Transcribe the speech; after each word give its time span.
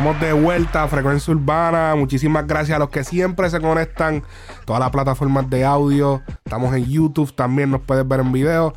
Estamos 0.00 0.18
de 0.18 0.32
vuelta 0.32 0.82
a 0.84 0.88
Frecuencia 0.88 1.30
Urbana. 1.30 1.94
Muchísimas 1.94 2.46
gracias 2.46 2.74
a 2.74 2.78
los 2.78 2.88
que 2.88 3.04
siempre 3.04 3.50
se 3.50 3.60
conectan. 3.60 4.22
Todas 4.64 4.80
las 4.80 4.88
plataformas 4.88 5.50
de 5.50 5.62
audio. 5.62 6.22
Estamos 6.42 6.74
en 6.74 6.86
YouTube 6.86 7.34
también, 7.34 7.70
nos 7.70 7.82
puedes 7.82 8.08
ver 8.08 8.20
en 8.20 8.32
video. 8.32 8.72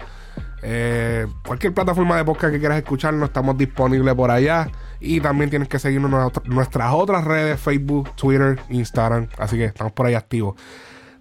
Eh, 0.64 1.26
cualquier 1.48 1.74
plataforma 1.74 2.18
de 2.18 2.26
podcast 2.26 2.52
que 2.52 2.60
quieras 2.60 2.78
escucharnos, 2.78 3.30
estamos 3.30 3.58
disponibles 3.58 4.14
por 4.16 4.32
allá. 4.32 4.70
Y 5.00 5.22
también 5.22 5.50
tienes 5.50 5.70
que 5.70 5.80
seguirnos 5.80 6.12
en 6.44 6.54
nuestras 6.54 6.94
otras 6.94 7.24
redes: 7.24 7.58
Facebook, 7.58 8.14
Twitter, 8.16 8.60
Instagram. 8.68 9.30
Así 9.38 9.56
que 9.56 9.64
estamos 9.64 9.94
por 9.94 10.08
ahí 10.08 10.16
activos. 10.16 10.58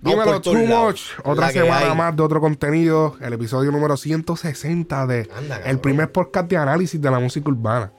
Dímelo, 0.01 0.41
Too 0.41 0.67
Much. 0.67 1.01
Otra 1.23 1.51
semana 1.51 1.95
más 1.95 2.17
de 2.17 2.25
otro 2.25 2.41
contenido. 2.41 3.15
El 3.21 3.35
episodio 3.35 3.71
número 3.71 3.97
160 3.97 5.07
de 5.07 5.31
el 5.65 5.79
primer 5.79 6.11
podcast 6.11 6.51
de 6.51 6.57
análisis 6.57 7.01
de 7.01 7.09
la 7.09 7.21
música 7.21 7.49
urbana. 7.49 7.93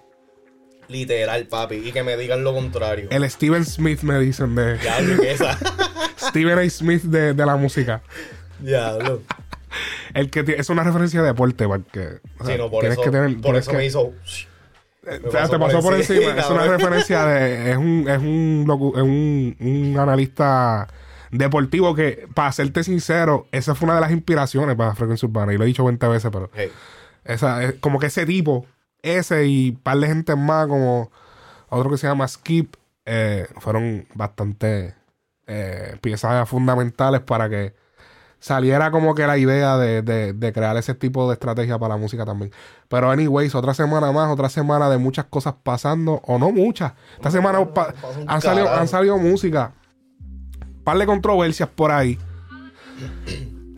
Literal, 0.94 1.48
papi. 1.48 1.76
Y 1.76 1.92
que 1.92 2.04
me 2.04 2.16
digan 2.16 2.44
lo 2.44 2.54
contrario. 2.54 3.08
El 3.10 3.28
Steven 3.28 3.66
Smith 3.66 4.02
me 4.04 4.20
dicen 4.20 4.54
de. 4.54 4.78
Diablo, 4.78 5.22
¿qué 5.22 5.32
esa? 5.32 5.58
Steven 6.18 6.60
A. 6.60 6.70
Smith 6.70 7.02
de, 7.02 7.34
de 7.34 7.46
la 7.46 7.56
música. 7.56 8.04
Diablo. 8.60 9.22
El 10.14 10.30
que 10.30 10.46
es 10.56 10.70
una 10.70 10.84
referencia 10.84 11.22
de 11.22 11.28
deporte, 11.28 11.66
porque. 11.66 12.20
sí, 12.46 12.52
no, 12.60 12.70
por 12.70 12.86
eso, 12.86 13.02
que 13.02 13.10
tener, 13.10 13.42
por 13.42 13.56
eso 13.56 13.74
me 13.74 13.86
hizo. 13.88 14.14
Eh, 15.08 15.20
te 15.20 15.60
pasó 15.60 15.82
por 15.82 15.96
encima. 15.96 16.32
es 16.38 16.50
una 16.50 16.66
referencia 16.66 17.26
de. 17.26 17.72
Es 17.72 17.78
un, 17.78 18.06
es 18.08 18.20
un, 18.20 18.94
es 18.96 19.02
un, 19.02 19.56
un 19.60 20.00
analista 20.00 20.88
deportivo 21.32 21.96
que, 21.96 22.28
para 22.36 22.52
serte 22.52 22.84
sincero, 22.84 23.48
esa 23.52 23.74
fue 23.74 23.88
una 23.88 23.96
de 23.96 24.02
las 24.02 24.12
inspiraciones 24.12 24.76
para 24.76 24.94
Frecuencia 24.94 25.28
Urbana. 25.28 25.54
Y 25.54 25.58
lo 25.58 25.64
he 25.64 25.68
dicho 25.68 25.84
20 25.84 26.08
veces, 26.08 26.30
pero. 26.32 26.52
Esa, 27.26 27.74
como 27.80 28.00
que 28.00 28.08
ese 28.08 28.28
tipo 28.28 28.68
ese 29.04 29.46
y 29.46 29.70
un 29.72 29.76
par 29.76 29.98
de 29.98 30.08
gente 30.08 30.36
más, 30.36 30.68
como 30.68 31.12
otro 31.70 31.92
que 31.92 31.98
se 31.98 32.08
llama 32.08 32.28
Skip, 32.28 32.76
eh, 33.06 33.48
fueron 33.60 34.08
bastante 34.16 34.96
eh, 35.46 35.98
piezas 36.02 36.48
fundamentales 36.48 37.22
para 37.22 37.50
que 37.50 37.76
saliera 38.40 38.92
como 38.92 39.14
que 39.14 39.28
la 39.28 39.38
idea 39.38 39.78
de, 39.78 40.52
crear 40.54 40.76
ese 40.78 40.96
tipo 40.96 41.28
de 41.28 41.34
estrategia 41.34 41.78
para 41.78 41.96
la 41.96 42.00
música 42.00 42.26
también. 42.26 42.52
Pero, 42.88 43.12
anyways, 43.12 43.56
otra 43.56 43.74
semana 43.74 44.12
más, 44.12 44.32
otra 44.32 44.50
semana 44.50 44.90
de 44.90 44.98
muchas 44.98 45.26
cosas 45.26 45.56
pasando, 45.64 46.22
o 46.26 46.40
no 46.40 46.52
muchas. 46.52 46.94
Esta 47.16 47.32
semana 47.32 47.68
han, 48.28 48.42
salido, 48.42 48.74
han 48.74 48.88
salido 48.88 49.18
música, 49.18 49.74
un 50.62 50.84
par 50.84 50.98
de 50.98 51.06
controversias 51.06 51.70
por 51.70 51.92
ahí. 51.92 52.18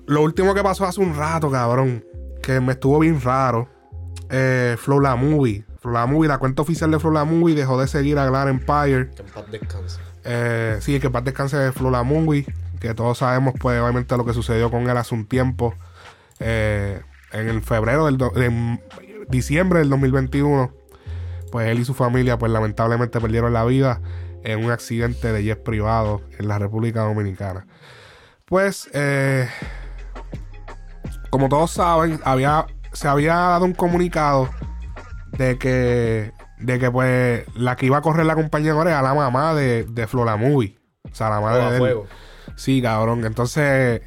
Lo 0.07 0.21
último 0.21 0.53
que 0.53 0.61
pasó 0.61 0.85
hace 0.85 1.01
un 1.01 1.15
rato, 1.15 1.49
cabrón, 1.49 2.03
que 2.41 2.59
me 2.59 2.73
estuvo 2.73 2.99
bien 2.99 3.21
raro 3.21 3.74
eh, 4.29 4.75
Flow 4.77 4.99
La 4.99 5.15
Movie. 5.15 5.63
Flow 5.79 5.93
La 5.93 6.05
Movie, 6.05 6.27
la 6.27 6.37
cuenta 6.37 6.61
oficial 6.61 6.91
de 6.91 6.99
Flow 6.99 7.13
La 7.13 7.25
Movie 7.25 7.55
dejó 7.55 7.79
de 7.79 7.87
seguir 7.87 8.17
a 8.19 8.25
Glar 8.25 8.47
Empire. 8.47 9.09
Que 9.09 9.21
en 9.21 9.29
paz 9.29 9.51
descanse. 9.51 9.99
Eh, 10.23 10.77
sí, 10.81 10.99
que 10.99 11.07
en 11.07 11.13
paz 11.13 11.23
descanse 11.23 11.57
de 11.57 11.71
Flow 11.71 11.91
La 11.91 12.03
Movie. 12.03 12.45
Que 12.79 12.93
todos 12.93 13.19
sabemos, 13.19 13.53
pues, 13.59 13.79
obviamente, 13.79 14.15
lo 14.17 14.25
que 14.25 14.33
sucedió 14.33 14.69
con 14.69 14.89
él 14.89 14.97
hace 14.97 15.15
un 15.15 15.25
tiempo. 15.25 15.73
Eh, 16.39 17.01
en 17.31 17.49
el 17.49 17.61
febrero 17.61 18.05
del 18.05 18.17
de 18.17 18.79
diciembre 19.29 19.79
del 19.79 19.89
2021. 19.89 20.71
Pues 21.51 21.67
él 21.69 21.79
y 21.79 21.85
su 21.85 21.93
familia, 21.93 22.37
pues, 22.37 22.51
lamentablemente 22.51 23.21
perdieron 23.21 23.53
la 23.53 23.63
vida 23.65 24.01
en 24.43 24.63
un 24.63 24.71
accidente 24.71 25.31
de 25.31 25.43
jet 25.43 25.63
privado 25.63 26.21
en 26.37 26.47
la 26.47 26.59
República 26.59 27.01
Dominicana. 27.01 27.65
Pues, 28.45 28.89
eh, 28.93 29.47
como 31.29 31.49
todos 31.49 31.71
saben, 31.71 32.19
había 32.23 32.67
se 32.95 33.07
había 33.07 33.35
dado 33.35 33.65
un 33.65 33.73
comunicado 33.73 34.49
de 35.37 35.57
que, 35.57 36.31
de 36.59 36.79
que 36.79 36.89
pues 36.89 37.43
la 37.55 37.75
que 37.75 37.85
iba 37.85 37.97
a 37.97 38.01
correr 38.01 38.25
la 38.25 38.35
compañía 38.35 38.71
ahora 38.71 38.91
era 38.91 39.01
la 39.01 39.13
mamá 39.13 39.53
de, 39.53 39.83
de 39.83 40.07
Flora 40.07 40.37
Movie. 40.37 40.77
O 41.03 41.13
sea, 41.13 41.29
la 41.29 41.41
madre 41.41 41.79
de 41.79 41.91
él. 41.91 41.97
Sí, 42.55 42.81
cabrón. 42.81 43.25
Entonces, 43.25 44.01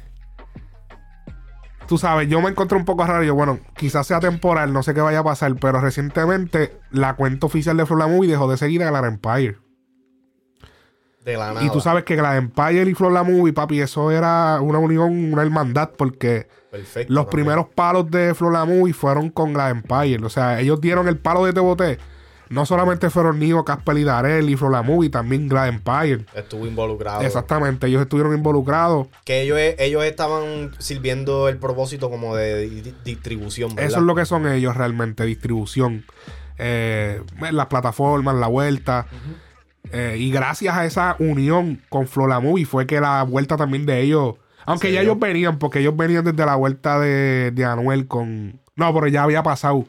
tú 1.87 1.97
sabes, 1.97 2.27
yo 2.27 2.41
me 2.41 2.49
encontré 2.49 2.77
un 2.77 2.85
poco 2.85 3.05
raro. 3.05 3.23
Yo, 3.23 3.35
bueno, 3.35 3.59
quizás 3.75 4.07
sea 4.07 4.19
temporal, 4.19 4.73
no 4.73 4.83
sé 4.83 4.93
qué 4.93 5.01
vaya 5.01 5.19
a 5.19 5.23
pasar, 5.23 5.55
pero 5.55 5.79
recientemente 5.79 6.79
la 6.91 7.15
cuenta 7.15 7.47
oficial 7.47 7.77
de 7.77 7.85
Flora 7.85 8.07
Movie 8.07 8.31
dejó 8.31 8.49
de 8.49 8.57
seguir 8.57 8.83
a 8.83 8.91
la 8.91 9.07
Empire. 9.07 9.57
De 11.23 11.37
la 11.37 11.53
nada. 11.53 11.65
Y 11.65 11.69
tú 11.69 11.81
sabes 11.81 12.03
que 12.03 12.15
la 12.15 12.37
Empire 12.37 12.89
y 12.89 12.93
Flora 12.93 13.23
Movie, 13.23 13.53
papi, 13.53 13.81
eso 13.81 14.11
era 14.11 14.59
una 14.61 14.79
unión, 14.79 15.33
una 15.33 15.41
hermandad, 15.41 15.91
porque 15.97 16.47
los 17.07 17.25
primeros 17.27 17.67
palos 17.67 18.09
de 18.09 18.33
Flor 18.33 18.67
Movie 18.67 18.93
fueron 18.93 19.29
con 19.29 19.53
la 19.53 19.69
Empire. 19.69 20.23
O 20.23 20.29
sea, 20.29 20.59
ellos 20.59 20.79
dieron 20.79 21.07
el 21.07 21.17
palo 21.17 21.45
de 21.45 21.53
Teboté. 21.53 21.97
No 22.49 22.65
solamente 22.65 23.11
fueron 23.11 23.37
Nigo, 23.37 23.63
Casper 23.63 23.97
y 23.99 24.03
Darell 24.03 24.49
y 24.49 24.55
Flor 24.55 24.83
Movie, 24.83 25.09
también 25.09 25.49
la 25.49 25.67
Empire. 25.67 26.25
Estuvo 26.33 26.65
involucrado. 26.65 27.21
Exactamente, 27.21 27.85
ellos 27.87 28.01
estuvieron 28.01 28.33
involucrados. 28.33 29.07
Que 29.23 29.41
ellos, 29.41 29.59
ellos 29.77 30.03
estaban 30.03 30.71
sirviendo 30.79 31.47
el 31.47 31.57
propósito 31.57 32.09
como 32.09 32.35
de 32.35 32.67
distribución. 33.03 33.75
¿verdad? 33.75 33.91
Eso 33.91 33.99
es 33.99 34.05
lo 34.05 34.15
que 34.15 34.25
son 34.25 34.47
ellos 34.47 34.75
realmente, 34.75 35.25
distribución. 35.25 36.05
Eh, 36.57 37.21
las 37.51 37.67
plataformas, 37.67 38.35
la 38.35 38.47
vuelta. 38.47 39.05
Eh, 39.91 40.17
y 40.19 40.31
gracias 40.31 40.75
a 40.75 40.85
esa 40.85 41.15
unión 41.19 41.81
con 41.89 42.07
Flor 42.07 42.41
Movie 42.41 42.65
fue 42.65 42.85
que 42.85 43.01
la 43.01 43.23
vuelta 43.23 43.57
también 43.57 43.85
de 43.85 44.01
ellos 44.01 44.35
aunque 44.69 44.91
ya 44.91 45.01
ellos 45.01 45.17
venían, 45.17 45.57
porque 45.57 45.79
ellos 45.79 45.97
venían 45.97 46.23
desde 46.23 46.45
la 46.45 46.55
vuelta 46.55 46.99
de, 46.99 47.65
Anuel 47.65 48.07
con. 48.07 48.61
No, 48.75 48.93
pero 48.93 49.07
ya 49.07 49.23
había 49.23 49.41
pasado. 49.41 49.85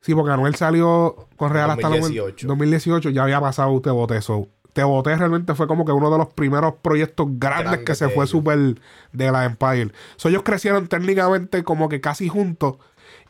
Sí, 0.00 0.14
porque 0.14 0.32
Anuel 0.32 0.54
salió 0.54 1.28
con 1.36 1.52
Real 1.52 1.70
hasta 1.70 1.88
2018. 1.88 2.46
2018, 2.46 3.10
ya 3.10 3.24
había 3.24 3.38
pasado 3.38 3.78
Te 3.82 3.90
Boté. 3.90 4.22
So, 4.22 4.48
Te 4.72 4.82
Boté 4.82 5.14
realmente 5.14 5.54
fue 5.54 5.66
como 5.66 5.84
que 5.84 5.92
uno 5.92 6.10
de 6.10 6.16
los 6.16 6.28
primeros 6.28 6.76
proyectos 6.80 7.26
grandes 7.32 7.80
que 7.80 7.94
se 7.94 8.08
fue 8.08 8.26
súper 8.26 8.80
de 9.12 9.30
la 9.30 9.44
Empire. 9.44 9.92
So, 10.16 10.30
ellos 10.30 10.42
crecieron 10.42 10.88
técnicamente 10.88 11.62
como 11.62 11.90
que 11.90 12.00
casi 12.00 12.30
juntos. 12.30 12.76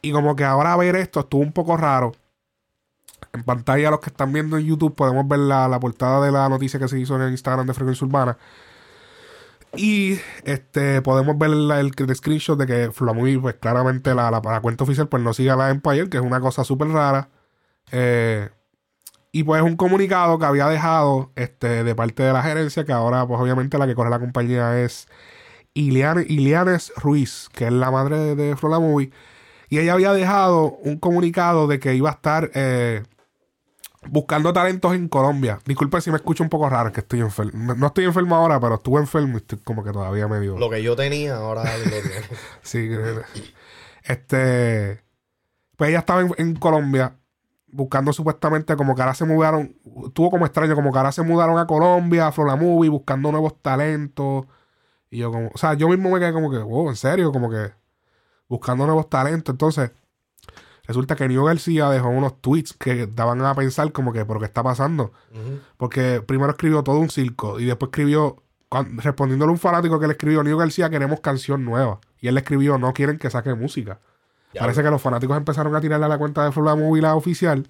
Y 0.00 0.12
como 0.12 0.36
que 0.36 0.44
ahora 0.44 0.76
ver 0.76 0.94
esto 0.94 1.20
estuvo 1.20 1.42
un 1.42 1.52
poco 1.52 1.76
raro. 1.76 2.12
En 3.32 3.44
pantalla, 3.44 3.90
los 3.90 4.00
que 4.00 4.10
están 4.10 4.32
viendo 4.32 4.56
en 4.56 4.66
YouTube, 4.66 4.94
podemos 4.94 5.26
ver 5.28 5.40
la, 5.40 5.68
la 5.68 5.80
portada 5.80 6.24
de 6.24 6.32
la 6.32 6.48
noticia 6.48 6.78
que 6.80 6.88
se 6.88 6.98
hizo 6.98 7.16
en 7.16 7.22
el 7.22 7.30
Instagram 7.32 7.66
de 7.66 7.74
Frecuencia 7.74 8.06
Urbana. 8.06 8.38
Y 9.76 10.18
este 10.44 11.02
podemos 11.02 11.36
ver 11.38 11.50
el, 11.50 12.16
screenshot 12.16 12.58
de 12.58 12.66
que 12.66 12.92
Flamovie, 12.92 13.38
pues 13.38 13.56
claramente 13.56 14.14
la, 14.14 14.30
la, 14.30 14.60
cuenta 14.60 14.84
oficial, 14.84 15.08
pues 15.08 15.22
no 15.22 15.34
sigue 15.34 15.50
a 15.50 15.56
la 15.56 15.70
Empire, 15.70 16.08
que 16.08 16.16
es 16.18 16.22
una 16.22 16.40
cosa 16.40 16.64
súper 16.64 16.88
rara. 16.88 17.28
Eh, 17.92 18.48
y 19.32 19.42
pues 19.44 19.62
un 19.62 19.76
comunicado 19.76 20.38
que 20.38 20.46
había 20.46 20.66
dejado 20.68 21.32
este, 21.36 21.84
de 21.84 21.94
parte 21.94 22.22
de 22.22 22.32
la 22.32 22.42
gerencia, 22.42 22.84
que 22.84 22.92
ahora, 22.92 23.26
pues 23.26 23.40
obviamente 23.40 23.78
la 23.78 23.86
que 23.86 23.94
corre 23.94 24.10
la 24.10 24.18
compañía 24.18 24.80
es 24.80 25.08
Ilianes 25.74 26.92
Ruiz, 26.96 27.48
que 27.52 27.66
es 27.66 27.72
la 27.72 27.90
madre 27.90 28.18
de, 28.18 28.34
de 28.34 28.56
Y 29.68 29.78
ella 29.78 29.94
había 29.94 30.12
dejado 30.12 30.76
un 30.82 30.98
comunicado 30.98 31.66
de 31.66 31.80
que 31.80 31.94
iba 31.94 32.10
a 32.10 32.12
estar 32.12 32.50
eh, 32.54 33.02
buscando 34.08 34.52
talentos 34.52 34.94
en 34.94 35.08
Colombia. 35.08 35.58
Disculpe 35.64 36.00
si 36.00 36.10
me 36.10 36.16
escucho 36.16 36.42
un 36.42 36.48
poco 36.48 36.68
raro, 36.68 36.92
que 36.92 37.00
estoy 37.00 37.20
enfermo. 37.20 37.74
No, 37.74 37.86
estoy 37.86 38.04
enfermo 38.04 38.36
ahora, 38.36 38.60
pero 38.60 38.76
estuve 38.76 39.00
enfermo 39.00 39.34
y 39.34 39.36
estoy 39.38 39.58
como 39.58 39.82
que 39.84 39.92
todavía 39.92 40.28
medio. 40.28 40.58
Lo 40.58 40.70
que 40.70 40.82
yo 40.82 40.96
tenía, 40.96 41.36
ahora 41.36 41.64
lo 41.78 41.84
sí, 42.62 42.88
este. 44.04 45.02
Pues 45.76 45.90
ella 45.90 45.98
estaba 45.98 46.22
en, 46.38 46.54
Colombia 46.54 47.18
buscando 47.66 48.10
supuestamente 48.12 48.76
como 48.76 48.94
que 48.94 49.02
ahora 49.02 49.14
se 49.14 49.24
mudaron. 49.24 49.76
Tuvo 50.14 50.30
como 50.30 50.46
extraño, 50.46 50.74
como 50.74 50.92
que 50.92 50.98
ahora 50.98 51.12
se 51.12 51.22
mudaron 51.22 51.58
a 51.58 51.66
Colombia, 51.66 52.28
a 52.28 52.32
Flora 52.32 52.56
Movie, 52.56 52.88
buscando 52.88 53.30
nuevos 53.30 53.60
talentos. 53.60 54.46
Y 55.10 55.18
yo 55.18 55.30
como. 55.30 55.50
O 55.54 55.58
sea, 55.58 55.74
yo 55.74 55.88
mismo 55.88 56.10
me 56.10 56.18
quedé 56.18 56.32
como 56.32 56.50
que, 56.50 56.58
wow, 56.58 56.88
en 56.88 56.96
serio, 56.96 57.32
como 57.32 57.50
que. 57.50 57.72
Buscando 58.48 58.86
nuevos 58.86 59.08
talentos. 59.08 59.52
Entonces 59.52 59.90
Resulta 60.86 61.16
que 61.16 61.26
Nio 61.26 61.44
García 61.44 61.90
dejó 61.90 62.08
unos 62.08 62.40
tweets 62.40 62.72
que 62.72 63.06
daban 63.06 63.42
a 63.42 63.54
pensar 63.54 63.90
como 63.92 64.12
que, 64.12 64.24
¿pero 64.24 64.38
qué 64.38 64.46
está 64.46 64.62
pasando? 64.62 65.12
Porque 65.76 66.22
primero 66.24 66.50
escribió 66.50 66.82
todo 66.84 66.98
un 66.98 67.10
circo 67.10 67.58
y 67.58 67.64
después 67.64 67.88
escribió, 67.88 68.42
respondiéndole 68.70 69.50
a 69.50 69.52
un 69.52 69.58
fanático 69.58 69.98
que 69.98 70.06
le 70.06 70.12
escribió, 70.12 70.44
Nio 70.44 70.56
García, 70.56 70.88
queremos 70.88 71.20
canción 71.20 71.64
nueva. 71.64 72.00
Y 72.20 72.28
él 72.28 72.34
le 72.34 72.40
escribió, 72.40 72.78
no 72.78 72.92
quieren 72.92 73.18
que 73.18 73.30
saque 73.30 73.54
música. 73.54 74.00
Parece 74.56 74.82
que 74.82 74.90
los 74.90 75.02
fanáticos 75.02 75.36
empezaron 75.36 75.74
a 75.74 75.80
tirarle 75.80 76.06
a 76.06 76.08
la 76.08 76.18
cuenta 76.18 76.48
de 76.48 76.50
Movie 76.60 77.02
la 77.02 77.14
oficial. 77.16 77.68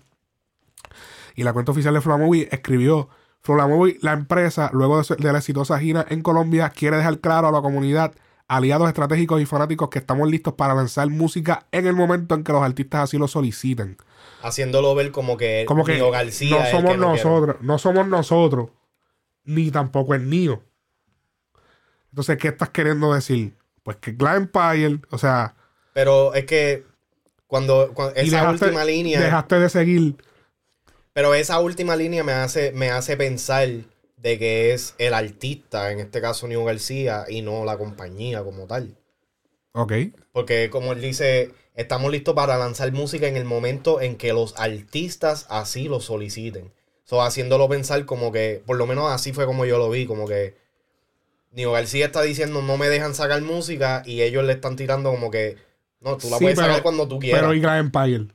Y 1.35 1.43
la 1.43 1.53
cuenta 1.53 1.73
oficial 1.73 1.95
de 1.95 2.01
Movie 2.01 2.49
escribió, 2.53 3.09
Flora 3.41 3.67
Movie, 3.67 3.99
la 4.03 4.13
empresa, 4.13 4.71
luego 4.73 5.03
de, 5.03 5.17
de 5.17 5.33
la 5.33 5.39
exitosa 5.39 5.79
gira 5.79 6.05
en 6.09 6.23
Colombia, 6.23 6.69
quiere 6.71 6.99
dejar 6.99 7.19
claro 7.21 7.49
a 7.49 7.53
la 7.53 7.63
comunidad 7.63 8.13
aliados 8.49 8.89
estratégicos 8.89 9.41
y 9.41 9.47
fanáticos 9.47 9.89
que 9.89 9.99
estamos 9.99 10.31
listos 10.31 10.55
para 10.55 10.75
lanzar 10.75 11.09
música 11.09 11.67
en 11.73 11.87
el 11.87 11.95
momento 11.95 12.35
en 12.35 12.45
que 12.45 12.53
los 12.53 12.63
artistas 12.63 13.05
así 13.05 13.19
lo 13.19 13.29
soliciten. 13.29 13.97
Haciéndolo 14.43 14.95
ver 14.95 15.11
como 15.11 15.37
que, 15.37 15.65
como 15.67 15.85
que 15.85 15.99
García 15.99 16.59
no 16.59 16.71
somos 16.71 16.99
nosotros, 16.99 17.57
no 17.61 17.79
somos 17.79 18.07
nosotros, 18.07 18.71
ni 19.45 19.71
tampoco 19.71 20.15
el 20.15 20.29
Nio. 20.29 20.63
Entonces, 22.11 22.39
¿qué 22.39 22.49
estás 22.49 22.71
queriendo 22.71 23.13
decir? 23.13 23.55
Pues 23.83 23.97
que 23.99 24.17
Clan 24.17 24.37
Empire, 24.37 25.01
o 25.11 25.19
sea. 25.19 25.55
Pero 25.93 26.35
es 26.35 26.45
que 26.45 26.85
cuando, 27.47 27.93
esa 28.15 28.51
última 28.51 28.85
línea. 28.85 29.21
Dejaste 29.21 29.59
de 29.61 29.69
seguir 29.69 30.17
Pero 31.13 31.35
esa 31.35 31.61
última 31.61 31.97
línea 31.97 32.25
me 32.25 32.33
hace, 32.33 32.73
me 32.73 32.91
hace 32.91 33.17
pensar 33.17 33.69
de 34.17 34.39
que 34.39 34.73
es 34.73 34.95
el 34.99 35.15
artista, 35.15 35.93
en 35.93 36.01
este 36.01 36.21
caso 36.21 36.49
Neo 36.49 36.65
García, 36.65 37.25
y 37.29 37.43
no 37.43 37.65
la 37.65 37.77
compañía 37.79 38.43
como 38.43 38.67
tal. 38.67 38.97
Ok. 39.73 39.93
Porque 40.33 40.71
como 40.71 40.93
él 40.93 41.01
dice, 41.03 41.51
estamos 41.75 42.11
listos 42.11 42.35
para 42.35 42.57
lanzar 42.57 42.91
música 42.93 43.27
en 43.29 43.37
el 43.37 43.45
momento 43.45 44.01
en 44.01 44.17
que 44.17 44.33
los 44.33 44.55
artistas 44.59 45.47
así 45.51 45.89
lo 45.89 46.01
soliciten. 46.01 46.73
So, 47.05 47.23
haciéndolo 47.23 47.69
pensar 47.69 48.05
como 48.07 48.33
que, 48.33 48.63
por 48.67 48.77
lo 48.77 48.87
menos 48.87 49.13
así 49.13 49.33
fue 49.33 49.47
como 49.47 49.65
yo 49.67 49.79
lo 49.79 49.91
vi, 49.91 50.07
como 50.07 50.27
que 50.27 50.57
Nio 51.53 51.73
García 51.73 52.07
está 52.07 52.23
diciendo 52.23 52.61
no 52.63 52.77
me 52.77 52.89
dejan 52.89 53.15
sacar 53.15 53.41
música 53.43 54.03
y 54.05 54.23
ellos 54.23 54.45
le 54.45 54.55
están 54.55 54.77
tirando 54.77 55.11
como 55.11 55.31
que, 55.31 55.57
no, 56.01 56.17
tú 56.17 56.29
la 56.31 56.39
Sí, 56.39 56.45
puedes 56.45 56.59
pero- 56.59 56.69
sacar 56.69 56.83
cuando 56.83 57.07
tú 57.07 57.19
quieras. 57.19 57.41
Pero 57.43 57.55
y 57.55 57.61
Grand 57.61 57.87
Empire. 57.95 58.27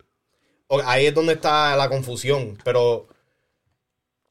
Ahí 0.86 1.08
es 1.08 1.14
donde 1.14 1.34
está 1.34 1.76
la 1.76 1.90
confusión, 1.90 2.58
pero 2.64 3.08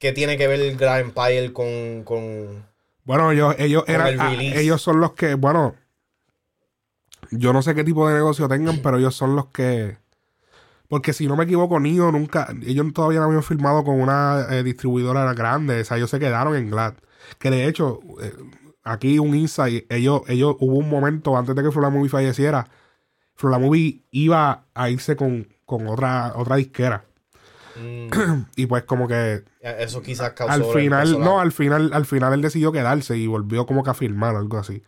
¿qué 0.01 0.13
tiene 0.13 0.37
que 0.37 0.49
ver 0.49 0.61
el 0.61 0.77
Grand 0.77 1.07
Empire 1.07 1.53
con... 1.53 2.03
con... 2.05 2.69
Bueno, 3.05 3.31
ellos, 3.31 3.55
ellos 3.59 3.85
Con 3.85 3.95
eran. 3.95 4.09
el 4.09 4.21
ah, 4.21 4.33
ellos 4.35 4.83
son 4.83 5.01
los 5.01 5.13
que. 5.13 5.35
Bueno. 5.35 5.75
Yo 7.31 7.53
no 7.53 7.63
sé 7.63 7.75
qué 7.75 7.85
tipo 7.85 8.09
de 8.09 8.15
negocio 8.15 8.49
tengan, 8.49 8.79
pero 8.83 8.99
ellos 8.99 9.15
son 9.15 9.37
los 9.37 9.47
que. 9.47 9.99
Porque 10.89 11.13
si 11.13 11.27
no 11.27 11.37
me 11.37 11.45
equivoco, 11.45 11.81
Nio 11.81 12.13
nunca. 12.13 12.55
Ellos 12.65 12.93
todavía 12.93 13.21
no 13.21 13.27
habían 13.27 13.43
firmado 13.43 13.85
con 13.85 14.01
una 14.01 14.47
eh, 14.51 14.63
distribuidora 14.63 15.33
grande. 15.35 15.81
O 15.81 15.85
sea, 15.85 15.97
ellos 15.97 16.11
se 16.11 16.21
quedaron 16.21 16.57
en 16.57 16.71
Glad. 16.71 16.95
Que 17.39 17.51
de 17.51 17.67
hecho, 17.67 18.01
eh, 18.23 18.33
aquí 18.85 19.19
un 19.19 19.35
insight. 19.35 19.91
Ellos, 19.91 20.23
ellos, 20.29 20.57
hubo 20.61 20.77
un 20.77 20.89
momento 20.89 21.37
antes 21.37 21.55
de 21.55 21.63
que 21.63 21.71
Flora 21.71 21.91
Movie 21.91 22.11
falleciera. 22.11 22.69
Flora 23.35 23.59
Movie 23.59 24.05
iba 24.11 24.67
a 24.75 24.91
irse 24.91 25.17
con, 25.17 25.49
con 25.65 25.87
otra, 25.89 26.35
otra 26.37 26.57
disquera. 26.57 27.07
Mm, 27.81 28.47
Y 28.57 28.67
pues 28.67 28.85
como 28.85 29.09
que 29.09 29.45
eso 29.61 30.03
quizás 30.03 30.33
causó... 30.33 30.53
al 30.53 30.65
final, 30.65 31.21
no, 31.21 31.41
al 31.41 31.53
final, 31.53 31.91
al 31.93 32.07
final 32.07 32.33
él 32.35 32.43
decidió 32.43 32.73
quedarse 32.73 33.17
y 33.17 33.27
volvió 33.27 33.67
como 33.67 33.83
que 33.83 33.91
a 33.91 33.95
firmar 33.95 34.37
algo 34.37 34.59
así. 34.59 34.83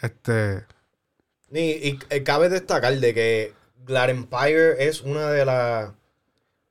Este, 0.00 0.64
Y, 1.50 1.60
y, 1.60 1.98
eh, 2.10 2.22
cabe 2.22 2.48
destacar 2.48 2.94
de 2.98 3.14
que 3.14 3.54
Glad 3.84 4.10
Empire 4.10 4.86
es 4.88 5.02
una 5.02 5.30
de, 5.30 5.44
las 5.44 5.92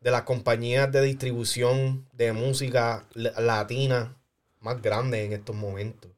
de 0.01 0.11
las 0.11 0.21
compañías 0.23 0.91
de 0.91 1.01
distribución 1.01 2.07
de 2.13 2.31
música 2.33 3.05
latina 3.13 4.15
más 4.61 4.81
grandes 4.81 5.25
en 5.25 5.33
estos 5.33 5.55
momentos. 5.55 6.11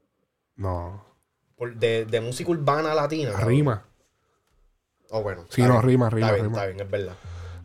no, 0.56 1.06
Por- 1.56 1.76
de, 1.76 2.06
de 2.06 2.22
música 2.22 2.52
urbana 2.52 2.94
latina. 2.94 3.32
rima. 3.42 3.86
Oh, 5.10 5.22
bueno. 5.24 5.46
Sí, 5.50 5.62
no, 5.64 5.82
rima, 5.82 6.10
rima, 6.10 6.28
Está 6.28 6.34
bien, 6.36 6.46
rima. 6.46 6.58
está 6.58 6.66
bien, 6.68 6.80
es 6.82 6.90
verdad. 6.92 7.16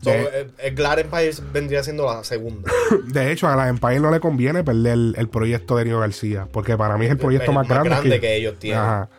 So, 0.05 0.11
De- 0.11 0.41
eh, 0.41 0.47
eh, 0.59 0.71
Glad 0.71 0.99
Empire 0.99 1.31
vendría 1.51 1.83
siendo 1.83 2.05
la 2.05 2.23
segunda. 2.23 2.71
De 3.07 3.31
hecho, 3.31 3.47
a 3.47 3.55
la 3.55 3.67
Empire 3.67 3.99
no 3.99 4.11
le 4.11 4.19
conviene 4.19 4.63
perder 4.63 4.93
el, 4.93 5.15
el 5.17 5.27
proyecto 5.29 5.75
de 5.77 5.85
Nio 5.85 5.99
García, 5.99 6.47
porque 6.51 6.77
para 6.77 6.97
mí 6.97 7.05
es 7.05 7.11
el 7.11 7.17
proyecto 7.17 7.51
Es 7.51 7.55
más, 7.55 7.67
grande, 7.67 8.19
que, 8.19 8.35
ellos 8.35 8.57
tienen. 8.59 8.79
Ajá. 8.81 9.09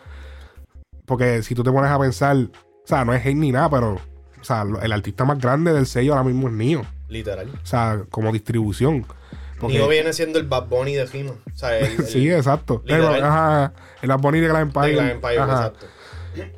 Porque 1.04 1.42
si 1.42 1.54
tú 1.54 1.62
te 1.62 1.70
pones 1.70 1.90
a 1.90 1.98
pensar, 1.98 2.36
o 2.36 2.50
sea, 2.86 3.04
no 3.04 3.12
es 3.14 3.20
hate 3.24 3.36
ni 3.36 3.52
nada, 3.52 3.68
pero 3.70 3.94
o 4.40 4.44
sea, 4.44 4.64
el 4.82 4.92
artista 4.92 5.24
más 5.24 5.38
grande 5.40 5.72
del 5.72 5.86
sello 5.86 6.12
ahora 6.12 6.24
mismo 6.24 6.48
es 6.48 6.54
Nio. 6.54 6.82
Literal. 7.08 7.48
O 7.62 7.66
sea, 7.66 8.02
como 8.10 8.32
distribución. 8.32 9.04
Porque, 9.60 9.76
Nio 9.76 9.88
viene 9.88 10.12
siendo 10.12 10.38
el 10.38 10.46
Bad 10.46 10.66
Bunny 10.66 10.94
de 10.94 11.06
Rima. 11.06 11.32
O 11.32 11.56
sea, 11.56 11.78
el, 11.78 11.86
el- 11.98 12.04
sí, 12.06 12.30
exacto. 12.30 12.82
ajá, 12.88 13.72
el 14.02 14.08
Bad 14.08 14.18
Bunny 14.20 14.40
de 14.40 14.48
la 14.52 14.60
Empire. 14.60 14.86
de 14.88 14.92
Glad 14.94 15.10
Empire, 15.10 15.34
exacto. 15.36 15.86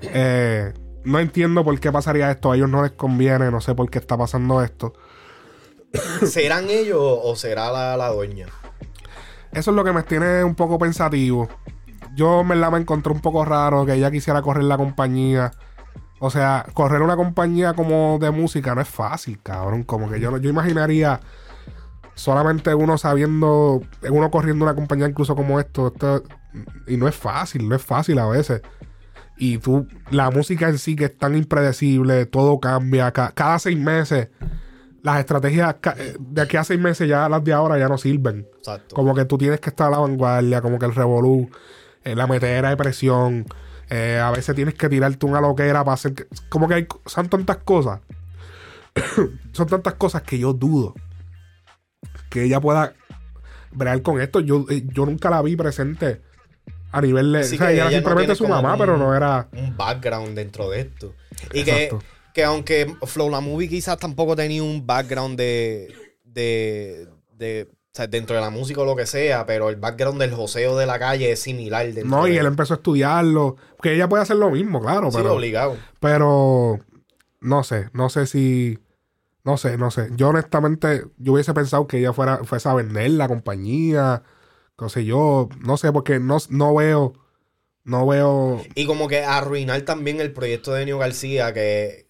Eh, 0.02 0.72
no 1.04 1.18
entiendo 1.18 1.64
por 1.64 1.78
qué 1.80 1.90
pasaría 1.92 2.30
esto. 2.30 2.52
A 2.52 2.56
ellos 2.56 2.68
no 2.68 2.82
les 2.82 2.92
conviene. 2.92 3.50
No 3.50 3.60
sé 3.60 3.74
por 3.74 3.88
qué 3.90 3.98
está 3.98 4.16
pasando 4.16 4.62
esto. 4.62 4.92
¿Serán 6.26 6.68
ellos 6.70 7.00
o 7.00 7.36
será 7.36 7.70
la, 7.70 7.96
la 7.96 8.08
dueña? 8.08 8.46
Eso 9.52 9.70
es 9.70 9.76
lo 9.76 9.84
que 9.84 9.92
me 9.92 10.02
tiene 10.02 10.44
un 10.44 10.54
poco 10.54 10.78
pensativo. 10.78 11.48
Yo 12.14 12.40
en 12.40 12.48
verdad 12.48 12.70
me 12.72 12.78
encontré 12.78 13.12
un 13.12 13.20
poco 13.20 13.44
raro 13.44 13.86
que 13.86 13.94
ella 13.94 14.10
quisiera 14.10 14.42
correr 14.42 14.64
la 14.64 14.76
compañía. 14.76 15.52
O 16.20 16.30
sea, 16.30 16.66
correr 16.74 17.00
una 17.02 17.16
compañía 17.16 17.74
como 17.74 18.18
de 18.20 18.30
música 18.30 18.74
no 18.74 18.80
es 18.80 18.88
fácil, 18.88 19.40
cabrón. 19.42 19.84
Como 19.84 20.10
que 20.10 20.20
yo, 20.20 20.36
yo 20.38 20.50
imaginaría 20.50 21.20
solamente 22.14 22.74
uno 22.74 22.98
sabiendo, 22.98 23.80
uno 24.10 24.30
corriendo 24.30 24.64
una 24.64 24.74
compañía 24.74 25.08
incluso 25.08 25.36
como 25.36 25.60
esto, 25.60 25.88
esto- 25.88 26.24
y 26.88 26.96
no 26.96 27.06
es 27.06 27.14
fácil, 27.14 27.68
no 27.68 27.76
es 27.76 27.82
fácil 27.82 28.18
a 28.18 28.26
veces. 28.26 28.62
Y 29.38 29.58
tú, 29.58 29.86
la 30.10 30.30
música 30.30 30.68
en 30.68 30.78
sí 30.78 30.96
que 30.96 31.06
es 31.06 31.16
tan 31.16 31.36
impredecible, 31.36 32.26
todo 32.26 32.58
cambia, 32.58 33.12
ca- 33.12 33.32
cada 33.34 33.58
seis 33.58 33.78
meses, 33.78 34.28
las 35.02 35.20
estrategias 35.20 35.76
eh, 35.96 36.16
de 36.18 36.42
aquí 36.42 36.56
a 36.56 36.64
seis 36.64 36.80
meses 36.80 37.08
ya 37.08 37.28
las 37.28 37.44
de 37.44 37.52
ahora 37.52 37.78
ya 37.78 37.88
no 37.88 37.98
sirven. 37.98 38.46
Exacto. 38.58 38.96
Como 38.96 39.14
que 39.14 39.24
tú 39.24 39.38
tienes 39.38 39.60
que 39.60 39.70
estar 39.70 39.86
a 39.86 39.90
la 39.90 39.98
vanguardia, 39.98 40.60
como 40.60 40.78
que 40.78 40.86
el 40.86 40.94
revolú, 40.94 41.48
eh, 42.04 42.16
la 42.16 42.26
metedera 42.26 42.70
de 42.70 42.76
presión, 42.76 43.46
eh, 43.90 44.20
a 44.22 44.30
veces 44.32 44.54
tienes 44.56 44.74
que 44.74 44.88
tirarte 44.88 45.24
una 45.24 45.40
loquera 45.40 45.84
para 45.84 45.94
hacer 45.94 46.14
que... 46.14 46.26
Como 46.48 46.66
que 46.68 46.74
hay, 46.74 46.86
son 47.06 47.28
tantas 47.28 47.58
cosas. 47.58 48.00
son 49.52 49.66
tantas 49.68 49.94
cosas 49.94 50.22
que 50.22 50.38
yo 50.38 50.52
dudo 50.52 50.94
que 52.28 52.42
ella 52.44 52.60
pueda 52.60 52.92
bregar 53.72 54.02
con 54.02 54.20
esto. 54.20 54.40
Yo, 54.40 54.66
yo 54.68 55.06
nunca 55.06 55.30
la 55.30 55.40
vi 55.42 55.56
presente 55.56 56.22
a 56.92 57.00
nivel 57.00 57.32
de... 57.32 57.40
O 57.40 57.44
sea, 57.44 57.56
ella 57.70 57.82
era 57.82 57.88
ella 57.88 57.98
simplemente 57.98 58.34
su 58.34 58.48
mamá, 58.48 58.72
un- 58.74 58.78
pero 58.78 58.96
no 58.96 59.14
era... 59.14 59.48
un 59.52 59.76
background 59.76 60.34
dentro 60.34 60.70
de 60.70 60.80
esto. 60.80 61.14
Y 61.52 61.64
que, 61.64 61.84
Exacto. 61.84 62.04
que 62.34 62.44
aunque 62.44 62.94
Flow 63.06 63.30
la 63.30 63.40
Movie 63.40 63.68
quizás 63.68 63.98
tampoco 63.98 64.34
tenía 64.36 64.62
un 64.62 64.86
background 64.86 65.36
de, 65.38 65.92
de, 66.24 67.08
de- 67.36 67.68
o 67.70 67.90
sea, 67.98 68.06
dentro 68.06 68.36
de 68.36 68.42
la 68.42 68.50
música 68.50 68.80
o 68.80 68.84
lo 68.84 68.94
que 68.94 69.06
sea, 69.06 69.44
pero 69.44 69.68
el 69.70 69.76
background 69.76 70.20
del 70.20 70.32
joseo 70.32 70.76
de 70.76 70.86
la 70.86 70.98
calle 70.98 71.32
es 71.32 71.40
similar 71.40 71.86
No, 72.04 72.28
y 72.28 72.32
de 72.32 72.38
él 72.38 72.46
empezó 72.46 72.74
a 72.74 72.76
estudiarlo. 72.76 73.56
Que 73.82 73.94
ella 73.94 74.08
puede 74.08 74.22
hacer 74.22 74.36
lo 74.36 74.50
mismo, 74.50 74.80
claro, 74.80 75.10
Sí, 75.10 75.16
pero... 75.16 75.34
obligado. 75.34 75.76
Pero 76.00 76.78
no 77.40 77.64
sé, 77.64 77.88
no 77.92 78.08
sé 78.08 78.26
si. 78.26 78.78
No 79.44 79.56
sé, 79.56 79.78
no 79.78 79.90
sé. 79.90 80.10
Yo 80.14 80.28
honestamente, 80.28 81.04
yo 81.16 81.32
hubiese 81.32 81.54
pensado 81.54 81.86
que 81.86 81.98
ella 81.98 82.12
fuera, 82.12 82.44
fuese 82.44 82.68
a 82.68 82.74
vender 82.74 83.10
la 83.12 83.26
compañía. 83.28 84.22
No 84.80 84.88
sé, 84.88 85.04
yo, 85.04 85.48
no 85.60 85.76
sé, 85.76 85.92
porque 85.92 86.20
no, 86.20 86.38
no 86.50 86.74
veo. 86.74 87.14
No 87.84 88.06
veo. 88.06 88.62
Y 88.74 88.86
como 88.86 89.08
que 89.08 89.24
arruinar 89.24 89.80
también 89.82 90.20
el 90.20 90.32
proyecto 90.32 90.72
de 90.72 90.84
Neo 90.84 90.98
García, 90.98 91.52
que 91.54 92.08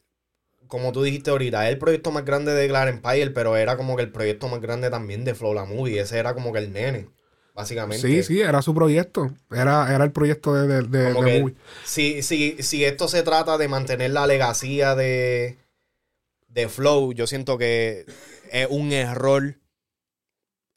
como 0.67 0.93
tú 0.93 1.03
dijiste 1.03 1.31
ahorita, 1.31 1.67
es 1.67 1.73
el 1.73 1.79
proyecto 1.79 2.11
más 2.11 2.25
grande 2.25 2.53
de 2.53 2.69
Glad 2.69 2.89
Empire, 2.89 3.31
pero 3.31 3.57
era 3.57 3.77
como 3.77 3.97
que 3.97 4.03
el 4.03 4.13
proyecto 4.13 4.49
más 4.49 4.61
grande 4.61 4.91
también 4.91 5.25
de 5.25 5.35
Flow 5.35 5.55
la 5.55 5.65
Movie. 5.65 6.01
Ese 6.01 6.19
era 6.19 6.35
como 6.35 6.53
que 6.53 6.59
el 6.59 6.73
nene, 6.73 7.09
básicamente. 7.55 8.07
Sí, 8.07 8.23
sí, 8.23 8.41
era 8.43 8.61
su 8.61 8.75
proyecto. 8.75 9.31
Era, 9.51 9.95
era 9.95 10.05
el 10.05 10.13
proyecto 10.13 10.55
de, 10.55 10.67
de, 10.67 10.83
de- 10.83 11.13
Como 11.15 11.23
de 11.25 11.31
que 11.33 11.41
movie. 11.41 11.55
si, 11.85 12.23
si, 12.23 12.63
si 12.63 12.85
esto 12.85 13.09
se 13.09 13.23
trata 13.23 13.57
de 13.57 13.69
mantener 13.69 14.11
la 14.11 14.27
legacía 14.27 14.95
de, 14.95 15.59
de 16.49 16.69
Flow, 16.69 17.13
yo 17.13 17.27
siento 17.27 17.57
que 17.57 18.05
es 18.51 18.67
un 18.69 18.93
error 18.93 19.55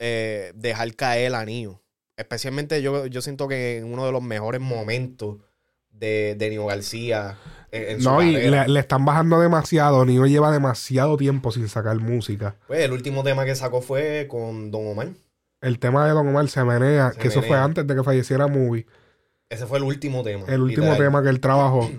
eh, 0.03 0.51
dejar 0.55 0.95
caer 0.95 1.27
el 1.27 1.35
anillo. 1.35 1.79
Especialmente 2.17 2.81
yo, 2.81 3.05
yo 3.05 3.21
siento 3.21 3.47
que 3.47 3.77
en 3.77 3.85
uno 3.85 4.03
de 4.03 4.11
los 4.11 4.23
mejores 4.23 4.59
momentos 4.59 5.37
de, 5.91 6.35
de 6.39 6.49
Nio 6.49 6.65
García 6.65 7.37
en, 7.71 8.01
No, 8.01 8.23
y 8.23 8.31
le, 8.31 8.67
le 8.67 8.79
están 8.79 9.05
bajando 9.05 9.39
demasiado. 9.39 10.03
Nio 10.03 10.25
lleva 10.25 10.51
demasiado 10.51 11.17
tiempo 11.17 11.51
sin 11.51 11.69
sacar 11.69 11.97
música. 11.99 12.55
Pues 12.65 12.79
el 12.79 12.93
último 12.93 13.23
tema 13.23 13.45
que 13.45 13.53
sacó 13.53 13.81
fue 13.81 14.25
con 14.27 14.71
Don 14.71 14.87
Omar. 14.87 15.09
El 15.61 15.77
tema 15.77 16.07
de 16.07 16.13
Don 16.13 16.27
Omar 16.27 16.47
se 16.47 16.63
menea, 16.63 17.11
Se 17.11 17.19
que 17.19 17.27
eso 17.27 17.43
fue 17.43 17.57
antes 17.57 17.85
de 17.85 17.95
que 17.95 18.03
falleciera 18.03 18.47
Movie. 18.47 18.87
Ese 19.49 19.67
fue 19.67 19.77
el 19.77 19.83
último 19.83 20.23
tema. 20.23 20.45
el 20.47 20.61
último 20.61 20.87
literal. 20.87 20.97
tema 20.97 21.23
que 21.23 21.29
él 21.29 21.39
trabajó, 21.39 21.91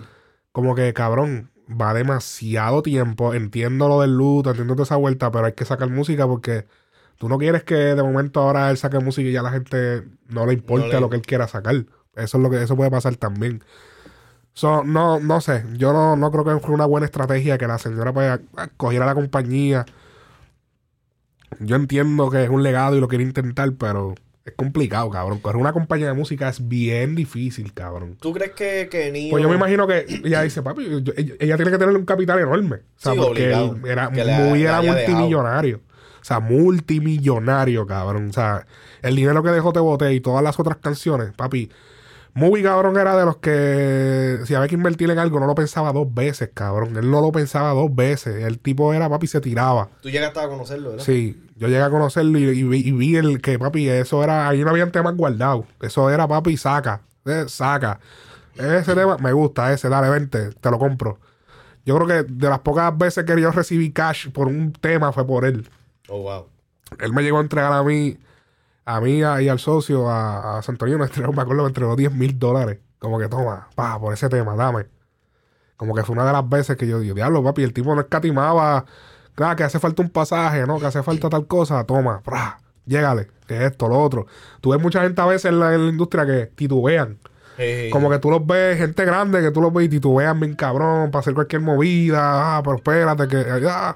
como 0.51 0.75
que 0.75 0.91
cabrón, 0.93 1.51
va 1.69 1.93
demasiado 1.93 2.83
tiempo. 2.83 3.33
Entiendo 3.33 3.87
lo 3.87 4.01
del 4.01 4.17
luto, 4.17 4.49
entiendo 4.49 4.73
toda 4.73 4.83
esa 4.83 4.97
vuelta, 4.97 5.31
pero 5.31 5.45
hay 5.45 5.53
que 5.53 5.63
sacar 5.63 5.89
música 5.89 6.27
porque 6.27 6.65
tú 7.17 7.29
no 7.29 7.37
quieres 7.37 7.63
que 7.63 7.75
de 7.75 8.03
momento 8.03 8.41
ahora 8.41 8.69
él 8.71 8.77
saque 8.77 8.99
música 8.99 9.27
y 9.27 9.31
ya 9.31 9.41
la 9.41 9.51
gente 9.51 10.03
no 10.29 10.45
le 10.45 10.53
importe 10.53 10.87
No 10.87 10.93
le- 10.93 10.99
lo 11.01 11.09
que 11.09 11.15
él 11.17 11.21
quiera 11.21 11.47
sacar. 11.47 11.75
Eso 12.15 12.37
es 12.37 12.43
lo 12.43 12.49
que 12.49 12.61
eso 12.61 12.75
puede 12.75 12.91
pasar 12.91 13.15
también. 13.15 13.63
So, 14.53 14.83
no, 14.83 15.19
no 15.19 15.41
sé, 15.41 15.63
yo 15.73 15.93
no, 15.93 16.15
no 16.15 16.31
creo 16.31 16.43
que 16.45 16.59
fue 16.63 16.75
una 16.75 16.85
buena 16.85 17.05
estrategia 17.05 17.57
que 17.57 17.65
la 17.65 17.79
señora 17.79 18.13
pues, 18.13 18.39
cogiera 18.77 19.05
la 19.07 19.15
compañía. 19.15 19.85
Yo 21.59 21.75
entiendo 21.75 22.29
que 22.29 22.43
es 22.43 22.49
un 22.49 22.63
legado 22.63 22.95
y 22.95 22.99
lo 22.99 23.07
quiere 23.07 23.23
intentar, 23.23 23.71
pero 23.73 24.15
es 24.45 24.53
complicado, 24.55 25.09
cabrón. 25.09 25.39
Coger 25.39 25.57
una 25.57 25.71
compañía 25.73 26.07
de 26.07 26.13
música 26.13 26.49
es 26.49 26.67
bien 26.67 27.15
difícil, 27.15 27.73
cabrón. 27.73 28.17
¿Tú 28.19 28.33
crees 28.33 28.51
que, 28.51 28.87
que 28.91 29.11
Nio... 29.11 29.31
Pues 29.31 29.41
yo 29.43 29.49
me 29.49 29.55
imagino 29.55 29.87
que 29.87 30.05
ella 30.23 30.41
dice, 30.41 30.61
papi, 30.61 31.01
yo- 31.01 31.13
ella, 31.15 31.33
ella 31.39 31.55
tiene 31.55 31.71
que 31.71 31.77
tener 31.77 31.95
un 31.95 32.05
capital 32.05 32.39
enorme. 32.39 32.75
O 32.77 32.81
sea, 32.97 33.13
Sí, 33.13 33.19
porque 33.19 33.53
obligado. 33.53 33.75
él 33.75 33.85
era, 33.85 34.09
Que 34.11 34.23
muy 34.23 34.63
era 34.63 34.81
dejado. 34.81 35.63
O 36.23 36.25
sea, 36.25 36.39
multimillonario, 36.39 37.85
cabrón. 37.85 38.29
O 38.29 38.33
sea, 38.33 38.65
el 39.01 39.15
dinero 39.15 39.43
que 39.43 39.49
dejó 39.51 39.73
Te 39.73 39.79
Boté 39.79 40.13
y 40.13 40.21
todas 40.21 40.43
las 40.43 40.59
otras 40.59 40.77
canciones, 40.77 41.33
papi, 41.35 41.69
Movie, 42.35 42.63
cabrón, 42.63 42.97
era 42.97 43.15
de 43.15 43.25
los 43.25 43.37
que 43.37 44.39
si 44.45 44.55
había 44.55 44.67
que 44.67 44.73
invertir 44.73 45.11
en 45.11 45.19
algo, 45.19 45.39
no 45.39 45.45
lo 45.45 45.53
pensaba 45.53 45.93
dos 45.93 46.11
veces, 46.11 46.49
cabrón. 46.51 46.97
Él 46.97 47.11
no 47.11 47.21
lo 47.21 47.31
pensaba 47.31 47.69
dos 47.73 47.93
veces. 47.95 48.43
El 48.43 48.57
tipo 48.57 48.91
era, 48.91 49.07
papi, 49.07 49.27
se 49.27 49.39
tiraba. 49.39 49.89
Tú 50.01 50.09
llegaste 50.09 50.39
a 50.39 50.47
conocerlo, 50.47 50.89
¿verdad? 50.91 51.03
Sí, 51.05 51.39
yo 51.57 51.67
llegué 51.67 51.83
a 51.83 51.91
conocerlo 51.91 52.39
y, 52.39 52.43
y 52.45 52.63
vi- 52.63 52.87
y 52.87 52.91
vi 52.91 53.17
el 53.17 53.39
que, 53.39 53.59
papi, 53.59 53.87
eso 53.87 54.23
era, 54.23 54.47
ahí 54.49 54.63
no 54.63 54.71
habían 54.71 54.91
temas 54.91 55.15
guardados. 55.15 55.65
Eso 55.79 56.09
era, 56.09 56.27
papi, 56.27 56.57
saca, 56.57 57.01
eh, 57.25 57.45
saca. 57.47 57.99
Ese 58.55 58.95
tema 58.95 59.17
me 59.17 59.31
gusta, 59.31 59.71
ese, 59.71 59.87
dale, 59.89 60.09
vente, 60.09 60.49
te 60.59 60.71
lo 60.71 60.79
compro. 60.79 61.19
Yo 61.85 61.95
creo 61.99 62.07
que 62.07 62.33
de 62.33 62.49
las 62.49 62.59
pocas 62.59 62.97
veces 62.97 63.25
que 63.25 63.39
yo 63.39 63.51
recibí 63.51 63.91
cash 63.91 64.29
por 64.31 64.47
un 64.47 64.71
tema 64.73 65.11
fue 65.11 65.27
por 65.27 65.45
él. 65.45 65.69
Oh, 66.09 66.21
wow. 66.21 66.47
Él 66.99 67.13
me 67.13 67.23
llegó 67.23 67.37
a 67.37 67.41
entregar 67.41 67.73
a 67.73 67.83
mí, 67.83 68.17
a 68.85 68.99
mí 69.01 69.23
a- 69.23 69.41
y 69.41 69.49
al 69.49 69.59
socio, 69.59 70.09
a, 70.09 70.57
a 70.57 70.61
Santorini, 70.61 70.97
me 70.97 71.05
entregó, 71.05 71.33
me 71.33 71.41
acuerdo, 71.41 71.63
me 71.63 71.69
entregó 71.69 71.95
10 71.95 72.11
mil 72.13 72.37
dólares. 72.37 72.79
Como 72.99 73.19
que 73.19 73.27
toma, 73.27 73.67
pa, 73.75 73.99
por 73.99 74.13
ese 74.13 74.29
tema, 74.29 74.55
dame. 74.55 74.85
Como 75.77 75.93
que 75.95 76.03
fue 76.03 76.13
una 76.13 76.25
de 76.25 76.31
las 76.33 76.47
veces 76.47 76.77
que 76.77 76.87
yo 76.87 76.99
digo, 76.99 77.15
diablo, 77.15 77.43
papi, 77.43 77.63
el 77.63 77.73
tipo 77.73 77.93
no 77.95 78.01
escatimaba. 78.01 78.85
Claro, 79.35 79.55
que 79.55 79.63
hace 79.63 79.79
falta 79.79 80.01
un 80.03 80.09
pasaje, 80.09 80.65
¿no? 80.67 80.79
Que 80.79 80.85
hace 80.85 81.01
falta 81.03 81.29
tal 81.29 81.47
cosa, 81.47 81.83
toma, 81.85 82.21
pra, 82.21 82.59
llégale, 82.85 83.27
que 83.47 83.65
esto, 83.65 83.87
lo 83.89 83.99
otro. 83.99 84.27
Tú 84.61 84.69
ves 84.71 84.81
mucha 84.81 85.01
gente 85.01 85.19
a 85.21 85.25
veces 85.25 85.45
en 85.51 85.59
la, 85.59 85.73
en 85.73 85.85
la 85.85 85.89
industria 85.91 86.25
que 86.25 86.45
titubean. 86.55 87.17
Eh, 87.57 87.89
Como 87.91 88.09
que 88.09 88.19
tú 88.19 88.29
los 88.31 88.45
ves, 88.45 88.77
gente 88.77 89.03
grande 89.05 89.41
que 89.41 89.51
tú 89.51 89.61
los 89.61 89.73
ves 89.73 89.85
y 89.85 89.89
titubean 89.89 90.39
bien 90.39 90.55
cabrón 90.55 91.11
para 91.11 91.21
hacer 91.21 91.33
cualquier 91.33 91.61
movida. 91.61 92.57
Ah, 92.57 92.61
pero 92.63 92.75
espérate 92.77 93.27
que. 93.27 93.45
Ah. 93.67 93.95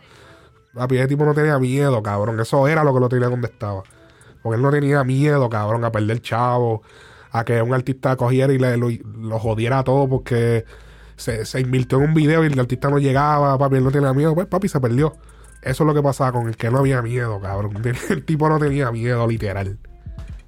Papi, 0.78 0.98
ese 0.98 1.08
tipo 1.08 1.26
no 1.26 1.34
tenía 1.34 1.60
miedo, 1.60 2.02
cabrón. 2.04 2.40
Eso 2.40 2.68
era 2.68 2.84
lo 2.84 2.94
que 2.94 3.00
lo 3.00 3.10
tenía 3.10 3.30
donde 3.30 3.48
estaba. 3.48 3.84
Porque 4.42 4.56
él 4.56 4.62
no 4.62 4.72
tenía 4.72 5.04
miedo, 5.04 5.50
cabrón, 5.50 5.84
a 5.84 5.92
perder 5.92 6.22
chavo. 6.22 6.84
A 7.32 7.44
que 7.44 7.62
un 7.62 7.74
artista 7.74 8.16
cogiera 8.16 8.54
y 8.54 8.58
le, 8.58 8.78
lo, 8.78 8.90
lo 8.90 9.38
jodiera 9.40 9.84
todo 9.84 10.08
porque 10.08 10.66
se, 11.18 11.46
se 11.46 11.60
invirtió 11.60 11.98
en 11.98 12.06
un 12.06 12.14
video 12.14 12.44
y 12.44 12.48
el 12.48 12.60
artista 12.60 12.90
no 12.90 13.00
llegaba. 13.00 13.58
Papi, 13.58 13.78
él 13.78 13.84
no 13.84 13.92
tenía 13.92 14.14
miedo. 14.14 14.34
Pues, 14.34 14.48
papi, 14.48 14.68
se 14.70 14.80
perdió. 14.80 15.18
Eso 15.62 15.84
es 15.84 15.88
lo 15.88 15.94
que 15.94 16.04
pasaba 16.04 16.32
con 16.32 16.48
el 16.48 16.56
que 16.56 16.70
no 16.70 16.80
había 16.80 17.02
miedo, 17.02 17.42
cabrón. 17.42 17.82
El 18.10 18.24
tipo 18.24 18.48
no 18.48 18.60
tenía 18.60 18.92
miedo, 18.92 19.28
literal. 19.28 19.78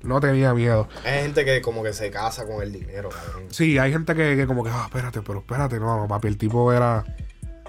No 0.02 0.22
tenía 0.22 0.54
miedo. 0.54 0.88
Hay 1.04 1.24
gente 1.24 1.44
que 1.44 1.62
como 1.62 1.84
que 1.84 1.92
se 1.92 2.10
casa 2.10 2.46
con 2.46 2.62
el 2.62 2.72
dinero, 2.72 3.10
cabrón. 3.10 3.48
Sí, 3.50 3.78
hay 3.78 3.92
gente 3.92 4.16
que, 4.16 4.38
que 4.38 4.48
como 4.48 4.64
que, 4.64 4.70
ah, 4.70 4.84
espérate, 4.86 5.22
pero 5.22 5.40
espérate, 5.40 5.78
no, 5.78 5.98
no, 5.98 6.08
papi, 6.08 6.30
el 6.30 6.38
tipo 6.38 6.72
era... 6.72 7.04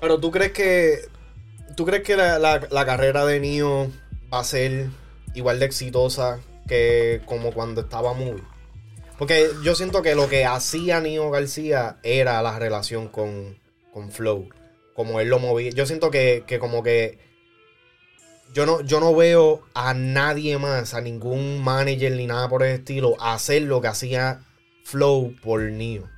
Pero 0.00 0.18
tú 0.18 0.30
crees 0.30 0.52
que. 0.52 0.98
¿Tú 1.80 1.86
crees 1.86 2.02
que 2.02 2.14
la, 2.14 2.38
la- 2.38 2.84
carrera 2.84 3.24
de 3.24 3.40
Nio 3.40 3.90
va 4.30 4.40
a 4.40 4.44
ser 4.44 4.90
igual 5.34 5.58
de 5.58 5.64
exitosa 5.64 6.38
que 6.68 7.22
como 7.24 7.52
cuando 7.54 7.80
estaba 7.80 8.12
Movie? 8.12 8.42
Porque 9.18 9.48
yo 9.64 9.74
siento 9.74 10.02
que 10.02 10.14
lo 10.14 10.28
que 10.28 10.44
hacía 10.44 11.00
Nio 11.00 11.30
García 11.30 11.96
era 12.02 12.42
la 12.42 12.58
relación 12.58 13.08
con, 13.08 13.58
con 13.94 14.12
Flow. 14.12 14.50
Como 14.94 15.20
él 15.20 15.28
lo 15.28 15.38
movía. 15.38 15.70
Yo 15.70 15.86
siento 15.86 16.10
que, 16.10 16.44
que 16.46 16.58
como 16.58 16.82
que. 16.82 17.18
Yo 18.52 18.66
no, 18.66 18.82
yo 18.82 19.00
no 19.00 19.14
veo 19.14 19.62
a 19.72 19.94
nadie 19.94 20.58
más, 20.58 20.92
a 20.92 21.00
ningún 21.00 21.62
manager 21.64 22.12
ni 22.12 22.26
nada 22.26 22.46
por 22.50 22.62
el 22.62 22.72
estilo, 22.74 23.16
hacer 23.22 23.62
lo 23.62 23.80
que 23.80 23.88
hacía 23.88 24.42
Flow 24.84 25.34
por 25.42 25.62
Nio. 25.62 26.10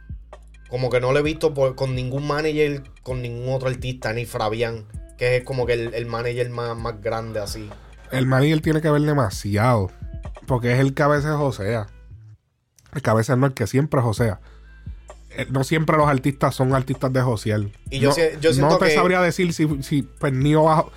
Como 0.69 0.91
que 0.91 0.99
no 0.99 1.13
lo 1.13 1.21
he 1.21 1.23
visto 1.23 1.55
por- 1.55 1.77
con 1.77 1.95
ningún 1.95 2.27
manager, 2.27 2.83
con 3.05 3.23
ningún 3.23 3.55
otro 3.55 3.69
artista, 3.69 4.13
ni 4.13 4.25
Fabián, 4.27 4.87
que 5.23 5.37
es 5.37 5.45
como 5.45 5.67
que 5.67 5.75
el, 5.75 5.95
el 5.95 6.07
manager 6.07 6.51
más, 6.51 6.77
más 6.77 7.01
grande 7.01 7.39
así. 7.39 7.71
El 8.11 8.27
manager 8.27 8.61
tiene 8.61 8.81
que 8.81 8.91
ver 8.91 9.03
demasiado, 9.03 9.89
porque 10.49 10.73
es 10.73 10.81
el 10.81 10.95
que 10.95 11.03
a 11.05 11.07
veces 11.07 11.31
josea. 11.31 11.87
El 12.93 13.03
que 13.03 13.11
a 13.11 13.15
veces 13.15 13.37
no, 13.39 13.47
el 13.47 13.55
que 13.55 13.69
siempre 13.69 14.01
josea. 14.01 14.41
Eh, 15.31 15.47
No 15.49 15.63
siempre 15.63 15.97
los 15.97 16.09
artistas 16.09 16.57
son 16.57 16.75
artistas 16.75 17.13
de 17.13 17.21
josear. 17.23 17.61
Y 17.89 18.01
yo 18.01 18.09
no, 18.11 18.17
yo 18.41 18.53
siento 18.53 18.69
no 18.73 18.79
te 18.79 18.87
que- 18.87 18.95
sabría 18.97 19.21
decir 19.21 19.53
si, 19.55 19.69
si 19.85 20.03
pues, 20.03 20.33
Nio 20.33 20.65
bajo, 20.65 20.91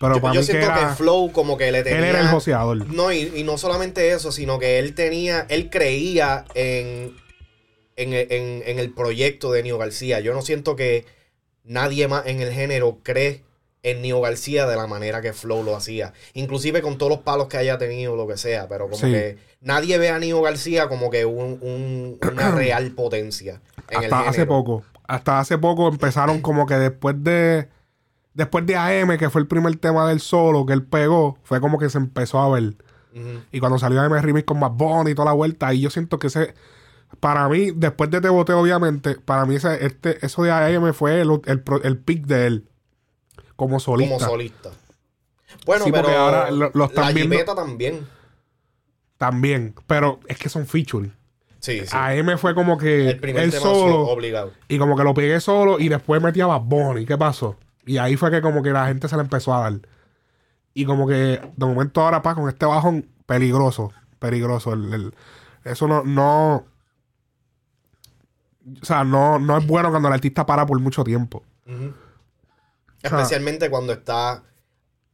pero 0.00 0.16
Yo, 0.16 0.20
para 0.20 0.34
yo 0.34 0.40
mí 0.40 0.46
que 0.48 0.52
siento 0.52 0.74
que, 0.74 0.80
era... 0.80 0.94
Flow 0.96 1.30
como 1.30 1.56
que 1.56 1.70
le 1.70 1.84
tenía... 1.84 1.98
él 2.00 2.04
era 2.06 2.20
el 2.22 2.26
joseador. 2.26 2.84
No, 2.92 3.12
y, 3.12 3.32
y 3.36 3.44
no 3.44 3.56
solamente 3.56 4.10
eso, 4.10 4.32
sino 4.32 4.58
que 4.58 4.80
él 4.80 4.96
tenía, 4.96 5.46
él 5.48 5.70
creía 5.70 6.44
en, 6.54 7.14
en, 7.94 8.14
en- 8.14 8.62
en 8.66 8.78
el 8.80 8.92
proyecto 8.92 9.52
de 9.52 9.62
Nio 9.62 9.78
García. 9.78 10.18
Yo 10.18 10.34
no 10.34 10.42
siento 10.42 10.74
que 10.74 11.06
nadie 11.62 12.08
más 12.08 12.26
en 12.26 12.40
el 12.40 12.50
género 12.52 12.98
cree 13.04 13.44
en 13.82 14.02
Nio 14.02 14.20
García 14.20 14.66
de 14.66 14.76
la 14.76 14.86
manera 14.86 15.20
que 15.22 15.32
Flow 15.32 15.62
lo 15.62 15.74
hacía. 15.76 16.12
Inclusive 16.34 16.82
con 16.82 16.98
todos 16.98 17.10
los 17.10 17.20
palos 17.20 17.48
que 17.48 17.56
haya 17.56 17.78
tenido, 17.78 18.14
lo 18.16 18.26
que 18.26 18.36
sea. 18.36 18.68
Pero 18.68 18.84
como 18.90 18.96
Sí. 18.98 19.10
que 19.12 19.38
nadie 19.60 19.96
ve 19.98 20.10
a 20.10 20.18
Nio 20.18 20.42
García 20.42 20.88
como 20.88 21.10
que 21.10 21.24
un- 21.24 21.58
un- 21.62 22.18
una 22.32 22.50
real 22.54 22.90
potencia 22.92 23.60
en 23.88 24.04
hasta 24.04 24.28
hace 24.28 24.46
poco. 24.46 24.82
Hasta 25.08 25.40
hace 25.40 25.58
poco 25.58 25.88
empezaron 25.88 26.40
como 26.40 26.66
que 26.66 26.74
después 26.74 27.16
de. 27.24 27.68
Después 28.32 28.64
de 28.64 28.76
AM, 28.76 29.18
que 29.18 29.28
fue 29.28 29.40
el 29.40 29.48
primer 29.48 29.74
tema 29.76 30.08
del 30.08 30.20
solo 30.20 30.64
que 30.64 30.72
él 30.72 30.84
pegó, 30.84 31.36
fue 31.42 31.60
como 31.60 31.78
que 31.78 31.90
se 31.90 31.98
empezó 31.98 32.38
a 32.38 32.48
ver. 32.48 32.74
Y 33.50 33.58
cuando 33.58 33.76
salió 33.76 34.00
AM 34.00 34.12
Remix 34.22 34.46
con 34.46 34.60
Bad 34.60 34.70
Bunny 34.70 35.10
y 35.10 35.14
toda 35.16 35.26
la 35.26 35.32
vuelta, 35.32 35.74
y 35.74 35.80
yo 35.80 35.90
siento 35.90 36.18
que 36.20 36.28
ese. 36.28 36.54
Para 37.18 37.48
mí, 37.48 37.72
después 37.74 38.08
de 38.08 38.20
Te 38.20 38.28
Boté, 38.28 38.52
obviamente, 38.52 39.16
para 39.16 39.44
mí 39.46 39.56
ese, 39.56 39.84
este, 39.84 40.24
eso 40.24 40.44
de 40.44 40.52
AM 40.52 40.92
fue 40.94 41.20
el, 41.20 41.28
el, 41.46 41.62
el 41.82 41.98
pick 41.98 42.24
de 42.26 42.46
él. 42.46 42.68
Como 43.60 43.78
solista. 43.78 44.16
Como 44.16 44.30
solista. 44.30 44.70
Bueno, 45.66 45.84
Sí, 45.84 45.90
pero 45.92 46.04
porque 46.04 46.16
ahora 46.16 46.50
lo- 46.50 46.70
lo 46.72 46.84
están 46.86 47.04
la 47.04 47.12
viendo- 47.12 47.54
también. 47.54 48.06
También. 49.18 49.74
Pero 49.86 50.18
es 50.26 50.38
que 50.38 50.48
son 50.48 50.66
featuring. 50.66 51.12
Sí, 51.58 51.80
sí. 51.84 51.88
AM 51.94 52.38
fue 52.38 52.54
como 52.54 52.78
que 52.78 53.10
el 53.10 53.20
primer 53.20 53.42
él 53.44 53.50
tema 53.50 53.62
solo. 53.62 54.00
obligado. 54.06 54.52
Y 54.68 54.78
como 54.78 54.96
que 54.96 55.04
lo 55.04 55.12
pegué 55.12 55.38
solo 55.40 55.78
y 55.78 55.90
después 55.90 56.22
metí 56.22 56.40
a 56.40 56.46
Bad 56.46 56.62
Bunny. 56.62 57.04
¿Qué 57.04 57.18
pasó? 57.18 57.56
Y 57.84 57.98
ahí 57.98 58.16
fue 58.16 58.30
que 58.30 58.40
como 58.40 58.62
que 58.62 58.70
la 58.70 58.86
gente 58.86 59.08
se 59.08 59.16
le 59.16 59.22
empezó 59.22 59.52
a 59.54 59.60
dar. 59.60 59.78
Y 60.72 60.86
como 60.86 61.06
que 61.06 61.14
de 61.14 61.66
momento 61.66 62.00
ahora, 62.00 62.22
pa, 62.22 62.34
con 62.34 62.48
este 62.48 62.64
bajón, 62.64 63.06
peligroso. 63.26 63.92
Peligroso. 64.18 64.72
El- 64.72 64.94
el- 64.94 65.14
eso 65.64 65.86
no, 65.86 66.02
no. 66.02 66.64
O 68.80 68.84
sea, 68.84 69.04
no, 69.04 69.38
no 69.38 69.58
es 69.58 69.66
bueno 69.66 69.90
cuando 69.90 70.08
el 70.08 70.14
artista 70.14 70.46
para 70.46 70.64
por 70.64 70.78
mucho 70.80 71.04
tiempo. 71.04 71.42
Ujú. 71.66 71.92
Especialmente 73.02 73.70
cuando 73.70 73.92
está 73.92 74.44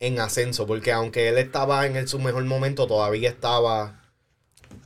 en 0.01 0.21
ascenso, 0.21 0.67
porque 0.67 0.93
aunque 0.93 1.29
él 1.29 1.39
estaba 1.39 1.87
en 1.87 1.97
el, 1.97 2.09
su 2.09 2.19
mejor 2.19 2.45
momento, 2.45 2.87
todavía 2.87 3.29
estaba 3.29 4.03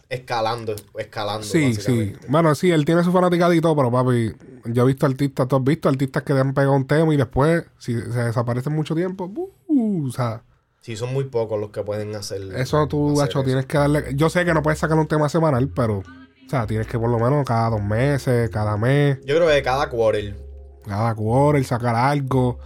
escalando, 0.09 0.75
escalando. 0.99 1.47
Sí, 1.47 1.75
sí. 1.75 2.15
Bueno, 2.29 2.55
sí, 2.55 2.71
él 2.71 2.85
tiene 2.85 3.03
su 3.05 3.13
fanaticada 3.13 3.55
y 3.55 3.61
todo, 3.61 3.77
pero 3.77 3.91
papi, 3.91 4.33
yo 4.67 4.83
he 4.83 4.87
visto 4.87 5.07
artistas, 5.07 5.49
tú 5.49 5.57
has 5.57 5.65
visto 5.65 5.89
artistas 5.89 6.23
que 6.23 6.35
le 6.35 6.41
han 6.41 6.55
pegado 6.55 6.75
un 6.75 6.87
tema 6.87 7.13
y 7.15 7.17
después, 7.17 7.65
si 7.79 7.95
se 7.95 8.25
desaparecen 8.25 8.73
mucho 8.73 8.95
tiempo, 8.95 9.31
uh, 9.67 10.07
o 10.09 10.13
sea, 10.13 10.43
Sí, 10.81 10.97
son 10.97 11.13
muy 11.13 11.25
pocos 11.25 11.61
los 11.61 11.71
que 11.71 11.83
pueden 11.83 12.15
hacer. 12.17 12.41
Eso 12.57 12.87
tú, 12.89 13.21
eso. 13.21 13.45
tienes 13.45 13.67
que 13.67 13.77
darle. 13.77 14.15
Yo 14.15 14.31
sé 14.31 14.45
que 14.47 14.55
no 14.55 14.63
puedes 14.63 14.79
sacar 14.79 14.99
un 14.99 15.07
tema 15.07 15.29
semanal, 15.29 15.69
pero. 15.69 15.99
O 15.99 16.51
sea, 16.51 16.67
tienes 16.67 16.87
que 16.87 16.99
por 16.99 17.11
lo 17.11 17.19
menos 17.19 17.45
cada 17.45 17.71
dos 17.71 17.83
meses, 17.83 18.51
cada 18.51 18.77
mes, 18.77 19.19
Yo 19.25 19.37
creo 19.37 19.49
que 19.49 19.63
cada 19.63 19.89
quarter. 19.89 20.37
cada 20.85 21.15
quarter, 21.15 21.65
sacar 21.65 21.95
algo. 21.95 22.59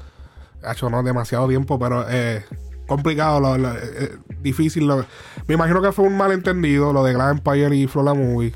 Hacho, 0.64 0.90
no 0.90 1.02
demasiado 1.02 1.48
tiempo, 1.48 1.78
pero 1.78 2.04
eh, 2.08 2.44
complicado, 2.86 3.40
lo- 3.40 3.58
lo- 3.58 3.74
eh, 3.76 4.18
difícil. 4.40 4.86
lo- 4.86 5.04
me 5.46 5.54
imagino 5.54 5.80
que 5.82 5.92
fue 5.92 6.06
un 6.06 6.16
malentendido 6.16 6.92
lo 6.92 7.04
de 7.04 7.12
Glad 7.14 7.30
Empire 7.32 7.74
y 7.76 7.86
Flow 7.86 8.04
la 8.04 8.14
Movie. 8.14 8.54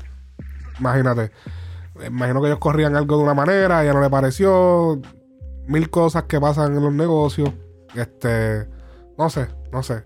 Imagínate. 0.79 1.31
Me 1.99 2.07
imagino 2.07 2.41
que 2.41 2.47
ellos 2.47 2.59
corrían 2.59 2.95
algo 2.95 3.17
de 3.17 3.23
una 3.23 3.33
manera, 3.33 3.83
ya 3.83 3.93
no 3.93 4.01
le 4.01 4.09
pareció. 4.09 5.01
Mil 5.67 5.89
cosas 5.89 6.23
que 6.23 6.39
pasan 6.39 6.75
en 6.75 6.83
los 6.83 6.93
negocios. 6.93 7.51
Este. 7.95 8.67
No 9.17 9.29
sé, 9.29 9.47
no 9.71 9.83
sé. 9.83 10.03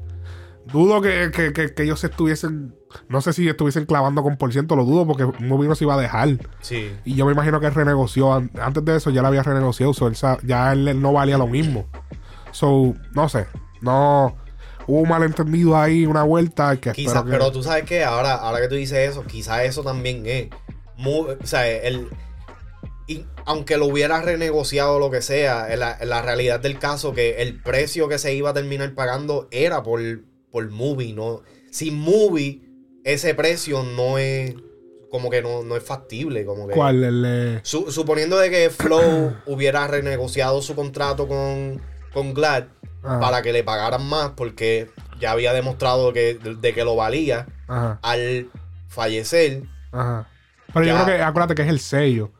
Dudo 0.65 1.01
que 1.01 1.31
ellos 1.77 2.03
estuviesen. 2.03 2.75
No 3.09 3.21
sé 3.21 3.33
si 3.33 3.47
estuviesen 3.47 3.85
clavando 3.85 4.23
con 4.23 4.37
por 4.37 4.51
ciento, 4.51 4.75
lo 4.75 4.85
dudo 4.85 5.05
porque 5.07 5.25
Movie 5.43 5.67
no 5.67 5.75
se 5.75 5.83
iba 5.85 5.95
a 5.95 6.01
dejar. 6.01 6.29
Sí. 6.61 6.91
Y 7.05 7.15
yo 7.15 7.25
me 7.25 7.31
imagino 7.33 7.59
que 7.59 7.67
él 7.67 7.73
renegoció. 7.73 8.33
An- 8.33 8.51
Antes 8.61 8.83
de 8.85 8.95
eso 8.97 9.09
ya 9.09 9.21
la 9.21 9.27
había 9.29 9.43
renegociado. 9.43 9.93
so 9.93 10.07
él 10.07 10.15
ya 10.43 10.71
él, 10.73 11.01
no 11.01 11.13
valía 11.13 11.37
lo 11.37 11.47
mismo. 11.47 11.85
So, 12.51 12.93
no 13.13 13.29
sé. 13.29 13.47
No. 13.81 14.35
Hubo 14.85 14.99
un 14.99 15.09
malentendido 15.09 15.77
ahí, 15.77 16.05
una 16.05 16.23
vuelta. 16.23 16.75
Que 16.77 16.91
Quizás, 16.91 17.23
que- 17.23 17.29
pero 17.31 17.51
tú 17.51 17.63
sabes 17.63 17.83
que 17.85 18.03
ahora, 18.03 18.33
ahora 18.35 18.59
que 18.61 18.67
tú 18.67 18.75
dices 18.75 19.09
eso, 19.09 19.23
quizás 19.23 19.63
eso 19.63 19.81
también 19.83 20.23
es. 20.25 20.49
o 21.05 21.35
sea, 21.43 21.67
el, 21.67 22.09
y 23.07 23.25
aunque 23.45 23.77
lo 23.77 23.85
hubiera 23.87 24.21
renegociado 24.21 24.99
lo 24.99 25.09
que 25.11 25.21
sea, 25.21 25.67
la, 25.75 25.97
la 26.03 26.21
realidad 26.21 26.59
del 26.59 26.79
caso, 26.79 27.13
que 27.13 27.41
el 27.41 27.61
precio 27.61 28.07
que 28.07 28.17
se 28.17 28.33
iba 28.33 28.51
a 28.51 28.53
terminar 28.53 28.93
pagando 28.93 29.47
era 29.51 29.83
por, 29.83 29.99
por 30.51 30.69
movie, 30.69 31.13
¿no? 31.13 31.41
Sin 31.71 31.97
movie, 31.99 32.61
ese 33.03 33.33
precio 33.35 33.83
no 33.83 34.17
es. 34.17 34.55
Como 35.09 35.29
que 35.29 35.43
no, 35.43 35.61
no 35.63 35.75
es 35.75 35.83
factible. 35.83 36.43
Como 36.45 36.67
que, 36.67 36.73
¿Cuál? 36.73 37.03
El, 37.03 37.59
Su- 37.63 37.91
suponiendo 37.91 38.37
de 38.37 38.49
que 38.49 38.69
Flow 38.71 39.35
hubiera 39.45 39.85
renegociado 39.87 40.61
su 40.61 40.73
contrato 40.75 41.27
con, 41.27 41.79
con 42.11 42.33
Glad 42.33 42.65
Ajá. 43.03 43.19
para 43.19 43.41
que 43.43 43.53
le 43.53 43.63
pagaran 43.63 44.03
más 44.07 44.31
porque 44.31 44.89
ya 45.19 45.31
había 45.31 45.53
demostrado 45.53 46.13
que, 46.13 46.33
de, 46.33 46.73
que 46.73 46.83
lo 46.83 46.95
valía 46.95 47.45
Ajá, 47.67 47.99
al 48.01 48.49
fallecer, 48.87 49.63
ajá. 49.91 50.27
Pero 50.73 50.85
yo 50.85 50.95
creo 50.95 51.05
que, 51.05 51.21
acuérdate 51.23 51.55
que 51.55 51.61
es 51.61 51.69
el 51.69 51.79
sello. 51.79 52.31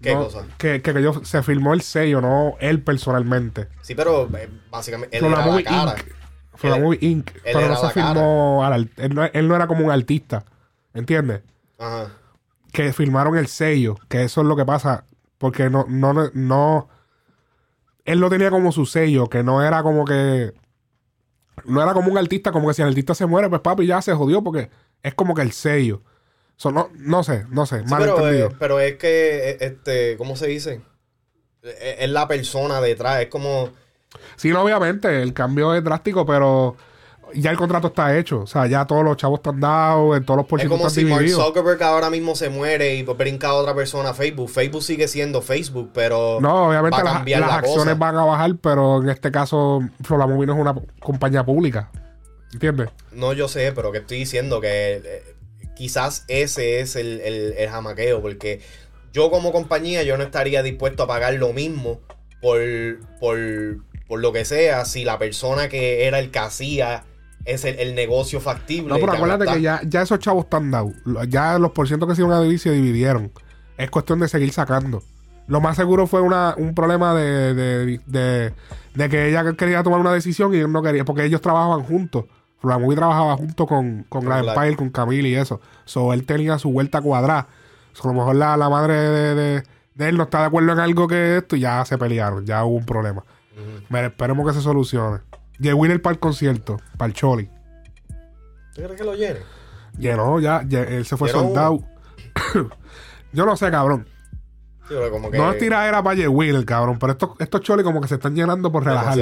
¿Qué 0.00 0.14
No, 0.14 0.24
cosa? 0.24 0.46
Que, 0.56 0.80
que, 0.80 0.94
que 0.94 1.02
yo, 1.02 1.22
se 1.24 1.42
firmó 1.42 1.74
el 1.74 1.82
sello, 1.82 2.20
no 2.22 2.56
él 2.60 2.82
personalmente. 2.82 3.68
Sí, 3.82 3.94
pero 3.94 4.28
eh, 4.36 4.48
básicamente 4.70 5.18
él 5.18 5.24
era 5.26 5.44
la 5.46 5.62
cara. 5.62 5.94
Inc. 5.98 6.17
From 6.58 6.72
la 6.72 6.78
Movie 6.78 6.98
Inc. 7.00 7.30
él 7.36 7.40
Pero 7.44 7.68
no 7.68 7.76
se 7.76 8.00
al 8.00 8.72
art- 8.72 8.90
él, 8.98 9.14
no, 9.14 9.24
él 9.24 9.48
no 9.48 9.56
era 9.56 9.66
como 9.66 9.84
un 9.84 9.90
artista. 9.90 10.44
¿Entiendes? 10.94 11.42
Ajá. 11.78 12.12
Que 12.72 12.92
firmaron 12.92 13.36
el 13.38 13.46
sello. 13.46 13.96
Que 14.08 14.24
eso 14.24 14.40
es 14.42 14.46
lo 14.46 14.56
que 14.56 14.64
pasa. 14.64 15.04
Porque 15.38 15.70
no, 15.70 15.86
no, 15.88 16.12
no. 16.34 16.88
Él 18.04 18.20
no 18.20 18.28
tenía 18.30 18.50
como 18.50 18.72
su 18.72 18.86
sello. 18.86 19.28
Que 19.28 19.42
no 19.42 19.62
era 19.62 19.82
como 19.82 20.04
que. 20.04 20.52
No 21.64 21.82
era 21.82 21.92
como 21.94 22.10
un 22.10 22.18
artista. 22.18 22.52
Como 22.52 22.68
que 22.68 22.74
si 22.74 22.82
el 22.82 22.88
artista 22.88 23.14
se 23.14 23.26
muere, 23.26 23.48
pues 23.48 23.60
papi 23.60 23.86
ya 23.86 24.02
se 24.02 24.12
jodió. 24.14 24.42
Porque 24.42 24.70
es 25.02 25.14
como 25.14 25.34
que 25.34 25.42
el 25.42 25.52
sello. 25.52 26.02
So, 26.56 26.72
no, 26.72 26.90
no 26.94 27.22
sé, 27.22 27.46
no 27.50 27.66
sé. 27.66 27.80
Sí, 27.80 27.86
mal 27.86 28.00
pero, 28.02 28.16
entendido. 28.18 28.48
eh, 28.48 28.56
pero 28.58 28.80
es 28.80 28.96
que, 28.96 29.50
eh, 29.50 29.56
este, 29.60 30.16
¿cómo 30.16 30.34
se 30.34 30.48
dice? 30.48 30.80
Eh, 31.62 31.96
Es 32.00 32.10
la 32.10 32.26
persona 32.26 32.80
detrás, 32.80 33.20
es 33.22 33.28
como... 33.28 33.70
Sí, 34.36 34.50
no, 34.50 34.62
obviamente, 34.62 35.22
el 35.22 35.32
cambio 35.32 35.74
es 35.74 35.84
drástico, 35.84 36.24
pero 36.24 36.76
ya 37.34 37.50
el 37.50 37.56
contrato 37.58 37.88
está 37.88 38.16
hecho. 38.16 38.40
O 38.40 38.46
sea, 38.46 38.66
ya 38.66 38.86
todos 38.86 39.04
los 39.04 39.16
chavos 39.16 39.40
están 39.40 39.60
dados, 39.60 40.16
en 40.16 40.24
todos 40.24 40.38
los 40.38 40.44
Es 40.46 40.50
porcientos 40.50 40.78
como 40.78 40.90
si 40.90 41.04
Mark 41.04 41.18
divididos. 41.20 41.44
Zuckerberg 41.44 41.82
ahora 41.82 42.08
mismo 42.08 42.34
se 42.34 42.48
muere 42.48 42.94
y 42.94 43.02
brinca 43.02 43.48
a 43.48 43.54
otra 43.54 43.74
persona 43.74 44.10
a 44.10 44.14
Facebook. 44.14 44.48
Facebook 44.48 44.82
sigue 44.82 45.08
siendo 45.08 45.42
Facebook, 45.42 45.90
pero 45.92 46.38
No, 46.40 46.68
obviamente 46.68 47.02
va 47.02 47.10
a 47.10 47.14
las, 47.24 47.28
las 47.28 47.40
la 47.40 47.54
acciones 47.56 47.84
cosa. 47.84 47.94
van 47.96 48.16
a 48.16 48.24
bajar, 48.24 48.56
pero 48.62 49.02
en 49.02 49.10
este 49.10 49.30
caso 49.30 49.80
no 50.08 50.42
es 50.42 50.48
una 50.58 50.74
compañía 51.00 51.44
pública. 51.44 51.90
¿Entiendes? 52.52 52.88
No, 53.12 53.34
yo 53.34 53.46
sé, 53.46 53.72
pero 53.72 53.92
que 53.92 53.98
estoy 53.98 54.18
diciendo 54.20 54.60
que 54.62 55.02
eh, 55.04 55.22
quizás 55.76 56.24
ese 56.28 56.80
es 56.80 56.96
el, 56.96 57.20
el- 57.20 57.52
el 57.58 57.68
jamaqueo, 57.68 58.22
porque 58.22 58.62
yo 59.12 59.30
como 59.30 59.52
compañía 59.52 60.02
yo 60.02 60.16
no 60.16 60.24
estaría 60.24 60.62
dispuesto 60.62 61.02
a 61.02 61.06
pagar 61.06 61.34
lo 61.34 61.52
mismo 61.52 62.00
por, 62.40 62.58
por, 63.20 63.36
por 64.08 64.20
lo 64.20 64.32
que 64.32 64.44
sea 64.44 64.84
si 64.84 65.04
la 65.04 65.18
persona 65.18 65.68
que 65.68 66.06
era 66.06 66.18
el 66.18 66.30
que 66.30 66.38
hacía 66.40 67.04
es 67.44 67.64
el, 67.64 67.78
el 67.78 67.94
negocio 67.94 68.40
factible. 68.40 68.88
No, 68.88 68.94
pero 68.98 69.12
acuérdate 69.12 69.52
que 69.52 69.62
ya, 69.62 69.80
ya 69.86 70.02
esos 70.02 70.18
chavos 70.18 70.44
están 70.44 70.70
dados. 70.70 70.92
Ya 71.28 71.58
los 71.58 71.70
porcientos 71.70 72.08
que 72.08 72.14
se 72.14 72.22
iban 72.22 72.32
a 72.32 72.40
dividir 72.40 72.58
se 72.58 72.72
dividieron. 72.72 73.30
Es 73.76 73.90
cuestión 73.90 74.18
de 74.18 74.28
seguir 74.28 74.52
sacando. 74.52 75.02
Lo 75.46 75.60
más 75.60 75.76
seguro 75.76 76.06
fue 76.06 76.20
una, 76.20 76.54
un 76.58 76.74
problema 76.74 77.14
de, 77.14 77.54
de, 77.54 78.00
de- 78.06 78.52
de 78.94 79.08
que 79.08 79.28
ella 79.28 79.52
quería 79.54 79.82
tomar 79.82 80.00
una 80.00 80.12
decisión 80.12 80.52
y 80.54 80.58
él 80.58 80.72
no 80.72 80.82
quería, 80.82 81.04
porque 81.04 81.24
ellos 81.24 81.40
trabajaban 81.40 81.84
juntos. 81.84 82.24
Flolamovie 82.60 82.96
trabajaba 82.96 83.36
junto 83.36 83.66
con, 83.66 84.04
con 84.08 84.28
la 84.28 84.42
Black. 84.42 84.56
Empire, 84.56 84.76
con 84.76 84.90
Camille 84.90 85.28
y 85.28 85.34
eso. 85.36 85.60
So, 85.84 86.12
él 86.12 86.26
tenía 86.26 86.58
su 86.58 86.70
vuelta 86.72 87.00
cuadrada. 87.00 87.46
So, 87.92 88.08
a 88.08 88.12
lo 88.12 88.18
mejor 88.18 88.34
la, 88.36 88.56
la 88.56 88.68
madre 88.68 88.94
de, 88.94 89.34
de- 89.34 89.62
de 89.94 90.08
él 90.08 90.16
no 90.16 90.24
está 90.24 90.40
de 90.40 90.46
acuerdo 90.46 90.72
en 90.72 90.80
algo 90.80 91.06
que 91.08 91.38
esto 91.38 91.56
y 91.56 91.60
ya 91.60 91.84
se 91.84 91.96
pelearon. 91.98 92.44
Ya 92.44 92.64
hubo 92.64 92.76
un 92.76 92.84
problema. 92.84 93.24
Mira, 93.88 94.06
esperemos 94.06 94.46
que 94.46 94.54
se 94.54 94.62
solucione. 94.62 95.20
Jay 95.60 95.72
Wheeler 95.72 96.00
para 96.00 96.14
el 96.14 96.20
concierto, 96.20 96.78
para 96.96 97.08
el 97.08 97.14
Choli. 97.14 97.50
¿Tú 98.74 98.82
crees 98.82 98.96
que 98.96 99.04
lo 99.04 99.14
llene? 99.14 99.40
Llenó, 99.98 100.38
ya, 100.38 100.62
ya, 100.66 100.82
él 100.82 101.04
se 101.04 101.16
fue 101.16 101.28
soldado. 101.30 101.82
Yo 103.32 103.44
no 103.44 103.56
sé, 103.56 103.70
cabrón. 103.70 104.06
Sí, 104.88 104.94
pero 104.94 105.10
como 105.10 105.30
que 105.30 105.36
No 105.36 105.52
es 105.52 105.58
tiradera 105.58 106.02
para 106.02 106.16
Jay 106.16 106.28
Wheeler, 106.28 106.64
cabrón. 106.64 106.98
Pero 106.98 107.12
estos, 107.12 107.30
estos 107.40 107.60
cholis 107.60 107.84
como 107.84 108.00
que 108.00 108.08
se 108.08 108.14
están 108.14 108.34
llenando 108.34 108.70
por 108.72 108.84
relajar. 108.84 109.16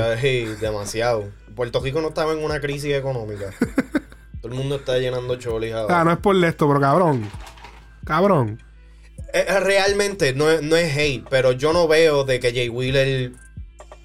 demasiado. 0.61 1.25
Puerto 1.55 1.81
Rico 1.81 2.01
no 2.03 2.09
estaba 2.09 2.33
en 2.33 2.45
una 2.45 2.61
crisis 2.61 2.95
económica. 2.95 3.47
Todo 4.43 4.53
el 4.53 4.59
mundo 4.59 4.77
está 4.77 4.99
llenando 4.99 5.37
cholis 5.37 5.73
O 5.73 5.79
ahora. 5.79 5.95
sea, 5.95 6.05
no 6.05 6.13
es 6.13 6.19
por 6.19 6.37
esto, 6.45 6.69
pero 6.69 6.81
cabrón. 6.81 7.29
Cabrón. 8.05 8.63
Eh, 9.33 9.61
realmente 9.61 10.35
no 10.35 10.51
es, 10.51 10.63
no 10.63 10.77
es 10.77 10.97
hate, 10.97 11.27
pero 11.29 11.53
yo 11.53 11.73
no 11.73 11.89
veo 11.89 12.25
de 12.25 12.39
que 12.39 12.53
Jay 12.53 12.69
Wheeler 12.69 13.33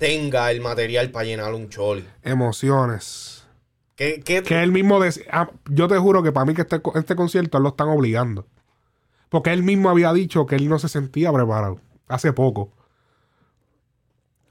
tenga 0.02 0.50
el 0.50 0.62
material 0.62 1.12
para 1.12 1.26
llenar 1.26 1.54
un 1.54 1.70
choli. 1.70 2.04
Emociones. 2.24 3.46
¿Qué, 3.96 4.20
qué- 4.26 4.42
Que 4.42 4.64
él 4.64 4.72
mismo 4.72 5.00
dec- 5.00 5.24
ah, 5.32 5.52
yo 5.70 5.88
te 5.88 5.96
juro 6.00 6.24
que 6.24 6.32
para 6.32 6.44
mí 6.48 6.56
que 6.56 6.64
este, 6.64 6.82
este 6.96 7.16
concierto 7.16 7.60
él 7.60 7.64
lo 7.64 7.70
están 7.70 7.88
obligando. 7.90 8.48
Porque 9.30 9.54
él 9.54 9.62
mismo 9.62 9.92
había 9.92 10.12
dicho 10.12 10.48
que 10.48 10.56
él 10.56 10.68
no 10.70 10.80
se 10.80 10.90
sentía 10.90 11.32
preparado. 11.32 11.80
Hace 12.08 12.34
poco. 12.34 12.72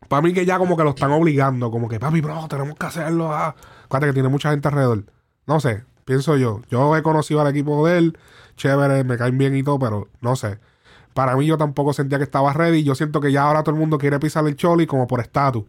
Para 0.09 0.23
mí 0.23 0.33
que 0.33 0.47
ya 0.47 0.57
como 0.59 0.77
que 0.77 0.85
lo 0.85 0.91
están 0.91 1.11
obligando. 1.11 1.73
Como 1.73 1.89
que, 1.89 1.99
papi, 1.99 2.21
bro, 2.21 2.47
tenemos 2.49 2.77
que 2.79 2.87
hacerlo. 2.87 3.33
Ah. 3.33 3.57
Acuérdate 3.87 4.11
que 4.11 4.15
tiene 4.15 4.29
mucha 4.29 4.51
gente 4.53 4.69
alrededor. 4.69 5.05
No 5.47 5.59
sé, 5.59 5.83
pienso 6.05 6.37
yo. 6.37 6.63
Yo 6.71 6.97
he 6.97 7.03
conocido 7.03 7.41
al 7.41 7.49
equipo 7.49 7.87
de 7.89 7.99
él. 7.99 8.19
Chévere, 8.57 9.03
me 9.03 9.19
caen 9.19 9.37
bien 9.37 9.57
y 9.57 9.65
todo, 9.65 9.81
pero 9.81 10.09
no 10.21 10.37
sé. 10.37 10.61
Para 11.15 11.37
mí 11.37 11.47
yo 11.47 11.59
tampoco 11.59 11.93
sentía 11.93 12.19
que 12.19 12.25
estaba 12.25 12.53
ready. 12.53 12.83
Yo 12.85 12.95
siento 12.95 13.21
que 13.21 13.33
ya 13.33 13.43
ahora 13.43 13.63
todo 13.63 13.75
el 13.75 13.81
mundo 13.81 13.99
quiere 13.99 14.19
pisar 14.19 14.47
el 14.47 14.57
choli 14.57 14.87
como 14.87 15.07
por 15.07 15.21
estatus. 15.21 15.65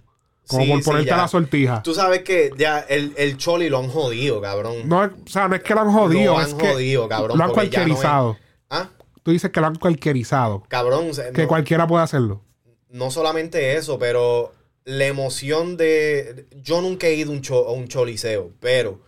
Como 0.48 0.64
Sí, 0.64 0.70
por 0.72 0.80
sí, 0.80 0.86
ponerte 0.86 1.10
ya. 1.10 1.18
la 1.18 1.28
sortija. 1.28 1.84
Tú 1.84 1.94
sabes 1.94 2.22
que 2.24 2.52
ya 2.58 2.80
el, 2.80 3.14
el 3.18 3.38
choli 3.38 3.70
lo 3.70 3.78
han 3.80 3.88
jodido, 3.90 4.42
cabrón. 4.42 4.76
No, 4.86 5.04
es- 5.04 5.12
o 5.12 5.30
sea, 5.30 5.48
no 5.48 5.56
es 5.56 5.62
que 5.64 5.74
lo 5.76 5.82
han 5.82 5.92
jodido, 5.92 6.34
Lo 6.34 6.42
es 6.42 6.52
han 6.54 6.58
que 6.58 6.68
jodido, 6.74 7.08
cabrón, 7.08 7.38
lo 7.38 7.44
han 7.44 7.48
no 7.50 7.54
es- 7.54 7.54
cualquierizado. 7.54 8.38
Ah, 8.70 8.90
Tú 9.24 9.32
dices 9.32 9.52
que 9.52 9.62
lo 9.62 9.68
han 9.68 9.76
cualquierizado. 9.76 10.64
cabrón. 10.68 11.12
Que 11.34 11.44
no, 11.44 11.48
cualquiera 11.48 11.86
puede 11.88 12.04
hacerlo. 12.04 12.42
no 12.90 13.12
solamente 13.12 13.76
eso, 13.78 13.98
pero 14.00 14.52
la 14.84 15.06
emoción 15.06 15.78
de... 15.78 16.48
Yo 16.64 16.82
nunca 16.82 17.08
he 17.08 17.14
ido 17.16 17.32
a 17.32 17.36
un, 17.36 17.42
cho- 17.42 17.68
a 17.68 17.72
un 17.72 17.88
choliseo, 17.88 18.52
pero 18.60 19.00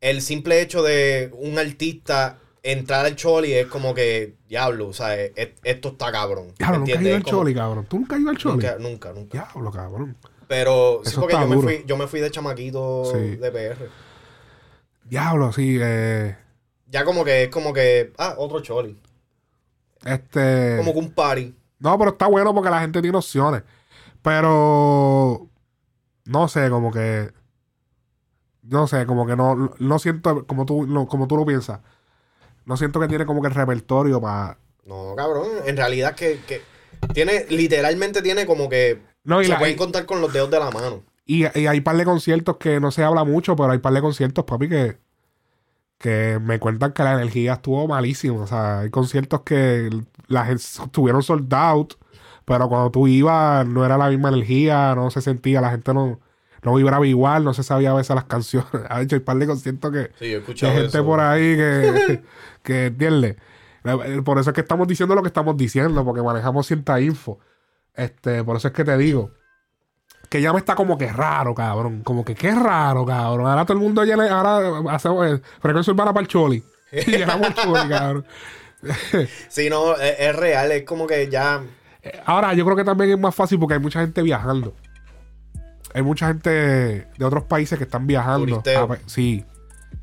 el 0.00 0.22
simple 0.22 0.62
hecho 0.62 0.82
de 0.82 1.30
un 1.34 1.58
artista 1.58 2.38
entrar 2.62 3.06
al 3.06 3.16
choli 3.16 3.52
es 3.52 3.66
como 3.66 3.94
que, 3.94 4.36
diablo, 4.48 4.88
o 4.88 4.92
sea, 4.92 5.14
e- 5.18 5.32
e- 5.36 5.54
esto 5.64 5.88
está 5.90 6.12
cabrón. 6.12 6.54
Diablo, 6.58 6.80
nunca 6.80 7.00
ido 7.02 7.16
al 7.16 7.22
como- 7.22 7.36
choli, 7.38 7.54
cabrón. 7.54 7.86
Tú 7.86 7.98
nunca 7.98 8.14
has 8.16 8.20
ido 8.22 8.30
al 8.30 8.36
choli. 8.38 8.54
Nunca, 8.56 8.76
nunca, 8.78 9.12
nunca. 9.12 9.32
Diablo, 9.32 9.70
cabrón. 9.70 10.16
Pero 10.48 11.00
sí, 11.04 11.10
Eso 11.10 11.20
porque 11.20 11.34
está 11.34 11.44
yo 11.44 11.48
me, 11.48 11.56
duro. 11.56 11.68
fui, 11.68 11.84
yo 11.86 11.96
me 11.96 12.06
fui 12.06 12.20
de 12.20 12.30
chamaquito 12.30 13.04
Sí. 13.12 13.36
de 13.36 13.50
PR. 13.52 13.88
Diablo, 15.08 15.52
sí. 15.52 15.78
Eh, 15.80 16.36
Ya 16.88 17.04
como 17.04 17.24
que 17.24 17.44
es 17.44 17.48
como 17.50 17.72
que, 17.72 18.12
ah, 18.18 18.34
otro 18.36 18.60
choli. 18.60 18.98
este. 20.04 20.76
Como 20.78 20.92
que 20.92 20.98
un 20.98 21.12
party. 21.12 21.54
No, 21.78 21.96
pero 21.98 22.10
está 22.10 22.26
bueno 22.26 22.52
porque 22.54 22.70
la 22.70 22.80
gente 22.80 23.00
tiene 23.00 23.16
opciones. 23.16 23.62
Pero. 24.22 25.46
No 26.24 26.48
sé, 26.48 26.68
como 26.70 26.90
que. 26.92 27.30
No 28.62 28.86
sé, 28.86 29.06
como 29.06 29.26
que 29.26 29.36
no, 29.36 29.72
no 29.78 29.98
siento 29.98 30.46
como 30.46 30.66
tú, 30.66 30.86
no- 30.86 31.06
como 31.06 31.26
tú 31.26 31.36
lo 31.36 31.46
piensas. 31.46 31.80
No 32.64 32.76
siento 32.76 33.00
que 33.00 33.08
tiene 33.08 33.26
como 33.26 33.40
que 33.42 33.48
el 33.48 33.54
repertorio 33.54 34.20
para. 34.20 34.58
No, 34.84 35.14
cabrón. 35.16 35.46
En 35.66 35.76
realidad 35.76 36.14
que, 36.14 36.40
que 36.46 36.60
tiene, 37.14 37.46
literalmente 37.48 38.22
tiene 38.22 38.46
como 38.46 38.68
que 38.68 39.00
No, 39.24 39.40
y, 39.40 39.44
se 39.46 39.50
la- 39.52 39.58
pueden 39.58 39.76
contar 39.76 40.06
con 40.06 40.20
los 40.20 40.32
dedos 40.32 40.50
de 40.50 40.58
la 40.58 40.70
mano. 40.70 41.02
y, 41.26 41.44
y 41.58 41.66
hay 41.66 41.80
par 41.80 41.96
de 41.96 42.04
conciertos 42.04 42.56
que 42.58 42.80
no 42.80 42.90
se 42.90 43.04
habla 43.04 43.24
mucho, 43.24 43.56
pero 43.56 43.70
hay 43.72 43.78
par 43.78 43.92
de 43.92 44.00
conciertos, 44.00 44.44
papi, 44.44 44.68
que, 44.68 44.98
que 45.98 46.38
me 46.42 46.58
cuentan 46.58 46.92
que 46.92 47.02
la 47.02 47.14
energía 47.14 47.54
estuvo 47.54 47.86
malísima. 47.86 48.42
O 48.42 48.46
sea, 48.46 48.80
hay 48.80 48.90
conciertos 48.90 49.42
que 49.42 49.90
la 50.28 50.44
gente 50.46 50.62
estuvieron 50.62 51.22
sold 51.22 51.52
out, 51.54 51.94
pero 52.44 52.68
cuando 52.68 52.90
tú 52.90 53.06
ibas 53.06 53.66
no 53.66 53.84
era 53.84 53.98
la 53.98 54.08
misma 54.08 54.30
energía, 54.30 54.94
no 54.94 55.10
se 55.10 55.20
sentía, 55.20 55.60
la 55.60 55.70
gente 55.70 55.92
no, 55.94 56.20
no 56.62 56.74
vibraba 56.74 57.06
igual, 57.06 57.44
no 57.44 57.54
se 57.54 57.62
sabía 57.62 57.90
a 57.90 57.94
veces 57.94 58.14
las 58.14 58.24
canciones. 58.24 58.68
Ha 58.88 59.00
hecho 59.02 59.16
hay 59.16 59.20
par 59.20 59.36
de 59.36 59.46
conciertos 59.46 59.92
que, 59.92 60.10
Sí, 60.18 60.26
he 60.32 60.36
escuchado 60.38 60.72
gente 60.72 60.88
eso. 60.88 61.04
por 61.04 61.20
ahí 61.20 61.56
que, 61.56 62.22
que 62.62 62.86
entiende. 62.86 63.36
Eh, 63.84 64.22
Por 64.24 64.38
eso 64.38 64.50
es 64.50 64.54
que 64.54 64.60
estamos 64.60 64.86
diciendo 64.86 65.14
lo 65.14 65.22
que 65.22 65.28
estamos 65.28 65.56
diciendo, 65.56 66.04
porque 66.04 66.22
manejamos 66.22 66.66
cierta 66.66 67.00
info. 67.00 67.38
Este, 67.94 68.44
por 68.44 68.56
eso 68.56 68.68
es 68.68 68.74
que 68.74 68.84
te 68.84 68.96
digo. 68.96 69.30
Que 70.28 70.40
ya 70.40 70.52
me 70.52 70.58
está 70.58 70.74
como 70.76 70.96
que 70.96 71.10
raro, 71.10 71.54
cabrón. 71.54 72.02
Como 72.02 72.24
que 72.24 72.34
qué 72.34 72.54
raro, 72.54 73.04
cabrón. 73.04 73.46
Ahora 73.48 73.64
todo 73.64 73.78
el 73.78 73.82
mundo 73.82 74.04
llena, 74.04 74.30
ahora 74.30 74.94
hacemos 74.94 75.26
eh, 75.26 75.40
frecuencia 75.60 75.92
urbana 75.92 76.12
para 76.12 76.22
el 76.22 76.28
choli. 76.28 76.62
Y 76.92 77.10
llenamos 77.10 77.48
el 77.48 77.54
choli, 77.54 77.88
cabrón. 77.88 78.24
Sí, 79.48 79.68
no, 79.68 79.96
es, 79.96 80.14
es 80.20 80.36
real. 80.36 80.70
Es 80.72 80.84
como 80.84 81.06
que 81.06 81.28
ya... 81.28 81.62
Ahora, 82.26 82.54
yo 82.54 82.64
creo 82.64 82.76
que 82.76 82.84
también 82.84 83.10
es 83.10 83.18
más 83.18 83.34
fácil 83.34 83.58
porque 83.58 83.74
hay 83.74 83.80
mucha 83.80 84.00
gente 84.00 84.22
viajando. 84.22 84.74
Hay 85.94 86.02
mucha 86.02 86.28
gente 86.28 86.50
de 86.50 87.24
otros 87.24 87.44
países 87.44 87.78
que 87.78 87.84
están 87.84 88.06
viajando. 88.06 88.46
Turisteo. 88.46 88.82
A 88.84 88.88
pe- 88.88 89.00
sí. 89.06 89.44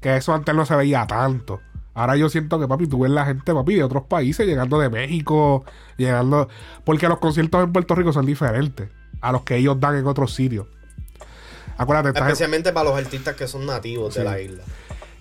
Que 0.01 0.17
eso 0.17 0.33
antes 0.33 0.53
no 0.53 0.65
se 0.65 0.75
veía 0.75 1.05
tanto. 1.07 1.61
Ahora 1.93 2.15
yo 2.15 2.29
siento 2.29 2.59
que, 2.59 2.67
papi, 2.67 2.87
tú 2.87 2.99
ves 2.99 3.11
la 3.11 3.25
gente, 3.25 3.53
papi, 3.53 3.75
de 3.75 3.83
otros 3.83 4.03
países 4.03 4.45
llegando 4.45 4.79
de 4.79 4.89
México, 4.89 5.65
llegando... 5.97 6.47
Porque 6.83 7.07
los 7.07 7.17
conciertos 7.17 7.63
en 7.63 7.73
Puerto 7.73 7.95
Rico 7.95 8.13
son 8.13 8.25
diferentes 8.25 8.89
a 9.21 9.31
los 9.31 9.41
que 9.41 9.55
ellos 9.55 9.79
dan 9.79 9.95
en 9.95 10.05
otros 10.05 10.33
sitios. 10.35 10.67
Acuérdate, 11.77 12.09
en- 12.09 12.23
Especialmente 12.23 12.71
para 12.73 12.89
los 12.89 12.97
artistas 12.97 13.35
que 13.35 13.47
son 13.47 13.65
nativos 13.65 14.13
de 14.15 14.23
la 14.23 14.39
isla. 14.39 14.63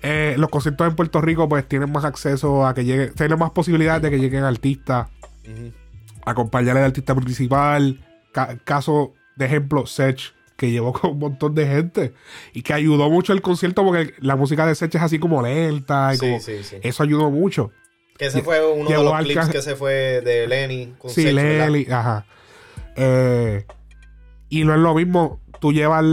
eh, 0.02 0.35
los 0.38 0.50
conciertos 0.50 0.87
en 0.87 0.94
Puerto 0.94 1.20
Rico 1.22 1.48
pues 1.48 1.66
tienen 1.66 1.90
más 1.90 2.05
acceso 2.05 2.66
a 2.66 2.74
que 2.74 2.85
lleguen, 2.85 3.14
tienen 3.14 3.38
más 3.38 3.50
posibilidades 3.52 4.02
de 4.02 4.11
que 4.11 4.18
lleguen 4.18 4.44
artistas, 4.44 5.09
Ujú. 5.44 5.72
acompañarle 6.26 6.81
al 6.81 6.87
artista 6.88 7.14
principal. 7.14 8.05
Ca- 8.33 8.59
caso 8.64 9.14
de 9.37 9.46
ejemplo, 9.46 9.87
Sech, 9.87 10.35
que 10.57 10.71
llevó 10.71 10.92
con 10.92 11.11
un 11.12 11.19
montón 11.19 11.55
de 11.55 11.66
gente 11.66 12.14
y 12.53 12.62
que 12.62 12.73
ayudó 12.73 13.11
mucho 13.11 13.33
el 13.33 13.42
concierto 13.42 13.85
porque 13.85 14.14
la 14.21 14.37
música 14.37 14.66
de 14.66 14.75
Sech 14.75 14.95
es 14.95 15.03
así 15.03 15.19
como 15.19 15.42
lenta 15.42 16.12
y 16.14 16.16
Sí, 16.16 16.21
como- 16.27 16.40
sí, 16.40 16.62
sí. 16.64 16.77
eso 16.83 17.03
ayudó 17.03 17.31
mucho. 17.31 17.71
Que 18.19 18.27
ese 18.27 18.40
fue 18.42 18.66
uno 18.73 18.88
de 18.88 18.97
los 18.97 19.12
al 19.12 19.25
clips 19.25 19.49
que 19.51 19.61
se 19.61 19.77
fue 19.77 20.23
de 20.23 20.47
Lenny 20.49 20.95
con 20.99 21.11
Sí. 21.11 21.31
Lely, 21.31 21.87
ajá. 21.90 22.25
Eh, 22.97 23.66
y 24.49 24.64
no 24.64 24.73
es 24.75 24.81
lo 24.81 24.95
mismo 24.95 25.40
tú 25.61 25.73
llevar. 25.73 26.05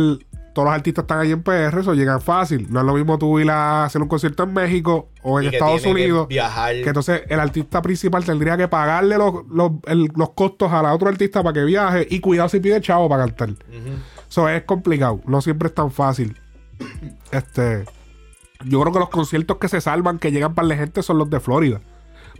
Todos 0.53 0.67
los 0.67 0.75
artistas 0.75 1.03
están 1.05 1.17
ahí 1.19 1.31
en 1.31 1.41
PR, 1.41 1.79
eso 1.79 1.95
llegan 1.95 2.21
fácil. 2.21 2.67
No 2.69 2.81
es 2.81 2.85
lo 2.85 2.93
mismo 2.93 3.17
tú 3.17 3.39
ir 3.39 3.49
a 3.49 3.85
hacer 3.85 3.99
un 4.03 4.07
concierto 4.07 4.43
en 4.43 4.53
México 4.53 5.09
o 5.23 5.39
en 5.41 5.51
Estados 5.51 5.81
tiene 5.81 5.97
que 5.99 6.03
Unidos. 6.11 6.27
viajar. 6.27 6.75
Que 6.75 6.89
entonces 6.89 7.23
el 7.27 7.39
artista 7.39 7.81
principal 7.81 8.23
tendría 8.23 8.55
que 8.55 8.67
pagarle 8.67 9.17
los, 9.17 9.33
los, 9.49 9.71
el- 9.87 10.09
los 10.15 10.29
costos 10.35 10.71
a 10.71 10.83
la 10.83 10.93
otro 10.93 11.09
artista 11.09 11.41
para 11.41 11.53
que 11.53 11.63
viaje 11.63 12.05
y 12.07 12.19
cuidado 12.19 12.49
si 12.49 12.59
pide 12.59 12.79
chavo 12.81 13.09
para 13.09 13.25
cantar. 13.25 13.49
Ujú. 13.49 13.95
Eso 14.33 14.49
es 14.49 14.63
complicado, 14.63 15.21
no 15.27 15.41
siempre 15.41 15.67
es 15.67 15.75
tan 15.75 15.91
fácil. 15.91 16.35
Este, 17.29 17.85
yo 18.65 18.81
creo 18.81 18.91
que 18.91 18.97
los 18.97 19.09
conciertos 19.09 19.57
que 19.59 19.67
se 19.67 19.79
salvan, 19.79 20.17
que 20.17 20.31
llegan 20.31 20.55
para 20.55 20.67
la 20.69 20.75
gente, 20.75 21.03
son 21.03 21.19
los 21.19 21.29
de 21.29 21.39
Florida. 21.39 21.81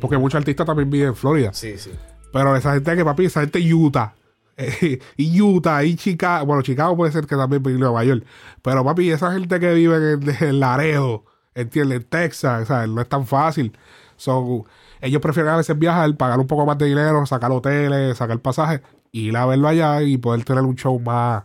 Porque 0.02 0.18
muchos 0.18 0.40
artistas 0.40 0.66
también 0.66 0.90
viven 0.90 1.10
en 1.10 1.16
Florida. 1.16 1.54
Sí, 1.54 1.78
sí. 1.78 1.92
Pero 2.32 2.56
esa 2.56 2.74
gente 2.74 2.96
que, 2.96 3.06
papi, 3.06 3.26
esa 3.26 3.42
gente 3.42 3.60
Utah. 3.72 4.16
eh, 4.58 4.98
y 5.18 5.40
Utah, 5.40 5.84
y 5.84 5.96
Chicago. 5.96 6.48
Bueno, 6.48 6.64
Chicago 6.64 6.98
puede 6.98 7.12
ser 7.12 7.28
que 7.28 7.36
también 7.36 7.62
vive 7.62 7.76
en 7.76 7.82
Nueva 7.82 8.04
York. 8.04 8.26
Pero, 8.64 8.84
papi, 8.84 9.12
esa 9.12 9.32
gente 9.32 9.60
que 9.60 9.72
vive 9.76 10.14
en, 10.14 10.36
en 10.48 10.60
Laredo, 10.60 11.26
¿entiendes? 11.54 12.02
En 12.02 12.06
Texas, 12.06 12.70
¿sabes? 12.70 12.90
No 12.90 13.02
es 13.02 13.08
tan 13.08 13.28
fácil. 13.28 13.72
So, 14.16 14.66
ellos 15.00 15.22
prefieren 15.22 15.54
a 15.54 15.58
veces 15.58 15.78
viajar, 15.78 16.18
pagar 16.18 16.40
un 16.40 16.48
poco 16.48 16.66
más 16.66 16.80
de 16.80 16.88
dinero, 16.88 17.24
sacar 17.28 17.52
hoteles, 17.52 18.18
sacar 18.18 18.40
pasajes, 18.40 18.82
ir 19.12 19.38
a 19.38 19.46
verlo 19.46 19.68
allá 19.68 20.02
y 20.02 20.18
poder 20.18 20.44
tener 20.44 20.64
un 20.64 20.76
show 20.76 21.00
más, 21.00 21.44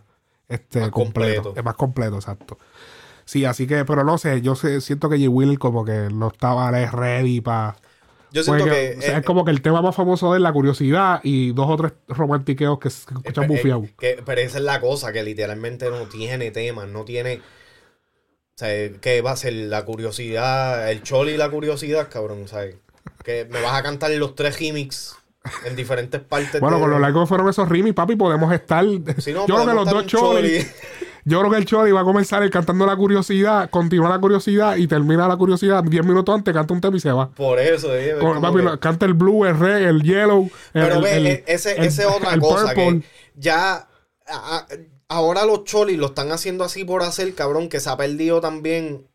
este, 0.49 0.79
Más 0.81 0.89
completo. 0.89 1.35
completo. 1.43 1.59
Es 1.59 1.65
más 1.65 1.75
completo, 1.75 2.15
exacto. 2.15 2.57
Sí, 3.25 3.45
así 3.45 3.67
que, 3.67 3.85
pero 3.85 4.03
no 4.03 4.17
sé, 4.17 4.41
yo 4.41 4.55
sé- 4.55 4.81
siento 4.81 5.07
que 5.09 5.17
J. 5.17 5.29
Will 5.29 5.59
como 5.59 5.85
que 5.85 6.09
no 6.11 6.29
estaba 6.29 6.71
ready 6.71 7.41
para... 7.41 7.75
Yo 8.31 8.43
siento 8.43 8.63
Porque, 8.65 8.91
que. 8.93 8.97
o 8.99 9.01
sea, 9.01 9.15
eh, 9.15 9.19
es 9.19 9.25
como 9.25 9.43
que 9.45 9.51
el 9.51 9.61
tema 9.61 9.81
más 9.81 9.95
famoso 9.95 10.31
de 10.31 10.37
él, 10.37 10.43
la 10.43 10.53
curiosidad 10.53 11.19
y 11.23 11.51
dos 11.53 11.67
o 11.69 11.77
tres 11.77 11.93
romantiqueos 12.07 12.77
que 12.79 12.89
se 12.91 13.11
escuchan 13.11 13.47
bufiados. 13.47 13.87
pero 13.97 14.41
esa 14.41 14.57
es 14.59 14.63
la 14.63 14.79
cosa, 14.79 15.11
que 15.11 15.23
literalmente 15.23 15.89
no 15.89 16.07
tiene 16.07 16.51
temas, 16.51 16.87
no 16.87 17.05
tiene. 17.05 17.37
O 17.37 17.41
sea, 18.59 18.91
¿qué 19.01 19.21
va 19.21 19.31
a 19.31 19.35
ser? 19.35 19.53
La 19.53 19.83
curiosidad, 19.85 20.91
el 20.91 21.01
choli 21.01 21.31
y 21.33 21.37
la 21.37 21.49
curiosidad, 21.49 22.09
cabrón, 22.09 22.47
¿sabes? 22.47 22.75
Que 23.23 23.45
me 23.49 23.61
vas 23.61 23.73
a 23.73 23.81
cantar 23.83 24.11
los 24.11 24.35
tres 24.35 24.57
gimmicks 24.57 25.15
en 25.65 25.75
diferentes 25.75 26.21
partes. 26.21 26.59
Bueno, 26.61 26.77
de- 26.77 26.81
con 26.81 26.91
lo 26.91 26.99
largo 26.99 27.21
que 27.21 27.27
fueron 27.27 27.49
esos 27.49 27.67
rimis, 27.69 27.93
papi, 27.93 28.15
podemos 28.15 28.51
estar. 28.53 28.85
Si 29.19 29.31
no, 29.33 29.47
yo 29.47 29.55
creo 29.55 29.67
que 29.67 29.73
los 29.73 29.89
dos 29.89 30.05
cholis. 30.05 30.71
Yo 31.25 31.37
creo 31.39 31.51
que 31.51 31.57
el 31.57 31.65
choli 31.65 31.91
va 31.91 31.99
a 31.99 32.03
comenzar 32.05 32.41
el 32.43 32.49
cantando 32.49 32.85
la 32.87 32.95
curiosidad, 32.95 33.69
continúa 33.69 34.09
la 34.09 34.19
curiosidad 34.19 34.77
y 34.77 34.87
termina 34.87 35.27
la 35.27 35.35
curiosidad. 35.35 35.83
Diez 35.83 36.03
minutos 36.03 36.33
antes 36.33 36.53
canta 36.53 36.73
un 36.73 36.79
tema 36.81 36.95
y 36.95 37.01
se 37.01 37.11
va. 37.11 37.29
Por 37.29 37.59
eso, 37.59 37.93
eh, 37.93 38.15
Con- 38.19 38.41
papi, 38.41 38.59
que- 38.63 38.79
canta 38.79 39.05
el 39.05 39.13
blue, 39.13 39.45
el 39.45 39.59
red, 39.59 39.85
el 39.89 40.01
yellow. 40.01 40.49
el- 40.73 40.81
Pero 40.87 41.01
ve, 41.01 41.17
el- 41.17 41.27
eh, 41.27 41.43
ese, 41.45 42.05
otra 42.05 42.39
cosa 42.39 42.67
purple. 42.73 43.01
que 43.01 43.03
ya 43.35 43.87
a- 44.27 44.65
ahora 45.09 45.45
los 45.45 45.65
cholis 45.65 45.97
lo 45.99 46.07
están 46.07 46.31
haciendo 46.31 46.63
así 46.63 46.85
por 46.85 47.03
hacer, 47.03 47.35
cabrón, 47.35 47.67
que 47.67 47.79
se 47.81 47.89
ha 47.89 47.97
perdido 47.97 48.39
también 48.41 49.05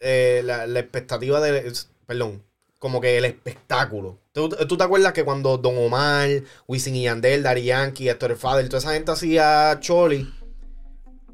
eh, 0.00 0.42
la, 0.44 0.66
la 0.66 0.80
expectativa 0.80 1.40
de, 1.40 1.72
perdón, 2.06 2.42
como 2.78 3.00
que 3.00 3.16
el 3.16 3.24
espectáculo. 3.24 4.18
¿Tú, 4.34 4.48
tú 4.48 4.76
te 4.76 4.82
acuerdas 4.82 5.12
que 5.12 5.24
cuando 5.24 5.58
Don 5.58 5.78
Omar, 5.78 6.28
Wisin 6.66 6.96
y 6.96 7.04
Yandel, 7.04 7.44
Daddy 7.44 7.66
Yankee, 7.66 8.08
Héctor 8.08 8.32
el 8.32 8.36
Father, 8.36 8.66
toda 8.66 8.78
esa 8.80 8.92
gente 8.92 9.12
hacía 9.12 9.78
choli, 9.78 10.28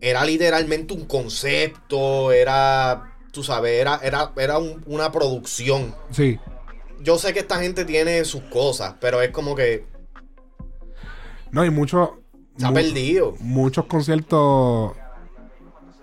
era 0.03 0.23
literalmente 0.27 0.93
un 0.93 1.07
concepto, 1.07 2.31
era, 2.31 3.15
tú 3.33 3.43
sabes, 3.43 3.81
era, 3.81 3.99
era, 4.03 4.33
era 4.37 4.59
un- 4.59 4.83
una 4.87 5.11
producción. 5.11 5.95
Sí. 6.11 6.39
Yo 7.03 7.17
sé 7.17 7.33
que 7.33 7.39
esta 7.41 7.59
gente 7.59 7.87
tiene 7.87 8.23
sus 8.27 8.43
cosas, 8.43 8.95
pero 9.01 9.23
es 9.23 9.31
como 9.31 9.55
que 9.55 9.87
No, 11.53 11.65
y 11.65 11.71
muchos. 11.71 12.11
se 12.59 12.67
ha 12.67 12.69
mu- 12.69 12.75
perdido. 12.75 13.35
Muchos 13.41 13.87
conciertos 13.87 14.93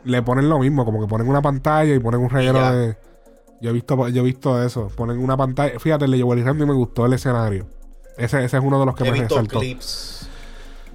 le 0.04 0.24
ponen 0.24 0.50
lo 0.50 0.58
mismo, 0.58 0.84
como 0.84 1.00
que 1.00 1.08
ponen 1.08 1.28
una 1.30 1.44
pantalla 1.44 1.94
y 1.94 2.00
ponen 2.00 2.22
un 2.22 2.30
ya. 2.30 2.72
de. 2.72 2.98
Yo 3.62 3.70
he 3.72 3.74
visto, 3.74 4.08
yo 4.10 4.22
he 4.22 4.26
visto 4.26 4.62
eso. 4.64 4.88
Ponen 4.96 5.18
una 5.20 5.36
pantalla. 5.38 5.80
Fíjate, 5.80 6.06
el 6.06 6.12
de 6.12 6.22
Joel 6.22 6.40
y 6.40 6.44
Randy 6.44 6.66
me 6.66 6.74
gustó 6.74 7.06
el 7.06 7.14
escenario. 7.14 7.66
Ese, 8.18 8.44
ese 8.44 8.58
es 8.58 8.64
uno 8.64 8.80
de 8.80 8.86
los 8.86 8.96
que 8.96 9.04
He 9.04 9.12
me 9.12 9.20
visto 9.20 9.36
resaltó. 9.36 9.60
clips. 9.60 10.30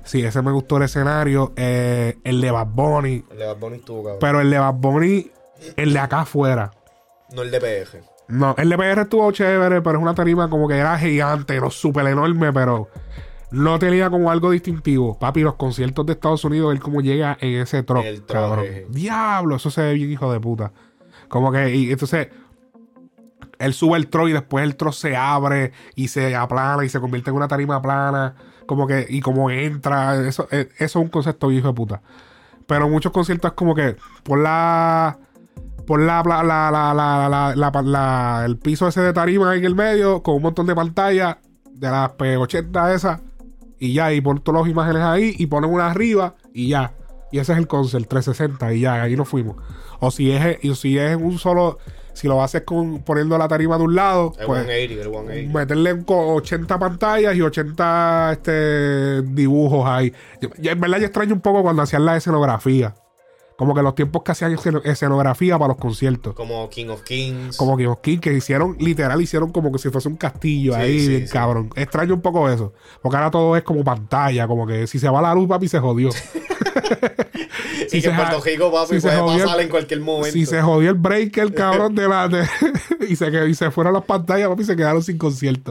Sí, 0.05 0.23
ese 0.25 0.43
me 0.43 0.51
gustó 0.53 0.77
el 0.77 0.83
escenario. 0.85 1.53
Eh, 1.57 2.19
el 2.25 2.41
de 2.41 2.51
Bad 2.51 2.67
Bunny. 2.69 3.25
El 3.31 3.39
de 3.39 3.47
Bad 3.47 3.57
Bunny 3.57 3.77
estuvo 3.77 4.03
cabrón. 4.03 4.19
Pero 4.21 4.41
el 4.41 4.51
de 4.51 4.59
Bad 4.59 4.75
Bunny, 4.75 5.31
el 5.77 5.93
de 5.93 5.99
acá 5.99 6.21
afuera. 6.21 6.71
No 7.35 7.43
el 7.43 7.51
de 7.51 7.61
PF. 7.61 8.01
No, 8.29 8.55
el 8.59 8.69
de 8.69 8.77
PR 8.79 9.01
estuvo 9.03 9.31
chévere, 9.33 9.83
pero 9.83 9.99
es 9.99 10.03
una 10.03 10.15
tarima 10.15 10.49
como 10.49 10.67
que 10.69 10.79
era 10.79 10.99
gigante, 10.99 11.61
no 11.61 11.71
súper 11.71 12.07
enorme, 12.07 12.53
pero 12.53 12.89
no 13.51 13.79
tenía 13.79 14.09
como 14.11 14.31
algo 14.31 14.51
distintivo. 14.51 15.19
Papi, 15.19 15.41
los 15.43 15.55
conciertos 15.57 16.07
de 16.07 16.13
Estados 16.15 16.45
Unidos, 16.45 16.73
él 16.73 16.81
como 16.81 17.01
llega 17.01 17.37
en 17.41 17.61
ese 17.61 17.83
truck, 17.83 18.05
El 18.05 18.25
cabrón. 18.25 18.65
Diablo, 18.89 19.57
eso 19.57 19.71
se 19.71 19.83
ve 19.83 19.95
bien 19.95 20.11
hijo 20.13 20.33
de 20.33 20.41
puta. 20.41 20.73
Como 21.29 21.53
que, 21.53 21.75
y 21.75 21.91
entonces, 21.93 22.29
él 23.65 23.75
sube 23.75 23.97
el 23.97 24.09
truck 24.09 24.29
y 24.29 24.33
después 24.33 24.65
el 24.65 24.77
truck 24.77 24.93
se 24.93 25.17
abre 25.17 25.73
y 25.95 26.09
se 26.09 26.35
aplana 26.37 26.85
y 26.85 26.89
se 26.89 27.01
convierte 27.01 27.31
en 27.31 27.37
una 27.37 27.49
tarima 27.49 27.81
plana. 27.83 28.35
Como 28.67 28.87
que, 28.87 29.07
y 29.09 29.21
como 29.21 29.51
entra, 29.51 30.17
eso, 30.27 30.47
eh, 30.51 30.69
eso 30.79 30.99
es 31.01 31.05
un 31.05 31.09
concepto 31.09 31.51
hijo 31.51 31.69
de 31.69 31.75
puta. 31.75 32.03
Pero 32.67 32.89
muchos 32.89 33.13
conciertos 33.13 33.51
es 33.51 33.55
como 33.57 33.75
que 33.75 33.97
por 34.23 34.39
la 34.39 35.19
por 35.87 36.01
la, 36.01 36.23
la, 36.25 36.43
la, 36.45 36.71
la, 36.71 37.55
la, 37.57 37.83
la- 37.83 38.43
el 38.47 38.57
piso 38.57 38.87
ese 38.87 39.01
de 39.01 39.13
tarima 39.13 39.57
en 39.57 39.65
el 39.65 39.75
medio 39.75 40.23
con 40.23 40.37
un 40.37 40.43
montón 40.43 40.67
de 40.67 40.75
pantallas 40.77 41.39
de 41.73 41.91
las 41.91 42.11
P80 42.13 42.95
esas 42.95 43.21
y 43.81 43.93
ya 43.95 44.13
y 44.13 44.21
pon 44.21 44.39
todas 44.41 44.63
las 44.63 44.71
imágenes 44.71 45.03
ahí 45.03 45.35
y 45.37 45.47
ponen 45.47 45.71
una 45.71 45.91
arriba 45.91 46.37
y 46.55 46.69
ya 46.69 46.93
y 47.33 47.41
ese 47.41 47.53
es 47.53 47.59
el 47.59 47.67
concert 47.67 48.07
360 48.09 48.73
y 48.75 48.81
ya 48.83 49.03
ahí 49.03 49.17
nos 49.17 49.29
fuimos 49.29 49.57
o 50.03 50.11
si 50.11 50.31
es 50.33 50.59
y 50.63 50.75
si 50.75 50.99
es 50.99 51.13
en 51.13 51.25
un 51.25 51.39
solo 51.39 51.79
si 52.13 52.29
lo 52.29 52.43
haces 52.43 52.61
con 52.63 53.03
poniendo 53.05 53.39
la 53.39 53.49
tarima 53.49 53.79
de 53.79 53.85
un 53.85 53.95
lado 53.95 54.35
El 54.39 54.45
pues 54.47 54.67
180, 54.67 55.03
el 55.03 55.11
180. 55.11 55.59
meterle 55.59 55.93
un 55.95 56.05
co- 56.05 56.35
80 56.35 56.79
pantallas 56.79 57.35
y 57.35 57.41
80 57.41 58.33
este, 58.33 59.23
dibujos 59.23 59.89
ahí. 59.89 60.13
Yo- 60.59 60.71
en 60.73 60.79
verdad 60.81 60.99
yo 60.99 61.07
extraño 61.07 61.33
un 61.35 61.41
poco 61.41 61.63
cuando 61.63 61.81
hacían 61.81 62.05
la 62.05 62.17
escenografía. 62.19 62.95
Como 63.57 63.75
que 63.75 63.83
los 63.83 63.95
tiempos 63.95 64.23
que 64.25 64.33
hacían 64.33 64.53
esceno- 64.57 64.83
escenografía 64.85 65.57
para 65.59 65.69
los 65.69 65.77
conciertos. 65.77 66.35
Como 66.35 66.69
King 66.69 66.89
of 66.89 67.03
Kings. 67.03 67.57
Como 67.57 67.77
King, 68.03 68.19
que 68.19 68.33
hicieron, 68.33 68.77
literal, 68.81 69.21
hicieron 69.23 69.53
como 69.53 69.71
que 69.71 69.79
si 69.79 69.89
fuese 69.91 70.09
un 70.09 70.17
castillo 70.17 70.75
Sí, 70.75 70.81
ahí, 70.81 71.01
sí, 71.01 71.09
bien 71.09 71.27
sí. 71.29 71.33
cabrón. 71.33 71.71
Extraño 71.77 72.15
un 72.15 72.23
poco 72.23 72.49
eso. 72.51 72.73
Porque 73.03 73.17
ahora 73.17 73.31
todo 73.31 73.57
es 73.57 73.63
como 73.63 73.85
pantalla, 73.85 74.47
como 74.49 74.67
que 74.67 74.87
si 74.87 74.99
se 74.99 75.09
va 75.09 75.23
la 75.23 75.35
luz, 75.35 75.49
papi, 75.49 75.69
se 75.69 75.79
jodió. 75.79 76.11
y 77.87 77.89
si 77.89 78.01
que 78.03 78.09
en 78.09 78.15
se 78.17 78.23
Puerto 78.23 78.41
Rico, 78.41 78.87
si 78.87 79.01
puede 79.01 79.19
pasar 79.19 79.61
en 79.61 79.69
cualquier 79.69 80.01
momento. 80.01 80.33
si 80.33 80.47
se 80.47 80.61
jodió 80.63 80.91
el 80.91 80.97
breaker, 80.97 81.53
cabrón, 81.55 81.95
de 81.95 82.09
la. 82.09 82.29
de- 82.29 82.47
y, 83.09 83.17
se, 83.17 83.49
y 83.49 83.55
se 83.55 83.71
fueron 83.71 83.93
las 83.93 84.05
pantallas, 84.05 84.49
papi, 84.49 84.65
se 84.65 84.77
quedaron 84.77 85.03
sin 85.03 85.19
concierto. 85.19 85.71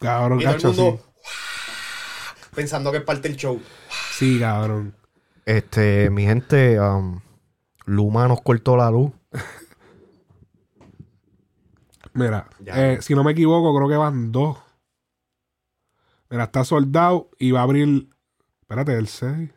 Cabrón, 0.00 0.40
y 0.40 0.44
todo 0.44 0.54
el 0.54 0.60
gacho, 0.60 0.68
mundo 0.72 1.00
sí. 1.22 1.30
pensando 2.54 2.90
que 2.90 2.98
es 2.98 3.04
parte 3.04 3.28
del 3.28 3.36
show. 3.36 3.60
Sí, 4.12 4.38
cabrón. 4.38 4.94
Este, 5.44 6.08
mi 6.10 6.24
gente, 6.24 6.80
um, 6.80 7.20
Luma 7.86 8.28
nos 8.28 8.40
cortó 8.40 8.76
la 8.76 8.90
luz. 8.90 9.12
Mira, 12.14 12.48
eh, 12.66 12.98
si 13.00 13.14
no 13.14 13.24
me 13.24 13.32
equivoco, 13.32 13.74
creo 13.74 13.88
que 13.88 13.96
van 13.96 14.30
dos. 14.30 14.56
Mira, 16.30 16.44
está 16.44 16.64
soldado 16.64 17.28
y 17.38 17.50
va 17.50 17.60
a 17.60 17.62
abrir. 17.64 18.08
Espérate, 18.64 18.94
el 18.96 19.08
6. 19.08 19.50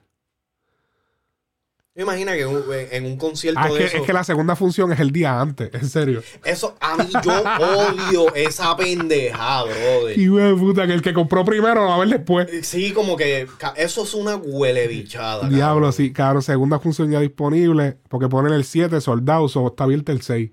Me 1.95 2.03
imagina 2.03 2.35
que 2.35 2.45
un- 2.45 2.63
en 2.91 3.05
un 3.05 3.17
concierto 3.17 3.59
Ah, 3.59 3.69
es 3.69 3.73
de 3.73 3.79
que, 3.89 3.97
es 3.97 4.03
que 4.03 4.13
la 4.13 4.23
segunda 4.23 4.55
función 4.55 4.91
es 4.91 4.99
el 4.99 5.11
día 5.11 5.39
antes, 5.41 5.73
en 5.73 5.89
serio. 5.89 6.21
Eso, 6.43 6.75
a 6.79 6.95
mí 6.95 7.09
yo 7.23 7.31
odio 7.59 8.35
esa 8.35 8.77
pendejada, 8.77 9.63
brother. 9.63 10.19
Y 10.19 10.27
güey, 10.27 10.55
puta, 10.55 10.85
que 10.85 10.93
el 10.93 11.01
que 11.01 11.11
compró 11.13 11.43
primero 11.43 11.81
lo 11.81 11.87
va 11.87 11.95
a 11.95 11.99
ver 11.99 12.09
después. 12.09 12.67
Sí, 12.67 12.91
como 12.93 13.17
que 13.17 13.47
eso 13.77 14.03
es 14.03 14.13
una 14.13 14.35
huele 14.35 14.87
bichada. 14.87 15.47
Diablo, 15.49 15.57
cabrón. 15.87 15.93
sí, 15.93 16.13
cabrón, 16.13 16.43
segunda 16.43 16.77
función 16.79 17.09
ya 17.09 17.19
disponible. 17.19 17.97
Porque 18.09 18.27
ponen 18.27 18.53
el 18.53 18.63
7 18.65 19.01
soldado, 19.01 19.45
o 19.51 19.67
está 19.67 19.85
abierto 19.85 20.11
el 20.11 20.21
6. 20.21 20.51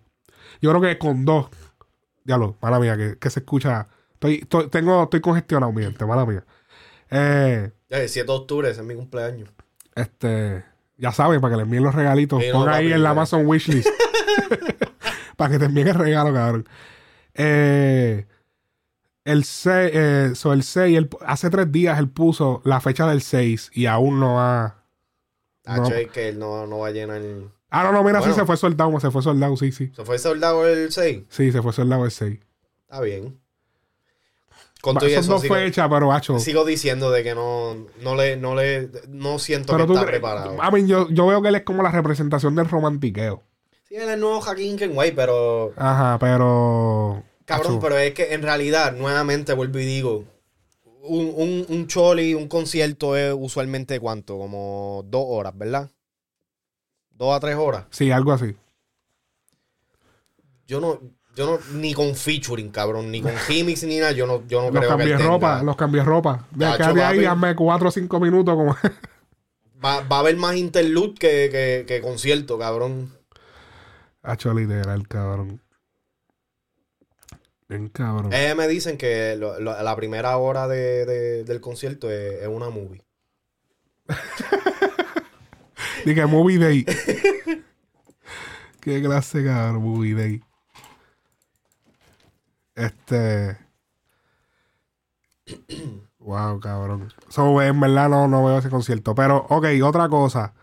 Yo 0.63 0.71
creo 0.71 0.81
que 0.81 0.97
con 0.99 1.27
dos. 1.27 1.49
Diablo, 2.25 2.57
mala 2.63 2.81
mía, 2.81 2.97
que, 2.97 3.19
que 3.19 3.29
se 3.29 3.41
escucha. 3.41 3.87
Estoy, 4.15 4.37
estoy, 4.37 4.69
tengo, 4.71 5.03
estoy 5.03 5.21
congestionado, 5.21 5.71
mi 5.73 5.83
gente, 5.83 6.07
mala 6.07 6.25
mía. 6.25 6.43
Eh, 7.11 7.71
El 8.03 8.09
7 8.09 8.27
de 8.27 8.33
octubre, 8.39 8.71
ese 8.71 8.81
es 8.81 8.87
mi 8.87 8.95
cumpleaños. 8.95 9.49
Este, 9.95 10.65
ya 10.97 11.13
saben, 11.13 11.41
para 11.41 11.53
que 11.53 11.57
le 11.59 11.63
envíen 11.63 11.85
los 11.85 11.95
regalitos. 11.95 12.43
Sí, 12.43 12.49
no, 12.53 12.67
ahí 12.67 12.93
en 12.93 13.03
la. 13.03 13.11
Amazon 13.11 13.47
Wishlist. 13.47 13.89
para 15.37 15.53
que 15.53 15.59
te 15.59 15.67
envíen 15.67 15.89
el 15.89 15.95
regalo, 15.95 16.33
cabrón. 16.33 16.69
Eh, 17.35 18.27
el 19.25 19.45
6, 19.45 19.91
eh, 19.95 20.31
so 20.35 20.53
el 20.53 20.63
6, 20.63 20.99
él- 20.99 21.09
hace 21.27 21.51
tres 21.51 21.71
días 21.73 21.99
él 21.99 22.09
puso 22.09 22.61
la 22.65 22.81
fecha 22.81 23.07
del 23.07 23.23
6 23.23 23.71
y 23.73 23.87
aún 23.87 24.21
no 24.21 24.41
ha. 24.41 24.83
Ah, 25.65 25.77
No. 25.79 25.89
che, 25.89 26.09
que 26.09 26.29
él 26.29 26.39
no, 26.39 26.67
no 26.67 26.79
va 26.81 26.89
a 26.89 26.91
llenar. 26.91 27.23
Ah, 27.71 27.85
no, 27.85 27.93
no, 27.93 28.05
mira, 28.05 28.19
Bueno. 28.19 28.35
sí 28.35 28.39
se 28.39 28.45
fue 28.47 28.57
soldado, 28.57 28.99
se 29.01 29.11
fue 29.11 29.23
soldado, 29.23 29.57
sí, 29.57 29.73
sí. 29.73 29.91
¿Se 29.97 30.05
fue 30.05 30.19
soldado 30.19 30.67
el 30.69 30.93
6? 30.93 31.25
Sí, 31.29 31.51
se 31.53 31.63
fue 31.63 31.73
soldado 31.73 32.05
el 32.05 32.11
6. 32.11 32.39
Está 32.83 33.01
bien. 33.01 33.41
Con 34.85 34.97
todo 34.99 35.09
Son 35.09 35.19
eso, 35.19 35.33
dos 35.33 35.41
sigo, 35.41 35.55
fechas, 35.55 35.89
pero 35.91 36.13
hacho. 36.13 36.39
sigo 36.39 36.63
diciendo 36.67 37.11
de 37.11 37.23
que 37.23 37.35
no, 37.35 37.75
no 38.03 38.15
le, 38.17 38.37
no 38.37 38.55
le, 38.55 38.91
no 39.09 39.39
siento 39.39 39.73
Pero 39.73 39.87
que 39.87 39.93
tú, 39.95 39.95
está 39.95 40.07
preparado. 40.07 40.61
a 40.61 40.71
mí, 40.71 40.87
yo, 40.87 41.09
yo 41.09 41.27
veo 41.27 41.41
que 41.41 41.49
él 41.49 41.55
es 41.55 41.63
como 41.63 41.83
la 41.83 41.91
representación 41.91 42.55
del 42.55 42.69
romantiqueo. 42.69 43.43
Sí, 43.89 43.95
él 43.97 44.03
es 44.03 44.09
el 44.11 44.21
nuevo 44.21 44.43
Joaquín 44.43 44.77
Kenway, 44.77 45.13
pero 45.15 45.73
Ajá, 45.79 46.19
pero. 46.19 47.23
Cabrón, 47.47 47.79
pero 47.81 47.97
es 47.97 48.13
que 48.13 48.35
en 48.35 48.43
realidad, 48.43 48.93
nuevamente 48.93 49.55
vuelvo 49.55 49.79
y 49.79 49.87
digo, 49.87 50.25
un, 51.03 51.33
un, 51.35 51.65
un 51.67 51.87
choli, 51.87 52.35
un 52.35 52.47
concierto 52.49 53.17
es 53.17 53.35
usualmente 53.35 53.99
cuánto, 54.01 54.37
como 54.37 55.03
dos 55.07 55.25
horas, 55.27 55.57
¿verdad? 55.57 55.91
Dos 57.11 57.35
a 57.35 57.41
tres 57.41 57.57
horas. 57.57 57.87
Sí, 57.91 58.11
algo 58.11 58.33
así. 58.33 58.55
Yo 60.67 60.81
no, 60.81 61.01
yo 61.37 61.47
no, 61.47 61.59
ni 61.79 61.93
con 61.95 62.15
featuring, 62.15 62.71
cabrón, 62.71 63.11
ni 63.11 63.21
con 63.21 63.37
gimmicks 63.37 63.83
ni 63.85 63.99
nada, 63.99 64.13
yo 64.13 64.27
no, 64.27 64.47
yo 64.47 64.61
no 64.63 64.71
Los 64.71 64.85
creo 64.85 64.97
que 64.97 65.03
él 65.05 65.11
cambié 65.11 65.17
ropa, 65.27 65.51
tenga- 65.55 65.63
los 65.65 65.77
cambié 65.77 66.03
ropa. 66.05 66.47
De 66.53 66.65
Tacho, 66.65 66.77
quédate 66.79 67.03
ahí, 67.03 67.17
papi. 67.17 67.27
hazme 67.27 67.55
cuatro 67.57 67.89
o 67.89 67.93
cinco 67.93 68.21
minutos 68.21 68.55
como. 68.55 68.77
Va, 69.85 70.01
va 70.03 70.17
a 70.17 70.19
haber 70.21 70.37
más 70.37 70.57
interlude 70.57 71.15
que, 71.15 71.49
que, 71.51 71.85
que 71.87 72.01
concierto, 72.01 72.59
cabrón. 72.59 73.13
Hacho 74.23 74.55
literal, 74.55 75.07
cabrón. 75.09 75.61
Bien 77.69 77.89
cabrón. 77.89 78.33
Eh, 78.33 78.55
me 78.55 78.69
dicen 78.69 78.97
que 78.97 79.37
lo- 79.37 79.59
lo- 79.59 79.83
la 79.83 79.97
primera 79.97 80.37
hora 80.37 80.69
de, 80.69 81.05
de- 81.07 81.45
del 81.45 81.61
concierto 81.61 82.11
es, 82.11 82.43
es 82.43 82.49
una 82.49 82.71
movie. 82.71 83.03
Dije 86.05 86.27
Movie 86.27 86.59
Day. 86.59 86.85
Qué 88.81 89.03
clase, 89.03 89.43
cabrón, 89.45 89.83
Movie 89.83 90.15
Day. 90.15 90.43
Este. 92.75 93.57
wow, 96.19 96.59
cabrón. 96.61 97.13
So, 97.29 97.61
en 97.63 97.79
verdad 97.81 98.09
no, 98.09 98.29
no 98.29 98.45
veo 98.45 98.59
ese 98.59 98.71
concierto. 98.71 99.15
Pero, 99.15 99.47
ok, 99.49 99.67
otra 99.83 100.09
cosa. 100.09 100.55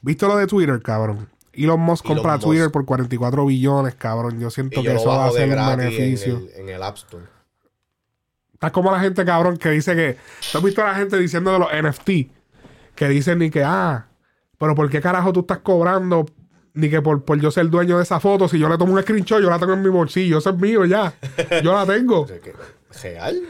¿Viste 0.00 0.26
lo 0.26 0.36
de 0.36 0.46
Twitter, 0.46 0.80
cabrón? 0.82 1.28
Elon 1.52 1.80
Musk 1.80 2.04
Elon 2.04 2.16
compra 2.16 2.34
Musk. 2.34 2.44
Twitter 2.46 2.70
por 2.70 2.84
44 2.84 3.46
billones, 3.46 3.94
cabrón. 3.94 4.40
Yo 4.40 4.50
siento 4.50 4.80
Y 4.80 4.82
que 4.84 4.90
yo 4.90 4.96
eso 4.96 5.08
va 5.08 5.26
a 5.26 5.30
ser 5.30 5.48
un 5.48 5.66
beneficio. 5.76 6.36
en 6.38 6.42
el, 6.42 6.50
en 6.60 6.68
el 6.70 6.82
App 6.82 6.96
Store. 6.96 7.24
Estás 8.54 8.72
como 8.72 8.90
la 8.92 9.00
gente, 9.00 9.24
cabrón, 9.24 9.56
que 9.56 9.70
dice 9.70 9.94
que. 9.94 10.16
¿Tú 10.50 10.58
has 10.58 10.64
visto 10.64 10.82
a 10.82 10.88
la 10.88 10.94
gente 10.94 11.18
diciendo 11.18 11.52
de 11.52 11.58
los 11.58 11.68
NFT? 11.72 12.10
Que 12.94 13.08
dicen 13.08 13.38
ni 13.38 13.50
que, 13.50 13.64
ah, 13.64 14.06
pero 14.58 14.74
¿por 14.74 14.88
qué 14.90 15.00
carajo 15.00 15.32
tú 15.32 15.40
estás 15.40 15.58
cobrando? 15.58 16.26
Ni 16.74 16.88
que 16.88 17.02
por, 17.02 17.24
por 17.24 17.38
yo 17.38 17.50
ser 17.50 17.68
dueño 17.68 17.98
de 17.98 18.02
esa 18.02 18.18
foto, 18.18 18.48
si 18.48 18.58
yo 18.58 18.68
le 18.68 18.78
tomo 18.78 18.94
un 18.94 19.02
screenshot, 19.02 19.42
yo 19.42 19.50
la 19.50 19.58
tengo 19.58 19.74
en 19.74 19.82
mi 19.82 19.90
bolsillo, 19.90 20.38
eso 20.38 20.50
es 20.50 20.56
mío 20.56 20.84
ya. 20.84 21.14
Yo 21.62 21.74
la 21.74 21.84
tengo. 21.86 22.26
¿Real? 23.02 23.42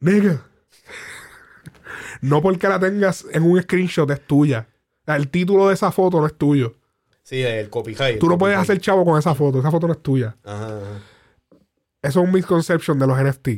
Nigga. 0.00 0.42
No 2.20 2.42
porque 2.42 2.68
la 2.68 2.78
tengas 2.78 3.24
en 3.32 3.42
un 3.42 3.60
screenshot 3.62 4.10
es 4.10 4.26
tuya. 4.26 4.68
El 5.06 5.28
título 5.28 5.68
de 5.68 5.74
esa 5.74 5.90
foto 5.90 6.20
no 6.20 6.26
es 6.26 6.34
tuyo. 6.34 6.74
Sí, 7.22 7.42
el 7.42 7.70
copyright. 7.70 8.18
Tú 8.18 8.28
no 8.28 8.36
puedes 8.36 8.58
hacer 8.58 8.78
chavo 8.80 9.04
con 9.04 9.18
esa 9.18 9.34
foto. 9.34 9.58
Esa 9.58 9.70
foto 9.70 9.86
no 9.86 9.94
es 9.94 10.02
tuya. 10.02 10.36
Ajá, 10.44 10.66
ajá. 10.66 11.00
Eso 12.04 12.20
es 12.20 12.26
un 12.26 12.32
misconception 12.32 12.98
de 12.98 13.06
los 13.06 13.18
NFT. 13.18 13.48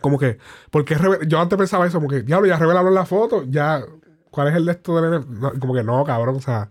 Como 0.00 0.18
que, 0.18 0.38
porque 0.70 0.96
yo 1.26 1.38
antes 1.38 1.58
pensaba 1.58 1.86
eso, 1.86 1.98
como 1.98 2.08
que, 2.08 2.22
diablo, 2.22 2.46
ya 2.46 2.58
revelaron 2.58 2.94
la 2.94 3.04
foto, 3.04 3.44
ya, 3.44 3.84
¿cuál 4.30 4.48
es 4.48 4.54
el 4.54 4.64
de 4.64 4.72
esto 4.72 4.98
del 4.98 5.20
NFT? 5.20 5.30
No, 5.30 5.52
como 5.60 5.74
que 5.74 5.82
no, 5.82 6.02
cabrón, 6.04 6.36
o 6.36 6.40
sea, 6.40 6.70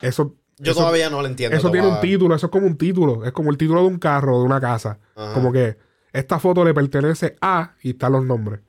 eso, 0.00 0.34
Yo 0.58 0.72
eso, 0.72 0.80
todavía 0.80 1.08
no 1.10 1.20
lo 1.22 1.28
entiendo. 1.28 1.56
eso 1.56 1.70
tiene 1.70 1.86
un 1.88 2.00
título, 2.00 2.34
eso 2.34 2.46
es 2.46 2.52
como 2.52 2.66
un 2.66 2.76
título, 2.76 3.24
es 3.24 3.32
como 3.32 3.50
el 3.50 3.56
título 3.58 3.80
de 3.82 3.86
un 3.88 3.98
carro, 3.98 4.38
de 4.38 4.44
una 4.44 4.60
casa. 4.60 4.98
Ajá. 5.16 5.32
Como 5.34 5.52
que 5.52 5.76
esta 6.12 6.38
foto 6.38 6.64
le 6.64 6.74
pertenece 6.74 7.36
a, 7.40 7.74
y 7.82 7.90
están 7.90 8.12
los 8.12 8.24
nombres, 8.24 8.60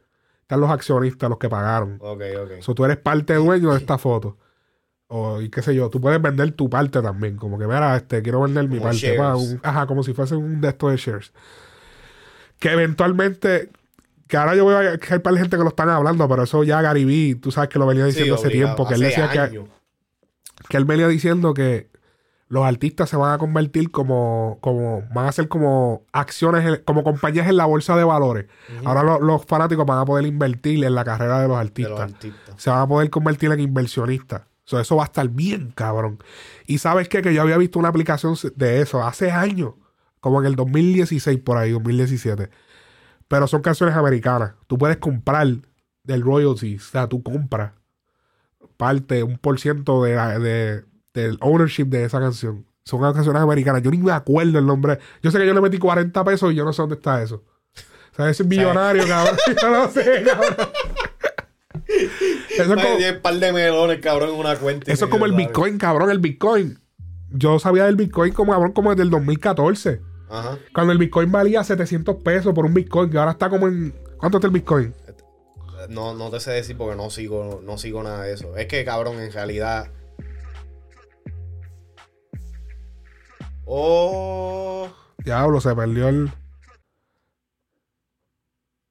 están 0.42 0.60
los 0.62 0.70
accionistas, 0.70 1.30
los 1.30 1.40
que 1.40 1.50
pagaron. 1.50 1.98
Ok, 2.00 2.22
ok. 2.44 2.52
So, 2.62 2.76
tú 2.76 2.86
eres 2.86 2.98
parte 2.98 3.34
dueño 3.36 3.72
de 3.72 3.78
esta 3.78 3.98
foto. 3.98 4.38
O, 5.14 5.42
y 5.42 5.50
qué 5.50 5.62
sé 5.62 5.76
yo, 5.76 5.90
tú 5.90 6.00
puedes 6.00 6.22
vender 6.22 6.52
tu 6.54 6.70
parte 6.70 7.02
también. 7.02 7.36
Como 7.36 7.60
que, 7.60 7.66
mira, 7.68 7.98
este, 7.98 8.22
quiero 8.22 8.42
vender 8.42 8.64
mi 8.70 8.78
Como 8.78 8.84
parte. 8.84 8.98
shares. 9.00 9.20
pa, 9.20 9.36
un- 9.36 9.60
ajá, 9.62 9.86
como 9.86 10.04
si 10.04 10.14
fuese 10.14 10.36
un 10.36 10.62
de 10.62 10.70
estos 10.70 10.92
de 10.92 10.98
shares. 10.98 11.34
Que 12.60 12.72
eventualmente, 12.72 13.70
que 14.28 14.38
ahora 14.38 14.56
yo 14.56 14.66
veo 14.66 15.00
que 15.00 15.14
hay 15.14 15.20
par 15.20 15.34
de 15.34 15.40
gente 15.40 15.58
que 15.58 15.64
lo 15.64 15.70
están 15.70 15.90
hablando, 15.90 16.30
pero 16.30 16.44
eso 16.44 16.64
ya 16.64 16.82
Gary 16.82 17.04
Vee, 17.06 17.36
tú 17.36 17.52
sabes 17.52 17.70
que 17.70 17.80
lo 17.80 17.86
venía 17.88 18.04
Sí, 18.06 18.12
diciendo 18.12 18.36
hace 18.36 18.50
tiempo, 18.50 18.88
que 18.88 18.94
él 18.94 19.02
decía 19.02 19.30
años. 19.30 19.50
que 19.50 19.72
él 20.78 20.86
venía 20.86 21.08
diciendo 21.08 21.54
que 21.54 21.90
los 22.48 22.66
artistas 22.66 23.10
se 23.10 23.16
van 23.16 23.32
a 23.34 23.38
convertir 23.38 23.92
como, 23.92 24.58
como 24.62 25.04
van 25.14 25.26
a 25.28 25.32
ser 25.32 25.48
como 25.48 26.04
acciones, 26.12 26.82
como 26.86 27.04
compañías 27.04 27.48
en 27.48 27.56
la 27.56 27.66
bolsa 27.66 27.96
de 27.96 28.04
valores. 28.04 28.48
Ahora 28.84 29.04
lo- 29.04 29.22
los 29.22 29.46
fanáticos 29.46 29.86
van 29.86 30.00
a 30.00 30.06
poder 30.06 30.26
invertir 30.26 30.84
en 30.84 30.94
la 30.96 31.06
carrera 31.06 31.40
de 31.42 31.48
los 31.48 31.56
de 31.58 31.62
artistas 31.62 31.92
los 31.92 32.00
artistas. 32.02 32.56
se 32.58 32.70
van 32.70 32.80
a 32.82 32.88
poder 32.88 33.10
convertir 33.10 33.52
en 33.52 33.62
inversionistas. 33.62 34.42
So, 34.66 34.80
eso 34.80 34.96
va 34.98 35.04
a 35.04 35.06
estar 35.06 35.28
bien, 35.30 35.72
cabrón. 35.76 36.20
Y 36.68 36.78
sabes 36.78 37.08
qué? 37.10 37.22
Que 37.22 37.34
yo 37.34 37.42
había 37.42 37.58
visto 37.58 37.80
una 37.80 37.88
aplicación 37.90 38.36
de 38.56 38.82
eso 38.82 39.02
hace 39.04 39.32
años, 39.32 39.74
como 40.20 40.40
en 40.42 40.46
el 40.46 40.56
2016 40.56 41.40
por 41.40 41.58
ahí, 41.58 41.72
2017. 41.72 42.50
Pero 43.28 43.48
son 43.48 43.62
canciones 43.62 43.96
americanas. 43.96 44.54
Tú 44.68 44.78
puedes 44.78 44.98
comprar 44.98 45.48
del 46.04 46.22
royalty, 46.22 46.76
o 46.76 46.80
sea, 46.80 47.08
tú 47.08 47.24
compras 47.24 47.72
parte, 48.82 49.22
un 49.22 49.38
por 49.38 49.60
ciento 49.60 50.04
de, 50.04 50.16
la- 50.16 50.40
de- 50.40 50.84
del 51.14 51.38
ownership 51.42 51.86
de 51.86 52.04
esa 52.06 52.20
canción. 52.20 52.66
Son 52.84 53.00
canciones 53.14 53.42
americanas. 53.42 53.84
Yo 53.84 53.92
ni 53.92 54.00
me 54.00 54.12
acuerdo 54.12 54.58
el 54.58 54.66
nombre. 54.66 54.98
Yo 55.22 55.30
sé 55.30 55.38
que 55.38 55.46
yo 55.46 55.54
le 55.54 55.62
metí 55.62 55.78
40 55.78 56.24
pesos 56.24 56.52
y 56.52 56.56
yo 56.56 56.66
no 56.66 56.74
sé 56.74 56.82
dónde 56.82 56.96
está 56.96 57.22
eso. 57.22 57.44
O 58.12 58.16
sea, 58.16 58.28
ese 58.30 58.42
es 58.44 58.50
millonario, 58.50 59.08
cabrón. 59.08 59.36
Yo 59.62 59.70
no 59.70 59.90
sé, 59.90 60.24
cabrón. 60.26 60.56
Eso 62.50 62.64
es 62.64 62.68
como- 62.68 62.96
un 62.96 63.22
par 63.22 63.36
de 63.36 63.54
melones, 63.54 64.00
cabrón, 64.02 64.30
en 64.32 64.36
una 64.36 64.56
cuenta. 64.58 64.92
eso 64.92 65.06
es 65.06 65.12
como 65.12 65.26
el 65.26 65.32
sabe. 65.32 65.44
Bitcoin, 65.46 65.78
cabrón. 65.78 66.10
El 66.12 66.20
Bitcoin. 66.20 66.80
Yo 67.30 67.60
sabía 67.60 67.86
del 67.86 67.96
Bitcoin 67.96 68.34
como, 68.34 68.52
cabrón, 68.52 68.74
como 68.74 68.90
desde 68.90 69.04
el 69.04 69.10
2014. 69.12 70.02
Ajá. 70.30 70.58
Cuando 70.74 70.92
el 70.94 70.98
Bitcoin 71.00 71.32
valía 71.32 71.64
700 71.64 72.16
pesos 72.18 72.54
por 72.54 72.66
un 72.66 72.74
Bitcoin, 72.74 73.10
que 73.10 73.18
ahora 73.18 73.32
está 73.32 73.50
como 73.50 73.68
en. 73.68 73.94
¿Cuánto 74.18 74.38
está 74.40 74.48
el 74.48 74.54
Bitcoin? 74.54 74.94
No, 75.90 76.14
no 76.14 76.30
te 76.30 76.40
sé 76.40 76.52
decir 76.52 76.78
porque 76.78 76.96
no 76.96 77.10
sigo, 77.10 77.62
no 77.64 77.78
sigo 77.78 78.04
nada 78.04 78.24
de 78.24 78.34
eso. 78.34 78.56
Es 78.56 78.68
que, 78.68 78.84
cabrón, 78.86 79.20
en 79.20 79.32
realidad. 79.32 79.90
Oh. 83.66 84.90
Diablo, 85.20 85.62
se 85.62 85.76
perdió 85.76 86.10
el. 86.10 86.32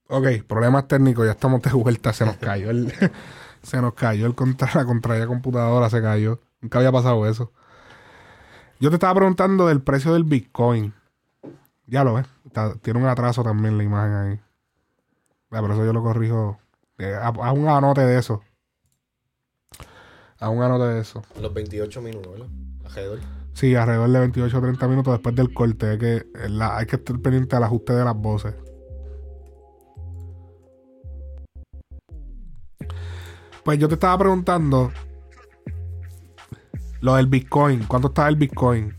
Ok, 0.09 0.44
problemas 0.46 0.88
técnicos, 0.88 1.24
ya 1.26 1.33
estamos 1.33 1.62
de 1.62 1.70
vuelta. 1.70 2.12
Se 2.12 2.24
nos 2.24 2.37
cayó 2.37 2.70
el. 2.70 2.92
se 3.62 3.81
nos 3.81 3.94
cayó 3.94 4.26
el 4.26 4.35
contra 4.35 4.70
la 4.74 4.85
contraria 4.85 5.26
computadora, 5.26 5.90
se 5.90 6.03
cayó. 6.03 6.40
Nunca 6.61 6.79
había 6.79 6.92
pasado 6.92 7.26
eso. 7.26 7.53
Yo 8.81 8.88
te 8.88 8.96
estaba 8.96 9.14
preguntando 9.14 9.66
del 9.66 9.83
precio 9.83 10.14
del 10.14 10.24
Bitcoin. 10.24 10.94
Ya 11.87 12.05
lo 12.05 12.14
ves. 12.14 12.26
Tiene 12.83 13.00
un 13.00 13.07
atraso 13.07 13.42
también 13.42 13.76
la 13.76 13.85
imagen 13.85 14.12
ahí. 14.14 14.40
Pero 15.50 15.72
eso 15.72 15.85
yo 15.85 15.92
lo 15.92 16.03
corrijo. 16.03 16.59
Eh, 17.01 17.15
haz 17.15 17.35
haz 17.43 17.53
un 17.57 17.67
anote 17.69 18.03
de 18.03 18.19
eso. 18.19 18.43
Haz 20.39 20.49
un 20.51 20.63
anote 20.63 20.85
de 20.85 21.01
eso. 21.01 21.23
Los 21.41 21.53
28 21.53 22.01
minutos, 22.03 22.33
¿verdad? 22.33 22.49
Alrededor. 22.85 23.19
Sí, 23.53 23.75
alrededor 23.75 24.11
de 24.11 24.19
28 24.21 24.59
o 24.59 24.61
30 24.61 24.87
minutos 24.89 25.13
después 25.15 25.35
del 25.35 25.53
corte. 25.53 25.91
Hay 25.91 25.99
que, 25.99 26.27
la- 26.49 26.77
hay 26.77 26.87
que 26.87 26.97
estar 26.97 27.19
pendiente 27.19 27.57
al 27.57 27.65
ajuste 27.65 27.93
de 27.95 28.05
las 28.05 28.15
voces. 28.17 28.55
Pues 33.65 33.79
yo 33.79 33.89
te 33.89 33.95
estaba 33.95 34.17
preguntando 34.19 34.91
lo 37.01 37.15
del 37.17 37.27
Bitcoin. 37.27 37.85
¿Cuánto 37.85 38.09
está 38.09 38.29
el 38.29 38.37
Bitcoin? 38.37 38.95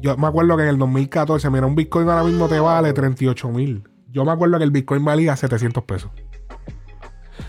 Yo 0.00 0.16
me 0.16 0.26
acuerdo 0.26 0.56
que 0.56 0.62
en 0.62 0.68
el 0.70 0.78
2014, 0.78 1.50
mira, 1.50 1.66
un 1.66 1.74
Bitcoin 1.74 2.08
ahora 2.08 2.24
mismo 2.24 2.48
te 2.48 2.58
vale 2.58 2.92
38 2.92 3.48
mil. 3.50 3.82
Yo 4.08 4.24
me 4.24 4.32
acuerdo 4.32 4.58
que 4.58 4.64
el 4.64 4.70
Bitcoin 4.70 5.04
valía 5.04 5.36
700 5.36 5.84
pesos. 5.84 6.10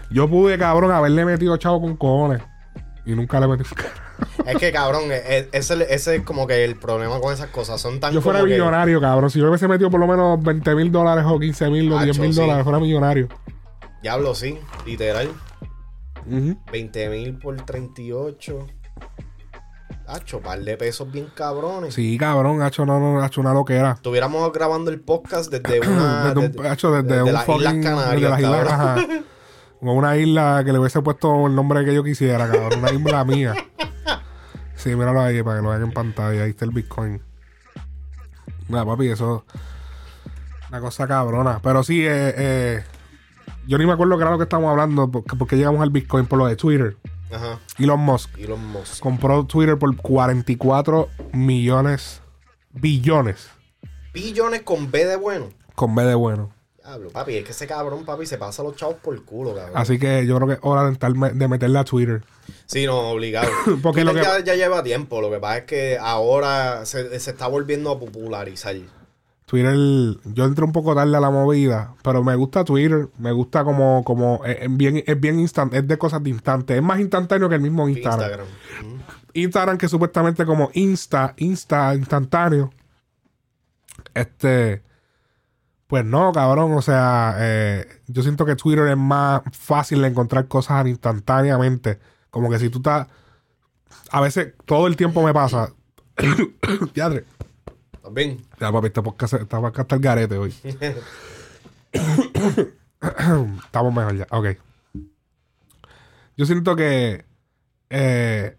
Yo 0.10 0.30
pude, 0.30 0.58
cabrón, 0.58 0.92
haberle 0.92 1.24
metido 1.26 1.56
chavo 1.58 1.82
con 1.82 1.96
cojones. 1.96 2.42
Y 3.06 3.14
nunca 3.16 3.40
le 3.40 3.48
metí. 3.48 3.64
Es 4.46 4.58
que, 4.58 4.72
cabrón, 4.72 5.04
e- 5.12 5.16
e- 5.38 5.50
ese, 5.54 5.74
ese 5.94 6.18
es 6.18 6.22
como 6.24 6.46
que 6.46 6.64
el 6.64 6.76
problema 6.76 7.20
con 7.20 7.34
esas 7.34 7.48
cosas. 7.48 7.82
Son 7.82 8.00
tan 8.00 8.14
Yo 8.14 8.22
fuera 8.22 8.40
que- 8.40 8.46
millonario, 8.46 9.00
cabrón. 9.02 9.30
Si 9.32 9.40
yo 9.40 9.48
hubiese 9.48 9.68
metido 9.68 9.90
por 9.90 10.00
lo 10.00 10.06
menos 10.08 10.42
20 10.44 10.76
mil 10.76 10.92
dólares 10.92 11.24
o 11.28 11.40
15 11.40 11.70
mil 11.70 11.92
o 11.92 11.96
Acho, 11.98 12.06
10 12.06 12.20
mil 12.20 12.34
sí. 12.34 12.40
dólares, 12.42 12.64
fuera 12.64 12.80
millonario. 12.80 13.28
Diablo, 14.04 14.36
sí, 14.36 14.60
literal. 14.86 15.30
Ujú. 16.28 16.56
20 16.72 17.10
mil 17.10 17.38
por 17.40 17.56
38. 17.56 18.68
Hacho, 20.08 20.39
par 20.41 20.60
de 20.60 20.77
pesos 20.77 21.12
bien 21.12 21.27
cabrones. 21.34 21.93
Sí, 21.93 22.17
cabrón, 22.17 22.62
hacho, 22.62 22.86
no, 22.86 22.99
no, 22.99 23.21
hacho 23.21 23.41
una 23.41 23.54
loquera. 23.54 23.91
Estuviéramos 23.93 24.51
grabando 24.51 24.91
el 24.91 24.99
podcast 24.99 25.51
desde 25.51 25.80
una. 25.88 26.25
desde 26.34 26.39
un, 26.39 26.51
desde- 26.51 26.67
hacho, 26.69 26.91
desde, 26.91 27.08
desde 27.08 27.23
un 27.23 27.34
las 27.34 27.47
Islas 27.49 27.73
Canarias, 27.75 28.12
desde 28.12 28.30
las 28.30 28.39
islas, 28.39 28.67
cabrón. 28.67 28.99
ajá. 29.10 29.23
O 29.84 29.93
una 29.93 30.15
isla 30.17 30.62
que 30.63 30.71
le 30.73 30.80
hubiese 30.80 31.01
puesto 31.01 31.47
el 31.47 31.56
nombre 31.56 31.84
que 31.84 31.93
yo 31.95 32.04
quisiera, 32.04 32.47
cabrón. 32.49 32.80
Una 32.80 32.91
isla 32.91 33.25
mía. 33.25 33.54
Sí, 34.75 34.95
míralo 34.95 35.21
ahí 35.21 35.41
para 35.43 35.58
que 35.58 35.63
lo 35.63 35.69
vean 35.69 35.84
en 35.84 35.91
pantalla. 35.91 36.43
Ahí 36.43 36.51
está 36.51 36.65
el 36.65 36.71
Bitcoin. 36.71 37.21
Mira, 38.67 38.86
papi, 38.86 39.08
eso. 39.10 39.45
Una 40.69 40.80
cosa 40.80 41.08
cabrona. 41.08 41.60
Pero 41.63 41.84
sí, 41.84 42.01
eh, 42.06 42.34
eh, 42.38 42.84
yo 43.67 43.77
ni 43.77 43.86
me 43.86 43.93
acuerdo 43.93 44.17
qué 44.17 44.21
era 44.23 44.32
lo 44.32 44.38
que 44.38 44.43
estábamos 44.43 44.71
hablando. 44.71 45.10
Porque, 45.10 45.36
porque 45.36 45.58
llegamos 45.58 45.82
al 45.82 45.89
Bitcoin 45.89 46.25
por 46.25 46.39
lo 46.39 46.45
de 46.47 46.56
Twitter. 46.56 46.95
Ajá. 47.32 47.60
Elon 47.80 48.00
Musk 48.00 48.38
Elon 48.38 48.65
Musk. 48.67 49.00
compró 49.02 49.46
Twitter 49.46 49.78
por 49.78 49.96
44 49.96 51.10
millones, 51.34 52.22
billones, 52.72 53.50
Billones 54.13 54.62
con 54.63 54.91
B 54.91 55.06
de 55.06 55.15
bueno. 55.15 55.50
con 55.76 55.96
B 55.96 56.04
de 56.04 56.15
bueno. 56.15 56.54
Diablo, 56.84 57.10
papi, 57.12 57.38
es 57.38 57.46
que 57.46 57.52
ese 57.52 57.67
cabrón, 57.67 58.04
papi, 58.06 58.26
se 58.26 58.38
pasa 58.39 58.62
a 58.63 58.65
los 58.65 58.76
chavos 58.76 58.96
por 59.02 59.13
el 59.13 59.22
culo, 59.24 59.54
cabrón. 59.56 59.74
Así 59.76 59.98
que 60.00 60.26
yo 60.26 60.36
creo 60.36 60.48
que 60.48 60.54
es 60.56 60.60
hora 60.63 60.84
de, 60.86 60.91
estar- 60.91 61.34
de 61.34 61.48
meterle 61.48 61.78
a 61.80 61.84
Twitter. 61.86 62.24
Sí, 62.65 62.86
no, 62.86 63.12
obligado. 63.12 63.50
Porque 63.84 64.04
lo 64.04 64.13
que- 64.13 64.22
ya, 64.22 64.39
ya 64.44 64.56
lleva 64.56 64.82
tiempo. 64.84 65.22
Lo 65.22 65.30
que 65.30 65.38
pasa 65.39 65.58
es 65.60 65.63
que 65.65 65.98
ahora 66.02 66.86
se, 66.86 67.20
se 67.20 67.32
está 67.32 67.48
volviendo 67.48 67.91
a 67.91 68.00
popularizar. 68.00 68.76
Twitter, 69.52 69.76
yo 70.34 70.46
entré 70.46 70.64
un 70.64 70.72
poco 70.72 70.96
tarde 70.96 71.18
a 71.18 71.20
la 71.20 71.30
movida, 71.30 71.94
pero 72.04 72.24
me 72.24 72.36
gusta 72.36 72.64
Twitter, 72.64 73.10
me 73.18 73.34
gusta 73.34 73.66
como, 73.66 74.02
como, 74.06 74.46
es, 74.46 74.60
es 74.62 74.78
bien, 74.78 75.04
es 75.06 75.20
bien 75.20 75.42
instant, 75.42 75.74
es 75.74 75.86
de 75.86 75.98
cosas 75.98 76.24
de 76.24 76.30
instante, 76.30 76.78
es 76.78 76.82
más 76.82 77.02
instantáneo 77.02 77.50
que 77.50 77.56
el 77.56 77.62
mismo 77.62 77.90
Instagram. 77.90 78.30
Instagram. 78.30 78.48
Instagram 79.34 79.78
que 79.78 79.90
supuestamente 79.90 80.46
como 80.46 80.72
Insta, 80.74 81.34
Insta 81.36 81.94
instantáneo. 81.96 82.72
Este, 84.14 84.84
pues 85.88 86.06
no, 86.06 86.32
cabrón, 86.32 86.72
o 86.72 86.82
sea, 86.82 87.36
eh, 87.40 87.86
yo 88.08 88.24
siento 88.24 88.46
que 88.46 88.56
Twitter 88.56 88.88
es 88.88 88.98
más 88.98 89.42
fácil 89.52 90.02
de 90.02 90.08
encontrar 90.08 90.48
cosas 90.48 90.88
instantáneamente. 90.88 92.00
Como 92.30 92.50
que 92.50 92.58
si 92.58 92.70
tú 92.70 92.78
estás, 92.78 93.08
a 94.12 94.22
veces 94.22 94.54
todo 94.64 94.88
el 94.88 94.96
tiempo 94.96 95.22
me 95.22 95.34
pasa. 95.34 95.74
Diadre. 98.02 98.02
¿Estás 98.02 98.14
bien? 98.14 98.38
Ya, 98.60 98.72
papi, 98.72 98.88
este 98.88 99.02
podcast, 99.02 99.34
esta 99.36 99.62
podcast 99.62 99.80
está 99.80 99.96
el 99.96 100.02
garete 100.02 100.38
hoy. 100.38 100.54
Estamos 103.66 103.94
mejor 103.94 104.16
ya. 104.16 104.28
Ok. 104.32 104.48
Yo 106.38 106.46
siento 106.46 106.76
que 106.76 107.26
eh, 107.90 108.58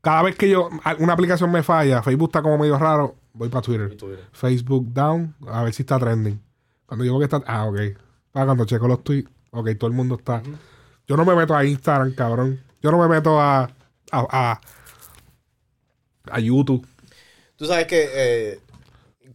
cada 0.00 0.22
vez 0.22 0.36
que 0.36 0.48
yo 0.48 0.68
una 0.98 1.12
aplicación 1.14 1.50
me 1.50 1.62
falla, 1.62 2.02
Facebook 2.02 2.28
está 2.28 2.42
como 2.42 2.58
medio 2.58 2.78
raro, 2.78 3.16
voy 3.32 3.48
para 3.48 3.62
Twitter. 3.62 3.96
Facebook 4.32 4.92
down, 4.92 5.34
a 5.48 5.64
ver 5.64 5.74
si 5.74 5.82
está 5.82 5.98
trending. 5.98 6.40
Cuando 6.86 7.04
yo 7.04 7.18
veo 7.18 7.28
que 7.28 7.36
está. 7.36 7.42
Ah, 7.46 7.66
ok. 7.66 7.80
Ah, 8.34 8.44
cuando 8.44 8.64
checo 8.64 8.86
los 8.86 9.02
tweets, 9.02 9.28
ok, 9.50 9.70
todo 9.78 9.88
el 9.88 9.96
mundo 9.96 10.14
está. 10.16 10.42
Yo 11.08 11.16
no 11.16 11.24
me 11.24 11.34
meto 11.34 11.56
a 11.56 11.64
Instagram, 11.64 12.14
cabrón. 12.14 12.60
Yo 12.82 12.92
no 12.92 12.98
me 12.98 13.08
meto 13.08 13.40
a. 13.40 13.64
a, 13.64 13.70
a, 14.12 14.60
a 16.30 16.40
YouTube. 16.40 16.86
Tú 17.56 17.66
sabes 17.66 17.86
que, 17.86 18.08
eh, 18.12 18.60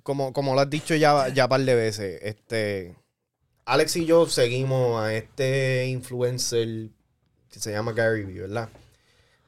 como, 0.03 0.31
como 0.34 0.53
lo 0.53 0.62
has 0.62 0.69
dicho 0.69 0.95
ya, 0.95 1.29
ya 1.29 1.47
par 1.47 1.62
de 1.62 1.75
veces, 1.75 2.19
este, 2.23 2.95
Alex 3.65 3.95
y 3.95 4.05
yo 4.05 4.27
seguimos 4.27 5.01
a 5.01 5.13
este 5.13 5.88
influencer 5.88 6.89
que 7.49 7.60
se 7.60 7.71
llama 7.71 7.93
Gary 7.93 8.23
Vee, 8.23 8.41
¿verdad? 8.41 8.69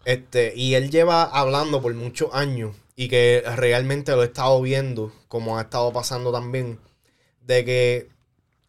Este, 0.06 0.54
y 0.56 0.76
él 0.76 0.90
lleva 0.90 1.24
hablando 1.24 1.82
por 1.82 1.94
muchos 1.94 2.34
años 2.34 2.76
y 2.96 3.08
que 3.10 3.44
realmente 3.56 4.12
lo 4.12 4.24
he 4.24 4.26
estado 4.26 4.62
viendo, 4.62 5.14
como 5.28 5.58
ha 5.58 5.62
estado 5.62 5.94
pasando 5.94 6.32
también, 6.32 6.80
de 7.42 7.66
que 7.66 8.10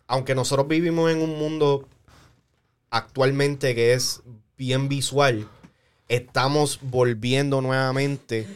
aunque 0.07 0.35
nosotros 0.35 0.69
vivimos 0.69 1.11
en 1.11 1.23
un 1.23 1.39
mundo 1.39 1.89
actualmente 2.91 3.75
que 3.75 3.95
es 3.95 4.23
bien 4.57 4.89
visual, 4.89 5.49
estamos 6.09 6.79
volviendo 6.83 7.61
nuevamente 7.61 8.47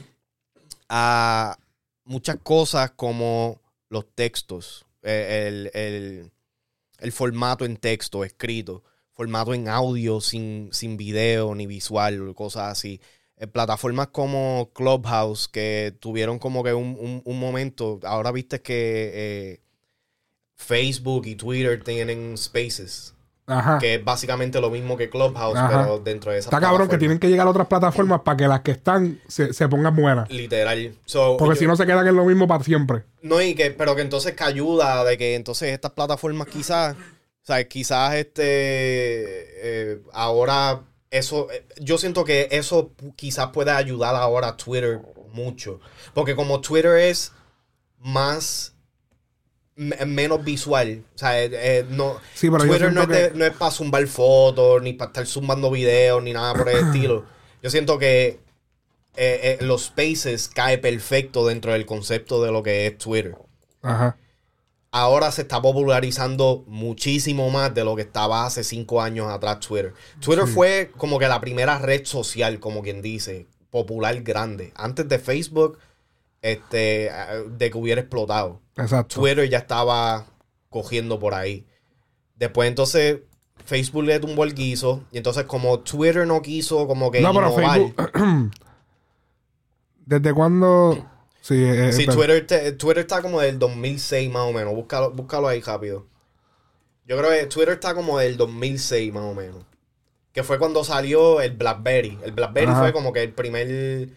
a 0.89 1.59
muchas 2.05 2.37
cosas 2.43 2.93
como 2.93 3.61
los 3.89 4.07
textos, 4.15 4.87
eh, 5.03 5.47
el, 5.49 5.71
el- 5.75 6.33
el 7.01 7.13
formato 7.13 7.65
en 7.65 7.77
texto 7.77 8.25
escrito, 8.25 8.83
formato 9.13 9.55
en 9.55 9.69
audio 9.69 10.21
sin, 10.21 10.69
sin 10.73 10.97
video 10.97 11.55
ni 11.55 11.67
visual, 11.67 12.35
cosas 12.35 12.73
así. 12.73 13.01
Eh, 13.37 13.47
plataformas 13.47 14.09
como 14.09 14.71
Clubhouse 14.75 15.47
que 15.49 15.97
tuvieron 16.01 16.39
como 16.41 16.65
que 16.65 16.75
un, 16.75 16.97
un- 16.99 17.23
un 17.25 17.39
momento, 17.41 18.01
ahora 18.03 18.33
viste 18.33 18.61
que 18.63 19.11
eh, 19.15 19.61
Facebook 20.57 21.27
y 21.27 21.37
Twitter 21.37 21.83
tienen 21.85 22.37
spaces, 22.37 23.15
Ajá. 23.49 23.79
que 23.79 23.95
es 23.97 24.05
básicamente 24.05 24.61
lo 24.61 24.71
mismo 24.71 24.97
que 24.97 25.11
Clubhouse, 25.11 25.57
Ajá. 25.59 25.83
pero 25.83 25.99
dentro 25.99 26.31
de 26.31 26.39
esa 26.39 26.49
Está 26.51 26.61
cabrón 26.61 26.87
que 26.89 26.99
tienen 26.99 27.19
que 27.19 27.29
llegar 27.29 27.47
a 27.47 27.51
otras 27.51 27.67
plataformas 27.67 28.21
para 28.21 28.37
que 28.37 28.47
las 28.47 28.61
que 28.61 28.71
están 28.73 29.21
se, 29.27 29.53
se 29.53 29.67
pongan 29.69 29.97
buenas. 29.97 30.31
Literal. 30.31 30.95
So, 31.07 31.37
Porque 31.39 31.55
yo- 31.55 31.61
si 31.61 31.67
no 31.67 31.75
se 31.77 31.87
quedan 31.87 32.07
en 32.07 32.15
lo 32.17 32.25
mismo 32.25 32.47
para 32.47 32.63
siempre. 32.63 33.05
No, 33.23 33.41
y 33.43 33.55
que, 33.55 33.71
pero 33.73 33.97
que 33.97 34.03
entonces 34.03 34.35
que 34.35 34.45
ayuda 34.45 35.03
de 35.05 35.17
que 35.19 35.35
entonces 35.35 35.73
estas 35.73 35.93
plataformas 35.93 36.47
quizás, 36.49 36.95
o 36.95 37.47
sea, 37.47 37.67
quizás 37.67 38.15
este, 38.15 38.43
eh, 38.45 40.01
ahora 40.13 40.81
eso, 41.11 41.51
eh, 41.51 41.67
yo 41.81 41.97
siento 41.99 42.25
que 42.25 42.49
eso 42.51 42.93
quizás 43.17 43.49
pueda 43.49 43.77
ayudar 43.77 44.15
ahora 44.15 44.49
a 44.49 44.57
Twitter 44.57 45.01
mucho. 45.33 45.81
Porque 46.15 46.37
como 46.37 46.61
Twitter 46.61 46.99
es 46.99 47.33
más, 47.99 48.75
menos 49.79 50.45
visual, 50.45 51.05
o 51.15 51.19
sea, 51.19 51.43
eh, 51.43 51.51
eh, 51.53 51.87
no, 51.89 52.17
Sí, 52.35 52.51
pero 52.51 52.65
Twitter 52.65 52.93
no 52.93 53.03
es, 53.03 53.07
siento 53.07 53.23
de- 53.23 53.31
que- 53.33 53.39
no 53.39 53.45
es 53.45 53.53
para 53.57 53.71
zumbar 53.71 54.07
fotos, 54.09 54.83
ni 54.83 54.93
para 54.93 55.09
estar 55.11 55.27
zumbando 55.27 55.71
videos, 55.71 56.23
ni 56.23 56.33
nada 56.33 56.53
por 56.55 56.69
el 56.69 56.77
estilo. 56.87 57.25
Yo 57.63 57.71
siento 57.71 57.99
que 57.99 58.41
eh, 59.17 59.59
eh, 59.61 59.65
los 59.65 59.85
spaces 59.87 60.49
cae 60.49 60.79
perfecto 60.79 61.47
dentro 61.47 61.73
del 61.73 61.87
concepto 61.87 62.43
de 62.43 62.53
lo 62.53 62.63
que 62.63 62.87
es 62.87 62.99
Twitter. 62.99 63.37
Ajá. 63.83 64.17
Ahora 64.91 65.31
se 65.33 65.43
está 65.43 65.61
popularizando 65.61 66.65
muchísimo 66.67 67.51
más 67.51 67.75
de 67.75 67.85
lo 67.85 67.95
que 67.95 68.03
estaba 68.03 68.47
hace 68.47 68.65
cinco 68.65 69.03
años 69.03 69.31
atrás 69.31 69.61
Twitter. 69.61 69.93
Twitter 70.21 70.47
fue 70.47 70.91
como 70.97 71.19
que 71.19 71.29
la 71.29 71.41
primera 71.41 71.79
red 71.79 72.05
social, 72.07 72.59
como 72.59 72.83
quien 72.83 73.03
dice, 73.03 73.47
popular 73.71 74.21
grande. 74.23 74.73
Antes 74.77 75.07
de 75.09 75.19
Facebook, 75.19 75.79
este, 76.43 77.11
de 77.51 77.71
que 77.71 77.79
hubiera 77.79 78.01
explotado. 78.01 78.61
Exacto. 78.77 79.17
Twitter 79.21 79.49
ya 79.49 79.59
estaba 79.59 80.27
cogiendo 80.69 81.19
por 81.19 81.35
ahí. 81.35 81.67
Después 82.37 82.69
entonces 82.69 83.21
Facebook 83.65 84.05
le 84.05 84.21
tumbó 84.21 84.45
el 84.45 84.55
guiso. 84.55 85.05
Y 85.11 85.19
entonces 85.19 85.45
como 85.45 85.81
Twitter 85.81 86.27
no 86.27 86.41
quiso 86.43 86.87
como 86.87 87.11
que 87.11 87.21
no, 87.21 87.33
pero 87.35 87.49
innovar. 87.49 87.79
Facebook. 87.81 88.13
¿Desde 90.07 90.33
cuándo? 90.33 91.07
Sí, 91.41 91.63
eh, 91.65 91.93
Sí, 91.93 92.05
eh, 92.05 92.07
Twitter, 92.07 92.47
te- 92.47 92.73
Twitter 92.73 92.99
está 93.01 93.21
como 93.23 93.41
del 93.41 93.59
2006 93.59 94.31
más 94.31 94.43
o 94.43 94.53
menos. 94.53 94.75
Búscalo, 94.75 95.11
búscalo 95.13 95.49
ahí 95.49 95.61
rápido. 95.61 96.07
Yo 97.07 97.17
creo 97.19 97.31
que 97.31 97.47
Twitter 97.47 97.75
está 97.75 97.95
como 97.95 98.19
del 98.19 98.37
2006 98.37 99.13
más 99.13 99.25
o 99.25 99.35
menos. 99.35 99.65
Que 100.33 100.43
fue 100.45 100.59
cuando 100.59 100.85
salió 100.85 101.41
el 101.41 101.53
BlackBerry. 101.57 102.19
El 102.23 102.33
BlackBerry 102.33 102.71
Ajá. 102.71 102.81
fue 102.81 102.93
como 102.93 103.13
que 103.13 103.23
el 103.23 103.33
primer 103.33 104.11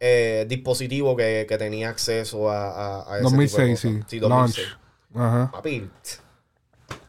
eh, 0.00 0.46
dispositivo 0.48 1.16
que, 1.16 1.46
que 1.48 1.58
tenía 1.58 1.88
acceso 1.90 2.50
a, 2.50 2.70
a, 3.00 3.12
a 3.12 3.16
ese 3.16 3.22
2006, 3.24 3.52
tipo 3.52 3.62
de 3.62 3.76
sí. 3.76 4.04
Sí, 4.08 4.18
2006. 4.18 4.66
Launch. 4.66 4.78
Ajá. 5.14 5.50
Papi, 5.52 5.88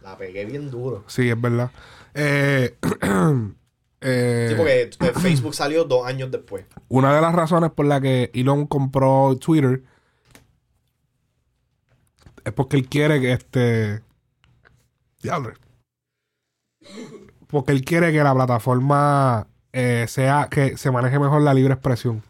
la 0.01 0.17
pegué 0.17 0.45
bien 0.45 0.71
duro. 0.71 1.03
Sí, 1.07 1.29
es 1.29 1.39
verdad. 1.39 1.69
Eh, 2.13 2.77
eh, 4.01 4.47
Sí, 4.49 4.55
porque 4.55 4.89
Facebook 5.19 5.53
salió 5.53 5.83
dos 5.83 6.05
años 6.07 6.31
después. 6.31 6.65
una 6.87 7.13
de 7.13 7.21
las 7.21 7.35
razones 7.35 7.71
por 7.71 7.85
la 7.85 7.99
que 7.99 8.31
Elon 8.33 8.65
compró 8.67 9.35
Twitter 9.37 9.83
es 12.45 12.53
porque 12.53 12.77
él 12.77 12.87
quiere 12.87 13.19
que 13.19 13.33
este. 13.33 14.01
Diablo. 15.21 15.53
Porque 17.47 17.73
él 17.73 17.83
quiere 17.83 18.13
que 18.13 18.23
la 18.23 18.33
plataforma 18.33 19.47
eh, 19.73 20.05
sea. 20.07 20.47
que 20.49 20.77
se 20.77 20.89
maneje 20.91 21.19
mejor 21.19 21.41
la 21.41 21.53
libre 21.53 21.73
expresión. 21.73 22.23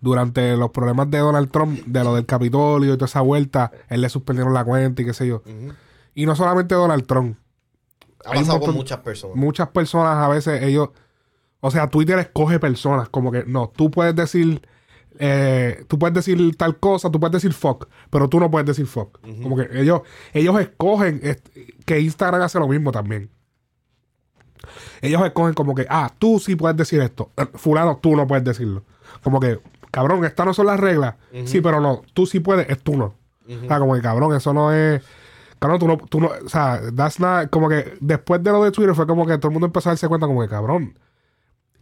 Durante 0.00 0.56
los 0.56 0.70
problemas 0.70 1.10
de 1.10 1.18
Donald 1.18 1.50
Trump, 1.50 1.84
de 1.84 2.02
lo 2.02 2.14
del 2.14 2.24
Capitolio 2.24 2.94
y 2.94 2.96
toda 2.96 3.06
esa 3.06 3.20
vuelta, 3.20 3.70
él 3.88 4.00
le 4.00 4.08
suspendieron 4.08 4.54
la 4.54 4.64
cuenta 4.64 5.02
y 5.02 5.04
qué 5.04 5.12
sé 5.12 5.26
yo. 5.26 5.42
Y 6.14 6.26
no 6.26 6.34
solamente 6.34 6.74
Donald 6.74 7.06
Trump. 7.06 7.36
Ha 8.24 8.32
Hay 8.32 8.40
pasado 8.40 8.60
con 8.60 8.74
muchas 8.74 8.98
personas. 9.00 9.36
muchas 9.36 9.68
personas 9.68 10.16
a 10.16 10.28
veces 10.28 10.62
ellos 10.62 10.90
o 11.60 11.70
sea 11.70 11.88
Twitter 11.88 12.18
escoge 12.18 12.58
personas 12.58 13.08
como 13.08 13.32
que 13.32 13.44
no 13.46 13.72
tú 13.74 13.90
puedes 13.90 14.14
decir 14.14 14.60
eh, 15.18 15.84
tú 15.88 15.98
puedes 15.98 16.14
decir 16.14 16.56
tal 16.56 16.78
cosa 16.78 17.10
tú 17.10 17.18
puedes 17.18 17.32
decir 17.32 17.54
fuck 17.54 17.88
pero 18.10 18.28
tú 18.28 18.38
no 18.38 18.50
puedes 18.50 18.66
decir 18.66 18.86
fuck 18.86 19.20
como 19.42 19.56
que 19.56 19.68
ellos 19.72 20.02
ellos 20.34 20.60
escogen 20.60 21.20
que 21.86 22.00
Instagram 22.00 22.42
hace 22.42 22.58
lo 22.58 22.68
mismo 22.68 22.92
también 22.92 23.30
ellos 25.00 25.24
escogen 25.24 25.54
como 25.54 25.74
que 25.74 25.86
ah 25.88 26.12
tú 26.18 26.38
sí 26.38 26.56
puedes 26.56 26.76
decir 26.76 27.00
esto 27.00 27.30
fulano 27.54 27.98
tú 28.02 28.16
no 28.16 28.26
puedes 28.26 28.44
decirlo 28.44 28.84
como 29.22 29.40
que 29.40 29.60
cabrón 29.90 30.24
estas 30.24 30.46
no 30.46 30.54
son 30.54 30.66
las 30.66 30.78
reglas 30.80 31.14
sí 31.46 31.60
pero 31.60 31.80
no 31.80 32.02
tú 32.14 32.26
sí 32.26 32.40
puedes 32.40 32.68
es 32.68 32.78
tú 32.82 32.96
no 32.96 33.14
o 33.64 33.66
sea 33.68 33.78
como 33.78 33.94
que 33.94 34.00
cabrón 34.02 34.34
eso 34.34 34.52
no 34.52 34.72
es 34.72 35.02
Claro, 35.58 35.78
tú 35.78 35.86
no, 35.88 35.98
tú 35.98 36.20
no, 36.22 36.28
o 36.28 36.48
sea, 36.48 36.80
that's 36.96 37.20
not, 37.20 37.50
como 37.50 37.68
que 37.68 37.92
después 38.00 38.42
de 38.42 38.50
lo 38.50 38.64
de 38.64 38.70
Twitter 38.70 38.94
fue 38.94 39.06
como 39.06 39.26
que 39.26 39.36
todo 39.36 39.48
el 39.48 39.52
mundo 39.52 39.66
empezó 39.66 39.90
a 39.90 39.92
darse 39.92 40.08
cuenta 40.08 40.26
como 40.26 40.40
que, 40.40 40.48
cabrón, 40.48 40.98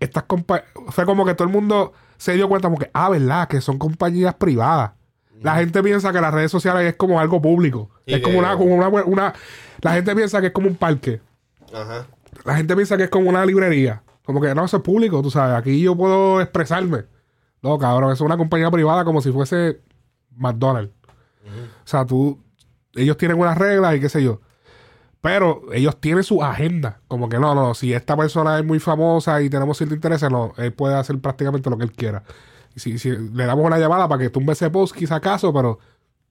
estas 0.00 0.24
compa 0.24 0.64
fue 0.88 1.06
como 1.06 1.24
que 1.24 1.34
todo 1.34 1.46
el 1.46 1.54
mundo 1.54 1.92
se 2.16 2.32
dio 2.32 2.48
cuenta 2.48 2.66
como 2.66 2.78
que, 2.80 2.90
ah, 2.92 3.08
¿verdad? 3.10 3.46
Que 3.46 3.60
son 3.60 3.78
compañías 3.78 4.34
privadas. 4.34 4.94
La 5.42 5.54
gente 5.54 5.80
piensa 5.84 6.12
que 6.12 6.20
las 6.20 6.34
redes 6.34 6.50
sociales 6.50 6.82
es 6.88 6.96
como 6.96 7.20
algo 7.20 7.40
público. 7.40 7.88
Es 8.04 8.20
como 8.20 8.40
una, 8.40 8.56
como 8.56 8.74
una, 8.74 8.88
una- 8.88 9.34
la 9.80 9.92
gente 9.92 10.12
piensa 10.16 10.40
que 10.40 10.48
es 10.48 10.52
como 10.52 10.66
un 10.66 10.74
parque. 10.74 11.20
Ajá. 11.72 12.06
La 12.44 12.56
gente 12.56 12.74
piensa 12.74 12.96
que 12.96 13.04
es 13.04 13.10
como 13.10 13.30
una 13.30 13.46
librería. 13.46 14.02
Como 14.24 14.40
que 14.40 14.52
no, 14.56 14.64
eso 14.64 14.78
es 14.78 14.82
público, 14.82 15.22
tú 15.22 15.30
sabes. 15.30 15.54
Aquí 15.56 15.80
yo 15.80 15.96
puedo 15.96 16.40
expresarme. 16.40 17.04
No, 17.62 17.78
cabrón, 17.78 18.12
es 18.12 18.20
una 18.20 18.36
compañía 18.36 18.70
privada 18.70 19.04
como 19.04 19.20
si 19.20 19.32
fuese 19.32 19.80
McDonald's. 20.36 20.92
O 21.84 21.86
sea, 21.86 22.04
tú, 22.04 22.42
ellos 22.94 23.16
tienen 23.16 23.38
unas 23.38 23.56
reglas 23.56 23.96
y 23.96 24.00
qué 24.00 24.08
sé 24.08 24.22
yo. 24.22 24.40
Pero 25.20 25.62
ellos 25.72 26.00
tienen 26.00 26.22
su 26.22 26.42
agenda. 26.42 27.00
Como 27.08 27.28
que 27.28 27.38
no, 27.38 27.54
no, 27.54 27.74
si 27.74 27.92
esta 27.92 28.16
persona 28.16 28.58
es 28.58 28.64
muy 28.64 28.78
famosa 28.78 29.42
y 29.42 29.50
tenemos 29.50 29.76
cierto 29.76 29.94
interés, 29.94 30.22
no, 30.30 30.52
él 30.56 30.72
puede 30.72 30.94
hacer 30.94 31.18
prácticamente 31.20 31.68
lo 31.70 31.76
que 31.76 31.84
él 31.84 31.92
quiera. 31.92 32.22
Y 32.76 32.80
si, 32.80 32.98
si 32.98 33.10
le 33.10 33.46
damos 33.46 33.64
una 33.64 33.78
llamada 33.78 34.08
para 34.08 34.22
que 34.22 34.30
tumbe 34.30 34.52
ese 34.52 34.70
post, 34.70 34.94
quizá 34.94 35.16
acaso, 35.16 35.52
pero 35.52 35.78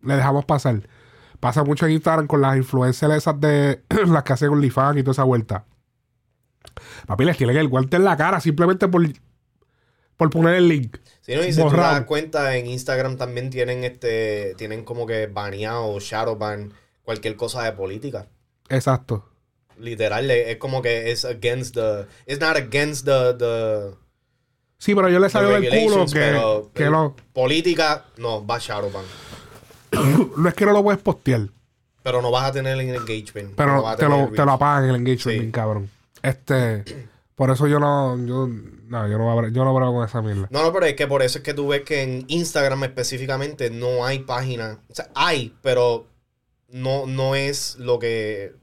le 0.02 0.16
dejamos 0.16 0.46
pasar. 0.46 0.88
Pasa 1.40 1.64
mucho 1.64 1.86
en 1.86 1.94
Instagram 1.94 2.28
con 2.28 2.42
las 2.42 2.58
influencers 2.58 3.14
esas 3.14 3.40
de 3.40 3.84
las 4.08 4.24
que 4.24 4.34
hacen 4.34 4.50
OnlyFans 4.50 4.98
y 4.98 5.04
toda 5.04 5.12
esa 5.12 5.24
vuelta. 5.24 5.66
Papi, 7.06 7.26
les 7.26 7.38
tienen 7.38 7.58
el 7.58 7.68
guante 7.68 7.98
en 7.98 8.04
la 8.04 8.16
cara 8.18 8.40
simplemente 8.40 8.88
por, 8.88 9.02
por 10.18 10.30
poner 10.30 10.55
el 10.55 10.68
link. 10.68 10.97
Sí, 11.22 11.36
no, 11.36 11.43
y 11.43 11.53
si 11.53 11.61
tú 11.61 11.70
te 11.70 11.78
das 11.78 12.05
cuenta, 12.05 12.55
en 12.57 12.68
Instagram 12.68 13.18
también 13.18 13.49
tienen 13.49 13.84
este, 13.84 14.55
tienen 14.57 14.84
como 14.84 15.05
que 15.05 15.28
baneado, 15.28 15.99
shadowban, 15.99 16.74
cualquier 17.03 17.36
cosa 17.36 17.63
de 17.63 17.72
política. 17.74 18.28
Exacto. 18.70 19.30
Literal, 19.78 20.30
es 20.32 20.57
como 20.57 20.82
que 20.82 21.11
es 21.11 21.24
against 21.24 21.76
the, 21.76 22.05
it's 22.26 22.39
not 22.41 22.57
against 22.57 23.05
the, 23.05 23.34
the, 23.38 23.95
Sí, 24.80 24.93
pero 24.95 25.09
yo 25.09 25.20
le 25.20 25.30
salió 25.30 25.49
del 25.49 25.70
culo 25.70 26.05
que, 26.05 26.20
pero, 26.20 26.72
que 26.74 26.89
no, 26.89 27.15
política, 27.34 28.05
no, 28.18 28.45
va 28.45 28.57
shadowban. 28.59 29.05
no 30.38 30.49
es 30.49 30.55
que 30.55 30.65
no 30.65 30.72
lo 30.72 30.84
puedes 30.84 31.01
postear, 31.01 31.47
Pero 32.03 32.22
no 32.22 32.32
vas 32.32 32.49
a 32.49 32.51
tener 32.53 32.74
el 32.74 32.82
engagement. 32.95 33.53
pero 33.55 33.82
no 33.82 33.95
te, 33.95 34.07
lo, 34.07 34.30
te 34.30 34.45
lo 34.45 34.51
apagan 34.51 34.89
el 34.89 34.95
engagement, 34.95 35.22
Sí. 35.22 35.39
bien 35.39 35.51
cabrón. 35.51 35.89
Este, 36.24 36.84
por 37.38 37.52
eso 37.52 37.68
yo 37.68 37.80
no, 37.80 38.18
yo, 38.26 38.48
no, 38.48 39.08
yo 39.08 39.18
no, 39.20 39.32
abro- 39.32 39.50
yo 39.50 39.64
no 39.64 39.94
con 39.94 40.04
esa 40.04 40.24
mierda. 40.24 40.48
No, 40.50 40.64
no, 40.64 40.74
pero 40.74 40.88
es 40.88 40.96
que 40.96 41.06
por 41.06 41.22
eso 41.22 41.38
es 41.38 41.44
que 41.44 41.54
tú 41.54 41.68
ves 41.68 41.84
que 41.84 42.02
en 42.02 42.26
Instagram 42.30 42.84
específicamente 42.84 43.70
no 43.70 44.04
hay 44.04 44.20
página. 44.20 44.80
O 44.90 44.96
sea, 44.96 45.10
hay, 45.14 45.56
pero 45.62 46.08
no, 46.70 47.06
no 47.06 47.36
es 47.36 47.78
lo 47.78 48.00
que. 48.00 48.56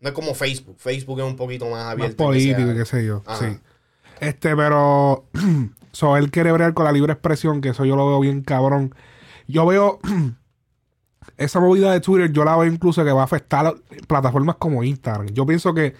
No 0.00 0.08
es 0.08 0.14
como 0.14 0.34
Facebook. 0.34 0.76
Facebook 0.78 1.20
es 1.20 1.26
un 1.26 1.36
poquito 1.36 1.66
más 1.66 1.84
Más 1.84 1.92
abierto. 1.92 2.24
político 2.24 2.62
y 2.62 2.64
que 2.64 2.74
qué 2.74 2.84
sé 2.86 3.04
yo, 3.04 3.22
Ajá. 3.26 3.50
sí. 3.50 3.58
Este, 4.20 4.56
pero, 4.56 5.26
so, 5.92 6.16
él 6.16 6.30
quiere 6.30 6.52
bregar 6.52 6.72
con 6.72 6.86
la 6.86 6.92
libre 6.92 7.12
expresión, 7.12 7.60
que 7.60 7.68
eso 7.68 7.84
yo 7.84 7.96
lo 7.96 8.08
veo 8.08 8.20
bien 8.20 8.40
cabrón. 8.42 8.94
Yo 9.46 9.66
veo 9.66 10.00
esa 11.36 11.60
movida 11.60 11.92
de 11.92 12.00
Twitter, 12.00 12.32
yo 12.32 12.44
la 12.46 12.56
veo 12.56 12.72
incluso 12.72 13.04
que 13.04 13.12
va 13.12 13.20
a 13.20 13.24
afectar 13.24 13.66
a 13.66 13.74
plataformas 14.08 14.56
como 14.56 14.82
Instagram. 14.82 15.26
Yo 15.34 15.44
pienso 15.44 15.74
que 15.74 15.94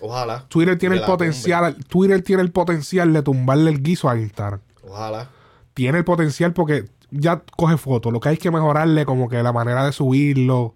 Ojalá. 0.00 0.46
Twitter 0.48 0.76
tiene 0.78 0.96
el 0.96 1.02
potencial, 1.02 1.76
Twitter 1.88 2.22
tiene 2.22 2.42
el 2.42 2.50
potencial 2.52 3.12
de 3.12 3.22
tumbarle 3.22 3.70
el 3.70 3.82
guiso 3.82 4.08
a 4.08 4.18
Instagram. 4.18 4.60
Ojalá. 4.82 5.30
Tiene 5.72 5.98
el 5.98 6.04
potencial 6.04 6.52
porque 6.52 6.84
ya 7.10 7.42
coge 7.56 7.76
fotos. 7.76 8.12
Lo 8.12 8.20
que 8.20 8.28
hay 8.30 8.36
que 8.36 8.50
mejorarle 8.50 9.04
como 9.06 9.28
que 9.28 9.42
la 9.42 9.52
manera 9.52 9.84
de 9.84 9.92
subirlo, 9.92 10.74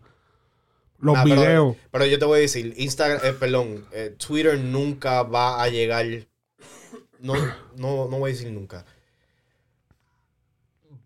los 1.01 1.15
Nah, 1.15 1.25
pero- 1.25 1.41
videos. 1.41 1.77
Pero, 1.91 2.07
yo 2.07 2.19
te 2.19 2.25
voy 2.25 2.39
a 2.39 2.43
decir, 2.43 2.75
Instagram, 2.77 3.21
eh, 3.25 3.33
perdón, 3.33 3.85
eh, 3.93 4.15
Twitter 4.19 4.59
nunca 4.59 5.23
va 5.23 5.63
a 5.63 5.69
llegar. 5.69 6.07
No, 7.21 7.35
no, 7.77 8.09
no 8.09 8.19
voy 8.19 8.31
a 8.31 8.35
decir 8.35 8.51
nunca. 8.53 8.85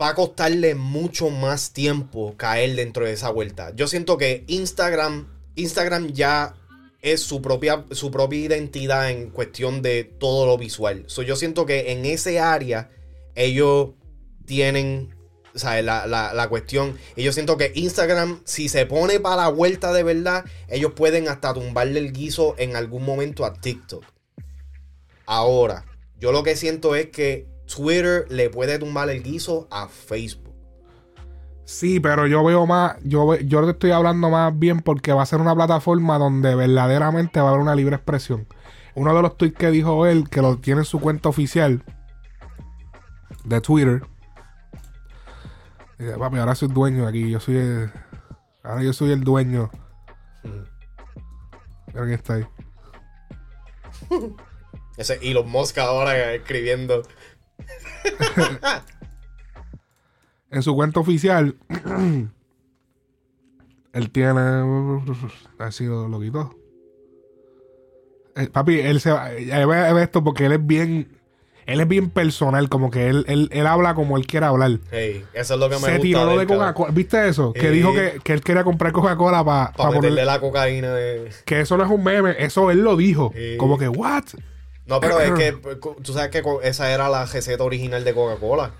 Va 0.01 0.09
a 0.11 0.15
costarle 0.15 0.75
mucho 0.75 1.31
más 1.31 1.73
tiempo 1.73 2.35
caer 2.37 2.75
dentro 2.77 3.05
de 3.05 3.13
esa 3.13 3.31
vuelta. 3.31 3.73
Yo 3.77 3.87
siento 3.87 4.17
que 4.19 4.45
Instagram, 4.49 5.29
Instagram 5.55 6.09
ya 6.09 6.55
es 7.03 7.21
su 7.21 7.43
propia, 7.43 7.85
su 7.91 8.11
propia 8.11 8.39
identidad 8.39 9.11
en 9.11 9.31
cuestión 9.31 9.83
de 9.83 10.05
todo 10.05 10.47
lo 10.47 10.57
visual. 10.57 11.05
So, 11.09 11.23
yo 11.23 11.37
siento 11.37 11.67
que 11.67 11.93
en 11.93 12.05
ese 12.07 12.41
área 12.41 12.91
ellos 13.35 13.91
tienen 14.47 15.15
la, 15.55 16.07
la, 16.07 16.33
la 16.33 16.49
cuestión. 16.49 16.97
Y 17.17 17.25
yo 17.25 17.33
siento 17.33 17.57
que 17.57 17.73
Instagram, 17.75 18.41
si 18.45 18.69
se 18.69 18.87
pone 18.87 19.21
para 19.21 19.43
la 19.43 19.49
vuelta 19.49 19.93
de 19.93 20.03
verdad, 20.03 20.45
ellos 20.69 20.93
pueden 20.95 21.29
hasta 21.29 21.53
tumbarle 21.53 21.99
el 21.99 22.13
guiso 22.13 22.55
en 22.59 22.77
algún 22.77 23.05
momento 23.05 23.45
a 23.45 23.53
TikTok. 23.53 24.05
Ahora, 25.27 25.85
yo 26.19 26.33
lo 26.33 26.43
que 26.43 26.57
siento 26.57 26.95
es 26.95 27.11
que 27.11 27.49
Twitter 27.67 28.27
le 28.29 28.51
puede 28.51 28.79
tumbar 28.79 29.11
el 29.11 29.23
guiso 29.23 29.67
a 29.71 29.89
Facebook. 29.89 30.52
Sí, 31.65 32.01
pero 32.01 32.27
yo 32.27 32.43
veo 32.45 32.67
más, 32.67 32.97
yo, 33.05 33.37
yo 33.37 33.65
te 33.65 33.71
estoy 33.71 33.93
hablando 33.93 34.29
más 34.31 34.59
bien 34.59 34.81
porque 34.81 35.13
va 35.13 35.23
a 35.23 35.27
ser 35.27 35.41
una 35.41 35.55
plataforma 35.55 36.19
donde 36.19 36.55
verdaderamente 36.55 37.41
va 37.41 37.47
a 37.47 37.49
haber 37.51 37.63
una 37.63 37.75
libre 37.75 37.97
expresión. 37.97 38.47
Uno 38.95 39.15
de 39.15 39.23
los 39.23 39.37
tweets 39.37 39.57
que 39.57 39.71
dijo 39.71 40.07
él, 40.07 40.29
que 40.29 40.43
lo 40.43 40.59
tiene 40.59 40.81
en 40.81 40.85
su 40.85 41.01
cuenta 41.01 41.29
oficial 41.29 41.83
de 43.45 43.61
Twitter. 43.61 44.03
Dice, 45.99 46.19
papi, 46.19 46.39
ahora 46.39 46.55
soy 46.55 46.69
dueño 46.69 47.07
aquí, 47.07 47.31
yo 47.31 47.39
soy 47.41 47.57
el, 47.57 47.93
ahora 48.63 48.83
yo 48.83 48.93
soy 48.93 49.13
el 49.13 49.23
dueño. 49.23 49.71
Mira 50.43 52.05
quién 52.05 52.13
está 52.13 52.35
ahí. 52.35 52.47
Ese 54.97 55.19
Elon 55.23 55.49
Musk 55.49 55.79
ahora 55.79 56.35
escribiendo. 56.35 57.03
En 60.53 60.63
su 60.63 60.75
cuenta 60.75 61.01
oficial, 61.01 61.57
él 63.93 64.11
tiene. 64.11 64.41
Ha 65.59 65.71
sido 65.73 66.09
lo 66.09 66.21
quitó. 66.21 66.55
Eh, 68.37 68.49
papi, 68.49 68.81
él 68.81 69.01
se 69.01 69.11
va. 69.13 69.33
él 69.33 69.67
ve- 69.67 70.03
esto 70.03 70.23
porque 70.25 70.47
él 70.47 70.53
es 70.53 70.67
bien. 70.67 71.09
Él 71.65 71.81
es 71.81 71.87
bien 71.87 72.11
personal, 72.11 72.69
como 72.69 72.91
que 72.91 73.07
él, 73.09 73.25
él, 73.29 73.49
él 73.53 73.67
habla 73.69 73.95
como 73.95 74.17
él 74.17 74.27
quiere 74.27 74.47
hablar. 74.47 74.81
Hey, 74.91 75.25
eso 75.33 75.55
es 75.55 75.61
lo 75.61 75.69
que 75.69 75.77
me 75.77 75.81
Se 75.83 75.91
gusta. 75.93 76.03
tiró 76.03 76.25
lo 76.25 76.37
de. 76.39 76.47
Coca-Cola. 76.47 76.91
¿Viste 76.93 77.29
eso? 77.29 77.53
Que 77.53 77.71
dijo 77.71 77.93
que, 77.95 78.19
que 78.25 78.33
él 78.33 78.41
quería 78.43 78.65
comprar 78.65 78.91
Coca-Cola 78.93 79.45
para 79.45 79.73
Para 79.73 79.91
meterle 79.91 80.09
poner. 80.11 80.27
la 80.27 80.41
cocaína 80.41 80.93
de. 80.93 81.31
Que 81.45 81.61
eso 81.61 81.77
no 81.77 81.85
es 81.85 81.91
un 81.91 82.03
meme, 82.03 82.35
eso 82.39 82.71
él 82.73 82.81
lo 82.83 82.97
dijo. 82.97 83.33
Como 83.59 83.79
que, 83.79 83.89
¿what? 83.89 84.25
No, 84.87 84.99
pero 84.99 85.21
es 85.21 85.31
que 85.33 85.53
tú 86.03 86.13
sabes 86.13 86.31
que 86.31 86.43
esa 86.65 86.91
era 86.93 87.09
la 87.09 87.27
receta 87.27 87.63
original 87.63 88.03
de 88.03 88.13
Coca-Cola. 88.13 88.73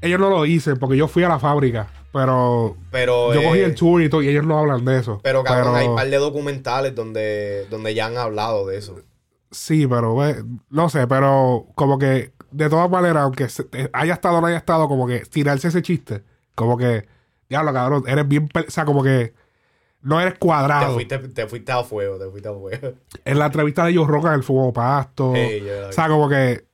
Ellos 0.00 0.18
no 0.20 0.30
lo 0.30 0.42
dicen 0.42 0.76
porque 0.78 0.96
yo 0.96 1.08
fui 1.08 1.22
a 1.24 1.28
la 1.28 1.38
fábrica. 1.38 1.88
Pero 2.12 2.76
Pero. 2.90 3.32
yo 3.34 3.40
eh, 3.40 3.44
cogí 3.44 3.58
el 3.60 3.74
tour 3.74 4.02
y 4.02 4.08
todo 4.08 4.22
y 4.22 4.28
ellos 4.28 4.44
no 4.44 4.58
hablan 4.58 4.84
de 4.84 4.98
eso. 4.98 5.20
Pero 5.22 5.44
cabrón, 5.44 5.66
Pero- 5.74 5.76
hay 5.76 5.88
un 5.88 5.96
par 5.96 6.08
de 6.10 6.16
documentales 6.16 6.94
donde, 6.94 7.66
donde 7.70 7.94
ya 7.94 8.06
han 8.06 8.16
hablado 8.16 8.66
de 8.66 8.78
eso. 8.78 8.96
Sí, 9.52 9.86
pero 9.86 10.16
ve, 10.16 10.44
no 10.70 10.88
sé, 10.88 11.06
pero 11.06 11.66
como 11.74 11.98
que 11.98 12.32
de 12.50 12.68
todas 12.68 12.90
maneras, 12.90 13.22
aunque 13.24 13.48
se- 13.48 13.66
eh, 13.72 13.88
haya 13.92 14.14
estado 14.14 14.38
o 14.38 14.40
no 14.40 14.46
haya 14.48 14.56
estado, 14.56 14.88
como 14.88 15.06
que 15.06 15.20
tirarse 15.20 15.68
ese 15.68 15.82
chiste, 15.82 16.22
como 16.56 16.76
que, 16.76 17.06
diablo, 17.48 17.72
cabrón, 17.72 18.04
eres 18.08 18.26
bien, 18.26 18.48
o 18.54 18.70
sea, 18.70 18.84
como 18.84 19.02
que 19.04 19.32
no 20.02 20.20
eres 20.20 20.34
Te 20.34 20.38
cuadrado. 20.40 20.94
fuiste, 20.94 21.18
te 21.18 21.46
fuiste 21.46 21.70
a 21.72 21.84
fuego, 21.84 22.18
te 22.18 22.28
fuiste 22.30 22.48
a 22.48 22.52
fuego. 22.54 22.94
En 23.24 23.38
la 23.38 23.46
entrevista 23.46 23.84
de 23.84 23.90
ellos 23.90 24.06
Roca 24.08 24.34
el 24.34 24.42
fuego 24.42 24.72
pasto, 24.72 25.30
o 25.32 25.92
sea, 25.92 26.08
como 26.08 26.28
que 26.28 26.64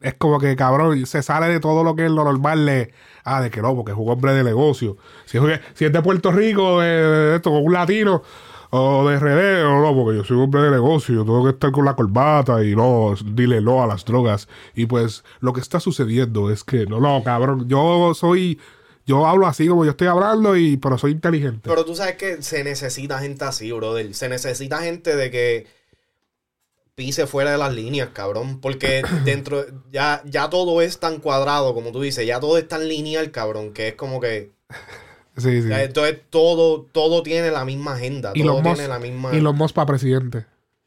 es 0.00 0.14
como 0.14 0.38
que, 0.38 0.54
cabrón, 0.56 1.06
se 1.06 1.22
sale 1.22 1.48
de 1.48 1.60
todo 1.60 1.82
lo 1.82 1.96
que 1.96 2.04
es 2.06 2.10
lo 2.10 2.24
normal 2.24 2.66
de, 2.66 2.92
ah, 3.24 3.40
de 3.40 3.50
que 3.50 3.62
no, 3.62 3.74
porque 3.74 3.92
es 3.92 3.98
un 3.98 4.08
hombre 4.08 4.32
de 4.34 4.44
negocio. 4.44 4.96
Si 5.24 5.38
es, 5.38 5.92
de 5.92 6.02
Puerto 6.02 6.32
Rico, 6.32 6.80
de, 6.80 7.36
esto, 7.36 7.50
con 7.50 7.64
un 7.64 7.72
latino, 7.72 8.22
o 8.70 9.08
de 9.08 9.18
RD, 9.18 9.64
o 9.66 9.80
no, 9.80 9.94
porque 9.94 10.18
yo 10.18 10.24
soy 10.24 10.36
un 10.36 10.44
hombre 10.44 10.62
de 10.62 10.70
negocio, 10.70 11.24
tengo 11.24 11.44
que 11.44 11.50
estar 11.50 11.72
con 11.72 11.84
la 11.84 11.96
corbata 11.96 12.62
y 12.62 12.76
no, 12.76 13.14
dile 13.24 13.60
no 13.62 13.82
a 13.82 13.86
las 13.86 14.04
drogas. 14.04 14.48
Y 14.74 14.86
pues 14.86 15.24
lo 15.40 15.52
que 15.52 15.60
está 15.60 15.80
sucediendo 15.80 16.50
es 16.50 16.62
que, 16.62 16.86
no, 16.86 17.00
no, 17.00 17.22
cabrón, 17.24 17.66
yo 17.68 18.12
soy, 18.14 18.60
yo 19.06 19.26
hablo 19.26 19.46
así 19.46 19.66
como 19.66 19.86
yo 19.86 19.92
estoy 19.92 20.08
hablando, 20.08 20.56
y 20.56 20.76
pero 20.76 20.98
soy 20.98 21.12
inteligente. 21.12 21.70
Pero 21.70 21.86
tú 21.86 21.94
sabes 21.94 22.16
que 22.16 22.42
se 22.42 22.64
necesita 22.64 23.18
gente 23.18 23.44
así, 23.46 23.72
brother. 23.72 24.14
Se 24.14 24.28
necesita 24.28 24.78
gente 24.82 25.16
de 25.16 25.30
que 25.30 25.75
pise 26.96 27.28
fuera 27.28 27.52
de 27.52 27.58
las 27.58 27.72
líneas, 27.72 28.08
cabrón. 28.12 28.60
Porque 28.60 29.02
dentro, 29.24 29.64
ya, 29.92 30.22
ya 30.24 30.50
todo 30.50 30.82
es 30.82 30.98
tan 30.98 31.20
cuadrado, 31.20 31.72
como 31.74 31.92
tú 31.92 32.00
dices, 32.02 32.26
ya 32.26 32.40
todo 32.40 32.58
es 32.58 32.66
tan 32.66 32.88
lineal, 32.88 33.30
cabrón, 33.30 33.72
que 33.72 33.88
es 33.88 33.94
como 33.94 34.18
que. 34.20 34.50
sí, 35.36 35.62
sí. 35.62 35.68
ya, 35.68 35.84
entonces 35.84 36.18
todo, 36.30 36.82
todo 36.90 37.22
tiene 37.22 37.52
la 37.52 37.64
misma 37.64 37.94
agenda. 37.94 38.32
Y 38.34 38.42
todo 38.42 38.54
los 38.54 38.62
tiene 38.64 38.84
Musk- 38.84 38.88
la 38.88 38.98
misma. 38.98 39.36
Y 39.36 39.40
los 39.40 39.54
Moss 39.54 39.72
para 39.72 39.86
presidente. 39.86 40.46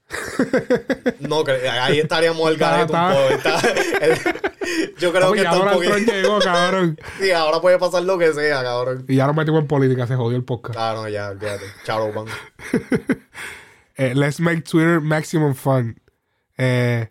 No, 1.20 1.44
ahí 1.82 2.00
estaríamos 2.00 2.48
el 2.50 2.54
Está- 2.56 2.72
garete 2.88 2.94
un 2.94 3.00
está- 3.00 3.14
poco. 3.14 3.30
Está- 3.36 4.06
el- 4.06 4.96
yo 5.00 5.12
creo 5.12 5.32
que 5.34 5.40
está 5.40 5.54
un 5.54 5.60
Donald 5.60 5.80
Trump 5.82 5.94
poquito. 5.94 6.12
llegó, 6.12 6.40
cabrón. 6.40 7.00
Sí, 7.20 7.32
ahora 7.32 7.60
puede 7.62 7.78
pasar 7.78 8.04
lo 8.04 8.18
que 8.18 8.34
sea, 8.34 8.64
cabrón. 8.64 9.06
Y 9.08 9.16
ya 9.18 9.28
nos 9.28 9.36
metimos 9.36 9.62
en 9.62 9.68
política, 9.68 10.08
se 10.08 10.16
jodió 10.16 10.38
el 10.38 10.44
podcast. 10.44 10.78
Ah, 10.80 10.94
no, 10.96 11.08
ya, 11.10 11.30
olvídate. 11.30 11.66
Charo, 11.84 12.12
pan. 12.14 12.26
Eh, 14.00 14.14
let's 14.16 14.40
make 14.40 14.62
Twitter 14.62 15.02
maximum 15.02 15.54
fun. 15.54 16.00
Eh, 16.58 17.08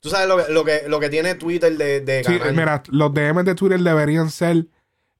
Tú 0.00 0.10
sabes 0.10 0.28
lo 0.28 0.36
que, 0.44 0.52
lo 0.52 0.64
que, 0.64 0.82
lo 0.88 1.00
que 1.00 1.08
tiene 1.08 1.34
Twitter 1.34 1.76
de, 1.76 2.00
de 2.00 2.22
sí, 2.24 2.38
mira, 2.52 2.82
los 2.88 3.12
DMs 3.12 3.44
de 3.44 3.54
Twitter 3.56 3.80
deberían 3.80 4.30
ser 4.30 4.66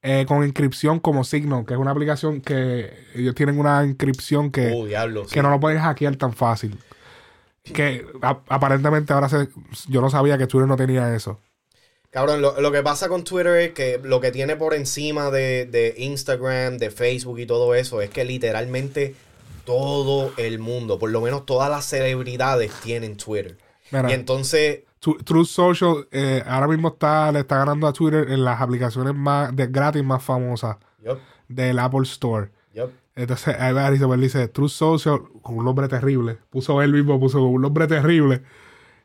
eh, 0.01 0.25
con 0.27 0.43
inscripción 0.45 0.99
como 1.01 1.23
Signal, 1.25 1.65
que 1.65 1.73
es 1.73 1.79
una 1.79 1.91
aplicación 1.91 2.39
que 2.39 2.93
ellos 3.13 3.35
tienen 3.35 3.59
una 3.59 3.83
inscripción 3.83 4.51
que, 4.51 4.71
Oh, 4.73 4.85
diablo. 4.85 5.25
sí. 5.25 5.33
que 5.33 5.41
no 5.41 5.49
lo 5.49 5.59
pueden 5.59 5.79
hackear 5.81 6.15
tan 6.15 6.31
fácil. 6.33 6.77
Que 7.63 8.05
a- 8.21 8.39
aparentemente 8.47 9.11
ahora 9.11 9.27
se, 9.27 9.49
yo 9.89 9.99
no 10.01 10.09
sabía 10.09 10.37
que 10.37 10.47
Twitter 10.47 10.67
no 10.67 10.77
tenía 10.77 11.13
eso. 11.13 11.39
Cabrón, 12.09 12.41
lo, 12.41 12.59
lo 12.61 12.71
que 12.71 12.81
pasa 12.81 13.09
con 13.09 13.23
Twitter 13.25 13.55
es 13.57 13.71
que 13.73 13.99
lo 14.01 14.21
que 14.21 14.31
tiene 14.31 14.55
por 14.55 14.73
encima 14.73 15.29
de, 15.29 15.65
de 15.65 15.93
Instagram, 15.97 16.77
de 16.77 16.89
Facebook 16.89 17.37
y 17.39 17.45
todo 17.45 17.75
eso 17.75 18.01
es 18.01 18.09
que 18.09 18.23
literalmente 18.23 19.13
todo 19.69 20.31
el 20.37 20.57
mundo, 20.57 20.97
por 20.97 21.11
lo 21.11 21.21
menos 21.21 21.45
todas 21.45 21.69
las 21.69 21.85
celebridades 21.85 22.71
tienen 22.81 23.17
Twitter. 23.17 23.55
Mira, 23.91 24.09
Y 24.09 24.13
entonces, 24.13 24.79
Truth 24.99 25.45
Social 25.45 26.07
eh, 26.11 26.41
ahora 26.47 26.67
mismo 26.67 26.87
está, 26.87 27.31
le 27.31 27.41
está 27.41 27.59
ganando 27.59 27.85
a 27.85 27.93
Twitter 27.93 28.31
en 28.31 28.43
las 28.43 28.59
aplicaciones 28.59 29.13
más 29.13 29.55
de 29.55 29.67
gratis 29.67 30.03
más 30.03 30.23
famosas 30.23 30.77
del 31.47 31.77
Apple 31.77 32.01
Store. 32.01 32.49
Entonces, 33.15 33.55
ahí 33.59 33.71
va, 33.73 33.91
dice, 33.91 34.07
dice 34.17 34.47
Truth 34.47 34.71
Social 34.71 35.21
con 35.43 35.57
un 35.57 35.65
nombre 35.65 35.87
terrible. 35.87 36.39
Puso 36.49 36.81
él 36.81 36.91
mismo, 36.91 37.19
puso 37.19 37.37
con 37.37 37.49
un 37.49 37.61
nombre 37.61 37.85
terrible. 37.85 38.41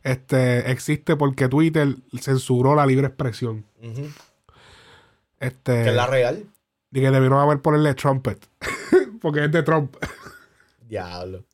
Este 0.02 0.70
existe 0.70 1.14
porque 1.16 1.48
Twitter 1.48 1.96
censuró 2.18 2.74
la 2.74 2.86
libre 2.86 3.08
expresión. 3.08 3.66
Ujú. 3.82 4.06
Este, 5.40 5.82
Que 5.82 5.88
es 5.90 5.94
la 5.94 6.06
real. 6.06 6.46
y 6.90 7.00
que 7.00 7.10
debieron 7.10 7.38
haber 7.40 7.60
ponerle 7.60 7.92
trumpet. 7.94 8.46
porque 9.20 9.44
es 9.44 9.52
de 9.52 9.62
Trump. 9.62 9.96
Diablo. 10.87 11.45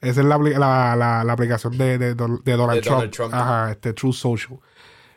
Esa 0.00 0.20
es 0.20 0.26
la, 0.26 0.38
la, 0.38 0.94
la- 0.96 1.24
la 1.24 1.32
aplicación 1.32 1.76
de, 1.76 1.98
de, 1.98 2.08
de 2.08 2.14
Donald, 2.14 2.42
De 2.44 2.52
Trump. 2.82 2.84
Donald 2.96 3.10
Trump. 3.10 3.34
Ajá, 3.34 3.70
este 3.72 3.92
Truth 3.92 4.14
Social. 4.14 4.58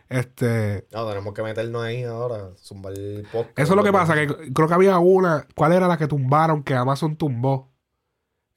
Este. 0.09 0.87
No, 0.91 1.07
tenemos 1.07 1.33
que 1.33 1.41
meternos 1.43 1.83
ahí 1.83 2.03
ahora. 2.03 2.49
Zumbar 2.57 2.93
el 2.93 3.25
podcast. 3.31 3.57
Eso 3.59 3.73
es 3.73 3.77
lo 3.77 3.83
que 3.83 3.93
pasa, 3.93 4.13
que 4.15 4.27
creo 4.53 4.67
que 4.67 4.73
había 4.73 4.97
una, 4.99 5.47
¿cuál 5.55 5.71
era 5.73 5.87
la 5.87 5.97
que 5.97 6.07
tumbaron? 6.07 6.63
Que 6.63 6.73
Amazon 6.75 7.15
tumbó. 7.15 7.69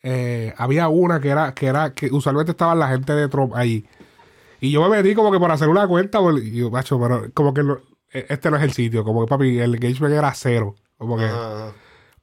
Eh, 0.02 0.52
había 0.58 0.88
una 0.88 1.20
que 1.20 1.28
era, 1.28 1.54
que 1.54 1.66
era, 1.66 1.94
que 1.94 2.06
usualmente 2.12 2.50
estaban 2.52 2.78
la 2.78 2.88
gente 2.88 3.12
de 3.14 3.28
Trump 3.28 3.52
ahí. 3.54 3.86
Y 4.60 4.70
yo 4.70 4.82
me 4.82 4.96
metí 4.96 5.14
como 5.14 5.30
que 5.30 5.38
por 5.38 5.50
hacer 5.50 5.68
una 5.68 5.86
cuenta, 5.86 6.18
y 6.42 6.56
yo, 6.56 6.70
macho, 6.70 6.98
pero 7.00 7.30
como 7.34 7.54
que 7.54 7.62
no- 7.62 7.78
e- 8.12 8.26
este 8.28 8.50
no 8.50 8.56
es 8.56 8.62
el 8.62 8.72
sitio, 8.72 9.04
como 9.04 9.24
que 9.24 9.28
papi, 9.28 9.58
el 9.60 9.74
engagement 9.74 10.14
era 10.14 10.32
cero. 10.34 10.74
Como 10.98 11.16
que 11.16 11.24
Ajá, 11.24 11.66
ajá. 11.66 11.72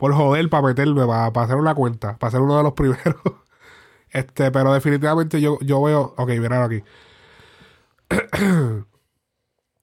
Por 0.01 0.15
joder, 0.15 0.49
para 0.49 0.65
meterme, 0.65 1.05
para, 1.05 1.27
hacer 1.27 1.57
una 1.57 1.75
cuenta, 1.75 2.17
para 2.17 2.31
ser 2.31 2.41
uno 2.41 2.57
de 2.57 2.63
los 2.63 2.73
primeros. 2.81 3.21
Este, 4.09 4.49
pero 4.49 4.73
definitivamente 4.73 5.39
yo, 5.39 5.59
yo 5.61 5.79
veo, 5.79 6.15
ok, 6.17 6.27
verán 6.27 6.63
aquí. 6.63 6.83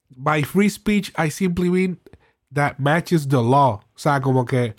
By 0.09 0.43
free 0.43 0.69
speech, 0.69 1.13
I 1.17 1.29
simply 1.31 1.69
mean 1.69 2.01
that 2.53 2.79
matches 2.79 3.29
the 3.29 3.37
law. 3.37 3.79
O 3.95 3.95
sea, 3.95 4.19
como 4.19 4.43
que 4.43 4.75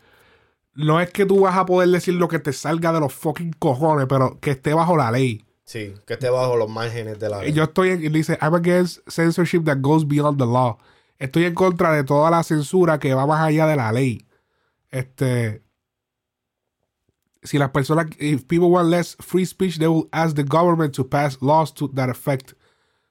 no 0.75 1.01
es 1.01 1.11
que 1.11 1.25
tú 1.25 1.41
vas 1.41 1.57
a 1.57 1.65
poder 1.65 1.89
decir 1.89 2.13
lo 2.13 2.29
que 2.29 2.39
te 2.39 2.53
salga 2.53 2.93
de 2.93 3.01
los 3.01 3.15
fucking 3.15 3.55
cojones, 3.59 4.05
pero 4.11 4.39
que 4.41 4.51
esté 4.51 4.75
bajo 4.75 4.95
la 4.95 5.11
ley. 5.11 5.43
Sí, 5.65 5.95
que 6.07 6.15
esté 6.15 6.29
bajo 6.29 6.55
los 6.59 6.69
márgenes 6.69 7.19
de 7.19 7.31
la 7.31 7.47
Y 7.47 7.55
Yo 7.55 7.63
estoy 7.63 7.93
en, 7.93 8.05
y 8.05 8.11
dice, 8.11 8.39
I'm 8.43 8.55
against 8.55 9.09
censorship 9.09 9.65
that 9.65 9.79
goes 9.81 10.07
beyond 10.07 10.37
the 10.37 10.45
law. 10.45 10.77
Estoy 11.19 11.47
en 11.47 11.55
contra 11.55 11.93
de 11.93 12.05
toda 12.05 12.31
la 12.31 12.43
censura 12.43 12.99
que 12.99 13.15
va 13.15 13.27
más 13.27 13.41
allá 13.41 13.67
de 13.67 13.77
la 13.77 13.91
ley. 13.91 14.27
Este. 14.91 15.63
Si 17.43 17.57
las 17.59 17.71
personas, 17.71 18.07
if 18.19 18.45
people 18.47 18.69
want 18.69 18.89
less 18.91 19.17
free 19.19 19.47
speech, 19.47 19.79
they 19.79 19.89
will 19.89 20.09
ask 20.13 20.37
the 20.37 20.45
government 20.45 20.95
to 20.95 21.09
pass 21.09 21.41
laws 21.41 21.73
to 21.75 21.89
that 21.95 22.11
effect, 22.11 22.53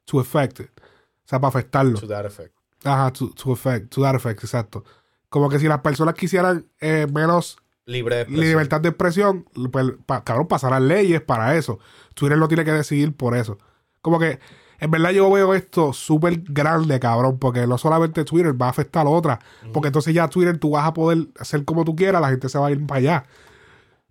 to 0.05 0.19
affect 0.19 0.59
it. 0.59 0.69
O 0.79 1.27
sea, 1.27 1.39
para 1.39 1.49
afectarlo. 1.49 1.99
To 1.99 2.07
that 2.07 2.25
effect. 2.25 2.53
Ajá, 2.83 3.11
to, 3.11 3.29
to 3.33 3.51
effect, 3.51 3.89
to 3.91 4.01
that 4.01 4.15
effect, 4.15 4.43
exacto. 4.43 4.83
Como 5.29 5.49
que 5.49 5.59
si 5.59 5.67
las 5.67 5.81
personas 5.81 6.13
quisieran 6.15 6.67
eh, 6.79 7.07
menos 7.11 7.57
Libre 7.85 8.23
de 8.25 8.31
libertad 8.31 8.81
de 8.81 8.89
expresión, 8.89 9.45
pues, 9.71 9.93
pa- 10.05 10.23
cabrón, 10.23 10.47
pasarán 10.47 10.87
leyes 10.87 11.21
para 11.21 11.55
eso. 11.55 11.79
Twitter 12.13 12.37
no 12.37 12.47
tiene 12.47 12.63
que 12.63 12.71
decidir 12.71 13.15
por 13.15 13.35
eso. 13.35 13.57
Como 14.01 14.19
que, 14.19 14.39
en 14.79 14.91
verdad 14.91 15.11
yo 15.11 15.29
veo 15.31 15.53
esto 15.53 15.93
súper 15.93 16.39
grande, 16.47 16.99
cabrón, 16.99 17.37
porque 17.39 17.67
no 17.67 17.77
solamente 17.77 18.23
Twitter 18.23 18.59
va 18.59 18.67
a 18.67 18.69
afectar 18.69 19.05
a 19.05 19.09
otras, 19.09 19.39
porque 19.73 19.87
entonces 19.87 20.13
ya 20.13 20.27
Twitter 20.27 20.57
tú 20.57 20.71
vas 20.71 20.85
a 20.85 20.93
poder 20.93 21.27
hacer 21.39 21.65
como 21.65 21.83
tú 21.85 21.95
quieras, 21.95 22.21
la 22.21 22.29
gente 22.29 22.47
se 22.49 22.57
va 22.57 22.67
a 22.67 22.71
ir 22.71 22.85
para 22.87 22.99
allá. 22.99 23.25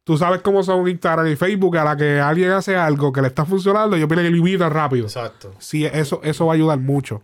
Tú 0.04 0.16
sabes 0.16 0.40
cómo 0.40 0.62
son 0.62 0.88
Instagram 0.88 1.26
y 1.26 1.36
Facebook, 1.36 1.76
a 1.76 1.84
la 1.84 1.96
que 1.96 2.18
alguien 2.18 2.50
hace 2.52 2.76
algo 2.76 3.12
que 3.12 3.20
le 3.20 3.28
está 3.28 3.44
funcionando, 3.44 3.96
yo 3.96 4.08
pienso 4.08 4.24
que 4.24 4.30
lo 4.30 4.36
imitan 4.38 4.70
rápido. 4.72 5.04
Exacto. 5.06 5.54
Sí, 5.58 5.84
eso, 5.84 6.20
eso 6.24 6.46
va 6.46 6.52
a 6.52 6.56
ayudar 6.56 6.78
mucho. 6.78 7.22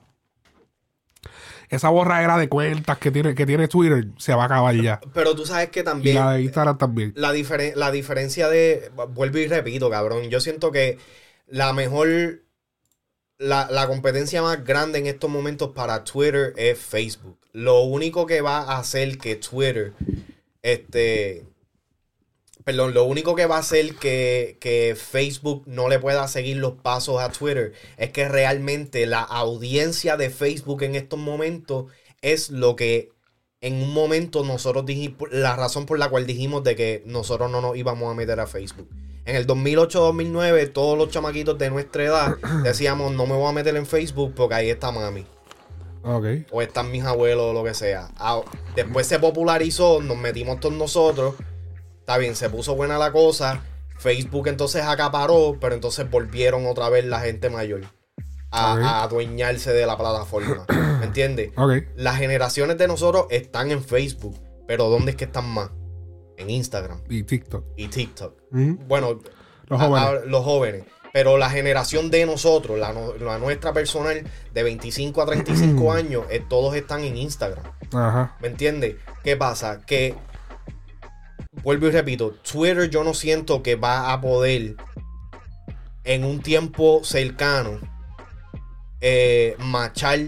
Esa 1.71 1.89
borradera 1.89 2.37
de 2.37 2.49
cuentas 2.49 2.99
que 2.99 3.11
tiene, 3.11 3.35
que 3.35 3.47
tiene 3.47 3.69
Twitter 3.69 4.09
se 4.19 4.35
va 4.35 4.43
a 4.43 4.47
acabar 4.47 4.75
ya. 4.77 5.01
Pero 5.15 5.35
tú 5.35 5.47
sabes 5.47 5.71
que 5.71 5.81
Y 5.81 5.85
también. 5.85 6.17
la 6.17 6.33
de 6.33 6.43
Instagram 6.43 6.77
también. 6.79 7.13
la, 7.17 7.33
diferen- 7.33 7.75
la 7.75 7.91
diferencia 7.91 8.49
de. 8.49 8.91
Vuelvo 9.15 9.39
y 9.39 9.47
repito, 9.49 9.89
cabrón. 9.91 10.29
Yo 10.29 10.41
siento 10.41 10.71
que 10.71 10.99
la 11.49 11.73
mejor. 11.73 12.43
La, 13.39 13.69
la 13.71 13.87
competencia 13.89 14.43
más 14.43 14.65
grande 14.65 14.99
en 14.99 15.07
estos 15.07 15.29
momentos 15.29 15.73
para 15.75 16.05
Twitter 16.05 16.53
es 16.57 16.79
Facebook. 16.79 17.39
Lo 17.53 17.83
único 17.83 18.27
que 18.27 18.41
va 18.41 18.59
a 18.59 18.79
hacer 18.79 19.19
que 19.19 19.37
Twitter. 19.37 19.93
Este. 20.63 21.45
Perdón, 22.65 22.95
lo 22.95 23.05
único 23.05 23.35
que 23.35 23.47
va 23.47 23.57
a 23.57 23.61
hacer 23.61 23.97
que, 23.97 24.57
que 24.61 24.97
Facebook 24.97 25.65
no 25.67 25.89
le 25.89 25.99
pueda 25.99 26.27
seguir 26.29 26.57
los 26.57 26.75
pasos 26.75 27.21
a 27.21 27.31
Twitter 27.31 27.75
es 27.99 28.11
que 28.11 28.27
realmente 28.27 29.07
la 29.07 29.21
audiencia 29.21 30.17
de 30.17 30.31
Facebook 30.31 30.83
en 30.83 30.95
estos 30.95 31.19
momentos 31.19 31.93
es 32.23 32.49
lo 32.51 32.75
que 32.75 33.11
en 33.65 33.83
un 33.83 33.95
momento 33.95 34.45
nosotros 34.45 34.85
dijimos, 34.85 35.29
la 35.31 35.57
razón 35.57 35.87
por 35.87 35.99
la 35.99 36.11
cual 36.11 36.27
dijimos 36.27 36.65
de 36.65 36.77
que 36.77 37.03
nosotros 37.07 37.51
no 37.51 37.63
nos 37.63 37.77
íbamos 37.77 38.11
a 38.11 38.15
meter 38.15 38.39
a 38.39 38.47
Facebook. 38.47 38.89
En 39.27 39.37
el 39.37 39.47
2008-2009, 39.47 40.73
todos 40.73 40.99
los 40.99 41.09
chamaquitos 41.09 41.57
de 41.59 41.71
nuestra 41.71 42.05
edad 42.05 42.37
decíamos, 42.63 43.13
no 43.13 43.27
me 43.27 43.35
voy 43.35 43.49
a 43.49 43.53
meter 43.53 43.77
en 43.77 43.87
Facebook 43.87 44.35
porque 44.35 44.55
ahí 44.55 44.71
está 44.71 44.91
mami. 44.91 45.27
Ok. 46.03 46.27
O 46.51 46.61
están 46.61 46.91
mis 46.91 47.05
abuelos 47.05 47.47
o 47.47 47.53
lo 47.55 47.65
que 47.65 47.73
sea. 47.73 48.11
Ah, 48.19 48.43
después 48.77 49.07
se 49.07 49.19
popularizó, 49.19 50.03
nos 50.03 50.19
metimos 50.19 50.61
todos 50.61 50.75
nosotros. 50.75 51.35
Está 52.01 52.19
bien, 52.19 52.37
se 52.37 52.51
puso 52.51 52.77
buena 52.77 52.99
la 52.99 53.11
cosa. 53.11 53.63
Facebook 53.99 54.49
entonces 54.49 54.83
acaparó, 54.83 55.57
pero 55.59 55.75
entonces 55.75 56.11
volvieron 56.11 56.67
otra 56.67 56.91
vez 56.91 57.07
la 57.07 57.21
gente 57.21 57.49
mayor 57.49 57.83
a, 58.51 59.03
adueñarse 59.03 59.73
de 59.73 59.87
la 59.87 59.97
plataforma. 59.97 60.67
¿Me 61.01 61.07
entiendes? 61.07 61.53
Ok. 61.57 61.85
Las 61.97 62.19
generaciones 62.19 62.77
de 62.77 62.87
nosotros 62.87 63.27
están 63.31 63.71
en 63.71 63.83
Facebook, 63.83 64.39
pero 64.67 64.91
¿dónde 64.91 65.13
es 65.13 65.17
que 65.17 65.25
están 65.25 65.49
más? 65.49 65.71
En 66.37 66.51
Instagram 66.51 67.01
Y 67.09 67.23
TikTok. 67.23 67.65
y 67.77 67.89
TikTok. 67.89 68.35
Bueno, 68.87 69.21
Los 69.69 69.81
a- 69.81 69.87
jóvenes. 69.87 70.09
a- 70.09 70.27
los 70.27 70.45
jóvenes. 70.45 70.85
Pero 71.13 71.39
la 71.39 71.49
generación 71.49 72.11
de 72.11 72.27
nosotros, 72.27 72.77
la, 72.79 72.93
no- 72.93 73.15
la 73.15 73.39
nuestra 73.39 73.73
personal 73.73 74.25
de 74.53 74.63
25 74.65 75.23
a 75.23 75.27
35 75.27 75.93
años, 75.93 76.25
eh, 76.31 76.43
todos 76.49 76.75
están 76.75 77.05
en 77.05 77.17
Instagram. 77.17 77.65
Ajá. 77.93 78.37
¿Me 78.41 78.49
entiendes? 78.49 78.97
¿Qué 79.23 79.37
pasa? 79.37 79.81
Que, 79.87 80.17
vuelvo 81.63 81.87
y 81.87 81.91
repito, 81.93 82.33
Twitter 82.33 82.91
yo 82.91 83.05
no 83.05 83.15
siento 83.15 83.63
que 83.63 83.77
va 83.77 84.13
a 84.13 84.21
poder 84.21 84.75
en 86.03 86.25
un 86.25 86.41
tiempo 86.41 87.01
cercano 87.05 87.79
eh, 89.01 89.55
machar 89.59 90.19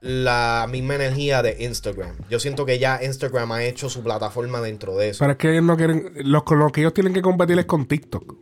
la 0.00 0.66
misma 0.70 0.94
energía 0.94 1.42
de 1.42 1.56
Instagram. 1.64 2.16
Yo 2.30 2.40
siento 2.40 2.64
que 2.64 2.78
ya 2.78 3.00
Instagram 3.02 3.52
ha 3.52 3.64
hecho 3.64 3.88
su 3.90 4.02
plataforma 4.02 4.60
dentro 4.60 4.96
de 4.96 5.10
eso. 5.10 5.18
Pero 5.20 5.32
es 5.32 5.38
que 5.38 5.50
ellos 5.52 5.64
no 5.64 5.76
quieren. 5.76 6.12
Los, 6.24 6.42
con 6.44 6.58
los 6.58 6.72
que 6.72 6.80
ellos 6.80 6.94
tienen 6.94 7.12
que 7.12 7.22
competir 7.22 7.58
es 7.58 7.66
con 7.66 7.86
TikTok. 7.86 8.34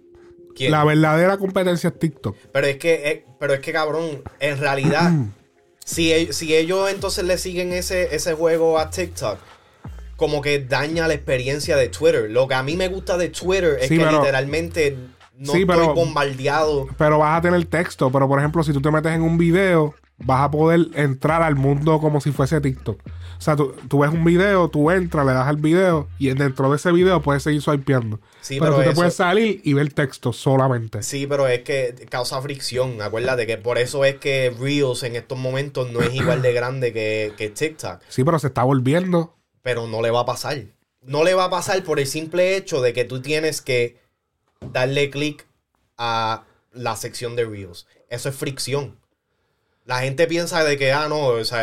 ¿Quién? 0.54 0.70
La 0.72 0.84
verdadera 0.84 1.36
competencia 1.36 1.88
es 1.88 1.98
TikTok. 1.98 2.36
Pero 2.52 2.66
es 2.66 2.76
que, 2.78 2.94
eh, 3.10 3.24
pero 3.40 3.54
es 3.54 3.60
que 3.60 3.72
cabrón, 3.72 4.22
en 4.40 4.58
realidad, 4.58 5.10
si, 5.84 6.12
e- 6.12 6.32
si 6.32 6.54
ellos 6.56 6.90
entonces 6.90 7.24
le 7.24 7.38
siguen 7.38 7.72
ese, 7.72 8.14
ese 8.14 8.34
juego 8.34 8.78
a 8.78 8.90
TikTok, 8.90 9.38
como 10.16 10.40
que 10.40 10.58
daña 10.64 11.06
la 11.08 11.14
experiencia 11.14 11.76
de 11.76 11.88
Twitter. 11.88 12.28
Lo 12.30 12.48
que 12.48 12.54
a 12.54 12.62
mí 12.62 12.76
me 12.76 12.88
gusta 12.88 13.16
de 13.16 13.28
Twitter 13.28 13.78
es 13.80 13.88
Sí, 13.88 13.98
que 13.98 14.04
pero- 14.04 14.18
literalmente 14.18 14.96
no 15.36 15.52
Sí, 15.52 15.60
estoy 15.60 15.64
pero- 15.66 15.94
bombardeado. 15.94 16.86
Pero 16.96 17.18
vas 17.18 17.38
a 17.38 17.42
tener 17.42 17.64
texto. 17.66 18.10
Pero 18.10 18.26
por 18.28 18.38
ejemplo, 18.40 18.62
si 18.64 18.72
tú 18.72 18.80
te 18.80 18.90
metes 18.90 19.12
en 19.12 19.22
un 19.22 19.38
video, 19.38 19.94
vas 20.18 20.42
a 20.42 20.50
poder 20.50 20.88
entrar 20.94 21.42
al 21.42 21.54
mundo 21.54 22.00
como 22.00 22.20
si 22.20 22.32
fuese 22.32 22.60
TikTok. 22.60 23.00
O 23.06 23.40
sea, 23.40 23.54
tú, 23.54 23.72
tú 23.88 24.00
ves 24.00 24.10
un 24.10 24.24
video, 24.24 24.68
tú 24.68 24.90
entras, 24.90 25.24
le 25.24 25.32
das 25.32 25.46
al 25.46 25.58
video 25.58 26.08
y 26.18 26.28
dentro 26.34 26.68
de 26.70 26.76
ese 26.76 26.90
video 26.90 27.22
puedes 27.22 27.44
seguir 27.44 27.62
swipeando. 27.62 28.20
Sí, 28.40 28.58
pero, 28.58 28.72
pero 28.72 28.82
tú 28.82 28.90
te 28.90 28.96
puedes 28.96 29.14
salir 29.14 29.60
y 29.62 29.74
ver 29.74 29.92
texto 29.92 30.32
solamente. 30.32 31.02
Sí, 31.04 31.26
pero 31.28 31.46
es 31.46 31.62
que 31.62 31.94
causa 32.10 32.42
fricción. 32.42 33.00
Acuérdate 33.00 33.46
que 33.46 33.56
por 33.56 33.78
eso 33.78 34.04
es 34.04 34.16
que 34.16 34.54
Reels 34.58 35.04
en 35.04 35.14
estos 35.14 35.38
momentos 35.38 35.90
no 35.92 36.00
es 36.00 36.12
igual 36.14 36.42
de 36.42 36.52
grande 36.52 36.92
que, 36.92 37.32
que 37.36 37.48
TikTok. 37.48 38.00
Sí, 38.08 38.24
pero 38.24 38.38
se 38.40 38.48
está 38.48 38.64
volviendo. 38.64 39.36
Pero 39.62 39.86
no 39.86 40.02
le 40.02 40.10
va 40.10 40.20
a 40.20 40.26
pasar. 40.26 40.64
No 41.02 41.22
le 41.22 41.34
va 41.34 41.44
a 41.44 41.50
pasar 41.50 41.82
por 41.84 42.00
el 42.00 42.06
simple 42.06 42.56
hecho 42.56 42.82
de 42.82 42.92
que 42.92 43.04
tú 43.04 43.22
tienes 43.22 43.60
que 43.60 43.98
darle 44.72 45.10
clic 45.10 45.46
a 45.96 46.44
la 46.72 46.96
sección 46.96 47.36
de 47.36 47.44
Reels. 47.44 47.86
Eso 48.10 48.28
es 48.28 48.34
fricción. 48.34 48.96
La 49.88 50.00
gente 50.00 50.26
piensa 50.26 50.62
de 50.64 50.76
que, 50.76 50.92
ah, 50.92 51.06
no, 51.08 51.18
o 51.28 51.44
sea, 51.44 51.62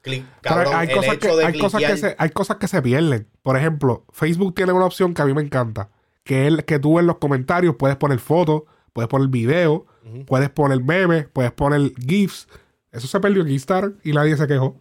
clic, 0.00 0.24
cabrón, 0.42 0.74
hay, 0.76 0.86
el 0.88 0.94
cosas 0.94 1.14
hecho 1.14 1.28
que, 1.28 1.36
de 1.36 1.44
hay, 1.44 1.58
cosas 1.58 1.82
que 1.82 1.96
se, 1.96 2.14
hay 2.16 2.30
cosas 2.30 2.56
que 2.58 2.68
se 2.68 2.80
pierden. 2.80 3.26
Por 3.42 3.56
ejemplo, 3.56 4.04
Facebook 4.12 4.54
tiene 4.54 4.72
una 4.72 4.84
opción 4.84 5.12
que 5.12 5.22
a 5.22 5.24
mí 5.24 5.34
me 5.34 5.42
encanta. 5.42 5.90
Que 6.22 6.46
es 6.46 6.62
que 6.64 6.78
tú 6.78 7.00
en 7.00 7.08
los 7.08 7.18
comentarios 7.18 7.74
puedes 7.76 7.96
poner 7.96 8.20
fotos, 8.20 8.62
puedes 8.92 9.08
poner 9.08 9.26
video, 9.26 9.86
Ujú. 10.06 10.24
puedes 10.24 10.50
poner 10.50 10.80
memes, 10.84 11.26
puedes 11.32 11.50
poner 11.50 11.92
GIFs. 11.96 12.46
Eso 12.92 13.08
se 13.08 13.18
perdió 13.18 13.42
en 13.42 13.48
Instagram 13.48 13.96
y 14.04 14.12
nadie 14.12 14.36
se 14.36 14.46
quejó. 14.46 14.80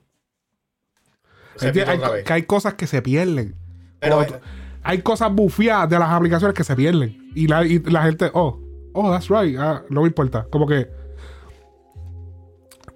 Se 1.56 1.72
pide 1.72 1.86
Hay, 1.86 2.24
que 2.24 2.34
hay 2.34 2.44
cosas 2.44 2.76
que 2.76 2.86
se 2.86 3.02
pierden. 3.02 3.56
Pero, 4.00 4.24
tú- 4.24 4.36
hay 4.84 5.02
cosas 5.02 5.34
bufiadas 5.34 5.90
de 5.90 5.98
las 5.98 6.12
aplicaciones 6.12 6.56
que 6.56 6.64
se 6.64 6.76
pierden. 6.76 7.32
Y 7.34 7.48
la, 7.48 7.66
y 7.66 7.80
la 7.80 8.04
gente, 8.04 8.30
oh, 8.36 8.60
oh, 8.94 9.12
that's 9.12 9.30
right. 9.30 9.58
ah, 9.58 9.82
no 9.90 10.02
me 10.04 10.08
importa. 10.10 10.46
Como 10.52 10.68
que 10.68 10.88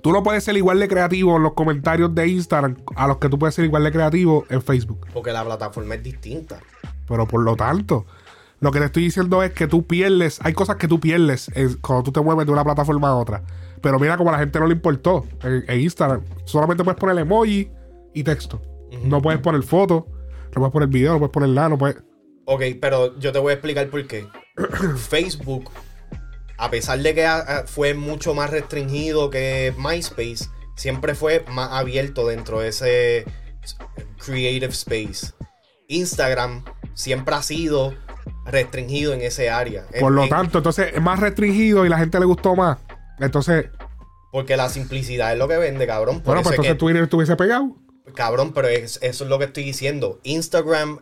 tú 0.01 0.11
no 0.11 0.23
puedes 0.23 0.43
ser 0.43 0.57
igual 0.57 0.79
de 0.79 0.87
creativo 0.87 1.37
en 1.37 1.43
los 1.43 1.53
comentarios 1.53 2.13
de 2.15 2.27
Instagram 2.27 2.77
a 2.95 3.07
los 3.07 3.17
que 3.17 3.29
tú 3.29 3.37
puedes 3.39 3.55
ser 3.55 3.65
igual 3.65 3.83
de 3.83 3.91
creativo 3.91 4.45
en 4.49 4.61
Facebook. 4.61 5.07
porque 5.13 5.31
la 5.31 5.43
plataforma 5.45 5.95
es 5.95 6.03
distinta. 6.03 6.59
Pero 7.07 7.27
por 7.27 7.41
lo 7.43 7.55
tanto, 7.55 8.05
lo 8.59 8.71
que 8.71 8.79
te 8.79 8.85
estoy 8.85 9.03
diciendo 9.03 9.41
es 9.43 9.51
que 9.51 9.67
tú 9.67 9.85
pierdes, 9.85 10.39
hay 10.43 10.53
cosas 10.53 10.75
que 10.77 10.87
tú 10.87 10.99
pierdes 10.99 11.49
en- 11.55 11.75
cuando 11.81 12.03
tú 12.03 12.11
te 12.11 12.21
mueves 12.21 12.45
de 12.45 12.51
una 12.51 12.63
plataforma 12.63 13.09
a 13.09 13.15
otra. 13.15 13.43
Pero 13.81 13.99
mira 13.99 14.15
como 14.17 14.29
a 14.29 14.33
la 14.33 14.39
gente 14.39 14.59
no 14.59 14.67
le 14.67 14.73
importó 14.73 15.25
en, 15.43 15.65
en 15.67 15.79
Instagram. 15.81 16.21
Solamente 16.45 16.83
puedes 16.83 16.99
poner 16.99 17.17
emoji 17.17 17.69
y 18.13 18.23
texto. 18.23 18.61
No 19.03 19.21
puedes 19.21 19.39
poner 19.41 19.63
fotos, 19.63 20.03
no 20.07 20.51
puedes 20.53 20.71
poner 20.71 20.89
video, 20.89 21.13
no 21.13 21.19
puedes 21.19 21.31
poner 21.33 21.49
nada, 21.49 21.69
no 21.69 21.77
puedes... 21.77 21.97
Ok, 22.45 22.61
pero 22.81 23.17
yo 23.19 23.31
te 23.31 23.39
voy 23.39 23.51
a 23.51 23.53
explicar 23.53 23.87
por 23.89 24.05
qué. 24.05 24.27
Facebook, 24.97 25.69
a 26.61 26.69
pesar 26.69 26.99
de 26.99 27.15
que 27.15 27.25
ah, 27.25 27.43
ah, 27.47 27.63
fue 27.65 27.93
mucho 27.95 28.33
más 28.35 28.49
restringido 28.51 29.29
que 29.31 29.73
MySpace, 29.77 30.47
siempre 30.75 31.15
fue 31.15 31.43
más 31.49 31.71
abierto 31.71 32.27
dentro 32.27 32.59
de 32.59 32.69
ese 32.69 33.25
creative 34.23 34.67
space. 34.71 35.33
Instagram 35.87 36.63
siempre 36.93 37.33
ha 37.35 37.41
sido 37.41 37.93
restringido 38.45 39.13
en 39.13 39.21
ese 39.21 39.49
área. 39.49 39.85
Por 39.99 40.11
En- 40.11 40.15
lo 40.15 40.23
en- 40.23 40.29
tanto, 40.29 40.59
entonces 40.59 40.91
es 40.93 41.01
más 41.01 41.19
restringido 41.19 41.85
y 41.85 41.89
la 41.89 41.97
gente 41.97 42.19
le 42.19 42.25
gustó 42.25 42.55
más. 42.55 42.77
Entonces, 43.19 43.69
Porque 44.31 44.55
la 44.55 44.69
simplicidad 44.69 45.33
es 45.33 45.37
lo 45.39 45.47
que 45.47 45.57
vende, 45.57 45.85
cabrón. 45.85 46.17
Por 46.21 46.25
bueno, 46.27 46.41
pues 46.43 46.53
es 46.53 46.59
entonces 46.59 46.73
que- 46.73 46.79
Twitter 46.79 47.03
estuviese 47.03 47.35
pegado. 47.35 47.75
Cabrón, 48.15 48.53
pero 48.53 48.67
es- 48.69 48.99
eso 49.01 49.23
es 49.23 49.29
lo 49.29 49.37
que 49.39 49.45
estoy 49.45 49.63
diciendo. 49.63 50.19
Instagram 50.23 50.99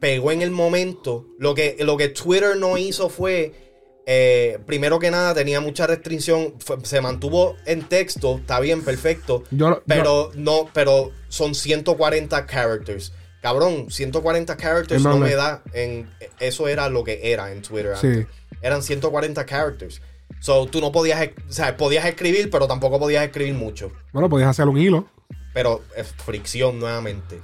pegó 0.00 0.32
en 0.32 0.42
el 0.42 0.50
momento. 0.50 1.26
Lo 1.38 1.54
que, 1.54 1.76
lo 1.80 1.96
que 1.96 2.08
Twitter 2.08 2.56
no 2.56 2.78
hizo 2.78 3.08
fue. 3.10 3.71
Eh, 4.06 4.58
primero 4.66 4.98
que 4.98 5.10
nada, 5.10 5.34
tenía 5.34 5.60
mucha 5.60 5.86
restricción. 5.86 6.54
fue- 6.58 6.78
se 6.84 7.00
mantuvo 7.00 7.56
en 7.66 7.82
texto, 7.88 8.38
está 8.38 8.58
bien, 8.60 8.82
perfecto. 8.84 9.44
Yo, 9.50 9.68
yo- 9.70 9.82
Pero 9.86 10.30
no, 10.34 10.68
pero 10.72 11.10
son 11.28 11.54
140 11.54 12.46
characters. 12.46 13.12
Cabrón, 13.40 13.90
140 13.90 14.56
characters 14.56 15.04
¿En 15.04 15.10
no 15.10 15.16
me 15.18 15.34
da. 15.34 15.62
En, 15.72 16.08
eso 16.38 16.68
era 16.68 16.88
lo 16.88 17.02
que 17.04 17.32
era 17.32 17.50
en 17.52 17.62
Twitter 17.62 17.96
Sí. 17.96 18.06
antes. 18.06 18.26
Eran 18.60 18.82
140 18.82 19.44
characters. 19.46 20.00
So, 20.40 20.66
tú 20.66 20.80
no 20.80 20.90
podías, 20.92 21.20
e- 21.22 21.34
o 21.48 21.52
sea, 21.52 21.76
podías 21.76 22.04
escribir, 22.06 22.50
pero 22.50 22.66
tampoco 22.68 22.98
podías 22.98 23.24
escribir 23.24 23.54
mucho 23.54 23.92
bueno, 24.12 24.28
podías 24.28 24.48
hacer 24.50 24.66
un 24.68 24.78
hilo. 24.78 25.06
pero 25.54 25.82
es 25.96 26.08
fricción 26.24 26.78
nuevamente. 26.78 27.40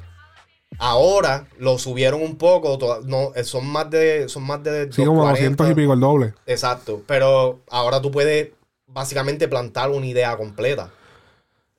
Ahora 0.79 1.47
lo 1.59 1.79
subieron 1.79 2.23
un 2.23 2.37
poco, 2.37 2.79
no, 3.05 3.33
eh, 3.35 3.43
son 3.45 3.67
más 3.67 3.91
de 3.91 4.29
son 4.29 4.45
más 4.45 4.63
de 4.63 4.93
Sí, 4.93 5.05
como 5.05 5.23
240. 5.23 5.65
200 5.65 5.71
y 5.71 5.75
pico 5.75 5.93
el 5.95 6.01
doble. 6.01 6.35
Exacto, 6.47 7.03
pero 7.07 7.61
ahora 7.71 8.01
tú 8.01 8.11
puedes 8.11 8.51
básicamente 8.87 9.49
plantar 9.49 9.91
una 9.91 10.07
idea 10.07 10.37
completa. 10.37 10.91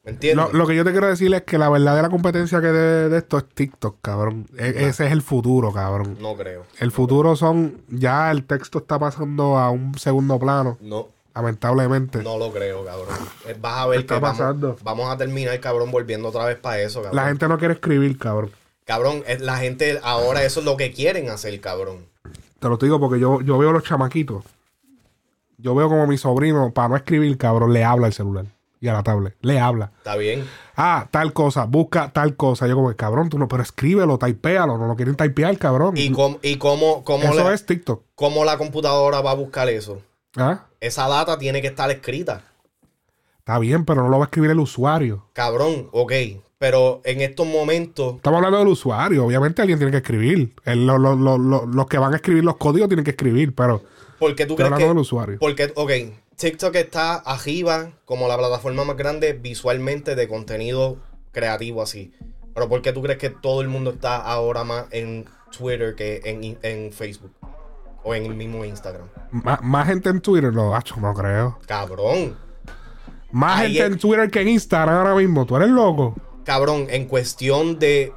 ¿Me 0.03 0.11
entiendes? 0.11 0.47
Lo, 0.51 0.57
lo 0.59 0.67
que 0.67 0.75
yo 0.75 0.83
te 0.83 0.91
quiero 0.91 1.07
decir 1.07 1.33
es 1.33 1.43
que 1.43 1.57
la 1.57 1.69
verdadera 1.69 2.09
competencia 2.09 2.61
que 2.61 2.67
de, 2.67 3.09
de 3.09 3.17
esto 3.17 3.37
es 3.37 3.47
TikTok, 3.47 3.97
cabrón. 4.01 4.47
E- 4.57 4.87
ese 4.87 5.05
es 5.05 5.11
el 5.11 5.21
futuro, 5.21 5.71
cabrón. 5.71 6.17
No 6.19 6.35
creo. 6.35 6.65
El 6.79 6.91
futuro 6.91 7.35
son. 7.35 7.81
Ya 7.89 8.31
el 8.31 8.45
texto 8.45 8.79
está 8.79 8.97
pasando 8.97 9.57
a 9.57 9.69
un 9.71 9.97
segundo 9.97 10.39
plano, 10.39 10.77
No, 10.81 11.09
lamentablemente. 11.35 12.23
no 12.23 12.37
lo 12.37 12.51
creo, 12.51 12.83
cabrón. 12.85 13.15
Eh, 13.47 13.55
Vas 13.59 13.77
a 13.79 13.87
ver 13.87 13.99
está 14.01 14.15
que 14.15 14.21
vamos, 14.21 14.37
pasando? 14.39 14.77
vamos 14.83 15.09
a 15.09 15.17
terminar, 15.17 15.57
cabrón, 15.59 15.91
volviendo 15.91 16.29
otra 16.29 16.45
vez 16.45 16.57
para 16.57 16.79
eso, 16.81 17.01
cabrón. 17.01 17.15
La 17.15 17.27
gente 17.27 17.47
no 17.47 17.57
quiere 17.57 17.73
escribir, 17.75 18.17
cabrón. 18.17 18.51
Cabrón, 18.89 19.23
es- 19.27 19.39
la 19.39 19.57
gente 19.57 19.99
ahora 20.01 20.43
eso 20.43 20.61
es 20.61 20.65
lo 20.65 20.75
que 20.75 20.91
quieren 20.91 21.29
hacer, 21.29 21.61
cabrón. 21.61 22.07
Te 22.57 22.67
lo 22.67 22.75
digo 22.77 22.99
porque 22.99 23.19
yo, 23.19 23.39
yo 23.41 23.59
veo 23.59 23.71
los 23.71 23.83
chamaquitos. 23.83 24.43
Yo 25.59 25.75
veo 25.75 25.89
como 25.89 26.07
mi 26.07 26.17
sobrino, 26.17 26.73
para 26.73 26.87
no 26.89 26.95
escribir, 26.95 27.37
cabrón, 27.37 27.71
le 27.71 27.83
habla 27.83 28.07
al 28.07 28.13
celular 28.13 28.45
y 28.81 28.87
a 28.87 28.93
la 28.93 29.03
tablet. 29.03 29.35
Le 29.41 29.59
habla. 29.59 29.91
Está 29.99 30.15
bien. 30.15 30.43
Ah, 30.75 31.07
tal 31.11 31.33
cosa, 31.33 31.65
busca 31.65 32.11
tal 32.11 32.35
cosa. 32.35 32.65
Yo 32.65 32.73
como, 32.73 32.91
cabrón, 32.95 33.29
tú 33.29 33.37
no, 33.37 33.47
pero 33.47 33.61
escríbelo, 33.61 34.17
typealo. 34.17 34.79
No 34.79 34.87
lo 34.87 34.95
quieren 34.95 35.15
typear, 35.15 35.55
cabrón. 35.59 35.95
¿Y 35.95 36.11
cómo, 36.11 36.39
y 36.41 36.55
cómo, 36.57 37.03
cómo, 37.03 37.25
Eso 37.25 37.47
le- 37.47 37.53
es 37.53 37.67
TikTok. 37.67 38.01
cómo 38.15 38.43
la 38.43 38.57
computadora 38.57 39.21
va 39.21 39.29
a 39.29 39.35
buscar 39.35 39.69
eso? 39.69 40.01
¿Ah? 40.35 40.65
Esa 40.79 41.07
data 41.07 41.37
tiene 41.37 41.61
que 41.61 41.67
estar 41.67 41.91
escrita. 41.91 42.41
Está 43.37 43.59
bien, 43.59 43.85
pero 43.85 44.01
no 44.01 44.09
lo 44.09 44.17
va 44.17 44.23
a 44.23 44.27
escribir 44.29 44.49
el 44.49 44.59
usuario. 44.59 45.27
Cabrón, 45.33 45.89
ok. 45.91 46.13
Pero 46.59 46.99
en 47.05 47.21
estos 47.21 47.47
momentos, 47.47 48.17
Estamos 48.17 48.37
hablando 48.37 48.59
del 48.59 48.67
usuario. 48.67 49.25
Obviamente 49.25 49.61
alguien 49.61 49.79
tiene 49.79 49.91
que 49.91 49.97
escribir. 49.99 50.53
El- 50.65 50.85
lo- 50.85 50.97
lo- 50.97 51.15
lo- 51.15 51.37
lo- 51.37 51.65
los 51.65 51.85
que 51.87 51.97
van 51.97 52.11
a 52.11 52.17
escribir 52.17 52.43
los 52.43 52.57
códigos 52.57 52.89
tienen 52.89 53.05
que 53.05 53.11
escribir, 53.11 53.55
pero 53.55 53.81
¿por 54.19 54.35
qué 54.35 54.45
tú 54.45 54.55
crees 54.57 54.65
hablando 54.65 54.85
que.? 54.85 54.89
del 54.89 54.97
usuario. 54.97 55.37
Porque, 55.39 55.71
ok, 55.73 55.91
TikTok 56.35 56.75
está 56.75 57.15
arriba 57.15 57.91
como 58.03 58.27
la 58.27 58.37
plataforma 58.37 58.83
más 58.83 58.97
grande 58.97 59.31
visualmente 59.31 60.15
de 60.15 60.27
contenido 60.27 60.97
creativo 61.31 61.81
así. 61.81 62.11
Pero 62.53 62.67
¿por 62.67 62.81
qué 62.81 62.91
tú 62.91 63.01
crees 63.03 63.19
que 63.19 63.29
todo 63.29 63.61
el 63.61 63.69
mundo 63.69 63.91
está 63.91 64.17
ahora 64.17 64.65
más 64.65 64.85
en 64.91 65.25
Twitter 65.57 65.95
que 65.95 66.19
en, 66.25 66.57
en 66.61 66.91
Facebook? 66.91 67.31
O 68.03 68.13
en 68.15 68.25
el 68.25 68.35
mismo 68.35 68.65
Instagram. 68.65 69.07
Má- 69.31 69.59
más 69.61 69.87
gente 69.87 70.09
en 70.09 70.19
Twitter, 70.19 70.51
no, 70.51 70.75
acho, 70.75 70.95
no 70.99 71.13
creo. 71.13 71.57
Cabrón. 71.67 72.35
Más 73.31 73.59
Ahí 73.61 73.67
gente 73.73 73.85
es- 73.85 73.91
en 73.93 73.97
Twitter 73.99 74.29
que 74.29 74.41
en 74.41 74.49
Instagram 74.49 74.95
ahora 74.97 75.15
mismo. 75.15 75.45
Tú 75.45 75.55
eres 75.55 75.69
loco. 75.69 76.15
Cabrón, 76.49 76.87
en 76.89 77.05
cuestión 77.05 77.77
de. 77.77 78.11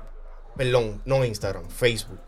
Perdón, 0.56 1.02
no 1.04 1.22
Instagram, 1.22 1.68
Facebook. 1.68 2.18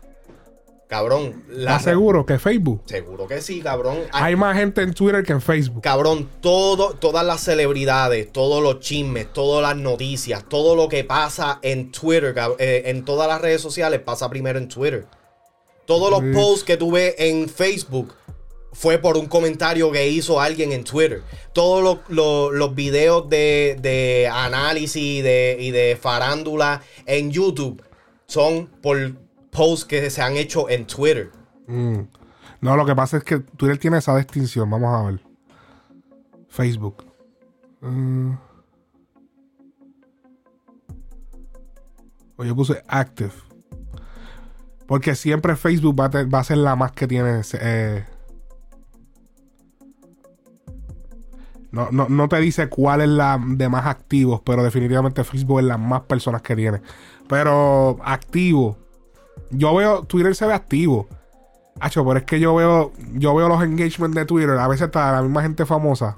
Cabrón, 0.87 1.43
la. 1.49 1.71
¿Estás 1.77 1.83
seguro 1.85 2.27
que 2.27 2.37
Facebook? 2.37 2.83
Seguro 2.85 3.27
que 3.27 3.41
sí, 3.41 3.59
cabrón. 3.59 3.97
Hay- 4.11 4.25
Hay 4.25 4.35
más 4.35 4.55
gente 4.55 4.83
en 4.83 4.93
Twitter 4.93 5.23
que 5.23 5.31
en 5.33 5.41
Facebook. 5.41 5.81
Cabrón, 5.81 6.29
todo, 6.41 6.93
todas 6.93 7.25
las 7.25 7.41
celebridades, 7.41 8.31
todos 8.31 8.61
los 8.61 8.81
chismes, 8.81 9.33
todas 9.33 9.63
las 9.63 9.81
noticias, 9.81 10.47
todo 10.47 10.75
lo 10.75 10.87
que 10.89 11.03
pasa 11.03 11.57
en 11.63 11.91
Twitter, 11.91 12.35
eh, 12.59 12.83
en 12.85 13.03
todas 13.03 13.27
las 13.27 13.41
redes 13.41 13.61
sociales, 13.61 13.99
pasa 14.01 14.29
primero 14.29 14.59
en 14.59 14.67
Twitter. 14.67 15.07
Todos 15.87 16.11
los 16.11 16.21
posts 16.35 16.63
que 16.63 16.77
tú 16.77 16.91
ves 16.91 17.15
en 17.17 17.49
Facebook 17.49 18.13
fue 18.75 18.97
por 18.99 19.15
un 19.17 19.25
comentario 19.27 19.91
que 19.91 20.07
hizo 20.09 20.39
alguien 20.41 20.71
en 20.73 20.83
Twitter. 20.83 21.23
Todos 21.53 21.81
los, 22.09 22.51
los- 22.51 22.75
videos 22.75 23.29
de, 23.29 23.77
de 23.81 24.27
análisis 24.31 24.95
y 25.01 25.21
de, 25.21 25.55
y 25.59 25.71
de 25.71 25.97
farándula 25.99 26.81
en 27.05 27.31
YouTube 27.31 27.81
son 28.27 28.67
por 28.81 29.13
posts 29.49 29.85
que 29.85 30.09
se 30.09 30.21
han 30.21 30.35
hecho 30.35 30.69
en 30.69 30.85
Twitter. 30.85 31.31
Mm. 31.67 31.99
No, 32.61 32.75
lo 32.75 32.85
que 32.85 32.95
pasa 32.95 33.17
es 33.17 33.23
que 33.23 33.39
Twitter 33.39 33.77
tiene 33.77 33.97
esa 33.99 34.15
distinción. 34.17 34.69
Vamos 34.69 34.93
a 34.93 35.09
ver. 35.09 35.19
Facebook. 36.49 37.05
Mm. 37.81 38.33
O 42.37 42.43
yo 42.43 42.55
puse 42.55 42.83
active. 42.87 43.31
Porque 44.87 45.15
siempre 45.15 45.55
Facebook 45.55 45.95
va 45.99 46.05
a, 46.05 46.09
te- 46.09 46.25
va 46.25 46.39
a 46.39 46.43
ser 46.43 46.57
la 46.57 46.75
más 46.75 46.91
que 46.91 47.07
tiene. 47.07 47.41
eh, 47.61 48.05
no, 51.75 51.89
no, 51.91 52.07
no 52.07 52.29
te 52.29 52.39
dice 52.39 52.69
cuál 52.69 53.01
es 53.01 53.09
la 53.09 53.37
de 53.45 53.67
más 53.67 53.85
activos, 53.85 54.39
pero 54.45 54.63
definitivamente 54.63 55.25
Facebook 55.25 55.59
es 55.59 55.65
la 55.65 55.77
más 55.77 56.03
personas 56.03 56.41
que 56.41 56.55
tiene. 56.55 56.79
Pero 57.27 57.97
activo. 58.01 58.77
Yo 59.51 59.75
veo, 59.75 60.03
Twitter 60.03 60.33
se 60.35 60.45
ve 60.45 60.53
activo. 60.53 61.09
Hacho, 61.81 62.05
pero 62.05 62.19
es 62.19 62.23
que 62.23 62.39
yo 62.39 62.55
veo, 62.55 62.93
yo 63.15 63.35
veo 63.35 63.49
los 63.49 63.61
engagements 63.61 64.15
de 64.15 64.23
Twitter. 64.23 64.51
A 64.51 64.69
veces 64.69 64.85
está 64.85 65.11
la 65.11 65.21
misma 65.21 65.41
gente 65.41 65.65
famosa. 65.65 66.17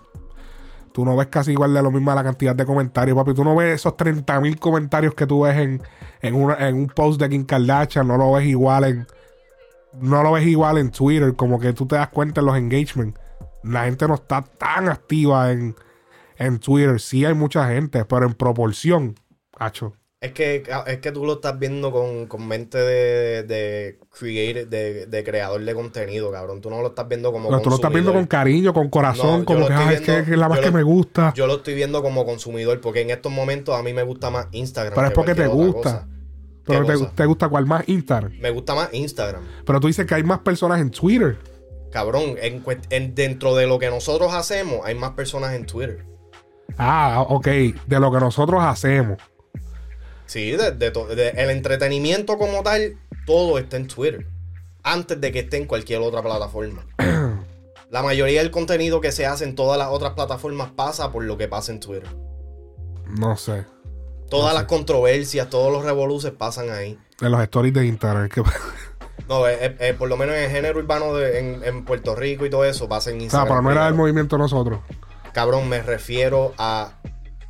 tú 0.93 1.03
no 1.03 1.18
ves 1.18 1.26
casi 1.28 1.53
igual 1.53 1.74
de 1.74 1.82
lo 1.82 1.89
mismo 1.89 2.14
la 2.14 2.24
cantidad 2.24 2.55
de 2.55 2.64
comentarios, 2.64 3.18
papi. 3.18 3.34
Tú 3.34 3.43
no 3.43 3.55
ves 3.55 3.82
esos 3.82 3.93
30.000 3.97 4.60
comentarios 4.60 5.16
que 5.16 5.26
tú 5.26 5.41
ves 5.41 5.58
en, 5.58 5.82
en, 6.22 6.36
en 6.36 6.76
un 6.76 6.88
post 6.88 7.20
de 7.20 7.30
Kim 7.30 7.45
Kardashian, 7.45 8.08
no 8.08 8.16
lo 8.18 8.34
ves 8.34 8.45
igual 8.45 8.84
en. 8.84 9.08
No 9.99 10.22
lo 10.22 10.34
ves 10.34 10.45
igual 10.45 10.78
en 10.78 10.91
Twitter, 10.91 11.36
como 11.36 11.60
que 11.60 11.74
tú 11.74 11.88
te 11.88 11.95
das 11.95 12.10
cuenta 12.10 12.41
en 12.41 12.45
los 12.45 12.55
engagements. 12.55 13.20
La 13.70 13.86
gente 13.86 14.07
no 14.07 14.15
está 14.15 14.41
tan 14.41 14.89
activa 14.89 15.51
en, 15.51 15.76
en 16.38 16.59
Twitter. 16.59 16.99
Sí 16.99 17.26
hay 17.26 17.34
mucha 17.34 17.68
gente, 17.70 18.05
pero 18.05 18.26
en 18.26 18.34
proporción, 18.34 19.15
hacho. 19.57 19.93
Es 20.20 20.32
que, 20.32 20.63
es 20.88 20.97
que 20.97 21.11
tú 21.11 21.26
lo 21.26 21.34
estás 21.34 21.59
viendo 21.59 21.91
con, 21.91 22.26
con 22.26 22.47
mente 22.47 22.80
de, 22.80 23.43
de, 23.43 23.99
creator- 24.20 24.68
de, 24.68 25.05
de 25.05 25.24
creador 25.24 25.63
de 25.63 25.74
contenido, 25.76 26.32
cabrón. 26.32 26.59
Tú 26.59 26.72
no 26.72 26.82
lo 26.82 26.88
estás 26.88 27.07
viendo 27.07 27.32
como 27.32 27.51
No, 27.51 27.61
tú 27.61 27.70
lo 27.70 27.76
estás 27.76 27.91
viendo 27.93 28.11
con 28.11 28.26
cariño, 28.26 28.74
con 28.74 28.89
corazón, 28.89 29.41
No, 29.41 29.45
como 29.45 29.68
que 29.68 29.74
"Ay, 29.74 29.93
es, 29.95 30.01
que, 30.01 30.11
viendo- 30.13 30.32
es 30.34 30.39
la 30.39 30.49
más 30.49 30.59
que 30.59 30.72
me 30.72 30.82
gusta. 30.82 31.34
Yo 31.36 31.45
lo 31.45 31.57
estoy 31.57 31.76
viendo 31.76 32.01
como 32.01 32.26
consumidor 32.26 32.82
porque 32.82 33.01
en 33.01 33.11
estos 33.11 33.32
momentos 33.32 33.76
a 33.80 33.84
mí 33.84 33.93
me 33.93 34.01
gusta 34.01 34.32
más 34.32 34.47
Instagram. 34.53 34.95
pero 34.95 35.05
es 35.07 35.11
que 35.11 35.15
porque 35.15 35.36
te 35.36 35.47
gusta. 35.47 36.07
Pero 36.65 36.86
¿Qué 36.86 36.93
te, 36.97 37.05
te 37.15 37.26
gusta 37.28 37.47
cuál 37.47 37.65
más 37.68 37.88
Instagram. 37.88 38.34
Me 38.41 38.49
gusta 38.49 38.74
más 38.74 38.91
Instagram. 38.93 39.43
Pero 39.65 39.80
tú 39.80 39.86
dices 39.88 40.05
que 40.07 40.15
hay 40.15 40.24
más 40.24 40.39
personas 40.39 40.82
en 40.82 40.89
Twitter. 40.89 41.38
Cabrón, 41.91 42.35
en, 42.41 42.63
cuest- 42.63 42.85
en- 42.89 43.15
dentro 43.15 43.55
de 43.55 43.65
lo 43.67 43.79
que 43.79 43.89
nosotros 43.89 44.33
hacemos, 44.33 44.81
hay 44.85 44.95
más 44.95 45.11
personas 45.11 45.53
en 45.55 45.65
Twitter. 45.65 46.03
Ah, 46.77 47.25
ok. 47.27 47.47
De 47.47 47.99
lo 47.99 48.11
que 48.11 48.19
nosotros 48.19 48.61
hacemos. 48.63 49.17
Sí, 50.25 50.51
de, 50.51 50.71
de 50.71 50.91
to- 50.91 51.07
de- 51.07 51.29
el 51.29 51.49
entretenimiento 51.49 52.38
como 52.38 52.61
tal, 52.63 52.97
todo 53.25 53.57
está 53.57 53.77
en 53.77 53.88
Twitter. 53.88 54.27
Antes 54.83 55.19
de 55.19 55.31
que 55.31 55.39
esté 55.39 55.57
en 55.57 55.65
cualquier 55.65 56.01
otra 56.01 56.21
plataforma. 56.21 56.85
La 57.89 58.03
mayoría 58.03 58.41
del 58.41 58.51
contenido 58.51 58.99
que 58.99 59.13
se 59.13 59.25
hace 59.25 59.45
en 59.45 59.55
todas 59.55 59.77
las 59.77 59.88
otras 59.88 60.11
plataformas 60.13 60.71
pasa 60.71 61.09
por 61.11 61.23
lo 61.23 61.38
que 61.38 61.47
pasa 61.47 61.71
en 61.71 61.79
Twitter. 61.79 62.07
No 63.17 63.38
sé. 63.38 63.63
Todas 64.29 64.53
No 64.53 64.59
las 64.59 64.63
controversias, 64.67 65.49
todos 65.49 65.71
los 65.71 65.85
revoluces 65.85 66.31
pasan 66.31 66.69
ahí. 66.69 66.97
En 67.21 67.31
los 67.31 67.41
stories 67.43 67.73
de 67.73 67.85
Instagram. 67.88 68.27
que- 68.27 68.43
No, 69.30 69.47
eh, 69.47 69.57
eh, 69.59 69.75
eh, 69.80 69.93
por 69.93 70.07
lo 70.09 70.17
menos 70.17 70.36
en 70.36 70.43
el 70.43 70.49
género 70.51 70.80
urbano 70.80 71.13
de- 71.15 71.39
en, 71.39 71.63
en 71.63 71.84
Puerto 71.86 72.15
Rico 72.15 72.45
y 72.45 72.49
todo 72.49 72.63
eso 72.65 72.88
pasa 72.88 73.09
en 73.11 73.17
o 73.17 73.19
sea, 73.19 73.23
Instagram. 73.25 73.47
pero 73.49 73.61
no 73.61 73.71
era 73.71 73.82
primero. 73.88 73.95
movimiento 74.03 74.38
nosotros. 74.38 74.80
Cabrón, 75.34 75.67
me 75.69 75.82
refiero 75.82 76.53
a 76.57 76.93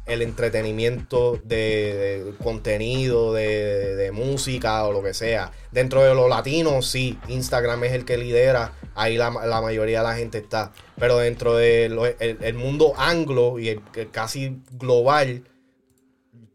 el 0.08 0.22
entretenimiento 0.22 1.38
de, 1.44 2.26
de 2.26 2.34
contenido, 2.42 3.34
de, 3.34 3.96
de 3.98 4.12
música 4.14 4.86
o 4.86 4.94
lo 4.94 5.04
que 5.04 5.14
sea. 5.14 5.52
Dentro 5.72 6.02
de 6.02 6.16
los 6.16 6.30
latinos, 6.30 6.88
sí, 6.88 7.20
Instagram 7.28 7.84
es 7.84 7.92
el 7.92 8.06
que 8.06 8.18
lidera, 8.18 8.72
ahí 8.96 9.18
la, 9.18 9.30
la 9.30 9.62
mayoría 9.62 10.00
de 10.00 10.08
la 10.08 10.16
gente 10.16 10.38
está. 10.38 10.72
Pero 10.98 11.18
dentro 11.18 11.56
del 11.58 12.00
el, 12.20 12.38
el 12.42 12.54
mundo 12.54 12.94
anglo 12.98 13.60
y 13.60 13.68
el, 13.70 13.82
el 13.96 14.10
casi 14.10 14.62
global, 14.72 15.44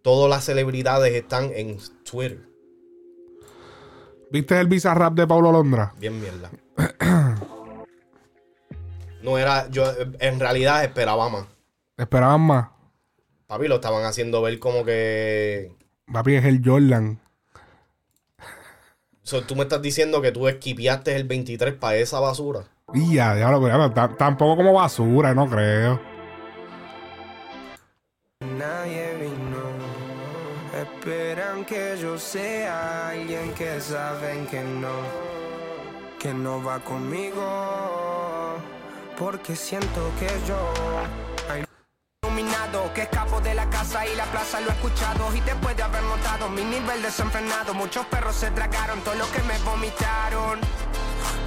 todas 0.00 0.30
las 0.30 0.44
celebridades 0.44 1.12
están 1.14 1.52
en 1.54 1.76
Twitter. 2.10 2.40
¿Viste 4.32 4.58
el 4.58 4.66
Bizarrap 4.66 5.12
de 5.12 5.26
Paulo 5.26 5.52
Londra? 5.52 5.92
Bien 5.98 6.18
mierda. 6.18 6.50
No 9.22 9.36
era, 9.36 9.68
yo 9.68 9.84
en 10.18 10.40
realidad 10.40 10.82
esperaba 10.82 11.28
más. 11.28 11.44
Esperaban 11.98 12.40
más. 12.40 12.70
Papi, 13.46 13.68
lo 13.68 13.74
estaban 13.74 14.04
haciendo 14.04 14.40
ver 14.40 14.58
como 14.58 14.84
que 14.84 15.76
Papi 16.10 16.34
es 16.36 16.44
el 16.46 16.62
Jordan. 16.64 17.20
So, 19.22 19.42
tú 19.42 19.54
me 19.54 19.62
estás 19.62 19.82
diciendo 19.82 20.22
que 20.22 20.32
tú 20.32 20.48
esquipiaste 20.48 21.14
el 21.14 21.24
23 21.24 21.74
para 21.74 21.96
esa 21.96 22.18
basura. 22.18 22.64
Y 22.94 23.14
ya, 23.14 23.34
diablo, 23.34 23.92
tampoco 24.18 24.56
como 24.56 24.72
basura, 24.72 25.34
no 25.34 25.48
creo. 25.48 26.11
Esperan 31.62 31.64
que 31.64 32.02
yo 32.02 32.18
sea 32.18 33.08
alguien 33.10 33.52
que 33.54 33.80
saben 33.80 34.46
que 34.46 34.62
no, 34.62 34.88
que 36.18 36.34
no 36.34 36.62
va 36.62 36.80
conmigo. 36.80 38.56
Porque 39.16 39.54
siento 39.54 40.00
que 40.18 40.28
yo 40.46 40.56
que 42.94 43.02
escapo 43.02 43.40
de 43.40 43.54
la 43.54 43.68
casa 43.70 44.06
y 44.06 44.14
la 44.16 44.24
plaza 44.24 44.60
lo 44.60 44.68
he 44.68 44.72
escuchado 44.72 45.34
y 45.34 45.40
después 45.40 45.74
de 45.76 45.82
haber 45.82 46.02
notado 46.02 46.48
mi 46.50 46.62
nivel 46.62 47.00
desenfrenado 47.00 47.72
muchos 47.74 48.04
perros 48.06 48.34
se 48.34 48.50
tragaron 48.50 49.00
todo 49.00 49.14
lo 49.14 49.24
que 49.30 49.42
me 49.42 49.58
vomitaron 49.64 50.58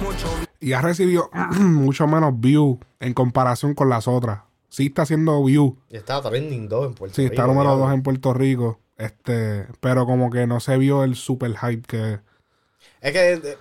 mucho 0.02 0.28
Y 0.60 0.72
ha 0.72 0.80
recibido 0.80 1.28
mucho 1.60 2.06
menos 2.06 2.32
views 2.40 2.78
en 3.00 3.12
comparación 3.12 3.74
con 3.74 3.88
las 3.88 4.08
otras. 4.08 4.40
Sí 4.68 4.86
está 4.86 5.02
haciendo 5.02 5.42
views. 5.44 5.74
Y 5.88 5.96
está 5.96 6.20
trending 6.22 6.68
2 6.68 6.86
en 6.86 6.94
Puerto 6.94 7.14
Sí, 7.14 7.22
Rico. 7.22 7.34
está 7.34 7.46
número 7.46 7.70
diablo. 7.70 7.84
2 7.86 7.94
en 7.94 8.02
Puerto 8.02 8.34
Rico. 8.34 8.80
Este, 8.96 9.66
pero 9.80 10.06
como 10.06 10.30
que 10.30 10.46
no 10.46 10.60
se 10.60 10.76
vio 10.78 11.04
el 11.04 11.16
super 11.16 11.54
hype 11.56 11.82
que. 11.86 12.20
Es 13.00 13.12
que, 13.12 13.32
eh, 13.34 13.58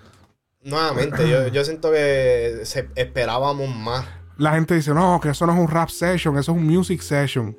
nuevamente, 0.64 1.30
yo, 1.30 1.48
yo 1.48 1.66
siento 1.66 1.92
que 1.92 2.62
se, 2.64 2.90
esperábamos 2.96 3.74
más. 3.76 4.06
La 4.38 4.54
gente 4.54 4.76
dice, 4.76 4.94
no, 4.94 5.20
que 5.22 5.30
eso 5.30 5.46
no 5.46 5.54
es 5.54 5.60
un 5.60 5.68
rap 5.68 5.90
session, 5.90 6.38
eso 6.38 6.52
es 6.52 6.58
un 6.58 6.66
music 6.66 7.02
session. 7.02 7.58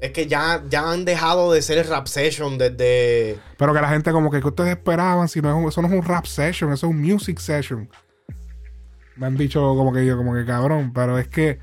Es 0.00 0.12
que 0.12 0.26
ya, 0.26 0.62
ya 0.68 0.90
han 0.90 1.04
dejado 1.04 1.52
de 1.52 1.60
ser 1.60 1.84
rap 1.88 2.06
session 2.06 2.56
desde... 2.56 3.38
Pero 3.56 3.74
que 3.74 3.80
la 3.80 3.88
gente 3.88 4.12
como 4.12 4.30
que, 4.30 4.40
¿qué 4.40 4.46
ustedes 4.46 4.70
esperaban? 4.70 5.28
Si 5.28 5.40
no 5.40 5.48
es 5.50 5.56
un- 5.56 5.68
eso 5.68 5.82
no 5.82 5.88
es 5.88 5.94
un 5.94 6.04
rap 6.04 6.24
session, 6.26 6.72
eso 6.72 6.86
es 6.86 6.90
un 6.92 7.00
music 7.00 7.38
session. 7.38 7.88
Me 9.16 9.26
han 9.26 9.36
dicho 9.36 9.60
como 9.60 9.92
que 9.92 10.06
yo, 10.06 10.16
como 10.16 10.34
que 10.34 10.44
cabrón, 10.44 10.92
pero 10.92 11.18
es 11.18 11.26
que... 11.28 11.58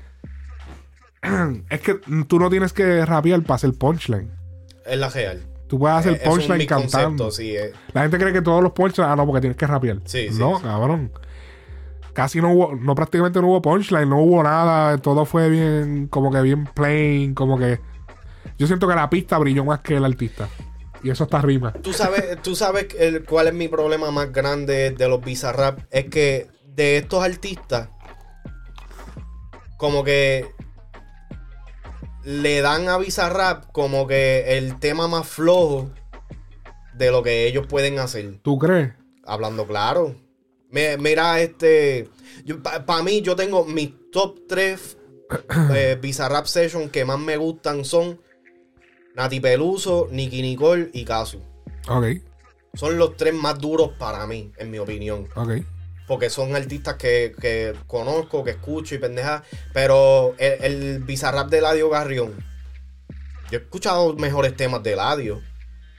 es 1.70 1.80
que 1.80 1.94
tú 2.28 2.38
no 2.38 2.50
tienes 2.50 2.72
que 2.72 3.06
rapear 3.06 3.40
para 3.42 3.54
hacer 3.54 3.72
punchline. 3.72 4.30
Es 4.84 4.98
la 4.98 5.08
real. 5.08 5.55
Tú 5.66 5.78
puedes 5.78 5.96
hacer 5.98 6.12
Eh, 6.14 6.16
es 6.20 6.26
un 6.26 6.32
punchline 6.32 6.58
misconcepto, 6.58 6.96
cantando. 6.98 7.30
sí. 7.30 7.56
eh. 7.56 7.72
La 7.92 8.02
gente 8.02 8.18
cree 8.18 8.32
que 8.32 8.42
todos 8.42 8.62
los 8.62 8.72
punchlines, 8.72 9.10
ah, 9.10 9.16
no, 9.16 9.26
porque 9.26 9.40
tienes 9.40 9.56
que 9.56 9.66
rapear. 9.66 9.98
Sí, 10.04 10.28
sí, 10.30 10.38
no, 10.38 10.58
sí. 10.58 10.62
cabrón. 10.62 11.12
Casi 12.12 12.40
no 12.40 12.52
hubo, 12.52 12.74
no 12.74 12.94
prácticamente 12.94 13.40
no 13.40 13.48
hubo 13.48 13.60
punchline, 13.60 14.08
no 14.08 14.20
hubo 14.20 14.42
nada, 14.42 14.96
todo 14.98 15.24
fue 15.26 15.50
bien, 15.50 16.06
como 16.08 16.30
que 16.32 16.40
bien 16.40 16.64
plain, 16.66 17.34
como 17.34 17.58
que... 17.58 17.78
Yo 18.58 18.66
siento 18.66 18.88
que 18.88 18.94
la 18.94 19.10
pista 19.10 19.36
brilló 19.38 19.64
más 19.64 19.80
que 19.80 19.96
el 19.96 20.04
artista. 20.04 20.48
Y 21.02 21.10
eso 21.10 21.24
está 21.24 21.42
rima. 21.42 21.72
Tú 21.74 21.92
sabes, 21.92 22.40
tú 22.42 22.56
sabes 22.56 22.86
el- 22.98 23.24
cuál 23.24 23.48
es 23.48 23.54
mi 23.54 23.68
problema 23.68 24.10
más 24.10 24.32
grande 24.32 24.92
de 24.92 25.08
los 25.08 25.20
Bizarrap. 25.22 25.80
Es 25.90 26.06
que 26.06 26.48
de 26.64 26.96
estos 26.96 27.22
artistas, 27.22 27.90
como 29.76 30.02
que 30.02 30.46
le 32.26 32.60
dan 32.60 32.88
a 32.88 32.98
Bizarrap 32.98 33.70
como 33.72 34.06
que 34.08 34.58
el 34.58 34.78
tema 34.80 35.06
más 35.08 35.26
flojo 35.28 35.90
de 36.94 37.10
lo 37.12 37.22
que 37.22 37.46
ellos 37.46 37.66
pueden 37.68 37.98
hacer. 38.00 38.38
¿Tú 38.42 38.58
crees? 38.58 38.92
Hablando 39.24 39.66
claro. 39.66 40.14
Me- 40.70 40.96
mira, 40.98 41.40
este. 41.40 42.08
Para 42.84 43.02
mí, 43.02 43.22
yo 43.22 43.36
tengo 43.36 43.64
mis 43.64 43.92
top 44.10 44.40
3 44.48 44.96
eh, 45.74 45.98
Bizarrap 46.00 46.46
Session 46.46 46.88
que 46.90 47.04
más 47.04 47.18
me 47.20 47.36
gustan 47.36 47.84
son 47.84 48.20
Nati 49.14 49.38
Peluso, 49.40 50.08
Nicky 50.10 50.42
Nicole 50.42 50.90
y 50.92 51.04
Casu. 51.04 51.40
Ok, 51.88 52.06
Son 52.74 52.98
los 52.98 53.16
tres 53.16 53.32
más 53.34 53.58
duros 53.58 53.92
para 53.98 54.26
mí, 54.26 54.50
en 54.58 54.70
mi 54.70 54.78
opinión. 54.78 55.28
ok. 55.36 55.52
Porque 56.06 56.30
son 56.30 56.54
artistas 56.54 56.94
que, 56.94 57.34
que 57.40 57.74
conozco, 57.86 58.44
que 58.44 58.50
escucho 58.50 58.94
y 58.94 58.98
pendeja. 58.98 59.42
Pero 59.72 60.34
el, 60.38 60.64
el 60.64 61.02
Bizarrap 61.04 61.48
de 61.48 61.60
Ladio 61.60 61.90
Garrión. 61.90 62.34
Yo 63.50 63.58
he 63.58 63.62
escuchado 63.62 64.14
mejores 64.14 64.56
temas 64.56 64.82
de 64.82 64.96
Ladio. 64.96 65.40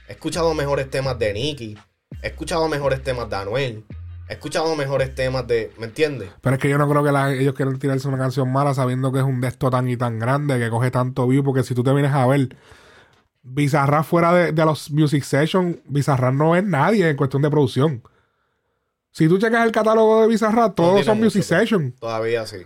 He 0.08 0.12
escuchado 0.12 0.54
mejores 0.54 0.90
temas 0.90 1.18
de 1.18 1.32
Nicky. 1.32 1.78
He 2.22 2.28
escuchado 2.28 2.68
mejores 2.68 3.02
temas 3.02 3.28
de 3.28 3.36
Anuel. 3.36 3.84
He 4.28 4.34
escuchado 4.34 4.76
mejores 4.76 5.14
temas 5.14 5.46
de. 5.46 5.72
¿Me 5.78 5.86
entiendes? 5.86 6.30
Pero 6.42 6.56
es 6.56 6.60
que 6.62 6.68
yo 6.68 6.76
no 6.76 6.88
creo 6.88 7.02
que 7.02 7.40
ellos 7.40 7.54
quieran 7.54 7.78
tirarse 7.78 8.08
una 8.08 8.18
canción 8.18 8.52
mala 8.52 8.74
sabiendo 8.74 9.10
que 9.10 9.20
es 9.20 9.24
un 9.24 9.40
de 9.40 9.48
esto 9.48 9.70
tan 9.70 9.88
y 9.88 9.96
tan 9.96 10.18
grande 10.18 10.58
que 10.58 10.68
coge 10.68 10.90
tanto 10.90 11.26
view. 11.26 11.42
Porque 11.42 11.62
si 11.62 11.74
tú 11.74 11.82
te 11.82 11.92
vienes 11.92 12.12
a 12.12 12.26
ver, 12.26 12.54
Bizarrap 13.42 14.04
fuera 14.04 14.32
de, 14.34 14.64
los 14.64 14.90
Music 14.90 15.24
Sessions, 15.24 15.78
Bizarrap 15.86 16.34
no 16.34 16.54
es 16.56 16.64
nadie 16.64 17.08
en 17.08 17.16
cuestión 17.16 17.40
de 17.40 17.50
producción. 17.50 18.02
Si 19.18 19.28
tú 19.28 19.36
checas 19.38 19.66
el 19.66 19.72
catálogo 19.72 20.22
de 20.22 20.28
Bizarrap, 20.28 20.74
todos 20.76 21.04
son 21.04 21.18
Music 21.20 21.42
Sessions. 21.42 21.94
Todavía 21.98 22.46
sí. 22.46 22.58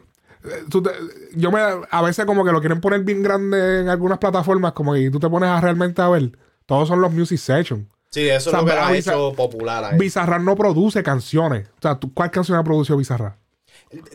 Eh, 0.45 0.65
tú 0.69 0.83
te- 0.83 0.91
yo 1.35 1.51
me, 1.51 1.61
a 1.91 2.03
veces 2.03 2.25
como 2.27 2.45
que 2.45 2.53
lo 2.53 2.61
quieren 2.61 2.81
poner 2.81 3.01
bien 3.01 3.23
grande 3.23 3.81
en 3.81 3.89
algunas 3.89 4.19
plataformas, 4.19 4.73
como 4.73 4.95
y 4.97 5.11
tú 5.11 5.19
te 5.19 5.31
pones 5.31 5.49
a 5.49 5.61
realmente 5.61 6.03
a 6.03 6.09
ver, 6.11 6.33
todos 6.67 6.89
son 6.89 7.01
los 7.01 7.11
Music 7.13 7.39
Sessions. 7.39 7.87
Sí, 8.11 8.29
eso 8.29 8.51
O 8.51 8.53
sea, 8.53 8.61
es 8.61 8.67
lo 8.67 8.71
que 8.71 8.77
lo 8.77 8.85
ha 8.85 8.97
hecho 8.97 9.33
popular 9.35 9.85
a 9.85 9.91
él. 9.91 9.99
Bizarrap 9.99 10.43
no 10.43 10.55
produce 10.55 11.03
canciones. 11.03 11.69
O 11.79 11.81
sea, 11.81 11.95
¿tú- 11.99 12.13
¿cuál 12.13 12.31
canción 12.31 12.59
ha 12.59 12.65
producido 12.65 12.99
Bizarrap? 12.99 13.37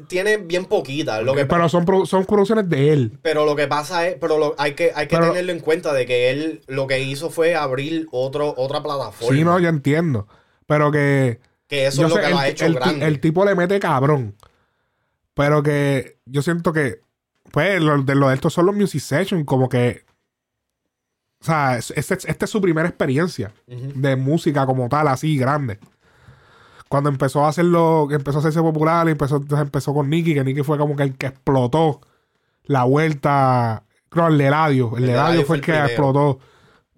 Tiene 0.08 0.38
bien 0.38 0.66
poquitas. 0.66 1.24
Lo 1.24 1.34
que 1.34 1.46
Pero 1.46 1.70
son, 1.70 1.86
produ- 1.86 2.06
son 2.06 2.26
producciones 2.26 2.68
de 2.70 2.94
él. 2.94 3.20
Pero 3.22 3.46
lo 3.46 3.56
que 3.56 3.68
pasa 3.68 4.08
es, 4.08 4.16
pero 4.20 4.38
lo- 4.38 4.56
hay 4.58 4.74
que, 4.74 4.92
hay 4.96 5.08
que 5.08 5.16
Pero- 5.18 5.30
tenerlo 5.30 5.52
en 5.52 5.60
cuenta 5.60 5.94
de 5.94 6.06
que 6.06 6.30
él 6.32 6.62
lo 6.68 6.88
que 6.88 7.00
hizo 7.02 7.30
fue 7.30 7.56
abrir 7.56 8.08
otro, 8.12 8.54
otra 8.58 8.82
plataforma. 8.84 9.36
Sí, 9.36 9.44
no, 9.44 9.58
yo 9.60 9.70
entiendo. 9.70 10.28
Pero 10.68 10.92
que. 10.92 11.40
Que 11.68 11.88
eso 11.88 12.02
yo 12.02 12.08
es 12.08 12.14
lo 12.16 12.22
que 12.22 12.30
lo 12.30 12.38
ha 12.40 12.46
el, 12.48 12.52
hecho 12.54 12.66
el 12.66 12.74
grande. 12.76 13.06
el 13.08 13.20
tipo 13.20 13.46
le 13.46 13.56
mete 13.56 13.80
cabrón. 13.80 14.36
Pero 15.34 15.62
que 15.64 16.18
yo 16.26 16.42
siento 16.42 16.74
que 16.74 17.02
pues 17.52 17.82
lo 17.82 18.02
de, 18.04 18.16
lo 18.16 18.30
de 18.30 18.36
estos 18.36 18.54
son 18.54 18.66
los 18.66 18.76
music 18.76 19.02
sessions, 19.02 19.46
como 19.46 19.70
que. 19.70 20.06
O 21.40 21.46
sea, 21.46 21.78
es- 21.78 21.92
este- 21.92 22.30
esta 22.32 22.46
es 22.46 22.52
su 22.52 22.60
primera 22.62 22.88
experiencia 22.90 23.54
de 23.68 24.16
música 24.16 24.66
como 24.66 24.90
tal, 24.90 25.08
así 25.08 25.38
grande. 25.38 25.80
Cuando 26.90 27.10
empezó 27.10 27.46
a 27.46 27.50
hacerlo, 27.50 28.08
empezó 28.12 28.38
a 28.38 28.40
hacerse 28.40 28.62
popular, 28.62 29.08
empezó, 29.10 29.44
empezó 29.52 29.94
con 29.94 30.10
Nicky, 30.10 30.34
que 30.34 30.44
Nicky 30.44 30.64
fue 30.64 30.78
como 30.78 30.96
que 30.96 31.04
el 31.04 31.18
que 31.18 31.28
explotó 31.28 32.02
la 32.64 32.86
vuelta. 32.86 33.84
Creo 34.10 34.28
el 34.28 34.38
de 34.38 34.48
Eladio. 34.48 34.94
El 34.98 35.04
El 35.04 35.10
Eladio 35.12 35.26
Eladio 35.32 35.46
fue 35.46 35.58
el 35.58 35.62
que 35.62 35.72
el 35.72 35.78
primero. 35.84 35.94
explotó 35.94 36.40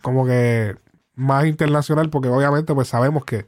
como 0.02 0.26
que 0.26 0.76
más 1.16 1.46
internacional, 1.46 2.10
porque 2.10 2.30
obviamente 2.30 2.74
pues 2.74 2.88
sabemos 2.88 3.26
que 3.26 3.46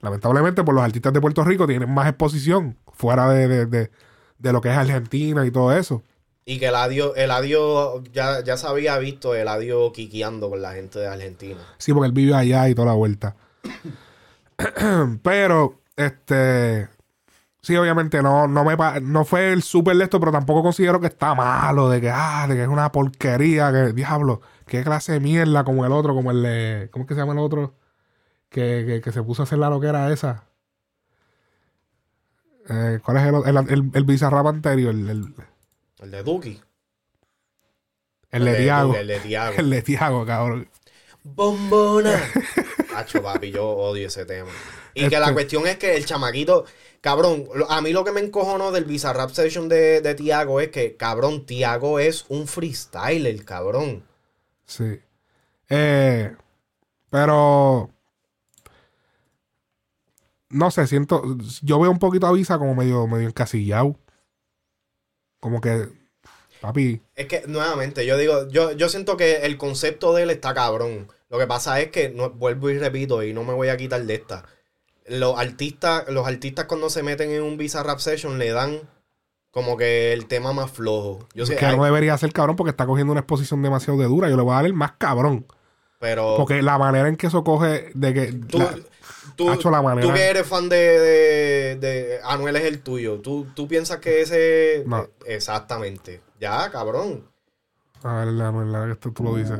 lamentablemente 0.00 0.62
pues 0.64 0.74
los 0.74 0.84
artistas 0.84 1.12
de 1.12 1.20
Puerto 1.20 1.44
Rico 1.44 1.66
tienen 1.66 1.90
más 1.92 2.08
exposición 2.08 2.76
fuera 2.92 3.28
de, 3.30 3.48
de- 3.48 3.66
de- 3.66 3.90
de 4.38 4.52
lo 4.52 4.60
que 4.60 4.70
es 4.70 4.76
Argentina 4.76 5.44
y 5.44 5.50
todo 5.50 5.76
eso. 5.76 6.02
Y 6.44 6.58
que 6.58 6.68
Eladio, 6.68 7.14
Eladio 7.16 8.02
ya, 8.12 8.42
ya 8.42 8.56
se 8.56 8.66
había 8.66 8.96
visto 8.98 9.34
Eladio 9.34 9.92
quiqueando 9.92 10.48
con 10.48 10.62
la 10.62 10.72
gente 10.72 10.98
de 10.98 11.06
Argentina. 11.08 11.58
Sí, 11.76 11.92
porque 11.92 12.06
él 12.06 12.12
vive 12.12 12.34
allá 12.34 12.68
y 12.68 12.74
toda 12.74 12.86
la 12.86 12.94
vuelta. 12.94 13.36
pero, 15.22 15.80
este. 15.96 16.88
Sí, 17.60 17.76
obviamente 17.76 18.22
no, 18.22 18.46
no 18.48 18.64
me 18.64 18.76
no 19.02 19.24
fue 19.24 19.52
el 19.52 19.62
súper 19.62 19.96
de 19.96 20.04
esto, 20.04 20.20
pero 20.20 20.32
tampoco 20.32 20.62
considero 20.62 21.00
que 21.00 21.08
está 21.08 21.34
malo, 21.34 21.90
de 21.90 22.00
que, 22.00 22.10
ah, 22.10 22.46
de 22.48 22.54
que 22.54 22.62
es 22.62 22.68
una 22.68 22.90
porquería, 22.92 23.70
que 23.72 23.92
diablo, 23.92 24.40
qué 24.66 24.82
clase 24.84 25.12
de 25.12 25.20
mierda, 25.20 25.64
como 25.64 25.84
el 25.84 25.92
otro, 25.92 26.14
como 26.14 26.30
el 26.30 26.42
de. 26.42 26.88
¿Cómo 26.92 27.02
es 27.02 27.08
que 27.08 27.14
se 27.14 27.20
llama 27.20 27.32
el 27.34 27.40
otro? 27.40 27.74
Que, 28.48 28.84
que, 28.86 29.00
que 29.02 29.12
se 29.12 29.22
puso 29.22 29.42
a 29.42 29.44
hacer 29.44 29.58
la 29.58 29.68
loquera 29.70 30.12
esa. 30.12 30.44
Eh, 32.68 32.98
¿Cuál 33.04 33.16
es 33.18 33.22
el? 33.24 33.34
El, 33.56 33.70
el, 33.70 33.90
el 33.94 34.04
Bizarrap 34.04 34.46
anterior, 34.46 34.94
el, 34.94 35.08
el, 35.08 35.34
El 36.00 36.10
de 36.10 36.22
Duki. 36.22 36.60
el 38.30 38.44
de 38.44 38.54
Tiago. 38.56 38.94
El 38.94 39.06
de 39.06 39.20
Tiago. 39.20 39.54
El 39.58 39.70
de 39.70 39.82
Tiago, 39.82 40.26
cabrón. 40.26 40.68
Bombona. 41.24 42.18
Hacho, 42.94 43.22
papi, 43.22 43.50
yo 43.50 43.66
odio 43.68 44.06
ese 44.08 44.24
tema. 44.24 44.50
Y 44.94 45.08
que 45.08 45.18
la 45.18 45.26
Este- 45.26 45.34
cuestión 45.34 45.66
es 45.66 45.76
que 45.76 45.96
el 45.96 46.04
chamaquito, 46.04 46.64
cabrón, 47.00 47.46
a 47.68 47.80
mí 47.80 47.92
lo 47.92 48.04
que 48.04 48.12
me 48.12 48.20
encojonó 48.20 48.72
del 48.72 48.84
Bizarrap 48.84 49.30
Session 49.30 49.68
de, 49.68 50.00
de 50.00 50.14
Tiago 50.14 50.60
es 50.60 50.68
que, 50.68 50.96
cabrón, 50.96 51.46
Tiago 51.46 51.98
es 51.98 52.24
un 52.28 52.46
freestyler, 52.48 53.44
cabrón. 53.44 54.04
Sí. 54.66 55.00
Eh, 55.68 56.34
pero. 57.10 57.90
No 60.50 60.70
sé, 60.70 60.86
siento. 60.86 61.22
Yo 61.62 61.78
veo 61.80 61.90
un 61.90 61.98
poquito 61.98 62.26
a 62.26 62.32
Visa 62.32 62.58
como 62.58 62.74
medio, 62.74 63.06
medio 63.06 63.28
encasillado. 63.28 63.96
Como 65.40 65.60
que. 65.60 65.88
Papi. 66.60 67.00
Es 67.14 67.26
que, 67.26 67.44
nuevamente, 67.46 68.04
yo 68.04 68.16
digo, 68.18 68.48
yo, 68.48 68.72
yo 68.72 68.88
siento 68.88 69.16
que 69.16 69.36
el 69.46 69.58
concepto 69.58 70.12
de 70.14 70.24
él 70.24 70.30
está 70.30 70.54
cabrón. 70.54 71.06
Lo 71.28 71.38
que 71.38 71.46
pasa 71.46 71.80
es 71.80 71.90
que, 71.92 72.08
no, 72.08 72.30
vuelvo 72.30 72.70
y 72.70 72.78
repito, 72.78 73.22
y 73.22 73.32
no 73.32 73.44
me 73.44 73.52
voy 73.54 73.68
a 73.68 73.76
quitar 73.76 74.02
de 74.04 74.14
esta. 74.14 74.44
Los 75.06 75.38
artistas, 75.38 76.08
los 76.08 76.26
artistas 76.26 76.64
cuando 76.64 76.90
se 76.90 77.02
meten 77.04 77.30
en 77.30 77.42
un 77.42 77.56
Bizarrap 77.56 77.98
Session 78.00 78.38
le 78.38 78.50
dan 78.50 78.80
como 79.52 79.76
que 79.76 80.12
el 80.12 80.26
tema 80.26 80.52
más 80.52 80.70
flojo. 80.72 81.28
Yo 81.34 81.46
sé, 81.46 81.54
que 81.56 81.64
hay- 81.66 81.76
no 81.76 81.84
debería 81.84 82.18
ser 82.18 82.32
cabrón 82.32 82.56
porque 82.56 82.70
está 82.70 82.86
cogiendo 82.86 83.12
una 83.12 83.20
exposición 83.20 83.62
demasiado 83.62 83.98
de 84.00 84.06
dura. 84.06 84.28
Yo 84.28 84.36
le 84.36 84.42
voy 84.42 84.52
a 84.52 84.56
dar 84.56 84.66
el 84.66 84.74
más 84.74 84.92
cabrón. 84.98 85.46
pero... 86.00 86.34
Porque 86.36 86.60
la 86.62 86.76
manera 86.78 87.08
en 87.08 87.16
que 87.16 87.28
eso 87.28 87.44
coge. 87.44 87.90
De 87.94 88.12
que. 88.14 88.32
Tú, 88.32 88.58
la- 88.58 88.76
tú, 89.36 89.50
Hacho, 89.50 89.70
la 89.70 89.82
manera- 89.82 90.06
tú 90.06 90.12
que 90.12 90.22
eres 90.28 90.46
fan 90.46 90.68
de, 90.68 90.76
de, 90.76 91.76
de 91.76 92.20
Anuel 92.24 92.56
es 92.56 92.64
el 92.64 92.82
tuyo. 92.82 93.20
¿Tú, 93.20 93.46
tú 93.54 93.66
piensas 93.68 93.98
que 93.98 94.20
ese... 94.22 94.82
No. 94.86 95.02
eh, 95.02 95.10
Exactamente. 95.26 96.20
Ya, 96.40 96.70
cabrón. 96.70 97.24
a 98.02 98.18
ver, 98.24 98.28
la, 98.28 98.50
la, 98.52 98.92
esto 98.92 99.10
tú 99.12 99.24
lo 99.24 99.34
dices. 99.34 99.58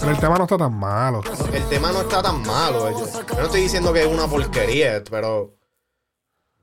Pero 0.00 0.12
el 0.12 0.18
tema 0.18 0.36
no 0.36 0.44
está 0.44 0.56
tan 0.58 0.74
malo. 0.78 1.20
El 1.52 1.64
tema 1.68 1.92
no 1.92 2.00
está 2.02 2.22
tan 2.22 2.42
malo. 2.46 2.90
Yo, 2.90 3.06
yo 3.06 3.34
no 3.36 3.44
estoy 3.44 3.60
diciendo 3.62 3.92
que 3.92 4.00
es 4.02 4.06
una 4.06 4.26
porquería, 4.26 5.02
pero... 5.10 5.54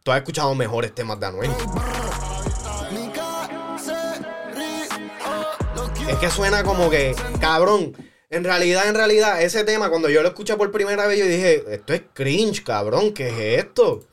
Tú 0.07 0.13
has 0.13 0.19
escuchado 0.19 0.55
mejores 0.55 0.95
temas 0.95 1.19
de 1.19 1.25
Anuel. 1.25 1.51
Es 6.07 6.15
que 6.15 6.29
suena 6.29 6.63
como 6.63 6.89
que, 6.89 7.13
cabrón. 7.41 7.91
En 8.29 8.45
realidad, 8.45 8.87
en 8.87 8.95
realidad, 8.95 9.41
ese 9.41 9.65
tema, 9.65 9.89
cuando 9.89 10.07
yo 10.07 10.21
lo 10.21 10.29
escuché 10.29 10.55
por 10.55 10.71
primera 10.71 11.07
vez, 11.07 11.19
yo 11.19 11.25
dije, 11.25 11.61
esto 11.67 11.91
es 11.91 12.03
cringe, 12.13 12.63
cabrón, 12.63 13.13
¿qué 13.13 13.27
es 13.27 13.65
esto? 13.65 14.05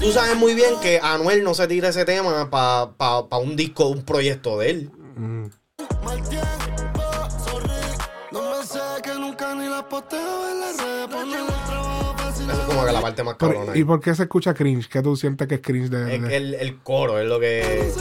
Tú 0.00 0.10
sabes 0.10 0.34
muy 0.34 0.54
bien 0.54 0.74
que 0.82 0.98
Anuel 1.00 1.44
no 1.44 1.54
se 1.54 1.68
tira 1.68 1.90
ese 1.90 2.04
tema 2.04 2.50
para 2.50 2.90
pa, 2.96 3.28
pa 3.28 3.38
un 3.38 3.54
disco, 3.54 3.86
un 3.86 4.04
proyecto 4.04 4.58
de 4.58 4.70
él. 4.70 4.90
Mm. 5.14 5.46
Esa 12.44 12.52
es 12.52 12.58
como 12.60 12.84
que 12.84 12.92
la 12.92 13.00
parte 13.00 13.22
más 13.24 13.34
cabrona. 13.36 13.76
¿Y 13.76 13.84
por 13.84 14.00
qué 14.00 14.14
se 14.14 14.22
escucha 14.24 14.54
cringe? 14.54 14.88
¿Qué 14.88 15.02
tú 15.02 15.16
sientes 15.16 15.46
que 15.48 15.56
es 15.56 15.60
cringe 15.60 15.90
de.? 15.90 16.14
Es 16.16 16.22
de- 16.22 16.28
que 16.28 16.36
el, 16.36 16.54
el 16.54 16.78
coro 16.82 17.18
es 17.18 17.26
lo 17.28 17.38
que... 17.40 17.92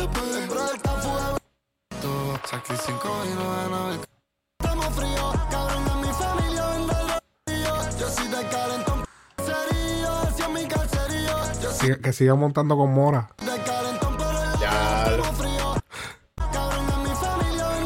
que 12.01 12.13
siga 12.13 12.35
montando 12.35 12.77
con 12.77 12.93
Mora. 12.93 13.29
Ya, 14.59 15.17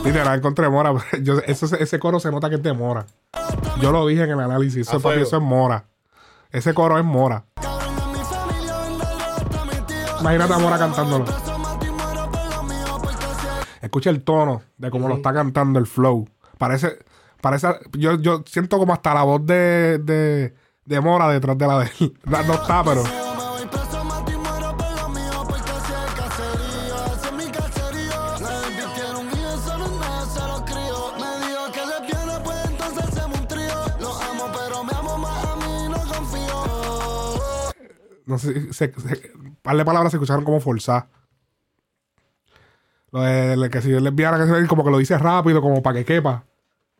Literal, 0.04 0.38
encontré 0.38 0.70
Mora. 0.70 0.94
Yo, 1.22 1.40
ese, 1.46 1.82
ese 1.82 2.00
coro 2.00 2.20
se 2.20 2.32
nota 2.32 2.50
que 2.50 2.56
es 2.56 2.64
de 2.64 2.74
Mora. 2.74 3.06
Yo 3.82 3.92
lo 3.92 4.06
dije 4.08 4.24
en 4.24 4.32
el 4.32 4.40
análisis. 4.40 4.88
Eso, 4.88 5.00
papi, 5.00 5.22
eso 5.22 5.38
es 5.38 5.44
Mora. 5.44 5.86
Ese 6.54 6.76
coro 6.76 7.00
es 7.00 7.04
Mora. 7.04 7.46
Imagínate 10.20 10.54
a 10.54 10.60
Mora 10.60 10.78
cantándolo. 10.78 11.26
Escucha 13.82 14.12
el 14.12 14.24
tono 14.24 14.62
de 14.78 14.92
cómo 14.92 15.08
lo 15.08 15.16
está 15.16 15.34
cantando 15.34 15.80
el 15.80 15.88
flow. 15.88 16.30
Parece. 16.60 17.00
Parece. 17.42 17.68
Yo, 17.94 18.20
yo 18.20 18.44
siento 18.46 18.78
como 18.78 18.94
hasta 18.94 19.16
la 19.16 19.24
voz 19.24 19.44
de, 19.48 19.98
de, 19.98 20.54
de 20.86 21.02
Mora 21.02 21.28
detrás 21.28 21.58
de 21.58 21.68
la 21.68 21.80
de 21.80 21.92
él. 22.00 22.18
No 22.26 22.54
está, 22.54 22.84
pero. 22.84 23.04
No 38.26 38.38
sé. 38.38 38.74
Se, 38.74 38.92
se- 38.94 39.32
par 39.62 39.76
de 39.78 39.86
palabras 39.86 40.12
se 40.12 40.18
escucharon 40.18 40.44
como 40.46 40.60
forzadas. 40.60 41.06
Lo 43.12 43.22
de, 43.22 43.56
de 43.56 43.70
que 43.70 43.82
si 43.82 43.92
él 43.92 44.04
lesbiana, 44.04 44.38
que 44.44 44.52
se- 44.62 44.68
como 44.68 44.84
que 44.84 44.90
lo 44.92 44.98
dice 44.98 45.18
rápido, 45.18 45.62
como 45.62 45.82
para 45.84 46.00
que 46.00 46.06
quepa. 46.06 46.46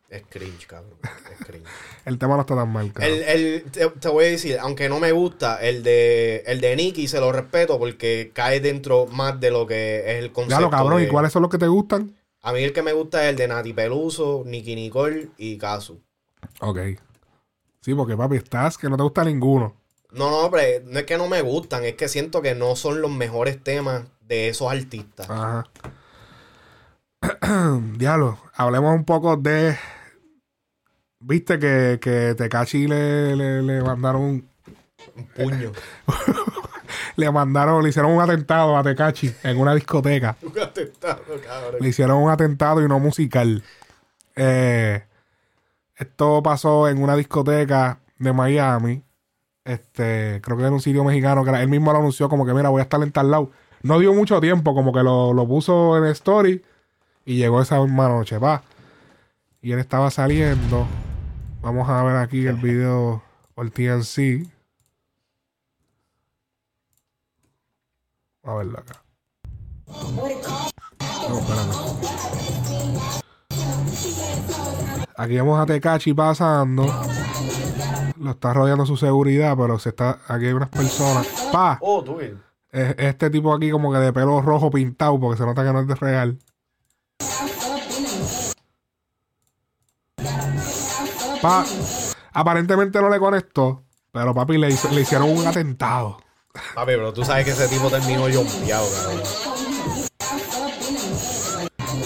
es 0.08 0.22
cringe, 0.28 0.66
cabrón. 0.66 0.98
Es 1.02 1.46
cringe. 1.46 1.66
El 2.04 2.18
tema 2.18 2.34
no 2.34 2.42
está 2.42 2.54
tan 2.54 2.70
mal, 2.70 2.92
cabrón. 2.92 3.14
El, 3.16 3.22
el- 3.22 3.62
te, 3.70 3.88
te 3.88 4.08
voy 4.08 4.26
a 4.26 4.28
decir, 4.28 4.58
aunque 4.60 4.88
no 4.90 5.00
me 5.00 5.10
gusta, 5.12 5.56
el 5.62 5.82
de 5.82 6.44
el 6.46 6.60
de 6.60 6.76
Nicky 6.76 7.08
se 7.08 7.18
lo 7.18 7.32
respeto 7.32 7.78
porque 7.78 8.30
cae 8.34 8.60
dentro 8.60 9.06
más 9.06 9.40
de 9.40 9.50
lo 9.50 9.66
que 9.66 10.00
es 10.00 10.22
el 10.22 10.30
concepto. 10.30 10.60
Lo 10.64 10.70
cabrón, 10.70 11.00
de- 11.00 11.06
¿y 11.06 11.08
cuáles 11.10 11.32
son 11.32 11.40
los 11.42 11.50
que 11.50 11.58
te 11.58 11.66
gustan? 11.66 12.14
A 12.42 12.52
mí 12.52 12.62
el 12.62 12.74
que 12.74 12.82
me 12.82 12.92
gusta 12.92 13.24
es 13.24 13.30
el 13.30 13.36
de 13.36 13.48
Nati 13.48 13.72
Peluso, 13.72 14.42
Nicky 14.44 14.74
Nicole 14.76 15.30
y 15.38 15.56
Kazu. 15.56 15.98
Ok. 16.60 16.78
Sí, 17.80 17.94
porque 17.94 18.16
papi, 18.16 18.36
estás 18.36 18.76
que 18.76 18.88
no 18.90 18.98
te 18.98 19.02
gusta 19.02 19.24
ninguno. 19.24 19.74
No, 20.14 20.30
no, 20.30 20.50
pero 20.50 20.84
no 20.86 20.98
es 21.00 21.04
que 21.06 21.18
no 21.18 21.28
me 21.28 21.42
gustan, 21.42 21.84
es 21.84 21.94
que 21.94 22.08
siento 22.08 22.40
que 22.40 22.54
no 22.54 22.76
son 22.76 23.00
los 23.00 23.10
mejores 23.10 23.62
temas 23.62 24.04
de 24.20 24.48
esos 24.48 24.70
artistas. 24.70 25.28
Ajá. 25.28 25.64
Diablo, 27.96 28.38
hablemos 28.54 28.94
un 28.94 29.04
poco 29.04 29.36
de. 29.36 29.76
Viste 31.20 31.58
que, 31.58 31.98
que 32.00 32.34
Tekashi 32.36 32.86
le, 32.86 33.34
le, 33.36 33.62
le 33.62 33.82
mandaron 33.82 34.22
un- 34.22 34.48
Un 35.16 35.26
puño. 35.28 35.72
le 37.16 37.30
mandaron, 37.30 37.82
le 37.82 37.88
hicieron 37.88 38.12
un 38.12 38.20
atentado 38.20 38.76
a 38.76 38.82
Tekashi 38.82 39.34
en 39.42 39.58
una 39.58 39.74
discoteca. 39.74 40.36
Un 40.42 40.58
atentado, 40.58 41.22
cabrón. 41.44 41.76
Le 41.80 41.88
hicieron 41.88 42.18
un 42.22 42.30
atentado 42.30 42.82
y 42.82 42.88
no 42.88 42.98
musical. 42.98 43.62
Eh, 44.36 45.02
esto 45.96 46.42
pasó 46.42 46.88
en 46.88 47.02
una 47.02 47.16
discoteca 47.16 48.00
de 48.18 48.32
Miami. 48.32 49.02
Este, 49.64 50.40
creo 50.42 50.58
que 50.58 50.62
era 50.62 50.72
un 50.72 50.80
sitio 50.80 51.04
mexicano 51.04 51.42
que 51.42 51.50
él 51.50 51.68
mismo 51.68 51.92
lo 51.92 51.98
anunció 51.98 52.28
como 52.28 52.44
que 52.44 52.52
mira, 52.52 52.68
voy 52.68 52.80
a 52.80 52.82
estar 52.84 53.02
en 53.02 53.12
tal 53.12 53.30
lado. 53.30 53.50
No 53.82 53.98
dio 53.98 54.12
mucho 54.14 54.40
tiempo, 54.40 54.74
como 54.74 54.92
que 54.92 55.02
lo, 55.02 55.32
lo 55.32 55.46
puso 55.46 55.96
en 55.98 56.04
story 56.06 56.62
Y 57.24 57.36
llegó 57.36 57.60
esa 57.60 57.80
misma 57.80 58.08
noche, 58.08 58.38
pa. 58.38 58.62
Y 59.62 59.72
él 59.72 59.78
estaba 59.78 60.10
saliendo. 60.10 60.86
Vamos 61.62 61.88
a 61.88 62.02
ver 62.04 62.16
aquí 62.16 62.46
el 62.46 62.56
video 62.56 63.22
por 63.54 63.70
TNC. 63.70 64.46
A 68.42 68.54
verlo 68.54 68.78
acá. 68.78 69.02
Aquí 75.16 75.34
vemos 75.34 75.58
a 75.58 75.64
Tecachi 75.64 76.12
pasando. 76.12 76.86
Lo 78.24 78.30
está 78.30 78.54
rodeando 78.54 78.86
su 78.86 78.96
seguridad, 78.96 79.54
pero 79.54 79.78
se 79.78 79.90
está. 79.90 80.18
Aquí 80.28 80.46
hay 80.46 80.54
unas 80.54 80.70
personas. 80.70 81.26
¡Pa! 81.52 81.78
Oh, 81.82 82.02
tú 82.02 82.16
bien. 82.16 82.42
Es- 82.72 82.94
Este 82.96 83.28
tipo 83.28 83.52
aquí 83.54 83.70
como 83.70 83.92
que 83.92 83.98
de 83.98 84.14
pelo 84.14 84.40
rojo 84.40 84.70
pintado 84.70 85.20
porque 85.20 85.36
se 85.36 85.44
nota 85.44 85.62
que 85.62 85.70
no 85.74 85.80
es 85.80 85.86
de 85.86 85.94
real. 85.94 86.38
Pa, 91.42 91.64
aparentemente 92.32 93.00
no 93.00 93.10
le 93.10 93.18
conectó, 93.18 93.82
pero 94.10 94.34
papi 94.34 94.56
le, 94.56 94.70
hizo- 94.70 94.88
le 94.90 95.02
hicieron 95.02 95.28
un 95.28 95.46
atentado. 95.46 96.16
Papi, 96.74 96.92
pero 96.92 97.12
tú 97.12 97.24
sabes 97.24 97.44
que 97.44 97.50
ese 97.50 97.68
tipo 97.68 97.90
terminó 97.90 98.22
jompeado, 98.32 98.86
cabrón. 99.02 99.22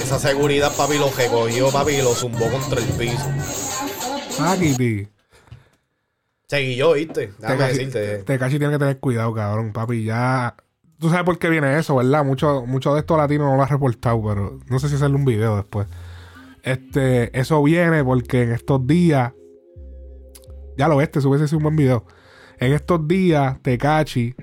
Esa 0.02 0.18
seguridad, 0.18 0.72
papi, 0.76 0.98
lo 0.98 1.10
recogió, 1.10 1.70
papi, 1.70 1.92
y 1.92 2.02
lo 2.02 2.14
zumbó 2.14 2.50
contra 2.50 2.80
el 2.80 2.86
piso. 2.94 3.24
Ah, 4.40 4.56
Kitty. 4.58 5.08
Seguí 6.48 6.76
yo, 6.76 6.94
¿viste? 6.94 7.30
Déjame 7.38 7.64
decirte. 7.64 8.22
Tiene 8.24 8.70
que 8.70 8.78
tener 8.78 8.98
cuidado, 9.00 9.34
cabrón, 9.34 9.72
papi. 9.72 10.04
Ya. 10.04 10.56
Tú 10.98 11.10
sabes 11.10 11.24
por 11.24 11.38
qué 11.38 11.50
viene 11.50 11.78
eso, 11.78 11.96
¿verdad? 11.96 12.24
Mucho, 12.24 12.64
mucho 12.64 12.94
de 12.94 13.00
esto 13.00 13.18
latino 13.18 13.44
no 13.44 13.56
lo 13.56 13.62
ha 13.62 13.66
reportado, 13.66 14.22
pero 14.26 14.58
no 14.66 14.78
sé 14.78 14.88
si 14.88 14.94
hacerle 14.94 15.16
un 15.16 15.26
video 15.26 15.56
después. 15.56 15.86
Este, 16.62 17.38
eso 17.38 17.62
viene 17.62 18.02
porque 18.02 18.42
en 18.42 18.52
estos 18.52 18.86
días. 18.86 19.32
Ya 20.78 20.88
lo 20.88 20.96
ves, 20.96 21.10
te 21.10 21.18
hubiese 21.18 21.48
sido 21.48 21.58
un 21.58 21.64
buen 21.64 21.76
video. 21.76 22.06
En 22.58 22.72
estos 22.72 23.06
días, 23.06 23.60
Tecachi 23.60 24.34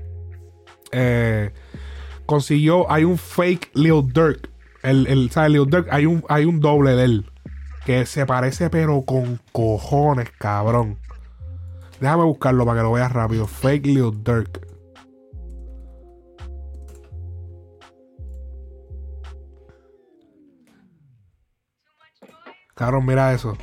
eh, 0.92 1.52
consiguió. 2.28 2.90
Hay 2.92 3.04
un 3.04 3.18
fake 3.18 3.72
Lil 3.74 4.14
Durk. 4.14 4.48
El, 4.84 5.08
el, 5.08 5.32
¿sabes? 5.32 5.52
Lil 5.52 5.68
Durk, 5.68 5.88
hay 5.90 6.06
un, 6.06 6.24
hay 6.30 6.46
un 6.46 6.60
doble 6.60 6.92
de 6.92 7.06
él. 7.06 7.32
Que 7.84 8.06
se 8.06 8.28
parece, 8.28 8.70
pero 8.70 9.04
con 9.04 9.40
cojones, 9.52 10.30
cabrón. 10.38 11.00
Déjame 12.00 12.24
buscarlo 12.24 12.66
para 12.66 12.80
que 12.80 12.84
lo 12.84 12.92
veas 12.94 13.12
rápido. 13.12 13.48
Fake 13.48 13.86
Lil 13.86 14.24
Durk. 14.24 14.60
Cabrón, 22.76 23.06
mira 23.06 23.34
eso. 23.34 23.58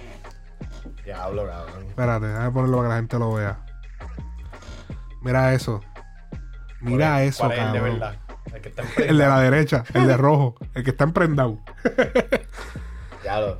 Diablo, 1.04 1.46
cabrón. 1.46 1.86
Espérate, 1.88 2.26
déjame 2.26 2.50
ponerlo 2.50 2.76
para 2.78 2.88
que 2.88 2.92
la 2.92 2.96
gente 2.96 3.18
lo 3.18 3.32
vea. 3.34 3.58
Mira 5.20 5.52
eso. 5.54 5.80
Mira 6.80 7.10
¿Cuál 7.10 7.22
es- 7.22 7.34
eso, 7.36 7.52
es 7.52 7.58
el 7.58 7.72
de 7.72 7.78
cabrón. 7.78 7.98
verdad? 8.00 8.16
El 8.54 8.60
que 8.60 8.68
está 8.68 8.82
El 9.02 9.18
de 9.18 9.26
la 9.26 9.40
derecha, 9.40 9.84
el 9.94 10.06
de 10.06 10.16
rojo, 10.16 10.54
el 10.74 10.82
que 10.84 10.90
está 10.90 11.04
emprendado. 11.04 11.58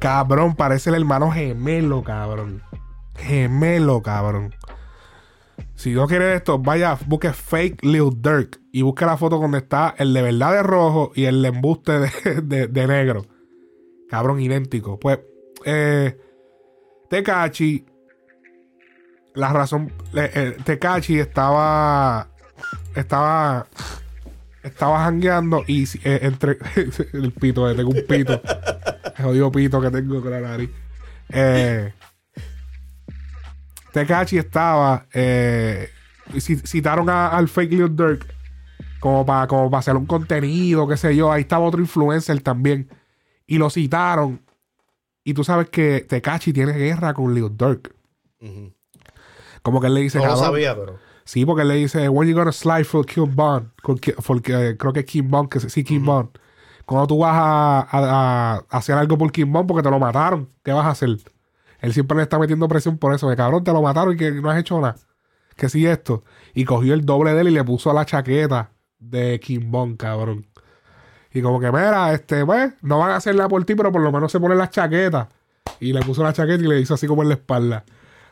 Cabrón, 0.01 0.55
parece 0.57 0.91
el 0.91 0.97
hermano 0.97 1.31
gemelo, 1.31 2.03
cabrón. 2.03 2.63
Gemelo, 3.17 4.03
cabrón. 4.03 4.55
Si 5.83 5.91
no 5.91 6.07
quieres 6.07 6.37
esto, 6.37 6.61
vaya, 6.61 6.97
busque 7.07 7.33
fake 7.33 7.85
Lil 7.85 8.11
Durk 8.19 8.61
y 8.71 8.83
busque 8.83 9.05
la 9.05 9.17
foto 9.17 9.37
donde 9.41 9.59
está 9.59 9.97
el 9.99 10.15
de 10.15 10.23
verdad 10.23 10.53
de 10.53 10.63
rojo 10.63 11.11
y 11.17 11.25
el 11.25 11.43
de 11.43 11.49
embuste 11.49 11.91
de, 11.99 12.11
de- 12.45 12.67
de 12.69 12.87
negro. 12.87 13.27
Cabrón, 14.09 14.39
idéntico. 14.41 15.01
Pues, 15.01 15.19
eh, 15.65 16.17
Tecachi, 17.11 17.85
la 19.35 19.53
razón, 19.53 19.91
eh, 20.15 20.57
Tecachi 20.65 21.19
estaba, 21.19 22.29
estaba, 22.95 23.67
estaba 24.63 25.01
jangueando 25.01 25.65
y 25.67 25.83
eh, 26.05 26.21
entre, 26.23 26.59
el 27.13 27.33
pito, 27.33 27.69
eh, 27.69 27.75
tengo 27.75 27.91
un 27.91 28.07
pito. 28.07 28.41
El 29.19 29.25
jodido 29.25 29.51
pito 29.51 29.81
que 29.81 29.91
tengo 29.91 30.23
con 30.23 30.31
la 30.31 30.41
nariz. 30.41 30.71
Eh, 31.29 31.93
Tekashi 33.93 34.39
estaba. 34.39 35.07
Eh, 35.13 35.89
ci- 36.35 36.65
citaron 36.67 37.09
a- 37.11 37.29
al 37.29 37.49
fake 37.49 37.73
Lil 37.73 37.95
Durk 37.97 38.27
como 39.01 39.27
para 39.27 39.47
como 39.47 39.71
para 39.71 39.81
hacer 39.81 39.97
un 39.97 40.07
contenido, 40.07 40.87
qué 40.89 40.97
sé 40.97 41.15
yo. 41.17 41.31
Ahí 41.33 41.43
estaba 41.43 41.65
otro 41.65 41.81
influencer 41.81 42.41
también. 42.43 42.89
Y 43.47 43.59
lo 43.59 43.69
citaron. 43.71 44.41
Y 45.25 45.35
tú 45.35 45.45
sabes 45.45 45.69
que 45.71 46.01
Tekashi 46.09 46.53
tiene 46.53 46.73
guerra 46.73 47.13
con 47.15 47.35
Lil 47.35 47.57
Durk. 47.57 47.95
Ujú. 48.41 48.73
Como 49.63 49.81
que 49.81 49.87
él 49.87 49.95
le 49.95 50.01
dice, 50.01 50.19
No 50.19 50.27
lo 50.27 50.37
sabía, 50.37 50.75
pero. 50.75 50.99
Sí, 51.25 51.45
porque 51.47 51.63
él 51.63 51.69
le 51.69 51.75
dice, 51.77 52.09
when 52.09 52.29
you 52.29 52.35
gonna 52.35 52.51
slide 52.51 52.85
for 52.85 53.07
Kim 53.07 53.35
Bond? 53.37 53.69
Eh, 53.89 54.77
creo 54.77 54.93
que 54.93 55.01
es 55.01 55.07
Kim 55.07 55.31
Bond, 55.31 55.49
que 55.49 55.61
sí, 55.61 55.85
Kim 55.85 56.05
Bond. 56.05 56.31
Cuando 56.85 57.07
tú 57.07 57.19
vas 57.19 57.35
a, 57.37 57.81
a- 57.91 58.55
a 58.69 58.77
hacer 58.77 58.97
algo 58.99 59.17
por 59.17 59.31
Kim 59.31 59.53
Bond 59.53 59.69
porque 59.69 59.85
te 59.85 59.91
lo 59.91 60.01
mataron, 60.01 60.49
¿qué 60.65 60.73
vas 60.73 60.85
a 60.85 60.91
hacer? 60.91 61.11
Él 61.83 61.93
siempre 61.93 62.17
le 62.17 62.23
está 62.23 62.39
metiendo 62.39 62.69
presión 62.69 62.97
por 62.97 63.13
eso, 63.13 63.29
de 63.29 63.37
cabrón, 63.37 63.65
te 63.65 63.73
lo 63.73 63.83
mataron 63.83 64.15
y 64.15 64.17
que 64.17 64.31
no 64.31 64.49
has 64.49 64.59
hecho 64.59 64.81
nada. 64.81 64.95
Que 65.57 65.69
sí 65.69 65.85
esto. 65.85 66.23
Y 66.55 66.65
cogió 66.65 66.95
el 66.95 67.05
doble 67.05 67.35
de 67.35 67.41
él 67.43 67.49
y 67.49 67.51
le 67.51 67.65
puso 67.65 67.93
la 67.93 68.07
chaqueta 68.07 68.71
de 69.01 69.41
Kim 69.41 69.71
Bond, 69.71 69.97
cabrón. 69.97 70.47
Y 71.35 71.43
como 71.43 71.59
que, 71.59 71.73
mira, 71.73 72.13
este, 72.15 72.47
pues, 72.47 72.73
no 72.83 73.01
van 73.01 73.11
a 73.11 73.17
hacerla 73.17 73.49
por 73.49 73.65
ti, 73.65 73.75
pero 73.75 73.91
por 73.91 74.01
lo 74.01 74.13
menos 74.13 74.31
se 74.31 74.39
pone 74.39 74.55
las 74.55 74.71
chaquetas. 74.71 75.27
Y 75.81 75.93
le 75.93 76.01
puso 76.03 76.23
la 76.23 76.33
chaqueta 76.33 76.63
y 76.63 76.69
le 76.69 76.81
hizo 76.81 76.95
así 76.95 77.09
como 77.09 77.23
en 77.23 77.29
la 77.29 77.35
espalda. 77.35 77.85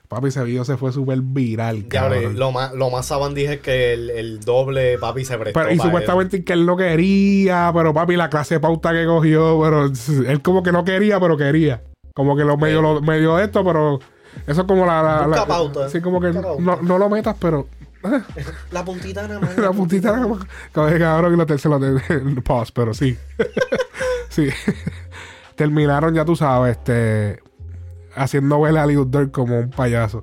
Papi, 0.07 0.29
ese 0.29 0.45
video 0.45 0.65
se 0.65 0.77
fue 0.77 0.93
súper 0.93 1.21
viral, 1.21 1.89
cabrón. 1.89 2.37
lo 2.37 2.53
más, 2.53 2.73
lo 2.73 2.91
más 2.91 3.07
sabandije 3.07 3.55
es 3.55 3.61
que 3.61 3.93
el, 3.93 4.11
el 4.11 4.41
doble 4.41 4.99
papi 4.99 5.25
se 5.25 5.39
prestó. 5.39 5.59
Pero, 5.61 5.73
y 5.73 5.79
supuestamente 5.79 6.45
que 6.45 6.53
él 6.53 6.67
no 6.67 6.77
quería, 6.77 7.71
pero 7.73 7.95
papi, 7.95 8.17
la 8.17 8.29
clase 8.29 8.55
de 8.55 8.61
pauta 8.61 8.93
que 8.93 9.07
cogió, 9.07 9.61
pero 9.63 9.87
él 10.27 10.43
como 10.43 10.63
que 10.63 10.73
no 10.73 10.85
quería, 10.85 11.19
pero 11.21 11.37
quería. 11.37 11.83
Como 12.21 12.37
que 12.37 12.45
lo 12.45 12.59
medio, 12.59 12.83
lo, 12.83 13.01
medio 13.01 13.37
de 13.37 13.45
esto, 13.45 13.65
pero 13.65 13.99
eso 14.47 14.61
es 14.61 14.67
como 14.67 14.85
la. 14.85 15.27
la, 15.27 15.47
pauta, 15.47 15.89
Sí, 15.89 16.03
como 16.03 16.21
que 16.21 16.33
no, 16.33 16.83
no 16.83 16.99
lo 16.99 17.09
metas, 17.09 17.35
pero. 17.41 17.67
La 18.73 18.85
puntita 18.85 19.27
nada 19.27 19.41
más. 19.41 19.57
la 19.59 19.73
puntita 19.73 20.13
nada 20.13 20.27
más. 20.27 20.45
Que 20.75 20.99
cabrón, 20.99 21.33
y 21.33 21.37
lo 21.39 21.47
tercero 21.47 21.79
de 21.79 22.43
pause, 22.43 22.73
pero 22.73 22.93
sí. 22.93 23.17
sí. 24.29 24.51
Terminaron, 25.55 26.15
ya 26.15 26.27
tú 26.27 26.37
sabes, 26.37 26.77
este. 26.77 27.41
Haciendo 28.15 28.61
ver 28.61 28.77
a 28.77 28.85
Lil 28.85 29.11
Durk 29.11 29.31
como 29.31 29.61
un 29.61 29.71
payaso. 29.71 30.23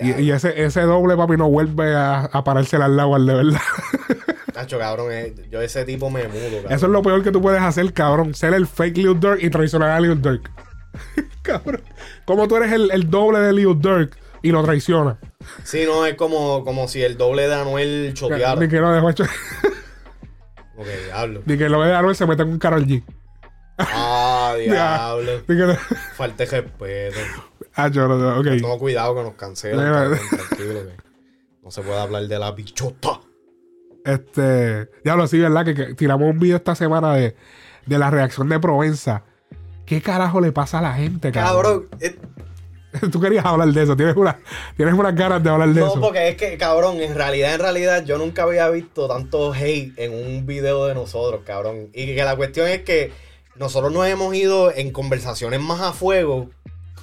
Y, 0.00 0.22
y 0.22 0.30
ese, 0.30 0.64
ese 0.64 0.80
doble, 0.80 1.14
papi, 1.14 1.36
no 1.36 1.50
vuelve 1.50 1.94
a, 1.94 2.20
a 2.20 2.42
pararse 2.42 2.76
al 2.76 2.96
lado 2.96 3.16
al 3.16 3.26
de 3.26 3.34
verdad. 3.34 3.60
Nacho, 4.54 4.78
cabrón, 4.78 5.12
eh, 5.12 5.34
yo 5.50 5.60
ese 5.60 5.84
tipo 5.84 6.08
me 6.08 6.26
mudo, 6.26 6.40
cabrón. 6.40 6.72
Eso 6.72 6.86
es 6.86 6.92
lo 6.92 7.02
peor 7.02 7.22
que 7.22 7.32
tú 7.32 7.42
puedes 7.42 7.60
hacer, 7.60 7.92
cabrón. 7.92 8.32
Ser 8.32 8.54
el 8.54 8.66
fake 8.66 8.96
Lil 8.96 9.20
Durk 9.20 9.42
y 9.42 9.50
traicionar 9.50 9.90
a 9.90 10.00
Lil 10.00 10.22
Durk. 10.22 10.50
cabrón. 11.42 11.82
Como 12.24 12.48
tú 12.48 12.56
eres 12.56 12.72
el, 12.72 12.90
el 12.90 13.10
doble 13.10 13.40
de 13.40 13.52
Lil 13.52 13.80
Durk 13.80 14.16
y 14.42 14.50
lo 14.50 14.62
traicionas. 14.62 15.16
Sí, 15.64 15.84
no, 15.84 16.06
es 16.06 16.14
como, 16.14 16.64
como 16.64 16.88
si 16.88 17.02
el 17.02 17.16
doble 17.16 17.48
de 17.48 17.54
Anuel 17.54 18.12
choteara. 18.14 18.60
Ni 18.60 18.68
que 18.68 18.80
no 18.80 18.92
dejó. 18.92 19.08
Ok, 20.80 20.86
diablo. 21.06 21.42
Ni 21.44 21.58
que 21.58 21.68
lo 21.68 21.82
de 21.82 21.92
Anuel 21.92 22.14
se 22.14 22.24
mete 22.24 22.42
en 22.42 22.50
un 22.50 22.58
Karol 22.60 22.86
G. 22.86 23.02
Ah, 23.78 24.54
diablo. 24.58 25.42
Ni 25.48 25.56
que 25.56 25.62
no. 25.66 25.76
Respeto. 26.16 26.72
Ah, 27.74 27.88
yo 27.88 28.06
no, 28.06 28.38
ok. 28.38 28.44
Tengo 28.44 28.78
cuidado 28.78 29.16
que 29.16 29.22
nos 29.22 29.34
cancelan. 29.34 29.92
Cabrón, 29.92 30.18
tranquilo, 30.28 30.80
que 30.86 30.96
no 31.64 31.70
se 31.72 31.82
puede 31.82 31.98
hablar 31.98 32.22
de 32.28 32.38
la 32.38 32.52
bichota. 32.52 33.20
Este. 34.04 34.88
Ya 35.04 35.16
lo 35.16 35.26
sí, 35.26 35.40
¿verdad? 35.40 35.64
Que, 35.64 35.74
que 35.74 35.94
tiramos 35.94 36.30
un 36.30 36.38
video 36.38 36.58
esta 36.58 36.76
semana 36.76 37.12
de, 37.14 37.34
de 37.86 37.98
la 37.98 38.10
reacción 38.10 38.48
de 38.48 38.60
Provenza. 38.60 39.24
¿Qué 39.88 40.02
carajo 40.02 40.40
le 40.40 40.52
pasa 40.52 40.78
a 40.80 40.82
la 40.82 40.92
gente, 40.94 41.32
cabrón? 41.32 41.88
Cabrón, 41.90 42.00
eh, 42.00 42.16
Tú 43.12 43.20
querías 43.20 43.44
hablar 43.44 43.68
de 43.68 43.82
eso. 43.82 43.96
Tienes, 43.96 44.16
una, 44.16 44.38
tienes 44.76 44.94
unas 44.94 45.14
ganas 45.14 45.42
de 45.42 45.50
hablar 45.50 45.68
de 45.68 45.80
no, 45.80 45.86
eso. 45.88 46.00
porque 46.00 46.28
es 46.28 46.36
que, 46.36 46.56
cabrón, 46.56 47.00
en 47.00 47.14
realidad, 47.14 47.54
en 47.54 47.60
realidad, 47.60 48.04
yo 48.04 48.18
nunca 48.18 48.42
había 48.44 48.68
visto 48.70 49.06
tanto 49.08 49.52
hate 49.52 49.92
en 49.98 50.12
un 50.12 50.46
video 50.46 50.86
de 50.86 50.94
nosotros, 50.94 51.42
cabrón. 51.44 51.88
Y 51.92 52.14
que 52.14 52.24
la 52.24 52.36
cuestión 52.36 52.66
es 52.68 52.82
que 52.82 53.12
nosotros 53.56 53.92
nos 53.92 54.06
hemos 54.06 54.34
ido 54.34 54.72
en 54.74 54.90
conversaciones 54.90 55.60
más 55.60 55.80
a 55.80 55.92
fuego 55.92 56.48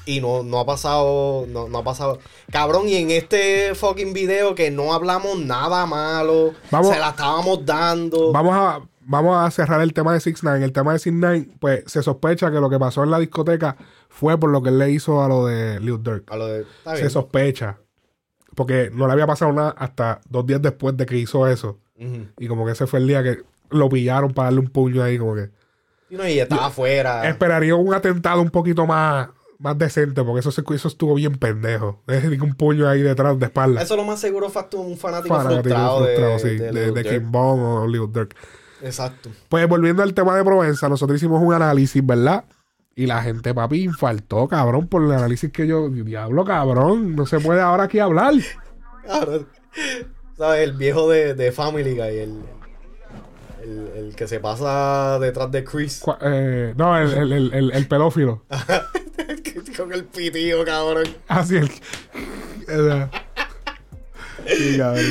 y 0.07 0.21
no, 0.21 0.43
no 0.43 0.59
ha 0.59 0.65
pasado, 0.65 1.45
no, 1.47 1.67
no 1.67 1.77
ha 1.79 1.83
pasado. 1.83 2.19
Cabrón, 2.51 2.87
y 2.87 2.95
en 2.95 3.11
este 3.11 3.73
fucking 3.75 4.13
video 4.13 4.55
que 4.55 4.71
no 4.71 4.93
hablamos 4.93 5.37
nada 5.39 5.85
malo, 5.85 6.53
Vamos- 6.71 6.89
se 6.93 6.99
la 6.99 7.09
estábamos 7.09 7.65
dando. 7.65 8.31
Vamos 8.31 8.55
a, 8.55 8.81
vamos 9.05 9.37
a 9.37 9.49
cerrar 9.51 9.81
el 9.81 9.93
tema 9.93 10.13
de 10.13 10.19
6 10.19 10.39
9 10.43 10.63
El 10.65 10.71
tema 10.73 10.93
de 10.93 10.99
6 10.99 11.15
9 11.17 11.49
pues 11.59 11.83
se 11.87 12.01
sospecha 12.03 12.51
que 12.51 12.59
lo 12.59 12.69
que 12.69 12.79
pasó 12.79 13.03
en 13.03 13.11
la 13.11 13.19
discoteca 13.19 13.77
fue 14.09 14.37
por 14.39 14.49
lo 14.51 14.61
que 14.61 14.69
él 14.69 14.77
le 14.79 14.91
hizo 14.91 15.23
a 15.23 15.27
lo 15.27 15.45
de 15.45 15.79
Lil 15.79 16.01
Durk. 16.01 16.31
A 16.31 16.37
lo 16.37 16.47
de, 16.47 16.65
Se 16.95 17.09
sospecha. 17.09 17.77
Porque 18.55 18.89
no 18.93 19.05
le 19.07 19.13
había 19.13 19.27
pasado 19.27 19.51
nada 19.51 19.71
hasta 19.77 20.21
dos 20.29 20.45
días 20.45 20.61
después 20.61 20.95
de 20.95 21.05
que 21.05 21.17
hizo 21.17 21.47
eso. 21.47 21.79
Y 22.37 22.47
como 22.47 22.65
que 22.65 22.71
ese 22.73 22.87
fue 22.87 22.99
el 22.99 23.07
día 23.07 23.21
que 23.23 23.39
lo 23.69 23.89
pillaron 23.89 24.33
para 24.33 24.47
darle 24.47 24.59
un 24.61 24.67
puño 24.69 25.01
ahí, 25.03 25.17
como 25.17 25.35
que. 25.35 25.49
Y, 26.09 26.15
no, 26.15 26.27
y 26.27 26.39
estaba 26.39 26.67
afuera. 26.67 27.27
Esperaría 27.27 27.75
un 27.75 27.93
atentado 27.93 28.41
un 28.41 28.49
poquito 28.49 28.85
más, 28.85 29.29
más 29.59 29.77
decente, 29.77 30.23
porque 30.23 30.39
eso, 30.41 30.51
se- 30.51 30.63
eso 30.73 30.87
estuvo 30.87 31.15
bien 31.15 31.33
pendejo. 31.35 32.01
Es 32.07 32.23
un 32.41 32.53
puño 32.55 32.87
ahí 32.87 33.01
detrás 33.01 33.37
de 33.39 33.45
espalda. 33.45 33.81
Eso 33.81 33.95
lo 33.97 34.03
más 34.03 34.19
seguro 34.19 34.49
fue 34.49 34.63
un 34.75 34.97
fanático, 34.97 35.35
Fanático 35.35 35.63
frustrado, 35.63 36.03
frustrado, 36.05 36.31
de, 36.33 36.39
sí, 36.39 36.57
de 36.57 36.91
de. 36.91 37.03
King 37.03 37.31
Von 37.31 37.59
o 37.59 37.87
Lil 37.87 38.11
Durk. 38.11 38.35
Exacto. 38.81 39.29
Pues 39.49 39.67
volviendo 39.67 40.03
al 40.03 40.13
tema 40.13 40.35
de 40.35 40.43
Provenza, 40.43 40.89
nosotros 40.89 41.17
hicimos 41.17 41.41
un 41.41 41.53
análisis, 41.53 42.05
¿verdad? 42.05 42.45
Y 42.95 43.07
la 43.07 43.21
gente, 43.21 43.53
papi, 43.53 43.83
infartó, 43.83 44.47
cabrón, 44.47 44.87
por 44.87 45.03
el 45.03 45.11
análisis 45.11 45.51
que 45.51 45.67
yo. 45.67 45.89
Diablo, 45.89 46.45
cabrón, 46.45 47.15
no 47.15 47.25
se 47.25 47.39
puede 47.39 47.61
ahora 47.61 47.83
aquí 47.83 47.99
hablar. 47.99 48.33
Cabrón. 49.05 49.47
¿Sabes? 50.37 50.63
El 50.69 50.73
viejo 50.73 51.09
de, 51.09 51.33
de 51.33 51.51
Family 51.51 51.95
Guy, 51.95 52.17
el, 52.19 52.43
el, 53.63 53.87
el 53.95 54.15
que 54.15 54.27
se 54.27 54.39
pasa 54.39 55.19
detrás 55.19 55.51
de 55.51 55.63
Chris. 55.63 56.03
Eh, 56.21 56.73
no, 56.77 56.97
el, 56.97 57.31
el, 57.33 57.71
el, 57.71 57.87
pedófilo. 57.87 58.45
Con 59.77 59.91
el 59.91 60.05
pitío, 60.05 60.63
cabrón. 60.63 61.05
Así 61.27 61.57
el. 61.57 61.69
eh, 62.69 63.07
sí, 64.57 64.77
cabrón. 64.77 65.01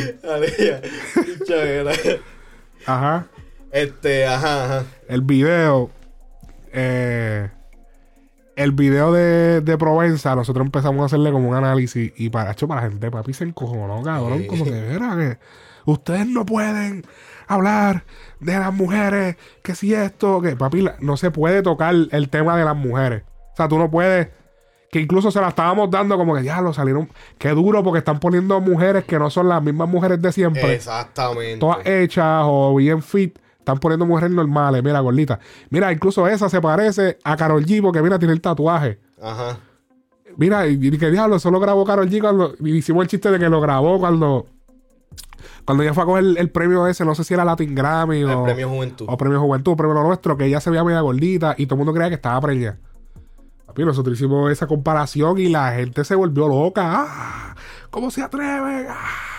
Ajá. 2.86 3.26
Este, 3.74 4.24
ajá, 4.26 4.64
ajá. 4.64 4.84
El 5.08 5.20
video. 5.22 5.90
eh, 6.72 7.50
el 8.56 8.70
video 8.70 9.12
de, 9.12 9.60
de 9.62 9.76
Provenza, 9.76 10.36
nosotros 10.36 10.64
empezamos 10.64 11.02
a 11.02 11.06
hacerle 11.06 11.32
como 11.32 11.48
un 11.48 11.56
análisis. 11.56 12.12
Y 12.16 12.30
para, 12.30 12.52
hecho, 12.52 12.68
para 12.68 12.82
la 12.82 12.88
gente, 12.88 13.10
papi, 13.10 13.32
se 13.34 13.42
encojonó, 13.44 14.00
cabrón. 14.02 14.38
Sí. 14.42 14.46
Como 14.46 14.64
que, 14.64 14.70
mira, 14.70 15.16
que 15.16 15.38
ustedes 15.90 16.26
no 16.28 16.46
pueden 16.46 17.04
hablar 17.48 18.04
de 18.38 18.56
las 18.56 18.72
mujeres, 18.72 19.36
que 19.62 19.74
si 19.74 19.92
esto, 19.92 20.40
que 20.40 20.54
papi, 20.54 20.82
la- 20.82 20.94
no 21.00 21.16
se 21.16 21.32
puede 21.32 21.62
tocar 21.62 21.94
el 22.12 22.28
tema 22.28 22.56
de 22.56 22.64
las 22.64 22.76
mujeres. 22.76 23.24
O 23.54 23.56
sea, 23.56 23.66
tú 23.68 23.76
no 23.76 23.90
puedes. 23.90 24.28
Que 24.92 25.00
incluso 25.00 25.32
se 25.32 25.40
la 25.40 25.48
estábamos 25.48 25.90
dando 25.90 26.16
como 26.16 26.36
que 26.36 26.44
ya 26.44 26.60
lo 26.60 26.72
salieron. 26.72 27.10
Qué 27.38 27.48
duro 27.50 27.82
porque 27.82 27.98
están 27.98 28.20
poniendo 28.20 28.60
mujeres 28.60 29.02
que 29.04 29.18
no 29.18 29.28
son 29.30 29.48
las 29.48 29.60
mismas 29.60 29.88
mujeres 29.88 30.22
de 30.22 30.30
siempre 30.30 30.74
Exactamente. 30.74 31.56
todas 31.58 31.84
hechas 31.84 32.44
o 32.46 32.76
bien 32.76 33.02
fit. 33.02 33.36
Están 33.64 33.78
poniendo 33.78 34.04
mujeres 34.04 34.30
normales, 34.30 34.84
mira, 34.84 35.00
gordita. 35.00 35.40
Mira, 35.70 35.90
incluso 35.90 36.28
esa 36.28 36.50
se 36.50 36.60
parece 36.60 37.16
a 37.24 37.34
Carol 37.34 37.64
G 37.64 37.80
porque, 37.80 38.02
mira, 38.02 38.18
tiene 38.18 38.34
el 38.34 38.42
tatuaje. 38.42 39.00
Ajá. 39.22 39.56
Mira, 40.36 40.66
y, 40.68 40.74
y 40.74 40.98
que 40.98 41.10
diablo, 41.10 41.38
solo 41.38 41.58
grabó 41.60 41.82
Carol 41.86 42.10
G 42.10 42.20
cuando. 42.20 42.52
y 42.60 42.72
hicimos 42.76 43.04
el 43.04 43.08
chiste 43.08 43.30
de 43.30 43.38
que 43.38 43.48
lo 43.48 43.62
grabó 43.62 43.98
cuando. 43.98 44.44
Cuando 45.64 45.82
ella 45.82 45.94
fue 45.94 46.02
a 46.02 46.06
coger 46.06 46.24
el, 46.24 46.36
el 46.36 46.50
premio 46.50 46.86
ese, 46.86 47.06
no 47.06 47.14
sé 47.14 47.24
si 47.24 47.32
era 47.32 47.42
Latin 47.42 47.74
Grammy 47.74 48.20
El 48.20 48.30
o, 48.30 48.44
premio 48.44 48.68
Juventud. 48.68 49.06
o 49.08 49.16
Premio 49.16 49.40
Juventud, 49.40 49.76
Premio 49.76 49.94
Lo 49.94 50.02
Nuestro, 50.02 50.36
que 50.36 50.44
ella 50.44 50.60
se 50.60 50.68
veía 50.68 50.84
media 50.84 51.00
gordita 51.00 51.54
y 51.56 51.64
todo 51.64 51.76
el 51.76 51.78
mundo 51.78 51.94
creía 51.94 52.10
que 52.10 52.16
estaba 52.16 52.38
preñada. 52.42 52.76
Papi, 53.64 53.82
nosotros 53.86 54.14
hicimos 54.18 54.52
esa 54.52 54.66
comparación 54.66 55.38
y 55.38 55.48
la 55.48 55.72
gente 55.72 56.04
se 56.04 56.14
volvió 56.14 56.48
loca. 56.48 56.82
¡Ah! 56.86 57.54
¿Cómo 57.90 58.10
se 58.10 58.22
atreve? 58.22 58.88
¡Ah! 58.90 59.33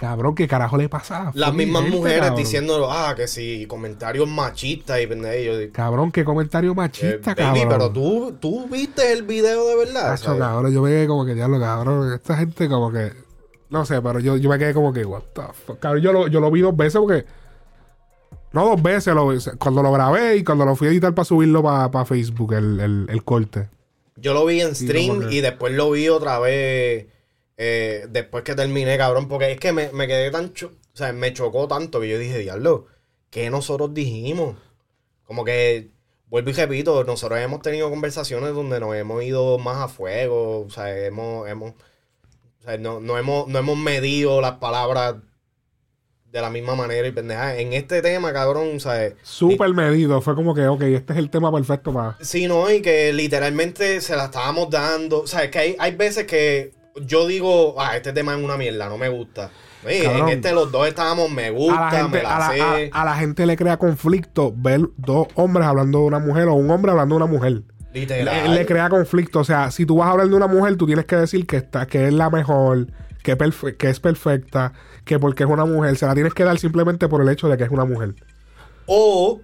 Cabrón, 0.00 0.34
¿qué 0.34 0.48
carajo 0.48 0.78
le 0.78 0.88
pasa? 0.88 1.30
Las 1.34 1.52
mismas 1.52 1.82
gente, 1.82 1.98
mujeres 1.98 2.20
cabrón? 2.20 2.38
diciendo, 2.38 2.90
ah, 2.90 3.12
que 3.14 3.28
sí, 3.28 3.66
comentarios 3.68 4.26
machistas 4.26 4.98
y 4.98 5.06
pendejo. 5.06 5.70
Cabrón, 5.74 6.10
qué 6.10 6.24
comentario 6.24 6.72
eh, 6.72 6.74
machista, 6.74 7.34
baby, 7.34 7.60
cabrón. 7.60 7.68
pero 7.68 7.90
tú, 7.92 8.34
tú 8.40 8.66
viste 8.66 9.12
el 9.12 9.24
video 9.24 9.68
de 9.68 9.76
verdad. 9.76 10.16
¿sabes? 10.16 10.40
cabrón, 10.40 10.72
yo 10.72 10.80
me 10.80 10.88
quedé 10.88 11.06
como 11.06 11.26
que 11.26 11.36
ya 11.36 11.48
lo 11.48 11.60
cabrón. 11.60 12.14
Esta 12.14 12.38
gente 12.38 12.66
como 12.66 12.90
que. 12.90 13.12
No 13.68 13.84
sé, 13.84 14.00
pero 14.00 14.20
yo, 14.20 14.38
yo 14.38 14.48
me 14.48 14.58
quedé 14.58 14.72
como 14.72 14.90
que, 14.90 15.04
what 15.04 15.20
the 15.34 15.42
fuck. 15.66 15.78
Cabrón, 15.78 16.02
yo 16.02 16.14
lo, 16.14 16.28
yo 16.28 16.40
lo 16.40 16.50
vi 16.50 16.62
dos 16.62 16.74
veces 16.74 16.98
porque. 16.98 17.26
No 18.52 18.64
dos 18.64 18.82
veces, 18.82 19.14
lo, 19.14 19.30
cuando 19.58 19.82
lo 19.82 19.92
grabé 19.92 20.38
y 20.38 20.44
cuando 20.44 20.64
lo 20.64 20.76
fui 20.76 20.88
a 20.88 20.92
editar 20.92 21.14
para 21.14 21.26
subirlo 21.26 21.62
para 21.62 22.06
Facebook, 22.06 22.54
el, 22.54 22.80
el, 22.80 23.06
el 23.10 23.22
corte. 23.22 23.68
Yo 24.16 24.32
lo 24.32 24.46
vi 24.46 24.62
en 24.62 24.74
Sí, 24.74 24.86
stream 24.86 25.30
y 25.30 25.42
después 25.42 25.74
lo 25.74 25.90
vi 25.90 26.08
otra 26.08 26.38
vez 26.38 27.06
eh, 27.62 28.06
después 28.08 28.42
que 28.42 28.54
terminé, 28.54 28.96
cabrón. 28.96 29.28
Porque 29.28 29.52
es 29.52 29.60
que 29.60 29.72
me, 29.72 29.92
me 29.92 30.06
quedé 30.06 30.30
tan... 30.30 30.54
cho- 30.54 30.72
o 30.92 30.96
sea, 30.96 31.12
me 31.12 31.32
chocó 31.34 31.68
tanto 31.68 32.00
que 32.00 32.08
yo 32.08 32.18
dije, 32.18 32.38
diablo, 32.38 32.86
¿qué 33.28 33.50
nosotros 33.50 33.92
dijimos? 33.92 34.56
Como 35.24 35.44
que, 35.44 35.90
vuelvo 36.28 36.50
y 36.50 36.54
repito, 36.54 37.04
nosotros 37.04 37.38
hemos 37.38 37.60
tenido 37.60 37.90
conversaciones 37.90 38.54
donde 38.54 38.80
nos 38.80 38.96
hemos 38.96 39.22
ido 39.22 39.58
más 39.58 39.76
a 39.76 39.88
fuego. 39.88 40.62
O 40.62 40.70
sea, 40.70 40.96
hemos... 41.06 41.46
hemos 41.48 41.72
o 41.72 42.62
sea, 42.62 42.78
no, 42.78 43.00
no 43.00 43.18
hemos, 43.18 43.46
no 43.48 43.58
hemos 43.58 43.76
medido 43.76 44.40
las 44.40 44.56
palabras 44.58 45.16
de 46.30 46.40
la 46.40 46.50
misma 46.50 46.76
manera 46.76 47.08
y 47.08 47.12
pendeja. 47.12 47.56
En 47.56 47.72
este 47.72 48.02
tema, 48.02 48.32
cabrón, 48.32 48.76
o 48.76 48.80
sea... 48.80 49.14
Súper 49.22 49.70
medido. 49.74 50.20
Fue 50.20 50.34
como 50.34 50.54
que, 50.54 50.66
ok, 50.66 50.82
este 50.82 51.12
es 51.14 51.18
el 51.18 51.30
tema 51.30 51.52
perfecto 51.52 51.92
para. 51.92 52.16
Sí, 52.20 52.46
no, 52.46 52.70
y 52.70 52.82
que 52.82 53.12
literalmente 53.12 54.00
se 54.00 54.14
la 54.14 54.26
estábamos 54.26 54.70
dando. 54.70 55.22
O 55.22 55.26
sea, 55.26 55.42
es 55.44 55.50
que 55.50 55.58
hay, 55.58 55.76
hay 55.78 55.96
veces 55.96 56.26
que 56.26 56.72
yo 57.06 57.26
digo, 57.26 57.74
ah, 57.80 57.96
este 57.96 58.12
tema 58.12 58.34
es 58.36 58.42
una 58.42 58.56
mierda, 58.56 58.88
no 58.88 58.98
me 58.98 59.08
gusta. 59.08 59.50
En 59.84 60.28
este 60.28 60.52
los 60.52 60.70
dos 60.70 60.86
estábamos, 60.86 61.30
me 61.30 61.46
A 61.46 61.50
gusta, 61.50 61.80
la, 61.80 61.90
gente, 61.90 62.18
me 62.18 62.22
la 62.22 62.36
a, 62.36 62.38
la, 62.38 62.50
sé. 62.76 62.90
a- 62.92 63.00
a 63.00 63.04
la 63.04 63.14
gente 63.16 63.46
le 63.46 63.56
crea 63.56 63.78
conflicto 63.78 64.52
ver 64.54 64.80
dos 64.98 65.28
hombres 65.34 65.66
hablando 65.66 66.00
de 66.00 66.04
una 66.04 66.18
mujer 66.18 66.48
o 66.48 66.54
un 66.54 66.70
hombre 66.70 66.90
hablando 66.90 67.14
de 67.14 67.22
una 67.22 67.32
mujer. 67.32 67.62
literal. 67.94 68.50
Le, 68.50 68.54
le 68.56 68.66
crea 68.66 68.88
conflicto. 68.90 69.40
O 69.40 69.44
sea, 69.44 69.70
si 69.70 69.86
tú 69.86 69.96
vas 69.96 70.08
a 70.08 70.10
hablar 70.12 70.28
de 70.28 70.34
una 70.36 70.46
mujer, 70.48 70.76
tú 70.76 70.86
tienes 70.86 71.06
que 71.06 71.16
decir 71.16 71.46
que 71.46 71.56
está, 71.56 71.86
que 71.86 72.06
es 72.08 72.12
la 72.12 72.28
mejor, 72.28 72.88
que, 73.22 73.38
perfe- 73.38 73.76
que 73.78 73.88
es 73.88 74.00
perfecta, 74.00 74.74
que 75.06 75.18
porque 75.18 75.44
es 75.44 75.48
una 75.50 75.64
mujer. 75.64 75.96
Se 75.96 76.04
la 76.06 76.12
tienes 76.14 76.34
que 76.34 76.44
dar 76.44 76.58
simplemente 76.58 77.08
por 77.08 77.22
el 77.22 77.28
hecho 77.30 77.48
de 77.48 77.56
que 77.56 77.64
es 77.64 77.70
una 77.70 77.86
mujer. 77.86 78.14
O, 78.86 79.40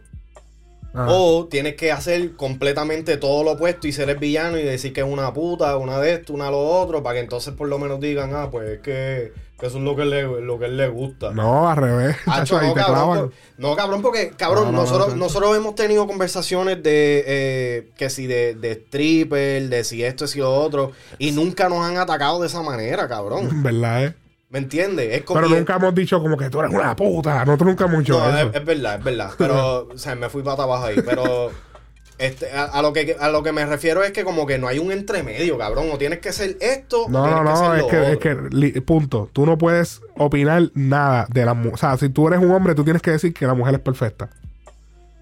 O 1.09 1.47
tienes 1.51 1.75
que 1.75 1.93
hacer 1.93 2.35
completamente 2.37 3.17
todo 3.19 3.45
lo 3.45 3.53
opuesto 3.53 3.87
y 3.87 3.93
ser 3.93 4.09
el 4.11 4.17
villano 4.17 4.59
y 4.59 4.63
decir 4.63 4.93
que 4.93 5.01
es 5.03 5.07
una 5.07 5.33
puta, 5.33 5.77
una 5.77 5.99
de 6.01 6.15
esto, 6.15 6.33
una 6.33 6.51
lo 6.51 6.59
otro, 6.59 7.03
para 7.03 7.15
que 7.15 7.21
entonces 7.21 7.53
por 7.55 7.69
lo 7.69 7.79
menos 7.79 8.01
digan, 8.01 8.33
ah, 8.35 8.49
pues 8.51 8.69
es 8.71 8.79
que, 8.81 9.33
que 9.61 9.67
eso 9.67 9.79
es 9.79 9.85
lo 9.85 9.95
que, 9.95 10.05
le, 10.07 10.23
lo 10.41 10.59
que 10.59 10.69
le 10.69 10.89
gusta. 10.89 11.33
No, 11.33 11.69
al 11.69 11.77
revés. 11.77 12.17
Hacho, 12.27 12.61
no, 12.61 12.73
te 12.73 12.81
cabrón, 12.81 13.19
por- 13.19 13.33
no, 13.59 13.77
cabrón, 13.77 14.03
porque, 14.03 14.31
cabrón, 14.37 14.65
No, 14.67 14.73
no, 14.73 14.77
no, 14.79 14.83
nosotros, 14.85 15.09
no. 15.11 15.17
nosotros 15.25 15.57
hemos 15.57 15.75
tenido 15.75 16.07
conversaciones 16.07 16.83
de 16.83 17.25
eh, 17.27 17.91
que 17.97 18.09
si 18.09 18.27
de, 18.27 18.55
de 18.55 18.73
stripper, 18.73 19.69
de 19.69 19.85
si 19.85 20.03
esto, 20.03 20.27
si 20.27 20.39
lo 20.39 20.55
otro, 20.55 20.93
y 21.19 21.33
nunca 21.33 21.69
nos 21.69 21.81
han 21.85 21.99
atacado 21.99 22.41
de 22.41 22.47
esa 22.47 22.63
manera, 22.63 23.07
cabrón. 23.09 23.49
¿Verdad, 23.63 24.05
eh? 24.07 24.15
¿Me 24.49 24.59
entiendes? 24.61 25.13
Es 25.13 25.23
como 25.23 25.41
Pero 25.41 25.55
nunca 25.55 25.75
hemos 25.77 25.95
dicho 25.95 26.21
como 26.23 26.37
que 26.37 26.49
tú 26.51 26.61
eres 26.61 26.73
una 26.73 26.95
puta. 26.95 27.45
Nosotros 27.45 27.69
nunca 27.69 27.85
hemos 27.87 27.99
dicho 28.01 28.19
No, 28.19 28.29
eso. 28.39 28.49
es, 28.51 28.55
es 28.57 28.65
verdad, 28.65 28.99
es 28.99 29.05
verdad. 29.05 29.31
Pero, 29.37 29.89
o 29.95 29.99
sea, 29.99 30.15
me 30.15 30.29
fui 30.29 30.43
para 30.43 30.63
abajo 30.63 30.85
ahí. 30.85 30.97
Pero 31.05 31.51
este, 32.19 32.51
a, 32.53 32.65
a 32.65 32.81
lo 32.81 32.93
que, 32.93 33.17
a 33.19 33.29
lo 33.29 33.43
que 33.43 33.51
me 33.53 33.67
refiero 33.67 34.05
es 34.05 34.13
que 34.13 34.23
como 34.25 34.47
que 34.47 34.57
no 34.59 34.69
hay 34.69 34.79
un 34.79 34.93
entremedio, 34.93 35.59
cabrón. 35.59 35.87
O 35.93 35.99
tienes 35.99 36.21
que 36.21 36.33
ser 36.33 36.57
esto, 36.61 37.07
No, 37.09 37.25
o 37.25 37.27
no, 37.27 37.35
tienes 37.43 37.85
que 37.91 37.97
no, 37.97 38.05
ser 38.05 38.11
es 38.13 38.19
que, 38.19 38.35
es 38.35 38.49
que, 38.51 38.57
li- 38.57 38.81
punto. 38.83 39.29
Tú 39.33 39.47
no 39.47 39.59
puedes 39.59 40.01
opinar 40.17 40.71
nada 40.75 41.27
de 41.29 41.45
la 41.45 41.55
mujer. 41.55 41.75
O 41.75 41.77
sea, 41.77 41.97
si 41.97 42.09
tú 42.09 42.29
eres 42.29 42.39
un 42.41 42.53
hombre, 42.53 42.75
tú 42.77 42.85
tienes 42.85 43.03
que 43.03 43.11
decir 43.11 43.35
que 43.35 43.47
la 43.49 43.55
mujer 43.55 43.75
es 43.75 43.81
perfecta. 43.81 44.31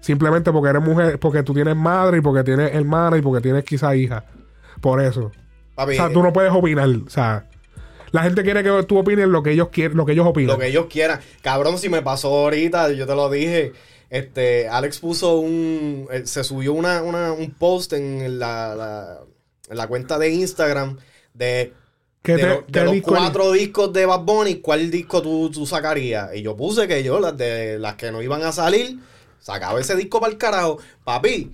Simplemente 0.01 0.51
porque 0.51 0.69
eres 0.69 0.83
mujer, 0.83 1.19
porque 1.19 1.41
tú 1.41 1.53
tienes 1.55 1.75
madre 1.75 2.19
y 2.19 2.21
porque 2.21 2.43
tienes 2.43 2.75
hermana 2.75 3.17
y 3.17 3.21
porque 3.23 3.41
tienes 3.41 3.63
quizá 3.63 3.95
hija. 3.95 4.23
Por 4.79 5.01
eso. 5.01 5.31
Papi, 5.73 5.93
O 5.93 5.95
sea, 5.95 6.13
tú 6.13 6.21
no 6.21 6.31
puedes 6.31 6.51
opinar. 6.53 6.87
O 7.07 7.09
sea, 7.09 7.47
la 8.15 8.23
gente 8.23 8.43
quiere 8.43 8.63
que 8.63 8.83
tú 8.87 8.97
opines 8.97 9.27
lo 9.27 9.43
que 9.43 9.51
ellos 9.51 9.69
quieren, 9.69 9.95
lo 9.97 10.05
que 10.05 10.13
ellos 10.13 10.25
opinan. 10.25 10.53
Lo 10.55 10.59
que 10.59 10.67
ellos 10.67 10.87
quieran. 10.89 11.19
Cabrón, 11.41 11.77
si 11.77 11.89
me 11.89 12.01
pasó 12.01 12.29
ahorita, 12.29 12.91
yo 12.93 13.05
te 13.05 13.13
lo 13.15 13.29
dije. 13.29 13.73
Este, 14.09 14.67
Alex 14.69 14.99
puso 14.99 15.37
un. 15.39 16.07
eh, 16.11 16.23
Se 16.25 16.43
subió 16.43 16.73
una, 16.73 17.01
una- 17.03 17.31
un 17.33 17.51
post 17.51 17.93
en 17.93 18.39
la, 18.39 18.73
la- 18.75 19.19
en 19.69 19.77
la 19.77 19.87
cuenta 19.87 20.17
de 20.19 20.29
Instagram 20.29 20.97
de, 21.33 21.73
¿Qué 22.23 22.33
de, 22.37 22.41
te- 22.41 22.47
lo- 22.49 22.63
de 22.67 22.83
los 22.85 23.01
cuatro 23.01 23.51
discos 23.51 23.91
de 23.93 24.05
Bad 24.05 24.21
Bunny, 24.21 24.55
¿cuál 24.55 24.89
disco 24.89 25.21
tú, 25.21 25.49
tú 25.51 25.65
sacarías? 25.65 26.33
Y 26.35 26.41
yo 26.43 26.55
puse 26.55 26.87
que 26.87 27.03
yo, 27.03 27.19
las 27.19 27.35
de 27.37 27.77
las 27.79 27.95
que 27.95 28.11
no 28.11 28.21
iban 28.21 28.41
a 28.43 28.51
salir, 28.51 28.99
sacaba 29.39 29.79
ese 29.81 29.95
disco 29.95 30.19
para 30.19 30.31
el 30.31 30.37
carajo. 30.37 30.77
Papi, 31.03 31.51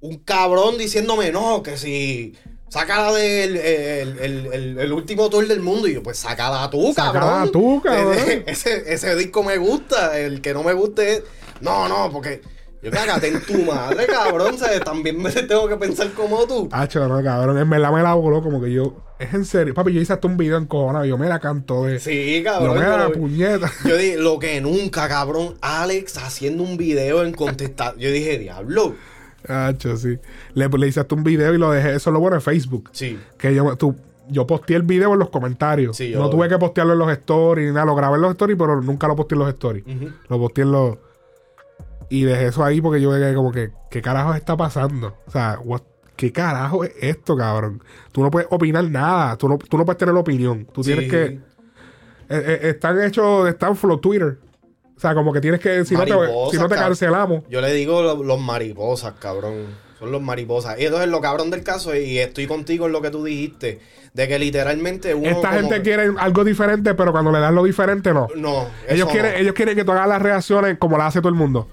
un 0.00 0.18
cabrón 0.18 0.78
diciéndome, 0.78 1.32
no, 1.32 1.62
que 1.62 1.76
si. 1.76 2.34
Sácala 2.68 3.12
del 3.12 3.56
el, 3.56 4.18
el- 4.18 4.46
el- 4.52 4.78
el 4.78 4.92
último 4.92 5.30
tour 5.30 5.46
del 5.46 5.60
mundo. 5.60 5.88
Y 5.88 5.94
yo, 5.94 6.02
pues 6.02 6.18
sácala 6.18 6.68
tú, 6.70 6.92
Sácala 6.94 7.20
cabrón. 7.20 7.52
tú, 7.52 7.82
cabrón. 7.82 8.14
Ese, 8.46 8.92
ese, 8.92 9.14
disco 9.16 9.42
me 9.42 9.56
gusta. 9.56 10.18
El 10.18 10.40
que 10.42 10.52
no 10.52 10.62
me 10.62 10.72
guste 10.74 11.12
es. 11.14 11.22
No, 11.60 11.88
no, 11.88 12.10
porque. 12.12 12.42
Yo 12.80 12.92
cágate 12.92 13.26
en 13.26 13.40
tu 13.42 13.54
madre, 13.64 14.06
cabrón. 14.06 14.56
¿sabes? 14.56 14.80
También 14.84 15.20
me 15.20 15.30
tengo 15.32 15.66
que 15.66 15.76
pensar 15.76 16.12
como 16.12 16.46
tú. 16.46 16.68
Hacho, 16.70 17.08
no, 17.08 17.20
cabrón. 17.24 17.58
En 17.58 17.68
verdad 17.68 17.90
me 17.90 18.02
la 18.02 18.14
voló 18.14 18.40
como 18.42 18.60
que 18.62 18.70
yo. 18.72 18.94
Es 19.18 19.34
en 19.34 19.44
serio. 19.44 19.74
Papi, 19.74 19.92
yo 19.92 20.00
hice 20.00 20.12
hasta 20.12 20.28
un 20.28 20.36
video 20.36 20.56
en 20.58 20.66
cojonado. 20.66 21.04
Yo 21.04 21.18
me 21.18 21.26
la 21.28 21.40
canto 21.40 21.86
de. 21.86 21.98
Sí, 21.98 22.38
yo 22.44 22.44
cabrón. 22.52 22.78
me 22.78 22.84
yo 22.84 22.96
la 22.96 23.08
lo- 23.08 23.12
puñeta. 23.14 23.72
Yo 23.84 23.96
dije, 23.96 24.16
lo 24.18 24.38
que 24.38 24.60
nunca, 24.60 25.08
cabrón. 25.08 25.56
Alex 25.60 26.18
haciendo 26.18 26.62
un 26.62 26.76
video 26.76 27.24
en 27.24 27.32
contestar. 27.32 27.96
Yo 27.96 28.10
dije, 28.12 28.38
diablo. 28.38 28.94
Hacho, 29.48 29.96
sí. 29.96 30.18
Le, 30.54 30.68
le 30.68 30.88
hice 30.88 31.00
hasta 31.00 31.14
un 31.14 31.24
video 31.24 31.54
y 31.54 31.58
lo 31.58 31.70
dejé. 31.70 31.94
Eso 31.94 32.10
es 32.10 32.14
lo 32.14 32.20
bueno 32.20 32.36
en 32.36 32.42
Facebook. 32.42 32.90
Sí. 32.92 33.18
Que 33.38 33.54
yo, 33.54 33.76
tú, 33.76 33.96
yo 34.28 34.46
posteé 34.46 34.76
el 34.76 34.82
video 34.82 35.12
en 35.14 35.18
los 35.18 35.30
comentarios. 35.30 35.96
Sí, 35.96 36.10
yo- 36.10 36.18
no 36.18 36.30
tuve 36.30 36.48
que 36.48 36.58
postearlo 36.58 36.92
en 36.92 36.98
los 36.98 37.10
stories 37.12 37.66
ni 37.68 37.72
nada. 37.74 37.86
Lo 37.86 37.94
grabé 37.94 38.16
en 38.16 38.22
los 38.22 38.30
stories, 38.32 38.56
pero 38.58 38.80
nunca 38.82 39.08
lo 39.08 39.16
posteé 39.16 39.36
en 39.36 39.40
los 39.40 39.48
stories. 39.48 39.84
Lo 40.28 40.38
posteé 40.38 40.64
en 40.64 40.72
los. 40.72 40.98
Y 42.10 42.22
dejé 42.24 42.46
eso 42.46 42.64
ahí 42.64 42.80
porque 42.80 43.00
yo 43.00 43.10
veía 43.10 43.34
como 43.34 43.52
que, 43.52 43.70
¿qué 43.90 44.00
carajo 44.00 44.34
está 44.34 44.56
pasando? 44.56 45.16
O 45.26 45.30
sea, 45.30 45.58
what- 45.62 45.82
¿qué 46.16 46.32
carajo 46.32 46.84
es 46.84 46.92
esto, 47.00 47.36
cabrón? 47.36 47.82
Tú 48.12 48.22
no 48.22 48.30
puedes 48.30 48.48
opinar 48.50 48.84
nada. 48.90 49.36
Tú 49.36 49.48
no, 49.48 49.58
tú 49.58 49.76
no 49.76 49.84
puedes 49.84 49.98
tener 49.98 50.14
opinión. 50.14 50.66
Tú 50.72 50.82
tienes 50.82 51.10
que. 51.10 51.24
eh, 51.26 51.40
eh, 52.30 52.58
están 52.70 53.00
hechos, 53.02 53.48
están 53.48 53.76
flow 53.76 53.98
Twitter. 53.98 54.38
O 54.98 55.00
sea, 55.00 55.14
como 55.14 55.32
que 55.32 55.40
tienes 55.40 55.60
que. 55.60 55.84
Si, 55.84 55.94
no 55.94 56.04
te, 56.04 56.12
si 56.50 56.56
no 56.58 56.68
te 56.68 56.74
cancelamos. 56.74 57.44
Yo 57.48 57.60
le 57.60 57.72
digo 57.72 58.02
lo- 58.02 58.22
los 58.22 58.40
mariposas, 58.40 59.14
cabrón. 59.20 59.66
Son 59.98 60.10
los 60.12 60.20
mariposas. 60.20 60.78
Y 60.78 60.84
entonces 60.86 61.08
lo 61.08 61.20
cabrón 61.20 61.50
del 61.50 61.62
caso, 61.62 61.94
y 61.94 62.18
estoy 62.18 62.46
contigo 62.48 62.86
en 62.86 62.92
lo 62.92 63.00
que 63.00 63.10
tú 63.10 63.22
dijiste, 63.24 63.80
de 64.12 64.28
que 64.28 64.38
literalmente 64.40 65.14
uno. 65.14 65.28
Esta 65.28 65.48
como 65.50 65.60
gente 65.60 65.82
quiere 65.82 66.10
algo 66.18 66.42
diferente, 66.44 66.94
pero 66.94 67.12
cuando 67.12 67.30
le 67.32 67.38
das 67.38 67.52
lo 67.52 67.62
diferente, 67.64 68.12
no. 68.12 68.26
No, 68.36 68.66
Ellos 68.88 69.08
quieren, 69.08 69.32
no. 69.32 69.38
ellos 69.38 69.54
quieren 69.54 69.76
que 69.76 69.84
tú 69.84 69.92
hagas 69.92 70.08
las 70.08 70.20
reacciones 70.22 70.78
como 70.78 70.98
las 70.98 71.08
hace 71.08 71.20
todo 71.20 71.28
el 71.30 71.34
mundo. 71.36 71.68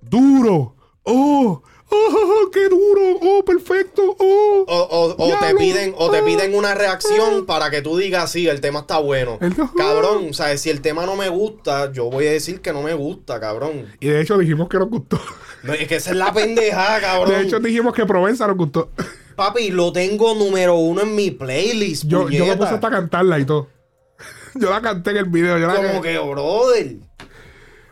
Duro. 0.00 0.74
Oh. 1.02 1.62
Oh, 1.88 2.50
qué 2.52 2.68
duro. 2.68 3.18
Oh, 3.22 3.44
perfecto. 3.44 4.02
Oh. 4.18 4.64
O, 4.66 4.76
o- 4.76 5.16
o 5.18 5.38
te 5.38 5.54
piden, 5.54 5.94
o 5.96 6.10
te 6.10 6.18
Ah. 6.18 6.24
piden 6.24 6.54
una 6.54 6.74
reacción 6.74 7.46
para 7.46 7.70
que 7.70 7.80
tú 7.82 7.96
digas, 7.96 8.30
sí, 8.32 8.48
el 8.48 8.60
tema 8.60 8.80
está 8.80 8.98
bueno. 8.98 9.38
El- 9.40 9.54
Cabrón, 9.76 10.28
o 10.30 10.32
sea, 10.34 10.56
si 10.58 10.70
el 10.70 10.80
tema 10.80 11.06
no 11.06 11.14
me 11.16 11.28
gusta, 11.28 11.92
yo 11.92 12.10
voy 12.10 12.26
a 12.26 12.32
decir 12.32 12.60
que 12.60 12.72
no 12.72 12.82
me 12.82 12.94
gusta, 12.94 13.38
cabrón. 13.40 13.86
Y 14.00 14.08
de 14.08 14.20
hecho 14.20 14.36
dijimos 14.38 14.68
que 14.68 14.78
nos 14.78 14.90
gustó. 14.90 15.20
No, 15.62 15.72
es 15.74 15.86
que 15.86 15.96
esa 15.96 16.10
es 16.10 16.16
la 16.16 16.32
pendejada, 16.32 17.00
cabrón. 17.00 17.30
De 17.30 17.42
hecho 17.42 17.60
dijimos 17.60 17.94
que 17.94 18.04
Provenza 18.06 18.46
nos 18.46 18.56
gustó. 18.56 18.90
Papi, 19.36 19.70
lo 19.70 19.92
tengo 19.92 20.34
número 20.34 20.74
uno 20.76 21.02
en 21.02 21.14
mi 21.14 21.30
playlist. 21.30 22.04
Yo, 22.06 22.28
yo 22.30 22.46
me 22.46 22.56
puse 22.56 22.70
hasta 22.74 22.88
a 22.88 22.90
cantarla 22.90 23.38
y 23.38 23.44
todo. 23.44 23.68
Yo 24.54 24.70
la 24.70 24.80
canté 24.80 25.10
en 25.10 25.16
el 25.18 25.24
video. 25.26 25.58
Yo 25.58 25.66
la 25.66 25.74
Como 25.76 26.00
que, 26.00 26.18
brother. 26.18 26.96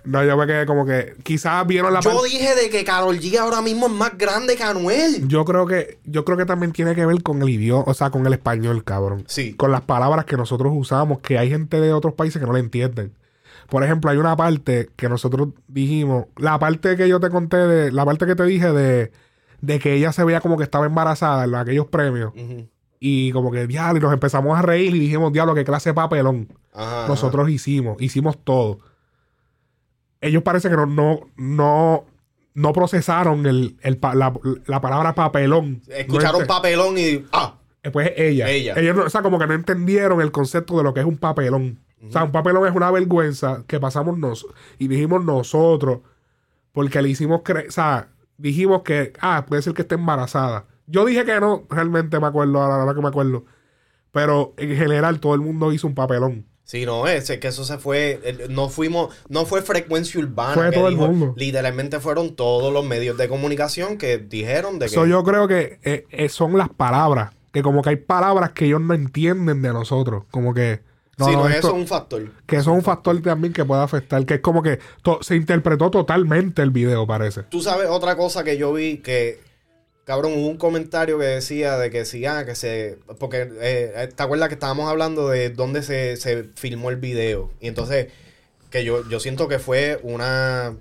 No, 0.05 0.23
yo 0.25 0.37
me 0.37 0.47
quedé 0.47 0.67
como 0.67 0.85
que 0.85 1.15
quizás 1.23 1.67
vieron 1.67 1.93
la 1.93 2.01
Yo 2.01 2.23
dije 2.25 2.55
de 2.55 2.69
que 2.71 2.85
Carol 2.85 3.19
G 3.19 3.39
ahora 3.39 3.63
mismo 3.63 3.87
es 3.87 3.93
más 3.93 4.17
grande 4.19 4.55
que 4.57 4.63
Anuel. 4.63 5.27
Yo 5.29 5.45
creo 5.45 5.67
que 5.67 5.99
yo 6.05 6.25
creo 6.25 6.37
que 6.37 6.45
también 6.45 6.73
tiene 6.73 6.95
que 6.95 7.07
ver 7.07 7.23
con 7.23 7.41
el 7.43 7.49
idioma, 7.49 7.85
o 7.87 7.95
sea, 7.95 8.11
con 8.11 8.27
el 8.27 8.33
español, 8.35 8.85
cabrón. 8.85 9.25
Sí. 9.27 9.55
Con 9.55 9.73
las 9.73 9.81
palabras 9.81 10.25
que 10.27 10.37
nosotros 10.37 10.73
usamos, 10.77 11.21
que 11.21 11.39
hay 11.39 11.49
gente 11.49 11.81
de 11.81 11.93
otros 11.93 12.15
países 12.15 12.39
que 12.41 12.47
no 12.47 12.53
le 12.53 12.61
entienden. 12.61 13.13
Por 13.71 13.83
ejemplo, 13.83 14.11
hay 14.11 14.19
una 14.19 14.37
parte 14.37 14.91
que 14.95 15.09
nosotros 15.09 15.49
dijimos, 15.69 16.27
la 16.37 16.59
parte 16.59 16.97
que 16.97 17.09
yo 17.09 17.19
te 17.19 17.31
conté 17.31 17.57
de 17.57 17.91
la 17.91 18.05
parte 18.05 18.27
que 18.27 18.35
te 18.37 18.45
dije 18.45 18.73
de 18.73 19.11
de 19.63 19.79
que 19.79 19.95
ella 19.95 20.13
se 20.13 20.23
veía 20.25 20.43
como 20.43 20.59
que 20.59 20.65
estaba 20.65 20.85
embarazada 20.85 21.45
en 21.45 21.53
los- 21.53 21.61
aquellos 21.63 21.87
premios 21.87 22.35
y 23.01 23.33
como 23.33 23.51
que 23.51 23.67
diablo 23.67 23.99
y 23.99 24.03
nos 24.03 24.13
empezamos 24.13 24.59
a 24.59 24.61
reír 24.61 24.95
y 24.95 24.99
dijimos, 24.99 25.33
"Diablo, 25.33 25.55
qué 25.55 25.65
clase 25.65 25.91
de 25.91 25.95
papelón." 25.95 26.49
Ajá, 26.75 27.07
nosotros 27.09 27.49
hicimos, 27.49 27.97
hicimos 28.03 28.37
todo. 28.45 28.81
Ellos 30.27 30.43
parece 30.43 30.69
que 30.71 30.77
no, 30.77 30.87
no, 30.87 31.21
no, 31.37 32.05
no 32.55 32.73
procesaron 32.73 33.47
el, 33.47 33.77
el 33.83 33.97
pa- 33.99 34.15
la, 34.15 34.33
la 34.67 34.81
palabra 34.81 35.15
papelón. 35.15 35.83
Escucharon 35.89 36.41
No 36.43 36.47
papelón 36.47 36.97
y. 36.99 37.25
¡Ah! 37.33 37.57
Pues 37.93 38.13
ella. 38.17 38.49
Ella. 38.49 38.75
Ellos 38.77 38.97
o 38.99 39.11
sea, 39.11 39.21
como 39.23 39.39
que 39.39 39.47
no 39.47 39.53
entendieron 39.55 40.21
el 40.23 40.33
concepto 40.33 40.77
de 40.79 40.83
lo 40.83 40.95
que 40.95 41.01
es 41.01 41.07
un 41.07 41.19
papelón. 41.19 41.81
O 42.07 42.11
sea, 42.11 42.25
un 42.25 42.33
papelón 42.33 42.67
es 42.67 42.75
una 42.75 42.91
vergüenza 42.91 43.65
que 43.67 43.81
pasamos 43.81 44.19
nos 44.19 44.47
y 44.79 44.89
dijimos 44.89 45.25
nosotros 45.25 46.01
porque 46.73 47.01
le 47.01 47.09
hicimos 47.09 47.41
creer, 47.45 47.69
o 47.69 47.73
sea, 47.73 48.09
dijimos 48.37 48.83
que, 48.83 49.13
ah, 49.21 49.45
puede 49.47 49.63
ser 49.63 49.73
que 49.75 49.83
esté 49.83 49.95
embarazada. 49.95 50.67
Yo 50.87 51.05
dije 51.07 51.25
que 51.25 51.41
no, 51.41 51.65
realmente 51.71 52.21
me 52.21 52.27
acuerdo, 52.27 52.61
ahora 52.61 52.77
ahora 52.81 52.95
que 52.95 53.01
me 53.01 53.09
acuerdo. 53.09 53.45
Pero 54.13 54.55
en 54.59 54.77
general 54.77 55.19
todo 55.21 55.35
el 55.35 55.41
mundo 55.41 55.73
hizo 55.73 55.87
un 55.87 55.95
papelón. 55.95 56.47
Sí, 56.65 56.87
no, 56.87 57.07
es 57.07 57.31
que 57.31 57.49
eso 57.49 57.63
se 57.65 57.77
fue. 57.79 58.21
el- 58.25 58.53
No 58.55 58.71
fuimos. 58.71 59.15
No 59.29 59.45
fue 59.45 59.61
frecuencia 59.63 60.19
urbana. 60.19 60.55
Fue 60.55 60.71
que 60.71 60.77
todo 60.77 60.89
el 60.89 60.97
mundo. 60.97 61.35
Literalmente 61.37 62.01
fueron 62.01 62.35
todos 62.35 62.73
los 62.73 62.85
medios 62.87 63.19
de 63.19 63.29
comunicación 63.29 63.99
que 63.99 64.17
dijeron 64.19 64.79
de 64.79 64.87
que. 64.87 64.95
So, 64.95 65.05
yo 65.07 65.23
creo 65.25 65.47
que 65.47 65.79
eh, 65.85 66.07
eh, 66.11 66.29
son 66.31 66.57
las 66.57 66.71
palabras. 66.71 67.33
Que 67.53 67.63
como 67.63 67.83
que 67.83 67.91
hay 67.91 67.97
palabras 67.97 68.51
que 68.53 68.65
ellos 68.65 68.81
no 68.81 68.95
entienden 68.95 69.61
de 69.63 69.73
nosotros. 69.75 70.25
Como 70.31 70.55
que. 70.55 70.81
No, 71.19 71.27
sí, 71.27 71.33
no, 71.33 71.41
no, 71.43 71.49
esto- 71.49 71.59
eso 71.59 71.69
es 71.69 71.75
un 71.83 71.87
factor. 71.87 72.31
que 72.47 72.57
eso 72.57 72.71
es 72.73 72.77
un 72.79 72.83
factor 72.83 73.21
también 73.23 73.53
que 73.53 73.65
puede 73.65 73.83
afectar. 73.83 74.25
Que 74.27 74.35
es 74.35 74.41
como 74.41 74.63
que 74.63 74.81
to- 75.03 75.19
se 75.23 75.37
interpretó 75.37 75.91
totalmente 75.91 76.63
el 76.63 76.71
video, 76.71 77.07
parece. 77.07 77.43
Tú 77.45 77.61
sabes 77.61 77.89
otra 77.91 78.17
cosa 78.17 78.43
que 78.43 78.57
yo 78.57 78.73
vi 78.73 78.97
que, 78.99 79.39
cabrón, 80.05 80.33
hubo 80.37 80.49
un 80.49 80.57
comentario 80.59 81.19
que 81.19 81.25
decía 81.27 81.77
de 81.79 81.91
que 81.91 82.05
sí, 82.05 82.25
ah, 82.27 82.45
que 82.45 82.55
se... 82.55 82.99
Porque, 83.19 83.49
eh, 83.61 84.09
¿te 84.15 84.23
acuerdas 84.23 84.49
que 84.49 84.55
estábamos 84.55 84.89
hablando 84.91 85.29
de 85.29 85.51
dónde 85.51 85.83
se, 85.83 86.17
se 86.17 86.45
filmó 86.55 86.91
el 86.91 86.97
video? 86.97 87.51
Y 87.61 87.69
entonces, 87.69 88.09
que 88.71 88.85
yo, 88.85 89.09
yo 89.09 89.21
siento 89.21 89.49
que 89.49 89.59
fue 89.59 89.99
una... 90.03 90.77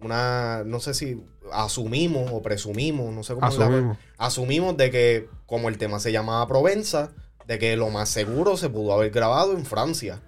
Una, 0.00 0.64
no 0.66 0.80
sé 0.80 0.94
si 0.94 1.22
asumimos 1.52 2.30
o 2.32 2.42
presumimos, 2.42 3.12
no 3.14 3.22
sé 3.22 3.34
cómo 3.34 3.46
es 3.46 3.56
la- 3.56 3.66
Asumimos. 3.66 3.98
asumimos 4.18 4.76
de 4.76 4.90
que, 4.90 5.28
como 5.46 5.68
el 5.68 5.78
tema 5.78 6.00
se 6.00 6.10
llamaba 6.10 6.44
Provenza, 6.48 7.12
de 7.46 7.58
que 7.60 7.76
lo 7.76 7.88
más 7.90 8.08
seguro 8.08 8.56
se 8.56 8.68
pudo 8.68 8.92
haber 8.94 9.12
grabado 9.12 9.52
en 9.52 9.64
Francia. 9.64 10.20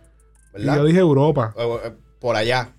Y 0.57 0.65
yo 0.65 0.85
dije 0.85 1.01
Europa. 1.01 1.53
Por 2.20 2.36
allá. 2.36 2.73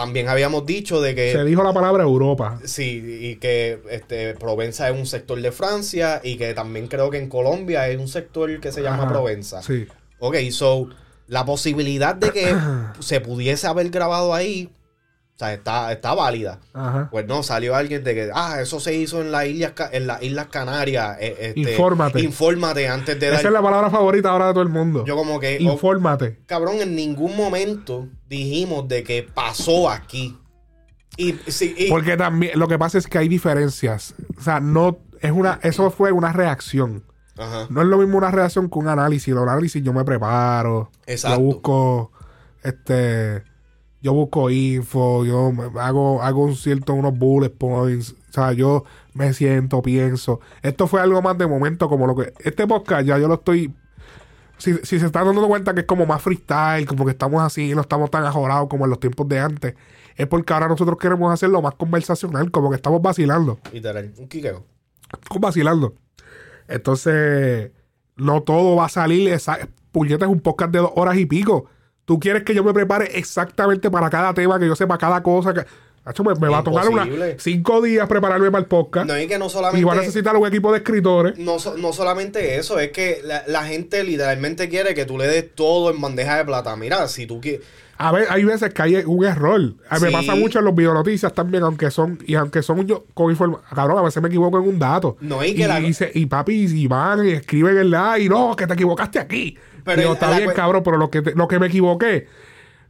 También 0.00 0.30
habíamos 0.30 0.64
dicho 0.64 1.02
de 1.02 1.14
que... 1.14 1.32
Se 1.32 1.44
dijo 1.44 1.62
la 1.62 1.74
palabra 1.74 2.04
Europa. 2.04 2.58
Sí, 2.64 3.18
y 3.20 3.36
que 3.36 3.82
este, 3.90 4.32
Provenza 4.32 4.88
es 4.88 4.98
un 4.98 5.04
sector 5.04 5.38
de 5.38 5.52
Francia 5.52 6.22
y 6.24 6.38
que 6.38 6.54
también 6.54 6.88
creo 6.88 7.10
que 7.10 7.18
en 7.18 7.28
Colombia 7.28 7.86
es 7.86 7.98
un 7.98 8.08
sector 8.08 8.60
que 8.60 8.72
se 8.72 8.80
llama 8.80 9.02
Ajá, 9.02 9.12
Provenza. 9.12 9.62
Sí. 9.62 9.86
Ok, 10.18 10.36
so, 10.52 10.88
la 11.26 11.44
posibilidad 11.44 12.14
de 12.14 12.30
que 12.30 12.56
se 13.00 13.20
pudiese 13.20 13.66
haber 13.66 13.90
grabado 13.90 14.32
ahí, 14.32 14.70
o 15.40 15.42
sea, 15.42 15.54
está, 15.54 15.90
está 15.90 16.12
válida. 16.12 16.60
Ajá. 16.74 17.08
Pues 17.10 17.26
no, 17.26 17.42
salió 17.42 17.74
alguien 17.74 18.04
de 18.04 18.14
que, 18.14 18.30
ah, 18.34 18.58
eso 18.60 18.78
se 18.78 18.94
hizo 18.94 19.22
en 19.22 19.32
las 19.32 19.46
Islas, 19.46 19.72
en 19.90 20.06
las 20.06 20.22
Islas 20.22 20.48
Canarias. 20.48 21.16
eh, 21.18 21.34
este, 21.56 21.60
Infórmate. 21.72 22.20
Infórmate 22.20 22.86
antes 22.88 23.18
de 23.18 23.28
Esa 23.28 23.36
dar... 23.36 23.46
es 23.46 23.52
la 23.52 23.62
palabra 23.62 23.88
favorita 23.88 24.28
ahora 24.28 24.48
de 24.48 24.52
todo 24.52 24.62
el 24.62 24.68
mundo. 24.68 25.02
Yo 25.06 25.16
como 25.16 25.40
que... 25.40 25.56
oh, 25.66 25.72
Infórmate. 25.72 26.40
cabrón, 26.44 26.82
en 26.82 26.94
ningún 26.94 27.34
momento 27.38 28.06
dijimos 28.28 28.86
de 28.86 29.02
que 29.02 29.22
pasó 29.22 29.88
aquí. 29.88 30.36
Y, 31.16 31.32
sí, 31.46 31.74
y- 31.74 31.88
Porque 31.88 32.18
también 32.18 32.58
lo 32.58 32.68
que 32.68 32.78
pasa 32.78 32.98
es 32.98 33.06
que 33.06 33.16
hay 33.16 33.28
diferencias. 33.28 34.14
O 34.38 34.42
sea, 34.42 34.60
no 34.60 34.98
es 35.22 35.30
una 35.32 35.58
eso 35.62 35.90
fue 35.90 36.12
una 36.12 36.34
reacción. 36.34 37.02
Ajá. 37.38 37.66
No 37.70 37.80
es 37.80 37.86
lo 37.88 37.96
mismo 37.96 38.18
una 38.18 38.30
reacción 38.30 38.68
que 38.68 38.78
un 38.78 38.88
análisis. 38.88 39.28
El 39.28 39.38
análisis 39.38 39.82
yo 39.82 39.94
me 39.94 40.04
preparo. 40.04 40.90
Exacto. 41.06 41.38
Yo 41.38 41.42
busco 41.44 42.12
este 42.62 43.42
yo 44.02 44.12
busco 44.12 44.50
info, 44.50 45.24
yo 45.24 45.52
hago 45.78 46.22
hago 46.22 46.44
un 46.44 46.56
cierto 46.56 46.94
unos 46.94 47.16
bullet 47.18 47.50
points, 47.50 48.14
o 48.30 48.32
sea, 48.32 48.52
yo 48.52 48.84
me 49.14 49.32
siento, 49.32 49.82
pienso. 49.82 50.40
Esto 50.62 50.86
fue 50.86 51.00
algo 51.00 51.20
más 51.22 51.36
de 51.38 51.46
momento 51.46 51.88
como 51.88 52.06
lo 52.06 52.16
que 52.16 52.32
este 52.40 52.66
podcast 52.66 53.06
ya 53.06 53.18
yo 53.18 53.28
lo 53.28 53.34
estoy 53.34 53.74
si, 54.58 54.74
si 54.82 55.00
se 55.00 55.06
están 55.06 55.24
dando 55.24 55.46
cuenta 55.48 55.72
que 55.74 55.80
es 55.80 55.86
como 55.86 56.06
más 56.06 56.20
freestyle, 56.22 56.86
como 56.86 57.04
que 57.06 57.12
estamos 57.12 57.42
así, 57.42 57.74
no 57.74 57.80
estamos 57.80 58.10
tan 58.10 58.24
ajorados 58.24 58.68
como 58.68 58.84
en 58.84 58.90
los 58.90 59.00
tiempos 59.00 59.26
de 59.26 59.40
antes, 59.40 59.74
es 60.16 60.26
porque 60.26 60.52
ahora 60.52 60.68
nosotros 60.68 60.98
queremos 60.98 61.32
hacerlo 61.32 61.62
más 61.62 61.74
conversacional, 61.74 62.50
como 62.50 62.68
que 62.68 62.76
estamos 62.76 63.00
vacilando. 63.00 63.58
Literal, 63.72 64.12
un 64.18 64.28
quiqueo. 64.28 64.64
Vacilando. 65.40 65.94
Entonces, 66.68 67.72
no 68.16 68.42
todo 68.42 68.76
va 68.76 68.84
a 68.84 68.88
salir. 68.90 69.32
Esa, 69.32 69.58
puñeta 69.92 70.26
es 70.26 70.30
un 70.30 70.40
podcast 70.40 70.72
de 70.72 70.78
dos 70.78 70.92
horas 70.94 71.16
y 71.16 71.26
pico. 71.26 71.66
Tú 72.04 72.18
quieres 72.18 72.42
que 72.42 72.54
yo 72.54 72.64
me 72.64 72.72
prepare 72.74 73.16
exactamente 73.18 73.90
para 73.90 74.10
cada 74.10 74.34
tema, 74.34 74.58
que 74.58 74.66
yo 74.66 74.74
sepa 74.76 74.98
cada 74.98 75.22
cosa. 75.22 75.54
Que, 75.54 75.64
Hacho, 76.02 76.24
me, 76.24 76.34
me 76.34 76.48
va 76.48 76.58
a 76.58 76.60
Imposible. 76.60 77.36
cinco 77.38 77.82
días 77.82 78.08
prepararme 78.08 78.50
para 78.50 78.62
el 78.62 78.66
podcast. 78.66 79.06
No 79.06 79.14
es 79.14 79.26
que 79.28 79.38
no 79.38 79.50
solamente. 79.50 79.86
y 79.86 79.90
a 79.90 79.94
necesitar 79.94 80.34
un 80.36 80.46
equipo 80.46 80.72
de 80.72 80.78
escritores. 80.78 81.38
No, 81.38 81.58
no 81.76 81.92
solamente 81.92 82.56
eso, 82.56 82.78
es 82.80 82.90
que 82.90 83.20
la, 83.22 83.44
la 83.46 83.64
gente 83.64 84.02
literalmente 84.02 84.68
quiere 84.70 84.94
que 84.94 85.04
tú 85.04 85.18
le 85.18 85.26
des 85.26 85.54
todo 85.54 85.90
en 85.90 86.00
bandeja 86.00 86.38
de 86.38 86.44
plata. 86.46 86.74
Mira, 86.74 87.06
si 87.06 87.26
tú 87.26 87.40
quieres. 87.40 87.60
A 87.98 88.12
ver, 88.12 88.26
hay 88.30 88.44
veces 88.44 88.72
que 88.72 88.80
hay 88.80 88.94
un 89.06 89.26
error. 89.26 89.60
A 89.90 89.96
mí 89.96 90.04
Me 90.04 90.08
Sí. 90.08 90.14
pasa 90.16 90.34
mucho 90.34 90.58
en 90.60 90.64
los 90.64 90.74
videonoticias 90.74 91.34
también, 91.34 91.62
aunque 91.64 91.90
son, 91.90 92.18
y 92.26 92.34
aunque 92.34 92.62
son 92.62 92.86
yo 92.86 93.04
con 93.12 93.30
información. 93.30 93.62
Cabrón, 93.74 93.98
a 93.98 94.02
veces 94.02 94.22
me 94.22 94.28
equivoco 94.30 94.58
en 94.58 94.66
un 94.68 94.78
dato. 94.78 95.18
No, 95.20 95.44
y 95.44 95.54
que 95.54 95.68
la- 95.68 95.80
y, 95.80 95.92
se- 95.92 96.10
y 96.14 96.24
papi, 96.24 96.64
y 96.64 96.86
van 96.86 97.26
y 97.26 97.32
escriben 97.32 97.76
el 97.76 97.90
la 97.90 98.18
y 98.18 98.26
no, 98.30 98.56
que 98.56 98.66
te 98.66 98.72
equivocaste 98.72 99.18
aquí. 99.18 99.54
Pero 99.94 100.00
Digo, 100.02 100.12
el- 100.12 100.14
está 100.16 100.36
bien, 100.38 100.50
cabrón, 100.54 100.82
pero 100.84 100.96
lo 100.96 101.10
que, 101.10 101.22
te- 101.22 101.34
lo 101.34 101.46
que 101.48 101.58
me 101.58 101.66
equivoqué 101.68 102.26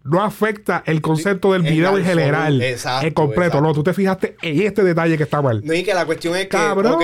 no 0.03 0.23
afecta 0.25 0.83
el 0.87 1.03
concepto 1.03 1.53
del 1.53 1.61
video 1.63 1.99
en 1.99 2.05
general. 2.05 2.63
exacto, 2.63 3.07
en 3.07 3.13
completo. 3.13 3.43
exacto. 3.59 3.67
No, 3.69 3.75
tú 3.75 3.83
te 3.83 3.93
fijaste 3.93 4.35
en 4.41 4.63
este 4.63 4.83
detalle 4.83 5.17
que 5.19 5.25
está 5.25 5.43
mal. 5.43 5.61
No, 5.63 5.75
y 5.75 5.83
que 5.83 5.93
la 5.93 6.07
cuestión 6.07 6.35
es 6.37 6.45
que, 6.45 6.49
Cabrón. 6.49 6.95
ok, 6.95 7.03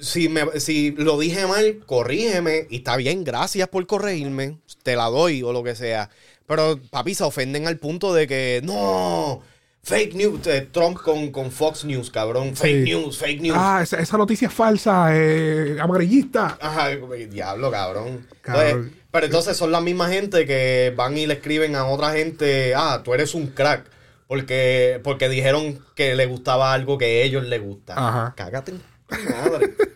si, 0.00 0.28
me, 0.28 0.60
si 0.60 0.92
lo 0.92 1.18
dije 1.18 1.44
mal, 1.46 1.78
corrígeme. 1.86 2.66
Y 2.70 2.76
está 2.76 2.96
bien, 2.96 3.24
gracias 3.24 3.66
por 3.68 3.84
corregirme. 3.86 4.58
Te 4.84 4.94
la 4.94 5.06
doy 5.06 5.42
o 5.42 5.52
lo 5.52 5.64
que 5.64 5.74
sea. 5.74 6.08
Pero, 6.46 6.78
papi, 6.90 7.14
se 7.16 7.24
ofenden 7.24 7.66
al 7.66 7.78
punto 7.78 8.14
de 8.14 8.28
que, 8.28 8.60
no, 8.62 9.42
fake 9.86 10.14
news. 10.14 10.46
eh, 10.48 10.68
Trump 10.72 10.98
con, 10.98 11.30
con 11.30 11.50
Fox 11.52 11.84
News, 11.84 12.10
cabrón. 12.10 12.56
Fake 12.56 12.84
Sí. 12.84 12.90
news, 12.92 13.18
fake 13.18 13.40
news. 13.40 13.56
Ah, 13.58 13.80
esa, 13.82 13.98
esa 14.00 14.16
noticia 14.18 14.48
es 14.48 14.54
falsa, 14.54 15.08
eh, 15.12 15.78
amarillista. 15.80 16.58
Ajá, 16.60 16.88
diablo, 17.30 17.70
cabrón. 17.70 18.26
Cabrón. 18.42 18.66
Entonces, 18.66 18.92
pero 19.12 19.26
entonces 19.26 19.56
son 19.56 19.70
la 19.72 19.80
misma 19.80 20.08
gente 20.08 20.44
que 20.44 20.92
van 20.96 21.16
y 21.16 21.26
le 21.26 21.34
escriben 21.34 21.76
a 21.76 21.86
otra 21.86 22.12
gente, 22.12 22.74
ah, 22.74 23.00
tú 23.04 23.14
eres 23.14 23.34
un 23.34 23.46
crack. 23.48 23.90
Porque, 24.26 25.00
porque 25.04 25.28
dijeron 25.28 25.78
que 25.94 26.16
le 26.16 26.26
gustaba 26.26 26.72
algo 26.72 26.98
que 26.98 27.04
a 27.04 27.22
ellos 27.24 27.44
les 27.44 27.62
gusta. 27.62 27.94
Ajá. 27.96 28.34
Cágate 28.36 28.72
en 28.72 28.80
madre. 29.08 29.74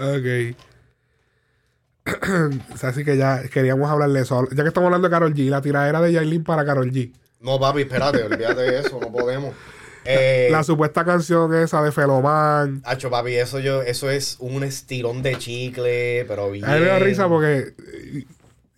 Ok. 0.00 0.56
Así 2.82 3.04
que 3.04 3.16
ya 3.16 3.42
queríamos 3.48 3.90
hablar 3.90 4.10
de 4.10 4.20
eso. 4.20 4.46
Ya 4.52 4.62
que 4.62 4.68
estamos 4.68 4.86
hablando 4.86 5.08
de 5.08 5.12
Carol 5.12 5.34
G, 5.34 5.48
la 5.50 5.60
tiradera 5.60 6.00
de 6.00 6.12
Yailin 6.12 6.44
para 6.44 6.64
Carol 6.64 6.90
G. 6.92 7.12
No, 7.40 7.58
papi, 7.60 7.82
espérate, 7.82 8.22
olvídate 8.22 8.62
de 8.62 8.80
eso, 8.80 8.98
no 9.00 9.10
podemos. 9.12 9.54
Eh, 10.10 10.48
La 10.50 10.62
supuesta 10.62 11.04
canción 11.04 11.52
esa 11.54 11.82
de 11.82 11.92
Feloman. 11.92 12.80
Hacho, 12.86 13.10
papi, 13.10 13.34
eso 13.34 13.58
yo, 13.58 13.82
eso 13.82 14.08
es 14.08 14.36
un 14.40 14.62
estirón 14.64 15.22
de 15.22 15.36
chicle, 15.36 16.24
pero 16.26 16.50
bien. 16.50 16.64
A 16.64 16.74
mí 16.74 16.80
me 16.80 16.86
da 16.86 16.98
risa 16.98 17.28
porque. 17.28 17.74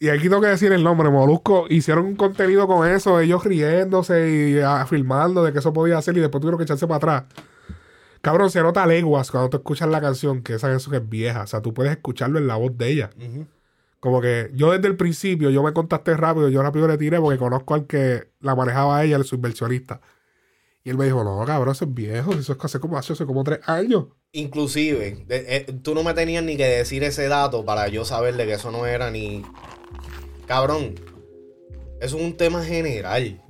Y 0.01 0.09
aquí 0.09 0.25
tengo 0.25 0.41
que 0.41 0.49
decir 0.49 0.73
el 0.73 0.83
nombre, 0.83 1.09
Molusco. 1.09 1.67
Hicieron 1.69 2.07
un 2.07 2.17
contenido 2.17 2.67
con 2.67 2.89
eso, 2.89 3.21
ellos 3.21 3.45
riéndose 3.45 4.29
y 4.29 4.59
afirmando 4.61 5.45
de 5.45 5.53
que 5.53 5.61
eso 5.61 5.73
podía 5.73 5.99
hacer 5.99 6.17
y 6.17 6.21
después 6.21 6.41
tuvieron 6.41 6.59
que 6.59 6.65
echarse 6.65 6.89
para 6.89 6.97
atrás. 6.97 7.25
Cabrón, 8.23 8.51
se 8.51 8.61
nota 8.63 8.85
leguas 8.87 9.31
cuando 9.31 9.51
tú 9.51 9.59
escuchas 9.59 9.89
la 9.89 10.01
canción, 10.01 10.43
que 10.43 10.55
esa 10.55 10.69
canción 10.69 10.97
es 10.97 11.09
vieja. 11.09 11.43
O 11.43 11.47
sea, 11.47 11.61
tú 11.63 11.73
puedes 11.73 11.93
escucharlo 11.93 12.39
en 12.41 12.49
la 12.49 12.57
voz 12.57 12.77
de 12.77 12.89
ella. 12.89 13.11
Como 14.01 14.21
que 14.23 14.51
yo 14.55 14.73
desde 14.73 14.89
el 14.89 14.97
principio, 14.97 15.51
yo 15.51 15.63
me 15.63 15.73
contacté 15.75 16.17
rápido, 16.17 16.49
yo 16.49 16.63
rápido 16.63 16.89
le 16.89 16.97
tiré 16.97 17.21
porque 17.21 17.39
conozco 17.39 17.75
al 17.75 17.87
que 17.87 18.31
la 18.41 18.55
manejaba 18.57 18.97
a 18.99 19.05
ella, 19.05 19.17
el 19.17 19.25
subversionista. 19.25 20.01
Y 20.83 20.89
él 20.89 20.97
me 20.97 21.05
dijo, 21.05 21.23
no, 21.23 21.45
cabrón, 21.45 21.73
eso 21.73 21.85
es 21.85 21.93
viejo, 21.93 22.33
eso 22.33 22.55
es 22.55 22.59
hace 22.65 22.81
como, 22.81 22.97
hace 22.97 23.27
como 23.27 23.45
tres 23.45 23.61
años. 23.69 24.07
Inclusive, 24.33 25.25
de- 25.27 25.57
eh, 25.57 25.67
tú 25.83 25.95
no 25.95 26.03
me 26.03 26.15
tenías 26.15 26.43
ni 26.43 26.57
que 26.57 26.65
decir 26.65 27.05
ese 27.05 27.29
dato 27.29 27.65
para 27.67 27.89
yo 27.89 28.05
saber 28.07 28.37
de 28.37 28.47
que 28.47 28.55
eso 28.55 28.71
no 28.71 28.87
era 28.87 29.11
ni... 29.11 29.45
Cabrón, 30.47 30.95
eso 32.01 32.17
es 32.17 32.23
un 32.25 32.37
tema 32.39 32.65
general. 32.65 33.43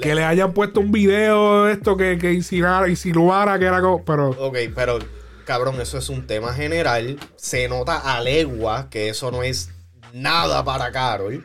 Que 0.00 0.14
le 0.14 0.24
hayan 0.24 0.52
puesto 0.52 0.80
un 0.80 0.90
video 0.90 1.64
de 1.66 1.74
esto 1.74 1.96
que, 1.96 2.18
que 2.18 2.32
insinuara, 2.32 2.88
insinuara 2.88 3.58
que 3.58 3.66
era 3.66 3.80
como... 3.80 4.04
Pero 4.04 4.30
Ok, 4.30 4.56
pero 4.74 4.98
cabrón, 5.44 5.80
eso 5.80 5.98
es 5.98 6.08
un 6.08 6.26
tema 6.26 6.52
general. 6.54 7.18
Se 7.36 7.68
nota 7.68 7.98
a 7.98 8.20
legua 8.20 8.88
que 8.90 9.08
eso 9.08 9.30
no 9.30 9.42
es 9.42 9.70
nada 10.12 10.64
para 10.64 10.90
Carol. 10.92 11.42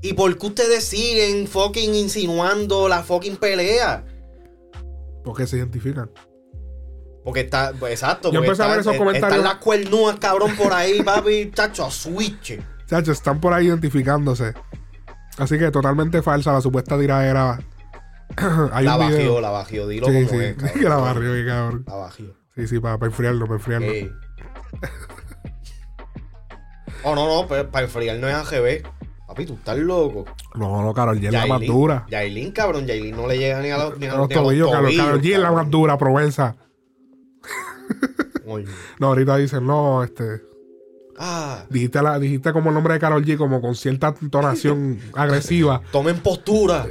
¿Y 0.00 0.12
por 0.12 0.36
qué 0.38 0.46
ustedes 0.46 0.84
siguen 0.84 1.46
fucking 1.48 1.94
insinuando 1.94 2.88
la 2.88 3.02
fucking 3.02 3.36
pelea? 3.36 4.04
¿por 5.24 5.36
qué 5.36 5.46
se 5.46 5.58
identifican? 5.58 6.10
Porque 7.22 7.40
está, 7.40 7.72
pues, 7.78 7.92
exacto. 7.92 8.28
Yo 8.32 8.40
porque 8.40 8.46
empecé 8.46 8.62
a 8.62 8.68
ver 8.68 8.80
esos 8.80 8.96
comentarios. 8.96 9.38
Están 9.38 9.44
las 9.44 9.62
cuernúas, 9.62 10.16
cabrón, 10.18 10.56
por 10.56 10.72
ahí, 10.72 11.02
papi, 11.04 11.50
chacho, 11.52 11.84
a 11.84 11.90
switch. 11.90 12.58
Chacho, 12.86 13.12
están 13.12 13.38
por 13.38 13.52
ahí 13.52 13.66
identificándose. 13.66 14.54
Así 15.36 15.58
que 15.58 15.70
totalmente 15.70 16.22
falsa 16.22 16.52
la 16.52 16.62
supuesta 16.62 16.98
tiradera. 16.98 17.60
Hay 18.72 18.86
La 18.86 18.96
un 18.96 19.08
video. 19.08 19.18
bajió, 19.18 19.40
la 19.42 19.50
bajió, 19.50 19.86
dilo 19.88 20.06
Sí, 20.06 20.12
como 20.14 20.28
sí, 20.30 20.36
es, 20.46 20.54
cabrón. 20.56 20.84
la 20.88 20.96
barrió, 20.96 21.46
cabrón. 21.46 21.84
La 21.86 21.94
bajió. 21.96 22.37
Sí, 22.58 22.66
sí, 22.66 22.80
para, 22.80 23.06
enfriarlo, 23.06 23.46
para 23.46 23.58
enfriarlo. 23.58 23.86
Ey. 23.86 24.12
Oh, 27.04 27.14
no, 27.14 27.28
no, 27.28 27.46
para 27.46 27.84
enfriar 27.84 28.18
no 28.18 28.28
es 28.28 28.34
AGB. 28.34 28.82
Papi, 29.28 29.46
tú 29.46 29.54
estás 29.54 29.78
loco. 29.78 30.24
No, 30.56 30.82
no, 30.82 30.92
Carol 30.92 31.20
G 31.20 31.26
es 31.26 31.32
la 31.32 31.46
más 31.46 31.60
dura. 31.60 32.04
Yailin, 32.10 32.50
cabrón, 32.50 32.84
Yailin 32.84 33.14
no 33.14 33.28
le 33.28 33.38
llega 33.38 33.60
ni 33.60 33.70
a 33.70 33.78
los, 33.78 33.96
ni 34.00 34.06
a 34.06 34.16
los, 34.16 34.18
los 34.18 34.28
tobillos, 34.30 34.72
Carol, 34.72 34.92
Karol 34.96 35.22
G 35.22 35.34
es 35.34 35.38
la 35.38 35.52
más 35.52 35.70
dura, 35.70 35.96
Provenza. 35.96 36.56
No, 38.98 39.08
ahorita 39.08 39.36
dicen, 39.36 39.66
no, 39.66 40.02
este. 40.02 40.47
Ah, 41.20 41.64
Dijiste, 41.68 42.00
la, 42.00 42.18
dijiste 42.18 42.52
como 42.52 42.70
el 42.70 42.74
nombre 42.74 42.94
de 42.94 43.00
Carol 43.00 43.24
G, 43.24 43.36
como 43.36 43.60
con 43.60 43.74
cierta 43.74 44.14
entonación 44.22 45.00
agresiva. 45.14 45.82
tomen 45.90 46.20
postura. 46.20 46.86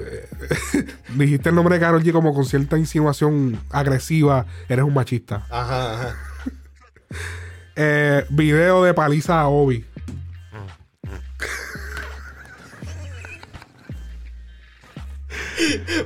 Dijiste 1.16 1.50
el 1.50 1.56
nombre 1.56 1.76
de 1.76 1.82
Carol 1.82 2.04
G 2.04 2.12
como 2.12 2.34
con 2.34 2.44
cierta 2.46 2.78
insinuación 2.78 3.60
agresiva. 3.70 4.46
Eres 4.68 4.84
un 4.86 4.94
machista. 4.94 5.46
Ajá, 5.50 5.94
ajá. 5.94 6.16
Eh, 7.80 8.26
video 8.32 8.84
de 8.84 8.92
paliza 8.96 9.40
a 9.40 9.50
Obi. 9.50 9.86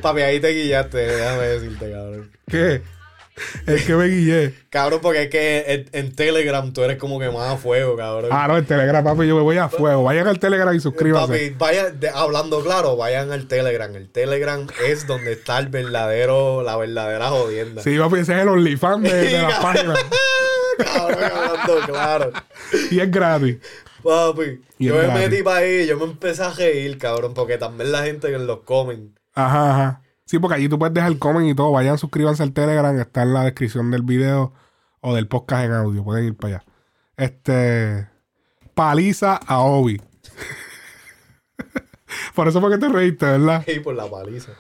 Papi, 0.02 0.22
ahí 0.22 0.40
te 0.40 0.50
guillaste, 0.50 0.98
déjame 0.98 1.44
decirte, 1.48 1.92
cabrón. 1.92 2.32
¿Qué? 2.48 2.82
Es 3.66 3.86
que 3.86 3.96
me 3.96 4.06
guillé. 4.08 4.54
Cabrón, 4.70 5.00
porque 5.02 5.24
es 5.24 5.30
que 5.30 5.66
en, 5.68 5.90
en 5.92 6.16
Telegram 6.16 6.72
tú 6.74 6.84
eres 6.84 6.98
como 6.98 7.20
que 7.20 7.30
más 7.30 7.54
a 7.54 7.58
fuego, 7.58 7.96
cabrón. 7.98 8.30
Ah, 8.32 8.48
no, 8.48 8.58
el 8.58 8.66
Telegram, 8.66 9.04
papi, 9.04 9.28
yo 9.28 9.36
me 9.36 9.42
voy 9.42 9.58
a 9.58 9.70
fuego. 9.70 10.04
Vayan 10.04 10.28
al 10.28 10.40
Telegram 10.40 10.74
y 10.76 10.80
suscríbanse. 10.80 11.32
Papi, 11.34 11.50
vaya, 11.58 11.90
de- 11.92 12.10
hablando 12.10 12.62
claro, 12.64 12.96
vayan 12.98 13.32
al 13.32 13.48
Telegram. 13.48 13.94
El 13.96 14.10
Telegram 14.10 14.68
es 14.88 15.08
donde 15.08 15.34
está 15.34 15.60
el 15.60 15.68
verdadero, 15.70 16.64
la 16.64 16.78
verdadera 16.78 17.30
jodienda. 17.30 17.82
Sí, 17.84 17.98
papi, 17.98 18.20
ese 18.20 18.34
es 18.36 18.42
el 18.42 18.48
OnlyFans 18.50 19.04
de, 19.04 19.14
de 19.14 19.42
las 19.42 19.60
páginas. 19.62 20.00
Cabrón, 20.78 21.24
hablando 21.24 21.80
claro. 21.86 22.32
Y 22.90 23.00
es 23.00 23.12
gratis. 23.12 23.58
Papi, 24.04 24.62
Y 24.80 24.86
yo 24.88 24.96
me 24.96 25.08
metí 25.10 25.44
para 25.44 25.58
ahí, 25.60 25.86
yo 25.86 25.96
me 25.98 26.06
empecé 26.06 26.42
a 26.44 26.50
reír, 26.52 26.98
cabrón, 26.98 27.34
porque 27.36 27.58
también 27.60 27.92
la 27.92 28.04
gente 28.04 28.30
que 28.32 28.40
los 28.40 28.62
comen. 28.62 29.14
Ajá, 29.36 29.72
ajá. 29.72 30.02
Sí, 30.32 30.40
porque 30.40 30.56
allí 30.56 30.70
tú 30.70 30.80
puedes 30.80 30.94
dejar 30.94 31.18
comment 31.18 31.52
y 31.52 31.54
todo. 31.54 31.74
Vayan, 31.74 31.98
suscríbanse 31.98 32.42
al 32.42 32.54
Telegram. 32.54 32.98
Está 32.98 33.24
en 33.24 33.34
la 33.34 33.44
descripción 33.44 33.92
del 33.92 34.04
video 34.04 34.54
o 35.02 35.14
del 35.14 35.28
podcast 35.28 35.66
en 35.66 35.74
audio. 35.74 36.06
Pueden 36.06 36.24
ir 36.24 36.38
para 36.38 36.56
allá. 36.56 36.66
Este. 37.18 38.08
Paliza 38.74 39.36
a 39.36 39.60
Obi. 39.60 40.02
Por 42.34 42.48
eso 42.48 42.62
fue 42.62 42.72
que 42.72 42.78
te 42.78 42.88
reíste, 42.88 43.26
¿verdad? 43.26 43.68
Y 43.68 43.82
por 43.82 43.94
la 43.94 44.10
paliza. 44.10 44.54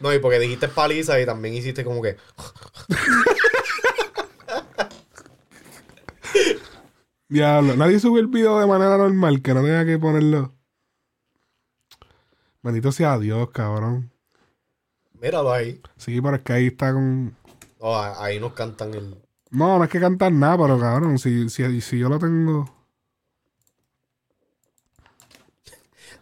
No, 0.00 0.10
y 0.10 0.20
porque 0.20 0.38
dijiste 0.38 0.68
paliza 0.68 1.20
y 1.20 1.26
también 1.26 1.52
hiciste 1.52 1.84
como 1.84 2.00
que. 2.00 2.16
Diablo. 7.28 7.76
Nadie 7.76 8.00
subió 8.00 8.22
el 8.22 8.28
video 8.28 8.58
de 8.58 8.66
manera 8.66 8.96
normal, 8.96 9.42
que 9.42 9.52
no 9.52 9.60
tenga 9.60 9.84
que 9.84 9.98
ponerlo. 9.98 10.54
Bendito 12.62 12.90
sea 12.90 13.18
Dios, 13.18 13.50
cabrón. 13.50 14.13
Míralo 15.20 15.52
ahí. 15.52 15.80
Sí, 15.96 16.20
pero 16.20 16.36
es 16.36 16.42
que 16.42 16.52
ahí 16.52 16.66
está 16.68 16.92
con. 16.92 17.36
A- 17.80 18.24
ahí 18.24 18.40
nos 18.40 18.52
cantan 18.52 18.94
el. 18.94 19.16
No, 19.50 19.78
no 19.78 19.84
es 19.84 19.90
que 19.90 20.00
cantar 20.00 20.32
nada, 20.32 20.58
pero 20.58 20.78
cabrón, 20.78 21.18
si, 21.18 21.48
si, 21.48 21.80
si 21.80 21.98
yo 21.98 22.08
lo 22.08 22.18
tengo. 22.18 22.64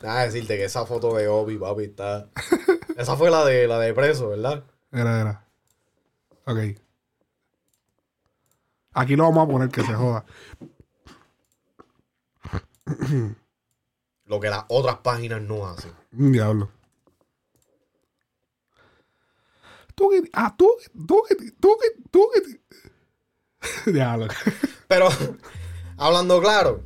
Nada, 0.02 0.24
decirte 0.24 0.56
que 0.56 0.64
esa 0.64 0.85
foto 0.85 1.14
de 1.16 1.28
Obi, 1.28 1.56
papi, 1.59 1.85
está. 1.85 2.28
esa 2.97 3.16
fue 3.16 3.31
la 3.31 3.44
de 3.44 3.69
la 3.69 3.78
de 3.78 3.94
preso, 3.94 4.31
¿verdad? 4.31 4.64
Era, 4.90 5.20
era. 5.20 5.44
Ok. 6.44 6.59
Aquí 8.94 9.16
lo 9.16 9.24
vamos 9.24 9.47
a 9.47 9.51
poner 9.51 9.69
que 9.70 9.82
se 9.82 9.94
joda. 9.94 10.24
Lo 14.27 14.40
que 14.40 14.51
las 14.51 14.64
otras 14.69 14.97
páginas 14.98 15.40
no 15.40 15.66
hacen. 15.66 15.93
Un 16.12 16.32
diablo. 16.32 16.70
Que. 20.10 20.22
Ah, 20.32 20.54
tú 20.56 20.68
que. 20.78 20.90
Tú 21.06 21.22
que. 21.28 21.34
Tú 21.60 21.76
que. 21.80 22.02
Tú 22.10 22.28
que. 22.34 23.92
Diablo. 23.92 24.28
Pero, 24.88 25.08
hablando 25.96 26.40
claro, 26.40 26.82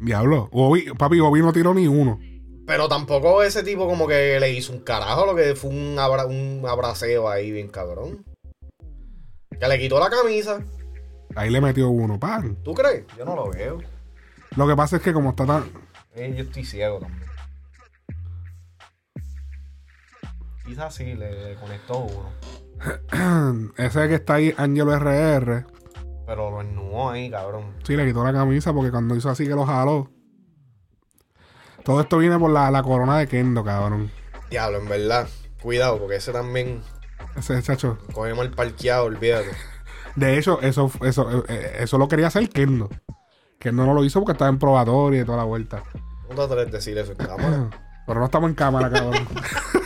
Diablo. 0.00 0.48
Bobby, 0.52 0.86
papi, 0.98 1.20
Bobby 1.20 1.40
no 1.40 1.52
tiró 1.52 1.72
ni 1.74 1.86
uno. 1.88 2.18
pero 2.66 2.88
tampoco 2.88 3.42
ese 3.42 3.62
tipo 3.62 3.86
como 3.86 4.06
que 4.06 4.38
le 4.40 4.52
hizo 4.52 4.72
un 4.72 4.80
carajo, 4.80 5.26
lo 5.26 5.34
que 5.34 5.54
fue 5.54 5.70
un, 5.70 5.96
abra- 5.98 6.26
un 6.26 6.64
abraceo 6.68 7.28
ahí 7.28 7.50
bien 7.52 7.68
cabrón. 7.68 8.24
Que 9.58 9.66
le 9.68 9.78
quitó 9.78 9.98
la 9.98 10.10
camisa. 10.10 10.60
Ahí 11.34 11.50
le 11.50 11.60
metió 11.60 11.88
uno, 11.88 12.18
pan. 12.18 12.56
¿Tú 12.62 12.74
crees? 12.74 13.04
Yo 13.16 13.24
no 13.24 13.34
lo 13.36 13.50
veo. 13.50 13.78
Lo 14.56 14.66
que 14.66 14.76
pasa 14.76 14.96
es 14.96 15.02
que 15.02 15.12
como 15.12 15.30
está 15.30 15.46
tan. 15.46 15.64
Eh, 16.14 16.32
yo 16.36 16.44
estoy 16.44 16.64
ciego 16.64 16.98
también. 16.98 17.27
Quizás 20.68 20.94
sí, 20.94 21.14
le, 21.14 21.48
le 21.48 21.54
conectó 21.56 21.98
uno. 21.98 23.72
Ese 23.76 24.06
que 24.08 24.14
está 24.16 24.34
ahí, 24.34 24.54
Angelo 24.56 24.96
RR. 24.98 25.64
Pero 26.26 26.50
lo 26.50 26.60
ennubó 26.60 27.10
ahí, 27.10 27.30
cabrón. 27.30 27.72
Sí, 27.84 27.96
le 27.96 28.06
quitó 28.06 28.22
la 28.22 28.32
camisa 28.34 28.72
porque 28.72 28.90
cuando 28.90 29.16
hizo 29.16 29.30
así 29.30 29.44
que 29.44 29.54
lo 29.54 29.64
jaló. 29.64 30.10
Todo 31.84 32.02
esto 32.02 32.18
viene 32.18 32.38
por 32.38 32.50
la, 32.50 32.70
la 32.70 32.82
corona 32.82 33.18
de 33.18 33.26
Kendo, 33.26 33.64
cabrón. 33.64 34.10
Diablo, 34.50 34.78
en 34.78 34.88
verdad. 34.88 35.26
Cuidado, 35.62 35.98
porque 35.98 36.16
ese 36.16 36.32
también 36.32 36.82
Ese 37.34 37.60
chacho. 37.62 37.98
coge 38.12 38.34
mal 38.34 38.50
parqueado, 38.50 39.04
olvídate. 39.04 39.48
De 40.16 40.36
hecho, 40.38 40.60
eso, 40.60 40.90
eso, 41.02 41.44
eh, 41.48 41.78
eso 41.80 41.96
lo 41.96 42.08
quería 42.08 42.26
hacer 42.26 42.48
Kendo. 42.50 42.90
Kendo 43.58 43.86
no 43.86 43.94
lo 43.94 44.04
hizo 44.04 44.20
porque 44.20 44.32
estaba 44.32 44.50
en 44.50 44.58
probatoria 44.58 45.22
y 45.22 45.24
toda 45.24 45.38
la 45.38 45.44
vuelta. 45.44 45.82
No 46.28 46.34
te 46.34 46.42
atreves 46.42 46.68
a 46.68 46.76
decir 46.76 46.98
eso 46.98 47.12
en 47.12 47.18
cámara. 47.18 47.70
Pero 48.06 48.20
no 48.20 48.26
estamos 48.26 48.50
en 48.50 48.54
cámara, 48.54 48.90
cabrón. 48.90 49.26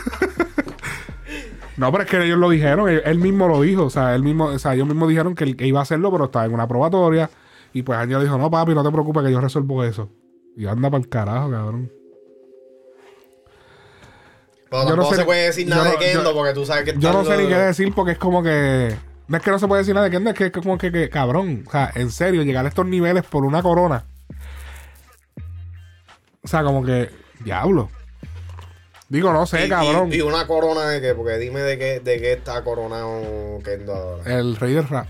no, 1.83 1.93
pero 1.93 2.05
es 2.05 2.11
que 2.11 2.25
ellos 2.25 2.39
lo 2.39 2.49
dijeron, 2.49 2.89
él, 2.89 3.03
él 3.05 3.19
mismo 3.19 3.47
lo 3.49 3.61
dijo. 3.61 3.85
O 3.85 3.91
sea, 3.91 4.15
él 4.15 4.23
mismo, 4.23 4.47
o 4.47 4.59
sea, 4.59 4.75
ellos 4.75 4.87
mismos 4.87 5.09
dijeron 5.11 5.35
que, 5.35 5.45
él- 5.45 5.57
que 5.57 5.67
iba 5.67 5.81
a 5.81 5.83
hacerlo, 5.83 6.11
pero 6.11 6.25
estaba 6.25 6.47
en 6.47 6.55
una 6.55 6.67
probatoria. 6.67 7.29
Y 7.75 7.83
pues 7.83 7.99
Ángel 7.99 8.23
dijo, 8.23 8.39
no, 8.39 8.51
papi, 8.51 8.75
no 8.75 8.83
te 8.83 8.91
preocupes 8.91 9.23
que 9.23 9.33
yo 9.33 9.41
resuelvo 9.41 9.85
eso. 9.85 10.09
Y 10.57 10.67
anda 10.67 10.91
para 10.91 11.03
el 11.03 11.09
carajo, 11.09 11.51
cabrón. 11.51 11.91
Pero 14.71 14.89
yo 14.89 14.97
no 14.97 15.05
sé- 15.11 15.17
se 15.17 15.25
puede 15.25 15.45
decir 15.47 15.69
nada 15.69 15.85
no- 15.85 15.91
de 15.91 15.99
Kendo 15.99 16.23
yo- 16.31 16.35
porque 16.35 16.55
tú 16.55 16.65
sabes 16.65 16.85
que 16.85 16.99
Yo 16.99 17.13
no 17.13 17.25
sé 17.25 17.37
ni 17.37 17.47
qué 17.49 17.55
decir 17.57 17.93
porque 17.95 18.13
es 18.13 18.19
como 18.19 18.43
que. 18.43 18.97
No 19.29 19.37
es 19.37 19.43
que 19.43 19.51
no 19.51 19.59
se 19.59 19.69
puede 19.69 19.81
decir 19.83 19.95
nada 19.95 20.05
de 20.07 20.11
Kendo, 20.11 20.31
es 20.31 20.37
que 20.37 20.47
es 20.47 20.53
como 20.53 20.79
que, 20.79 20.91
que, 20.91 21.09
cabrón. 21.11 21.65
O 21.67 21.71
sea, 21.71 21.91
en 21.95 22.11
serio, 22.11 22.43
llegar 22.43 22.65
a 22.65 22.69
estos 22.69 22.87
niveles 22.87 23.25
por 23.25 23.45
una 23.45 23.63
corona. 23.63 24.05
O 26.43 26.49
sea, 26.49 26.63
como 26.65 26.85
que. 26.85 27.11
Diablo. 27.45 27.91
Digo, 29.13 29.31
no 29.31 29.45
sé, 29.47 29.67
y- 29.67 29.69
cabrón. 29.69 30.11
Y, 30.11 30.17
y 30.17 30.21
una 30.23 30.47
corona 30.47 30.89
de 30.89 31.03
qué, 31.03 31.15
porque 31.15 31.37
dime 31.37 31.61
de 31.61 31.77
qué, 31.79 32.01
de 32.01 32.19
qué 32.19 32.33
está 32.33 32.65
coronado 32.65 33.59
Kendo 33.63 33.95
ahora. 33.95 34.39
El 34.39 34.57
rey 34.57 34.73
del 34.73 34.89
rap. 34.89 35.07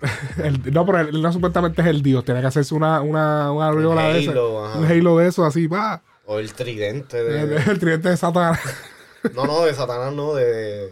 El- 0.42 0.72
no, 0.72 0.86
pero 0.86 1.00
él 1.00 1.20
no 1.22 1.32
supuestamente 1.32 1.80
es 1.82 1.88
el 1.88 2.02
dios. 2.02 2.24
Tiene 2.24 2.40
que 2.40 2.46
hacerse 2.46 2.72
una, 2.74 3.00
una, 3.00 3.50
una 3.50 3.66
aureola 3.66 4.08
de 4.12 4.20
ese. 4.20 4.30
Un 4.30 4.84
halo 4.86 5.18
de 5.18 5.26
eso, 5.28 5.44
así, 5.44 5.66
pa. 5.66 6.02
O 6.24 6.38
el 6.38 6.52
tridente 6.54 7.22
de. 7.24 7.56
el 7.56 7.78
tridente 7.80 8.10
de 8.10 8.16
Satanás. 8.16 8.60
no, 9.34 9.44
no, 9.44 9.62
de 9.64 9.74
Satanás, 9.74 10.12
no, 10.12 10.34
de, 10.34 10.88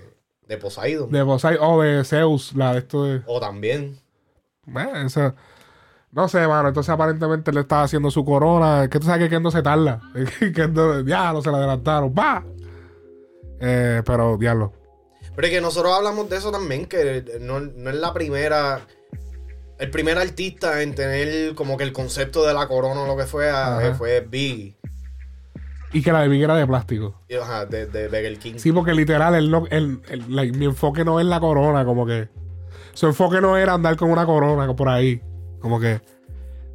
de 0.48 0.56
Poseidon. 0.56 1.08
De 1.12 1.24
Poseidon. 1.24 1.58
O 1.62 1.80
de 1.82 2.04
Zeus, 2.04 2.52
la 2.56 2.72
de 2.72 2.78
esto 2.80 3.04
de. 3.04 3.22
O 3.26 3.38
también. 3.40 4.00
Eh, 4.66 5.02
eso- 5.06 5.34
no 6.12 6.28
sé, 6.28 6.46
mano. 6.46 6.68
Entonces, 6.68 6.90
aparentemente, 6.90 7.52
le 7.52 7.60
estaba 7.60 7.82
haciendo 7.84 8.10
su 8.10 8.24
corona. 8.24 8.88
Que 8.90 8.98
tú 8.98 9.06
sabes 9.06 9.22
que 9.24 9.30
Kendo 9.30 9.50
se 9.50 9.62
tarda. 9.62 10.00
Kendo, 10.54 11.02
diablo, 11.02 11.42
se 11.42 11.50
le 11.50 11.56
adelantaron. 11.56 12.12
¡Va! 12.18 12.44
Eh, 13.60 14.02
pero, 14.04 14.36
diablo. 14.36 14.72
Pero 15.36 15.46
es 15.46 15.52
que 15.52 15.60
nosotros 15.60 15.92
hablamos 15.94 16.28
de 16.28 16.36
eso 16.36 16.50
también, 16.50 16.86
que 16.86 17.38
no, 17.40 17.60
no 17.60 17.90
es 17.90 17.96
la 17.96 18.12
primera. 18.12 18.80
El 19.78 19.90
primer 19.90 20.18
artista 20.18 20.82
en 20.82 20.94
tener 20.94 21.54
como 21.54 21.78
que 21.78 21.84
el 21.84 21.92
concepto 21.92 22.44
de 22.46 22.52
la 22.52 22.66
corona 22.68 23.00
o 23.02 23.06
lo 23.06 23.16
que 23.16 23.24
fue, 23.24 23.48
Ajá. 23.48 23.86
eh, 23.88 23.94
fue 23.94 24.20
Biggie. 24.20 24.76
Y 25.92 26.02
que 26.02 26.12
la 26.12 26.20
de 26.22 26.28
Big 26.28 26.42
era 26.42 26.54
de 26.54 26.66
plástico. 26.66 27.22
Y, 27.28 27.34
Ajá, 27.36 27.64
de, 27.66 27.86
de 27.86 28.08
Beggar 28.08 28.38
King. 28.38 28.54
Sí, 28.58 28.72
porque 28.72 28.92
literal, 28.92 29.34
él 29.34 29.50
no, 29.50 29.64
él- 29.70 30.00
mi 30.54 30.66
enfoque 30.66 31.04
no 31.04 31.18
es 31.18 31.26
la 31.26 31.40
corona, 31.40 31.84
como 31.84 32.04
que. 32.06 32.28
Su 32.92 33.06
enfoque 33.06 33.40
no 33.40 33.56
era 33.56 33.72
andar 33.74 33.96
con 33.96 34.10
una 34.10 34.26
corona 34.26 34.74
por 34.76 34.88
ahí. 34.88 35.22
Como 35.60 35.80
que. 35.80 36.00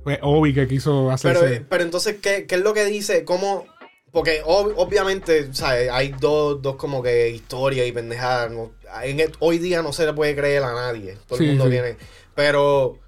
Fue 0.03 0.19
Obi 0.21 0.53
que 0.53 0.67
quiso 0.67 0.91
Pero, 1.05 1.11
hacerse. 1.11 1.65
pero 1.67 1.83
entonces, 1.83 2.17
¿qué, 2.21 2.45
qué 2.45 2.55
es 2.55 2.61
lo 2.61 2.73
que 2.75 2.85
dice? 2.85 3.25
¿Cómo? 3.25 3.65
Porque 4.11 4.43
ob- 4.43 4.73
obviamente, 4.77 5.51
¿sabes? 5.53 5.89
Hay 5.91 6.13
dos, 6.19 6.61
dos 6.61 6.75
como 6.75 7.01
que 7.01 7.29
historias 7.31 7.87
y 7.87 7.91
pendejadas. 7.91 8.51
¿no? 8.51 8.71
En 9.03 9.19
el- 9.19 9.31
hoy 9.39 9.57
día 9.57 9.81
no 9.81 9.91
se 9.93 10.05
le 10.05 10.13
puede 10.13 10.35
creer 10.35 10.63
a 10.63 10.73
nadie. 10.73 11.17
Todo 11.27 11.39
Sí, 11.39 11.45
el 11.45 11.49
mundo 11.51 11.65
sí. 11.65 11.71
tiene. 11.71 11.97
Pero, 12.35 12.99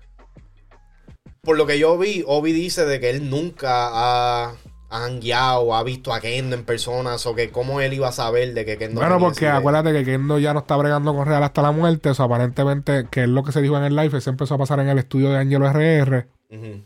por 1.42 1.56
lo 1.58 1.66
que 1.68 1.78
yo 1.80 1.98
vi, 1.98 2.24
Obi 2.26 2.52
dice 2.52 2.86
de 2.86 3.00
que 3.00 3.10
él 3.12 3.30
nunca 3.30 3.90
ha, 3.92 4.56
ha 4.90 5.04
hangueado, 5.06 5.76
ha 5.76 5.84
visto 5.84 6.14
a 6.14 6.20
Kendo 6.20 6.56
en 6.56 6.64
persona. 6.64 7.16
O 7.26 7.36
que 7.36 7.50
cómo 7.50 7.82
él 7.82 7.94
iba 7.94 8.08
a 8.08 8.12
saber 8.12 8.54
de 8.54 8.66
que 8.66 8.78
Kendo 8.78 9.02
bueno, 9.02 9.20
porque 9.20 9.48
acuérdate 9.48 9.92
que 9.94 10.04
Kendo 10.06 10.40
ya 10.40 10.54
no 10.54 10.60
está 10.60 10.76
bregando 10.78 11.14
con 11.16 11.26
Real 11.26 11.44
hasta 11.44 11.62
la 11.62 11.72
muerte. 11.72 12.10
Eso 12.10 12.24
aparentemente, 12.24 13.08
que 13.12 13.24
es 13.24 13.30
lo 13.30 13.44
que 13.44 13.52
se 13.52 13.62
dijo 13.62 13.78
en 13.78 13.84
el 13.84 13.96
live, 13.96 14.20
se 14.22 14.30
empezó 14.30 14.56
a 14.56 14.58
pasar 14.58 14.80
en 14.80 14.88
el 14.90 14.98
estudio 14.98 15.30
de 15.30 15.38
Angelo 15.38 15.68
RR. 15.68 16.28
Ujú. 16.52 16.84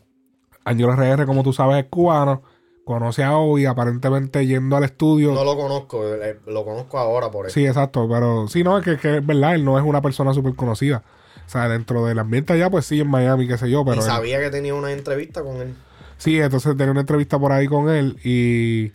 Angelo 0.66 0.94
RR, 0.96 1.26
como 1.26 1.44
tú 1.44 1.54
sabes, 1.54 1.84
es 1.84 1.90
cubano. 1.90 2.44
Conoce 2.84 3.24
a 3.24 3.38
Obi, 3.38 3.66
aparentemente 3.68 4.46
yendo 4.48 4.76
al 4.76 4.84
estudio. 4.84 5.32
No 5.34 5.44
lo 5.44 5.56
conozco, 5.56 6.04
eh, 6.16 6.40
lo 6.48 6.66
conozco 6.66 6.98
ahora 6.98 7.30
por 7.30 7.46
eso. 7.46 7.54
Sí, 7.54 7.66
exacto, 7.66 8.08
pero 8.10 8.48
sí, 8.48 8.64
no, 8.64 8.80
es 8.80 8.84
que, 8.84 8.98
que 8.98 9.18
es 9.18 9.26
verdad, 9.26 9.54
él 9.54 9.64
no 9.64 9.78
es 9.78 9.86
una 9.86 10.02
persona 10.02 10.34
súper 10.34 10.56
conocida. 10.56 11.04
O 11.46 11.50
sea, 11.50 11.70
dentro 11.70 12.04
del 12.06 12.18
ambiente 12.18 12.54
allá, 12.54 12.70
pues 12.72 12.86
sí, 12.88 13.00
en 13.00 13.08
Miami, 13.08 13.48
qué 13.48 13.58
sé 13.58 13.70
yo, 13.70 13.86
pero... 13.86 13.98
y 13.98 14.00
él- 14.00 14.06
sabía 14.06 14.40
que 14.40 14.50
tenía 14.50 14.74
una 14.74 14.92
entrevista 14.92 15.44
con 15.44 15.58
él. 15.58 15.76
Sí, 16.22 16.40
entonces 16.40 16.78
tenía 16.78 16.92
una 16.92 17.02
entrevista 17.02 17.40
por 17.40 17.52
ahí 17.52 17.68
con 17.68 17.90
él 17.90 18.18
y... 18.24 18.92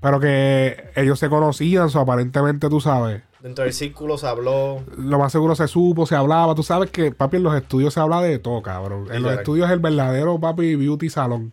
Pero 0.00 0.20
que 0.20 0.90
ellos 0.96 1.18
se 1.18 1.30
conocían, 1.30 1.88
o 1.94 1.98
aparentemente, 1.98 2.68
tú 2.68 2.78
sabes, 2.78 3.22
Dentro 3.40 3.64
del 3.64 3.74
círculo 3.74 4.16
se 4.16 4.26
habló. 4.26 4.82
lo 4.96 5.18
más 5.18 5.30
seguro 5.30 5.54
se 5.54 5.68
supo, 5.68 6.06
se 6.06 6.14
hablaba. 6.14 6.54
Tú 6.54 6.62
sabes 6.62 6.90
que, 6.90 7.12
papi, 7.12 7.36
en 7.36 7.42
los 7.42 7.54
estudios 7.54 7.92
se 7.92 8.00
habla 8.00 8.22
de 8.22 8.38
todo, 8.38 8.62
cabrón. 8.62 9.08
En 9.12 9.22
los 9.22 9.32
estudios 9.32 9.66
es 9.66 9.72
el 9.72 9.80
verdadero, 9.80 10.40
papi, 10.40 10.76
beauty 10.76 11.10
salón. 11.10 11.52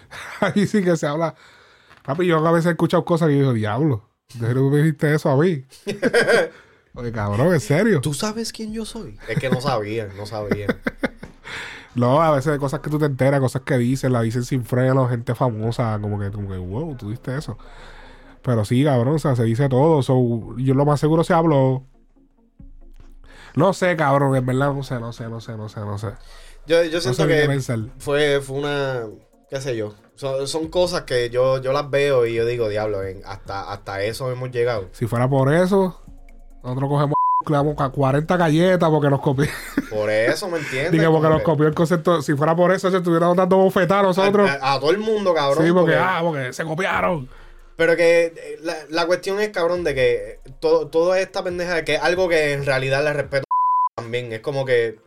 Ahí 0.40 0.66
sí 0.66 0.82
que 0.82 0.98
se 0.98 1.06
habla... 1.06 1.34
Papi, 2.04 2.26
yo 2.26 2.46
a 2.46 2.52
veces 2.52 2.66
he 2.66 2.70
escuchado 2.70 3.06
cosas 3.06 3.30
y 3.30 3.32
yo 3.32 3.38
digo, 3.38 3.52
diablo, 3.54 4.08
¿de 4.34 4.48
qué 4.48 4.54
me 4.54 4.76
dijiste 4.78 5.14
eso 5.14 5.30
a 5.30 5.36
mí? 5.36 5.64
Oye, 6.94 7.12
cabrón, 7.12 7.54
en 7.54 7.60
serio. 7.60 8.00
¿Tú 8.02 8.12
sabes 8.12 8.52
quién 8.52 8.72
yo 8.72 8.84
soy? 8.84 9.18
Es 9.28 9.38
que 9.38 9.48
no 9.48 9.60
sabía, 9.60 10.08
no 10.16 10.26
sabía. 10.26 10.66
No, 11.94 12.22
a 12.22 12.30
veces 12.30 12.52
hay 12.52 12.58
cosas 12.58 12.80
que 12.80 12.90
tú 12.90 12.98
te 12.98 13.06
enteras, 13.06 13.40
cosas 13.40 13.62
que 13.62 13.76
dicen, 13.76 14.12
la 14.12 14.22
dicen 14.22 14.44
sin 14.44 14.64
freno, 14.64 15.08
gente 15.08 15.34
famosa, 15.34 15.98
como 16.00 16.18
que, 16.20 16.30
como 16.30 16.48
que, 16.48 16.56
wow, 16.56 16.94
tú 16.96 17.10
diste 17.10 17.36
eso. 17.36 17.58
Pero 18.42 18.64
sí, 18.64 18.84
cabrón, 18.84 19.16
o 19.16 19.18
sea, 19.18 19.34
se 19.36 19.44
dice 19.44 19.68
todo. 19.68 20.02
So, 20.02 20.56
yo 20.56 20.74
lo 20.74 20.84
más 20.84 21.00
seguro 21.00 21.24
se 21.24 21.34
habló. 21.34 21.82
No 23.56 23.72
sé, 23.72 23.96
cabrón, 23.96 24.36
en 24.36 24.46
verdad, 24.46 24.72
no 24.72 24.82
sé, 24.82 25.00
no 25.00 25.12
sé, 25.12 25.28
no 25.28 25.40
sé, 25.40 25.56
no 25.56 25.68
sé, 25.68 25.80
no 25.80 25.98
sé. 25.98 26.08
Yo, 26.66 26.84
yo 26.84 26.92
No 26.94 27.00
siento 27.00 27.22
sé 27.22 27.28
que 27.28 27.80
fue, 27.98 28.40
fue 28.40 28.58
una, 28.58 29.06
qué 29.48 29.60
sé 29.60 29.76
yo. 29.76 29.94
Son, 30.14 30.46
son 30.46 30.68
cosas 30.68 31.02
que 31.02 31.30
yo, 31.30 31.60
yo 31.60 31.72
las 31.72 31.90
veo 31.90 32.26
y 32.26 32.34
yo 32.34 32.44
digo, 32.46 32.68
diablo, 32.68 33.02
en- 33.02 33.22
hasta, 33.24 33.72
hasta 33.72 34.02
eso 34.02 34.30
hemos 34.30 34.50
llegado. 34.50 34.88
Si 34.92 35.06
fuera 35.06 35.28
por 35.28 35.52
eso, 35.52 36.00
nosotros 36.62 36.88
cogemos, 36.90 37.14
ca- 37.44 37.90
40 37.90 38.36
galletas 38.36 38.88
porque 38.90 39.08
nos 39.10 39.20
copió. 39.20 39.46
Por 39.90 40.10
eso, 40.10 40.48
¿me 40.48 40.58
entiendes? 40.58 40.92
Dije, 40.92 41.06
porque 41.08 41.28
nos 41.28 41.42
copió 41.42 41.66
el 41.66 41.74
concepto. 41.74 42.22
Si 42.22 42.34
fuera 42.34 42.54
por 42.54 42.72
eso, 42.72 42.90
se 42.90 42.98
estuviéramos 42.98 43.36
dando 43.36 43.56
bofetadas 43.56 44.04
nosotros. 44.04 44.48
a, 44.48 44.54
a- 44.54 44.74
a 44.74 44.80
todo 44.80 44.90
el 44.90 44.98
mundo, 44.98 45.34
cabrón. 45.34 45.64
sí, 45.64 45.72
porque, 45.72 45.94
ah, 45.96 46.20
porque 46.22 46.52
se 46.52 46.64
copiaron. 46.64 47.28
Pero 47.76 47.96
que 47.96 48.26
eh, 48.36 48.58
la, 48.62 48.74
la 48.90 49.06
cuestión 49.06 49.40
es, 49.40 49.48
cabrón, 49.48 49.84
de 49.84 49.94
que 49.94 50.40
todo, 50.60 50.88
toda 50.88 51.18
esta 51.18 51.42
pendeja, 51.42 51.76
de 51.76 51.84
que 51.84 51.94
es 51.94 52.02
algo 52.02 52.28
que 52.28 52.52
en 52.52 52.66
realidad 52.66 53.02
le 53.02 53.12
respeto 53.14 53.44
también. 53.96 54.32
Es 54.32 54.40
como 54.40 54.66
que, 54.66 54.98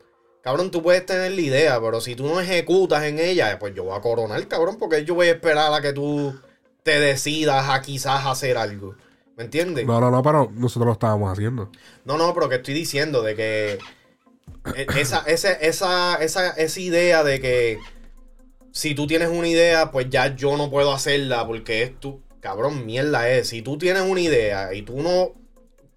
cabrón, 0.41 0.71
tú 0.71 0.81
puedes 0.81 1.05
tener 1.05 1.31
la 1.31 1.41
idea, 1.41 1.79
pero 1.79 2.01
si 2.01 2.15
tú 2.15 2.25
no 2.25 2.39
ejecutas 2.41 3.03
en 3.03 3.19
ella, 3.19 3.59
pues 3.59 3.75
yo 3.75 3.83
voy 3.83 3.95
a 3.97 4.01
coronar, 4.01 4.45
cabrón, 4.47 4.77
porque 4.79 5.05
yo 5.05 5.13
voy 5.13 5.27
a 5.27 5.31
esperar 5.33 5.71
a 5.71 5.81
que 5.81 5.93
tú 5.93 6.33
te 6.81 6.99
decidas 6.99 7.69
a 7.69 7.81
quizás 7.81 8.25
hacer 8.25 8.57
algo. 8.57 8.95
¿Me 9.35 9.45
entiendes? 9.45 9.85
No, 9.85 9.99
no, 9.99 10.11
no, 10.11 10.21
pero 10.21 10.51
nosotros 10.53 10.85
lo 10.87 10.93
estábamos 10.93 11.31
haciendo. 11.31 11.71
No, 12.05 12.17
no, 12.17 12.33
pero 12.33 12.49
que 12.49 12.55
estoy 12.55 12.73
diciendo 12.73 13.21
de 13.23 13.35
que 13.35 13.79
e- 14.75 14.87
esa, 14.99 15.19
esa, 15.25 15.51
esa, 15.53 16.15
esa 16.51 16.79
idea 16.79 17.23
de 17.23 17.39
que 17.41 17.79
si 18.71 18.93
tú 18.95 19.07
tienes 19.07 19.29
una 19.29 19.47
idea, 19.47 19.91
pues 19.91 20.09
ya 20.09 20.35
yo 20.35 20.55
no 20.57 20.69
puedo 20.69 20.93
hacerla 20.93 21.45
porque 21.47 21.83
es 21.83 21.99
tu 21.99 22.21
cabrón, 22.41 22.85
mierda 22.85 23.29
es. 23.29 23.49
Si 23.49 23.61
tú 23.61 23.77
tienes 23.77 24.03
una 24.03 24.21
idea 24.21 24.73
y 24.73 24.83
tú 24.83 25.01
no, 25.01 25.31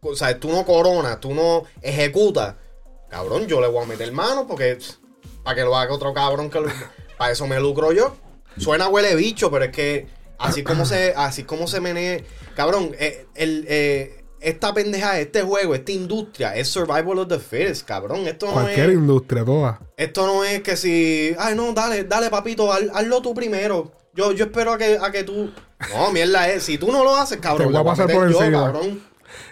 o 0.00 0.14
sea, 0.14 0.38
tú 0.40 0.48
no 0.50 0.64
coronas, 0.64 1.20
tú 1.20 1.34
no 1.34 1.64
ejecutas, 1.82 2.54
cabrón, 3.10 3.46
yo 3.46 3.60
le 3.60 3.68
voy 3.68 3.82
a 3.84 3.86
meter 3.86 4.12
mano 4.12 4.46
porque 4.46 4.78
para 5.42 5.56
que 5.56 5.62
lo 5.62 5.76
haga 5.76 5.92
otro 5.94 6.14
cabrón 6.14 6.48
que 6.50 6.60
lo- 6.60 6.68
para 7.18 7.32
eso 7.32 7.46
me 7.46 7.60
lucro 7.60 7.92
yo. 7.92 8.16
Suena 8.58 8.88
huele 8.88 9.14
bicho, 9.14 9.50
pero 9.50 9.66
es 9.66 9.72
que 9.72 10.06
así 10.38 10.62
como 10.62 10.84
se, 10.84 11.12
así 11.16 11.42
como 11.44 11.66
se 11.66 11.80
menea, 11.80 12.20
cabrón, 12.54 12.92
eh, 12.98 13.26
el, 13.34 13.64
eh, 13.68 14.24
esta 14.40 14.72
pendeja, 14.74 15.18
este 15.18 15.42
juego, 15.42 15.74
esta 15.74 15.92
industria 15.92 16.54
es 16.56 16.68
survival 16.68 17.18
of 17.18 17.28
the 17.28 17.38
fittest, 17.38 17.86
cabrón. 17.86 18.26
Esto 18.26 18.46
no 18.46 18.52
Cualquier 18.52 18.90
es, 18.90 18.94
industria, 18.96 19.44
toda. 19.44 19.80
esto 19.96 20.26
no 20.26 20.44
es 20.44 20.62
que 20.62 20.76
si, 20.76 21.34
ay 21.38 21.54
no, 21.54 21.72
dale, 21.72 22.04
dale 22.04 22.30
papito, 22.30 22.70
haz- 22.72 22.90
hazlo 22.94 23.22
tú 23.22 23.34
primero. 23.34 23.92
Yo, 24.14 24.32
yo 24.32 24.46
espero 24.46 24.72
a 24.72 24.78
que, 24.78 24.98
a 25.00 25.10
que 25.10 25.24
tú. 25.24 25.50
No, 25.94 26.10
mierda 26.10 26.48
es, 26.48 26.62
si 26.62 26.78
tú 26.78 26.90
no 26.90 27.04
lo 27.04 27.14
haces, 27.16 27.38
cabrón, 27.38 27.68
Te 27.68 27.72
voy 27.72 27.80
a 27.82 27.84
pasar 27.84 28.06
por 28.10 28.30
yo, 28.30 28.38
encima. 28.42 28.64
cabrón. 28.72 29.02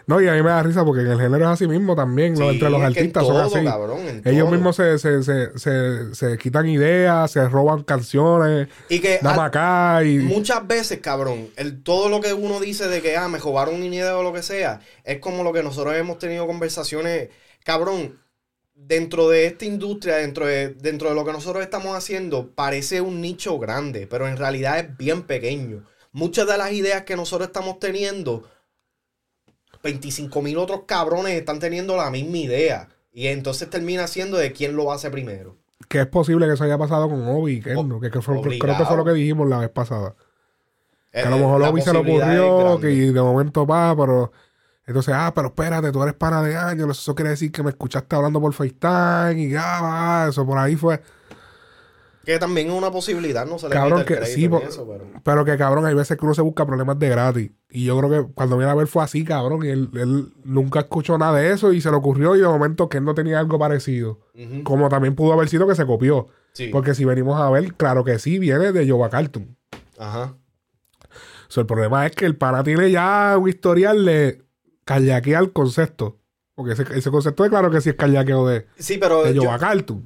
No, 0.06 0.20
y 0.20 0.28
a 0.28 0.32
mí 0.32 0.42
me 0.42 0.50
da 0.50 0.62
risa 0.62 0.84
porque 0.84 1.02
en 1.02 1.08
el 1.12 1.20
género 1.20 1.44
es 1.44 1.50
así 1.50 1.66
mismo 1.66 1.94
también, 1.96 2.40
entre 2.40 2.70
los 2.70 2.82
artistas 2.82 3.26
son 3.26 3.36
así. 3.36 3.64
cabrón, 3.64 4.22
Ellos 4.24 4.44
todo. 4.44 4.50
mismos 4.50 4.76
se, 4.76 4.98
se, 4.98 5.22
se, 5.22 5.58
se, 5.58 6.14
se 6.14 6.38
quitan 6.38 6.68
ideas, 6.68 7.30
se 7.30 7.48
roban 7.48 7.82
canciones, 7.82 8.68
Y 8.88 8.98
que 9.00 9.20
acá 9.22 10.02
y... 10.04 10.18
Muchas 10.18 10.66
veces, 10.66 11.00
cabrón, 11.00 11.48
el, 11.56 11.82
todo 11.82 12.08
lo 12.08 12.20
que 12.20 12.32
uno 12.32 12.60
dice 12.60 12.88
de 12.88 13.02
que, 13.02 13.16
ah, 13.16 13.28
me 13.28 13.38
robaron 13.38 13.74
una 13.74 13.86
idea 13.86 14.16
o 14.16 14.22
lo 14.22 14.32
que 14.32 14.42
sea, 14.42 14.80
es 15.04 15.18
como 15.18 15.42
lo 15.42 15.52
que 15.52 15.62
nosotros 15.62 15.94
hemos 15.96 16.18
tenido 16.18 16.46
conversaciones, 16.46 17.28
cabrón, 17.64 18.18
dentro 18.74 19.28
de 19.28 19.46
esta 19.46 19.64
industria, 19.64 20.16
dentro 20.16 20.46
de, 20.46 20.70
dentro 20.70 21.08
de 21.08 21.14
lo 21.14 21.24
que 21.24 21.32
nosotros 21.32 21.62
estamos 21.62 21.96
haciendo, 21.96 22.50
parece 22.54 23.00
un 23.00 23.20
nicho 23.20 23.58
grande, 23.58 24.06
pero 24.06 24.28
en 24.28 24.36
realidad 24.36 24.78
es 24.78 24.96
bien 24.96 25.22
pequeño. 25.22 25.84
Muchas 26.12 26.46
de 26.46 26.58
las 26.58 26.72
ideas 26.72 27.02
que 27.02 27.16
nosotros 27.16 27.48
estamos 27.48 27.78
teniendo, 27.78 28.48
25 29.84 30.42
mil 30.42 30.58
otros 30.58 30.80
cabrones 30.86 31.34
están 31.34 31.60
teniendo 31.60 31.96
la 31.96 32.10
misma 32.10 32.38
idea. 32.38 32.88
Y 33.12 33.28
entonces 33.28 33.70
termina 33.70 34.08
siendo 34.08 34.36
de 34.38 34.52
quién 34.52 34.74
lo 34.74 34.90
hace 34.90 35.10
primero. 35.10 35.56
Que 35.88 36.00
es 36.00 36.06
posible 36.06 36.46
que 36.46 36.54
eso 36.54 36.64
haya 36.64 36.78
pasado 36.78 37.08
con 37.08 37.24
Obi 37.28 37.52
y 37.54 37.60
Kendo, 37.60 38.00
que, 38.00 38.10
que 38.10 38.20
fue- 38.20 38.40
creo 38.58 38.76
que 38.76 38.84
fue 38.84 38.96
lo 38.96 39.04
que 39.04 39.12
dijimos 39.12 39.48
la 39.48 39.58
vez 39.58 39.68
pasada. 39.70 40.16
Que 41.12 41.20
a 41.20 41.30
lo 41.30 41.36
Eh, 41.36 41.40
mejor 41.40 41.62
Obi 41.62 41.80
se 41.82 41.92
le 41.92 41.98
ocurrió, 42.00 42.80
que 42.80 42.86
de 42.88 43.20
momento 43.22 43.64
va, 43.66 43.94
pero... 43.96 44.32
Entonces, 44.86 45.14
ah, 45.16 45.32
pero 45.34 45.48
espérate, 45.48 45.92
tú 45.92 46.02
eres 46.02 46.14
pana 46.14 46.42
de 46.42 46.56
años, 46.56 46.98
eso 46.98 47.14
quiere 47.14 47.30
decir 47.30 47.50
que 47.52 47.62
me 47.62 47.70
escuchaste 47.70 48.16
hablando 48.16 48.38
por 48.40 48.52
FaceTime 48.52 49.42
y 49.42 49.50
ya, 49.50 49.80
va, 49.80 50.26
eso 50.28 50.44
por 50.44 50.58
ahí 50.58 50.76
fue... 50.76 51.00
Que 52.24 52.38
también 52.38 52.68
es 52.68 52.74
una 52.74 52.90
posibilidad, 52.90 53.46
no 53.46 53.58
se 53.58 53.68
le 53.68 53.74
Cabrón, 53.74 54.00
el 54.00 54.06
que 54.06 54.24
sí, 54.26 54.48
eso, 54.66 54.86
pero... 54.88 55.06
Pero 55.22 55.44
que 55.44 55.56
cabrón, 55.56 55.86
hay 55.86 55.94
veces 55.94 56.16
que 56.16 56.24
uno 56.24 56.34
se 56.34 56.42
busca 56.42 56.66
problemas 56.66 56.98
de 56.98 57.08
gratis. 57.08 57.50
Y 57.70 57.84
yo 57.84 57.98
creo 57.98 58.10
que 58.10 58.32
cuando 58.32 58.56
viene 58.56 58.72
a 58.72 58.74
ver 58.74 58.86
fue 58.86 59.02
así, 59.04 59.24
cabrón. 59.24 59.64
Y 59.64 59.68
él, 59.68 59.90
él 59.94 60.32
nunca 60.44 60.80
escuchó 60.80 61.18
nada 61.18 61.38
de 61.38 61.52
eso 61.52 61.72
y 61.72 61.80
se 61.80 61.90
le 61.90 61.96
ocurrió 61.96 62.36
y 62.36 62.40
de 62.40 62.46
momento 62.46 62.88
que 62.88 62.98
él 62.98 63.04
no 63.04 63.14
tenía 63.14 63.38
algo 63.38 63.58
parecido. 63.58 64.20
Como 64.62 64.88
también 64.88 65.14
pudo 65.14 65.32
haber 65.32 65.48
sido 65.48 65.66
que 65.66 65.74
se 65.74 65.86
copió. 65.86 66.28
Sí. 66.52 66.68
Porque 66.68 66.94
si 66.94 67.04
venimos 67.04 67.40
a 67.40 67.50
ver, 67.50 67.74
claro 67.74 68.04
que 68.04 68.18
sí, 68.18 68.38
viene 68.38 68.72
de 68.72 68.88
Jova 68.88 69.10
Cartoon. 69.10 69.56
Ajá. 69.98 70.34
So, 71.48 71.60
el 71.60 71.66
problema 71.66 72.06
es 72.06 72.16
que 72.16 72.26
el 72.26 72.36
pana 72.36 72.64
tiene 72.64 72.90
ya 72.90 73.36
un 73.38 73.48
historial 73.48 74.04
de 74.04 74.42
kayakear 74.84 75.52
concepto. 75.52 76.18
Porque 76.54 76.72
ese, 76.74 76.84
ese 76.94 77.10
concepto 77.10 77.42
de 77.42 77.50
claro 77.50 77.70
que 77.70 77.80
sí 77.80 77.88
es 77.90 77.96
kayakeo 77.96 78.46
de, 78.46 78.66
Sí, 78.78 78.96
pero 78.98 79.24
de 79.24 79.34
yo, 79.34 79.42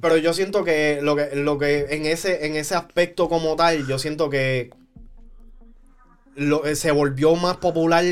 pero 0.01 0.17
yo 0.17 0.33
siento 0.33 0.63
que 0.63 0.99
lo 1.03 1.15
que, 1.15 1.35
lo 1.35 1.59
que 1.59 1.85
en 1.91 2.05
ese, 2.07 2.47
en 2.47 2.55
ese 2.55 2.73
aspecto 2.75 3.29
como 3.29 3.55
tal, 3.55 3.85
yo 3.85 3.99
siento 3.99 4.29
que 4.31 4.71
lo- 6.35 6.65
eh, 6.65 6.75
se 6.75 6.91
volvió 6.91 7.35
más 7.35 7.57
popular 7.57 8.03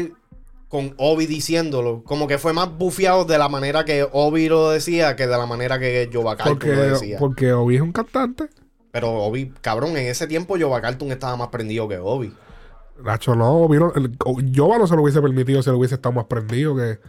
con 0.68 0.93
Obi 0.97 1.26
diciéndolo. 1.26 2.03
Como 2.03 2.27
que 2.27 2.38
fue 2.38 2.53
más 2.53 2.69
bufiado 2.77 3.26
de 3.26 3.38
la 3.38 3.49
manera 3.49 3.85
que 3.85 4.05
Obi 4.11 4.49
lo 4.49 4.69
decía 4.69 5.15
que 5.15 5.26
de 5.26 5.38
la 5.38 5.45
manera 5.45 5.80
que 5.80 6.09
Jova 6.14 6.35
Cartoon 6.35 6.76
lo 6.76 6.81
decía. 6.84 7.18
porque 7.18 7.53
Obi 7.53 7.77
es 7.77 7.81
un 7.81 7.91
cantante. 7.91 8.49
Pero 8.91 9.14
Obi, 9.14 9.51
cabrón, 9.61 9.91
en 9.91 10.07
ese 10.07 10.27
tiempo 10.27 10.57
Jova 10.59 10.81
Cartoon 10.81 11.11
estaba 11.11 11.35
más 11.38 11.47
prendido 11.47 11.88
que 11.88 11.97
Obi. 11.97 12.34
Nacho, 13.03 13.34
no, 13.35 13.61
Obi 13.61 13.77
no, 13.77 13.93
el- 13.95 14.11
Jova 14.55 14.77
no 14.77 14.88
se 14.88 14.95
lo 14.95 15.01
hubiese 15.03 15.22
permitido 15.22 15.64
si 15.64 15.69
lo 15.69 15.77
hubiese 15.77 15.95
estado 15.95 16.14
más 16.14 16.26
prendido 16.26 16.76
que... 16.76 16.99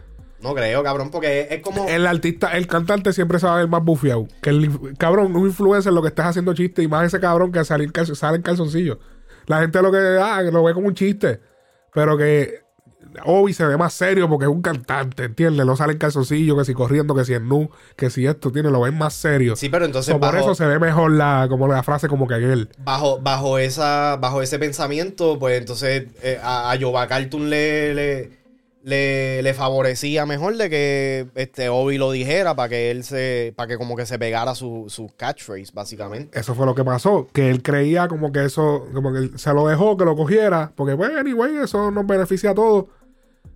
No 0.41 0.53
creo, 0.55 0.81
cabrón, 0.83 1.11
porque 1.11 1.47
es 1.49 1.61
como... 1.61 1.87
El 1.89 2.07
artista, 2.07 2.55
el 2.55 2.65
cantante 2.67 3.11
siempre 3.13 3.39
se 3.39 3.45
va 3.45 3.55
a 3.55 3.57
ver 3.57 3.67
más 3.67 3.83
bufiado. 3.83 4.27
Que 4.41 4.51
el 4.51 4.69
cabrón, 4.97 5.35
un 5.35 5.47
influencer 5.47 5.91
lo 5.91 6.01
que 6.01 6.07
estás 6.09 6.27
haciendo 6.27 6.53
chiste 6.53 6.81
y 6.81 6.87
más 6.87 7.05
ese 7.05 7.19
cabrón 7.19 7.51
que 7.51 7.63
sale 7.65 7.83
en, 7.83 7.91
calzo- 7.91 8.15
sale 8.15 8.37
en 8.37 8.41
calzoncillo. 8.43 8.99
La 9.47 9.59
gente 9.61 9.81
lo 9.81 9.91
que 9.91 9.97
ah, 10.21 10.41
lo 10.43 10.63
ve 10.63 10.73
como 10.73 10.87
un 10.87 10.93
chiste. 10.93 11.41
Pero 11.93 12.17
que 12.17 12.61
Obi 13.25 13.53
se 13.53 13.65
ve 13.65 13.75
más 13.75 13.93
serio 13.93 14.29
porque 14.29 14.45
es 14.45 14.51
un 14.51 14.61
cantante, 14.61 15.23
¿entiendes? 15.23 15.65
No 15.65 15.75
sale 15.75 15.93
en 15.93 15.97
calzoncillo, 15.99 16.55
que 16.55 16.63
si 16.65 16.73
corriendo, 16.73 17.15
que 17.15 17.25
si 17.25 17.33
en 17.33 17.47
nu, 17.49 17.69
que 17.95 18.09
si 18.09 18.27
esto, 18.27 18.51
tiene, 18.51 18.69
lo 18.69 18.81
ven 18.81 18.97
más 18.97 19.15
serio. 19.15 19.55
Sí, 19.55 19.67
pero 19.69 19.85
entonces 19.85 20.13
So, 20.13 20.19
por 20.19 20.35
eso 20.35 20.53
se 20.55 20.65
ve 20.65 20.77
mejor 20.79 21.11
la, 21.11 21.47
como 21.49 21.67
la 21.67 21.81
frase 21.83 22.07
como 22.07 22.27
que 22.27 22.35
en 22.35 22.43
él. 22.51 22.69
bajo, 22.77 23.19
bajo, 23.19 23.57
esa, 23.57 24.17
bajo 24.17 24.41
ese 24.41 24.59
pensamiento, 24.59 25.37
pues 25.39 25.57
entonces 25.59 26.07
eh, 26.21 26.39
a, 26.41 26.71
a 26.71 27.07
Cartoon 27.07 27.49
le, 27.49 27.93
le, 27.95 28.38
le, 28.83 29.41
le 29.43 29.53
favorecía 29.53 30.25
mejor 30.25 30.55
de 30.57 30.69
que 30.69 31.27
este 31.35 31.69
Obi 31.69 31.97
lo 31.97 32.11
dijera 32.11 32.55
para 32.55 32.69
que 32.69 32.91
él 32.91 33.03
se, 33.03 33.53
para 33.57 33.67
que 33.67 33.77
como 33.77 33.95
que 33.95 34.05
se 34.05 34.17
pegara 34.17 34.55
su, 34.55 34.85
su 34.87 35.09
catchphrase, 35.17 35.71
básicamente. 35.73 36.39
Eso 36.39 36.55
fue 36.55 36.65
lo 36.65 36.73
que 36.75 36.83
pasó. 36.85 37.27
Que 37.33 37.49
él 37.49 37.61
creía 37.61 38.07
como 38.07 38.31
que 38.31 38.45
eso, 38.45 38.87
como 38.93 39.11
que 39.13 39.37
se 39.37 39.53
lo 39.53 39.67
dejó, 39.67 39.97
que 39.97 40.05
lo 40.05 40.15
cogiera. 40.15 40.71
Porque, 40.75 40.93
bueno, 40.93 41.19
anyway, 41.19 41.57
eso 41.57 41.91
nos 41.91 42.07
beneficia 42.07 42.51
a 42.51 42.55
todos. 42.55 42.85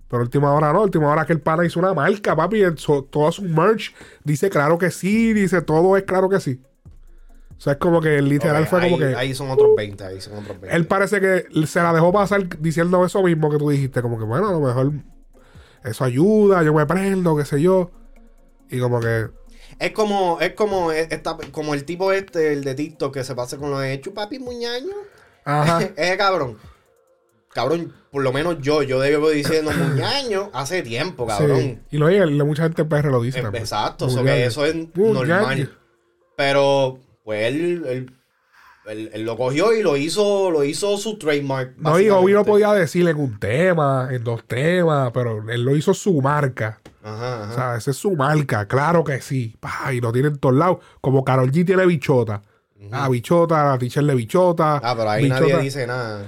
Pero 0.08 0.22
última 0.22 0.52
hora 0.52 0.72
no, 0.72 0.82
última 0.82 1.10
hora 1.10 1.24
que 1.24 1.32
el 1.32 1.40
pana 1.40 1.64
hizo 1.64 1.80
una 1.80 1.94
marca, 1.94 2.36
papi. 2.36 2.60
el- 2.60 2.78
so- 2.78 3.04
todo 3.04 3.32
su 3.32 3.42
merch 3.42 3.94
dice 4.22 4.50
claro 4.50 4.76
que 4.78 4.90
sí, 4.90 5.32
dice 5.32 5.62
todo 5.62 5.96
es 5.96 6.02
claro 6.04 6.28
que 6.28 6.38
sí. 6.40 6.60
O 7.56 7.60
sea, 7.64 7.72
es 7.74 7.78
como 7.78 8.00
que 8.02 8.20
literal 8.20 8.66
fue 8.66 8.80
como 8.82 8.98
que. 8.98 9.14
ahí 9.16 9.34
son 9.34 9.50
otros 9.50 9.70
20, 9.76 10.04
ahí 10.04 10.20
son 10.20 10.34
otros 10.34 10.60
20. 10.60 10.76
Él 10.76 10.86
parece 10.86 11.20
que 11.20 11.46
se 11.66 11.80
la 11.80 11.92
dejó 11.94 12.12
pasar 12.12 12.46
diciendo 12.60 13.04
eso 13.06 13.22
mismo 13.22 13.50
que 13.50 13.56
tú 13.56 13.70
dijiste. 13.70 14.02
Como 14.02 14.18
que, 14.18 14.24
bueno, 14.24 14.48
a 14.48 14.52
lo 14.52 14.60
mejor 14.60 14.92
eso 15.84 16.04
ayuda, 16.04 16.62
yo 16.62 16.72
me 16.74 16.86
prendo, 16.86 17.36
qué 17.36 17.44
sé 17.44 17.60
yo. 17.60 17.90
Y 18.70 18.80
como 18.80 19.00
que. 19.00 19.28
Es 19.78 19.92
como, 19.92 20.40
es 20.40 20.52
como, 20.54 20.92
e- 20.92 21.08
esta, 21.10 21.36
como 21.50 21.74
el 21.74 21.84
tipo 21.84 22.12
este, 22.12 22.52
el 22.52 22.64
de 22.64 22.74
TikTok, 22.74 23.12
que 23.12 23.24
se 23.24 23.34
pasa 23.34 23.56
con 23.58 23.70
lo 23.70 23.78
de 23.78 24.00
chupapi 24.00 24.38
muñaño. 24.38 24.94
Ajá. 25.44 25.82
Ese 25.96 26.16
cabrón. 26.16 26.58
Cabrón, 27.52 27.94
por 28.10 28.22
lo 28.22 28.32
menos 28.32 28.58
yo, 28.60 28.82
yo 28.82 28.98
debo 28.98 29.30
diciendo 29.30 29.70
muñaño 29.76 30.50
hace 30.52 30.82
tiempo, 30.82 31.26
cabrón. 31.26 31.60
sí. 31.60 31.78
Y 31.92 31.98
lo 31.98 32.06
oye, 32.06 32.26
mucha 32.26 32.64
gente 32.64 32.82
en 32.82 32.88
PR 32.88 33.06
lo 33.06 33.20
dice. 33.22 33.38
Eh, 33.38 33.42
también. 33.42 33.62
Exacto, 33.62 34.08
so 34.08 34.18
Muñaño. 34.18 34.36
que 34.36 34.46
eso 34.46 34.64
es 34.64 34.74
normal. 34.96 35.78
Pero, 36.36 36.98
pues 37.22 37.44
él, 37.46 37.84
él, 37.86 38.12
él- 38.86 39.10
él 39.12 39.22
lo 39.24 39.36
cogió 39.36 39.72
y 39.72 39.82
lo 39.82 39.96
hizo, 39.96 40.50
lo 40.50 40.64
hizo 40.64 40.96
su 40.98 41.16
trademark. 41.18 41.74
No, 41.78 41.98
y 42.00 42.08
Obi 42.10 42.32
lo 42.32 42.44
podía 42.44 42.72
decir 42.72 43.08
en 43.08 43.16
un 43.16 43.38
tema, 43.38 44.08
en 44.10 44.22
dos 44.24 44.44
temas, 44.46 45.10
pero 45.12 45.42
él 45.50 45.62
lo 45.64 45.74
hizo 45.76 45.94
su 45.94 46.20
marca. 46.20 46.80
Ajá, 47.02 47.48
O 47.50 47.54
sea, 47.54 47.76
esa 47.76 47.90
es 47.90 47.96
su 47.98 48.12
marca, 48.16 48.66
claro 48.66 49.04
que 49.04 49.20
sí. 49.20 49.56
Pa, 49.60 49.92
y 49.92 50.00
lo 50.00 50.10
tiene 50.12 50.28
en 50.28 50.38
todos 50.38 50.54
lados. 50.54 50.78
Como 51.00 51.22
Carol 51.24 51.50
G 51.52 51.64
tiene 51.66 51.84
bichota. 51.86 52.42
Ah, 52.92 53.08
bichota, 53.08 53.64
la 53.64 53.78
teacher 53.78 54.04
de 54.04 54.14
bichota. 54.14 54.76
Ah, 54.82 54.94
pero 54.96 55.08
ahí 55.10 55.24
bichota. 55.24 55.40
nadie 55.40 55.58
dice 55.62 55.86
nada. 55.86 56.26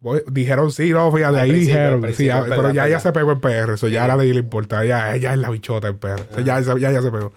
Voy- 0.00 0.22
dijeron 0.30 0.70
sí, 0.72 0.90
no, 0.90 1.10
fíjate, 1.12 1.36
Al 1.40 1.42
ahí 1.44 1.52
dijeron. 1.52 2.14
sí, 2.14 2.30
ah, 2.30 2.44
pero 2.48 2.70
ya 2.72 2.86
ella 2.86 3.00
se 3.00 3.12
pegó 3.12 3.32
en 3.32 3.40
PR, 3.40 3.74
eso 3.74 3.88
ya 3.88 4.04
a 4.04 4.08
nadie 4.08 4.32
le 4.32 4.40
importa. 4.40 4.82
Ella, 4.84 5.14
ella 5.14 5.32
es 5.32 5.38
la 5.38 5.50
bichota 5.50 5.88
en 5.88 5.98
PR. 5.98 6.22
Eso 6.30 6.40
ya, 6.40 6.60
ya, 6.60 6.76
ya 6.92 7.02
se 7.02 7.10
pegó. 7.10 7.32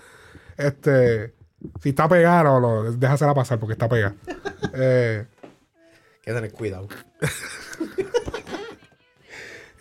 Este, 0.57 1.33
si 1.81 1.89
está 1.89 2.07
pegada, 2.07 2.43
no, 2.43 2.59
no, 2.59 2.91
déjasela 2.91 3.33
pasar 3.33 3.59
porque 3.59 3.73
está 3.73 3.87
pegada. 3.87 4.15
eh, 4.73 5.25
Hay 5.43 6.21
que 6.21 6.33
tener 6.33 6.51
cuidado. 6.51 6.87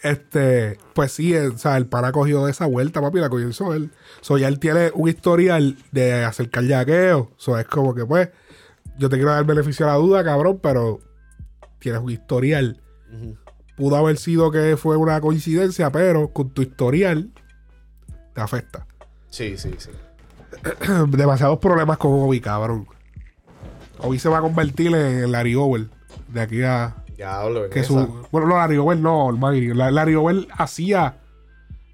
Este, 0.02 0.78
pues 0.94 1.12
sí, 1.12 1.34
eh, 1.34 1.48
o 1.48 1.58
sea, 1.58 1.76
el 1.76 1.86
pana 1.86 2.12
cogió 2.12 2.48
esa 2.48 2.66
vuelta, 2.66 3.00
papi, 3.00 3.20
la 3.20 3.28
cogió 3.28 3.48
hizo 3.48 3.74
él. 3.74 3.90
So, 4.22 4.38
ya 4.38 4.48
él 4.48 4.58
tiene 4.58 4.90
un 4.94 5.08
historial 5.08 5.76
de 5.92 6.24
hacer 6.24 6.50
yaqueo. 6.50 7.30
So, 7.36 7.58
es 7.58 7.66
como 7.66 7.94
que, 7.94 8.06
pues, 8.06 8.30
yo 8.98 9.08
te 9.08 9.16
quiero 9.16 9.30
dar 9.30 9.40
el 9.40 9.46
beneficio 9.46 9.86
a 9.86 9.92
la 9.92 9.96
duda, 9.96 10.24
cabrón, 10.24 10.58
pero 10.62 11.00
tienes 11.78 12.00
un 12.00 12.10
historial. 12.10 12.80
Pudo 13.76 13.96
haber 13.96 14.16
sido 14.16 14.50
que 14.50 14.76
fue 14.76 14.96
una 14.96 15.20
coincidencia, 15.20 15.90
pero 15.90 16.32
con 16.32 16.50
tu 16.50 16.62
historial 16.62 17.30
te 18.34 18.40
afecta. 18.40 18.86
Sí, 19.28 19.56
sí, 19.56 19.74
sí. 19.78 19.90
Demasiados 21.08 21.58
problemas 21.58 21.98
con 21.98 22.12
Obi, 22.12 22.40
cabrón. 22.40 22.86
Obi 23.98 24.18
se 24.18 24.28
va 24.28 24.38
a 24.38 24.40
convertir 24.42 24.94
en 24.94 25.30
Larry 25.32 25.54
Over 25.54 25.88
de 26.28 26.40
aquí 26.40 26.62
a, 26.62 26.96
Ya 27.16 27.40
hablo 27.40 27.68
que 27.70 27.80
esa. 27.80 27.88
su 27.88 28.26
bueno 28.30 28.46
no 28.48 28.56
Larry 28.56 28.76
Over 28.78 28.98
no. 28.98 29.30
La- 29.74 29.90
Larry 29.90 30.14
Over 30.14 30.46
hacía 30.56 31.18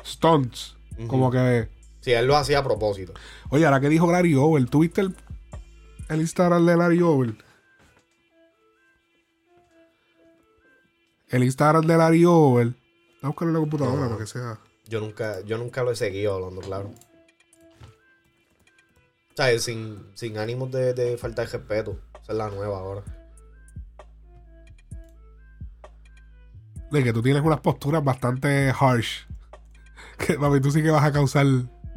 stunts 0.04 0.76
como 1.08 1.30
que 1.30 1.68
Sí, 2.00 2.12
él 2.12 2.26
lo 2.26 2.36
hacía 2.36 2.60
a 2.60 2.62
propósito. 2.62 3.12
oye 3.50 3.64
ahora 3.66 3.80
que 3.80 3.88
dijo 3.88 4.10
Larry 4.10 4.34
Over 4.36 4.66
¿tuviste 4.66 5.00
el, 5.00 5.16
el 6.08 6.20
Instagram 6.20 6.64
de 6.64 6.76
Larry 6.76 7.02
Over? 7.02 7.34
el 11.28 11.42
Instagram 11.44 11.84
de 11.86 11.96
Larry 11.96 12.24
Over 12.24 12.66
Voy 12.68 12.76
a 13.22 13.26
buscarlo 13.28 13.48
en 13.50 13.54
la 13.54 13.60
computadora 13.60 14.00
No. 14.02 14.08
para 14.08 14.18
que 14.20 14.26
sea 14.26 14.58
Yo 14.88 15.00
nunca, 15.00 15.40
yo 15.42 15.58
nunca 15.58 15.82
lo 15.82 15.90
he 15.90 15.96
seguido 15.96 16.34
hablando, 16.36 16.60
claro. 16.60 16.90
O 19.38 19.42
sea, 19.42 19.58
sin, 19.58 20.06
sin 20.14 20.38
ánimos 20.38 20.70
de, 20.70 20.94
de 20.94 21.18
falta 21.18 21.42
de 21.42 21.48
respeto. 21.48 22.00
Esa 22.22 22.32
es 22.32 22.38
la 22.38 22.48
nueva 22.48 22.78
ahora. 22.78 23.02
de 26.90 27.02
que 27.04 27.12
tú 27.12 27.20
tienes 27.20 27.42
unas 27.42 27.60
posturas 27.60 28.02
bastante 28.02 28.70
harsh 28.78 29.26
que 30.24 30.34
papi 30.34 30.60
tú 30.60 30.70
sí 30.70 30.82
que 30.84 30.90
vas 30.90 31.04
a 31.04 31.10
causar 31.12 31.44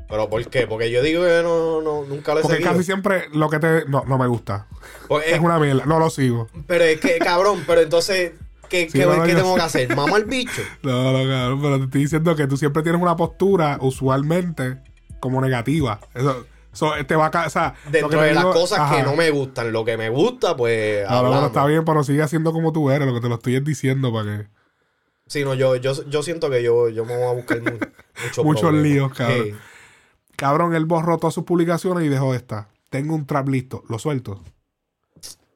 ¿Pero 0.09 0.27
por 0.27 0.43
qué? 0.49 0.65
Porque 0.65 0.89
yo 0.89 1.03
digo 1.03 1.23
que 1.23 1.41
no, 1.43 1.79
no, 1.83 2.03
nunca 2.05 2.33
lo 2.33 2.39
he 2.39 2.41
porque 2.41 2.57
seguido. 2.57 2.71
casi 2.73 2.83
siempre 2.83 3.29
lo 3.31 3.49
que 3.51 3.59
te 3.59 3.85
no, 3.85 4.03
no 4.05 4.17
me 4.17 4.25
gusta 4.25 4.65
Porque- 5.07 5.31
es 5.35 5.39
una 5.39 5.59
mierda 5.59 5.85
no 5.85 5.99
lo 5.99 6.09
sigo 6.09 6.47
Pero 6.65 6.83
es 6.85 6.99
que, 6.99 7.19
cabrón, 7.19 7.63
pero 7.67 7.81
entonces, 7.81 8.31
¿qué, 8.67 8.89
Sí, 8.89 8.97
qué- 8.99 9.05
no, 9.05 9.21
qué 9.23 9.35
tengo 9.35 9.55
que 9.55 9.61
hacer? 9.61 9.95
¿Mama 9.95 10.15
al 10.17 10.25
bicho? 10.25 10.61
No, 10.81 11.11
no, 11.13 11.29
cabrón, 11.29 11.61
pero 11.61 11.77
te 11.77 11.83
estoy 11.85 12.01
diciendo 12.01 12.35
que 12.35 12.47
tú 12.47 12.57
siempre 12.57 12.81
tienes 12.81 12.99
una 12.99 13.15
postura, 13.15 13.77
usualmente, 13.81 14.81
como 15.19 15.39
negativa. 15.39 15.99
Eso, 16.15 16.45
eso 16.73 16.91
te 17.07 17.15
va 17.15 17.27
a 17.27 17.45
o 17.45 17.49
sea, 17.49 17.75
lo 17.85 17.91
que 17.91 17.97
Dentro 17.99 18.21
de 18.21 18.33
las 18.33 18.45
cosas 18.45 18.91
que 18.95 19.03
no 19.03 19.15
me 19.15 19.29
gustan. 19.31 19.71
Lo 19.71 19.83
que 19.83 19.97
me 19.97 20.09
gusta, 20.09 20.55
pues. 20.55 21.03
No, 21.03 21.09
no, 21.09 21.21
no, 21.21 21.27
hablamos. 21.27 21.47
está 21.47 21.65
bien, 21.65 21.83
pero 21.85 22.03
sigue 22.03 22.21
haciendo 22.21 22.51
como 22.51 22.71
tú 22.71 22.89
eres, 22.91 23.07
lo 23.07 23.13
que 23.13 23.21
te 23.21 23.29
lo 23.29 23.35
estoy 23.35 23.55
es 23.55 23.63
diciendo 23.63 24.13
para 24.13 24.25
que. 24.37 24.47
Sí, 25.27 25.43
no, 25.43 25.53
yo, 25.53 25.75
yo, 25.75 25.93
yo 26.09 26.23
siento 26.23 26.49
que 26.49 26.63
yo, 26.63 26.89
yo 26.89 27.05
me 27.05 27.15
voy 27.15 27.25
a 27.27 27.33
buscar 27.33 27.61
mu- 27.61 27.77
mucho 28.25 28.43
Muchos 28.43 28.73
líos, 28.73 29.13
cabrón. 29.13 29.43
Sí. 29.43 29.55
Cabrón, 30.35 30.73
él 30.73 30.85
borró 30.85 31.17
todas 31.17 31.33
sus 31.33 31.43
publicaciones 31.43 32.03
y 32.05 32.07
dejó 32.09 32.33
esta. 32.33 32.69
Tengo 32.89 33.13
un 33.13 33.25
trap 33.27 33.47
listo, 33.49 33.83
lo 33.89 33.99
suelto. 33.99 34.41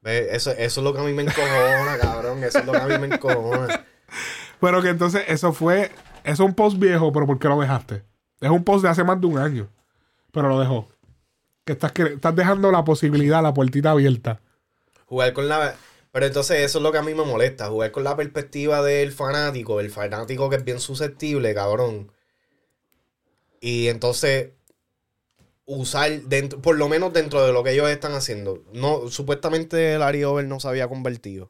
Eso, 0.03 0.51
eso 0.51 0.57
es 0.81 0.83
lo 0.83 0.93
que 0.93 0.99
a 0.99 1.03
mí 1.03 1.13
me 1.13 1.23
encojona, 1.23 1.97
cabrón. 1.99 2.43
Eso 2.43 2.59
es 2.59 2.65
lo 2.65 2.73
que 2.73 2.77
a 2.79 2.87
mí 2.87 2.97
me 2.97 3.15
encojona. 3.15 3.85
Pero 4.59 4.81
que 4.81 4.89
entonces 4.89 5.23
eso 5.27 5.53
fue. 5.53 5.91
Eso 6.23 6.43
es 6.43 6.49
un 6.49 6.53
post 6.53 6.77
viejo, 6.77 7.11
pero 7.11 7.25
¿por 7.27 7.37
qué 7.37 7.49
lo 7.49 7.59
dejaste? 7.59 8.03
Es 8.39 8.49
un 8.49 8.63
post 8.63 8.83
de 8.83 8.89
hace 8.89 9.03
más 9.03 9.19
de 9.19 9.27
un 9.27 9.37
año. 9.37 9.67
Pero 10.31 10.47
lo 10.47 10.57
dejó. 10.59 10.87
Que 11.65 11.73
estás, 11.73 11.91
que- 11.91 12.13
estás 12.15 12.35
dejando 12.35 12.71
la 12.71 12.83
posibilidad, 12.83 13.41
la 13.41 13.53
puertita 13.53 13.91
abierta. 13.91 14.41
Jugar 15.05 15.33
con 15.33 15.47
la. 15.47 15.75
Pero 16.11 16.25
entonces 16.27 16.57
eso 16.59 16.77
es 16.79 16.83
lo 16.83 16.91
que 16.91 16.97
a 16.97 17.03
mí 17.03 17.13
me 17.13 17.23
molesta. 17.25 17.69
Jugar 17.69 17.91
con 17.91 18.03
la 18.03 18.15
perspectiva 18.15 18.81
del 18.83 19.11
fanático. 19.11 19.79
El 19.79 19.89
fanático 19.89 20.49
que 20.49 20.57
es 20.57 20.63
bien 20.65 20.79
susceptible, 20.79 21.53
cabrón. 21.53 22.11
Y 23.61 23.87
entonces. 23.87 24.49
usar, 25.65 26.11
dentro, 26.23 26.61
por 26.61 26.77
lo 26.77 26.89
menos 26.89 27.13
dentro 27.13 27.45
de 27.45 27.53
lo 27.53 27.63
que 27.63 27.71
ellos 27.71 27.89
están 27.89 28.11
haciendo. 28.13 28.63
No, 28.73 29.09
supuestamente 29.09 29.97
Larry 29.97 30.25
Over 30.25 30.45
no 30.45 30.59
se 30.59 30.67
había 30.67 30.89
convertido. 30.89 31.49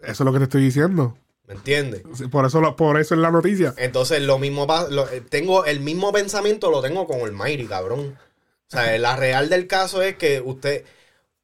Eso 0.00 0.10
es 0.10 0.20
lo 0.20 0.32
que 0.32 0.38
te 0.38 0.44
estoy 0.44 0.62
diciendo. 0.64 1.18
¿Me 1.46 1.52
entiendes? 1.54 2.02
Por 2.30 2.46
eso, 2.46 2.62
lo- 2.62 2.74
por 2.74 2.98
eso 2.98 3.14
es 3.14 3.20
la 3.20 3.30
noticia. 3.30 3.74
Entonces, 3.76 4.22
lo 4.22 4.38
mismo 4.38 4.66
lo- 4.90 5.06
eh, 5.10 5.20
tengo 5.20 5.66
el 5.66 5.80
mismo 5.80 6.12
pensamiento 6.12 6.70
lo 6.70 6.80
tengo 6.80 7.06
con 7.06 7.20
el 7.20 7.32
Mayri, 7.32 7.66
cabrón. 7.66 8.18
O 8.68 8.76
sea, 8.76 8.98
la 8.98 9.16
real 9.16 9.48
del 9.48 9.66
caso 9.66 10.02
es 10.02 10.16
que 10.16 10.40
usted, 10.40 10.84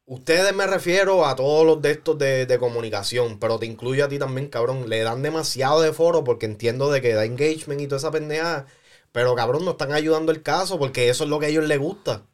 ustedes 0.07 0.55
me 0.55 0.67
refiero 0.67 1.27
a 1.27 1.37
todos 1.37 1.67
los 1.67 1.83
de 1.83 1.93
estos 1.93 2.19
de, 2.19 2.47
de 2.47 2.59
comunicación, 2.59 3.39
pero 3.39 3.59
te 3.59 3.67
incluyo 3.67 4.05
a 4.05 4.09
ti 4.09 4.19
también, 4.19 4.49
cabrón. 4.49 4.89
Le 4.89 5.03
dan 5.03 5.23
demasiado 5.23 5.81
de 5.81 5.93
foro 5.93 6.25
porque 6.25 6.47
entiendo 6.47 6.91
de 6.91 7.01
que 7.01 7.15
da 7.15 7.25
engagement 7.25 7.81
y 7.81 7.87
toda 7.87 7.99
esa 7.99 8.11
pendejada. 8.11 8.67
Pero 9.13 9.35
cabrón, 9.35 9.65
no 9.65 9.73
están 9.73 9.93
ayudando 9.93 10.33
el 10.33 10.43
caso 10.43 10.79
porque 10.79 11.09
eso 11.09 11.25
es 11.25 11.31
lo 11.31 11.39
que 11.39 11.47
a 11.47 11.49
ellos 11.51 11.67
les 11.67 11.79
gusta. 11.79 12.27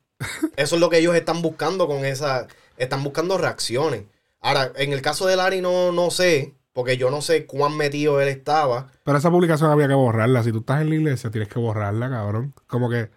Eso 0.57 0.75
es 0.77 0.81
lo 0.81 0.91
que 0.91 0.99
ellos 0.99 1.15
están 1.15 1.43
buscando 1.43 1.87
con 1.87 2.05
esa. 2.05 2.47
Están 2.77 3.03
buscando 3.05 3.39
reacciones. 3.39 4.05
Ahora, 4.41 4.73
en 4.77 4.93
el 4.93 5.03
caso 5.03 5.27
de 5.27 5.37
Larry 5.37 5.61
no, 5.61 5.93
no 5.93 6.11
sé, 6.11 6.55
porque 6.73 6.97
yo 6.97 7.11
no 7.11 7.23
sé 7.23 7.47
cuán 7.47 7.77
metido 7.77 8.21
él 8.21 8.29
estaba. 8.29 8.91
Pero 9.05 9.19
esa 9.19 9.31
publicación 9.31 9.71
había 9.71 9.89
que 9.89 9.95
borrarla. 9.95 10.43
Si 10.45 10.53
tú 10.53 10.59
estás 10.59 10.81
en 10.81 10.91
la 10.91 10.95
iglesia, 10.95 11.31
tienes 11.31 11.49
que 11.49 11.59
borrarla, 11.59 12.09
cabrón. 12.09 12.55
Como 12.69 12.89
que 12.89 13.11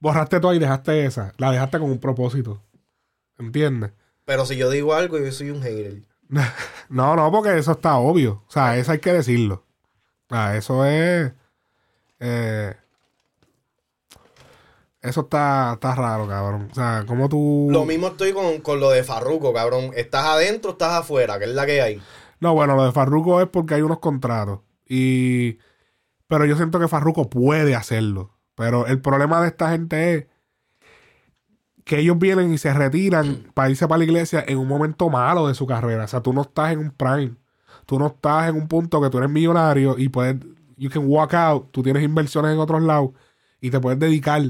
borraste 0.00 0.40
toda 0.40 0.54
y 0.54 0.58
dejaste 0.58 1.04
esa. 1.06 1.32
La 1.38 1.50
dejaste 1.52 1.78
con 1.78 1.90
un 1.90 1.98
propósito. 2.00 2.60
¿Entiendes? 3.38 3.92
Pero 4.24 4.44
si 4.46 4.56
yo 4.56 4.68
digo 4.70 4.94
algo, 4.94 5.18
yo 5.18 5.30
soy 5.32 5.50
un 5.50 5.62
hater. 5.62 6.02
No, 6.88 7.14
no, 7.14 7.30
porque 7.30 7.56
eso 7.56 7.70
está 7.70 7.98
obvio. 7.98 8.42
O 8.48 8.50
sea, 8.50 8.76
eso 8.76 8.90
hay 8.90 8.98
que 8.98 9.12
decirlo. 9.12 9.64
O 10.28 10.34
sea, 10.34 10.56
eso 10.56 10.84
es. 10.84 11.32
eh, 12.18 12.74
eso 15.02 15.20
está, 15.22 15.72
está 15.74 15.94
raro, 15.94 16.26
cabrón. 16.26 16.68
O 16.70 16.74
sea, 16.74 17.04
como 17.06 17.28
tú. 17.28 17.68
Lo 17.70 17.84
mismo 17.84 18.08
estoy 18.08 18.32
con, 18.32 18.60
con 18.60 18.80
lo 18.80 18.90
de 18.90 19.04
Farruko, 19.04 19.52
cabrón. 19.54 19.92
¿Estás 19.94 20.26
adentro 20.26 20.70
o 20.70 20.72
estás 20.72 20.92
afuera? 20.94 21.38
Que 21.38 21.44
es 21.44 21.50
la 21.52 21.64
que 21.64 21.80
hay. 21.80 22.02
No, 22.40 22.54
bueno, 22.54 22.74
lo 22.74 22.84
de 22.84 22.92
Farruko 22.92 23.40
es 23.40 23.48
porque 23.48 23.74
hay 23.74 23.82
unos 23.82 24.00
contratos. 24.00 24.60
Y. 24.88 25.58
Pero 26.26 26.44
yo 26.44 26.56
siento 26.56 26.78
que 26.80 26.88
Farruko 26.88 27.30
puede 27.30 27.74
hacerlo. 27.76 28.32
Pero 28.60 28.86
el 28.86 29.00
problema 29.00 29.40
de 29.40 29.48
esta 29.48 29.70
gente 29.70 30.14
es 30.14 30.26
que 31.86 31.98
ellos 31.98 32.18
vienen 32.18 32.52
y 32.52 32.58
se 32.58 32.74
retiran 32.74 33.50
para 33.54 33.70
irse 33.70 33.88
para 33.88 33.96
la 33.96 34.04
iglesia 34.04 34.44
en 34.46 34.58
un 34.58 34.68
momento 34.68 35.08
malo 35.08 35.48
de 35.48 35.54
su 35.54 35.66
carrera. 35.66 36.04
O 36.04 36.06
sea, 36.06 36.20
tú 36.20 36.34
no 36.34 36.42
estás 36.42 36.72
en 36.72 36.80
un 36.80 36.90
prime. 36.90 37.36
Tú 37.86 37.98
no 37.98 38.08
estás 38.08 38.50
en 38.50 38.56
un 38.56 38.68
punto 38.68 39.00
que 39.00 39.08
tú 39.08 39.16
eres 39.16 39.30
millonario 39.30 39.96
y 39.96 40.10
puedes. 40.10 40.36
You 40.76 40.90
can 40.90 41.04
walk 41.06 41.32
out. 41.32 41.70
Tú 41.70 41.82
tienes 41.82 42.02
inversiones 42.02 42.52
en 42.52 42.58
otros 42.58 42.82
lados 42.82 43.12
y 43.62 43.70
te 43.70 43.80
puedes 43.80 43.98
dedicar 43.98 44.42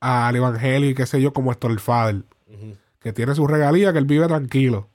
al 0.00 0.36
evangelio 0.36 0.88
y 0.88 0.94
qué 0.94 1.04
sé 1.04 1.20
yo, 1.20 1.34
como 1.34 1.52
esto 1.52 1.66
el 1.66 1.80
Father. 1.80 2.24
Que 2.98 3.12
tiene 3.12 3.34
su 3.34 3.46
regalía, 3.46 3.92
que 3.92 3.98
él 3.98 4.06
vive 4.06 4.26
tranquilo. 4.26 4.88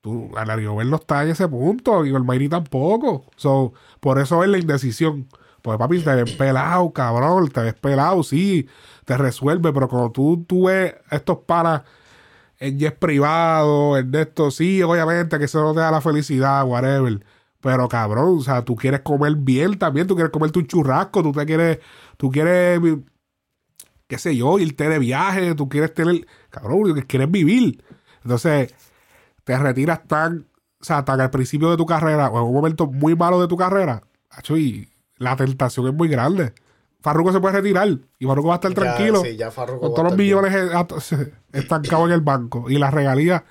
Tú, 0.00 0.30
Alario 0.34 0.74
Ver 0.76 0.86
no 0.86 0.96
está 0.96 1.24
en 1.24 1.28
ese 1.28 1.46
punto 1.46 2.06
y 2.06 2.12
Olmairi 2.12 2.48
tampoco. 2.48 3.26
So, 3.36 3.74
por 4.00 4.18
eso 4.18 4.42
es 4.42 4.48
la 4.48 4.56
indecisión. 4.56 5.28
Pues 5.66 5.78
papi, 5.78 6.00
te 6.00 6.14
ves 6.14 6.32
pelado, 6.34 6.92
cabrón, 6.92 7.48
te 7.48 7.60
ves 7.60 7.74
pelado, 7.74 8.22
sí, 8.22 8.68
te 9.04 9.16
resuelve, 9.16 9.72
pero 9.72 9.88
cuando 9.88 10.12
tú, 10.12 10.44
tú 10.46 10.66
ves 10.66 10.94
estos 11.10 11.38
panas 11.38 11.82
en 12.60 12.78
jet 12.78 12.96
privado, 12.96 13.98
en 13.98 14.14
esto, 14.14 14.52
sí, 14.52 14.80
obviamente 14.84 15.40
que 15.40 15.46
eso 15.46 15.60
no 15.62 15.74
te 15.74 15.80
da 15.80 15.90
la 15.90 16.00
felicidad, 16.00 16.64
whatever. 16.64 17.26
Pero 17.60 17.88
cabrón, 17.88 18.38
o 18.38 18.42
sea, 18.42 18.64
tú 18.64 18.76
quieres 18.76 19.00
comer 19.00 19.34
bien 19.34 19.76
también, 19.76 20.06
tú 20.06 20.14
quieres 20.14 20.30
comer 20.30 20.52
tu 20.52 20.62
churrasco, 20.62 21.20
tú 21.20 21.32
te 21.32 21.44
quieres, 21.44 21.80
tú 22.16 22.30
quieres, 22.30 22.80
qué 24.06 24.18
sé 24.18 24.36
yo, 24.36 24.60
irte 24.60 24.88
de 24.88 25.00
viaje, 25.00 25.56
tú 25.56 25.68
quieres 25.68 25.92
tener, 25.94 26.28
cabrón, 26.48 26.92
quieres 27.08 27.28
vivir. 27.28 27.82
Entonces, 28.22 28.72
te 29.42 29.58
retiras 29.58 30.06
tan, 30.06 30.46
o 30.80 30.84
sea, 30.84 31.04
tan 31.04 31.20
al 31.20 31.30
principio 31.30 31.72
de 31.72 31.76
tu 31.76 31.86
carrera 31.86 32.28
o 32.28 32.38
en 32.38 32.44
un 32.44 32.54
momento 32.54 32.86
muy 32.86 33.16
malo 33.16 33.40
de 33.40 33.48
tu 33.48 33.56
carrera, 33.56 34.04
y 34.50 34.95
la 35.18 35.36
tentación 35.36 35.86
es 35.88 35.94
muy 35.94 36.08
grande. 36.08 36.52
Farruko 37.00 37.32
se 37.32 37.40
puede 37.40 37.56
retirar 37.56 37.88
y 38.18 38.26
Farruko 38.26 38.48
va 38.48 38.54
a 38.54 38.56
estar 38.56 38.72
Ya, 38.72 38.80
tranquilo 38.80 39.20
sí, 39.22 39.36
ya 39.36 39.50
Farruko 39.50 39.80
con 39.80 39.94
todos 39.94 40.08
los 40.08 40.16
millones 40.16 40.54
eh, 40.54 41.32
estancados 41.52 42.06
en 42.06 42.12
el 42.12 42.20
banco 42.20 42.68
y 42.68 42.78
las 42.78 42.92
regalías 42.92 43.42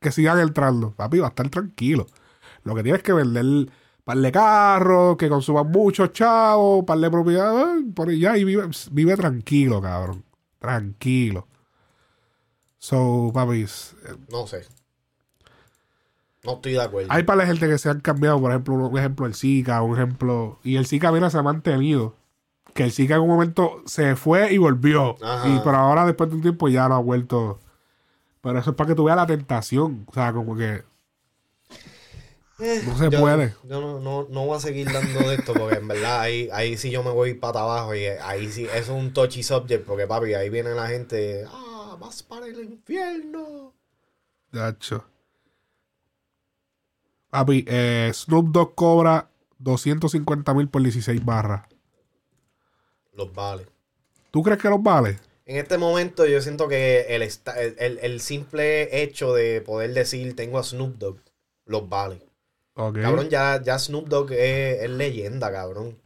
que 0.00 0.12
sigan 0.12 0.38
entrando. 0.40 0.92
Papi, 0.92 1.18
va 1.18 1.26
a 1.26 1.30
estar 1.30 1.48
tranquilo. 1.48 2.06
Lo 2.64 2.74
que 2.74 2.82
tienes 2.82 3.02
que 3.02 3.12
vender 3.12 3.70
par 4.04 4.18
de 4.18 4.32
carros, 4.32 5.16
que 5.16 5.28
consuman 5.28 5.70
muchos 5.70 6.12
chavos, 6.12 6.84
par 6.84 6.98
de 6.98 7.10
propiedades, 7.10 7.84
por 7.94 8.08
allá 8.08 8.36
y 8.36 8.44
vive, 8.44 8.68
vive 8.90 9.16
tranquilo, 9.16 9.82
cabrón. 9.82 10.24
Tranquilo. 10.58 11.46
So, 12.78 13.30
papi, 13.34 13.62
eh, 13.62 13.66
No 14.30 14.46
sé. 14.46 14.66
No 16.48 16.54
estoy 16.54 16.72
de 16.72 16.80
acuerdo. 16.80 17.12
hay 17.12 17.24
para 17.24 17.40
la 17.40 17.46
gente 17.46 17.68
que 17.68 17.76
se 17.76 17.90
han 17.90 18.00
cambiado, 18.00 18.40
por 18.40 18.50
ejemplo, 18.50 18.74
un 18.74 18.98
ejemplo 18.98 19.26
el 19.26 19.34
Zika, 19.34 19.82
un 19.82 19.94
ejemplo. 19.94 20.58
Y 20.64 20.76
el 20.76 20.86
Zika, 20.86 21.12
mira, 21.12 21.28
se 21.28 21.36
ha 21.36 21.42
mantenido. 21.42 22.14
Que 22.72 22.84
el 22.84 22.92
Zika 22.92 23.16
en 23.16 23.20
un 23.20 23.28
momento 23.28 23.82
se 23.84 24.16
fue 24.16 24.50
y 24.50 24.56
volvió. 24.56 25.22
Ajá. 25.22 25.46
Y 25.46 25.60
pero 25.62 25.76
ahora, 25.76 26.06
después 26.06 26.30
de 26.30 26.36
un 26.36 26.42
tiempo, 26.42 26.70
ya 26.70 26.88
no 26.88 26.94
ha 26.94 27.00
vuelto. 27.00 27.60
Pero 28.40 28.58
eso 28.58 28.70
es 28.70 28.76
para 28.76 28.88
que 28.88 28.94
tú 28.94 29.04
veas 29.04 29.18
la 29.18 29.26
tentación. 29.26 30.06
O 30.06 30.14
sea, 30.14 30.32
como 30.32 30.56
que. 30.56 30.84
No 32.58 32.96
se 32.96 33.06
Eh, 33.06 33.10
yo, 33.10 33.20
puede. 33.20 33.54
Yo 33.64 33.80
no, 33.82 34.00
no, 34.00 34.26
no 34.30 34.46
voy 34.46 34.56
a 34.56 34.60
seguir 34.60 34.90
dando 34.90 35.28
de 35.28 35.34
esto 35.34 35.52
porque 35.52 35.76
en 35.76 35.86
verdad 35.86 36.20
ahí, 36.20 36.48
ahí 36.50 36.78
sí 36.78 36.90
yo 36.90 37.02
me 37.02 37.10
voy 37.10 37.34
para 37.34 37.60
abajo 37.60 37.94
y 37.94 38.06
ahí 38.06 38.50
sí 38.50 38.64
eso 38.64 38.96
es 38.96 39.02
un 39.02 39.12
touchy 39.12 39.42
subject 39.42 39.84
porque 39.84 40.06
papi, 40.06 40.32
ahí 40.32 40.48
viene 40.48 40.70
la 40.70 40.86
gente, 40.86 41.44
ah, 41.46 41.98
vas 42.00 42.22
para 42.22 42.46
el 42.46 42.58
infierno. 42.58 43.74
Gacho. 44.50 45.04
Papi, 47.30 47.64
eh, 47.68 48.10
Snoop 48.14 48.48
Dogg 48.52 48.74
cobra 48.74 49.30
250 49.58 50.54
mil 50.54 50.68
por 50.68 50.82
16 50.82 51.24
barras. 51.24 51.62
Los 53.12 53.32
vale. 53.34 53.66
¿Tú 54.30 54.42
crees 54.42 54.58
que 54.60 54.68
los 54.70 54.82
vale? 54.82 55.18
En 55.46 55.56
este 55.56 55.78
momento 55.78 56.26
yo 56.26 56.40
siento 56.40 56.68
que 56.68 57.00
el, 57.16 57.22
el, 57.22 57.98
el- 58.02 58.20
simple 58.20 59.02
hecho 59.02 59.34
de 59.34 59.60
poder 59.62 59.92
decir 59.94 60.36
tengo 60.36 60.58
a 60.58 60.62
Snoop 60.62 60.96
Dogg 60.98 61.18
los 61.66 61.88
vale. 61.88 62.22
Ok. 62.74 62.98
Cabrón, 63.00 63.28
ya, 63.30 63.60
ya 63.62 63.78
Snoop 63.78 64.08
Dogg 64.08 64.32
es, 64.32 64.82
es 64.82 64.90
leyenda, 64.90 65.50
cabrón. 65.52 65.98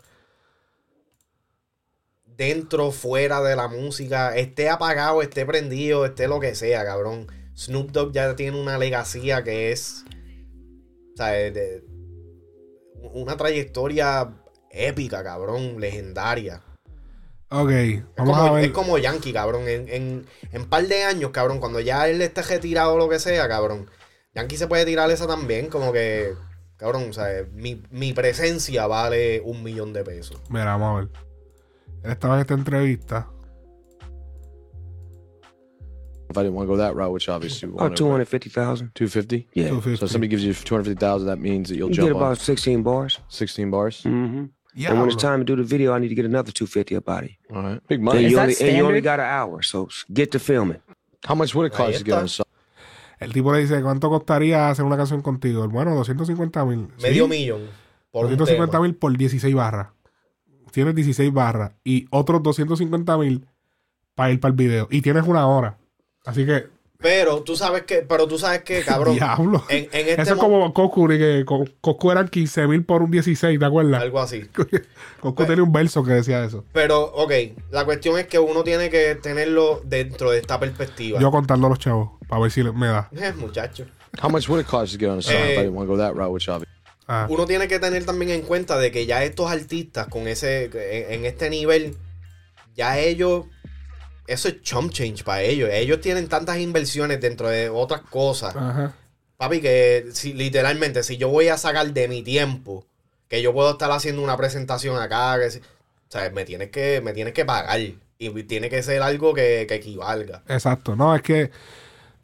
Dentro, 2.36 2.90
fuera 2.90 3.40
de 3.42 3.54
la 3.56 3.68
música, 3.68 4.36
esté 4.36 4.68
apagado, 4.68 5.22
esté 5.22 5.44
prendido, 5.46 6.04
esté 6.06 6.26
lo 6.28 6.40
que 6.40 6.54
sea, 6.54 6.84
cabrón. 6.84 7.28
Snoop 7.56 7.90
Dogg 7.92 8.12
ya 8.12 8.34
tiene 8.36 8.60
una 8.60 8.78
legacía 8.78 9.44
que 9.44 9.70
es. 9.72 10.04
O 11.12 11.16
sea, 11.16 11.26
de- 11.28 11.50
de- 11.50 11.84
una 13.14 13.36
trayectoria 13.36 14.32
épica, 14.70 15.22
cabrón, 15.22 15.80
legendaria. 15.80 16.62
Ok. 17.50 17.70
Es 17.70 18.02
Vamos 18.16 18.36
como, 18.38 18.48
a 18.48 18.52
ver. 18.52 18.64
es 18.64 18.70
como 18.70 18.96
Yankee, 18.98 19.32
cabrón. 19.32 19.68
En, 19.68 19.88
en, 19.88 20.26
en 20.52 20.64
par 20.66 20.86
de 20.86 21.04
años, 21.04 21.30
cabrón, 21.32 21.58
cuando 21.60 21.80
ya 21.80 22.08
él 22.08 22.22
esté 22.22 22.42
retirado 22.42 22.94
o 22.94 22.98
lo 22.98 23.08
que 23.08 23.18
sea, 23.18 23.46
cabrón. 23.48 23.90
Yankee 24.34 24.56
se 24.56 24.66
puede 24.66 24.86
tirar 24.86 25.10
esa 25.10 25.26
también, 25.26 25.68
como 25.68 25.92
que, 25.92 26.32
cabrón, 26.78 27.10
o 27.10 27.12
sea, 27.12 27.44
mi, 27.52 27.82
mi 27.90 28.14
presencia 28.14 28.86
vale 28.86 29.42
un 29.44 29.62
millón 29.62 29.92
de 29.92 30.04
pesos. 30.04 30.40
Mira, 30.48 30.76
vamos 30.76 30.96
a 30.96 31.00
ver. 31.00 31.08
Él 32.04 32.10
estaba 32.12 32.36
en 32.36 32.40
esta 32.40 32.54
entrevista. 32.54 33.28
If 36.32 36.38
I 36.38 36.42
didn't 36.42 36.54
want 36.56 36.66
to 36.68 36.72
go 36.72 36.76
that 36.78 36.94
route, 36.96 37.12
which 37.12 37.28
obviously 37.28 37.68
you 37.68 37.74
About 37.74 37.82
want 37.84 37.96
two 37.96 38.10
hundred 38.10 38.26
fifty 38.28 38.48
thousand. 38.50 38.90
250. 38.94 39.48
Yeah, 39.54 39.68
250. 39.68 39.96
So 40.00 40.04
if 40.06 40.10
somebody 40.12 40.28
gives 40.28 40.44
you 40.44 40.52
250,000, 40.54 41.26
that 41.28 41.38
means 41.38 41.68
that 41.68 41.76
you'll 41.76 41.90
you 41.90 41.94
jump 41.96 42.08
get 42.08 42.16
about 42.16 42.30
on 42.30 42.36
sixteen 42.36 42.82
bars. 42.82 43.18
16 43.28 43.70
bars. 43.70 44.02
Mm-hmm. 44.04 44.44
Ya, 44.74 44.88
And 44.90 45.00
when 45.00 45.08
it's 45.10 45.20
time 45.20 45.38
to 45.40 45.44
do 45.44 45.54
the 45.54 45.62
video, 45.68 45.92
I 45.92 45.98
need 46.00 46.08
to 46.08 46.14
get 46.14 46.24
another 46.24 46.50
two 46.50 46.66
fifty 46.66 46.94
about 46.94 47.24
it. 47.24 47.32
All 47.54 47.62
right. 47.62 47.80
Big 47.88 47.98
And 47.98 48.04
money. 48.04 48.22
you, 48.28 48.36
that 48.36 48.42
only, 48.48 48.54
and 48.60 48.76
you 48.76 48.84
only 48.86 49.00
standard? 49.00 49.04
got 49.04 49.20
an 49.20 49.26
hour, 49.26 49.62
so 49.62 49.86
s- 49.86 50.04
get 50.12 50.30
to 50.32 50.38
filming. 50.38 50.80
How 51.28 51.34
much 51.34 51.54
would 51.54 51.66
it 51.70 51.74
cost 51.76 51.98
to 51.98 52.04
get 52.04 52.14
on 52.16 52.24
a 52.24 52.28
song? 52.28 52.46
El 53.20 53.32
tipo 53.32 53.52
le 53.52 53.60
dice, 53.60 53.80
¿cuánto 53.82 54.08
costaría 54.08 54.68
hacer 54.70 54.84
una 54.84 54.96
canción 54.96 55.20
contigo? 55.22 55.68
Bueno, 55.68 55.94
250 55.94 56.64
mil. 56.64 56.88
Medio 57.02 57.28
millón. 57.28 57.68
Por 58.10 58.24
un 58.26 58.36
250 58.36 58.70
tema. 58.72 58.82
mil 58.82 58.94
por 58.96 59.16
16 59.16 59.54
barras. 59.54 59.88
Tienes 60.72 60.94
16 60.94 61.32
barras. 61.32 61.72
Y 61.84 62.06
otros 62.10 62.42
250 62.42 63.18
mil 63.18 63.46
para 64.14 64.32
ir 64.32 64.40
para 64.40 64.50
el 64.52 64.56
video. 64.56 64.88
Y 64.90 65.02
tienes 65.02 65.24
una 65.26 65.46
hora. 65.46 65.78
Así 66.24 66.46
que, 66.46 66.66
Pero 66.98 67.42
tú 67.42 67.56
sabes 67.56 67.82
que, 67.82 68.02
pero 68.02 68.28
tú 68.28 68.38
sabes 68.38 68.62
que, 68.62 68.82
cabrón. 68.82 69.14
diablo. 69.16 69.64
En, 69.68 69.88
en 69.92 70.08
este 70.08 70.22
Eso 70.22 70.30
es 70.30 70.36
mo- 70.36 70.42
como 70.42 70.72
Coscu, 70.74 71.08
que 71.08 71.42
Co- 71.44 71.64
Coscu 71.80 72.10
eran 72.12 72.28
15 72.28 72.66
mil 72.68 72.84
por 72.84 73.02
un 73.02 73.10
16, 73.10 73.58
¿te 73.58 73.64
acuerdas? 73.64 74.00
Algo 74.02 74.20
así. 74.20 74.42
Coscu 75.20 75.44
tenía 75.44 75.64
un 75.64 75.72
verso 75.72 76.04
que 76.04 76.12
decía 76.12 76.44
eso. 76.44 76.64
Pero, 76.72 77.02
ok, 77.02 77.32
la 77.72 77.84
cuestión 77.84 78.18
es 78.18 78.26
que 78.28 78.38
uno 78.38 78.62
tiene 78.62 78.88
que 78.88 79.16
tenerlo 79.16 79.80
dentro 79.84 80.30
de 80.30 80.38
esta 80.38 80.60
perspectiva. 80.60 81.18
Yo 81.20 81.30
contando 81.32 81.66
a 81.66 81.70
los 81.70 81.78
chavos, 81.80 82.10
para 82.28 82.40
ver 82.42 82.50
si 82.52 82.62
me 82.62 82.86
da. 82.86 83.08
Eh, 83.16 83.32
muchacho. 83.36 83.84
How 84.22 84.30
much 84.30 84.48
would 84.48 84.60
it 84.60 84.66
cost 84.68 84.92
to 84.92 84.98
get 84.98 85.08
on 85.08 85.18
a 85.18 85.22
song 85.22 85.34
if 85.34 85.58
I 85.58 85.62
didn't 85.62 85.74
want 85.74 85.88
to 85.88 85.94
go 85.96 85.98
that 85.98 86.14
route, 86.14 86.30
which 86.32 86.48
obviously 86.48 86.70
Ah, 87.08 87.26
uno 87.28 87.46
tiene 87.46 87.66
que 87.66 87.80
tener 87.80 88.04
también 88.04 88.30
en 88.30 88.42
cuenta 88.42 88.78
de 88.78 88.92
que 88.92 89.06
ya 89.06 89.24
estos 89.24 89.50
artistas 89.50 90.06
con 90.06 90.28
ese 90.28 90.66
en, 90.72 91.12
en 91.20 91.24
este 91.26 91.50
nivel 91.50 91.96
ya 92.76 92.98
ellos 93.00 93.46
eso 94.26 94.48
es 94.48 94.62
chump 94.62 94.92
change 94.92 95.24
para 95.24 95.42
ellos. 95.42 95.70
Ellos 95.72 96.00
tienen 96.00 96.28
tantas 96.28 96.58
inversiones 96.58 97.20
dentro 97.20 97.48
de 97.48 97.68
otras 97.68 98.02
cosas. 98.02 98.54
Ajá. 98.56 98.94
Papi, 99.36 99.60
que 99.60 100.06
si, 100.12 100.32
literalmente, 100.32 101.02
si 101.02 101.16
yo 101.16 101.28
voy 101.28 101.48
a 101.48 101.58
sacar 101.58 101.92
de 101.92 102.08
mi 102.08 102.22
tiempo, 102.22 102.86
que 103.28 103.42
yo 103.42 103.52
puedo 103.52 103.72
estar 103.72 103.90
haciendo 103.90 104.22
una 104.22 104.36
presentación 104.36 105.00
acá, 105.00 105.38
que 105.38 105.58
o 105.58 105.60
sea, 106.08 106.30
me 106.30 106.44
tienes 106.44 106.70
que, 106.70 107.00
me 107.02 107.12
tienes 107.12 107.34
que 107.34 107.44
pagar. 107.44 107.80
Y 107.80 107.98
tiene 108.44 108.70
que 108.70 108.82
ser 108.82 109.02
algo 109.02 109.34
que, 109.34 109.66
que 109.68 109.74
equivalga. 109.74 110.42
Exacto, 110.46 110.94
no, 110.94 111.14
es 111.16 111.22
que 111.22 111.50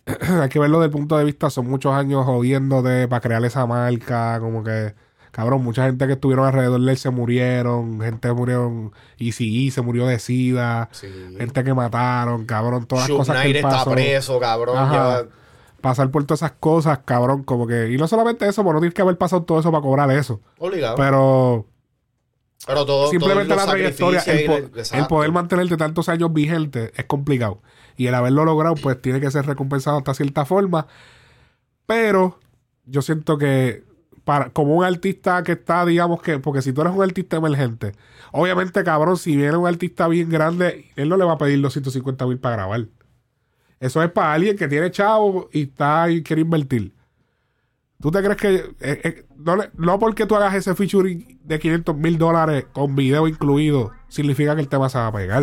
hay 0.41 0.49
que 0.49 0.59
verlo 0.59 0.79
desde 0.79 0.87
el 0.87 0.93
punto 0.93 1.19
de 1.19 1.25
vista, 1.25 1.51
son 1.51 1.67
muchos 1.69 1.93
años 1.93 2.25
jodiendo 2.25 2.83
de 2.83 3.09
para 3.09 3.21
crear 3.21 3.45
esa 3.45 3.67
marca, 3.67 4.39
como 4.41 4.63
que, 4.63 4.95
cabrón, 5.39 5.63
mucha 5.63 5.85
gente 5.85 6.05
que 6.09 6.15
estuvieron 6.15 6.47
alrededor 6.47 6.81
de 6.81 6.91
él 6.91 6.99
se 6.99 7.11
murieron, 7.11 8.01
gente 8.01 8.33
murieron, 8.33 8.91
y 9.19 9.31
sí, 9.31 9.71
se 9.71 9.83
murió 9.83 10.05
de 10.09 10.19
sida, 10.19 10.89
Sí. 10.91 11.07
gente 11.39 11.63
que 11.63 11.73
mataron, 11.75 12.45
cabrón, 12.45 12.87
todas 12.87 13.09
las 13.09 13.17
cosas 13.19 13.37
que 13.37 13.43
Knight 13.43 13.51
él 13.57 13.65
está 13.65 13.69
pasó. 13.79 13.91
preso, 13.93 14.41
cabrón. 14.41 14.91
Lleva- 14.91 15.27
Pasar 15.81 16.11
por 16.11 16.25
todas 16.25 16.41
esas 16.41 16.57
cosas, 16.59 16.99
cabrón, 17.05 17.45
como 17.45 17.69
que, 17.69 17.93
y 17.93 17.97
no 17.99 18.09
solamente 18.09 18.49
eso, 18.49 18.65
pues 18.65 18.75
no 18.75 18.81
tienes 18.81 18.95
que 18.95 19.03
haber 19.03 19.17
pasado 19.17 19.45
todo 19.45 19.61
eso 19.61 19.71
para 19.71 19.81
cobrar 19.81 20.11
eso, 20.11 20.41
obligado. 20.59 20.97
Pero, 20.97 21.67
pero 22.67 22.85
todo, 22.85 23.09
simplemente 23.09 23.55
la 23.55 23.65
trayectoria, 23.65 24.21
el, 24.27 24.45
po- 24.45 24.97
el 24.97 25.07
poder 25.07 25.31
mantenerte 25.31 25.77
tantos 25.77 26.09
años 26.09 26.33
vigente 26.33 26.91
es 26.97 27.05
complicado. 27.05 27.63
Y 27.97 28.09
el 28.09 28.15
haberlo 28.17 28.45
logrado, 28.45 28.75
pues 28.75 29.01
tiene 29.01 29.21
que 29.21 29.31
ser 29.31 29.47
recompensado 29.47 29.99
hasta 29.99 30.15
cierta 30.15 30.45
forma. 30.45 30.89
Pero 31.87 32.41
yo 32.85 33.01
siento 33.03 33.39
que 33.39 33.85
para, 34.29 34.51
como 34.51 34.75
un 34.77 34.85
artista 34.85 35.43
que 35.43 35.53
está, 35.53 35.87
digamos 35.87 36.21
que, 36.21 36.39
porque 36.39 36.61
si 36.61 36.75
tú 36.75 36.83
eres 36.83 36.93
un 36.93 37.03
artista 37.03 37.39
emergente, 37.39 37.95
obviamente, 38.31 38.85
cabrón, 38.85 39.17
si 39.17 39.35
viene 39.35 39.57
un 39.57 39.67
artista 39.67 40.07
bien 40.07 40.29
grande, 40.29 40.91
él 40.97 41.09
no 41.09 41.17
le 41.17 41.25
va 41.25 41.33
a 41.33 41.39
pedir 41.39 41.59
los 41.61 41.73
150 41.73 42.27
mil 42.27 42.39
para 42.39 42.57
grabar. 42.57 42.89
Eso 43.81 44.03
es 44.03 44.11
para 44.11 44.35
alguien 44.35 44.55
que 44.59 44.69
tiene 44.69 44.91
chavo 44.91 45.49
y 45.51 45.63
está 45.63 46.11
y 46.11 46.23
quiere 46.23 46.43
invertir. 46.43 46.93
¿Tú 48.03 48.11
te 48.11 48.23
crees 48.23 48.37
que 48.37 48.55
eh, 48.57 49.01
eh, 49.03 49.25
no, 49.39 49.57
le- 49.57 49.71
no 49.79 49.99
porque 49.99 50.27
tú 50.27 50.37
hagas 50.37 50.55
ese 50.55 50.75
featuring 50.75 51.41
de 51.43 51.59
500 51.59 51.97
mil 51.97 52.19
dólares 52.19 52.67
con 52.73 52.95
video 52.95 53.27
incluido 53.29 53.93
significa 54.09 54.55
que 54.55 54.61
el 54.61 54.69
tema 54.69 54.91
se 54.91 54.99
va 54.99 55.07
a 55.07 55.13
pegar? 55.13 55.43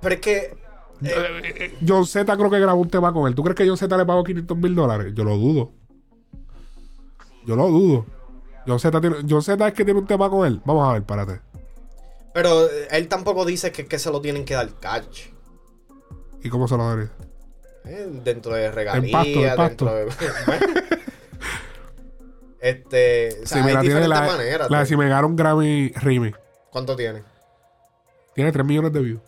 Pero 0.00 0.14
es 0.14 0.20
que 0.22 0.56
Eh, 1.02 1.10
eh, 1.44 1.78
John 1.86 2.06
Z 2.06 2.34
creo 2.38 2.50
que 2.50 2.58
grabó 2.58 2.80
un 2.80 2.88
tema 2.88 3.12
con 3.12 3.28
él. 3.28 3.34
¿Tú 3.34 3.42
crees 3.42 3.54
que 3.54 3.68
John 3.68 3.76
Z 3.76 3.94
le 3.98 4.06
pagó 4.06 4.24
500 4.24 4.56
mil 4.56 4.74
dólares? 4.74 5.12
Yo 5.14 5.24
lo 5.24 5.36
dudo. 5.36 5.72
Yo 7.46 7.56
lo 7.56 7.68
dudo. 7.68 8.06
John 8.66 8.80
Z, 8.80 9.00
tiene, 9.00 9.16
John 9.28 9.42
Z 9.42 9.68
es 9.68 9.74
que 9.74 9.84
tiene 9.84 10.00
un 10.00 10.06
tema 10.06 10.28
con 10.28 10.46
él. 10.46 10.60
Vamos 10.64 10.88
a 10.88 10.92
ver, 10.94 11.04
párate. 11.04 11.40
Pero 12.34 12.66
eh, 12.66 12.88
él 12.90 13.08
tampoco 13.08 13.44
dice 13.44 13.70
que, 13.72 13.86
que 13.86 13.98
se 13.98 14.10
lo 14.10 14.20
tienen 14.20 14.44
que 14.44 14.54
dar 14.54 14.68
catch. 14.80 15.28
¿Y 16.42 16.48
cómo 16.50 16.66
se 16.68 16.76
lo 16.76 16.88
daría? 16.88 17.10
Eh, 17.84 18.08
dentro 18.24 18.52
de 18.54 18.70
regalías, 18.70 19.12
pasto, 19.12 19.38
en 19.40 19.56
pasto. 19.56 19.84
dentro 19.84 19.94
de. 19.94 20.86
Este. 22.60 23.28
O 23.42 23.46
sea, 23.46 23.58
Si 23.58 23.62
me 23.62 23.68
hay 23.68 23.74
la 23.74 23.80
tiene 23.80 23.94
diferentes 24.00 24.08
la, 24.08 24.26
maneras. 24.26 24.70
la 24.70 24.78
de 24.80 24.86
si 24.86 24.96
me 24.96 25.24
un 25.24 25.36
Grammy 25.36 25.92
Rimi. 25.96 26.32
¿Cuánto 26.70 26.96
tiene? 26.96 27.22
Tiene 28.34 28.50
3 28.50 28.66
millones 28.66 28.92
de 28.92 29.00
views. 29.00 29.20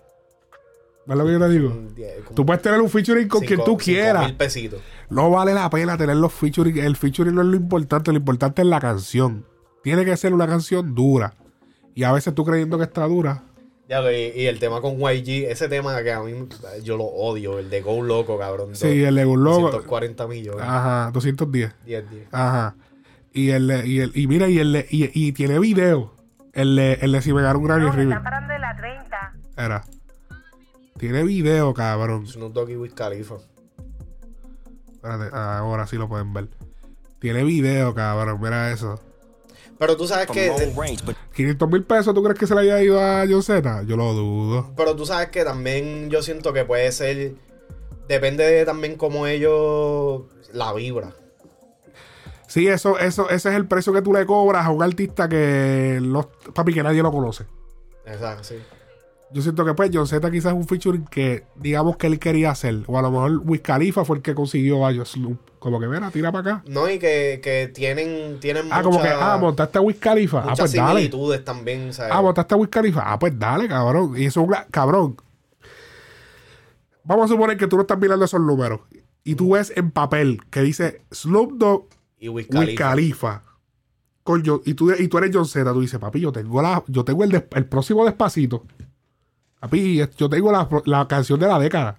¿Ves 1.09 1.16
lo 1.16 1.24
que 1.24 1.32
yo 1.32 1.40
te 1.40 1.48
digo? 1.48 1.70
Como 1.70 2.35
Tú 2.35 2.44
puedes 2.44 2.60
tener 2.60 2.80
un 2.82 2.90
featuring 2.90 3.28
con 3.28 3.40
quien 3.43 3.64
tú 3.64 3.78
quieras. 3.78 4.26
mil 4.26 4.36
pesitos. 4.36 4.80
No 5.09 5.30
vale 5.30 5.55
la 5.55 5.70
pena 5.70 5.97
tener 5.97 6.16
los 6.16 6.35
featuring. 6.35 6.76
El 6.78 6.97
featuring 6.97 7.35
no 7.35 7.40
es 7.40 7.48
lo 7.48 7.56
importante. 7.56 8.10
Lo 8.12 8.18
importante 8.18 8.60
es 8.60 8.68
la 8.68 8.78
canción. 8.78 9.47
Tiene 9.82 10.05
que 10.05 10.14
ser 10.18 10.35
una 10.35 10.47
canción 10.47 10.94
dura. 10.94 11.32
Y 11.94 12.05
a 12.05 12.12
veces 12.12 12.35
tú 12.35 12.44
creyendo 12.44 12.76
que 12.76 12.85
está 12.85 13.06
dura. 13.06 13.43
Ya, 13.89 14.02
y, 14.12 14.32
y 14.39 14.47
el 14.48 14.59
tema 14.59 14.82
con 14.82 14.98
YG, 14.98 15.47
ese 15.51 15.66
tema 15.70 16.02
que 16.02 16.12
a 16.12 16.20
mí 16.20 16.35
yo 16.85 16.98
lo 16.98 17.05
odio, 17.05 17.59
el 17.59 17.70
de 17.70 17.80
Go 17.80 18.02
Loco, 18.02 18.39
cabrón. 18.39 18.76
Sí, 18.76 19.02
el 19.02 19.14
de 19.14 19.24
Go 19.24 19.36
Loco. 19.39 19.70
140 19.70 20.26
millones. 20.26 20.60
Ajá, 20.62 21.10
210. 21.10 21.72
10, 21.86 22.10
10. 22.10 22.26
Ajá. 22.30 22.76
Y 23.32 23.48
el, 23.48 23.70
y 23.86 24.01
el, 24.01 24.12
y 24.14 24.26
mira, 24.26 24.47
y 24.48 24.59
el, 24.59 24.85
y, 24.90 25.10
y 25.14 25.32
tiene 25.32 25.59
video. 25.59 26.14
El 26.52 26.76
de, 26.76 26.98
el 27.01 27.12
de 27.12 27.22
si 27.22 27.32
me 27.32 27.40
un 27.51 27.64
Grammy 27.64 27.85
No, 27.85 27.90
me 27.90 27.97
Remix. 27.97 28.16
está 28.18 28.22
parando 28.22 28.52
en 28.52 28.60
la 28.60 28.76
30. 28.76 29.32
Era. 29.56 29.85
Tiene 30.99 31.23
video, 31.23 31.73
cabrón. 31.75 32.27
Snoop 32.27 32.53
Dogg 32.53 32.70
y 32.70 32.77
Wiz 32.77 32.93
Khalifa. 32.95 33.37
Espérate, 34.93 35.35
ahora 35.35 35.87
sí 35.87 35.97
lo 35.97 36.09
pueden 36.09 36.33
ver. 36.33 36.49
Tiene 37.20 37.45
video, 37.45 37.95
cabrón. 37.95 38.41
Mira 38.41 38.73
eso. 38.73 39.01
Pero 39.79 39.97
tú 39.97 40.09
sabes 40.09 40.27
que. 40.27 40.49
eh, 40.49 40.75
500 41.35 41.70
mil 41.70 41.85
pesos, 41.85 42.12
¿tú 42.12 42.23
crees 42.23 42.39
que 42.39 42.47
se 42.49 42.55
le 42.55 42.62
haya 42.62 42.83
ido 42.83 43.01
a 43.01 43.25
John? 43.29 43.87
Yo 43.87 43.97
lo 43.97 44.12
dudo. 44.12 44.73
Pero 44.77 44.97
tú 44.97 45.07
sabes 45.07 45.29
que 45.29 45.45
también 45.45 46.11
yo 46.11 46.20
siento 46.23 46.53
que 46.53 46.65
puede 46.65 46.91
ser. 46.91 47.35
Depende 48.09 48.45
de 48.45 48.65
también 48.65 48.97
cómo 48.97 49.27
ellos. 49.27 50.23
La 50.53 50.73
vibra. 50.73 51.15
Sí, 52.49 52.66
eso, 52.66 52.99
eso, 52.99 53.29
ese 53.29 53.51
es 53.51 53.55
el 53.55 53.69
precio 53.69 53.93
que 53.93 54.01
tú 54.03 54.12
le 54.12 54.25
cobras 54.25 54.65
a 54.65 54.70
un 54.70 54.83
artista 54.83 55.29
que 55.29 55.99
los, 56.01 56.27
papi, 56.55 56.73
que 56.73 56.83
nadie 56.83 57.03
lo 57.03 57.12
conoce. 57.12 57.45
Exacto, 58.07 58.43
sí. 58.43 58.57
Yo 59.31 59.43
siento 59.43 59.63
que 59.65 59.75
pues 59.75 59.91
John 59.93 60.07
Z 60.07 60.31
quizás 60.31 60.53
es 60.53 60.59
un 60.59 60.67
featuring 60.67 61.05
que 61.05 61.45
digamos 61.57 61.99
que 61.99 62.07
él 62.07 62.19
quería 62.19 62.51
hacer. 62.51 62.83
O 62.87 62.99
a 62.99 63.03
lo 63.03 63.11
mejor 63.11 63.43
Wiz 63.45 63.61
Khalifa 63.61 64.05
fue 64.07 64.17
el 64.17 64.23
que 64.23 64.35
consiguió 64.35 64.87
a 64.87 64.93
Snoop. 65.05 65.39
Como 65.59 65.79
que 65.79 65.87
mira, 65.87 66.11
tira 66.11 66.33
para 66.33 66.53
acá. 66.57 66.65
No, 66.67 66.89
y 66.89 66.99
que, 66.99 67.41
que 67.43 67.69
tienen, 67.75 68.41
tienen 68.41 68.69
Ah, 68.71 68.83
como 68.83 69.03
que, 69.03 69.09
ah, 69.09 69.37
montaste 69.39 69.77
a 69.77 69.81
Wiz 69.83 69.99
Khalifa. 69.99 70.45
Ah, 70.47 70.55
pues 70.57 70.73
dale. 70.73 71.01
similitudes 71.03 71.45
también, 71.45 71.93
¿sabes? 71.93 72.13
Ah, 72.15 72.23
montaste 72.23 72.55
a 72.55 72.57
Wiz 72.57 72.71
Khalifa. 72.71 73.03
Ah, 73.05 73.19
pues 73.19 73.39
dale, 73.39 73.69
cabrón. 73.69 74.15
Y 74.17 74.25
eso 74.25 74.41
es 74.41 74.49
un 74.49 74.55
cabrón. 74.71 75.17
Vamos 77.05 77.27
a 77.31 77.35
suponer 77.35 77.57
que 77.57 77.67
tú 77.67 77.77
no 77.77 77.83
estás 77.83 77.99
mirando 77.99 78.25
esos 78.25 78.41
números. 78.41 78.81
Y 79.25 79.35
tú 79.35 79.53
ves 79.53 79.73
en 79.77 79.91
papel 79.91 80.41
que 80.51 80.63
dice 80.63 81.03
Snoop 81.13 81.53
Dogg, 81.59 81.87
y 82.19 82.29
Wiz 82.29 82.47
Wiz 82.51 82.59
Khalifa. 82.61 82.85
Khalifa. 82.85 83.43
Coño, 84.23 84.61
y 84.65 84.75
tú, 84.75 84.93
y 84.93 85.09
tú 85.09 85.19
eres 85.19 85.31
John 85.35 85.47
Z. 85.47 85.71
Tú 85.73 85.81
dices, 85.81 85.99
papi, 85.99 86.21
yo 86.21 86.33
tengo, 86.33 86.61
la, 86.63 86.83
yo 86.87 87.05
tengo 87.05 87.25
el, 87.25 87.31
des- 87.31 87.45
el 87.55 87.67
próximo 87.67 88.05
despacito. 88.05 88.65
Papi, 89.60 90.05
yo 90.16 90.28
tengo 90.28 90.52
la, 90.52 90.68
la 90.85 91.09
canción 91.09 91.39
de 91.40 91.47
la 91.48 91.59
década. 91.59 91.98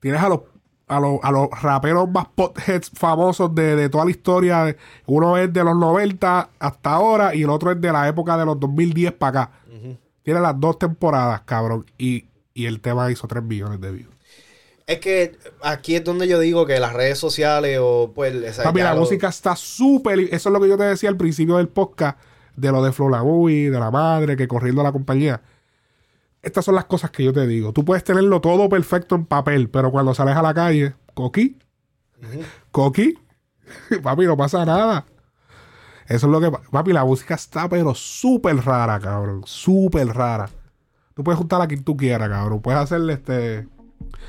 Tienes 0.00 0.20
a 0.22 0.28
los, 0.28 0.40
a 0.86 1.00
los, 1.00 1.18
a 1.22 1.30
los 1.32 1.48
raperos 1.60 2.08
más 2.10 2.26
potheads 2.34 2.90
famosos 2.94 3.54
de, 3.54 3.74
de 3.74 3.88
toda 3.88 4.04
la 4.04 4.10
historia. 4.10 4.76
Uno 5.06 5.36
es 5.36 5.52
de 5.52 5.64
los 5.64 5.76
90 5.76 6.50
hasta 6.58 6.90
ahora 6.92 7.34
y 7.34 7.42
el 7.42 7.50
otro 7.50 7.72
es 7.72 7.80
de 7.80 7.92
la 7.92 8.06
época 8.08 8.36
de 8.36 8.44
los 8.46 8.58
2010 8.60 9.12
para 9.12 9.42
acá. 9.42 9.52
Tiene 10.22 10.40
las 10.40 10.60
dos 10.60 10.78
temporadas, 10.78 11.40
cabrón. 11.46 11.86
Y, 11.96 12.26
y 12.54 12.66
el 12.66 12.80
tema 12.80 13.10
hizo 13.10 13.26
3 13.26 13.42
millones 13.42 13.80
de 13.80 13.90
views. 13.92 14.10
Es 14.86 15.00
que 15.00 15.36
aquí 15.62 15.96
es 15.96 16.04
donde 16.04 16.28
yo 16.28 16.38
digo 16.38 16.64
que 16.64 16.78
las 16.80 16.92
redes 16.94 17.18
sociales 17.18 17.78
o 17.82 18.12
pues... 18.14 18.34
esa- 18.34 18.62
Papi, 18.62 18.80
la 18.80 18.94
lo- 18.94 19.00
música 19.00 19.28
está 19.28 19.56
súper. 19.56 20.18
Eso 20.20 20.48
es 20.48 20.52
lo 20.52 20.60
que 20.60 20.68
yo 20.68 20.76
te 20.78 20.84
decía 20.84 21.08
al 21.08 21.16
principio 21.16 21.56
del 21.56 21.68
podcast. 21.68 22.18
De 22.56 22.72
lo 22.72 22.82
de 22.82 22.90
Flow 22.92 23.08
La 23.08 23.22
Movie, 23.22 23.70
de 23.70 23.78
la 23.78 23.90
madre, 23.90 24.36
que 24.36 24.48
corriendo 24.48 24.82
la 24.82 24.90
compañía. 24.92 25.40
Estas 26.42 26.64
son 26.64 26.74
las 26.74 26.84
cosas 26.84 27.10
que 27.10 27.24
yo 27.24 27.32
te 27.32 27.46
digo. 27.46 27.72
Tú 27.72 27.84
puedes 27.84 28.04
tenerlo 28.04 28.40
todo 28.40 28.68
perfecto 28.68 29.14
en 29.14 29.26
papel, 29.26 29.70
pero 29.70 29.90
cuando 29.90 30.14
sales 30.14 30.36
a 30.36 30.42
la 30.42 30.54
calle, 30.54 30.94
coqui, 31.14 31.58
coqui, 32.70 33.18
papi, 34.02 34.26
no 34.26 34.36
pasa 34.36 34.64
nada. 34.64 35.06
Eso 36.06 36.26
es 36.26 36.32
lo 36.32 36.40
que. 36.40 36.56
Papi, 36.70 36.92
la 36.92 37.04
música 37.04 37.34
está, 37.34 37.68
pero 37.68 37.94
súper 37.94 38.56
rara, 38.56 38.98
cabrón. 38.98 39.42
Súper 39.44 40.08
rara. 40.08 40.48
Tú 41.14 41.24
puedes 41.24 41.38
juntar 41.38 41.60
a 41.60 41.66
quien 41.66 41.82
tú 41.82 41.96
quieras, 41.96 42.28
cabrón. 42.28 42.62
Puedes 42.62 42.80
hacerle 42.80 43.14
este. 43.14 43.68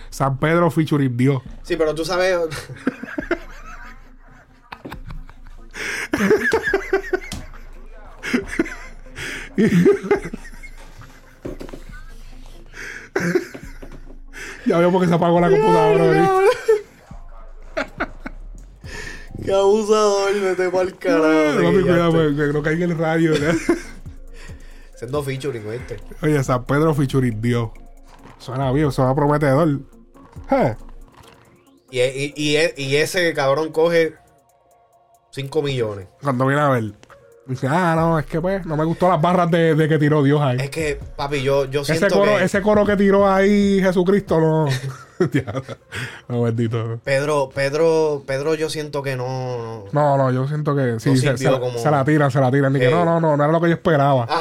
San 0.10 0.40
Pedro 0.40 0.72
featuring 0.72 1.15
Dios. 1.15 1.41
Sí, 1.61 1.77
pero 1.77 1.94
tú 1.94 2.03
sabes... 2.03 2.40
Ya 14.65 14.77
veo 14.77 14.91
porque 14.91 15.07
se 15.07 15.14
apagó 15.14 15.40
la 15.40 15.49
computadora. 15.49 16.30
Qué 19.44 19.53
abusador, 19.53 20.34
vete 20.40 20.69
pa'l 20.69 20.98
carajo. 20.98 21.57
Que 21.60 21.64
ya 21.64 21.72
cuidado, 21.81 22.10
estoy- 22.10 22.36
pues, 22.36 22.48
que 22.48 22.53
no 22.53 22.61
caiga 22.64 22.86
en 22.86 22.91
el 22.91 22.98
radio. 22.98 23.31
¿no? 23.31 23.53
Siendo 24.95 25.23
featuring, 25.23 25.69
¿viste? 25.69 25.98
Oye, 26.22 26.44
San 26.44 26.65
Pedro 26.65 26.94
featuring 26.94 27.41
Dios. 27.41 27.69
Suena 28.38 28.72
bien, 28.72 28.91
suena 28.91 29.15
prometedor. 29.15 29.80
Eh, 30.52 30.76
Y, 31.91 32.02
y, 32.02 32.34
y, 32.36 32.57
y 32.84 32.95
ese 32.98 33.34
cabrón 33.34 33.72
coge 33.72 34.15
5 35.31 35.61
millones. 35.61 36.07
Cuando 36.22 36.45
viene 36.45 36.61
a 36.61 36.69
ver. 36.69 36.94
Dice, 37.49 37.67
ah, 37.67 37.95
no, 37.97 38.19
es 38.19 38.27
que 38.27 38.39
pues, 38.39 38.63
no 38.67 38.77
me 38.77 38.85
gustó 38.85 39.09
las 39.09 39.19
barras 39.19 39.49
de, 39.49 39.73
de 39.73 39.89
que 39.89 39.97
tiró 39.97 40.21
Dios 40.21 40.39
ahí. 40.39 40.57
Es 40.61 40.69
que, 40.69 40.99
papi, 41.15 41.41
yo, 41.41 41.65
yo 41.65 41.84
siento 41.84 42.05
Ese 42.05 42.15
coro, 42.15 42.38
que 42.38 42.43
ese 42.43 42.61
coro 42.61 42.85
que 42.85 42.95
tiró 42.95 43.27
ahí 43.30 43.81
Jesucristo, 43.81 44.39
no. 44.39 44.67
No, 46.30 46.43
bendito. 46.43 46.99
Pedro, 47.03 47.49
Pedro, 47.53 48.23
Pedro, 48.26 48.53
yo 48.55 48.69
siento 48.69 49.03
que 49.03 49.17
no... 49.17 49.26
no. 49.27 49.85
No, 49.91 50.17
no, 50.17 50.31
yo 50.31 50.47
siento 50.47 50.73
que 50.76 50.97
sí, 50.99 51.09
No 51.09 51.15
se, 51.17 51.38
se 51.38 51.51
la- 51.51 51.59
como- 51.59 51.77
se 51.77 51.91
la 51.91 52.05
tiran, 52.05 52.31
se 52.31 52.39
la 52.39 52.49
tiran. 52.51 52.71
No, 52.71 53.03
no, 53.03 53.19
no, 53.19 53.35
no 53.35 53.43
era 53.43 53.51
lo 53.51 53.59
que 53.59 53.67
yo 53.67 53.73
esperaba. 53.73 54.27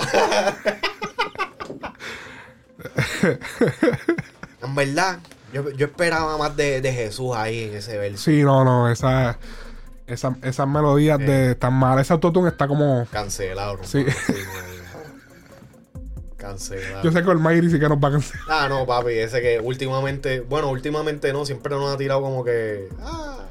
En 4.62 4.74
verdad, 4.74 5.18
yo, 5.52 5.70
yo 5.70 5.86
esperaba 5.86 6.36
más 6.36 6.54
de, 6.56 6.80
de 6.80 6.92
Jesús 6.92 7.34
ahí 7.34 7.64
en 7.64 7.76
ese 7.76 7.96
verso. 7.96 8.18
Sí, 8.22 8.42
no, 8.42 8.64
no, 8.64 8.90
esa, 8.90 9.38
esa, 10.08 10.36
esas 10.42 10.66
melodías 10.66 11.18
de 11.18 11.54
tan 11.54 11.74
mal. 11.74 11.98
Ese 11.98 12.12
autotune 12.12 12.48
está 12.48 12.66
como. 12.66 13.06
Cancelado, 13.10 13.72
hermano. 13.72 13.88
Sí. 13.88 14.04
Cancelado. 16.36 17.02
Yo 17.02 17.10
sé 17.10 17.22
que 17.24 17.30
el 17.30 17.38
Mayri 17.38 17.68
sí 17.70 17.80
que 17.80 17.88
nos 17.88 17.98
va 17.98 18.08
a 18.08 18.12
cancelar. 18.12 18.44
Ah, 18.48 18.68
no, 18.68 18.86
papi, 18.86 19.10
ese 19.12 19.40
que 19.42 19.58
últimamente, 19.58 20.40
bueno, 20.40 20.70
últimamente 20.70 21.32
no, 21.32 21.44
siempre 21.44 21.74
nos 21.74 21.92
ha 21.92 21.96
tirado 21.96 22.20
como 22.20 22.44
que. 22.44 22.88
Ah. 23.00 23.44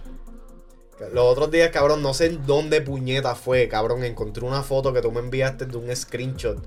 Los 1.13 1.25
otros 1.25 1.51
días, 1.51 1.69
cabrón, 1.71 2.01
no 2.01 2.13
sé 2.13 2.27
en 2.27 2.45
dónde 2.47 2.81
puñeta 2.81 3.35
fue, 3.35 3.67
cabrón. 3.67 4.03
Encontré 4.03 4.45
una 4.45 4.63
foto 4.63 4.93
que 4.93 5.01
tú 5.01 5.11
me 5.11 5.19
enviaste 5.19 5.65
de 5.65 5.77
un 5.77 5.93
screenshot 5.95 6.57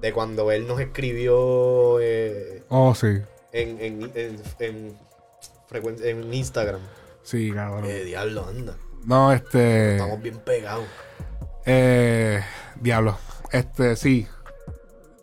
de 0.00 0.12
cuando 0.12 0.50
él 0.52 0.66
nos 0.66 0.80
escribió 0.80 1.98
eh, 2.00 2.62
Oh, 2.68 2.94
sí. 2.94 3.06
en, 3.52 3.80
en, 3.80 4.02
en, 4.14 4.42
en, 4.58 4.98
frecuen- 5.70 6.04
en 6.04 6.34
Instagram. 6.34 6.80
Sí, 7.22 7.52
cabrón. 7.52 7.84
Eh, 7.86 8.04
diablo, 8.04 8.44
anda. 8.46 8.76
No, 9.06 9.32
este. 9.32 9.96
Estamos 9.96 10.22
bien 10.22 10.38
pegados. 10.38 10.86
Eh, 11.66 12.42
diablo. 12.80 13.16
Este, 13.52 13.96
sí. 13.96 14.26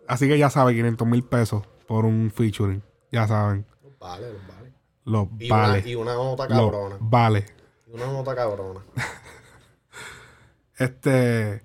Así 0.07 0.27
que 0.27 0.37
ya 0.37 0.49
saben, 0.49 0.75
500 0.75 1.07
mil 1.07 1.23
pesos 1.23 1.63
por 1.87 2.05
un 2.05 2.31
featuring. 2.33 2.81
Ya 3.11 3.27
saben. 3.27 3.65
Vale, 3.99 4.27
vale. 4.47 4.73
Los 5.05 5.27
Y, 5.39 5.49
vale. 5.49 5.79
una, 5.79 5.87
y 5.89 5.95
una 5.95 6.13
nota 6.15 6.47
Los 6.47 6.57
cabrona. 6.71 6.97
vale. 6.99 7.45
Y 7.87 7.93
una 7.93 8.05
nota 8.07 8.35
cabrona. 8.35 8.81
Este. 10.77 11.61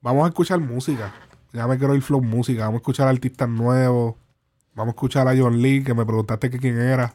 Vamos 0.00 0.24
a 0.24 0.28
escuchar 0.28 0.60
música. 0.60 1.14
Ya 1.52 1.66
me 1.66 1.78
quiero 1.78 1.94
ir 1.94 2.02
flow 2.02 2.20
música. 2.20 2.62
Vamos 2.64 2.74
a 2.74 2.82
escuchar 2.82 3.08
artistas 3.08 3.48
nuevos. 3.48 4.16
Vamos 4.74 4.92
a 4.92 4.94
escuchar 4.96 5.28
a 5.28 5.34
John 5.36 5.62
Lee, 5.62 5.82
que 5.82 5.94
me 5.94 6.04
preguntaste 6.04 6.50
que 6.50 6.58
quién 6.58 6.78
era. 6.78 7.14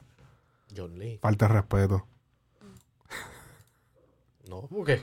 John 0.76 0.98
Lee. 0.98 1.20
Falta 1.22 1.48
de 1.48 1.54
respeto. 1.54 2.08
No, 4.50 4.62
¿por 4.68 4.86
qué? 4.86 5.02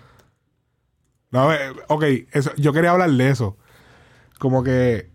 No, 1.31 1.52
eh, 1.52 1.73
ok, 1.89 2.05
eso, 2.32 2.51
yo 2.56 2.73
quería 2.73 2.90
hablar 2.93 3.10
de 3.10 3.31
eso. 3.31 3.56
Como 4.39 4.62
que 4.62 5.10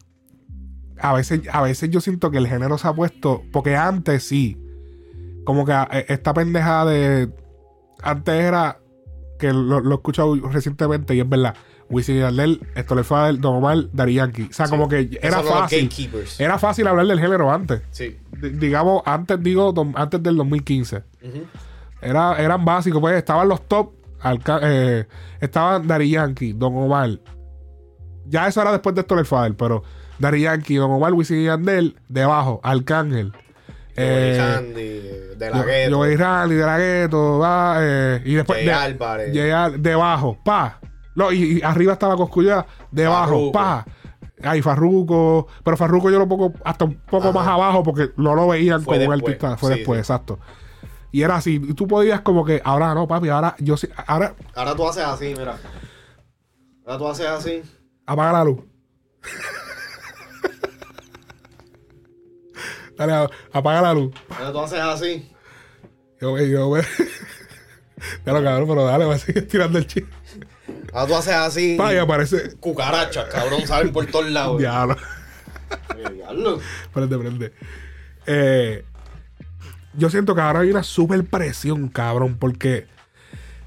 a 1.00 1.14
veces, 1.14 1.42
a 1.52 1.62
veces 1.62 1.90
yo 1.90 2.02
siento 2.02 2.32
que 2.32 2.38
el 2.38 2.48
género 2.48 2.78
se 2.78 2.88
ha 2.88 2.94
puesto. 2.94 3.44
Porque 3.52 3.76
antes 3.76 4.24
sí. 4.24 4.58
Como 5.44 5.66
que 5.66 5.72
eh, 5.74 6.06
esta 6.10 6.34
pendeja 6.34 6.86
de. 6.86 7.30
Antes 8.02 8.34
era. 8.36 8.80
Que 9.40 9.52
lo, 9.54 9.80
lo 9.80 9.92
he 9.92 9.96
escuchado 9.96 10.36
recientemente 10.50 11.16
y 11.16 11.20
es 11.20 11.28
verdad. 11.28 11.56
Wisin 11.90 12.16
y 12.18 12.20
Yandel, 12.20 12.66
Esto 12.76 12.96
le 12.96 13.04
fue 13.04 13.34
Don 13.34 13.56
Omar, 13.56 13.90
Yankee. 14.08 14.48
O 14.50 14.54
sea, 14.54 14.68
como 14.70 14.88
que 14.88 15.20
era 15.22 15.38
fácil. 15.62 15.80
Era 16.40 16.58
fácil 16.58 16.88
hablar 16.88 17.06
del 17.08 17.20
género 17.20 17.52
antes. 17.52 17.82
Sí. 17.92 18.18
D- 18.38 18.52
digamos, 18.52 19.02
antes 19.06 19.42
digo, 19.44 19.74
antes 19.96 20.24
del 20.24 20.38
2015. 20.38 20.98
Ujú. 20.98 21.44
Era, 22.02 22.38
eran 22.42 22.64
básicos, 22.64 23.02
pues 23.02 23.18
estaban 23.18 23.48
los 23.50 23.68
top. 23.68 23.92
Alca- 24.22 24.60
eh, 24.64 25.08
estaban 25.40 25.88
Dari 25.88 26.10
Yankee, 26.12 26.54
Don 26.54 26.76
Omar. 26.76 27.10
Ya 28.26 28.48
eso 28.48 28.62
era 28.62 28.72
después 28.72 28.96
de 28.96 29.02
Stoller 29.02 29.26
Father, 29.26 29.56
pero 29.56 29.84
Dari 30.20 30.42
Yankee, 30.42 30.76
Don 30.76 30.92
Omar, 30.92 31.14
Wisin 31.14 31.40
y 31.40 31.46
Yandel, 31.46 31.98
debajo, 32.08 32.60
Arcángel. 32.64 33.34
Eh, 33.96 35.36
de 35.38 35.50
la 35.50 35.64
gueto. 35.64 35.96
Joey 35.98 36.16
Randy, 36.16 36.56
de 36.56 36.66
la 36.66 36.78
gueto, 36.78 37.42
eh, 37.80 38.22
y 38.26 38.34
después 38.36 38.60
Jay 38.60 38.66
de- 38.68 38.74
Álvarez. 38.74 39.32
Jay 39.34 39.80
debajo, 39.80 40.38
pa. 40.44 40.80
No, 41.16 41.32
y, 41.32 41.58
y 41.58 41.62
arriba 41.62 41.94
estaba 41.94 42.16
Coscuya, 42.16 42.66
debajo, 42.92 43.26
Farruko. 43.26 43.52
pa. 43.52 43.86
Ay, 44.44 44.62
Farruco, 44.62 45.48
pero 45.64 45.78
Farruco 45.78 46.10
yo 46.10 46.18
lo 46.18 46.28
pongo 46.28 46.54
hasta 46.64 46.86
un 46.86 46.96
poco 47.10 47.30
Ajá. 47.30 47.40
más 47.40 47.48
abajo 47.48 47.84
porque 47.84 48.12
no 48.18 48.34
lo 48.34 48.48
veían 48.48 48.82
Fue 48.82 48.96
como 48.98 49.10
un 49.10 49.14
artista. 49.14 49.58
Fue 49.58 49.74
sí, 49.74 49.80
después, 49.80 49.98
sí. 49.98 50.02
exacto. 50.02 50.40
Y 51.12 51.22
era 51.24 51.36
así, 51.36 51.56
y 51.56 51.74
tú 51.74 51.88
podías 51.88 52.22
como 52.22 52.46
que, 52.46 52.62
ahora 52.64 52.94
no, 52.94 53.08
papi, 53.08 53.30
ahora 53.30 53.56
yo 53.60 53.76
sí, 53.76 53.88
ahora 54.08 54.34
Ahora 54.56 54.76
tú 54.76 54.88
haces 54.88 55.04
así, 55.04 55.34
mira. 55.38 55.58
Ahora 56.86 56.98
tú 56.98 57.08
haces 57.08 57.28
así. 57.28 57.62
apaga 58.06 58.32
la 58.34 58.44
luz. 58.46 58.60
Dale, 62.98 63.30
apaga 63.52 63.82
la 63.82 63.94
luz. 63.94 64.14
Ahora 64.30 64.52
tú 64.52 64.60
haces 64.60 64.80
así. 64.80 65.32
Yo, 66.20 66.38
yo, 66.38 66.78
Ya 68.26 68.34
lo 68.34 68.44
cabrón, 68.44 68.68
pero 68.68 68.86
dale, 68.86 69.06
va 69.06 69.16
a 69.16 69.20
seguir 69.20 69.48
tirando 69.48 69.78
el 69.78 69.88
chiste. 69.88 70.10
Ahora 70.94 71.08
tú 71.08 71.16
haces 71.16 71.34
así. 71.34 71.76
Pa, 71.78 71.94
y 71.94 71.98
aparece. 71.98 72.56
Cucarachas, 72.58 73.26
cabrón, 73.26 73.66
salen 73.68 73.92
por 73.92 74.06
todos 74.08 74.30
lados. 74.30 74.60
Diablo. 74.60 74.96
Diablo. 76.14 76.60
Prende, 76.94 77.18
prende. 77.18 77.54
Eh, 78.26 78.86
yo 79.94 80.10
siento 80.10 80.36
que 80.36 80.42
ahora 80.42 80.60
hay 80.62 80.72
una 80.72 80.84
super 80.84 81.24
presión, 81.26 81.88
cabrón, 81.90 82.38
porque 82.40 82.88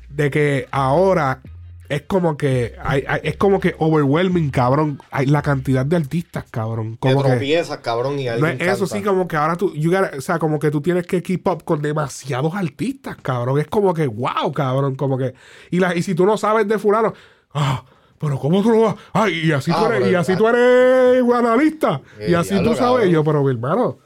de 0.09 0.31
que 0.31 0.69
ahora 0.71 1.41
es 1.89 2.03
como 2.03 2.37
que 2.39 2.75
hay- 2.83 3.05
hay- 3.07 3.21
es 3.25 3.37
como 3.37 3.61
que 3.61 3.75
overwhelming, 3.79 4.51
cabrón. 4.51 4.99
Hay 5.11 5.27
la 5.27 5.43
cantidad 5.43 5.85
de 5.85 5.97
artistas, 5.97 6.45
cabrón. 6.51 6.93
Te 6.97 7.11
Como 7.11 7.23
que, 7.23 7.29
tropiezas, 7.31 7.79
cabrón, 7.79 8.19
y 8.19 8.25
no 8.25 8.33
alguien 8.33 8.53
es 8.61 8.69
eso 8.69 8.85
canta. 8.87 8.97
sí, 8.97 9.03
como 9.03 9.29
que 9.29 9.37
ahora 9.37 9.57
tú, 9.57 9.73
you 9.75 9.91
gotta- 9.91 10.17
o 10.17 10.21
sea, 10.21 10.39
como 10.39 10.59
que 10.59 10.71
tú 10.71 10.81
tienes 10.81 11.07
que 11.07 11.23
keep 11.23 11.47
up 11.47 11.63
con 11.65 11.83
demasiados 11.83 12.55
artistas, 12.55 13.17
cabrón. 13.21 13.59
Es 13.61 13.67
como 13.67 13.93
que, 13.93 14.07
wow, 14.07 14.51
cabrón, 14.55 14.95
como 14.97 15.19
que. 15.19 15.35
Y, 15.71 15.79
la, 15.79 15.95
y 15.95 16.03
si 16.03 16.15
tú 16.15 16.25
no 16.25 16.39
sabes 16.39 16.67
de 16.67 16.79
fulano, 16.79 17.13
ah, 17.53 17.85
pero 18.19 18.39
¿cómo 18.39 18.63
tú 18.63 18.71
lo 18.71 18.81
vas? 18.81 18.95
Ay, 19.13 19.43
y 19.49 19.53
así, 19.53 19.71
Ah, 19.73 19.81
tú, 19.81 19.87
eres, 19.87 19.99
pero- 19.99 20.11
y 20.11 20.15
así 20.15 20.37
tú 20.37 20.49
eres 20.49 21.23
analista. 21.35 22.01
Eh, 22.19 22.29
y 22.31 22.35
así 22.35 22.57
tú 22.63 22.75
sabes. 22.75 22.79
cabrón. 22.79 23.09
Yo, 23.11 23.25
pero 23.25 23.43
mi 23.45 23.51
hermano, 23.51 23.99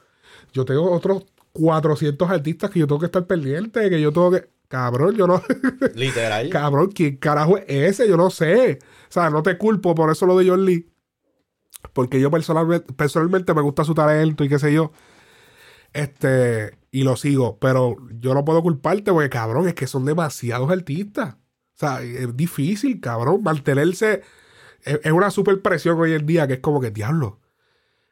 yo 0.52 0.64
tengo 0.64 0.90
otros 0.90 1.22
400 1.52 2.30
artistas 2.30 2.70
que 2.70 2.80
yo 2.80 2.86
tengo 2.86 3.00
que 3.00 3.06
estar 3.06 3.26
pendiente, 3.26 3.90
que 3.90 4.00
yo 4.00 4.12
tengo 4.12 4.30
que. 4.30 4.48
Cabrón, 4.68 5.16
yo 5.16 5.26
no. 5.26 5.42
Literal. 5.94 6.50
Cabrón, 6.50 6.92
¿quién 6.92 7.16
carajo 7.16 7.56
es 7.58 7.64
ese? 7.68 8.08
Yo 8.08 8.16
no 8.16 8.30
sé. 8.30 8.78
O 8.82 9.12
sea, 9.12 9.30
no 9.30 9.42
te 9.42 9.56
culpo 9.56 9.94
por 9.94 10.10
eso 10.10 10.26
lo 10.26 10.36
de 10.36 10.48
John 10.48 10.64
Lee. 10.64 10.92
Porque 11.94 12.20
yo 12.20 12.30
personalmente, 12.30 12.92
personalmente 12.92 13.54
me 13.54 13.62
gusta 13.62 13.84
su 13.84 13.94
talento 13.94 14.44
y 14.44 14.48
qué 14.48 14.58
sé 14.58 14.72
yo. 14.72 14.92
Este, 15.94 16.78
y 16.90 17.02
lo 17.02 17.16
sigo. 17.16 17.58
Pero 17.58 17.96
yo 18.20 18.34
no 18.34 18.44
puedo 18.44 18.62
culparte 18.62 19.10
porque, 19.10 19.30
cabrón, 19.30 19.68
es 19.68 19.74
que 19.74 19.86
son 19.86 20.04
demasiados 20.04 20.70
artistas. 20.70 21.34
O 21.34 21.78
sea, 21.78 22.02
es 22.02 22.36
difícil, 22.36 23.00
cabrón, 23.00 23.42
mantenerse. 23.42 24.22
Es, 24.82 25.00
es 25.02 25.12
una 25.12 25.30
super 25.30 25.62
presión 25.62 25.98
hoy 25.98 26.12
en 26.12 26.26
día 26.26 26.46
que 26.46 26.54
es 26.54 26.60
como 26.60 26.80
que, 26.80 26.90
diablo. 26.90 27.40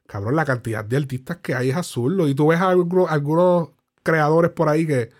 Cabrón, 0.07 0.37
la 0.37 0.45
cantidad 0.45 0.85
de 0.85 0.97
artistas 0.97 1.39
que 1.39 1.55
hay 1.55 1.71
es 1.71 1.77
azul. 1.77 2.21
Y 2.29 2.35
tú 2.35 2.49
ves 2.49 2.61
a 2.61 2.71
algunos, 2.71 3.11
algunos 3.11 3.71
creadores 4.03 4.51
por 4.53 4.69
ahí 4.69 4.87
que, 4.87 5.11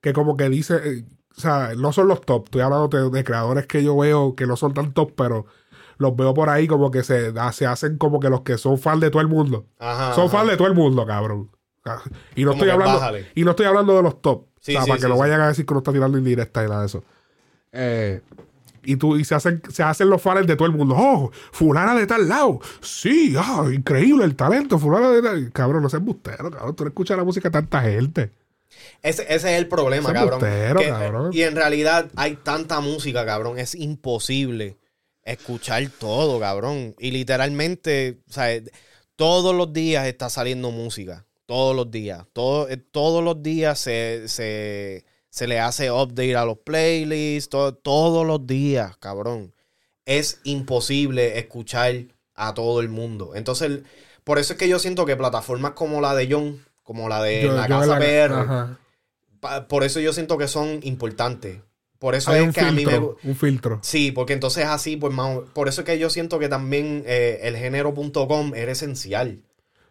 que 0.00 0.12
como 0.12 0.36
que 0.36 0.48
dicen, 0.48 0.80
eh, 0.84 1.04
o 1.36 1.40
sea, 1.40 1.72
no 1.76 1.92
son 1.92 2.08
los 2.08 2.20
top. 2.22 2.44
Estoy 2.46 2.62
hablando 2.62 2.88
de, 2.88 3.10
de 3.10 3.24
creadores 3.24 3.66
que 3.66 3.82
yo 3.84 3.96
veo 3.96 4.34
que 4.34 4.46
no 4.46 4.56
son 4.56 4.72
tan 4.74 4.92
top, 4.94 5.12
pero 5.16 5.46
los 5.98 6.16
veo 6.16 6.34
por 6.34 6.48
ahí 6.48 6.66
como 6.66 6.90
que 6.90 7.02
se, 7.02 7.32
se 7.52 7.66
hacen 7.66 7.98
como 7.98 8.18
que 8.20 8.30
los 8.30 8.40
que 8.42 8.58
son 8.58 8.78
fan 8.78 9.00
de 9.00 9.10
todo 9.10 9.22
el 9.22 9.28
mundo. 9.28 9.66
Ajá. 9.78 10.14
son 10.14 10.26
ajá. 10.26 10.38
fan 10.38 10.46
de 10.48 10.56
todo 10.56 10.68
el 10.68 10.74
mundo, 10.74 11.06
cabrón. 11.06 11.50
Y 12.34 12.44
no 12.44 12.52
Como 12.52 12.62
estoy 12.62 12.70
hablando 12.70 12.94
bájale. 12.98 13.30
y 13.34 13.44
no 13.44 13.50
estoy 13.50 13.66
hablando 13.66 13.94
de 13.94 14.02
los 14.02 14.22
top. 14.22 14.46
Sí, 14.58 14.72
o 14.72 14.76
sea, 14.76 14.84
sí, 14.84 14.88
para 14.90 15.00
que 15.02 15.08
no 15.08 15.18
vayan 15.18 15.40
a 15.42 15.48
decir 15.48 15.66
que 15.66 15.74
no 15.74 15.78
está 15.80 15.92
tirando 15.92 16.16
indirecta 16.16 16.64
y 16.64 16.68
nada 16.68 16.80
de 16.80 16.86
eso. 16.86 17.04
Eh, 17.72 18.22
y 18.84 18.96
tú, 18.96 19.16
y 19.16 19.24
se 19.24 19.34
hacen, 19.34 19.62
se 19.70 19.82
hacen 19.82 20.08
los 20.10 20.20
fans 20.22 20.46
de 20.46 20.56
todo 20.56 20.66
el 20.66 20.72
mundo. 20.74 20.94
Oh, 20.98 21.30
fulana 21.52 21.94
de 21.94 22.06
tal 22.06 22.28
lado. 22.28 22.60
Sí, 22.80 23.34
ah, 23.38 23.66
increíble 23.72 24.24
el 24.24 24.36
talento, 24.36 24.78
fulana 24.78 25.10
de 25.10 25.22
tal. 25.22 25.52
Cabrón, 25.52 25.82
no 25.82 25.88
seas 25.88 26.02
bustero, 26.02 26.50
cabrón. 26.50 26.74
Tú 26.76 26.84
no 26.84 26.88
escuchas 26.88 27.16
la 27.16 27.24
música 27.24 27.48
de 27.48 27.52
tanta 27.52 27.82
gente. 27.82 28.30
Ese, 29.02 29.22
ese 29.22 29.52
es 29.52 29.58
el 29.58 29.68
problema, 29.68 30.12
cabrón. 30.12 30.40
Que- 30.40 30.88
cabrón. 30.88 31.30
Y 31.32 31.42
en 31.42 31.54
realidad 31.56 32.10
hay 32.16 32.36
tanta 32.36 32.80
música, 32.80 33.24
cabrón. 33.24 33.58
Es 33.58 33.74
imposible 33.74 34.78
escuchar 35.22 35.86
todo, 35.98 36.40
cabrón. 36.40 36.94
Y 36.98 37.10
literalmente, 37.10 38.18
o 38.28 38.32
sea, 38.32 38.48
todos 39.16 39.54
los 39.54 39.72
días 39.72 40.06
está 40.06 40.28
saliendo 40.28 40.70
música. 40.70 41.24
Todos 41.46 41.76
los 41.76 41.90
días. 41.90 42.24
Todo- 42.32 42.68
eh, 42.68 42.76
todos 42.78 43.22
los 43.22 43.42
días 43.42 43.78
se, 43.78 44.24
se, 44.28 45.04
se 45.34 45.48
le 45.48 45.58
hace 45.58 45.90
update 45.90 46.36
a 46.36 46.44
los 46.44 46.58
playlists. 46.58 47.48
todo- 47.50 47.74
todos 47.74 48.24
los 48.24 48.46
días, 48.46 48.96
cabrón. 48.98 49.52
Es 50.06 50.40
imposible 50.44 51.38
escuchar 51.40 51.92
a 52.36 52.54
todo 52.54 52.80
el 52.80 52.88
mundo. 52.88 53.32
Entonces, 53.34 53.80
por 54.22 54.38
eso 54.38 54.52
es 54.52 54.58
que 54.60 54.68
yo 54.68 54.78
siento 54.78 55.06
que 55.06 55.16
plataformas 55.16 55.72
como 55.72 56.00
la 56.00 56.14
de 56.14 56.28
John, 56.30 56.64
como 56.84 57.08
la 57.08 57.20
de 57.20 57.42
Yo- 57.42 57.52
La 57.52 57.66
yo 57.66 57.80
Casa 57.80 57.98
PR, 57.98 58.34
Ajá. 58.34 58.78
Pa- 59.40 59.66
por 59.66 59.82
eso 59.82 59.98
yo 59.98 60.12
siento 60.12 60.38
que 60.38 60.46
son 60.46 60.78
importantes. 60.84 61.60
Por 61.98 62.14
eso 62.14 62.30
Hay 62.30 62.44
es 62.44 62.54
que 62.54 62.60
a 62.60 62.70
mí 62.70 62.86
me... 62.86 62.98
un 62.98 63.34
filtro. 63.36 63.80
Sí, 63.82 64.12
porque 64.12 64.34
entonces 64.34 64.66
así, 64.66 64.96
pues 64.96 65.12
más, 65.12 65.38
por 65.52 65.66
eso 65.68 65.80
es 65.80 65.84
que 65.84 65.98
yo 65.98 66.10
siento 66.10 66.38
que 66.38 66.48
también 66.48 67.02
eh, 67.06 67.40
el 67.42 67.56
género.com 67.56 68.54
era 68.54 68.70
esencial. 68.72 69.42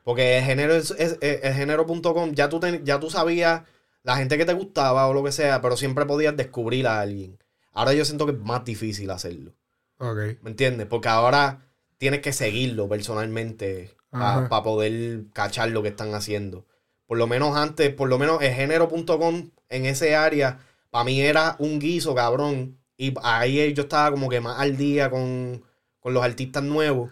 Porque 0.05 0.37
el 0.37 0.43
género 0.45 0.73
es, 0.75 0.91
es- 0.91 1.17
eh, 1.21 1.41
el 1.43 1.53
género.com 1.53 2.33
ya 2.33 2.47
tú 2.49 2.59
ten- 2.61 2.85
ya 2.85 2.99
tú 2.99 3.09
sabías 3.09 3.63
la 4.03 4.17
gente 4.17 4.38
que 4.38 4.45
te 4.45 4.53
gustaba 4.53 5.07
o 5.07 5.13
lo 5.13 5.23
que 5.23 5.31
sea, 5.31 5.61
pero 5.61 5.77
siempre 5.77 6.05
podías 6.05 6.38
descubrir 6.38 6.88
a 6.88 7.01
alguien. 7.01 7.39
Ahora 7.71 7.93
yo 7.93 8.05
siento 8.05 8.25
que 8.25 8.34
es 8.34 8.39
más 8.39 8.63
difícil 8.65 9.09
hacerlo. 9.09 9.53
Ok. 9.97 10.41
¿Me 10.41 10.51
entiendes? 10.51 10.88
Porque 10.88 11.07
ahora 11.07 11.61
tienes 11.97 12.21
que 12.21 12.34
seguirlo 12.34 12.88
personalmente 12.88 13.95
para 14.09 14.47
poder 14.49 15.25
cachar 15.34 15.69
lo 15.69 15.81
que 15.81 15.89
están 15.89 16.13
haciendo. 16.13 16.65
Por 17.07 17.17
lo 17.17 17.27
menos 17.27 17.55
antes, 17.57 17.93
por 17.93 18.09
lo 18.09 18.19
menos 18.19 18.41
el 18.41 18.53
género.com 18.53 19.49
en 19.69 19.85
ese 19.85 20.15
área, 20.15 20.59
para 20.91 21.05
mí 21.05 21.21
era 21.21 21.55
un 21.59 21.80
guiso, 21.80 22.13
cabrón. 22.13 22.77
Y 22.97 23.13
ahí 23.23 23.73
yo 23.73 23.84
estaba 23.84 24.11
como 24.11 24.30
que 24.30 24.39
más 24.39 24.59
al 24.59 24.77
día 24.77 25.09
con, 25.09 25.63
con 25.99 26.13
los 26.13 26.23
artistas 26.23 26.63
nuevos. 26.63 27.11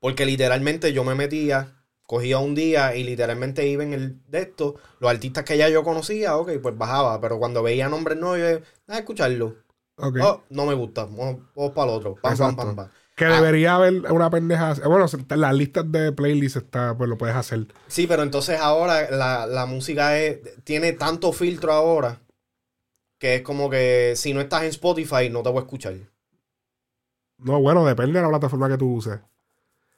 Porque 0.00 0.26
literalmente 0.26 0.92
yo 0.92 1.04
me 1.04 1.14
metía, 1.14 1.81
cogía 2.12 2.38
un 2.40 2.54
día 2.54 2.94
y 2.94 3.04
literalmente 3.04 3.66
iba 3.66 3.82
en 3.82 3.94
el 3.94 4.20
de 4.28 4.40
esto. 4.40 4.74
Los 5.00 5.10
artistas 5.10 5.44
que 5.44 5.56
ya 5.56 5.70
yo 5.70 5.82
conocía, 5.82 6.36
ok, 6.36 6.50
pues 6.62 6.76
bajaba. 6.76 7.18
Pero 7.22 7.38
cuando 7.38 7.62
veía 7.62 7.88
nombres 7.88 8.18
nuevos, 8.18 8.38
yo 8.38 8.66
a 8.86 8.98
escucharlo. 8.98 9.56
Ok. 9.96 10.18
Oh, 10.22 10.42
no 10.50 10.66
me 10.66 10.74
gusta. 10.74 11.06
Vamos, 11.06 11.38
vamos 11.56 11.72
para 11.72 11.90
el 11.90 11.96
otro. 11.96 12.14
Pam, 12.16 12.22
pam, 12.22 12.32
Exacto. 12.32 12.56
pam, 12.56 12.76
pam. 12.76 12.90
que 13.16 13.24
ah. 13.24 13.40
debería 13.40 13.76
haber 13.76 14.12
una 14.12 14.28
pendeja. 14.28 14.74
Bueno, 14.84 15.06
en 15.10 15.40
las 15.40 15.54
listas 15.54 15.90
de 15.90 16.12
playlist 16.12 16.56
está, 16.56 16.94
pues 16.98 17.08
lo 17.08 17.16
puedes 17.16 17.34
hacer. 17.34 17.66
Sí, 17.86 18.06
pero 18.06 18.22
entonces 18.24 18.60
ahora 18.60 19.10
la, 19.10 19.46
la 19.46 19.64
música 19.64 20.18
es, 20.18 20.40
tiene 20.64 20.92
tanto 20.92 21.32
filtro 21.32 21.72
ahora 21.72 22.20
que 23.18 23.36
es 23.36 23.42
como 23.42 23.70
que 23.70 24.12
si 24.16 24.34
no 24.34 24.42
estás 24.42 24.64
en 24.64 24.68
Spotify 24.68 25.30
no 25.30 25.42
te 25.42 25.48
voy 25.48 25.60
a 25.60 25.62
escuchar. 25.62 25.94
No, 27.38 27.58
bueno, 27.62 27.86
depende 27.86 28.18
de 28.18 28.22
la 28.22 28.28
plataforma 28.28 28.68
que 28.68 28.76
tú 28.76 28.96
uses. 28.96 29.18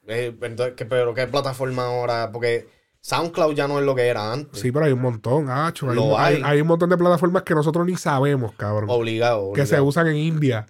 Eh, 0.07 0.37
entonces, 0.43 0.75
¿qué- 0.77 0.85
pero 0.87 1.15
¿qué 1.15 1.27
plataforma 1.27 1.87
ahora? 1.87 2.31
Porque 2.33 2.69
SoundCloud 3.01 3.55
ya 3.55 3.69
no 3.69 3.79
es 3.79 3.85
lo 3.87 3.95
que 3.95 4.07
era 4.07 4.33
antes. 4.33 4.61
Sí, 4.61 4.71
pero 4.73 4.85
hay 4.87 4.93
un 4.93 5.01
montón, 5.03 5.49
hacho. 5.51 5.91
Hay, 5.91 5.99
un- 5.99 6.15
hay- 6.19 6.37
hay. 6.37 6.43
hay 6.45 6.61
un 6.61 6.69
montón 6.69 6.91
de 6.91 6.97
plataformas 6.97 7.43
que 7.43 7.55
nosotros 7.55 7.87
ni 7.87 7.97
sabemos, 7.97 8.53
cabrón. 8.57 8.89
Obligado. 8.91 9.53
que 9.53 9.63
se 9.67 9.75
obligado. 9.75 9.85
usan 9.87 10.07
en 10.09 10.17
India. 10.17 10.67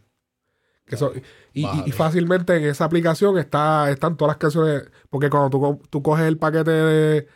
Que 0.87 0.97
son- 0.99 1.13
y, 1.55 1.65
fácilmente 1.93 2.57
en 2.57 2.65
esa 2.65 2.85
aplicación 2.85 3.39
está, 3.39 3.91
están 3.91 4.17
todas 4.17 4.33
las 4.33 4.37
canciones. 4.39 4.83
Porque 5.09 5.31
cuando 5.31 5.49
tú, 5.51 5.81
tú 5.89 6.03
coges 6.03 6.27
el 6.27 6.37
paquete 6.37 6.71
de, 6.71 7.29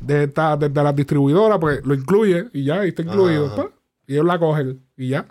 de, 0.00 0.24
esta- 0.24 0.56
de- 0.56 0.68
de 0.68 0.82
las 0.82 0.94
distribuidoras, 0.94 1.58
pues 1.58 1.84
lo 1.84 1.94
incluye 1.94 2.46
y 2.52 2.64
ya, 2.64 2.84
y 2.84 2.88
está 2.90 3.02
incluido. 3.02 3.46
Ajá. 3.46 3.56
pa, 3.56 3.70
y 4.06 4.12
ellos 4.12 4.26
la 4.26 4.38
cogen 4.38 4.86
y 4.96 5.08
ya. 5.08 5.26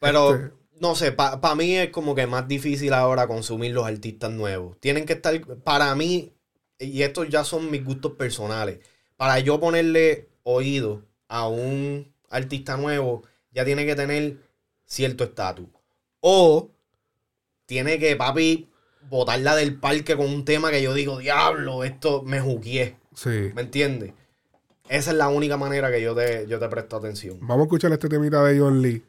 Pero 0.00 0.34
Este- 0.34 0.55
no 0.80 0.94
sé, 0.94 1.12
para 1.12 1.54
mí 1.54 1.76
es 1.76 1.90
como 1.90 2.14
que 2.14 2.26
más 2.26 2.46
difícil 2.48 2.92
ahora 2.92 3.26
consumir 3.26 3.72
los 3.72 3.86
artistas 3.86 4.30
nuevos. 4.30 4.78
Tienen 4.80 5.06
que 5.06 5.14
estar, 5.14 5.40
para 5.62 5.94
mí, 5.94 6.34
y 6.78 7.02
estos 7.02 7.28
ya 7.28 7.44
son 7.44 7.70
mis 7.70 7.84
gustos 7.84 8.12
personales, 8.12 8.80
para 9.16 9.38
yo 9.40 9.58
ponerle 9.58 10.28
oído 10.42 11.04
a 11.28 11.48
un 11.48 12.12
artista 12.30 12.76
nuevo, 12.76 13.22
ya 13.52 13.64
tiene 13.64 13.86
que 13.86 13.96
tener 13.96 14.36
cierto 14.84 15.24
estatus. 15.24 15.66
O 16.20 16.70
tiene 17.64 17.98
que, 17.98 18.16
papi, 18.16 18.68
botarla 19.08 19.56
del 19.56 19.78
parque 19.78 20.16
con 20.16 20.26
un 20.26 20.44
tema 20.44 20.70
que 20.70 20.82
yo 20.82 20.94
digo, 20.94 21.18
diablo, 21.18 21.84
esto 21.84 22.22
me 22.22 22.40
jugué. 22.40 22.96
Sí. 23.14 23.50
¿Me 23.54 23.62
entiendes? 23.62 24.12
Esa 24.88 25.10
es 25.10 25.16
la 25.16 25.28
única 25.28 25.56
manera 25.56 25.90
que 25.90 26.00
yo 26.00 26.14
te, 26.14 26.46
yo 26.46 26.58
te 26.58 26.68
presto 26.68 26.96
atención. 26.96 27.38
Vamos 27.40 27.60
a 27.60 27.64
escuchar 27.64 27.92
este 27.92 28.08
temita 28.08 28.44
de 28.44 28.60
John 28.60 28.82
Lee. 28.82 29.02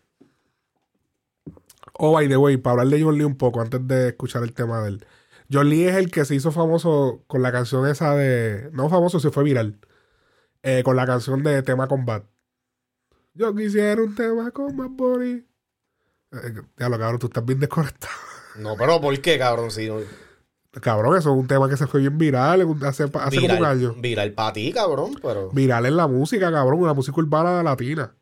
Oh, 1.97 2.13
by 2.13 2.27
the 2.27 2.37
way, 2.37 2.57
para 2.57 2.81
hablar 2.81 2.87
de 2.87 3.03
John 3.03 3.17
Lee 3.17 3.23
un 3.23 3.37
poco 3.37 3.61
antes 3.61 3.85
de 3.87 4.09
escuchar 4.09 4.43
el 4.43 4.53
tema 4.53 4.81
de 4.81 4.89
él. 4.89 5.05
John 5.51 5.69
Lee 5.69 5.85
es 5.85 5.95
el 5.95 6.11
que 6.11 6.25
se 6.25 6.35
hizo 6.35 6.51
famoso 6.51 7.23
con 7.27 7.41
la 7.41 7.51
canción 7.51 7.87
esa 7.87 8.15
de. 8.15 8.69
No 8.73 8.89
famoso, 8.89 9.19
se 9.19 9.31
fue 9.31 9.43
viral. 9.43 9.79
Eh, 10.63 10.83
con 10.83 10.95
la 10.95 11.05
canción 11.05 11.43
de 11.43 11.61
Tema 11.63 11.87
Combat. 11.87 12.23
Yo 13.33 13.55
quisiera 13.55 14.01
un 14.01 14.15
tema 14.15 14.51
con 14.51 14.75
más 14.75 14.89
body. 14.91 15.45
Eh, 16.31 16.53
ya 16.77 16.89
lo 16.89 16.97
cabrón, 16.97 17.19
tú 17.19 17.27
estás 17.27 17.45
bien 17.45 17.59
desconectado. 17.59 18.13
No, 18.57 18.75
pero 18.75 18.99
¿por 18.99 19.19
qué, 19.21 19.37
cabrón? 19.37 19.71
Si 19.71 19.87
no, 19.87 19.99
Cabrón, 20.81 21.17
eso 21.17 21.31
es 21.31 21.39
un 21.39 21.47
tema 21.47 21.69
que 21.69 21.77
se 21.77 21.87
fue 21.87 22.01
bien 22.01 22.17
viral 22.17 22.61
hace, 22.83 23.09
como 23.09 23.57
un 23.57 23.65
año. 23.65 23.93
viral 23.93 24.33
para 24.33 24.53
ti, 24.53 24.71
cabrón, 24.71 25.15
pero 25.21 25.49
Viral 25.49 25.85
en 25.85 25.97
la 25.97 26.07
música, 26.07 26.51
cabrón, 26.51 26.81
una 26.81 26.93
música 26.93 27.19
urbana 27.19 27.63
latina. 27.63 28.15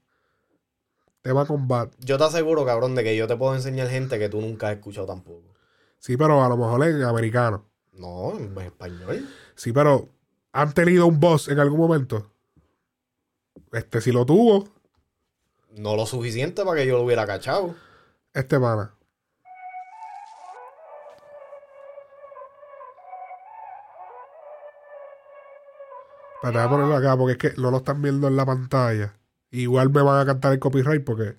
Tema 1.25 1.43
Combat. 1.47 1.91
yo 2.01 2.19
te 2.19 2.23
aseguro, 2.23 2.63
cabrón, 2.67 2.93
de 2.93 3.03
que 3.03 3.15
yo 3.15 3.25
te 3.25 3.35
puedo 3.35 3.55
enseñar 3.55 3.87
gente 3.87 4.19
que 4.19 4.29
tú 4.29 4.39
nunca 4.41 4.67
has 4.69 4.75
escuchado 4.75 5.07
tampoco. 5.07 5.55
Sí, 5.97 6.17
pero 6.17 6.43
a 6.43 6.47
lo 6.47 6.55
mejor 6.55 6.83
en 6.85 7.01
americano. 7.01 7.65
No, 7.93 8.37
en 8.37 8.55
español. 8.59 9.27
Sí, 9.55 9.73
pero 9.73 10.07
¿han 10.51 10.71
tenido 10.73 11.07
un 11.07 11.19
boss 11.19 11.47
en 11.47 11.59
algún 11.59 11.79
momento? 11.79 12.31
Este, 13.71 14.01
si 14.01 14.11
lo 14.11 14.23
tuvo, 14.23 14.69
No 15.71 15.95
lo 15.95 16.05
suficiente 16.05 16.63
para 16.63 16.81
que 16.81 16.85
yo 16.85 16.95
lo 16.95 17.01
hubiera 17.03 17.25
cachado. 17.25 17.73
este 18.31 18.59
pana. 18.59 18.93
Para 26.41 26.51
voy 26.59 26.65
a 26.65 26.69
ponerlo 26.69 26.95
acá 26.95 27.17
porque 27.17 27.31
es 27.31 27.37
que 27.55 27.59
no 27.59 27.71
lo 27.71 27.77
están 27.77 27.99
viendo 28.01 28.27
en 28.27 28.35
la 28.35 28.45
pantalla. 28.45 29.15
Igual 29.51 29.89
me 29.89 30.01
van 30.01 30.21
a 30.21 30.25
cantar 30.25 30.53
el 30.53 30.59
copyright 30.59 31.03
porque 31.03 31.35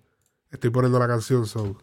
estoy 0.50 0.70
poniendo 0.70 0.98
la 0.98 1.08
canción. 1.08 1.46
So. 1.46 1.76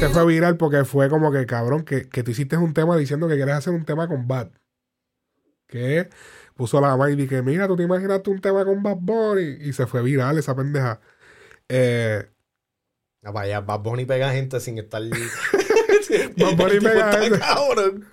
Se 0.00 0.08
fue 0.08 0.26
viral 0.26 0.56
porque 0.56 0.84
fue 0.84 1.08
como 1.08 1.30
que, 1.30 1.46
cabrón, 1.46 1.84
que, 1.84 2.08
que 2.08 2.22
tú 2.22 2.30
hiciste 2.30 2.56
un 2.56 2.72
tema 2.74 2.96
diciendo 2.96 3.28
que 3.28 3.36
quieres 3.36 3.54
hacer 3.54 3.72
un 3.72 3.84
tema 3.84 4.08
con 4.08 4.26
Bad. 4.26 4.48
Que 5.66 6.08
puso 6.56 6.80
la 6.80 6.96
mano 6.96 7.10
y 7.10 7.16
dije, 7.16 7.42
mira, 7.42 7.68
tú 7.68 7.76
te 7.76 7.82
imaginaste 7.84 8.30
un 8.30 8.40
tema 8.40 8.64
con 8.64 8.82
Bad 8.82 8.96
Bunny. 9.00 9.58
Y 9.60 9.72
se 9.72 9.86
fue 9.86 10.02
viral 10.02 10.38
esa 10.38 10.54
pendeja. 10.56 11.00
Eh, 11.68 12.26
Ah, 13.22 13.32
Vaya, 13.32 13.60
Bad 13.60 13.80
Bunny 13.80 14.06
pega 14.06 14.32
gente 14.32 14.58
sin 14.60 14.78
estar. 14.78 15.02
Bad 16.38 16.56
Bunny 16.56 16.80
pega 16.80 17.12
gente. 17.12 17.38
cabrón. 17.38 18.06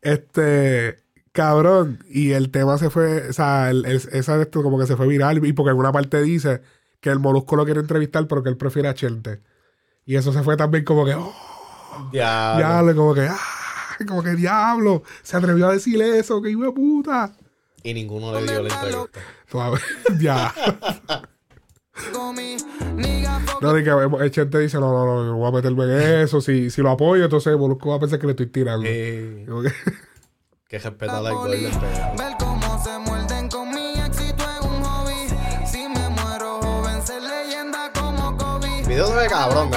este, 0.00 0.98
cabrón. 1.32 2.02
Y 2.08 2.32
el 2.32 2.50
tema 2.50 2.78
se 2.78 2.88
fue, 2.90 3.28
o 3.28 3.32
sea, 3.34 3.70
el- 3.70 3.84
el- 3.84 3.96
esa 4.12 4.36
de 4.36 4.44
esto 4.44 4.62
como 4.62 4.78
que 4.78 4.86
se 4.86 4.96
fue 4.96 5.06
viral. 5.06 5.44
Y 5.46 5.52
porque 5.52 5.72
en 5.72 5.76
una 5.76 5.92
parte 5.92 6.22
dice 6.22 6.62
que 7.00 7.10
el 7.10 7.18
Molusco 7.18 7.54
lo 7.56 7.64
quiere 7.66 7.80
entrevistar, 7.80 8.26
pero 8.26 8.42
que 8.42 8.48
él 8.48 8.56
prefiere 8.56 8.88
a 8.88 8.94
Chente. 8.94 9.40
Y 10.08 10.16
eso 10.16 10.32
se 10.32 10.42
fue 10.42 10.56
también 10.56 10.84
como 10.86 11.04
que, 11.04 11.12
oh, 11.12 11.34
Ya. 12.14 12.56
diablo, 12.56 12.96
como 12.96 13.12
que, 13.12 13.28
ah, 13.28 13.36
como 14.08 14.22
que 14.22 14.30
diablo. 14.30 15.02
Se 15.22 15.36
atrevió 15.36 15.68
a 15.68 15.72
decir 15.74 16.00
eso, 16.00 16.40
que 16.40 16.48
hijo 16.50 16.62
de 16.62 16.72
puta. 16.72 17.34
Y 17.82 17.92
ninguno 17.92 18.32
le 18.32 18.42
dio 18.50 18.62
la 18.62 18.74
entrevista. 18.74 19.20
Ya. 20.18 20.54
No, 23.60 23.72
de 23.74 23.84
que 23.84 23.90
el 24.24 24.30
Chente 24.30 24.58
dice, 24.60 24.78
no, 24.78 24.92
no, 24.92 25.04
no, 25.04 25.24
no 25.26 25.36
voy 25.36 25.48
a 25.48 25.52
meterme 25.52 25.84
en 25.84 26.20
eso. 26.22 26.40
Si, 26.40 26.70
si 26.70 26.80
lo 26.80 26.90
apoyo, 26.90 27.24
entonces 27.24 27.54
Molusco 27.58 27.90
va 27.90 27.96
a 27.96 28.00
pensar 28.00 28.18
que 28.18 28.26
le 28.26 28.32
estoy 28.32 28.46
tirando. 28.46 28.86
Eh, 28.88 29.44
Como 29.46 29.60
que- 29.60 29.72
respeta 30.78 31.20
la 31.20 31.32
la 31.32 32.57
Video 38.98 39.14
se 39.14 39.22
ve 39.22 39.28
cabrón. 39.28 39.70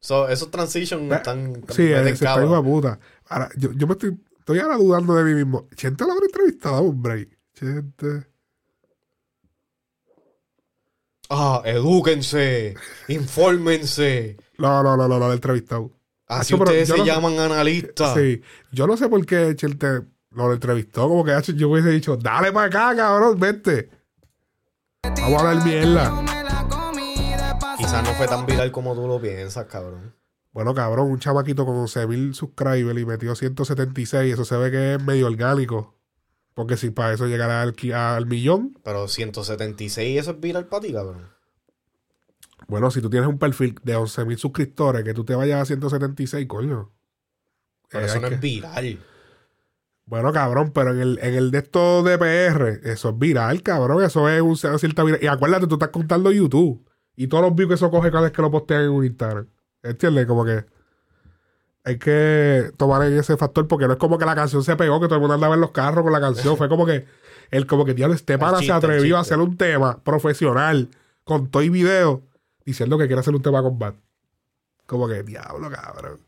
So, 0.00 0.28
esos 0.28 0.50
transitions 0.50 1.10
están. 1.10 1.64
sí, 1.70 1.90
ese 1.90 2.10
está 2.10 2.44
hijo 2.44 2.54
de 2.54 2.62
puta. 2.62 3.00
Ahora, 3.28 3.48
yo, 3.56 3.72
yo 3.72 3.86
me 3.86 3.94
estoy, 3.94 4.20
estoy 4.38 4.58
ahora 4.58 4.76
dudando 4.76 5.14
de 5.14 5.24
mí 5.24 5.34
mismo. 5.34 5.66
Chente 5.74 6.04
lo 6.04 6.12
habrá 6.12 6.26
entrevistado, 6.26 6.82
hombre. 6.82 7.30
Chente. 7.54 8.26
Ah, 11.30 11.62
edúquense, 11.64 12.74
infórmense. 13.08 14.36
No, 14.58 14.82
no, 14.82 14.96
no, 14.96 15.08
no, 15.08 15.18
lo 15.18 15.32
he 15.32 15.34
entrevistado. 15.34 15.90
Así 16.28 16.52
Hacho, 16.52 16.62
ustedes 16.64 16.88
se 16.88 16.98
no 16.98 17.02
sé- 17.04 17.10
llaman 17.10 17.38
analistas. 17.38 18.14
Sí. 18.14 18.42
Yo 18.72 18.86
no 18.86 18.98
sé 18.98 19.08
por 19.08 19.24
qué 19.24 19.56
Chente 19.56 20.02
lo 20.32 20.52
entrevistó. 20.52 21.08
Como 21.08 21.24
que 21.24 21.32
yo 21.54 21.70
hubiese 21.70 21.88
dicho, 21.88 22.16
dale 22.18 22.52
para 22.52 22.66
acá, 22.66 22.94
cabrón, 22.94 23.40
vente. 23.40 23.88
Vamos 25.02 25.42
a 25.42 25.50
hablar 25.50 25.64
mierda. 25.64 26.35
Quizás 27.86 28.02
no 28.02 28.14
fue 28.14 28.26
tan 28.26 28.44
viral 28.46 28.72
como 28.72 28.96
tú 28.96 29.06
lo 29.06 29.20
piensas, 29.20 29.66
cabrón. 29.66 30.12
Bueno, 30.50 30.74
cabrón, 30.74 31.08
un 31.08 31.20
chamaquito 31.20 31.64
con 31.64 31.76
11.000 31.76 32.32
subscribers 32.34 32.98
y 32.98 33.06
metió 33.06 33.36
176. 33.36 34.34
Eso 34.34 34.44
se 34.44 34.56
ve 34.56 34.72
que 34.72 34.94
es 34.94 35.02
medio 35.04 35.28
orgánico. 35.28 35.94
Porque 36.54 36.76
si 36.76 36.90
para 36.90 37.12
eso 37.14 37.26
llegara 37.28 37.62
al, 37.62 38.26
millón, 38.26 38.76
Pero 38.82 39.06
176, 39.06 40.18
eso 40.18 40.32
es 40.32 40.40
viral 40.40 40.66
para 40.66 40.80
ti, 40.82 40.92
cabrón. 40.92 41.28
bueno, 42.66 42.90
si 42.90 43.00
tú 43.00 43.08
tienes 43.08 43.28
un 43.28 43.38
perfil 43.38 43.76
de 43.84 43.96
11.000 43.96 44.36
suscriptores, 44.36 45.04
que 45.04 45.14
tú 45.14 45.24
te 45.24 45.36
vayas 45.36 45.60
a 45.62 45.64
176, 45.66 46.44
coño. 46.48 46.90
Pero 47.88 48.04
Eh, 48.04 48.08
eso 48.08 48.20
no 48.20 48.28
que- 48.30 48.34
es 48.34 48.40
viral. 48.40 48.98
Bueno, 50.06 50.32
cabrón, 50.32 50.72
pero 50.72 50.90
en 50.92 50.98
el, 51.00 51.18
en 51.22 51.34
el 51.34 51.52
de 51.52 51.58
estos 51.58 52.04
de 52.04 52.18
PR, 52.18 52.80
eso 52.82 53.10
es 53.10 53.18
viral, 53.18 53.62
cabrón. 53.62 54.02
Eso 54.02 54.28
es 54.28 54.42
un 54.42 54.56
cierta 54.56 55.04
viral. 55.04 55.22
Y 55.22 55.28
acuérdate, 55.28 55.68
tú 55.68 55.76
estás 55.76 55.90
contando 55.90 56.32
YouTube. 56.32 56.84
Y 57.16 57.28
todos 57.28 57.42
los 57.44 57.54
views 57.54 57.68
que 57.68 57.74
eso 57.74 57.90
coge 57.90 58.10
cada 58.10 58.24
vez 58.24 58.32
que 58.32 58.42
lo 58.42 58.50
postean 58.50 58.82
en 58.84 58.90
un 58.90 59.04
Instagram. 59.04 59.46
¿Entiendes? 59.82 60.26
Como 60.26 60.44
que 60.44 60.64
hay 61.84 61.98
que 61.98 62.72
tomar 62.76 63.02
en 63.06 63.16
ese 63.18 63.36
factor 63.36 63.66
porque 63.68 63.86
no 63.86 63.92
es 63.94 63.98
como 63.98 64.18
que 64.18 64.24
la 64.26 64.34
canción 64.34 64.62
se 64.64 64.76
pegó, 64.76 65.00
que 65.00 65.06
todo 65.06 65.14
el 65.16 65.20
mundo 65.20 65.34
andaba 65.34 65.54
en 65.54 65.60
los 65.60 65.70
carros 65.70 66.02
con 66.02 66.12
la 66.12 66.20
canción. 66.20 66.56
Fue 66.58 66.68
como 66.68 66.84
que 66.84 67.06
el 67.50 67.66
como 67.66 67.84
que 67.84 67.94
diablo, 67.94 68.14
este 68.14 68.38
pana 68.38 68.60
se 68.60 68.72
atrevió 68.72 69.16
a 69.16 69.20
hacer 69.20 69.38
un 69.38 69.56
tema 69.56 70.02
profesional 70.02 70.90
con 71.24 71.48
todo 71.50 71.62
y 71.62 71.68
video 71.70 72.22
diciendo 72.64 72.98
que 72.98 73.06
quiere 73.06 73.20
hacer 73.20 73.34
un 73.34 73.42
tema 73.42 73.62
con 73.62 73.78
Bad. 73.78 73.94
Como 74.86 75.08
que 75.08 75.22
diablo, 75.22 75.70
cabrón. 75.70 76.20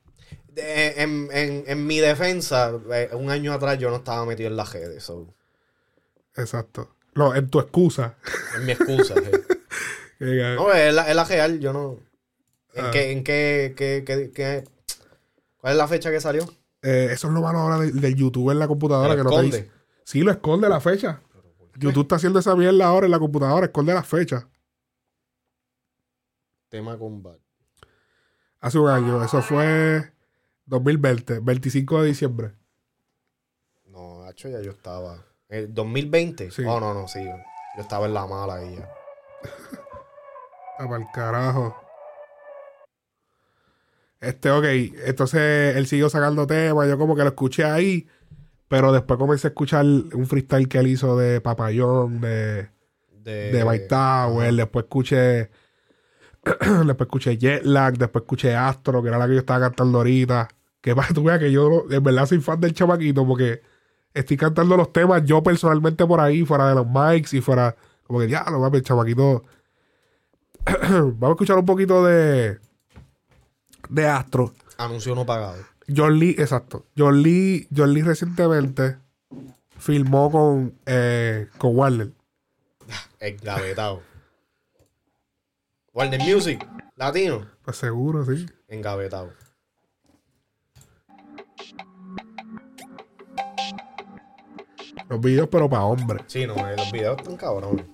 De- 0.53 1.03
en, 1.03 1.29
en- 1.33 1.65
en 1.67 1.87
mi 1.87 1.99
defensa, 1.99 2.73
eh, 2.93 3.11
un 3.13 3.31
año 3.31 3.53
atrás 3.53 3.79
yo 3.79 3.91
no 3.91 3.97
estaba 3.97 4.25
metido 4.25 4.49
en 4.49 4.57
las 4.57 4.73
redes. 4.73 5.03
so, 5.05 5.35
Exacto. 6.37 6.95
No, 7.15 7.35
en 7.35 7.49
tu 7.51 7.59
excusa. 7.59 8.17
es 8.57 8.63
mi 8.65 8.73
excusa. 8.73 9.15
sí. 9.15 9.23
No, 10.21 10.73
es 10.73 10.93
la, 10.95 11.09
es 11.09 11.17
la 11.17 11.25
real, 11.25 11.61
yo 11.61 11.73
no. 11.73 11.99
¿En 12.75 12.85
Ah. 12.87 12.91
qué, 12.93 13.13
en 13.13 13.25
qué, 13.25 13.75
qué, 13.77 14.03
qué- 14.07 14.31
qué- 14.33 14.65
¿Cuál 15.59 15.73
es 15.73 15.79
la 15.79 15.89
fecha 15.89 16.11
que 16.11 16.21
salió? 16.21 16.45
eh, 16.83 17.09
eso 17.11 17.27
es 17.29 17.33
lo 17.35 17.41
malo 17.41 17.59
ahora 17.59 17.79
del, 17.79 18.01
del 18.01 18.15
YouTube 18.15 18.51
en 18.51 18.59
la 18.59 18.69
computadora. 18.69 19.09
Lo 19.11 19.17
que 19.17 19.25
no 19.25 19.31
te 19.31 19.37
esconde. 19.37 19.57
dice. 19.63 19.71
Sí, 20.05 20.21
lo 20.21 20.31
esconde 20.31 20.69
la 20.69 20.81
fecha. 20.81 21.21
YouTube 21.77 22.03
está 22.03 22.17
haciendo 22.17 22.39
esa 22.39 22.55
mierda 22.57 22.87
ahora 22.87 23.07
en 23.07 23.13
la 23.13 23.19
computadora, 23.19 23.67
esconde 23.67 23.95
la 23.95 24.03
fecha. 24.03 24.49
Tema 26.69 26.99
combat. 26.99 27.39
Hace 28.61 28.79
un 28.79 28.89
año, 28.89 29.23
eso 29.25 29.41
fue 29.43 30.13
2020, 30.67 31.39
25 31.41 32.03
de 32.03 32.09
diciembre. 32.09 32.53
No, 33.87 34.25
hacho, 34.25 34.49
ya 34.49 34.61
yo 34.61 34.73
estaba. 34.73 35.25
¿El 35.49 35.73
2020? 35.73 36.51
Sí. 36.51 36.63
Oh, 36.67 36.79
no, 36.81 36.93
no, 36.95 37.09
sí. 37.09 37.25
Yo 37.25 37.83
estaba 37.83 38.07
en 38.07 38.15
la 38.15 38.27
mala 38.27 38.57
ahí 38.57 38.77
ya. 38.77 38.89
Ah, 40.79 40.87
para 40.87 41.03
el 41.03 41.11
carajo. 41.13 41.77
Este, 44.21 44.51
ok. 44.51 44.65
Entonces 45.07 45.77
él 45.77 45.87
siguió 45.87 46.09
sacando 46.09 46.47
temas. 46.47 46.89
Yo 46.89 46.97
como 46.99 47.17
que 47.17 47.23
lo 47.23 47.29
escuché 47.29 47.65
ahí. 47.65 48.07
Pero 48.69 48.93
después 48.93 49.19
comencé 49.19 49.49
a 49.49 49.51
escuchar 49.51 49.85
un 49.85 50.27
freestyle 50.27 50.69
que 50.69 50.79
él 50.79 50.89
hizo 50.89 51.17
de 51.17 51.41
Papayón, 51.41 52.21
de, 52.21 52.69
De, 53.25 53.51
de 53.51 53.65
White 53.65 53.87
Tower. 53.89 54.55
Después 54.55 54.85
escuché. 54.85 55.51
después 56.87 57.01
escuché 57.01 57.37
Jetlag. 57.37 57.99
Después 57.99 58.23
escuché 58.23 58.55
Astro, 58.55 59.03
que 59.03 59.09
era 59.09 59.19
la 59.19 59.27
que 59.27 59.35
yo 59.35 59.41
estaba 59.41 59.61
cantando 59.61 59.99
ahorita. 59.99 60.49
Que 60.81 60.95
para 60.95 61.09
tú 61.15 61.25
veas 61.25 61.41
que 61.41 61.51
yo 61.51 61.87
en 61.91 62.03
verdad 62.03 62.27
soy 62.27 62.41
fan 62.41 62.61
del 62.61 62.73
chamaquito 62.73 63.27
porque 63.27 63.63
estoy 64.15 64.37
cantando 64.37 64.77
los 64.77 64.93
temas 64.93 65.25
yo 65.25 65.43
personalmente 65.43 66.07
por 66.07 66.21
ahí, 66.21 66.45
fuera 66.45 66.69
de 66.69 66.75
los 66.77 66.87
mics 66.87 67.35
y 67.35 67.41
fuera. 67.41 67.75
Como 68.05 68.21
que 68.21 68.27
diablo, 68.27 68.61
papi, 68.61 68.79
el 68.79 68.83
chamaquito. 68.85 69.45
Vamos 70.91 71.23
a 71.23 71.33
escuchar 71.33 71.59
un 71.59 71.67
poquito 71.67 72.05
de. 72.05 72.59
De 73.89 74.07
Astro. 74.07 74.55
Anuncio 74.77 75.15
no 75.15 75.25
pagado. 75.25 75.65
John 75.95 76.19
Lee, 76.19 76.37
exacto. 76.39 76.85
John 76.97 77.23
Lee, 77.23 77.67
John 77.75 77.95
Lee 77.95 78.03
recientemente 78.03 78.99
filmó 79.79 80.31
con, 80.31 80.79
eh, 80.87 81.49
con 81.57 81.77
Warner. 81.77 82.13
Engavetado. 83.21 84.03
Warner 85.93 86.21
Music, 86.21 86.67
latino. 86.97 87.47
Pues 87.65 87.77
seguro, 87.79 88.25
sí. 88.25 88.47
Engavetado. 88.69 89.33
Los 95.09 95.21
videos, 95.21 95.49
pero 95.51 95.71
para 95.71 95.85
hombres. 95.85 96.23
Sí, 96.27 96.47
no, 96.47 96.55
eh, 96.69 96.77
los 96.77 96.93
videos 96.93 97.17
están 97.19 97.37
cabrones. 97.37 97.87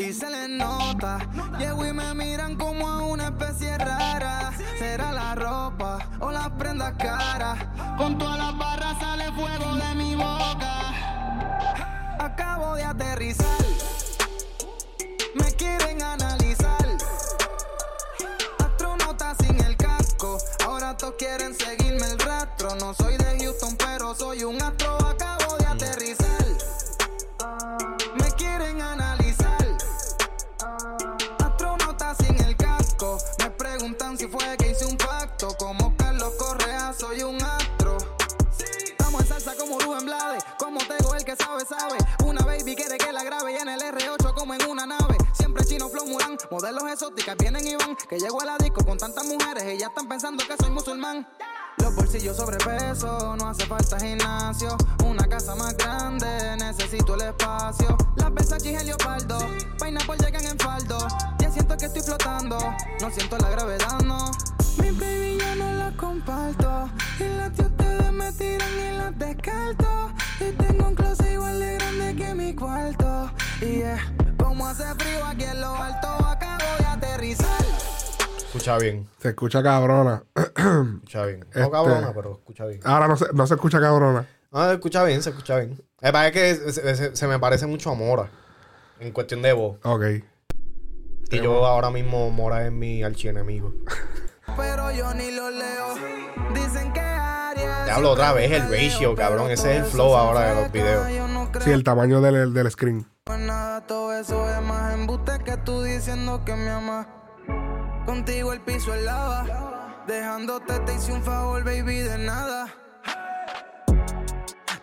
Y 0.00 0.14
se 0.14 0.30
les 0.30 0.48
nota, 0.48 1.18
llego 1.58 1.84
y 1.84 1.92
me 1.92 2.14
miran 2.14 2.56
como 2.56 2.88
a 2.88 3.02
una 3.02 3.24
especie 3.24 3.76
rara. 3.76 4.50
Será 4.78 5.12
la 5.12 5.34
ropa 5.34 5.98
o 6.20 6.30
las 6.30 6.48
prendas 6.52 6.94
caras. 6.96 7.58
Con 7.98 8.16
todas 8.16 8.38
las 8.38 8.56
barras 8.56 8.98
sale 8.98 9.30
fuego 9.32 9.74
de 9.74 9.94
mi 9.96 10.14
boca. 10.14 10.94
Acabo 12.18 12.76
de 12.76 12.84
aterrizar, 12.84 13.60
me 15.34 15.52
quieren 15.52 16.02
analizar. 16.02 16.86
Astronauta 18.58 19.34
sin 19.34 19.62
el 19.62 19.76
casco, 19.76 20.38
ahora 20.64 20.96
todos 20.96 21.16
quieren 21.18 21.54
seguirme 21.54 22.06
el 22.06 22.18
rastro. 22.20 22.74
No 22.76 22.94
soy 22.94 23.19
Una 42.24 42.44
baby 42.44 42.76
quiere 42.76 42.98
que 42.98 43.12
la 43.12 43.24
grabe 43.24 43.52
y 43.52 43.56
en 43.56 43.68
el 43.68 43.80
R8 43.80 44.34
como 44.34 44.54
en 44.54 44.64
una 44.68 44.86
nave. 44.86 45.16
Siempre 45.32 45.64
chino 45.64 45.88
flow 45.88 46.06
Mulan. 46.06 46.36
Modelos 46.50 46.84
exóticas 46.90 47.36
vienen 47.36 47.66
y 47.66 47.76
van. 47.76 47.96
Que 48.08 48.18
llego 48.18 48.40
a 48.40 48.44
la 48.44 48.58
disco 48.58 48.84
con 48.84 48.98
tantas 48.98 49.24
mujeres 49.26 49.74
y 49.74 49.78
ya 49.78 49.86
están 49.86 50.08
pensando 50.08 50.44
que 50.46 50.56
soy 50.62 50.70
musulmán. 50.70 51.26
Los 51.78 51.94
bolsillos 51.94 52.36
sobrepeso, 52.36 53.36
no 53.36 53.48
hace 53.48 53.64
falta 53.66 53.98
gimnasio. 53.98 54.76
Una 55.04 55.26
casa 55.26 55.54
más 55.54 55.76
grande, 55.76 56.56
necesito 56.58 57.14
el 57.14 57.22
espacio. 57.22 57.96
Las 58.16 58.34
Versace 58.34 58.72
y 58.72 58.74
el 58.74 58.86
leopardo, 58.86 59.38
Pineapple 59.82 60.16
llegan 60.18 60.44
en 60.44 60.58
faldo. 60.58 60.98
Ya 61.38 61.50
siento 61.50 61.76
que 61.76 61.86
estoy 61.86 62.02
flotando, 62.02 62.58
no 63.00 63.10
siento 63.10 63.38
la 63.38 63.50
gravedad, 63.50 64.00
no. 64.04 64.30
Mi 64.78 64.90
baby 64.90 65.38
yo 65.38 65.54
no 65.56 65.72
la 65.74 65.96
comparto. 65.96 66.90
Y 67.18 67.24
las 67.36 67.56
de 67.56 67.62
ustedes 67.64 68.12
me 68.12 68.32
tiran 68.32 68.78
y 68.78 68.96
las 68.98 69.18
descarto. 69.18 70.12
Y 70.40 70.52
tengo 70.52 70.88
un 70.88 70.94
closet 70.94 71.32
igual 71.32 71.60
de 71.60 71.79
mi 72.50 72.56
cuarto. 72.56 73.30
Y 73.60 73.76
yeah, 73.78 73.98
como 74.38 74.66
hace 74.66 74.82
frío 74.96 75.24
aquí 75.24 75.44
en 75.44 75.60
lo 75.60 75.68
alto, 75.74 76.08
acabo 76.08 76.64
de 76.78 76.84
aterrizar. 76.86 77.64
Escucha 78.38 78.76
bien, 78.78 79.08
Se 79.18 79.28
escucha 79.28 79.62
cabrona. 79.62 80.24
escucha 80.34 81.26
bien. 81.26 81.40
No 81.54 81.60
Este- 81.60 81.70
cabrona, 81.70 82.12
pero 82.14 82.32
escucha 82.32 82.66
bien. 82.66 82.80
Ahora 82.84 83.06
no 83.08 83.16
se, 83.16 83.26
no 83.32 83.46
se 83.46 83.54
escucha 83.54 83.80
cabrona. 83.80 84.26
No, 84.50 84.66
se 84.66 84.72
escucha 84.74 85.04
bien, 85.04 85.22
se 85.22 85.30
escucha 85.30 85.56
bien. 85.58 85.80
Me 86.02 86.12
parece 86.12 86.32
que 86.32 86.72
se, 86.72 86.96
se- 86.96 87.14
se 87.16 87.26
me 87.28 87.38
parece 87.38 87.66
mucho 87.66 87.90
a 87.90 87.94
Mora. 87.94 88.28
En 88.98 89.12
cuestión 89.12 89.42
de 89.42 89.52
voz. 89.52 89.78
Ok. 89.84 90.02
Y 91.30 91.40
yo 91.40 91.64
ahora 91.64 91.90
mismo 91.90 92.30
Mora 92.30 92.66
es 92.66 92.72
mi 92.72 93.04
archienemigo. 93.04 93.72
pero 94.56 94.90
yo 94.90 95.14
ni 95.14 95.30
lo 95.30 95.50
leo. 95.50 95.94
Dicen 96.52 96.92
que 96.92 96.99
Hablo 97.90 98.10
otra 98.12 98.32
vez, 98.32 98.50
el 98.52 98.62
ratio, 98.70 99.14
cabrón. 99.14 99.50
Ese 99.50 99.76
es 99.76 99.84
el 99.84 99.90
flow 99.90 100.14
ahora 100.14 100.40
de 100.48 100.54
los 100.62 100.72
videos. 100.72 101.06
Sí, 101.64 101.70
el 101.70 101.82
tamaño 101.84 102.20
del, 102.20 102.54
del 102.54 102.70
screen. 102.70 103.06
en 103.26 103.46
nada, 103.46 103.80
todo 103.86 104.12
eso 104.12 104.48
es 104.48 104.62
más 104.62 104.94
embuste 104.94 105.32
que 105.44 105.56
tú 105.58 105.82
diciendo 105.82 106.42
que 106.44 106.54
me 106.54 106.70
amas. 106.70 107.06
Contigo 108.06 108.52
el 108.52 108.60
piso 108.60 108.94
es 108.94 109.02
lava. 109.02 110.04
Dejándote 110.06 110.78
te 110.80 110.94
hice 110.94 111.12
un 111.12 111.22
favor, 111.22 111.62
baby, 111.64 111.98
de 111.98 112.18
nada. 112.18 112.68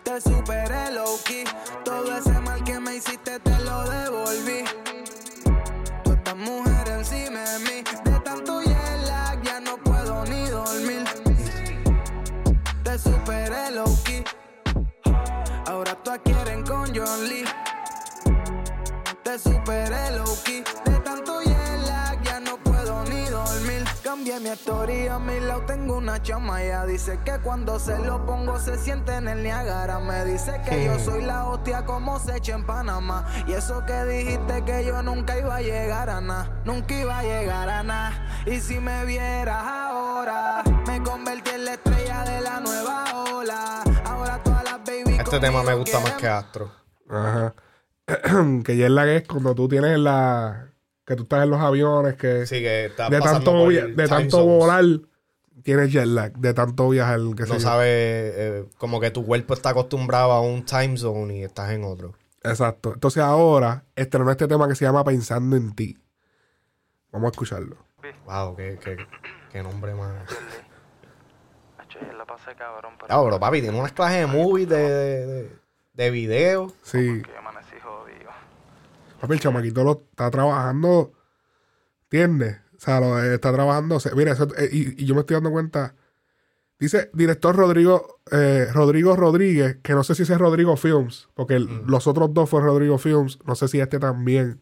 Te 0.02 0.20
superé 0.20 0.92
low 0.92 1.18
key. 1.24 1.44
Todo 1.84 2.16
ese 2.16 2.38
mal 2.40 2.62
que 2.64 2.78
me 2.78 2.96
hiciste 2.96 3.40
te 3.40 3.58
lo 3.60 3.88
devolví. 3.88 4.64
Tú 6.04 6.12
estás 6.12 6.36
mujer 6.36 6.88
encima 6.88 7.40
de 7.40 7.58
mí. 7.60 7.84
De 8.04 8.20
tanto 8.20 8.62
hiela 8.62 9.36
ya 9.42 9.60
no 9.60 9.76
puedo 9.78 10.24
ni 10.26 10.48
dormir. 10.48 11.07
Te 12.88 12.98
superé 12.98 13.70
low 13.72 13.98
key. 14.02 14.24
Ahora 15.66 15.94
tú 16.02 16.10
quieren 16.24 16.64
con 16.64 16.86
John 16.96 17.28
Lee. 17.28 17.44
Te 19.22 19.38
superé 19.38 20.12
low 20.12 20.34
key. 20.42 20.64
De 20.86 20.98
tanto 21.00 21.42
Cambié 24.08 24.40
mi 24.40 24.48
historia, 24.48 25.16
a 25.16 25.18
mi 25.18 25.38
lado 25.38 25.64
tengo 25.66 25.98
una 25.98 26.22
chama. 26.22 26.62
Ella 26.62 26.86
dice 26.86 27.20
que 27.26 27.32
cuando 27.40 27.78
se 27.78 27.98
lo 27.98 28.24
pongo 28.24 28.58
se 28.58 28.78
siente 28.78 29.14
en 29.14 29.28
el 29.28 29.42
Niagara. 29.42 29.98
Me 29.98 30.24
dice 30.24 30.62
que 30.66 30.86
yo 30.86 30.98
soy 30.98 31.20
la 31.20 31.44
hostia 31.44 31.84
como 31.84 32.18
se 32.18 32.38
echa 32.38 32.54
en 32.54 32.64
Panamá. 32.64 33.26
Y 33.46 33.52
eso 33.52 33.84
que 33.84 34.04
dijiste 34.06 34.64
que 34.64 34.86
yo 34.86 35.02
nunca 35.02 35.38
iba 35.38 35.56
a 35.56 35.60
llegar 35.60 36.08
a 36.08 36.22
nada. 36.22 36.62
Nunca 36.64 36.98
iba 36.98 37.18
a 37.18 37.22
llegar 37.22 37.68
a 37.68 37.82
nada. 37.82 38.44
Y 38.46 38.60
si 38.60 38.78
me 38.78 39.04
vieras 39.04 39.62
ahora, 39.62 40.62
me 40.86 41.02
convertí 41.02 41.50
en 41.50 41.66
la 41.66 41.74
estrella 41.74 42.24
de 42.24 42.40
la 42.40 42.60
nueva 42.60 43.24
ola. 43.34 43.82
Ahora 44.06 44.42
todas 44.42 44.64
las 44.64 44.78
baby 44.86 45.18
Este 45.18 45.38
tema 45.38 45.62
me 45.62 45.74
gusta 45.74 46.00
más 46.00 46.12
que 46.14 46.26
Astro. 46.26 46.72
Ajá. 47.10 47.52
que 48.64 48.74
ya 48.74 48.86
es 48.86 48.90
la 48.90 49.04
que 49.04 49.16
es 49.16 49.28
cuando 49.28 49.54
tú 49.54 49.68
tienes 49.68 49.98
la. 49.98 50.70
Que 51.08 51.16
tú 51.16 51.22
estás 51.22 51.42
en 51.42 51.48
los 51.48 51.58
aviones, 51.58 52.16
que 52.16 52.44
Sí, 52.44 52.56
que 52.56 52.84
está 52.84 53.08
de 53.08 53.18
pasando 53.18 53.50
tanto, 53.50 53.68
de 53.70 54.08
tanto 54.08 54.44
volar, 54.44 54.84
tiene 55.62 55.88
jet 55.88 56.04
lag 56.04 56.32
de 56.34 56.52
tanto 56.52 56.90
viajar. 56.90 57.18
Que 57.34 57.44
No 57.44 57.58
sabes, 57.58 57.86
eh, 57.88 58.64
como 58.76 59.00
que 59.00 59.10
tu 59.10 59.24
cuerpo 59.24 59.54
está 59.54 59.70
acostumbrado 59.70 60.32
a 60.32 60.42
un 60.42 60.66
time 60.66 60.98
zone 60.98 61.38
y 61.38 61.44
estás 61.44 61.70
en 61.70 61.84
otro. 61.84 62.12
Exacto. 62.42 62.92
Entonces 62.92 63.22
ahora 63.22 63.84
estrenó 63.96 64.30
este 64.30 64.46
tema 64.46 64.68
que 64.68 64.74
se 64.74 64.84
llama 64.84 65.02
Pensando 65.02 65.56
en 65.56 65.74
ti. 65.74 65.96
Vamos 67.10 67.28
a 67.28 67.30
escucharlo. 67.30 67.78
Wow, 68.26 68.54
qué, 68.54 68.78
qué, 68.84 68.98
qué 69.50 69.62
nombre 69.62 69.94
más. 69.94 70.14
Cabrón, 72.58 72.92
pero 73.00 73.14
Ah, 73.14 73.24
pero 73.24 73.40
papi, 73.40 73.62
tiene 73.62 73.78
unas 73.78 73.92
clases 73.92 74.20
de 74.20 74.26
movies, 74.26 74.68
de, 74.68 74.76
de, 74.76 75.26
de, 75.26 75.56
de 75.94 76.10
video. 76.10 76.72
Sí. 76.82 77.22
que 77.22 77.30
yo 77.30 77.38
amanecí 77.38 77.74
jodido. 77.82 78.30
Papi, 79.20 79.34
el 79.34 79.40
chamaquito 79.40 79.84
lo 79.84 80.04
está 80.10 80.30
trabajando. 80.30 81.12
¿Entiendes? 82.04 82.58
O 82.76 82.80
sea, 82.80 83.00
lo, 83.00 83.18
está 83.22 83.52
trabajando. 83.52 83.98
se- 84.00 84.14
mira, 84.14 84.32
eso, 84.32 84.46
eh, 84.56 84.68
y, 84.70 85.02
y 85.02 85.06
yo 85.06 85.14
me 85.14 85.20
estoy 85.20 85.34
dando 85.34 85.50
cuenta. 85.50 85.94
Dice 86.78 87.10
director 87.12 87.56
Rodrigo 87.56 88.20
eh, 88.30 88.68
Rodrigo 88.72 89.16
Rodríguez, 89.16 89.78
que 89.82 89.94
no 89.94 90.04
sé 90.04 90.14
si 90.14 90.22
ese 90.22 90.34
es 90.34 90.38
Rodrigo 90.38 90.76
Films, 90.76 91.28
porque 91.34 91.54
el- 91.54 91.68
Mm. 91.68 91.86
los 91.90 92.06
otros 92.06 92.32
dos 92.32 92.48
fue 92.48 92.60
Rodrigo 92.62 92.98
Films. 92.98 93.38
No 93.44 93.54
sé 93.56 93.66
si 93.68 93.80
este 93.80 93.98
también. 93.98 94.60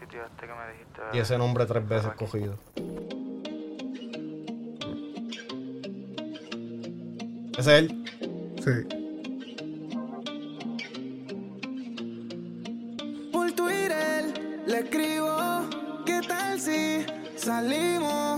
Sitio 0.00 0.24
este 0.24 0.46
que 0.46 0.52
me 0.52 0.72
dijiste. 0.72 1.00
Y 1.12 1.18
ese 1.18 1.36
nombre 1.36 1.66
tres 1.66 1.86
veces 1.88 2.12
cogido. 2.16 2.56
Ese 7.58 7.60
es 7.60 7.66
él. 7.68 8.04
Sí. 8.64 9.03
Salimos? 17.44 18.33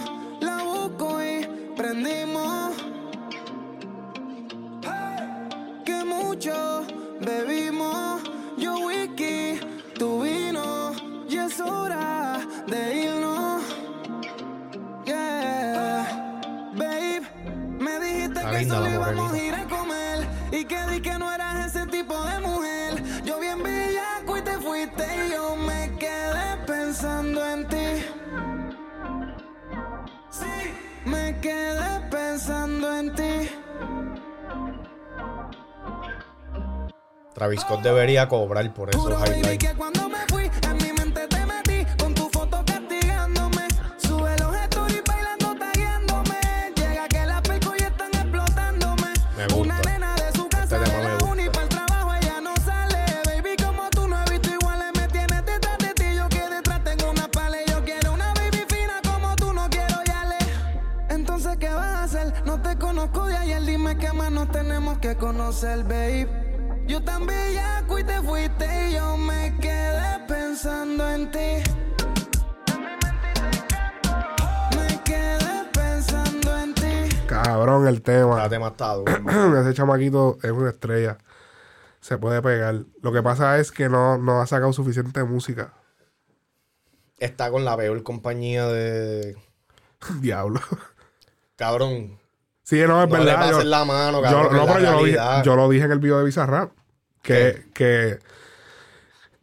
Una 57.10 57.28
pala 57.28 57.58
y 57.62 57.70
yo 57.70 57.84
quiero 57.84 58.14
una 58.14 58.32
baby 58.32 58.64
fina 58.66 58.94
como 59.04 59.36
tú 59.36 59.52
no 59.52 59.68
quiero 59.68 60.02
yale. 60.06 60.36
Entonces, 61.10 61.58
¿qué 61.58 61.68
vas 61.68 61.84
a 61.84 62.02
hacer? 62.04 62.32
No 62.46 62.62
te 62.62 62.78
conozco 62.78 63.26
de 63.26 63.36
ayer, 63.36 63.62
dime 63.62 63.98
qué 63.98 64.10
más 64.12 64.32
nos 64.32 64.50
tenemos 64.50 64.98
que 64.98 65.16
conocer, 65.16 65.84
babe. 65.84 66.45
Yo 66.96 67.02
tan 67.02 67.26
bellaco 67.26 67.98
y 67.98 68.04
te 68.04 68.22
fuiste 68.22 68.88
y 68.88 68.94
yo 68.94 69.18
me 69.18 69.54
quedé 69.60 70.18
pensando 70.26 71.06
en 71.10 71.30
ti. 71.30 71.62
Me 74.74 75.02
quedé 75.04 75.64
pensando 75.74 76.56
en 76.56 76.74
ti. 76.74 77.16
Cabrón 77.26 77.86
el 77.86 78.00
tema. 78.00 78.36
Cada 78.36 78.48
tema 78.48 78.68
está 78.68 78.94
duro. 78.94 79.12
Ese 79.60 79.74
chamaquito 79.74 80.38
es 80.42 80.50
una 80.52 80.70
estrella. 80.70 81.18
Se 82.00 82.16
puede 82.16 82.40
pegar. 82.40 82.84
Lo 83.02 83.12
que 83.12 83.22
pasa 83.22 83.58
es 83.58 83.72
que 83.72 83.90
no, 83.90 84.16
no 84.16 84.40
ha 84.40 84.46
sacado 84.46 84.72
suficiente 84.72 85.22
música. 85.22 85.74
Está 87.18 87.50
con 87.50 87.66
la 87.66 87.76
peor 87.76 88.02
compañía 88.04 88.68
de. 88.68 89.36
Diablo. 90.22 90.60
Cabrón. 91.56 92.18
Sí, 92.62 92.76
no, 92.88 93.02
es 93.02 93.10
No 93.10 93.18
le 93.18 93.24
verdad. 93.26 93.36
pases 93.40 93.56
yo- 93.58 93.64
la 93.64 93.84
mano, 93.84 94.18
yo, 94.18 94.22
cabrón. 94.22 94.56
no, 94.56 94.62
es 94.62 94.66
la 94.66 94.72
pero 94.72 94.84
yo 94.86 94.92
lo, 94.92 95.04
dije, 95.04 95.18
yo 95.44 95.56
lo 95.56 95.68
dije 95.68 95.84
en 95.84 95.92
el 95.92 95.98
video 95.98 96.18
de 96.20 96.24
Bizarrap. 96.24 96.70
Que, 97.26 97.64
que, 97.74 98.18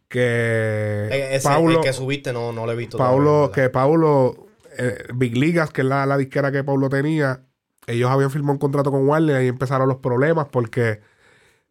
que 0.08 1.36
ese, 1.36 1.48
Paulo, 1.48 1.78
el 1.78 1.84
que 1.84 1.92
subiste 1.92 2.32
no, 2.32 2.52
no 2.52 2.64
lo 2.66 2.72
he 2.72 2.76
visto. 2.76 2.96
Paulo, 2.96 3.50
todavía, 3.50 3.52
que 3.52 3.70
Paulo, 3.70 4.46
eh, 4.78 5.04
Big 5.14 5.36
Ligas, 5.36 5.70
que 5.70 5.82
es 5.82 5.86
la, 5.86 6.06
la 6.06 6.16
disquera 6.16 6.50
que 6.50 6.64
Paulo 6.64 6.88
tenía, 6.88 7.44
ellos 7.86 8.10
habían 8.10 8.30
firmado 8.30 8.52
un 8.54 8.58
contrato 8.58 8.90
con 8.90 9.06
Warner 9.06 9.36
y 9.36 9.38
ahí 9.40 9.48
empezaron 9.48 9.88
los 9.88 9.98
problemas 9.98 10.48
porque 10.50 11.00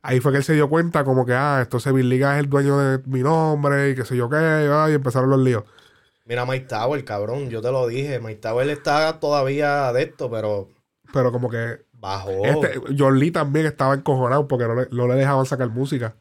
ahí 0.03 0.19
fue 0.19 0.31
que 0.31 0.37
él 0.39 0.43
se 0.43 0.53
dio 0.53 0.69
cuenta 0.69 1.03
como 1.03 1.25
que, 1.25 1.33
ah, 1.33 1.59
entonces 1.61 1.91
Big 1.93 2.05
Ligas 2.05 2.35
es 2.35 2.43
el 2.43 2.49
dueño 2.49 2.77
de 2.77 2.99
mi 3.05 3.21
nombre 3.23 3.89
y 3.89 3.95
qué 3.95 4.05
sé 4.05 4.15
yo 4.15 4.29
qué, 4.29 4.35
ah, 4.35 4.87
y 4.89 4.93
empezaron 4.93 5.29
los 5.29 5.39
líos. 5.39 5.63
Mira 6.25 6.45
Mike 6.45 6.67
Tower, 6.67 7.03
cabrón. 7.03 7.49
Yo 7.49 7.61
te 7.61 7.71
lo 7.71 7.87
dije. 7.87 8.19
Mike 8.19 8.39
Tower 8.39 8.69
está 8.69 9.19
todavía 9.19 9.91
de 9.91 10.03
esto, 10.03 10.29
pero 10.29 10.69
Pero 11.11 11.31
como 11.31 11.49
que 11.49 11.81
bajó. 12.03 12.45
este, 12.45 12.81
John 12.97 13.17
Lee 13.17 13.31
también 13.31 13.65
estaba 13.65 13.95
encojonado 13.95 14.47
porque 14.47 14.67
no 14.67 14.75
le, 14.75 14.87
no 14.91 15.07
le 15.07 15.15
dejaban 15.15 15.45
sacar 15.45 15.69
música. 15.69 16.15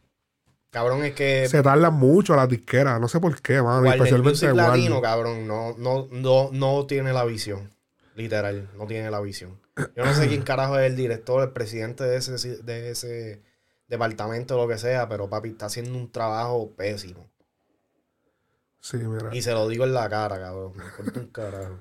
Cabrón, 0.70 1.04
es 1.04 1.14
que 1.14 1.46
Se 1.48 1.62
tardan 1.62 1.94
mucho 1.94 2.34
las 2.34 2.48
disqueras, 2.48 2.98
no 2.98 3.06
sé 3.06 3.20
por 3.20 3.38
qué, 3.42 3.60
mano, 3.60 3.84
especialmente 3.92 4.46
Warner. 4.46 4.68
Latino, 4.68 5.02
cabrón, 5.02 5.46
no, 5.46 5.76
no, 5.76 6.08
no, 6.10 6.48
no 6.50 6.86
tiene 6.86 7.12
la 7.12 7.24
visión. 7.24 7.70
Literal, 8.14 8.70
no 8.78 8.86
tiene 8.86 9.10
la 9.10 9.20
visión. 9.20 9.60
Yo 9.96 10.04
no 10.04 10.14
sé 10.14 10.28
quién 10.28 10.42
carajo 10.42 10.78
es 10.78 10.90
el 10.90 10.96
director, 10.96 11.42
el 11.42 11.50
presidente 11.50 12.04
de 12.04 12.16
ese, 12.16 12.62
de 12.62 12.90
ese 12.90 13.42
departamento, 13.88 14.56
lo 14.56 14.68
que 14.68 14.78
sea, 14.78 15.08
pero 15.08 15.28
papi 15.28 15.50
está 15.50 15.66
haciendo 15.66 15.98
un 15.98 16.10
trabajo 16.10 16.70
pésimo. 16.74 17.28
Sí, 18.80 18.96
mira. 18.98 19.28
Y 19.32 19.42
se 19.42 19.52
lo 19.52 19.68
digo 19.68 19.84
en 19.84 19.92
la 19.92 20.08
cara, 20.08 20.38
cabrón. 20.40 20.72
Me 20.76 21.20
un 21.20 21.26
carajo. 21.28 21.80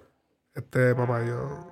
Este 0.54 0.94
papá 0.96 1.26
yo. 1.26 1.71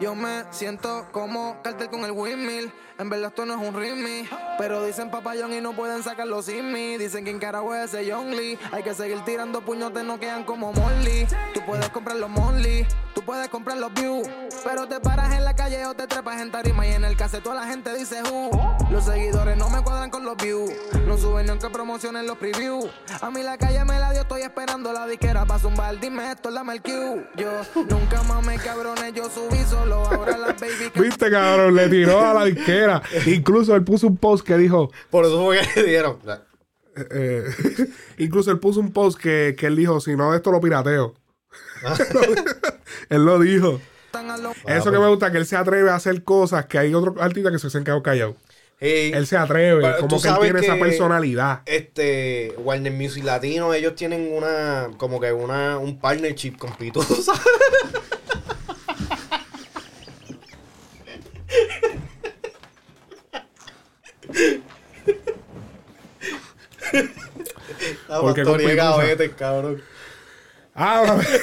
Yo 0.00 0.14
me 0.14 0.44
siento 0.50 1.06
como 1.12 1.60
cartel 1.62 1.90
con 1.90 2.04
el 2.06 2.12
windmill. 2.12 2.72
En 2.98 3.08
verdad 3.08 3.28
esto 3.28 3.44
no 3.44 3.54
es 3.54 3.68
un 3.68 3.74
ritmi. 3.74 4.28
Pero 4.58 4.84
dicen 4.84 5.10
papayón 5.10 5.52
y 5.52 5.60
no 5.60 5.74
pueden 5.74 6.02
sacarlo 6.02 6.42
sin 6.42 6.72
mí. 6.72 6.96
Dicen 6.96 7.24
que 7.24 7.30
en 7.30 7.38
carajo 7.38 7.74
es 7.74 7.94
ese 7.94 8.02
Lee. 8.02 8.58
Hay 8.72 8.82
que 8.82 8.94
seguir 8.94 9.22
tirando 9.24 9.62
puñotes, 9.62 10.04
no 10.04 10.18
quedan 10.18 10.44
como 10.44 10.72
Molly. 10.72 11.26
Tú 11.52 11.60
puedes 11.66 11.88
comprar 11.90 12.16
los 12.16 12.30
Monly, 12.30 12.86
tú 13.14 13.22
puedes 13.22 13.48
comprar 13.48 13.78
los 13.78 13.92
views. 13.94 14.28
Pero 14.64 14.86
te 14.86 15.00
paras 15.00 15.34
en 15.34 15.44
la 15.44 15.54
calle 15.54 15.84
o 15.86 15.94
te 15.94 16.06
trepas 16.06 16.40
en 16.40 16.50
tarima. 16.50 16.86
Y 16.86 16.92
en 16.92 17.04
el 17.04 17.16
cassette 17.16 17.42
toda 17.42 17.56
la 17.56 17.66
gente 17.66 17.94
dice 17.94 18.22
who. 18.22 18.50
Los 18.90 19.04
seguidores 19.04 19.56
no 19.56 19.70
me 19.70 19.82
cuadran 19.82 20.10
con 20.10 20.24
los 20.24 20.36
views. 20.36 20.70
No 21.06 21.16
suben 21.16 21.46
ni 21.46 21.50
aunque 21.52 21.70
promocionen 21.70 22.26
los 22.26 22.36
previews. 22.38 22.90
A 23.20 23.30
mí 23.30 23.42
la 23.42 23.56
calle 23.56 23.82
me 23.84 23.98
la 23.98 24.12
dio, 24.12 24.22
estoy 24.22 24.42
esperando 24.42 24.92
la 24.92 25.06
disquera 25.06 25.46
para 25.46 25.60
zumbar. 25.60 25.98
Dime 26.00 26.32
esto, 26.32 26.50
dame 26.50 26.74
el 26.74 26.82
cue. 26.82 27.26
Yo 27.36 27.50
nunca 27.88 28.22
mamé 28.24 28.56
cabrones, 28.58 29.12
yo 29.14 29.30
subí 29.30 29.58
solo. 29.64 29.89
Ahora 29.96 30.38
las 30.38 30.60
baby 30.60 30.90
que 30.92 31.00
Viste, 31.00 31.30
cabrón, 31.30 31.74
le 31.74 31.88
tiró 31.88 32.20
a 32.20 32.34
la 32.34 32.44
disquera. 32.44 33.02
Incluso 33.26 33.74
él 33.74 33.84
puso 33.84 34.06
un 34.06 34.16
post 34.16 34.46
que 34.46 34.56
dijo, 34.56 34.90
Por 35.10 35.24
eso 35.24 35.44
fue 35.44 35.58
que 35.74 35.80
le 35.82 35.88
dieron. 35.88 36.18
eh, 37.10 37.44
incluso 38.18 38.50
él 38.50 38.58
puso 38.58 38.80
un 38.80 38.92
post 38.92 39.18
que, 39.18 39.54
que 39.58 39.66
él 39.66 39.76
dijo, 39.76 40.00
si 40.00 40.16
no 40.16 40.30
de 40.32 40.38
esto 40.38 40.50
lo 40.50 40.60
pirateo. 40.60 41.14
él 43.08 43.24
lo 43.24 43.38
dijo. 43.38 43.80
Eso 44.66 44.90
que 44.90 44.98
me 44.98 45.06
gusta, 45.08 45.30
que 45.30 45.38
él 45.38 45.46
se 45.46 45.56
atreve 45.56 45.90
a 45.90 45.94
hacer 45.94 46.24
cosas 46.24 46.66
que 46.66 46.78
hay 46.78 46.92
otros 46.94 47.14
artistas 47.20 47.52
que 47.52 47.70
se 47.70 47.78
han 47.78 47.84
quedado 47.84 48.02
callados. 48.02 48.34
Hey, 48.82 49.12
Él 49.14 49.26
se 49.26 49.36
atreve, 49.36 49.82
Pero 49.82 49.98
como 49.98 50.22
que 50.22 50.28
él 50.28 50.34
tiene 50.40 50.60
esa 50.60 50.76
personalidad. 50.76 51.60
este 51.66 52.54
Warner 52.56 52.90
Music 52.92 53.22
Latino, 53.24 53.74
ellos 53.74 53.94
tienen 53.94 54.32
una, 54.32 54.88
como 54.96 55.20
que 55.20 55.30
una, 55.32 55.76
un 55.76 56.00
partnership 56.00 56.56
con 56.56 56.74
Pitusa. 56.76 57.34
La 68.10 68.20
¿Por 68.20 68.34
qué 68.34 68.42
con 68.42 68.52
factoría 68.54 68.68
de 68.68 68.74
Pitusa? 68.74 68.90
gavetes, 68.96 69.30
cabrón. 69.36 69.82
Ah, 70.74 71.00
una 71.04 71.14
vez- 71.14 71.42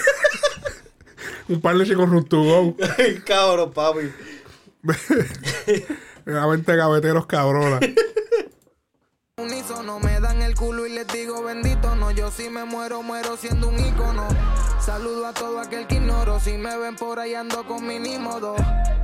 un 1.48 1.62
partnership 1.62 1.96
con 1.96 2.12
Run 2.12 2.26
to 2.26 2.44
Go. 2.44 2.76
Ay, 2.98 3.20
cabrón, 3.26 3.72
papi. 3.72 4.12
Una 6.26 6.46
mente 6.48 6.76
gaveteros 6.76 7.26
cabrona. 7.26 7.80
unísono 9.38 10.00
me 10.00 10.14
da 10.20 10.20
dan 10.20 10.42
el 10.42 10.56
culo 10.56 10.86
y 10.86 10.92
les 10.94 11.08
digo 11.08 11.42
bendito 11.44 11.96
no. 11.96 12.12
Yo 12.12 12.32
si 12.32 12.50
me 12.50 12.66
muero, 12.66 13.02
muero 13.02 13.38
siendo 13.38 13.70
un 13.70 13.80
ícono. 13.80 14.28
Saludo 14.88 15.26
a 15.26 15.34
todo 15.34 15.60
aquel 15.60 15.86
que 15.86 15.96
ignoro. 15.96 16.40
Si 16.40 16.54
me 16.54 16.78
ven 16.78 16.96
por 16.96 17.20
ahí 17.20 17.34
ando 17.34 17.66
con 17.66 17.86
mi 17.86 18.00
modo. 18.18 18.56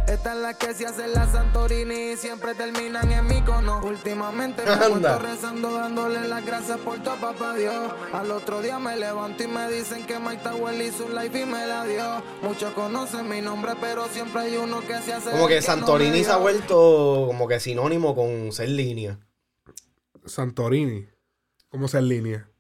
Estas 0.07 0.37
las 0.37 0.55
que 0.55 0.73
se 0.73 0.85
hacen 0.85 1.11
la 1.11 1.29
Santorini 1.29 2.13
y 2.13 2.15
siempre 2.15 2.55
terminan 2.55 3.11
en 3.11 3.27
mi 3.27 3.41
cono. 3.41 3.81
Últimamente 3.83 4.63
me 4.63 4.71
Anda. 4.71 4.85
encuentro 4.85 5.19
rezando, 5.19 5.73
dándole 5.73 6.25
las 6.25 6.45
gracias 6.45 6.77
por 6.77 7.03
todo, 7.03 7.17
papá 7.17 7.55
Dios. 7.55 7.91
Al 8.13 8.31
otro 8.31 8.61
día 8.61 8.79
me 8.79 8.95
levanto 8.95 9.43
y 9.43 9.47
me 9.47 9.69
dicen 9.69 10.07
que 10.07 10.19
Mike 10.19 10.41
Tower 10.41 10.81
hizo 10.81 11.05
un 11.05 11.15
live 11.15 11.41
y 11.41 11.45
me 11.45 11.67
la 11.67 11.83
dio. 11.83 12.23
Muchos 12.43 12.71
conocen 12.71 13.27
mi 13.27 13.41
nombre, 13.41 13.73
pero 13.81 14.07
siempre 14.07 14.43
hay 14.43 14.55
uno 14.55 14.79
que 14.87 15.01
se 15.01 15.11
hace. 15.11 15.31
Como 15.31 15.49
el 15.49 15.49
que 15.49 15.55
no 15.55 15.61
me 15.61 15.61
Santorini 15.63 16.23
se 16.23 16.31
ha 16.31 16.37
vuelto 16.37 17.25
como 17.27 17.45
que 17.45 17.59
sinónimo 17.59 18.15
con 18.15 18.53
ser 18.53 18.69
línea. 18.69 19.19
Santorini. 20.25 21.09
¿Cómo 21.67 21.89
se 21.89 21.97
en 21.97 22.07
línea? 22.07 22.52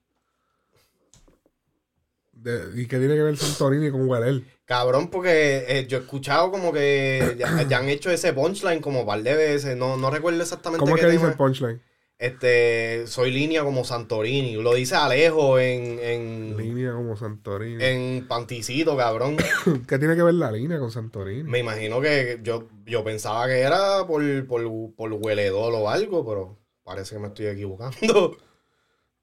De- 2.43 2.81
¿Y 2.81 2.87
qué 2.87 2.99
tiene 2.99 3.15
que 3.15 3.23
ver 3.23 3.37
Santorini 3.37 3.89
con 3.89 4.07
Weller? 4.07 4.43
Cabrón, 4.65 5.09
porque 5.09 5.65
eh, 5.67 5.87
yo 5.87 5.97
he 5.97 6.01
escuchado 6.01 6.51
como 6.51 6.73
que 6.73 7.35
ya, 7.39 7.63
ya 7.69 7.77
han 7.77 7.87
hecho 7.87 8.11
ese 8.11 8.33
punchline 8.33 8.81
como 8.81 9.01
un 9.01 9.05
par 9.05 9.23
de 9.23 9.33
veces. 9.33 9.77
No, 9.77 9.95
no 9.95 10.11
recuerdo 10.11 10.41
exactamente 10.41 10.79
¿Cómo 10.79 10.95
es 10.95 11.01
qué 11.01 11.07
que 11.07 11.13
dice 11.13 11.25
el 11.25 11.33
punchline? 11.35 11.81
Este, 12.17 13.07
soy 13.07 13.31
línea 13.31 13.63
como 13.63 13.85
Santorini. 13.85 14.55
Lo 14.55 14.73
dice 14.73 14.95
Alejo 14.95 15.57
en, 15.57 15.99
en, 15.99 16.57
Línea 16.57 16.93
como 16.93 17.15
Santorini. 17.15 17.83
en 17.83 18.27
Panticito, 18.27 18.95
cabrón. 18.97 19.37
¿Qué 19.87 19.97
tiene 19.99 20.15
que 20.15 20.23
ver 20.23 20.33
la 20.35 20.51
línea 20.51 20.79
con 20.79 20.91
Santorini? 20.91 21.43
Me 21.43 21.59
imagino 21.59 22.01
que 22.01 22.39
yo, 22.43 22.67
yo 22.85 23.03
pensaba 23.03 23.47
que 23.47 23.59
era 23.59 24.05
por, 24.05 24.21
por, 24.47 24.95
por 24.95 25.13
hueledol 25.13 25.75
o 25.75 25.89
algo, 25.89 26.25
pero 26.25 26.59
parece 26.83 27.15
que 27.15 27.21
me 27.21 27.27
estoy 27.27 27.47
equivocando. 27.47 28.37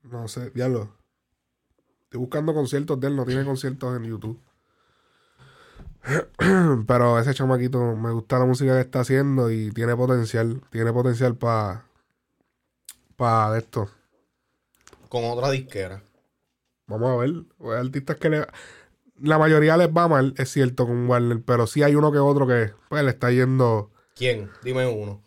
No 0.03 0.29
sé, 0.29 0.51
diablo. 0.51 1.00
Estoy 2.11 2.23
buscando 2.23 2.53
conciertos 2.53 2.99
de 2.99 3.07
él, 3.07 3.15
no 3.15 3.25
tiene 3.25 3.45
conciertos 3.45 3.97
en 3.97 4.03
YouTube. 4.03 4.37
Pero 6.89 7.21
ese 7.21 7.33
chamaquito 7.35 7.95
me 7.95 8.11
gusta 8.11 8.41
la 8.41 8.47
música 8.47 8.75
que 8.75 8.81
está 8.81 8.99
haciendo 8.99 9.49
y 9.49 9.71
tiene 9.71 9.95
potencial. 9.95 10.61
Tiene 10.71 10.93
potencial 10.93 11.37
para. 11.37 11.85
Para 13.15 13.57
esto. 13.57 13.89
Con 15.09 15.23
otra 15.25 15.53
disquera. 15.53 16.03
Vamos 16.89 17.11
a 17.13 17.17
ver. 17.19 17.31
Hay 17.61 17.87
artistas 17.87 18.17
que 18.17 18.29
le. 18.29 18.47
La 19.23 19.39
mayoría 19.39 19.77
les 19.77 19.91
va 19.91 20.09
mal, 20.09 20.35
es 20.37 20.51
cierto, 20.51 20.89
con 20.89 21.09
Warner. 21.09 21.41
Pero 21.45 21.69
sí 21.69 21.85
hay 21.85 21.95
uno 21.95 22.11
que 22.11 22.19
otro 22.19 22.45
que 22.45 22.73
pues, 22.89 23.05
le 23.05 23.11
está 23.11 23.31
yendo. 23.31 23.93
¿Quién? 24.17 24.51
Dime 24.65 24.85
uno. 24.89 25.23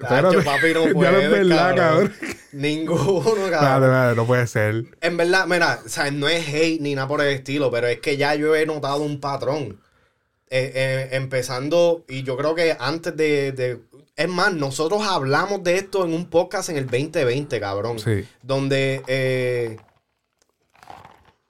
Tacho, 0.00 0.42
papi, 0.44 0.74
no 0.74 0.86
Ya 0.86 0.92
puede, 0.92 1.12
no 1.12 1.18
es 1.18 1.30
verdad, 1.30 1.76
cabrón. 1.76 2.14
Ninguno, 2.52 3.22
cabrón. 3.24 3.44
Espérate, 3.44 3.84
espérate, 3.86 4.16
no 4.16 4.26
puede 4.26 4.46
ser. 4.46 4.84
En 5.00 5.16
verdad, 5.16 5.46
mira, 5.46 5.80
o 5.84 5.88
sea, 5.88 6.10
no 6.10 6.28
es 6.28 6.46
hate 6.48 6.80
ni 6.80 6.94
nada 6.94 7.08
por 7.08 7.20
el 7.22 7.28
estilo, 7.28 7.70
pero 7.70 7.86
es 7.86 8.00
que 8.00 8.16
ya 8.16 8.34
yo 8.34 8.54
he 8.54 8.66
notado 8.66 8.98
un 9.02 9.20
patrón. 9.20 9.80
Eh, 10.48 10.70
eh, 10.74 11.08
empezando, 11.12 12.04
y 12.08 12.22
yo 12.22 12.36
creo 12.36 12.54
que 12.54 12.76
antes 12.78 13.16
de, 13.16 13.50
de- 13.52 13.80
Es 14.14 14.28
más, 14.28 14.52
nosotros 14.54 15.02
hablamos 15.02 15.64
de 15.64 15.76
esto 15.76 16.04
en 16.04 16.12
un 16.14 16.26
podcast 16.30 16.68
en 16.68 16.76
el 16.76 16.84
2020, 16.86 17.58
cabrón. 17.58 17.98
Sí. 17.98 18.24
Donde 18.42 19.02
eh, 19.08 19.76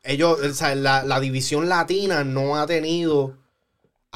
ellos, 0.03 0.39
o 0.41 0.55
sea, 0.55 0.75
la, 0.75 1.03
la 1.05 1.21
división 1.21 1.69
latina 1.69 2.25
no 2.25 2.57
ha 2.57 2.67
tenido 2.67 3.37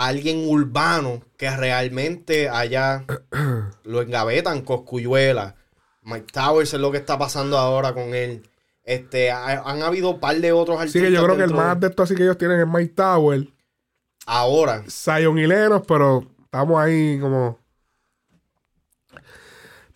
a 0.00 0.06
alguien 0.06 0.48
urbano 0.48 1.22
que 1.36 1.50
realmente 1.54 2.48
haya 2.48 3.04
lo 3.84 4.02
engavetan 4.02 4.62
Coscuyuela. 4.62 5.56
Mike 6.02 6.28
Towers 6.32 6.72
es 6.74 6.80
lo 6.80 6.90
que 6.90 6.98
está 6.98 7.18
pasando 7.18 7.58
ahora 7.58 7.92
con 7.92 8.14
él. 8.14 8.48
Este, 8.82 9.30
ha- 9.30 9.60
han 9.70 9.82
habido 9.82 10.10
un 10.10 10.20
par 10.20 10.36
de 10.36 10.52
otros 10.52 10.76
Sí, 10.78 10.82
artistas. 10.82 11.02
que 11.02 11.12
yo 11.12 11.24
creo 11.24 11.36
que 11.36 11.42
el 11.44 11.54
más 11.54 11.78
de 11.78 11.88
esto 11.88 12.02
así 12.02 12.14
que 12.14 12.22
ellos 12.22 12.38
tienen 12.38 12.60
es 12.60 12.66
Mike 12.66 12.94
Tower. 12.94 13.46
Ahora. 14.26 14.84
Zion 14.88 15.38
y 15.38 15.46
Lenos, 15.46 15.82
pero 15.86 16.24
estamos 16.44 16.78
ahí 16.80 17.18
como. 17.20 17.58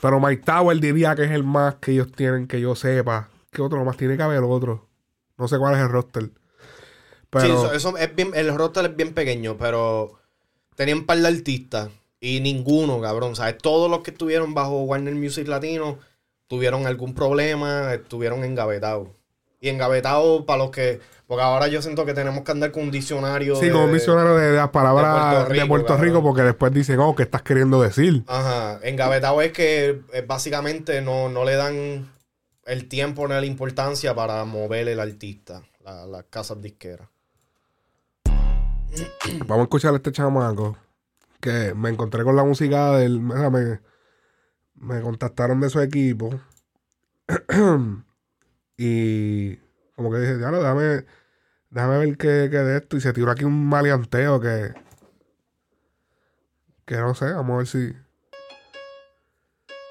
Pero 0.01 0.21
Mike 0.21 0.43
Tower 0.45 0.79
diría 0.79 1.15
que 1.15 1.25
es 1.25 1.31
el 1.31 1.45
más 1.45 1.77
que 1.77 1.93
ellos 1.93 2.13
tienen, 2.13 2.47
que 2.47 2.61
yo 2.61 2.75
sepa. 2.75 3.29
¿Qué 3.51 3.63
otro 3.63 3.83
más 3.85 3.97
tiene 3.97 4.17
que 4.17 4.23
haber 4.23 4.43
otro? 4.43 4.87
No 5.39 5.49
sé 5.49 5.59
cuál 5.59 5.75
es 5.77 5.81
el 5.81 5.89
roster. 5.89 6.31
Pero 7.35 7.47
Sí, 7.47 7.51
eso, 7.52 7.73
eso 7.74 7.98
es 7.98 8.15
bien, 8.16 8.31
el 8.35 8.55
roster 8.55 8.86
es 8.86 8.97
bien 8.97 9.12
pequeño, 9.12 9.56
pero 9.59 10.15
tenían 10.77 10.98
un 10.98 11.06
par 11.06 11.19
de 11.19 11.28
artistas 11.28 11.89
y 12.20 12.40
ninguno, 12.40 13.01
cabrón. 13.01 13.36
¿sabes? 13.36 13.59
Todos 13.59 13.90
los 13.90 14.01
que 14.01 14.11
estuvieron 14.12 14.55
bajo 14.55 14.82
Warner 14.85 15.15
Music 15.15 15.47
Latino 15.48 15.98
tuvieron 16.47 16.86
algún 16.86 17.15
problema, 17.15 17.93
estuvieron 17.94 18.44
engavetados. 18.44 19.09
Y 19.61 19.69
engavetados 19.69 20.44
para 20.44 20.59
los 20.65 20.70
que. 20.70 21.01
Porque 21.27 21.43
ahora 21.43 21.69
yo 21.69 21.81
siento 21.81 22.05
que 22.05 22.12
tenemos 22.12 22.44
que 22.44 22.52
andar 22.52 22.70
con 22.70 22.82
un 22.82 22.90
diccionario. 22.90 23.56
sí, 23.56 23.66
de- 23.66 23.73
como 23.73 23.85
un 23.86 23.93
diccionario 23.94 24.35
de, 24.36 24.51
de 24.51 24.56
las 24.59 24.69
palabras 24.69 25.48
de 25.48 25.55
de 25.55 25.66
Puerto 25.66 25.97
Rico, 25.97 26.23
porque 26.23 26.43
después 26.43 26.70
dicen, 26.73 27.01
oh, 27.01 27.15
¿qué 27.16 27.23
estás 27.23 27.40
queriendo 27.43 27.81
decir? 27.81 28.23
Ajá. 28.27 28.78
Engavetado 28.82 29.40
es 29.40 29.52
que 29.52 30.02
eh, 30.12 30.24
básicamente 30.27 31.01
no, 31.01 31.31
no 31.31 31.47
le 31.47 31.56
dan 31.56 32.11
el 32.66 32.89
tiempo 32.89 33.27
ni 33.27 33.35
la 33.35 33.47
importancia 33.47 34.15
para 34.15 34.44
mover 34.44 34.86
el 34.89 35.01
artista, 35.01 35.62
la- 35.82 36.05
las 36.05 36.24
casas 36.24 36.61
disqueras. 36.61 37.09
Vamos 39.47 39.59
a 39.59 39.62
escuchar 39.62 39.93
a 39.95 39.97
este 39.97 40.12
chamaco 40.12 40.77
que 41.41 41.75
me 41.75 41.91
encontré 41.91 42.25
con 42.25 42.37
la 42.37 42.45
música 42.45 42.93
del. 42.93 43.21
Me, 43.21 43.81
me 44.77 45.01
contactaron 45.01 45.61
de 45.61 45.71
su 45.71 45.81
equipo. 45.81 46.41
y 48.77 49.57
como 49.97 50.11
que 50.11 50.19
dije, 50.19 50.39
ya 50.39 50.51
no, 50.51 50.59
déjame, 50.59 51.05
déjame 51.71 51.99
ver 51.99 52.16
qué, 52.16 52.49
qué 52.51 52.59
de 52.59 52.77
esto. 52.79 52.97
Y 52.97 53.01
se 53.01 53.12
tiró 53.12 53.31
aquí 53.31 53.45
un 53.45 53.66
maleanteo 53.66 54.41
que. 54.41 54.73
Que 56.87 56.97
no 56.97 57.15
sé, 57.15 57.33
vamos 57.33 57.55
a 57.55 57.59
ver 57.59 57.66
si. 57.66 57.97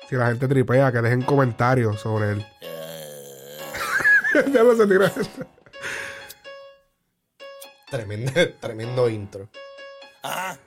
Si 0.09 0.15
la 0.15 0.27
gente 0.27 0.47
tripea, 0.47 0.91
que 0.91 1.01
dejen 1.01 1.21
comentarios 1.21 1.99
sobre 1.99 2.31
él. 2.31 2.45
ya 4.53 4.63
no 4.63 4.75
se 4.75 4.88
tira 4.88 5.07
esto. 5.07 5.45
Tremendo, 7.93 8.31
tremendo 8.59 9.07
intro. 9.07 9.49
Ajá. 10.23 10.57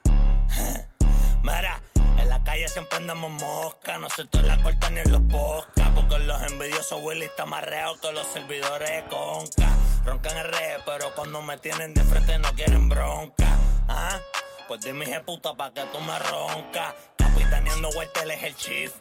Mira, 1.43 1.83
en 2.19 2.29
la 2.29 2.45
calle 2.45 2.69
siempre 2.69 2.99
andamos 2.99 3.33
mosca, 3.33 3.99
no 3.99 4.09
se 4.09 4.27
te 4.27 4.41
la 4.43 4.63
corta 4.63 4.91
ni 4.91 5.01
en 5.01 5.11
los 5.11 5.23
podcasts, 5.23 5.91
porque 5.97 6.21
los 6.21 6.41
envidiosos 6.45 7.03
Willy 7.03 7.25
está 7.25 7.45
más 7.45 7.65
real 7.65 7.99
que 8.01 8.13
los 8.13 8.29
servidores 8.29 8.89
de 8.89 9.05
conca. 9.11 9.69
Roncan 10.05 10.37
el 10.37 10.45
rey, 10.45 10.77
pero 10.87 11.13
cuando 11.17 11.43
me 11.43 11.59
tienen 11.59 11.95
de 11.95 12.05
frente 12.05 12.39
no 12.39 12.53
quieren 12.53 12.89
bronca. 12.89 13.59
Ajá. 13.89 14.21
Pues 14.69 14.83
dime, 14.83 15.07
hija 15.07 15.25
puta, 15.25 15.53
pa' 15.55 15.73
que 15.73 15.83
tú 15.93 15.99
me 15.99 16.17
roncas. 16.21 16.95
Capitaneando 17.17 17.89
Huertel 17.89 18.31
es 18.31 18.43
el 18.45 18.55
chief. 18.55 18.93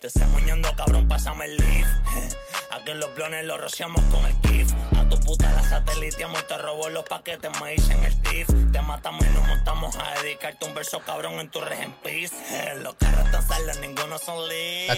Te 0.00 0.06
estoy 0.06 0.24
muñando, 0.28 0.74
cabrón, 0.74 1.06
pásame 1.06 1.44
el 1.44 1.58
leaf. 1.58 1.86
Aquí 2.70 2.92
en 2.92 3.00
los 3.00 3.14
blones 3.14 3.44
los 3.44 3.60
rociamos 3.60 4.00
con 4.04 4.24
el 4.24 4.34
kif. 4.40 4.72
A 5.04 5.08
tu 5.08 5.20
puta 5.20 5.50
la 5.52 5.62
sateliteamos 5.62 6.40
y 6.40 6.46
te 6.46 6.58
robo 6.58 6.88
los 6.90 7.04
paquetes, 7.04 7.50
me 7.62 7.72
dicen 7.72 8.02
el 8.04 8.20
tif. 8.22 8.46
Te 8.72 8.80
matamos 8.82 9.24
y 9.26 9.30
nos 9.30 9.46
montamos 9.46 9.96
a 9.96 10.22
dedicarte 10.22 10.64
un 10.66 10.74
verso 10.74 11.00
cabrón 11.04 11.34
en 11.34 11.48
tu 11.50 11.60
regen 11.60 11.92
peace. 12.02 12.34
Eh, 12.50 12.78
Los 12.82 12.94
carros 12.94 13.30
tan 13.30 13.46
salos, 13.46 13.78
ninguno 13.80 14.18
son 14.18 14.48
lit. 14.48 14.90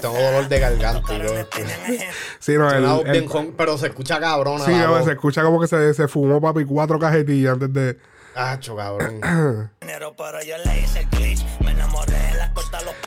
Tengo 0.00 0.14
dolor 0.18 0.48
de 0.48 0.58
garganta. 0.58 1.02
Sí, 2.40 2.52
no, 2.54 2.70
el- 2.70 2.84
el- 3.06 3.54
pero 3.56 3.78
se 3.78 3.88
escucha 3.88 4.18
cabrón. 4.20 4.60
sí, 4.64 4.72
a 4.72 4.90
ver, 4.90 5.04
se 5.04 5.12
escucha 5.12 5.42
como 5.42 5.60
que 5.60 5.66
se, 5.68 5.94
se 5.94 6.08
fumó 6.08 6.40
papi 6.40 6.64
cuatro 6.64 6.98
cajetillas 6.98 7.54
antes 7.54 7.72
de. 7.72 7.98
Acho, 8.38 8.76
cabrón. 8.76 9.20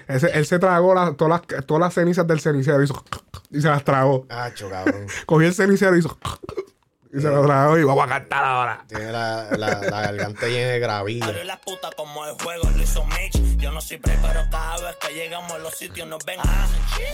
Las 0.08 0.24
Ese, 0.24 0.38
él 0.38 0.46
se 0.46 0.60
tragó 0.60 0.94
la- 0.94 1.14
todas, 1.14 1.42
las, 1.50 1.66
todas 1.66 1.80
las 1.80 1.94
cenizas 1.94 2.28
del 2.28 2.42
cenicero 2.42 2.84
hizo, 2.84 3.04
y 3.50 3.62
se 3.62 3.68
las 3.70 3.84
tragó. 3.84 4.26
Acho, 4.30 4.70
cabrón. 4.70 5.08
Cogió 5.26 5.48
el 5.48 5.54
cenicero 5.54 5.96
y 5.96 6.00
hizo 6.00 6.18
y 7.14 7.20
se 7.20 7.30
las 7.30 7.46
tragó 7.46 7.78
y 7.78 7.84
vamos 7.84 8.06
a 8.06 8.08
cantar 8.08 8.44
ahora. 8.44 8.86
Tiene 8.88 9.12
la, 9.12 9.48
la, 9.52 9.68
la 9.82 10.02
garganta 10.02 10.48
llena 10.48 10.72
de 10.72 10.80
gravilla. 10.80 11.26
Abre 11.26 11.44
la 11.46 11.60
puta 11.60 11.90
como 11.96 12.26
el 12.26 12.34
juego 12.42 12.70
lo 12.70 12.82
hizo 12.82 13.04
Mitch. 13.06 13.58
Yo 13.58 13.72
no 13.72 13.82
soy 13.82 13.98
pre, 13.98 14.18
pero 14.22 14.42
cada 14.50 14.78
vez 14.82 14.96
que 14.98 15.14
llegamos 15.14 15.52
a 15.52 15.58
los 15.60 15.76
sitios 15.76 16.08
nos 16.08 16.24
ven. 16.26 16.40
Ah, 16.44 16.68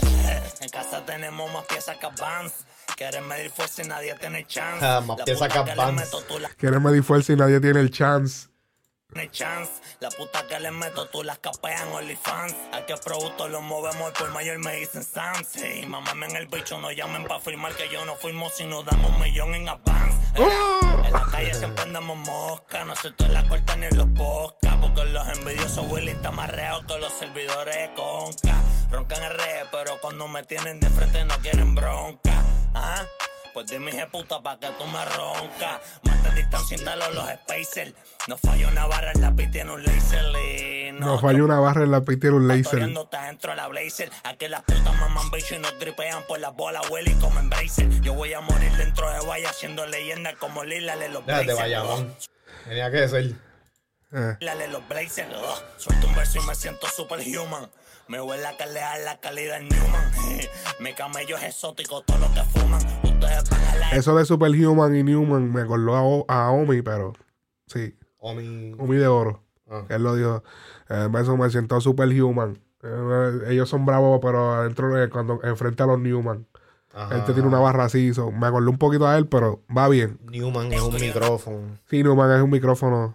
en 0.60 0.68
casa 0.70 1.04
tenemos 1.04 1.52
más 1.52 1.64
piezas 1.66 1.96
que 1.98 2.06
Vans. 2.20 2.52
Quieren 2.96 3.28
medir 3.28 3.50
fuerza 3.50 3.82
y 3.82 3.86
nadie 3.86 4.14
tiene 4.14 4.46
chance. 4.46 4.84
Ah, 4.84 5.00
medir 5.00 5.36
fuerza 7.04 7.32
y 7.32 7.36
nadie 7.36 7.60
tiene 7.60 7.80
el 7.80 7.90
chance. 7.90 8.48
La 10.00 10.10
puta 10.10 10.46
que 10.46 10.60
le 10.60 10.70
meto, 10.70 11.08
tú 11.08 11.24
las 11.24 11.38
capean 11.38 11.88
OnlyFans. 11.88 12.54
Aquí 12.72 12.92
el 12.92 13.00
producto 13.00 13.48
lo 13.48 13.62
movemos 13.62 14.10
y 14.10 14.18
por 14.18 14.30
mayor 14.32 14.58
me 14.58 14.76
dicen 14.76 15.02
Sam. 15.02 15.42
Sí, 15.48 15.86
mamame 15.86 16.26
en 16.26 16.36
el 16.36 16.46
bicho, 16.46 16.78
no 16.78 16.92
llamen 16.92 17.24
para 17.24 17.40
firmar 17.40 17.74
que 17.74 17.88
yo 17.88 18.04
no 18.04 18.14
fuimos 18.16 18.54
si 18.54 18.66
nos 18.66 18.84
damos 18.84 19.10
un 19.10 19.20
millón 19.20 19.54
en 19.54 19.68
avance. 19.68 20.18
En 20.36 21.12
la 21.12 21.26
calle 21.30 21.54
siempre 21.54 21.84
andamos 21.84 22.18
mosca, 22.18 22.84
no 22.84 22.94
se 22.94 23.10
te 23.12 23.28
la 23.28 23.48
cortan 23.48 23.80
ni 23.80 23.86
en 23.86 23.96
los 23.96 24.06
podcasts. 24.08 24.78
Porque 24.80 25.04
los 25.06 25.26
envidiosos 25.28 25.86
Willy 25.90 26.10
está 26.10 26.30
más 26.30 26.50
real 26.50 26.84
que 26.86 26.98
los 26.98 27.12
servidores 27.14 27.74
de 27.74 27.94
conca. 27.94 28.62
Roncan 28.90 29.22
en 29.22 29.30
redes, 29.30 29.66
pero 29.72 29.98
cuando 30.00 30.28
me 30.28 30.42
tienen 30.44 30.80
de 30.80 30.90
frente 30.90 31.24
no 31.24 31.34
quieren 31.38 31.74
bronca. 31.74 32.44
¿Ah? 32.80 33.06
Pues 33.54 33.66
dime, 33.66 33.90
hija 33.90 34.08
puta, 34.08 34.40
pa' 34.40 34.58
que 34.60 34.68
tú 34.78 34.84
me 34.86 35.04
roncas. 35.04 35.80
Mata 36.04 36.30
distancia, 36.30 36.76
instalo 36.76 37.10
los 37.12 37.28
spacers. 37.28 37.92
No 38.28 38.36
falla 38.38 38.68
una 38.68 38.86
barra, 38.86 39.12
el 39.12 39.20
lápiz 39.20 39.50
tiene 39.50 39.72
un 39.72 39.82
laser. 39.82 40.24
y 40.36 40.92
No 40.92 41.18
falló 41.18 41.44
una 41.44 41.58
barra 41.58 41.82
en 41.82 41.90
la 41.90 42.02
pista 42.02 42.26
y 42.28 42.30
un 42.30 42.46
laser. 42.46 42.80
Dentro 42.80 43.50
de 43.50 43.56
la 43.56 43.66
blazer. 43.68 44.10
Aquí 44.24 44.46
las 44.48 44.62
putas 44.62 44.94
maman 45.00 45.30
bicho 45.30 45.54
y 45.56 45.58
nos 45.58 45.76
dripean 45.80 46.22
por 46.28 46.38
las 46.38 46.54
bolas, 46.54 46.88
Willy 46.90 47.14
como 47.14 47.40
en 47.40 47.50
bracer. 47.50 47.88
Yo 48.00 48.14
voy 48.14 48.32
a 48.32 48.40
morir 48.40 48.70
dentro 48.76 49.10
de 49.10 49.26
valla 49.26 49.50
haciendo 49.50 49.86
leyenda 49.86 50.34
como 50.36 50.62
Lila 50.62 50.96
de 50.96 51.08
los 51.08 51.24
Déjate, 51.26 51.44
Blazers. 51.46 51.60
Bayamón. 51.60 52.16
Tenía 52.64 52.90
que 52.90 53.08
ser. 53.08 53.24
Eh. 54.12 54.36
La 54.40 54.54
de 54.54 54.68
los 54.68 54.86
Blazers. 54.88 55.28
Suelto 55.78 56.06
un 56.06 56.14
verso 56.14 56.38
y 56.38 56.46
me 56.46 56.54
siento 56.54 56.86
superhuman. 56.88 57.68
Me 58.08 58.20
huele 58.20 58.46
a 58.46 58.56
calidad 58.56 59.04
la 59.04 59.20
calidad 59.20 59.60
Newman. 59.60 60.10
Mi 60.80 60.92
camello 60.94 61.36
es 61.36 61.42
exótico, 61.44 62.02
todo 62.02 62.18
lo 62.18 62.32
que 62.32 62.42
fuman. 62.44 62.80
Ustedes 63.04 63.50
van 63.50 63.64
a 63.64 63.76
la 63.76 63.90
Eso 63.90 64.16
de 64.16 64.24
Superhuman 64.24 64.96
y 64.96 65.02
Newman 65.02 65.52
me 65.52 65.60
acordó 65.62 65.94
a, 65.94 66.02
O- 66.02 66.24
a 66.28 66.50
Omi, 66.50 66.80
pero 66.82 67.12
sí, 67.66 67.94
Omi. 68.18 68.74
Omi 68.78 68.96
de 68.96 69.06
oro. 69.06 69.42
Ah. 69.70 69.82
Él 69.90 70.02
lo 70.02 70.14
dijo. 70.16 70.42
Eh, 70.88 71.08
eso 71.20 71.36
me 71.36 71.50
siento 71.50 71.80
Superhuman. 71.80 72.58
Eh, 72.82 73.40
ellos 73.48 73.68
son 73.68 73.84
bravos, 73.84 74.20
pero 74.22 74.54
adentro, 74.54 74.94
de- 74.94 75.10
cuando 75.10 75.40
enfrente 75.44 75.82
a 75.82 75.86
los 75.86 75.98
Newman. 75.98 76.46
Ajá. 76.94 77.14
Él 77.16 77.24
te 77.26 77.34
tiene 77.34 77.46
una 77.48 77.58
barra 77.60 77.84
así. 77.84 78.14
so, 78.14 78.30
me 78.32 78.46
acordó 78.46 78.70
un 78.70 78.78
poquito 78.78 79.06
a 79.06 79.18
él, 79.18 79.26
pero 79.28 79.60
va 79.76 79.88
bien. 79.88 80.18
Newman 80.30 80.72
es 80.72 80.80
un 80.80 80.94
micrófono. 80.94 81.58
Sí, 81.90 82.02
Newman 82.02 82.34
es 82.34 82.42
un 82.42 82.50
micrófono. 82.50 83.14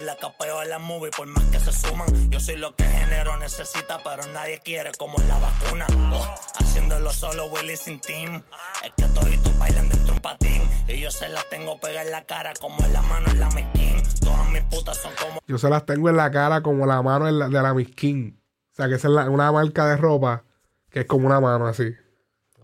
La 0.00 0.16
capeo 0.16 0.62
en 0.62 0.70
la 0.70 0.78
movie 0.78 1.10
por 1.14 1.26
más 1.26 1.44
que 1.46 1.58
se 1.60 1.72
suman. 1.72 2.30
Yo 2.30 2.40
soy 2.40 2.56
lo 2.56 2.74
que 2.74 2.84
género 2.84 3.36
necesita, 3.36 3.98
pero 4.02 4.22
nadie 4.32 4.58
quiere 4.64 4.92
como 4.98 5.18
la 5.28 5.38
vacuna. 5.38 5.86
Oh, 6.12 6.34
haciéndolo 6.58 7.10
solo 7.10 7.46
Willy 7.48 7.76
sin 7.76 8.00
team. 8.00 8.42
Es 8.84 8.92
que 8.96 9.04
toditos 9.12 9.58
bailan 9.58 9.88
dentro 9.90 10.06
de 10.06 10.12
un 10.12 10.20
patín. 10.20 10.62
Y 10.88 11.00
yo 11.00 11.10
se 11.10 11.28
las 11.28 11.46
tengo 11.50 11.78
pegadas 11.78 12.06
en 12.06 12.12
la 12.12 12.24
cara 12.24 12.52
como 12.58 12.82
en 12.82 12.92
la 12.94 13.02
mano 13.02 13.30
en 13.30 13.40
la 13.40 13.50
miskin. 13.50 14.02
Todas 14.20 14.48
mis 14.50 14.62
putas 14.62 14.96
son 14.96 15.12
como 15.20 15.40
Yo 15.46 15.58
se 15.58 15.68
las 15.68 15.84
tengo 15.84 16.08
en 16.08 16.16
la 16.16 16.30
cara 16.30 16.62
como 16.62 16.86
la 16.86 17.02
mano 17.02 17.28
en 17.28 17.38
la- 17.38 17.48
de 17.48 17.62
la 17.62 17.74
Miss 17.74 17.94
King. 17.94 18.32
O 18.72 18.74
sea, 18.74 18.88
que 18.88 18.94
esa 18.94 19.08
es 19.08 19.14
la- 19.14 19.28
una 19.28 19.52
marca 19.52 19.86
de 19.86 19.96
ropa 19.98 20.44
que 20.90 21.00
es 21.00 21.06
como 21.06 21.26
una 21.26 21.40
mano 21.40 21.66
así. 21.66 21.94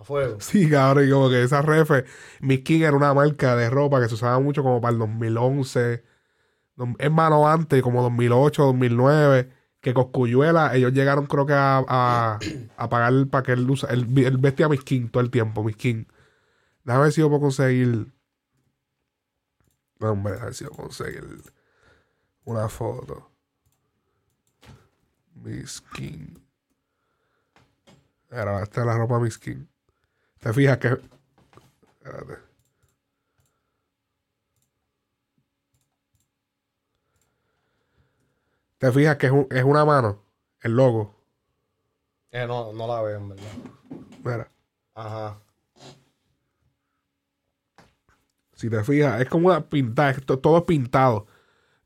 A 0.00 0.04
fuego. 0.04 0.40
Sí, 0.40 0.70
cabrón, 0.70 1.06
y 1.06 1.10
como 1.10 1.28
que 1.28 1.42
esa 1.42 1.60
refe, 1.60 2.04
Miss 2.40 2.60
King 2.60 2.80
era 2.80 2.96
una 2.96 3.12
marca 3.12 3.56
de 3.56 3.68
ropa 3.68 4.00
que 4.00 4.08
se 4.08 4.14
usaba 4.14 4.40
mucho 4.40 4.62
como 4.62 4.80
para 4.80 4.92
el 4.92 4.98
2011, 4.98 6.02
dom- 6.02 6.02
es 6.98 7.10
malo 7.10 7.46
antes, 7.46 7.82
como 7.82 8.02
2008, 8.02 8.64
2009, 8.64 9.50
que 9.80 9.94
Coscuyuela, 9.94 10.74
ellos 10.74 10.92
llegaron 10.92 11.26
creo 11.26 11.46
que 11.46 11.54
a, 11.54 11.78
a, 12.76 12.88
pagar 12.88 13.28
para 13.28 13.42
que 13.42 13.52
él, 13.52 13.68
usa, 13.70 13.88
él, 13.90 14.06
él 14.18 14.38
vestía 14.38 14.68
King 14.84 15.08
todo 15.08 15.22
el 15.22 15.30
tiempo, 15.30 15.62
Miss 15.62 15.76
King. 15.76 16.04
Déjame 16.84 17.04
ver 17.04 17.12
si 17.12 17.20
yo 17.20 17.28
puedo 17.28 17.40
conseguir... 17.42 18.12
No, 19.98 20.10
hombre, 20.10 20.32
déjame 20.32 20.46
ver 20.46 20.54
si 20.54 20.64
yo 20.64 20.70
puedo 20.70 20.88
conseguir 20.88 21.24
una 22.44 22.68
foto. 22.68 23.30
Miss 25.34 25.82
King. 25.94 26.38
Era, 28.30 28.62
esta 28.62 28.80
es 28.80 28.86
la 28.86 28.96
ropa 28.96 29.18
Miss 29.20 29.38
King. 29.38 29.66
¿Te 30.40 30.52
fijas 30.52 30.78
que.? 30.78 30.98
Espérate. 32.02 32.45
¿Te 38.78 38.92
fijas 38.92 39.16
que 39.16 39.26
es, 39.26 39.32
un- 39.32 39.46
es 39.50 39.64
una 39.64 39.84
mano? 39.84 40.22
El 40.60 40.72
logo. 40.76 41.14
Eh, 42.30 42.46
no, 42.46 42.72
no 42.72 42.86
la 42.86 43.02
veo, 43.02 43.16
en 43.16 43.28
verdad. 43.30 43.44
Mira. 44.24 44.48
Ajá. 44.94 45.38
Si 48.54 48.70
te 48.70 48.82
fijas, 48.84 49.20
es 49.20 49.28
como 49.28 49.48
una 49.48 49.68
pintada. 49.68 50.10
es 50.10 50.24
to- 50.24 50.38
todo 50.38 50.58
es 50.58 50.64
pintado. 50.64 51.26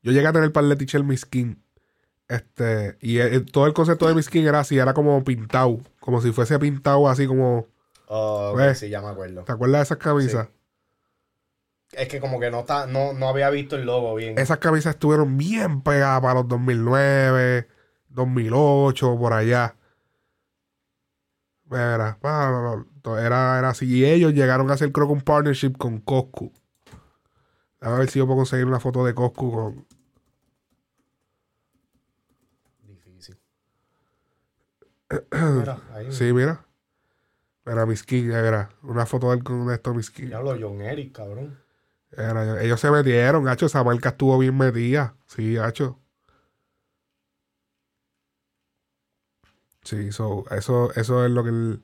Yo 0.03 0.11
llegué 0.11 0.27
a 0.27 0.33
tener 0.33 0.51
par 0.51 0.63
de 0.65 0.75
t-shirt 0.75 1.03
Miss 1.05 1.25
King. 1.25 1.55
Este. 2.27 2.97
Y 3.01 3.19
eh, 3.19 3.41
todo 3.41 3.67
el 3.67 3.73
concepto 3.73 4.07
de 4.07 4.15
Miss 4.15 4.29
King 4.29 4.43
era 4.45 4.61
así, 4.61 4.77
era 4.77 4.93
como 4.93 5.21
pintado. 5.23 5.79
Como 5.99 6.21
si 6.21 6.31
fuese 6.31 6.57
pintado 6.59 7.07
así 7.09 7.27
como. 7.27 7.67
Oh, 8.07 8.51
ok, 8.53 8.57
¿Ves? 8.57 8.79
sí, 8.79 8.89
ya 8.89 9.01
me 9.01 9.07
acuerdo. 9.09 9.43
¿Te 9.43 9.51
acuerdas 9.51 9.79
de 9.79 9.83
esas 9.83 9.97
camisas? 9.97 10.47
Es 11.93 12.07
que 12.07 12.19
como 12.19 12.39
que 12.39 12.49
no 12.49 12.61
está, 12.61 12.87
no, 12.87 13.13
no 13.13 13.27
había 13.27 13.49
visto 13.49 13.75
el 13.75 13.85
logo 13.85 14.15
bien. 14.15 14.37
Esas 14.37 14.59
camisas 14.59 14.95
estuvieron 14.95 15.37
bien 15.37 15.81
pegadas 15.81 16.21
para 16.21 16.35
los 16.35 16.47
2009, 16.47 17.67
2008, 18.09 19.17
por 19.17 19.33
allá. 19.33 19.75
Era, 21.69 22.17
era, 22.21 23.59
era 23.59 23.69
así. 23.69 23.85
Y 23.85 24.05
ellos 24.05 24.33
llegaron 24.33 24.69
a 24.71 24.73
hacer, 24.73 24.91
creo 24.91 25.07
que 25.07 25.13
un 25.13 25.21
partnership 25.21 25.73
con 25.77 25.99
Coscu. 25.99 26.51
A 27.81 27.91
ver 27.91 28.09
si 28.09 28.19
yo 28.19 28.25
puedo 28.25 28.37
conseguir 28.37 28.65
una 28.65 28.79
foto 28.79 29.05
de 29.05 29.13
Coscu 29.13 29.51
con. 29.51 29.87
Difícil. 32.83 33.37
Mira, 35.31 35.81
ahí. 35.93 36.11
Sí, 36.11 36.31
mira. 36.31 36.65
Era 37.65 37.85
Miss 37.85 38.03
King, 38.03 38.31
era. 38.31 38.69
Una 38.83 39.05
foto 39.05 39.29
de 39.29 39.37
él 39.37 39.43
con 39.43 39.71
esto, 39.71 39.93
Miss 39.93 40.09
King. 40.09 40.27
Diablo, 40.27 40.57
John 40.59 40.81
Eric, 40.81 41.13
cabrón. 41.15 41.59
Era- 42.11 42.61
ellos 42.61 42.79
se 42.79 42.91
metieron, 42.91 43.43
gacho. 43.43 43.65
Esa 43.65 43.83
marca 43.83 44.09
estuvo 44.09 44.37
bien 44.37 44.57
metida. 44.57 45.15
Sí, 45.27 45.53
gacho. 45.55 45.97
Sí, 49.83 50.11
so, 50.11 50.45
eso, 50.51 50.91
eso 50.95 51.25
es 51.25 51.31
lo 51.31 51.43
que 51.43 51.49
él. 51.49 51.83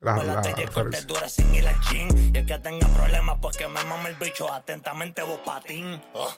La, 0.00 0.16
la 0.18 0.34
la 0.34 0.42
calle 0.42 0.66
corte 0.66 0.82
referencia. 0.82 1.06
dura 1.06 1.28
sin 1.30 1.54
ir 1.54 1.66
al 1.66 1.80
chin. 1.80 2.30
Y 2.34 2.38
el 2.38 2.44
que 2.46 2.58
tenga 2.58 2.86
problemas, 2.88 3.38
que 3.56 3.66
me 3.68 3.82
mame 3.84 4.10
el 4.10 4.16
bicho 4.16 4.52
atentamente 4.52 5.22
vos 5.22 5.40
patín. 5.46 6.02
Oh. 6.12 6.30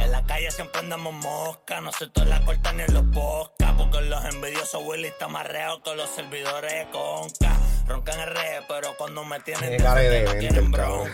En 0.00 0.10
la 0.10 0.22
calle 0.24 0.50
siempre 0.50 0.80
andamos 0.80 1.12
mosca, 1.14 1.80
no 1.80 1.92
se 1.92 2.06
toda 2.08 2.26
la 2.26 2.40
corta 2.44 2.72
ni 2.72 2.82
en 2.82 2.94
los 2.94 3.04
podcasts. 3.14 3.74
Porque 3.76 4.00
los 4.02 4.24
envidiosos 4.24 4.82
Willy 4.84 5.08
está 5.08 5.28
más 5.28 5.46
reo 5.46 5.82
que 5.82 5.94
los 5.94 6.08
servidores 6.10 6.72
de 6.72 6.90
conca. 6.90 7.56
Roncan 7.86 8.20
en 8.20 8.26
redes, 8.28 8.62
pero 8.68 8.94
cuando 8.96 9.24
me 9.24 9.40
tienen 9.40 9.62
Tiene 9.68 9.82
cara 9.82 10.00
de 10.00 10.24
quieren 10.38 10.64
el 10.64 10.70
bronca. 10.70 11.12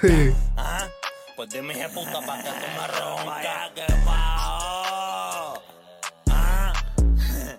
Ah, 0.57 0.87
pues 1.37 1.51
dime, 1.51 1.75
hija 1.75 1.89
puta, 1.89 2.21
pa' 2.25 2.39
que 2.43 2.49
tú 2.49 2.67
me 2.81 2.87
roncas. 2.99 3.71
que 3.75 3.85
pao. 4.05 5.63
Ah. 6.31 6.73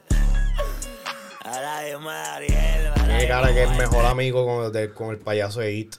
Ahora 1.45 1.81
dime, 1.81 2.09
Ariel. 2.11 2.93
Tiene 3.05 3.27
cara 3.27 3.53
que 3.53 3.63
es 3.63 3.69
mejor 3.71 4.05
amigo 4.05 4.45
con, 4.45 4.65
el 4.65 4.71
de- 4.71 4.93
con 4.93 5.09
el 5.09 5.17
payaso 5.19 5.59
de 5.61 5.73
It. 5.73 5.95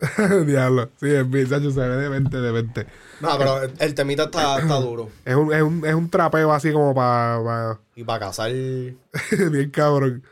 Diablo. 0.46 0.90
Sí, 0.96 1.08
es 1.08 1.28
bien, 1.28 1.48
gacho, 1.48 1.70
se 1.70 1.80
ve 1.80 1.96
de 1.96 2.08
20, 2.08 2.36
de 2.40 2.52
20. 2.52 2.86
No, 3.20 3.38
pero 3.38 3.62
el, 3.62 3.72
el 3.78 3.94
temita 3.94 4.24
está, 4.24 4.58
está 4.58 4.74
duro. 4.80 5.10
Es 5.24 5.34
un, 5.34 5.52
es, 5.52 5.62
un, 5.62 5.84
es 5.86 5.94
un 5.94 6.08
trapeo 6.08 6.52
así 6.52 6.72
como 6.72 6.94
para. 6.94 7.80
Y 7.94 8.04
para 8.04 8.26
cazar. 8.26 8.50
bien 9.50 9.70
cabrón. 9.70 10.22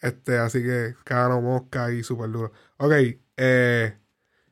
Este, 0.00 0.38
así 0.38 0.62
que, 0.62 0.94
caro 1.04 1.40
mosca 1.40 1.92
y 1.92 2.02
súper 2.02 2.30
duro. 2.30 2.52
Ok, 2.78 2.92
eh. 3.36 3.96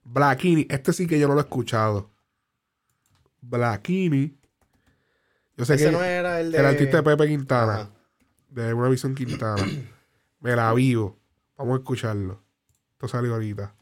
Blackini. 0.05 0.67
Este 0.69 0.93
sí 0.93 1.07
que 1.07 1.19
yo 1.19 1.29
no 1.29 1.35
lo 1.35 1.41
he 1.41 1.45
escuchado. 1.45 2.11
Blackini. 3.41 4.37
Yo 5.57 5.65
sé 5.65 5.75
Ese 5.75 5.87
que 5.87 5.93
no 5.93 6.03
era 6.03 6.41
el 6.41 6.53
de. 6.53 6.59
el 6.59 6.67
artista 6.67 6.99
de 6.99 7.03
Pepe 7.03 7.29
Quintana. 7.29 7.75
Ajá. 7.75 7.91
De 8.49 8.73
una 8.75 8.89
visión 8.89 9.15
Quintana. 9.15 9.63
Me 10.41 10.57
la 10.57 10.73
vivo. 10.73 11.19
Vamos 11.57 11.75
a 11.75 11.79
escucharlo. 11.79 12.43
Esto 12.93 13.09
salió 13.09 13.35
ahorita. 13.35 13.75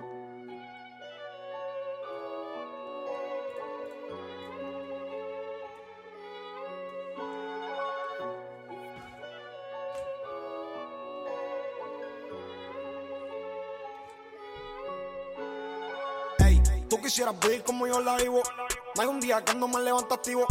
Quisieras 17.17 17.41
vivir 17.41 17.65
como 17.65 17.87
yo 17.87 17.99
la 18.03 18.17
vivo. 18.17 18.43
No 18.95 19.01
hay 19.01 19.09
un 19.09 19.21
día 19.21 19.43
que 19.43 19.55
no 19.55 19.67
me 19.69 19.81
levanto 19.81 20.15
activo. 20.15 20.45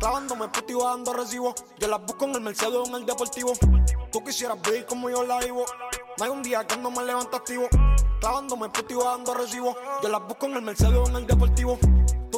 Clavándome 0.00 0.48
puto 0.48 0.72
y 0.72 0.82
dando 0.82 1.12
recibo. 1.12 1.54
Yo 1.78 1.86
las 1.86 2.04
busco 2.04 2.24
en 2.24 2.34
el 2.34 2.40
Mercedes 2.40 2.74
o 2.74 2.86
en 2.88 2.94
el 2.96 3.06
Deportivo. 3.06 3.52
Tú 4.10 4.24
quisieras 4.24 4.60
vivir 4.62 4.84
como 4.84 5.08
yo 5.08 5.22
la 5.22 5.38
vivo. 5.38 5.64
No 6.18 6.24
hay 6.24 6.30
un 6.30 6.42
día 6.42 6.66
que 6.66 6.76
no 6.76 6.90
me 6.90 7.04
levanto 7.04 7.36
activo. 7.36 7.68
Clavándome 8.18 8.68
puto 8.68 8.94
y 8.94 9.32
recibo. 9.32 9.76
Yo 10.02 10.08
las 10.08 10.26
busco 10.26 10.46
en 10.46 10.54
el 10.54 10.62
Mercedes 10.62 10.96
o 10.96 11.06
en 11.06 11.14
el 11.14 11.26
Deportivo. 11.28 11.78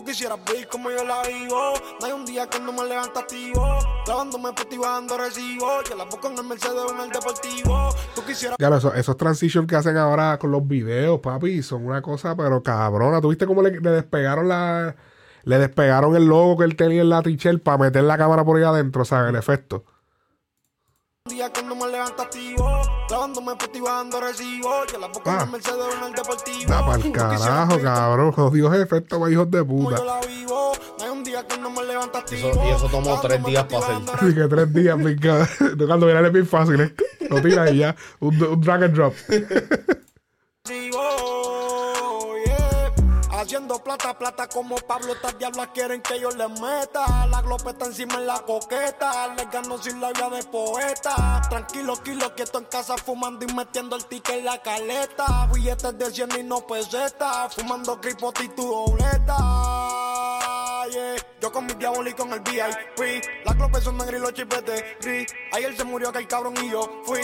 Tú 0.00 0.06
quisieras 0.06 0.38
vivir 0.46 0.66
como 0.66 0.90
yo 0.90 1.04
la 1.04 1.20
vivo. 1.24 1.74
No 2.00 2.06
hay 2.06 2.12
un 2.12 2.24
día 2.24 2.46
que 2.46 2.58
no 2.58 2.72
me 2.72 2.84
levanto 2.86 3.20
activo. 3.20 3.78
Clavándome 4.06 4.50
puto 4.54 4.74
y 4.74 4.78
dando 4.78 5.18
recibo. 5.18 5.82
Yo 5.86 5.94
las 5.94 6.08
busco 6.08 6.28
en 6.28 6.38
el 6.38 6.44
Mercedes 6.44 6.74
o 6.88 6.94
en 6.94 7.00
el 7.00 7.10
Deportivo. 7.10 7.90
Tú 8.14 8.24
quisieras 8.24 8.56
Ya, 8.58 8.74
esos, 8.74 8.94
esos 8.94 9.14
transitions 9.18 9.66
que 9.66 9.76
hacen 9.76 9.98
ahora 9.98 10.38
con 10.38 10.52
los 10.52 10.66
videos, 10.66 11.20
papi, 11.20 11.62
son 11.62 11.84
una 11.84 12.00
cosa, 12.00 12.34
pero 12.34 12.62
cabrona. 12.62 13.20
¿Tuviste 13.20 13.46
cómo 13.46 13.60
le, 13.60 13.78
le 13.78 13.90
despegaron 13.90 14.48
la. 14.48 14.96
Le 15.42 15.58
despegaron 15.58 16.16
el 16.16 16.24
logo 16.24 16.56
que 16.56 16.64
él 16.64 16.76
tenía 16.76 17.02
en 17.02 17.10
la 17.10 17.20
t-shirt 17.20 17.62
para 17.62 17.76
meter 17.76 18.02
la 18.02 18.16
cámara 18.16 18.42
por 18.42 18.56
ahí 18.56 18.62
adentro, 18.62 19.04
¿sabes? 19.04 19.28
El 19.28 19.36
efecto. 19.36 19.84
día 21.28 21.52
que 21.52 21.62
no 21.62 21.76
me 21.76 21.86
levanta 21.88 22.22
activo, 22.22 22.66
clavándome 23.10 23.56
postivando 23.56 24.20
recibo. 24.20 24.70
Yo 24.92 24.98
la 25.00 25.06
en 25.06 25.12
Ah. 25.26 25.42
el 25.44 25.50
Mercedes 25.50 25.84
en 25.98 26.04
el 26.04 26.12
Deportivo. 26.14 26.70
Da 26.70 26.86
pa'l 26.86 27.12
carajo, 27.12 27.80
cabrón. 27.82 28.32
Jodidos 28.32 28.74
efectos, 28.76 29.18
pa' 29.18 29.30
hijos 29.30 29.50
de 29.50 29.64
puta. 29.64 29.96
yo 29.98 30.04
la 30.04 30.20
vivo. 30.20 30.72
No 30.98 31.04
hay 31.04 31.10
un 31.10 31.24
día 31.24 31.46
que 31.46 31.58
no 31.58 31.70
me 31.70 31.82
levanta 31.84 32.20
activo. 32.20 32.50
Eso- 32.50 32.64
y 32.64 32.68
eso 32.70 32.88
tomó 32.88 33.20
tres 33.20 33.44
días 33.44 33.64
pa' 33.64 33.78
hacer. 33.78 33.96
Así 34.14 34.34
que 34.34 34.46
tres 34.48 34.72
días, 34.72 34.96
pica. 35.04 35.48
Cuando 35.86 36.06
viene 36.06 36.26
es 36.26 36.32
bien 36.32 36.46
fácil, 36.46 36.80
¿eh? 36.80 36.94
Lo 37.28 37.42
tiras 37.42 37.72
y 37.72 37.78
ya. 37.78 37.96
Un, 38.20 38.42
un 38.42 38.60
drag 38.60 38.84
and 38.84 38.94
drop. 38.94 39.14
Haciendo 43.50 43.82
plata, 43.82 44.16
plata 44.16 44.46
como 44.46 44.76
Pablo, 44.76 45.12
estas 45.12 45.36
diablas 45.36 45.70
quieren 45.74 46.00
que 46.02 46.20
yo 46.20 46.30
les 46.30 46.48
meta. 46.60 47.26
La 47.26 47.42
glopeta 47.42 47.86
encima 47.86 48.14
en 48.14 48.28
la 48.28 48.38
coqueta, 48.42 49.34
les 49.34 49.50
gano 49.50 49.76
sin 49.76 50.00
la 50.00 50.12
vida 50.12 50.30
de 50.30 50.44
poeta. 50.44 51.42
Tranquilo, 51.50 51.96
kilo, 51.96 52.32
quieto 52.36 52.60
en 52.60 52.66
casa 52.66 52.96
fumando 52.96 53.44
y 53.44 53.52
metiendo 53.52 53.96
el 53.96 54.04
ticket 54.04 54.36
en 54.36 54.44
la 54.44 54.62
caleta. 54.62 55.48
Billetes 55.52 55.98
de 55.98 56.12
100 56.12 56.38
y 56.38 56.42
no 56.44 56.64
pesetas, 56.64 57.56
fumando 57.56 58.00
cripoti 58.00 58.50
tu 58.50 58.62
dobleta. 58.62 59.36
Yeah. 60.92 61.16
Yo 61.40 61.50
con 61.50 61.66
mi 61.66 61.74
diablo 61.74 62.08
y 62.08 62.14
con 62.14 62.32
el 62.32 62.38
VIP. 62.42 63.24
La 63.44 63.52
glopeta 63.54 63.80
son 63.80 63.96
negros 63.96 64.32
y 64.36 64.44
los. 64.44 65.26
Ayer 65.54 65.76
se 65.76 65.82
murió 65.82 66.10
aquel 66.10 66.28
cabrón 66.28 66.54
y 66.62 66.70
yo 66.70 66.88
fui. 67.04 67.22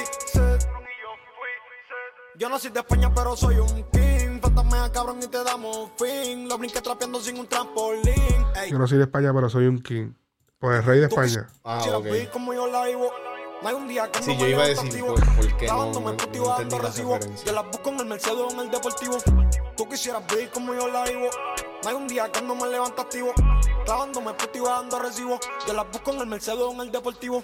Yo 2.35 2.48
no 2.48 2.59
soy 2.59 2.73
de 2.73 2.81
España, 2.81 3.15
pero 3.15 3.36
soy 3.36 3.59
un 3.59 3.85
king. 3.93 4.15
Fantasmea, 4.57 4.91
cabrón, 4.91 5.19
y 5.23 5.27
te 5.28 5.45
damos 5.45 5.91
fin. 5.99 6.49
Lo 6.49 6.57
brinqué 6.57 6.81
trapeando 6.81 7.20
sin 7.20 7.39
un 7.39 7.47
trampolín. 7.47 8.15
Ey, 8.62 8.70
Yo 8.70 8.78
no 8.78 8.87
soy 8.89 8.97
de 8.99 9.05
España, 9.05 9.33
pero 9.35 9.51
soy 9.51 9.66
un 9.66 9.78
king. 9.83 10.12
Pues 10.59 10.78
el 10.78 10.85
rey 10.85 11.01
de 11.01 11.07
España. 11.07 11.47
Ah, 11.62 11.77
quisiera 11.78 11.99
ok. 11.99 12.05
ver 12.05 12.31
como 12.31 12.55
yo 12.55 12.66
la 12.66 12.87
vivo. 12.87 13.11
No 13.62 13.69
hay 13.69 13.74
un 13.74 13.87
día 13.87 14.11
que 14.11 14.23
Sí, 14.23 14.33
no 14.33 14.39
yo 14.41 14.45
me 14.47 14.51
iba 14.53 14.62
a 14.65 14.66
decir. 14.69 15.05
¿por- 15.05 15.15
por 15.37 15.47
qué 15.59 15.66
no- 15.66 15.74
Clavándome 15.74 16.07
no- 16.12 16.16
positivo, 16.16 16.45
no 16.45 16.51
dando 16.51 16.62
entendí 16.62 16.83
la 16.83 16.89
recibo. 16.89 17.15
referencia? 17.15 17.47
Yo 17.47 17.53
las 17.53 17.65
busco 17.70 17.89
en 17.91 18.01
el 18.01 18.07
Mercedes 18.07 18.39
o 18.39 18.51
en 18.51 18.59
el 18.61 18.70
Deportivo. 18.70 19.16
Tú 19.77 19.89
quisieras 19.89 20.23
ver 20.35 20.51
como 20.51 20.74
yo 20.74 20.89
la 20.89 21.05
vivo. 21.05 21.28
No 21.83 21.89
hay 21.91 21.95
un 21.95 22.09
día 22.09 22.33
que 22.33 22.41
no 22.43 22.55
me 22.55 22.66
levanto 22.69 23.03
activo. 23.03 23.33
Clavándome 23.85 24.33
positivo, 24.33 24.69
dando 24.69 24.99
recibo. 24.99 25.39
Yo 25.66 25.73
las 25.74 25.91
busco 25.91 26.12
en 26.12 26.20
el 26.20 26.27
Mercedes 26.27 26.61
o 26.61 26.73
en 26.73 26.81
el 26.81 26.91
Deportivo. 26.91 27.43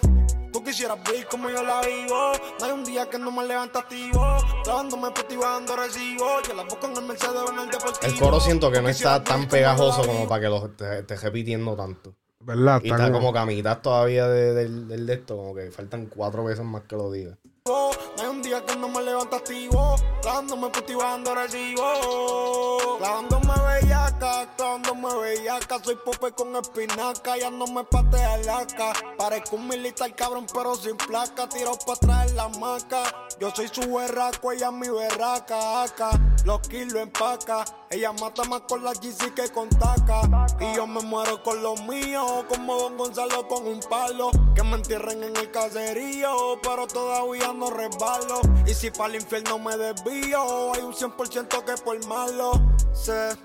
Tú 0.63 0.67
quisieras 0.71 0.99
ver 1.03 1.27
como 1.27 1.51
yo 1.51 1.61
la 1.65 1.81
vivo. 1.81 2.33
No 2.61 2.65
hay 2.67 2.71
un 2.71 2.85
día 2.85 3.11
que 3.11 3.19
no 3.19 3.33
me 3.33 3.45
levanto 3.45 3.81
activo. 3.81 4.25
Clavándome 4.63 5.11
positivo, 5.11 5.43
dando 5.43 5.75
recibo. 5.75 6.25
Yo 6.47 6.55
las 6.55 6.67
busco 6.67 6.87
en 6.87 6.97
el 6.99 7.03
Mercedes 7.05 7.35
o 7.35 7.53
en 7.53 7.59
el 7.59 7.67
Deportivo. 7.69 7.99
El 8.13 8.21
coro 8.21 8.39
siento 8.41 8.71
que 8.71 8.81
no 8.81 8.89
está 8.89 9.25
tan 9.25 9.43
la 9.43 9.49
pegajoso 9.49 10.07
como 10.07 10.29
para 10.29 10.41
que 10.43 10.49
lo 10.49 10.65
esté 10.67 11.01
esté 11.01 11.17
repitiendo 11.17 11.75
tanto. 11.75 12.15
¿Verdad? 12.39 12.81
Y 12.85 12.91
Está 12.93 13.11
como- 13.11 13.33
que 13.33 13.39
a 13.41 13.45
mitad 13.47 13.79
todavía 13.81 14.29
de- 14.29 14.55
del, 14.55 14.87
del 14.87 15.05
de 15.05 15.15
esto, 15.15 15.37
como 15.37 15.53
que 15.53 15.73
faltan 15.73 16.07
cuatro 16.07 16.45
veces 16.45 16.65
más 16.65 16.83
que 16.83 16.95
lo 16.95 17.11
diga. 17.11 17.37
No 17.65 17.93
hay 18.19 18.27
un 18.27 18.43
día 18.43 18.67
que 18.67 18.75
no 18.75 18.89
me 18.89 19.01
levanto 19.01 19.37
activo, 19.37 19.95
clavándome 20.21 20.69
postivando 20.71 21.33
recibo. 21.33 22.99
Clavándome 22.99 23.55
bellaca, 23.81 24.53
clavándome 24.57 25.15
bellaca. 25.21 25.79
Soy 25.81 25.95
pope 26.05 26.33
con 26.33 26.57
espinaca, 26.57 27.39
ya 27.39 27.51
no 27.51 27.69
me 27.69 27.85
patea 27.85 28.39
laca. 28.39 28.93
Parezco 29.17 29.55
un 29.55 29.69
militar 29.69 30.13
cabrón, 30.17 30.47
pero 30.53 30.75
sin 30.75 30.97
placa. 30.97 31.49
Tiro 31.49 31.79
para 31.87 31.93
atrás 31.93 32.33
la 32.33 32.49
maca. 32.49 33.05
Yo 33.39 33.53
soy 33.55 33.69
su 33.69 33.95
berraco, 33.95 34.51
ella 34.51 34.73
mi 34.73 34.89
berraca. 34.89 35.85
Acá, 35.85 36.11
los 36.45 36.67
kilos 36.67 36.97
empaca. 36.97 37.65
Ella 37.93 38.11
mata 38.15 38.43
más 38.45 38.63
con 38.63 38.83
la 38.83 38.95
GC 38.95 39.35
que 39.35 39.51
con 39.51 39.69
taca. 39.69 40.23
Y 40.59 40.77
yo 40.77 40.87
me 40.87 41.03
muero 41.03 41.43
con 41.43 41.63
los 41.63 41.79
míos, 41.83 42.47
como 42.49 42.75
Don 42.79 42.97
Gonzalo 42.97 43.47
con 43.47 43.67
un 43.67 43.81
palo. 43.81 44.31
Que 44.55 44.63
me 44.63 44.77
entierren 44.77 45.23
en 45.23 45.37
el 45.37 45.51
caserío, 45.51 46.59
pero 46.63 46.87
todavía 46.87 47.53
no 47.53 47.69
resbalo. 47.69 48.41
Y 48.67 48.73
si 48.73 48.91
para 48.91 49.11
el 49.11 49.17
infierno 49.17 49.59
me 49.59 49.77
desvío, 49.77 50.73
hay 50.73 50.81
un 50.81 50.95
100% 50.95 51.65
que 51.65 51.75
por 51.83 52.07
malo. 52.07 52.53
Sé, 52.95 53.37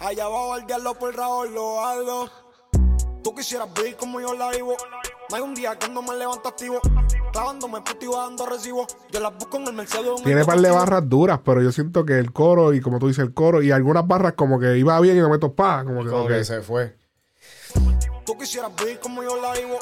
allá 0.00 0.24
abajo 0.24 0.54
al 0.54 0.66
diablo 0.66 0.94
por 0.98 1.14
Raúl 1.14 1.54
lo 1.54 1.80
hago. 1.80 2.28
Tú 3.22 3.32
quisieras 3.36 3.72
ver 3.72 3.96
como 3.96 4.20
yo 4.20 4.34
la 4.34 4.50
vivo. 4.50 4.74
No 5.30 5.36
hay 5.36 5.42
un 5.42 5.54
día 5.54 5.78
que 5.78 5.88
no 5.88 6.02
me 6.02 6.16
levanto 6.16 6.48
activo. 6.48 6.80
Clavándome 7.32 7.80
positivo, 7.80 8.16
dando 8.18 8.46
recibo. 8.46 8.86
Yo 9.10 9.20
las 9.20 9.34
busco 9.36 9.56
en 9.56 9.68
el 9.68 9.72
Mercedes. 9.72 10.06
o 10.06 10.12
en 10.12 10.18
el 10.18 10.24
Tiene 10.24 10.44
par 10.44 10.60
de 10.60 10.70
barras 10.70 11.08
duras, 11.08 11.40
pero 11.44 11.62
yo 11.62 11.72
siento 11.72 12.04
que 12.04 12.18
el 12.18 12.32
coro, 12.32 12.74
y 12.74 12.80
como 12.80 12.98
tú 12.98 13.08
dices, 13.08 13.24
el 13.24 13.32
coro, 13.32 13.62
y 13.62 13.70
algunas 13.70 14.06
barras 14.06 14.34
como 14.34 14.58
que 14.60 14.76
iba 14.76 14.98
bien 15.00 15.16
y 15.16 15.22
me 15.22 15.28
meto 15.28 15.54
pa. 15.54 15.82
Como 15.84 16.04
que, 16.04 16.10
Como 16.10 16.26
que 16.26 16.44
se 16.44 16.60
fue. 16.62 16.96
Tú 18.26 18.36
quisieras 18.38 18.70
ver 18.76 19.00
como 19.00 19.22
yo 19.22 19.40
la 19.40 19.52
vivo. 19.54 19.78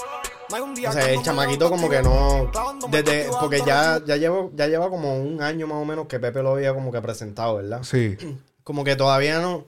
No 0.48 0.56
hay 0.56 0.62
un 0.62 0.74
día 0.74 0.90
O 0.90 0.93
sea, 0.93 1.10
el 1.12 1.22
chamaquito 1.22 1.68
como 1.68 1.89
que 1.89 2.02
no... 2.02 2.51
Desde, 2.90 3.28
porque 3.40 3.62
ya, 3.64 4.01
ya, 4.05 4.16
llevo, 4.16 4.51
ya 4.55 4.66
lleva 4.66 4.89
como 4.89 5.20
un 5.20 5.43
año 5.43 5.66
más 5.66 5.78
o 5.78 5.85
menos 5.85 6.06
que 6.06 6.18
Pepe 6.18 6.43
lo 6.43 6.51
había 6.55 6.72
como 6.74 6.90
que 6.90 7.01
presentado, 7.01 7.56
¿verdad? 7.56 7.82
Sí. 7.82 8.16
Como 8.64 8.85
que 8.85 8.94
todavía 8.94 9.40
no... 9.40 9.64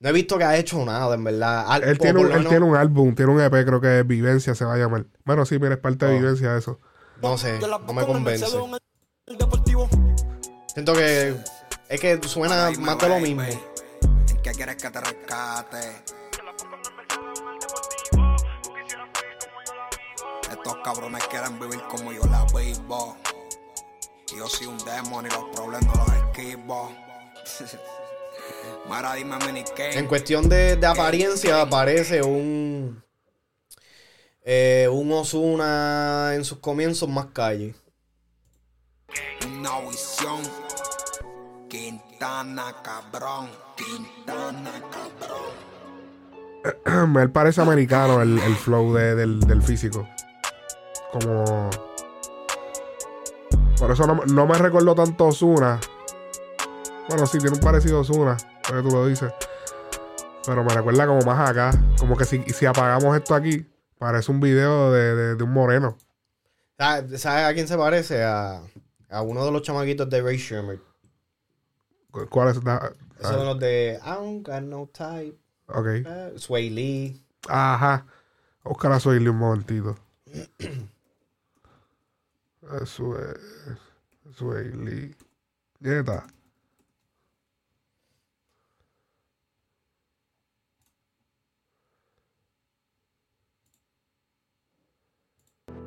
No 0.00 0.08
he 0.10 0.12
visto 0.12 0.38
que 0.38 0.44
ha 0.44 0.56
hecho 0.56 0.84
nada, 0.84 1.12
en 1.16 1.24
verdad. 1.24 1.64
Al- 1.66 1.82
Él, 1.82 1.98
tiene 1.98 2.20
un, 2.20 2.26
él 2.26 2.32
menos- 2.34 2.48
tiene 2.50 2.64
un 2.64 2.76
álbum, 2.76 3.14
tiene 3.16 3.32
un 3.32 3.40
EP, 3.40 3.50
creo 3.66 3.80
que 3.80 4.00
es 4.00 4.06
Vivencia 4.06 4.54
se 4.54 4.64
va 4.64 4.74
a 4.74 4.76
llamar. 4.76 5.06
Bueno, 5.24 5.44
sí, 5.44 5.58
mira, 5.58 5.74
es 5.74 5.80
parte 5.80 6.06
de 6.06 6.14
Oh. 6.14 6.18
Vivencia 6.20 6.56
eso. 6.56 6.78
No 7.22 7.36
sé, 7.36 7.58
no 7.58 7.92
me 7.92 8.06
convence. 8.06 8.46
Siento 10.72 10.92
que... 10.92 11.36
Es 11.88 12.00
que 12.00 12.20
suena 12.28 12.70
más 12.78 12.98
de 12.98 13.08
lo 13.08 13.18
mismo. 13.18 13.42
¿En 13.42 14.42
qué 14.42 14.52
quieres 14.52 14.76
que 14.76 14.90
te 14.90 15.00
rescate? 15.00 16.02
Estos 20.50 20.76
cabrones 20.84 21.24
quieren 21.28 21.58
vivir 21.58 21.82
como 21.88 22.12
yo 22.12 22.22
la 22.26 22.44
vivo. 22.56 23.16
Yo 24.36 24.46
soy 24.46 24.66
un 24.66 24.78
demonio 24.78 25.30
y 25.32 25.34
los 25.34 25.56
problemas 25.56 25.96
los 25.96 26.16
esquivo. 26.16 26.92
Mara, 28.88 29.14
dime, 29.14 29.36
mini 29.46 29.64
En 29.78 30.06
cuestión 30.06 30.48
de, 30.48 30.76
de 30.76 30.86
apariencia 30.86 31.68
parece 31.68 32.22
un... 32.22 33.02
eh, 34.50 34.88
un 34.90 35.12
Osuna 35.12 36.30
en 36.34 36.42
sus 36.42 36.56
comienzos 36.58 37.06
más 37.06 37.26
calle. 37.34 37.74
Una 39.46 39.78
visión. 39.80 40.40
Quintana, 41.68 42.74
cabrón. 42.82 43.50
Quintana, 43.76 44.70
cabrón. 44.90 45.52
él 47.20 47.30
parece 47.30 47.60
americano 47.60 48.22
el, 48.22 48.38
el 48.38 48.56
flow 48.56 48.94
de- 48.94 49.14
del, 49.14 49.38
del 49.40 49.60
físico. 49.62 50.08
Como. 51.12 51.68
Por 53.78 53.90
eso 53.92 54.06
no, 54.06 54.22
no 54.26 54.46
me 54.46 54.56
recuerdo 54.56 54.94
tanto 54.94 55.26
Osuna. 55.26 55.78
Bueno, 57.10 57.26
sí, 57.26 57.36
tiene 57.38 57.54
un 57.56 57.62
parecido 57.62 57.98
a 57.98 58.00
Osuna, 58.00 58.36
porque 58.66 58.82
tú 58.82 58.88
lo 58.94 59.06
dices. 59.06 59.30
Pero 60.46 60.64
me 60.64 60.72
recuerda 60.72 61.06
como 61.06 61.20
más 61.20 61.50
acá. 61.50 61.70
Como 61.98 62.16
que 62.16 62.24
si, 62.24 62.40
si 62.44 62.64
apagamos 62.64 63.14
esto 63.14 63.34
aquí, 63.34 63.66
parece 63.98 64.30
un 64.30 64.40
video 64.40 64.92
de, 64.92 65.14
de- 65.14 65.34
de 65.36 65.42
un 65.44 65.50
moreno. 65.52 65.96
¿Sabes 66.78 67.26
a 67.26 67.52
quién 67.54 67.66
se 67.66 67.76
parece? 67.76 68.22
A, 68.22 68.62
a 69.10 69.22
uno 69.22 69.44
de 69.44 69.50
los 69.52 69.62
chamaquitos 69.62 70.08
de 70.08 70.22
Ray 70.22 70.36
Sherman. 70.36 70.80
¿Cu- 72.10 72.28
¿Cuál 72.28 72.48
es? 72.50 72.56
Esos 72.56 73.32
son 73.34 73.46
los 73.46 73.58
de 73.58 73.98
I 74.04 74.08
don't 74.10 74.46
got 74.46 74.62
no 74.62 74.86
type. 74.92 75.36
ok. 75.66 75.86
eh, 75.86 76.32
Sway 76.36 76.70
Lee. 76.70 77.20
Ajá. 77.48 78.06
Oscar 78.62 78.92
a 78.92 79.00
Soyli 79.00 79.28
un 79.28 79.38
momentito. 79.38 79.96
Eso 82.82 83.18
es. 83.18 83.38
Sueli. 84.36 85.14
Nieta. 85.80 86.26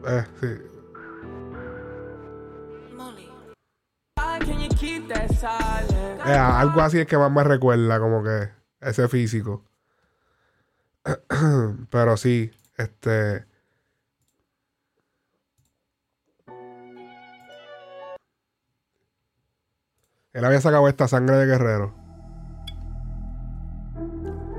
Eh, 0.06 0.26
sí. 0.40 0.48
Eh, 6.26 6.38
algo 6.38 6.82
así 6.82 7.00
es 7.00 7.08
que 7.08 7.18
más 7.18 7.32
me 7.32 7.44
recuerda, 7.44 8.00
como 8.00 8.24
que 8.24 8.50
ese 8.80 9.08
físico. 9.08 9.64
Pero 11.90 12.18
sí, 12.18 12.52
este. 12.78 13.46
Él 20.34 20.46
había 20.46 20.62
sacado 20.62 20.88
esta 20.88 21.08
sangre 21.08 21.36
de 21.38 21.46
guerrero. 21.46 21.94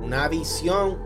Una 0.03 0.29
visión. 0.29 0.99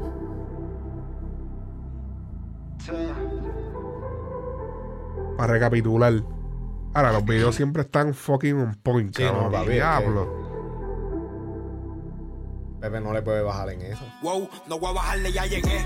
Para 5.36 5.52
recapitular. 5.54 6.12
Ahora, 6.94 7.12
los 7.12 7.24
videos 7.24 7.54
siempre 7.56 7.82
están 7.82 8.14
fucking 8.14 8.56
on 8.56 8.74
point, 8.76 9.14
Sí, 9.16 9.24
no, 9.24 9.50
cabrón. 9.50 9.64
que- 9.66 9.70
Diablo. 9.72 10.46
Pepe 12.80 13.00
no 13.00 13.12
le 13.12 13.22
puede 13.22 13.42
bajar 13.42 13.70
en 13.70 13.82
eso. 13.82 14.04
Wow, 14.22 14.48
no 14.68 14.78
voy 14.78 14.90
a 14.90 14.94
bajarle, 14.94 15.32
ya 15.32 15.46
llegué. 15.46 15.78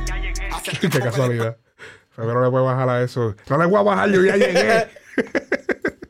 Hace 0.53 0.77
Qué 0.91 0.99
casualidad. 1.01 1.57
Pero 2.17 2.35
no 2.35 2.43
le 2.43 2.51
puede 2.51 2.65
bajar 2.65 2.89
a 2.89 3.03
eso. 3.03 3.35
No 3.49 3.59
le 3.59 3.67
voy 3.67 3.79
a 3.79 3.83
bajar, 3.83 4.11
yo 4.11 4.23
ya 4.23 4.37
llegué. 4.37 4.89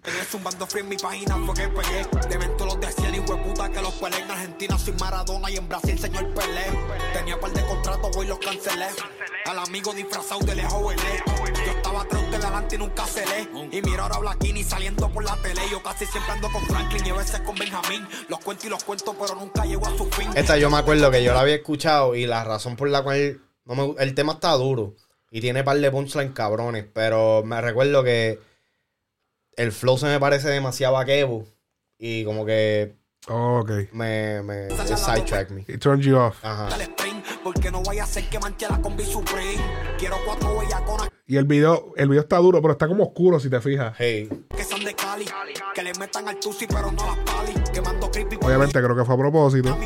Tenía 0.02 0.24
zumbando 0.24 0.66
free 0.66 0.80
en 0.80 0.88
mi 0.88 0.96
página 0.96 1.36
fue 1.44 1.54
que 1.54 1.68
pegué. 1.68 2.28
De 2.28 2.34
evento 2.34 2.64
los 2.64 2.80
de 2.80 2.90
100 2.90 3.14
y 3.14 3.20
puta 3.20 3.68
que 3.68 3.82
los 3.82 3.92
peleé 3.94 4.20
en 4.20 4.30
Argentina 4.30 4.78
soy 4.78 4.94
Maradona 4.94 5.50
y 5.50 5.56
en 5.56 5.68
Brasil 5.68 5.98
señor 5.98 6.32
Pelé. 6.32 6.64
Tenía 7.12 7.38
par 7.38 7.52
de 7.52 7.66
contratos, 7.66 8.16
hoy 8.16 8.26
los 8.26 8.38
cancelé. 8.38 8.86
Al 9.44 9.58
amigo 9.58 9.92
disfrazado 9.92 10.40
de 10.40 10.54
lejos 10.54 10.82
huele. 10.82 11.22
Yo 11.66 11.72
estaba 11.72 12.00
atrás 12.00 12.30
de 12.30 12.36
adelante 12.36 12.76
y 12.76 12.78
nunca 12.78 13.04
celé. 13.04 13.48
Y 13.70 13.82
mira 13.82 14.04
ahora 14.04 14.18
Blackini 14.18 14.64
saliendo 14.64 15.10
por 15.10 15.22
la 15.22 15.36
tele. 15.42 15.60
Yo 15.70 15.82
casi 15.82 16.06
siempre 16.06 16.32
ando 16.32 16.50
con 16.50 16.62
Franklin 16.66 17.06
y 17.06 17.10
a 17.10 17.14
veces 17.14 17.40
con 17.40 17.54
Benjamín. 17.56 18.08
Los 18.28 18.38
cuento 18.40 18.66
y 18.66 18.70
los 18.70 18.82
cuento, 18.82 19.14
pero 19.20 19.34
nunca 19.34 19.66
llego 19.66 19.86
a 19.86 19.96
su 19.98 20.06
fin. 20.06 20.30
Esta 20.34 20.56
yo 20.56 20.70
me 20.70 20.78
acuerdo 20.78 21.10
que 21.10 21.22
yo 21.22 21.34
la 21.34 21.40
había 21.40 21.56
escuchado 21.56 22.14
y 22.14 22.24
la 22.26 22.42
razón 22.42 22.76
por 22.76 22.88
la 22.88 23.02
cual 23.02 23.42
no 23.66 23.74
me 23.74 24.02
el 24.02 24.14
tema 24.14 24.32
está 24.32 24.52
duro 24.52 24.94
y 25.30 25.42
tiene 25.42 25.62
par 25.62 25.78
de 25.78 25.90
punchlines 25.90 26.32
cabrones, 26.32 26.86
pero 26.92 27.42
me 27.44 27.60
recuerdo 27.60 28.02
que 28.02 28.49
el 29.60 29.72
flow 29.72 29.98
se 29.98 30.06
me 30.06 30.18
parece 30.18 30.48
demasiado 30.48 30.96
a 30.96 31.04
Kevo 31.04 31.44
y 31.98 32.24
como 32.24 32.46
que 32.46 32.96
Oh, 33.28 33.60
ok. 33.60 33.92
me, 33.92 34.42
me 34.42 34.68
it 34.68 34.96
sidetrack 34.96 35.50
me. 35.50 35.60
It 35.68 35.80
turned 35.80 36.02
you 36.02 36.16
off. 36.16 36.42
Ajá. 36.42 36.70
Y 41.26 41.36
el 41.36 41.44
video, 41.44 41.92
el 41.96 42.08
video 42.08 42.22
está 42.22 42.38
duro, 42.38 42.62
pero 42.62 42.72
está 42.72 42.88
como 42.88 43.04
oscuro 43.04 43.38
si 43.38 43.50
te 43.50 43.60
fijas. 43.60 43.94
Hey. 43.98 44.28
que 44.56 44.64
son 44.64 44.82
de 44.82 44.94
Cali. 44.94 45.26
Que 45.74 45.82
le 45.82 45.92
metan 45.94 46.26
al 46.26 46.40
Tusi, 46.40 46.66
pero 46.66 46.90
no 46.90 47.06
las 47.06 47.18
pali. 47.18 47.52
Quemando 47.72 48.10
creepy 48.10 48.36
por 48.38 48.46
Obviamente 48.46 48.82
creo 48.82 48.96
que 48.96 49.04
fue 49.04 49.14
a 49.14 49.18
propósito. 49.18 49.78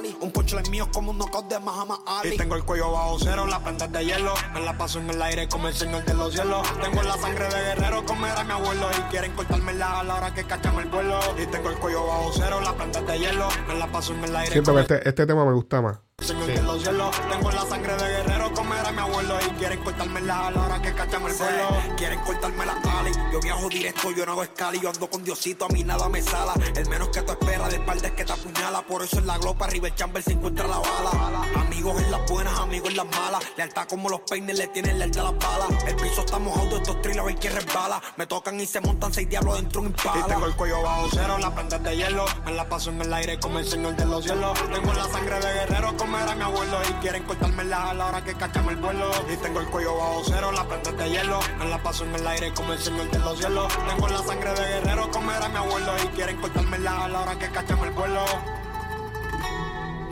Khali. 0.00 0.16
Un 0.20 0.30
punchline 0.30 0.70
mío 0.70 0.84
es 0.84 0.90
como 0.90 1.10
un 1.10 1.18
knockout 1.18 1.48
de 1.48 1.58
Mahama 1.58 1.98
Ali. 2.06 2.34
Y 2.34 2.36
tengo 2.36 2.56
el 2.56 2.64
cuello 2.64 2.92
bajo 2.92 3.18
cero, 3.18 3.46
las 3.46 3.60
plantas 3.60 3.92
de 3.92 4.04
hielo. 4.04 4.34
Me 4.54 4.60
la 4.60 4.76
paso 4.76 4.98
en 4.98 5.10
el 5.10 5.20
aire 5.22 5.48
como 5.48 5.68
el 5.68 5.74
señor 5.74 6.04
de 6.04 6.14
los 6.14 6.32
cielos. 6.32 6.66
Tengo 6.80 7.02
la 7.02 7.16
sangre 7.16 7.44
de 7.44 7.62
guerrero 7.62 8.04
como 8.06 8.26
era 8.26 8.44
mi 8.44 8.52
abuelo. 8.52 8.88
Y 8.98 9.02
quieren 9.10 9.32
cortarme 9.32 9.74
la 9.74 10.00
a 10.00 10.04
la 10.04 10.16
hora 10.16 10.34
que 10.34 10.44
cachan 10.44 10.78
el 10.78 10.88
vuelo. 10.88 11.18
Y 11.42 11.46
tengo 11.46 11.70
el 11.70 11.76
cuello 11.78 12.06
bajo 12.06 12.30
cero, 12.34 12.60
las 12.62 12.72
plantas 12.74 13.06
de 13.06 13.18
hielo. 13.18 13.48
Me 13.68 13.74
la 13.74 13.86
paso 13.88 14.14
en 14.14 14.24
el 14.24 14.36
aire 14.36 14.52
Siento 14.52 14.74
que 14.74 14.80
este, 14.80 15.08
este 15.08 15.26
tema 15.26 15.44
me 15.44 15.52
gusta 15.52 15.80
más. 15.82 15.98
El 16.20 16.26
señor 16.26 16.46
de 16.46 16.62
los 16.62 16.82
cielos. 16.82 17.16
Tengo 17.30 17.50
la 17.50 17.66
sangre 17.66 17.96
de 17.96 18.08
guerrero 18.08 18.52
como 18.54 18.74
era 18.74 18.92
mi 18.92 18.98
abuelo. 18.98 19.38
Y 19.46 19.50
quieren 19.54 19.82
cortarme 19.82 20.20
la 20.20 20.50
la 20.50 20.62
hora 20.62 20.82
que 20.82 20.92
cachan 20.94 21.22
el 21.22 21.34
vuelo. 21.34 21.68
Quieren 21.96 22.20
cortarme 22.20 22.66
la 22.66 22.72
ali. 22.72 23.12
Yo 23.32 23.40
viajo 23.40 23.68
directo, 23.68 24.10
yo 24.10 24.26
no 24.26 24.32
hago 24.32 24.42
escala. 24.42 24.76
y 24.76 24.80
Yo 24.80 24.90
ando 24.90 25.08
con 25.08 25.24
Diosito, 25.24 25.64
a 25.64 25.68
mí 25.68 25.84
nada 25.84 26.08
me 26.08 26.22
sala. 26.22 26.54
El 26.74 26.88
menos 26.88 27.08
que 27.08 27.22
tú 27.22 27.32
esperas 27.32 27.70
del 27.70 27.84
par 27.84 27.96
es 27.96 28.12
que 28.12 28.24
te 28.24 28.32
apuñala. 28.32 28.82
Por 28.82 29.02
eso 29.02 29.18
en 29.18 29.26
la 29.26 29.38
glopa 29.38 29.66
el 29.66 29.94
chamber 29.94 30.22
se 30.22 30.32
encuentra 30.32 30.66
la 30.66 30.78
bala. 30.78 31.46
Amigos 31.60 32.02
en 32.02 32.10
las 32.10 32.30
buenas, 32.30 32.58
amigos 32.58 32.90
en 32.90 32.96
las 32.96 33.06
malas. 33.06 33.42
Lealtad 33.56 33.88
como 33.88 34.08
los 34.08 34.20
peines 34.20 34.58
le 34.58 34.66
tienen 34.68 34.98
lealtad 34.98 35.26
a 35.26 35.32
las 35.32 35.38
balas. 35.38 35.84
El 35.84 35.96
piso 35.96 36.20
está 36.20 36.38
mojado 36.38 36.68
de 36.70 36.76
estos 36.76 37.00
thrillers, 37.02 37.26
hay 37.26 37.34
que 37.36 37.50
resbala. 37.50 38.00
Me 38.16 38.26
tocan 38.26 38.60
y 38.60 38.66
se 38.66 38.80
montan 38.80 39.12
seis 39.12 39.28
diablos 39.28 39.56
dentro 39.56 39.80
de 39.80 39.88
un 39.88 39.92
impala. 39.94 40.20
Y 40.20 40.28
tengo 40.28 40.46
el 40.46 40.54
cuello 40.56 40.82
bajo 40.82 41.08
cero, 41.12 41.38
las 41.38 41.50
plantas 41.52 41.82
de 41.82 41.96
hielo. 41.96 42.24
Me 42.44 42.52
la 42.52 42.68
paso 42.68 42.90
en 42.90 43.00
el 43.00 43.12
aire 43.12 43.38
como 43.40 43.58
el 43.58 43.66
señor 43.66 43.96
de 43.96 44.04
los 44.04 44.24
cielos. 44.24 44.58
Tengo 44.72 44.92
la 44.92 45.08
sangre 45.08 45.40
de 45.40 45.52
guerrero 45.54 45.96
como 45.96 46.09
era 46.18 46.34
mi 46.34 46.42
abuelo. 46.42 46.78
Y 46.88 46.92
quieren 46.94 47.22
cortarme 47.24 47.64
la 47.64 47.90
a 47.90 47.94
la 47.94 48.06
hora 48.06 48.24
que 48.24 48.34
cachamos 48.34 48.72
el 48.72 48.78
vuelo. 48.78 49.10
Y 49.32 49.36
tengo 49.36 49.60
el 49.60 49.66
cuello 49.66 49.96
bajo 49.96 50.22
cero, 50.24 50.52
las 50.52 50.64
plantas 50.64 50.96
de 50.96 51.10
hielo. 51.10 51.40
Me 51.58 51.68
la 51.68 51.82
paso 51.82 52.04
en 52.04 52.14
el 52.14 52.26
aire 52.26 52.52
como 52.54 52.72
el 52.72 52.78
señor 52.78 53.10
de 53.10 53.18
los 53.18 53.38
cielos. 53.38 53.72
Tengo 53.88 54.08
la 54.08 54.18
sangre 54.18 54.50
de 54.50 54.68
guerrero 54.68 55.10
como 55.10 55.30
era 55.32 55.48
mi 55.48 55.56
abuelo. 55.56 55.92
Y 56.04 56.06
quieren 56.08 56.36
cortarme 56.40 56.78
la 56.78 57.04
a 57.04 57.08
la 57.08 57.20
hora 57.20 57.38
que 57.38 57.48
cachamos 57.48 57.86
el 57.86 57.92
vuelo. 57.92 58.24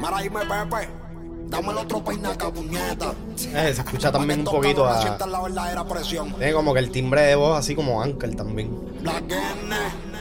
Mara, 0.01 0.21
dime, 0.21 0.41
Pepe. 0.41 0.89
Dame 1.49 1.71
el 1.71 1.79
otro 1.79 2.05
peinaca, 2.05 2.53
puñeta. 2.53 3.15
Eh, 3.37 3.73
se 3.75 3.81
escucha 3.81 4.13
también 4.13 4.41
un 4.41 4.45
poquito 4.45 4.87
a 4.87 5.03
la 5.03 5.45
tiene 6.37 6.53
como 6.53 6.75
que 6.75 6.81
el 6.81 6.91
timbre 6.91 7.23
de 7.23 7.35
voz 7.37 7.59
así 7.59 7.75
como 7.75 8.03
Anker 8.03 8.37
también. 8.37 8.71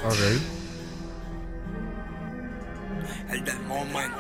Ok. 0.06 0.20
el 3.30 3.44
del 3.44 3.60
moment. 3.62 4.14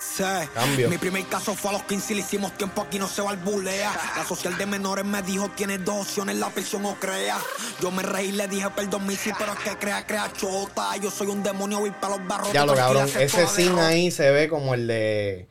Sí. 0.00 0.24
Cambio. 0.54 0.88
Mi 0.88 0.96
primer 0.98 1.26
caso 1.26 1.54
fue 1.54 1.70
a 1.70 1.74
los 1.74 1.82
15 1.84 2.12
y 2.12 2.16
le 2.16 2.22
hicimos 2.22 2.52
tiempo, 2.56 2.82
aquí 2.82 2.98
no 2.98 3.06
se 3.06 3.20
balbulea. 3.20 3.92
La 4.16 4.24
social 4.24 4.56
de 4.56 4.64
menores 4.66 5.04
me 5.04 5.22
dijo, 5.22 5.50
tienes 5.50 5.84
dos 5.84 6.06
opciones, 6.06 6.36
la 6.36 6.48
prisión 6.48 6.84
o 6.86 6.94
crea. 6.94 7.36
Yo 7.80 7.90
me 7.90 8.02
reí 8.02 8.28
y 8.28 8.32
le 8.32 8.48
dije, 8.48 8.68
perdón, 8.70 9.06
mi 9.06 9.14
sí, 9.16 9.30
pero 9.38 9.52
es 9.52 9.58
que 9.60 9.76
crea, 9.76 10.06
crea 10.06 10.32
chota. 10.32 10.96
Yo 10.96 11.10
soy 11.10 11.26
un 11.28 11.42
demonio, 11.42 11.80
voy 11.80 11.90
para 11.90 12.16
los 12.16 12.26
barrotes. 12.26 12.54
Ya 12.54 12.64
lo 12.64 12.74
cabrón, 12.74 13.06
ese 13.18 13.46
derrota. 13.46 13.86
ahí 13.88 14.10
se 14.10 14.30
ve 14.30 14.48
como 14.48 14.74
el 14.74 14.86
de 14.86 15.48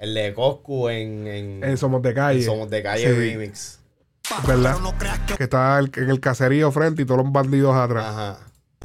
el 0.00 0.12
de 0.12 0.34
Coscu 0.34 0.88
en, 0.88 1.26
en, 1.26 1.64
En 1.64 1.78
Somos 1.78 2.02
de 2.02 2.12
Calle. 2.12 2.40
en 2.40 2.44
Somos 2.44 2.68
de 2.68 2.82
Calle 2.82 3.04
Sí. 3.06 3.12
Remix. 3.12 3.78
¿Verdad? 4.46 4.72
Pero 4.74 4.80
no 4.80 4.98
creas 4.98 5.18
que 5.20 5.34
Que 5.36 5.44
está 5.44 5.78
en 5.78 6.10
el 6.10 6.18
caserío 6.20 6.72
frente 6.72 7.02
y 7.02 7.04
todos 7.04 7.22
los 7.22 7.30
bandidos 7.32 7.74
atrás. 7.76 8.06
Ajá. 8.06 8.38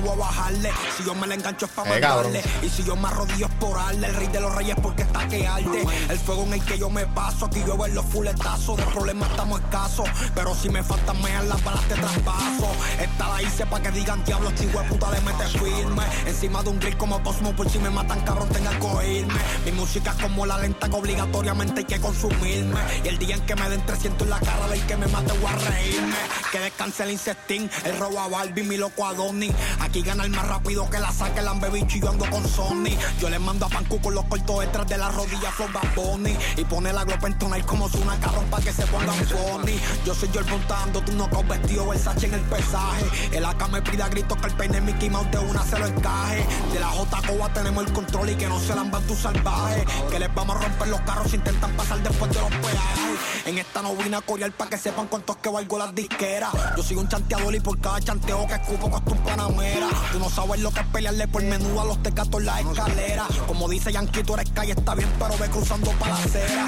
A 0.08 0.16
bajarle. 0.16 0.72
Si 0.98 1.04
yo 1.04 1.14
me 1.16 1.28
la 1.28 1.36
engancho 1.36 1.66
es 1.66 1.72
para 1.72 1.90
Eh, 1.90 2.02
matarle. 2.02 2.44
Y 2.62 2.70
si 2.70 2.84
yo 2.84 2.96
me 2.96 3.08
arrodillo 3.08 3.46
es 3.48 3.54
por 3.56 3.76
darle. 3.78 4.08
El 4.08 4.16
rey 4.16 4.28
de 4.28 4.40
los 4.40 4.56
reyes 4.56 4.76
porque 4.82 5.04
está 5.04 5.28
que 5.28 5.48
arde. 5.48 5.86
El 6.10 6.20
fuego 6.20 6.44
en 6.44 6.54
el 6.54 6.64
que 6.64 6.78
yo 6.78 6.90
me 6.90 7.06
paso. 7.08 7.46
Aquí 7.46 7.62
yo 7.66 7.78
veo 7.78 7.88
los 7.94 8.06
fuletazos. 8.06 8.78
De 8.78 8.84
problemas 8.84 9.30
estamos 9.32 9.60
escasos. 9.62 10.08
Pero 10.34 10.56
si 10.56 10.70
me 10.70 10.84
faltan 10.84 11.22
me 11.22 11.32
las 11.44 11.64
balas 11.64 11.84
te 11.88 11.96
traspaso. 11.96 12.70
Esta 13.00 13.30
la 13.30 13.42
hice 13.42 13.66
para 13.66 13.84
que 13.84 13.92
digan 13.92 14.24
diablo, 14.26 14.52
chico 14.52 14.80
de 14.82 14.88
puta 14.90 15.12
le 15.12 15.22
mete 15.22 15.46
firme. 15.48 16.04
Encima 16.26 16.64
de 16.64 16.70
un 16.70 16.80
grill 16.80 16.98
como 16.98 17.22
Cosmo 17.24 17.54
por 17.56 17.70
si 17.70 17.80
me 17.80 17.90
matan 17.90 18.22
cabrón 18.22 18.50
tenga 18.50 18.72
que 18.80 18.86
oírme. 18.86 19.40
Mi 19.66 19.72
música 19.72 20.12
es 20.12 20.24
como 20.24 20.46
la 20.46 20.58
lenta 20.58 20.88
que 20.90 20.96
obligatoriamente 20.96 21.80
hay 21.82 21.86
que 21.86 22.00
consumirme. 22.00 22.80
Y 23.04 23.08
el 23.08 23.18
día 23.18 23.36
en 23.36 23.42
que 23.46 23.56
me 23.56 23.70
den 23.70 23.86
300 23.86 24.22
en 24.24 24.30
la 24.30 24.40
cara 24.40 24.68
del 24.68 24.82
que 24.86 24.98
me 24.98 25.08
mate 25.08 25.34
voy 25.34 25.52
a 25.52 25.56
reírme. 25.70 26.16
Que 26.52 26.60
descanse 26.60 27.04
el 27.04 27.12
insectín, 27.12 27.70
el 27.86 27.98
robo 27.98 28.20
a 28.20 28.28
Barbie, 28.28 28.64
mi 28.64 28.78
loco 28.78 29.06
a 29.06 29.14
Donny. 29.14 29.52
Aquí 29.90 30.04
gana 30.04 30.24
el 30.24 30.30
más 30.30 30.48
rápido 30.48 30.88
que 30.88 31.00
la 31.00 31.12
saque 31.12 31.40
el 31.40 31.48
ambebicho 31.48 31.98
y 31.98 32.02
yo 32.02 32.12
ando 32.12 32.30
con 32.30 32.48
Sony. 32.48 32.96
Yo 33.20 33.28
le 33.28 33.40
mando 33.40 33.66
a 33.66 33.70
Pancu 33.70 34.00
con 34.00 34.14
los 34.14 34.24
cortos 34.26 34.60
detrás 34.60 34.88
de 34.88 35.00
la 35.00 35.10
rodilla, 35.10 35.52
Flow 35.52 35.68
Bunny. 35.96 36.38
Y 36.58 36.66
pone 36.66 36.94
la 36.94 37.04
glopa 37.06 37.26
en 37.26 37.40
tonal 37.40 37.66
como 37.66 37.88
una 37.88 38.20
cabrón 38.20 38.46
pa' 38.52 38.62
que 38.62 38.72
se 38.72 38.86
ponga 38.86 39.12
un 39.12 39.26
funny. 39.26 39.80
Yo 40.06 40.14
soy 40.14 40.30
yo 40.32 40.42
el 40.42 40.46
montando, 40.46 41.02
tú 41.02 41.14
no 41.14 41.28
con 41.32 41.48
vestido 41.48 41.88
Versace 41.88 42.28
en 42.28 42.36
el 42.36 42.42
pesaje. 42.42 43.04
El 43.32 43.44
acá 43.44 43.68
me 43.68 43.82
pide 43.82 44.04
a 44.04 44.10
gritos 44.10 44.38
que 44.38 44.46
el 44.46 44.54
peine 44.54 44.80
Mickey 44.80 45.10
Mouse 45.10 45.32
de 45.32 45.40
una 45.40 45.66
se 45.66 45.80
lo 45.80 45.88
encaje. 45.88 46.46
De 46.72 46.80
la 46.80 46.90
J 46.90 47.22
Coba 47.28 47.52
tenemos 47.52 47.88
el 47.88 47.92
control 47.92 48.30
y 48.30 48.36
que 48.36 48.48
no 48.48 48.60
se 48.60 48.76
la 48.76 48.84
van 48.84 49.08
tu 49.08 49.16
salvaje. 49.16 49.88
Que 50.12 50.20
les 50.20 50.32
vamos 50.36 50.56
a 50.56 50.60
romper 50.60 50.88
los 50.90 51.02
carros 51.02 51.32
si 51.32 51.38
intentan 51.38 51.72
pasar 51.72 51.98
después 52.04 52.32
de 52.32 52.40
los 52.40 52.50
peajes. 52.50 53.20
En 53.48 53.58
esta 53.58 53.82
no 53.82 53.96
vine 53.96 54.18
a 54.18 54.22
corear 54.22 54.52
pa' 54.52 54.70
que 54.70 54.78
sepan 54.78 55.08
cuántos 55.08 55.38
que 55.38 55.50
valgo 55.50 55.80
las 55.80 55.96
disqueras. 55.96 56.52
Yo 56.78 56.84
soy 56.84 56.98
un 56.98 57.08
chanteador 57.08 57.56
y 57.56 57.60
por 57.60 57.80
cada 57.80 58.00
chanteo 58.00 58.46
que 58.46 58.54
escupo 58.54 58.92
costo 58.92 59.14
un 59.14 59.18
panamera. 59.24 59.79
Tú 60.12 60.20
no 60.20 60.30
sabes 60.30 60.60
lo 60.62 60.72
que 60.72 60.80
es 60.82 60.86
pelearle 60.88 61.28
por 61.28 61.44
menudo 61.44 61.82
a 61.82 61.86
los 61.86 62.02
tecatos 62.04 62.40
en 62.42 62.46
la 62.48 62.60
escalera. 62.60 63.26
Como 63.48 63.68
dice 63.70 63.92
Yankee, 63.92 64.24
tú 64.24 64.34
eres 64.34 64.50
calle, 64.52 64.72
está 64.74 64.96
bien, 64.96 65.10
pero 65.20 65.38
ve 65.38 65.48
cruzando 65.50 65.92
para 65.92 66.14
la 66.14 66.24
acera. 66.24 66.68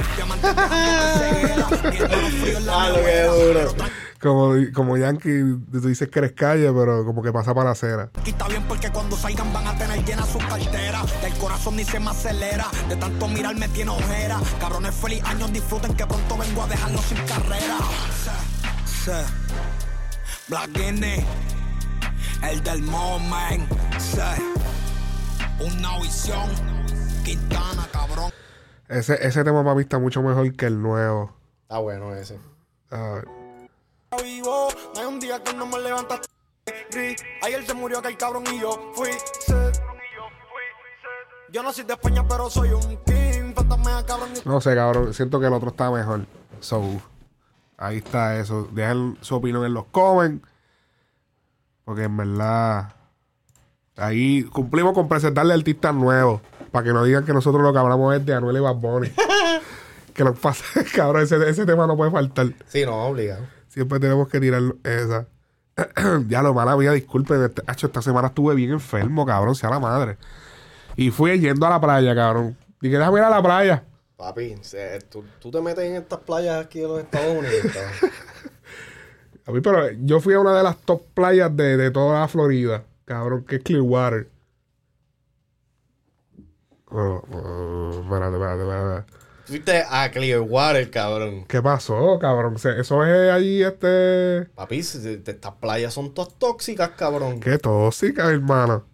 En 2.55 2.65
la 2.65 2.73
Ah, 2.73 2.89
lo 2.89 2.95
que 2.95 3.23
duro. 3.23 3.75
Como, 4.21 4.53
como 4.75 4.97
Yankee, 4.97 5.39
tú 5.71 5.81
dices 5.87 6.07
que 6.09 6.19
eres 6.19 6.33
calle, 6.33 6.71
pero 6.71 7.03
como 7.05 7.23
que 7.23 7.31
pasa 7.31 7.53
para 7.55 7.65
la 7.65 7.71
acera. 7.71 8.11
Aquí 8.19 8.29
está 8.29 8.47
bien 8.47 8.63
porque 8.67 8.91
cuando 8.91 9.17
salgan 9.17 9.51
van 9.51 9.67
a 9.67 9.75
tener 9.75 10.05
llena 10.05 10.25
su 10.27 10.37
cartera. 10.37 11.01
Del 11.23 11.33
corazón 11.35 11.75
ni 11.75 11.83
se 11.83 11.99
me 11.99 12.11
acelera. 12.11 12.67
De 12.87 12.95
tanto 12.97 13.27
mirar 13.27 13.55
me 13.55 13.67
tiene 13.69 13.89
ojera. 13.91 14.39
Cabrones 14.59 14.93
feliz 14.93 15.23
años 15.23 15.51
disfruten 15.51 15.95
que 15.95 16.05
pronto 16.05 16.37
vengo 16.37 16.63
a 16.63 16.67
dejarlos 16.67 17.03
sin 17.05 17.17
carrera. 17.25 17.77
Black 20.47 20.69
Guinea, 20.73 21.23
el 22.49 22.63
del 22.63 22.81
moment. 22.83 23.69
Sí. 23.99 24.19
Una 25.59 25.99
visión. 25.99 26.49
Quintana, 27.23 27.87
cabrón. 27.91 28.31
Ese, 28.87 29.25
ese 29.25 29.43
tema 29.43 29.63
para 29.63 29.75
mí 29.75 29.81
está 29.83 29.99
mucho 29.99 30.21
mejor 30.21 30.51
que 30.55 30.65
el 30.65 30.81
nuevo. 30.81 31.33
Está 31.63 31.77
bueno 31.79 32.13
ese. 32.15 32.39
Ah, 32.89 33.21
vivo. 34.23 34.67
No 34.95 34.99
hay 35.01 35.05
un 35.07 35.19
día 35.19 35.41
que 35.43 35.53
no 35.53 35.65
me 35.65 35.79
levantaste. 35.79 36.27
Ayer 37.43 37.65
se 37.65 37.73
murió 37.73 37.99
aquel 37.99 38.17
cabrón 38.17 38.43
y 38.53 38.59
yo 38.59 38.91
fui. 38.93 39.09
Yo 41.51 41.63
no 41.63 41.71
soy 41.73 41.83
de 41.83 41.93
España, 41.93 42.25
pero 42.27 42.49
soy 42.49 42.69
un 42.69 42.97
king. 43.03 43.53
Fantasma 43.55 44.05
cabrón. 44.05 44.29
y- 44.35 44.47
no 44.47 44.61
sé, 44.61 44.75
cabrón. 44.75 45.13
Siento 45.13 45.39
que 45.39 45.47
el 45.47 45.53
otro 45.53 45.69
está 45.69 45.91
mejor. 45.91 46.25
So, 46.59 46.83
ahí 47.77 47.97
está 47.97 48.37
eso. 48.39 48.67
Dejen 48.71 49.17
su 49.21 49.35
opinión 49.35 49.65
en 49.65 49.73
los 49.73 49.85
comments. 49.85 50.47
Porque 51.85 52.03
en 52.03 52.17
verdad. 52.17 52.93
Ahí 53.97 54.43
cumplimos 54.43 54.93
con 54.93 55.07
presentarle 55.07 55.53
artistas 55.53 55.93
nuevos. 55.93 56.41
Para 56.71 56.85
que 56.85 56.93
no 56.93 57.03
digan 57.03 57.25
que 57.25 57.33
nosotros 57.33 57.61
lo 57.61 57.73
que 57.73 57.79
hablamos 57.79 58.15
es 58.15 58.25
de 58.25 58.33
Anuel 58.33 58.57
y 58.57 58.59
Bad 58.59 58.75
Bunny. 58.75 59.11
que 60.13 60.23
lo 60.23 60.33
que 60.33 60.39
pasa, 60.39 60.63
cabrón, 60.95 61.23
ese, 61.23 61.49
ese 61.49 61.65
tema 61.65 61.85
no 61.85 61.97
puede 61.97 62.11
faltar. 62.11 62.47
Sí, 62.67 62.85
no, 62.85 62.95
obligado. 63.05 63.45
Siempre 63.67 63.99
tenemos 63.99 64.27
que 64.27 64.39
tirar 64.39 64.61
esa. 64.83 65.27
ya 66.27 66.41
lo 66.41 66.53
mala 66.53 66.75
mía, 66.77 66.91
disculpen. 66.91 67.43
Este, 67.43 67.61
esta 67.67 68.01
semana 68.01 68.27
estuve 68.29 68.55
bien 68.55 68.71
enfermo, 68.71 69.25
cabrón, 69.25 69.55
sea 69.55 69.69
la 69.69 69.79
madre. 69.79 70.17
Y 70.95 71.11
fui 71.11 71.39
yendo 71.39 71.65
a 71.65 71.69
la 71.69 71.81
playa, 71.81 72.15
cabrón. 72.15 72.57
Dije, 72.81 72.97
déjame 72.97 73.19
ir 73.19 73.25
a 73.25 73.29
la 73.29 73.41
playa. 73.41 73.83
Papi, 74.17 74.55
tú, 75.09 75.23
tú 75.39 75.51
te 75.51 75.61
metes 75.61 75.83
en 75.83 75.95
estas 75.95 76.19
playas 76.19 76.65
aquí 76.65 76.81
en 76.81 76.87
los 76.89 76.99
Estados 76.99 77.37
Unidos. 77.37 77.71
cabrón. 77.73 78.11
A 79.45 79.51
mí, 79.51 79.61
pero 79.61 79.89
yo 79.91 80.19
fui 80.19 80.33
a 80.33 80.39
una 80.39 80.55
de 80.55 80.63
las 80.63 80.77
top 80.77 81.01
playas 81.13 81.55
de, 81.55 81.77
de 81.77 81.91
toda 81.91 82.19
la 82.21 82.27
Florida, 82.27 82.83
cabrón, 83.05 83.43
que 83.45 83.55
es 83.57 83.63
Clearwater. 83.63 84.29
Oh, 86.89 87.21
espérate, 88.03 88.35
espérate, 88.35 88.61
espérate. 88.63 89.13
Fuiste 89.45 89.83
a 89.89 90.11
Clearwater, 90.11 90.91
cabrón. 90.91 91.45
¿Qué 91.45 91.61
pasó, 91.61 92.17
cabrón? 92.19 92.55
Eso 92.55 93.03
es 93.05 93.31
allí, 93.31 93.63
este. 93.63 94.45
Papi, 94.55 94.79
estas 94.79 95.53
playas 95.59 95.93
son 95.93 96.13
todas 96.13 96.33
tóxicas, 96.35 96.91
cabrón. 96.91 97.39
Qué 97.39 97.57
tóxica, 97.57 98.29
hermano. 98.29 98.85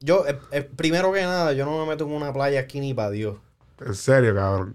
Yo, 0.00 0.26
eh, 0.26 0.38
eh, 0.52 0.62
primero 0.62 1.12
que 1.12 1.22
nada, 1.22 1.52
yo 1.52 1.64
no 1.66 1.78
me 1.78 1.86
meto 1.86 2.04
en 2.04 2.12
una 2.12 2.32
playa 2.32 2.60
aquí 2.60 2.80
ni 2.80 2.94
para 2.94 3.10
Dios. 3.10 3.36
En 3.84 3.94
serio, 3.94 4.34
cabrón. 4.34 4.74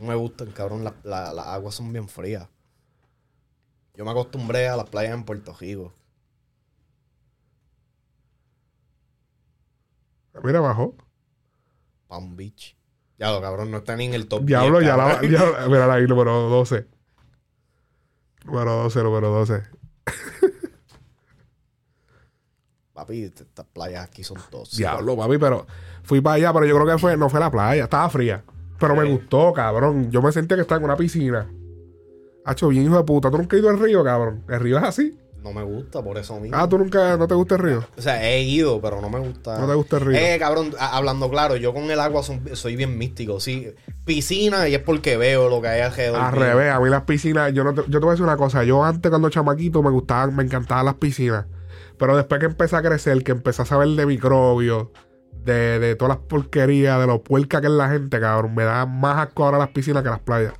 No 0.00 0.08
me 0.08 0.14
gustan, 0.14 0.50
cabrón. 0.52 0.84
la- 0.84 0.94
la- 1.04 1.32
Las 1.32 1.46
aguas 1.48 1.74
son 1.74 1.90
bien 1.92 2.08
frías. 2.08 2.46
Yo 3.96 4.04
me 4.04 4.10
acostumbré 4.10 4.68
a 4.68 4.76
las 4.76 4.88
playas 4.90 5.14
en 5.14 5.24
Puerto 5.24 5.54
Rico. 5.58 5.92
Mira, 10.44 10.60
bajó. 10.60 10.94
Palm 12.06 12.36
Beach. 12.36 12.76
Ya 13.18 13.30
lo 13.30 13.40
cabrón, 13.40 13.70
no 13.70 13.78
está 13.78 13.96
ni 13.96 14.04
en 14.04 14.14
el 14.14 14.28
top. 14.28 14.44
Diablo, 14.44 14.80
10, 14.80 14.90
ya 14.90 14.96
la. 14.96 15.22
Ya, 15.22 15.66
mira 15.68 15.92
ahí, 15.92 16.06
número 16.06 16.50
12. 16.50 16.86
Número 18.44 18.72
12, 18.82 19.02
número 19.02 19.30
12. 19.30 19.62
Papi, 22.92 23.24
estas 23.24 23.66
playas 23.72 24.04
aquí 24.04 24.22
son 24.22 24.36
tóxicas. 24.50 24.76
Diablo, 24.76 25.16
papi, 25.16 25.38
pero 25.38 25.66
fui 26.02 26.20
para 26.20 26.34
allá, 26.34 26.52
pero 26.52 26.66
yo 26.66 26.74
creo 26.76 26.86
que 26.86 26.98
fue, 26.98 27.16
no 27.16 27.30
fue 27.30 27.40
la 27.40 27.50
playa, 27.50 27.84
estaba 27.84 28.10
fría. 28.10 28.44
Pero 28.78 28.94
me 28.94 29.04
gustó, 29.04 29.54
cabrón. 29.54 30.10
Yo 30.10 30.20
me 30.20 30.30
sentía 30.32 30.56
que 30.56 30.62
estaba 30.62 30.78
en 30.78 30.84
una 30.84 30.96
piscina. 30.96 31.50
Hacho, 32.46 32.68
bien 32.68 32.84
hijo 32.84 32.96
de 32.96 33.04
puta. 33.04 33.30
¿Tú 33.30 33.38
nunca 33.38 33.56
has 33.56 33.60
ido 33.62 33.70
al 33.70 33.78
río, 33.78 34.02
cabrón? 34.04 34.44
¿El 34.48 34.60
río 34.60 34.78
es 34.78 34.84
así? 34.84 35.18
No 35.42 35.52
me 35.52 35.62
gusta 35.62 36.02
por 36.02 36.16
eso 36.18 36.40
mismo. 36.40 36.56
Ah, 36.56 36.68
¿tú 36.68 36.76
nunca, 36.78 37.16
no 37.16 37.28
te 37.28 37.34
gusta 37.34 37.54
el 37.56 37.60
río? 37.60 37.84
O 37.96 38.02
sea, 38.02 38.28
he 38.28 38.40
ido, 38.42 38.80
pero 38.80 39.00
no 39.00 39.08
me 39.08 39.18
gusta. 39.20 39.58
No 39.60 39.68
te 39.68 39.74
gusta 39.74 39.96
el 39.98 40.04
río. 40.06 40.16
Eh, 40.18 40.36
cabrón, 40.40 40.72
hablando 40.78 41.30
claro, 41.30 41.54
yo 41.56 41.72
con 41.72 41.84
el 41.90 42.00
agua 42.00 42.22
son- 42.24 42.42
soy 42.54 42.74
bien 42.74 42.98
místico. 42.98 43.38
Sí, 43.38 43.68
piscina 44.04 44.68
y 44.68 44.74
es 44.74 44.80
porque 44.82 45.16
veo 45.16 45.48
lo 45.48 45.60
que 45.60 45.68
hay 45.68 45.80
alrededor. 45.82 46.20
Al 46.20 46.32
revés, 46.32 46.72
a 46.72 46.80
mí 46.80 46.88
las 46.88 47.02
piscinas, 47.02 47.52
yo, 47.52 47.62
no 47.64 47.74
te, 47.74 47.82
yo 47.82 47.98
te 47.98 47.98
voy 47.98 48.08
a 48.08 48.10
decir 48.12 48.24
una 48.24 48.36
cosa, 48.36 48.64
yo 48.64 48.82
antes 48.84 49.08
cuando 49.08 49.28
chamaquito 49.30 49.82
me 49.82 49.90
gustaban, 49.90 50.34
me 50.34 50.42
encantaban 50.42 50.84
las 50.86 50.94
piscinas, 50.94 51.46
pero 51.98 52.16
después 52.16 52.40
que 52.40 52.46
empecé 52.46 52.74
a 52.76 52.82
crecer, 52.82 53.22
que 53.22 53.32
empecé 53.32 53.62
a 53.62 53.66
saber 53.66 53.88
de 53.88 54.04
microbios, 54.06 54.88
de, 55.44 55.78
de 55.78 55.94
todas 55.94 56.16
las 56.16 56.26
porquerías, 56.26 56.98
de 57.00 57.06
lo 57.06 57.22
puerca 57.22 57.60
que 57.60 57.68
es 57.68 57.72
la 57.72 57.88
gente, 57.88 58.18
cabrón, 58.18 58.52
me 58.54 58.64
da 58.64 58.84
más 58.84 59.28
asco 59.28 59.44
ahora 59.44 59.58
las 59.58 59.68
piscinas 59.68 60.02
que 60.02 60.08
las 60.08 60.18
playas. 60.20 60.54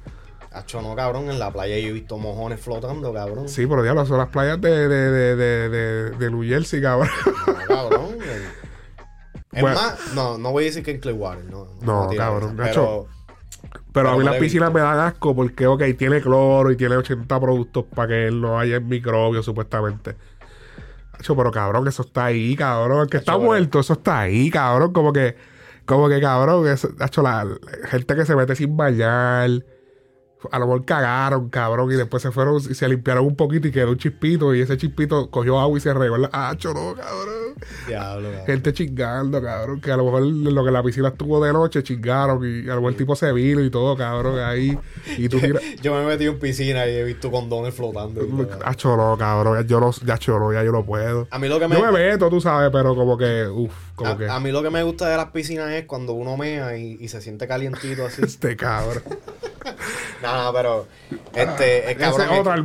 Acho, 0.57 0.81
no, 0.81 0.97
cabrón, 0.97 1.29
en 1.31 1.39
la 1.39 1.51
playa 1.53 1.79
yo 1.79 1.89
he 1.89 1.93
visto 1.93 2.17
mojones 2.17 2.59
flotando, 2.61 3.13
cabrón. 3.13 3.47
Sí, 3.47 3.67
pero 3.67 3.83
diablo, 3.83 4.07
son 4.07 4.17
las 4.17 4.29
playas 4.29 4.59
de, 4.59 4.89
de, 4.89 5.11
de, 5.11 5.37
de, 5.37 5.69
de, 5.69 6.11
de 6.13 6.31
New 6.31 6.43
Jersey, 6.45 6.81
cabrón. 6.81 7.11
No, 7.37 7.67
cabrón. 7.67 8.17
Es 9.53 9.63
Bueno. 9.63 9.77
más, 9.81 10.13
no, 10.15 10.37
no 10.37 10.53
voy 10.53 10.65
a 10.65 10.67
decir 10.67 10.83
que 10.83 10.91
en 10.91 11.01
Clearwater, 11.01 11.45
no. 11.47 11.67
No, 11.81 12.11
cabrón, 12.15 12.61
esa. 12.61 12.71
Pero, 12.73 13.07
Pero 13.93 14.09
a 14.11 14.17
mí 14.19 14.25
las 14.25 14.37
piscinas 14.37 14.71
me 14.71 14.81
dan 14.81 14.99
asco 14.99 15.35
porque, 15.35 15.67
ok, 15.67 15.83
tiene 15.97 16.21
cloro 16.21 16.71
y 16.71 16.77
tiene 16.77 16.97
80 16.97 17.41
productos 17.41 17.85
para 17.95 18.09
que 18.09 18.31
no 18.31 18.59
haya 18.59 18.81
microbios, 18.81 19.47
supuestamente. 19.47 20.15
Hacho, 21.13 21.35
pero 21.35 21.51
cabrón, 21.51 21.89
eso 21.89 22.03
está 22.03 22.27
ahí, 22.27 22.55
cabrón. 22.55 23.09
Que 23.09 23.17
está 23.17 23.33
Hacho, 23.33 23.41
muerto, 23.41 23.81
eso 23.81 23.95
está 23.95 24.21
ahí, 24.21 24.51
cabrón. 24.51 24.93
Como 24.93 25.11
que, 25.13 25.37
como 25.87 26.09
que, 26.11 26.21
cabrón, 26.21 26.69
eso, 26.69 26.91
hacho, 27.01 27.23
la, 27.23 27.45
la 27.45 27.89
gente 27.89 28.15
que 28.15 28.27
se 28.27 28.37
mete 28.37 28.55
sin 28.57 28.77
bañar. 28.77 29.51
A 30.53 30.59
lo 30.59 30.67
mejor 30.67 30.85
cagaron, 30.85 31.49
cabrón, 31.49 31.91
y 31.91 31.95
después 31.97 32.23
se 32.23 32.31
fueron 32.31 32.57
y 32.59 32.75
se 32.75 32.89
limpiaron 32.89 33.25
un 33.27 33.35
poquito 33.37 33.67
y 33.69 33.73
quedó 33.73 33.91
un 33.91 33.97
chispito. 33.99 34.55
Y 34.55 34.61
ese 34.61 34.77
chispito 34.77 35.31
cogió 35.31 35.59
agua 35.59 35.77
y 35.79 35.81
se 35.81 35.93
regó. 35.93 36.17
en 36.17 36.23
la- 36.23 36.31
Hacho, 36.33 36.73
no, 36.75 36.95
cabrón. 36.95 37.55
diablo, 37.89 38.29
cabrón. 38.29 38.47
Gente 38.47 38.73
chingando, 38.73 39.43
cabrón. 39.43 39.81
Que 39.81 39.91
a 39.91 39.97
lo 39.97 40.05
mejor 40.05 40.23
lo 40.27 40.65
que 40.65 40.71
la 40.71 40.83
piscina 40.83 41.09
estuvo 41.09 41.43
de 41.45 41.53
noche 41.53 41.83
chingaron. 41.83 42.39
Y 42.45 42.65
a 42.69 42.75
lo 42.75 42.77
mejor 42.77 42.91
el 42.93 42.97
tipo 42.97 43.17
se 43.17 43.33
vino 43.33 43.61
y 43.63 43.71
todo, 43.71 43.97
cabrón. 43.97 44.39
Ahí. 44.39 44.79
Y 45.17 45.29
tú 45.29 45.41
tiras. 45.41 45.63
Yo 45.83 45.95
me 45.95 46.03
he 46.03 46.07
metido 46.07 46.33
en 46.35 46.39
piscina 46.39 46.87
y 46.87 46.91
he 46.95 47.03
visto 47.05 47.31
condones 47.31 47.75
flotando. 47.75 48.21
Hacho, 48.65 48.97
no, 48.97 49.17
cabrón. 49.19 49.67
Yo 49.67 49.81
no, 49.81 49.91
ya, 50.05 50.19
cho, 50.19 50.39
no, 50.39 50.53
ya 50.53 50.63
yo 50.63 50.71
no 50.71 50.85
puedo. 50.85 51.27
A 51.31 51.39
mí 51.39 51.49
lo 51.49 51.59
que 51.59 51.67
me, 51.67 51.77
Yo 51.77 51.85
me 51.87 51.93
meto, 51.93 52.29
tú 52.29 52.41
sabes, 52.41 52.71
pero 52.71 52.95
como 52.95 53.17
que. 53.17 53.47
Uff, 53.49 53.73
como 53.97 54.11
a, 54.13 54.19
que. 54.19 54.29
a 54.29 54.39
mí 54.39 54.53
lo 54.53 54.63
que 54.63 54.71
me 54.71 54.83
gusta 54.83 55.09
de 55.09 55.17
las 55.17 55.31
piscinas 55.31 55.71
es 55.73 55.87
cuando 55.87 56.13
uno 56.13 56.37
mea 56.37 56.77
y, 56.77 56.99
y 57.01 57.09
se 57.09 57.21
siente 57.23 57.49
calientito 57.49 58.05
así. 58.07 58.23
Este 58.27 58.55
cabrón. 58.55 59.03
No, 60.23 60.45
no, 60.45 60.53
pero 60.53 60.87
este, 61.35 61.91
es 61.91 61.97
cabrón. 61.99 62.21
Ese 62.23 62.35
es- 62.35 62.41
otro, 62.41 62.55
el 62.55 62.63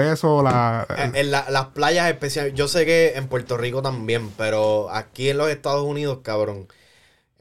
eso, 0.00 0.42
la. 0.42 0.86
En, 0.96 1.14
en 1.16 1.30
la- 1.30 1.46
las 1.50 1.66
playas 1.66 2.08
especiales, 2.08 2.54
yo 2.54 2.68
sé 2.68 2.84
que 2.86 3.12
en 3.16 3.28
Puerto 3.28 3.56
Rico 3.56 3.82
también, 3.82 4.30
pero 4.36 4.90
aquí 4.90 5.30
en 5.30 5.38
los 5.38 5.48
Estados 5.50 5.82
Unidos, 5.84 6.18
cabrón, 6.22 6.68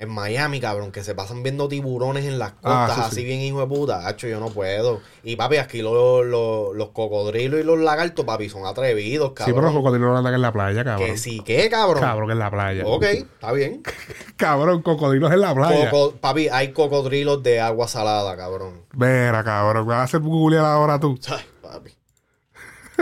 en 0.04 0.10
Miami, 0.10 0.60
cabrón, 0.62 0.92
que 0.92 1.04
se 1.04 1.16
pasan 1.16 1.44
viendo 1.44 1.68
tiburones 1.68 2.26
en 2.26 2.38
las 2.40 2.54
Ah, 2.64 2.86
costas, 2.88 2.96
sí, 2.96 3.02
así 3.02 3.16
sí. 3.18 3.24
bien 3.26 3.40
hijo 3.42 3.60
de 3.60 3.68
puta, 3.68 4.08
hacho, 4.08 4.28
yo 4.28 4.40
no 4.40 4.50
puedo. 4.50 5.02
Y 5.24 5.36
papi, 5.36 5.58
aquí 5.58 5.82
lo- 5.82 6.24
lo- 6.24 6.74
los 6.74 6.90
cocodrilos 6.90 7.60
y 7.60 7.64
los 7.64 7.80
lagartos, 7.80 8.24
papi, 8.26 8.50
son 8.50 8.66
atrevidos, 8.66 9.30
sí, 9.30 9.34
pero 9.46 9.56
los 9.58 9.64
cabrón. 9.64 9.74
cocodrilos 9.82 10.10
no 10.12 10.18
andan 10.18 10.34
en 10.36 10.42
la 10.42 10.52
playa, 10.54 10.84
cabrón. 10.84 11.08
que 11.10 11.18
sí, 11.18 11.42
¿qué, 11.46 11.70
cabrón? 11.70 12.02
Cabrón, 12.04 12.32
en 12.32 12.40
la 12.40 12.52
playa. 12.52 12.84
Ok, 12.86 13.04
está 13.04 13.52
bien. 13.52 13.82
Cabrón, 14.38 14.82
cocodrilos 14.82 15.32
en 15.32 15.42
la 15.42 15.54
playa. 15.56 15.90
Coco- 15.90 16.16
papi, 16.18 16.50
hay 16.50 16.74
cocodrilos 16.74 17.42
de 17.44 17.62
agua 17.62 17.88
salada, 17.88 18.36
cabrón. 18.36 18.82
Mira, 18.94 19.44
cabrón. 19.44 19.88
Vas 19.88 19.98
a 20.00 20.04
hacer 20.04 20.20
googlear 20.22 20.66
ahora 20.66 21.00
tú. 21.00 21.18
Ay, 21.30 21.44
papi. 21.62 21.92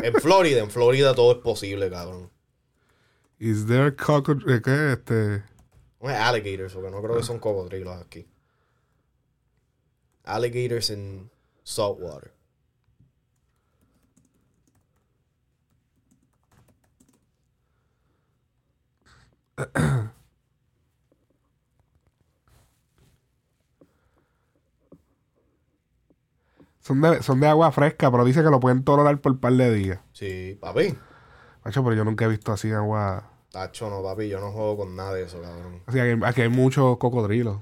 En 0.04 0.14
Florida, 0.16 0.60
en 0.60 0.70
Florida 0.70 1.14
todo 1.16 1.32
es 1.34 1.38
posible, 1.40 1.90
cabrón. 1.90 2.30
Is 3.40 3.66
there 3.66 3.96
cocodrilo? 3.96 4.62
¿Qué? 4.62 4.92
Este. 4.94 5.44
No 6.02 6.10
es 6.10 6.18
alligators, 6.18 6.74
porque 6.74 6.90
no 6.92 7.02
creo 7.02 7.18
que 7.18 7.24
son 7.24 7.40
cocodrilos 7.40 8.02
aquí. 8.02 8.28
Alligators 10.24 10.90
in 10.90 11.30
salt 11.64 12.00
water. 12.00 12.34
Son 26.82 27.00
de, 27.00 27.22
son 27.22 27.40
de 27.40 27.48
agua 27.48 27.72
fresca, 27.72 28.10
pero 28.10 28.26
dice 28.26 28.42
que 28.44 28.50
lo 28.50 28.60
pueden 28.60 28.84
tolerar 28.84 29.22
por 29.22 29.34
un 29.34 29.38
par 29.38 29.54
de 29.54 29.72
días. 29.72 30.00
Sí, 30.14 30.58
papi. 30.60 30.98
Macho, 31.64 31.84
pero 31.84 31.96
yo 31.96 32.04
nunca 32.04 32.26
he 32.26 32.28
visto 32.28 32.52
así 32.52 32.72
agua. 32.72 33.31
Tacho, 33.52 33.90
no, 33.90 34.02
papi. 34.02 34.30
Yo 34.30 34.40
no 34.40 34.52
juego 34.52 34.78
con 34.78 34.96
nada 34.96 35.14
de 35.14 35.24
eso, 35.24 35.42
cabrón. 35.42 35.82
Así 35.86 35.98
que 35.98 36.18
aquí, 36.24 36.42
hay 36.42 36.50
muchos 36.50 36.98
cocodrilos. 36.98 37.58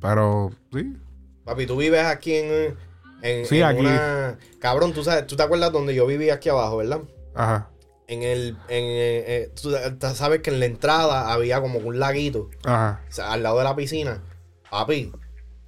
Pero, 0.00 0.50
sí. 0.72 0.96
Papi, 1.44 1.66
tú 1.66 1.76
vives 1.76 2.04
aquí 2.04 2.34
en. 2.34 2.76
en 3.22 3.46
Sí, 3.46 3.58
en 3.58 3.64
aquí. 3.64 3.80
una- 3.80 4.38
Cabrón, 4.60 4.92
¿tú, 4.92 5.04
sabes, 5.04 5.26
tú 5.26 5.36
te 5.36 5.42
acuerdas 5.42 5.72
donde 5.72 5.94
yo 5.94 6.06
vivía 6.06 6.34
aquí 6.34 6.48
abajo, 6.48 6.78
¿verdad? 6.78 7.00
Ajá. 7.34 7.68
En 8.06 8.22
el. 8.22 8.56
En, 8.68 8.84
eh, 8.84 9.24
eh, 9.26 9.52
tú 9.60 9.70
sabes 10.14 10.40
que 10.40 10.50
en 10.50 10.60
la 10.60 10.66
entrada 10.66 11.32
había 11.32 11.60
como 11.60 11.78
un 11.78 11.98
laguito. 11.98 12.48
Ajá. 12.64 13.02
O 13.08 13.12
sea, 13.12 13.32
al 13.32 13.42
lado 13.42 13.58
de 13.58 13.64
la 13.64 13.76
piscina. 13.76 14.22
Papi, 14.70 15.12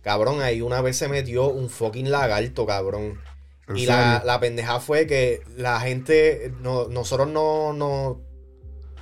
cabrón, 0.01 0.41
ahí 0.41 0.63
una 0.63 0.81
vez 0.81 0.97
se 0.97 1.09
metió 1.09 1.49
un 1.49 1.69
fucking 1.69 2.11
lagarto, 2.11 2.65
cabrón. 2.67 3.21
¿En 3.69 3.77
Y 3.77 3.87
la, 3.87 4.23
la 4.25 4.41
pendeja 4.41 4.81
fue 4.81 5.07
que 5.07 5.43
la 5.57 5.79
gente, 5.81 6.53
no- 6.61 6.89
nosotros 6.89 7.29
no, 7.29 7.73
no 7.73 8.21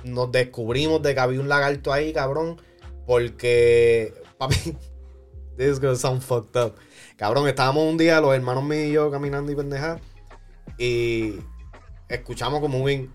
nos 0.03 0.31
descubrimos 0.31 1.01
de 1.01 1.13
que 1.13 1.19
había 1.19 1.39
un 1.39 1.49
lagarto 1.49 1.91
ahí, 1.93 2.13
cabrón. 2.13 2.61
Porque, 3.05 4.13
papi, 4.37 4.55
this 5.57 5.67
is 5.67 5.79
gonna 5.79 5.95
sound 5.95 6.21
fucked 6.21 6.59
up. 6.61 6.75
Cabrón, 7.17 7.47
estábamos 7.47 7.83
un 7.83 7.97
día, 7.97 8.21
los 8.21 8.33
hermanos 8.33 8.63
míos 8.63 8.85
y 8.87 8.91
yo 8.93 9.11
caminando 9.11 9.51
y 9.51 9.55
pendeja. 9.55 9.99
Y 10.77 11.35
escuchamos 12.07 12.61
como 12.61 12.77
un, 12.79 13.13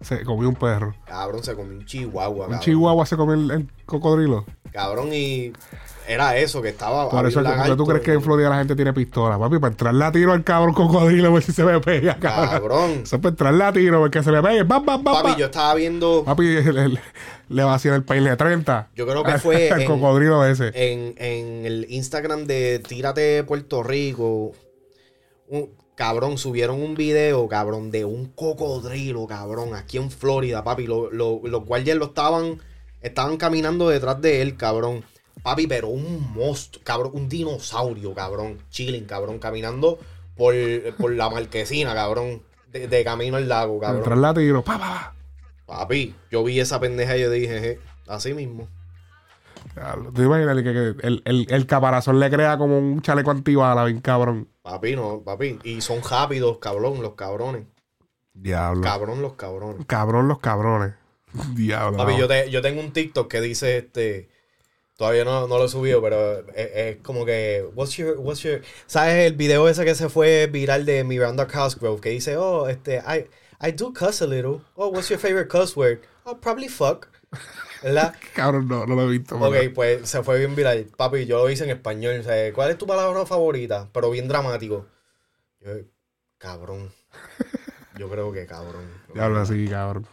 Se 0.00 0.22
comió 0.24 0.48
un 0.48 0.54
perro. 0.54 0.94
cabrón, 1.06 1.42
se 1.42 1.54
comió 1.54 1.76
un 1.78 1.84
chihuahua, 1.84 2.28
Un 2.46 2.52
cabrón. 2.52 2.60
chihuahua 2.60 3.06
se 3.06 3.16
comió 3.16 3.34
el, 3.34 3.50
el 3.50 3.72
cocodrilo. 3.84 4.44
Cabrón, 4.72 5.10
y 5.12 5.52
era 6.06 6.36
eso, 6.36 6.60
que 6.62 6.68
estaba. 6.70 7.08
Por 7.08 7.26
eso 7.26 7.42
que 7.42 7.48
porque 7.48 7.76
tú 7.76 7.86
crees 7.86 8.02
que 8.02 8.12
en 8.12 8.22
Florida 8.22 8.50
la 8.50 8.58
gente 8.58 8.74
tiene 8.76 8.92
pistola. 8.92 9.38
Papi, 9.38 9.58
para 9.58 9.72
entrarle 9.72 10.04
a 10.04 10.12
tiro 10.12 10.32
al 10.32 10.44
cabrón 10.44 10.74
cocodrilo 10.74 11.28
a 11.28 11.32
ver 11.32 11.42
si 11.42 11.52
se 11.52 11.64
me 11.64 11.80
pega, 11.80 12.16
cabrón. 12.18 12.50
Cabrón. 12.50 12.90
Eso 13.02 13.16
es 13.16 13.22
para 13.22 13.30
entrarle 13.30 13.64
a 13.64 13.72
tiro, 13.72 14.00
porque 14.00 14.22
se 14.22 14.30
me 14.32 14.42
pegue. 14.42 14.62
¡Bam, 14.64 14.84
bam, 14.84 15.02
bam, 15.04 15.22
Papi, 15.22 15.40
yo 15.40 15.46
estaba 15.46 15.74
viendo 15.74 16.22
Papi, 16.24 16.44
le, 16.44 16.88
le- 16.88 17.00
le 17.48 17.62
vacía 17.64 17.94
el 17.94 18.02
país 18.04 18.24
de 18.24 18.36
30. 18.36 18.90
Yo 18.94 19.06
creo 19.06 19.22
que 19.22 19.38
fue 19.38 19.68
el 19.72 19.80
en- 19.82 19.86
cocodrilo 19.86 20.44
ese. 20.46 20.68
en, 20.74 21.14
en 21.18 21.66
el 21.66 21.86
Instagram 21.88 22.44
de 22.46 22.78
Tírate 22.80 23.44
Puerto 23.44 23.82
Rico. 23.82 24.52
Un, 25.48 25.70
cabrón, 25.94 26.38
subieron 26.38 26.82
un 26.82 26.94
video, 26.94 27.46
cabrón, 27.48 27.90
de 27.90 28.04
un 28.04 28.26
cocodrilo, 28.26 29.26
cabrón, 29.26 29.74
aquí 29.74 29.98
en 29.98 30.10
Florida, 30.10 30.64
papi. 30.64 30.86
Lo- 30.86 31.10
lo- 31.10 31.40
los 31.44 31.64
guardias 31.64 31.96
lo 31.96 32.06
estaban, 32.06 32.58
estaban 33.00 33.36
caminando 33.36 33.88
detrás 33.88 34.20
de 34.20 34.42
él, 34.42 34.56
cabrón. 34.56 35.04
Papi, 35.44 35.68
pero 35.68 35.86
un 35.88 36.32
monstruo, 36.34 36.82
cabrón, 36.82 37.12
un 37.14 37.28
dinosaurio, 37.28 38.12
cabrón, 38.14 38.58
chilling, 38.70 39.04
cabrón, 39.04 39.38
caminando 39.38 39.98
por, 40.36 40.54
por 40.98 41.12
la 41.12 41.30
marquesina, 41.30 41.94
cabrón. 41.94 42.42
De, 42.72 42.88
de 42.88 43.04
camino 43.04 43.36
al 43.36 43.48
lago, 43.48 43.78
cabrón. 43.78 44.20
la 44.20 44.34
tiro. 44.34 44.64
Pa, 44.64 44.76
pa, 44.78 45.14
pa. 45.66 45.78
Papi, 45.78 46.12
yo 46.32 46.42
vi 46.42 46.58
esa 46.58 46.80
pendeja 46.80 47.16
y 47.16 47.20
yo 47.20 47.30
dije, 47.30 47.60
"Je, 47.60 47.80
así 48.08 48.34
mismo. 48.34 48.66
¿Tú 50.14 50.22
imaginas 50.22 50.56
que, 50.56 50.62
que 50.62 51.06
el, 51.06 51.22
el, 51.24 51.46
el 51.50 51.66
caparazón 51.66 52.20
le 52.20 52.30
crea 52.30 52.56
como 52.58 52.78
un 52.78 53.00
chaleco 53.02 53.30
antibala, 53.30 53.84
bien 53.84 54.00
cabrón? 54.00 54.48
Papi, 54.62 54.94
no, 54.96 55.20
papi. 55.24 55.58
Y 55.64 55.80
son 55.80 56.00
rápidos, 56.08 56.58
cabrón, 56.58 57.02
los 57.02 57.14
cabrones. 57.14 57.64
Diablo. 58.32 58.82
Cabrón, 58.82 59.22
los 59.22 59.34
cabrones. 59.34 59.86
Cabrón 59.86 60.28
los 60.28 60.38
cabrones. 60.40 60.94
Diablo. 61.54 61.96
Papi, 61.98 62.16
yo, 62.16 62.28
te- 62.28 62.50
yo 62.50 62.60
tengo 62.62 62.80
un 62.80 62.92
TikTok 62.92 63.28
que 63.30 63.40
dice 63.40 63.78
este. 63.78 64.28
Todavía 64.96 65.24
no, 65.24 65.48
no 65.48 65.58
lo 65.58 65.64
he 65.64 65.68
subido, 65.68 66.00
pero 66.00 66.40
es, 66.54 66.70
es 66.74 66.96
como 66.98 67.24
que. 67.24 67.64
What's 67.74 67.96
your, 67.96 68.16
what's 68.18 68.42
your. 68.42 68.62
¿Sabes 68.86 69.26
el 69.26 69.34
video 69.34 69.68
ese 69.68 69.84
que 69.84 69.94
se 69.94 70.08
fue 70.08 70.46
viral 70.46 70.86
de 70.86 71.02
Miranda 71.02 71.48
Cosgrove? 71.48 72.00
Que 72.00 72.10
dice, 72.10 72.36
oh, 72.36 72.68
este. 72.68 72.98
I, 72.98 73.26
I 73.60 73.72
do 73.72 73.92
cuss 73.92 74.22
a 74.22 74.26
little. 74.26 74.60
Oh, 74.76 74.88
what's 74.88 75.08
your 75.08 75.18
favorite 75.18 75.48
cuss 75.48 75.76
word? 75.76 76.00
Oh, 76.24 76.36
probably 76.36 76.68
fuck. 76.68 77.08
¿Verdad? 77.82 78.14
Cabrón, 78.34 78.68
no, 78.68 78.86
no 78.86 78.94
lo 78.94 79.02
he 79.02 79.18
visto. 79.18 79.36
Ok, 79.36 79.56
pues 79.74 80.08
se 80.08 80.22
fue 80.22 80.38
bien 80.38 80.54
viral. 80.54 80.86
Papi, 80.96 81.26
yo 81.26 81.38
lo 81.38 81.50
hice 81.50 81.64
en 81.64 81.70
español. 81.70 82.20
o 82.20 82.22
sea, 82.22 82.52
¿Cuál 82.52 82.70
es 82.70 82.78
tu 82.78 82.86
palabra 82.86 83.26
favorita? 83.26 83.90
Pero 83.92 84.10
bien 84.10 84.28
dramático. 84.28 84.86
Yo, 85.60 85.72
cabrón. 86.38 86.92
Yo 87.98 88.08
creo 88.08 88.32
que 88.32 88.46
cabrón. 88.46 88.88
Diablo 89.12 89.40
así, 89.40 89.66
cabrón. 89.68 90.06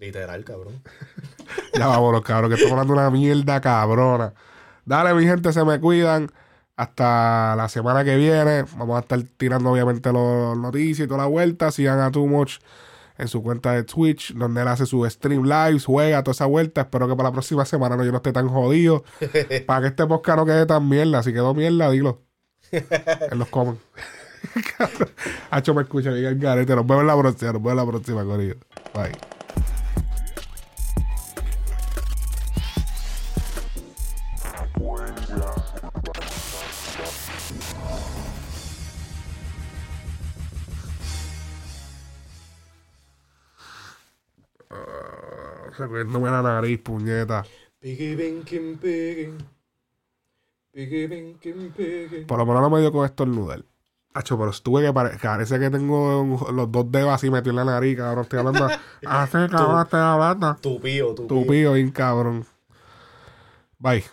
Literal, 0.00 0.44
cabrón. 0.44 0.82
Ya 1.74 1.86
vámonos, 1.86 2.22
cabrón, 2.22 2.50
que 2.50 2.54
estamos 2.54 2.72
hablando 2.72 2.94
una 2.94 3.10
mierda 3.10 3.60
cabrona. 3.60 4.32
Dale, 4.84 5.14
mi 5.14 5.24
gente, 5.24 5.52
se 5.52 5.64
me 5.64 5.80
cuidan. 5.80 6.30
Hasta 6.76 7.54
la 7.56 7.68
semana 7.68 8.04
que 8.04 8.16
viene. 8.16 8.64
Vamos 8.76 8.96
a 8.96 9.00
estar 9.00 9.20
tirando, 9.36 9.70
obviamente, 9.70 10.12
los 10.12 10.56
noticias 10.56 11.04
y 11.04 11.08
toda 11.08 11.22
la 11.22 11.26
vuelta. 11.26 11.70
Sigan 11.70 12.00
a 12.00 12.10
Too 12.10 12.26
Much 12.26 12.58
en 13.18 13.28
su 13.28 13.42
cuenta 13.42 13.72
de 13.72 13.82
Twitch, 13.82 14.32
donde 14.32 14.62
él 14.62 14.68
hace 14.68 14.86
su 14.86 15.04
stream 15.08 15.42
lives, 15.42 15.84
juega 15.84 16.22
toda 16.22 16.32
esa 16.32 16.46
vuelta. 16.46 16.82
Espero 16.82 17.06
que 17.06 17.16
para 17.16 17.28
la 17.28 17.32
próxima 17.32 17.66
semana 17.66 17.96
no, 17.96 18.04
yo 18.04 18.12
no 18.12 18.18
esté 18.18 18.32
tan 18.32 18.48
jodido. 18.48 19.04
para 19.66 19.80
que 19.82 19.86
este 19.88 20.06
podcast 20.06 20.38
no 20.38 20.46
quede 20.46 20.64
tan 20.66 20.88
mierda. 20.88 21.22
Si 21.22 21.32
quedó 21.32 21.52
mierda, 21.52 21.90
dilo. 21.90 22.22
en 22.72 23.38
los 23.38 23.48
comments. 23.48 23.82
Hacho 25.50 25.74
me 25.74 25.82
escucha, 25.82 26.12
diga 26.12 26.30
el 26.30 26.38
garete. 26.38 26.74
Nos 26.74 26.86
vemos 26.86 27.02
en 27.02 27.08
la 27.08 27.18
próxima. 27.18 27.52
Nos 27.52 27.62
vemos 27.62 27.72
en 27.72 27.76
la 27.76 27.92
próxima, 27.92 28.24
Corillo. 28.24 28.56
Bye. 28.94 29.39
Recuérdame 45.80 46.30
la 46.30 46.42
nariz, 46.42 46.78
puñeta. 46.80 47.44
Por 52.26 52.38
lo 52.38 52.46
menos 52.46 52.62
no 52.62 52.70
me 52.70 52.80
dio 52.80 52.92
con 52.92 53.04
estornudar. 53.04 53.64
Hacho, 54.12 54.36
pero 54.38 54.50
estuve 54.50 54.82
que 54.82 54.92
pare- 54.92 55.16
parece 55.22 55.58
que 55.58 55.70
tengo 55.70 56.20
un- 56.22 56.56
los 56.56 56.70
dos 56.70 56.90
dedos 56.90 57.10
así 57.12 57.30
metidos 57.30 57.50
en 57.50 57.56
la 57.56 57.72
nariz, 57.72 57.96
cabrón. 57.96 58.22
Estoy 58.24 58.38
hablando. 58.40 58.68
Así, 59.06 59.38
cabrón, 59.48 59.82
estoy 59.82 60.00
hablando. 60.00 60.56
Tu 60.60 60.80
pío, 60.80 61.14
tu 61.14 61.26
pío. 61.26 61.28
Tu 61.28 61.46
pío, 61.46 61.72
bien 61.74 61.90
cabrón. 61.90 62.44
Bye. 63.78 64.04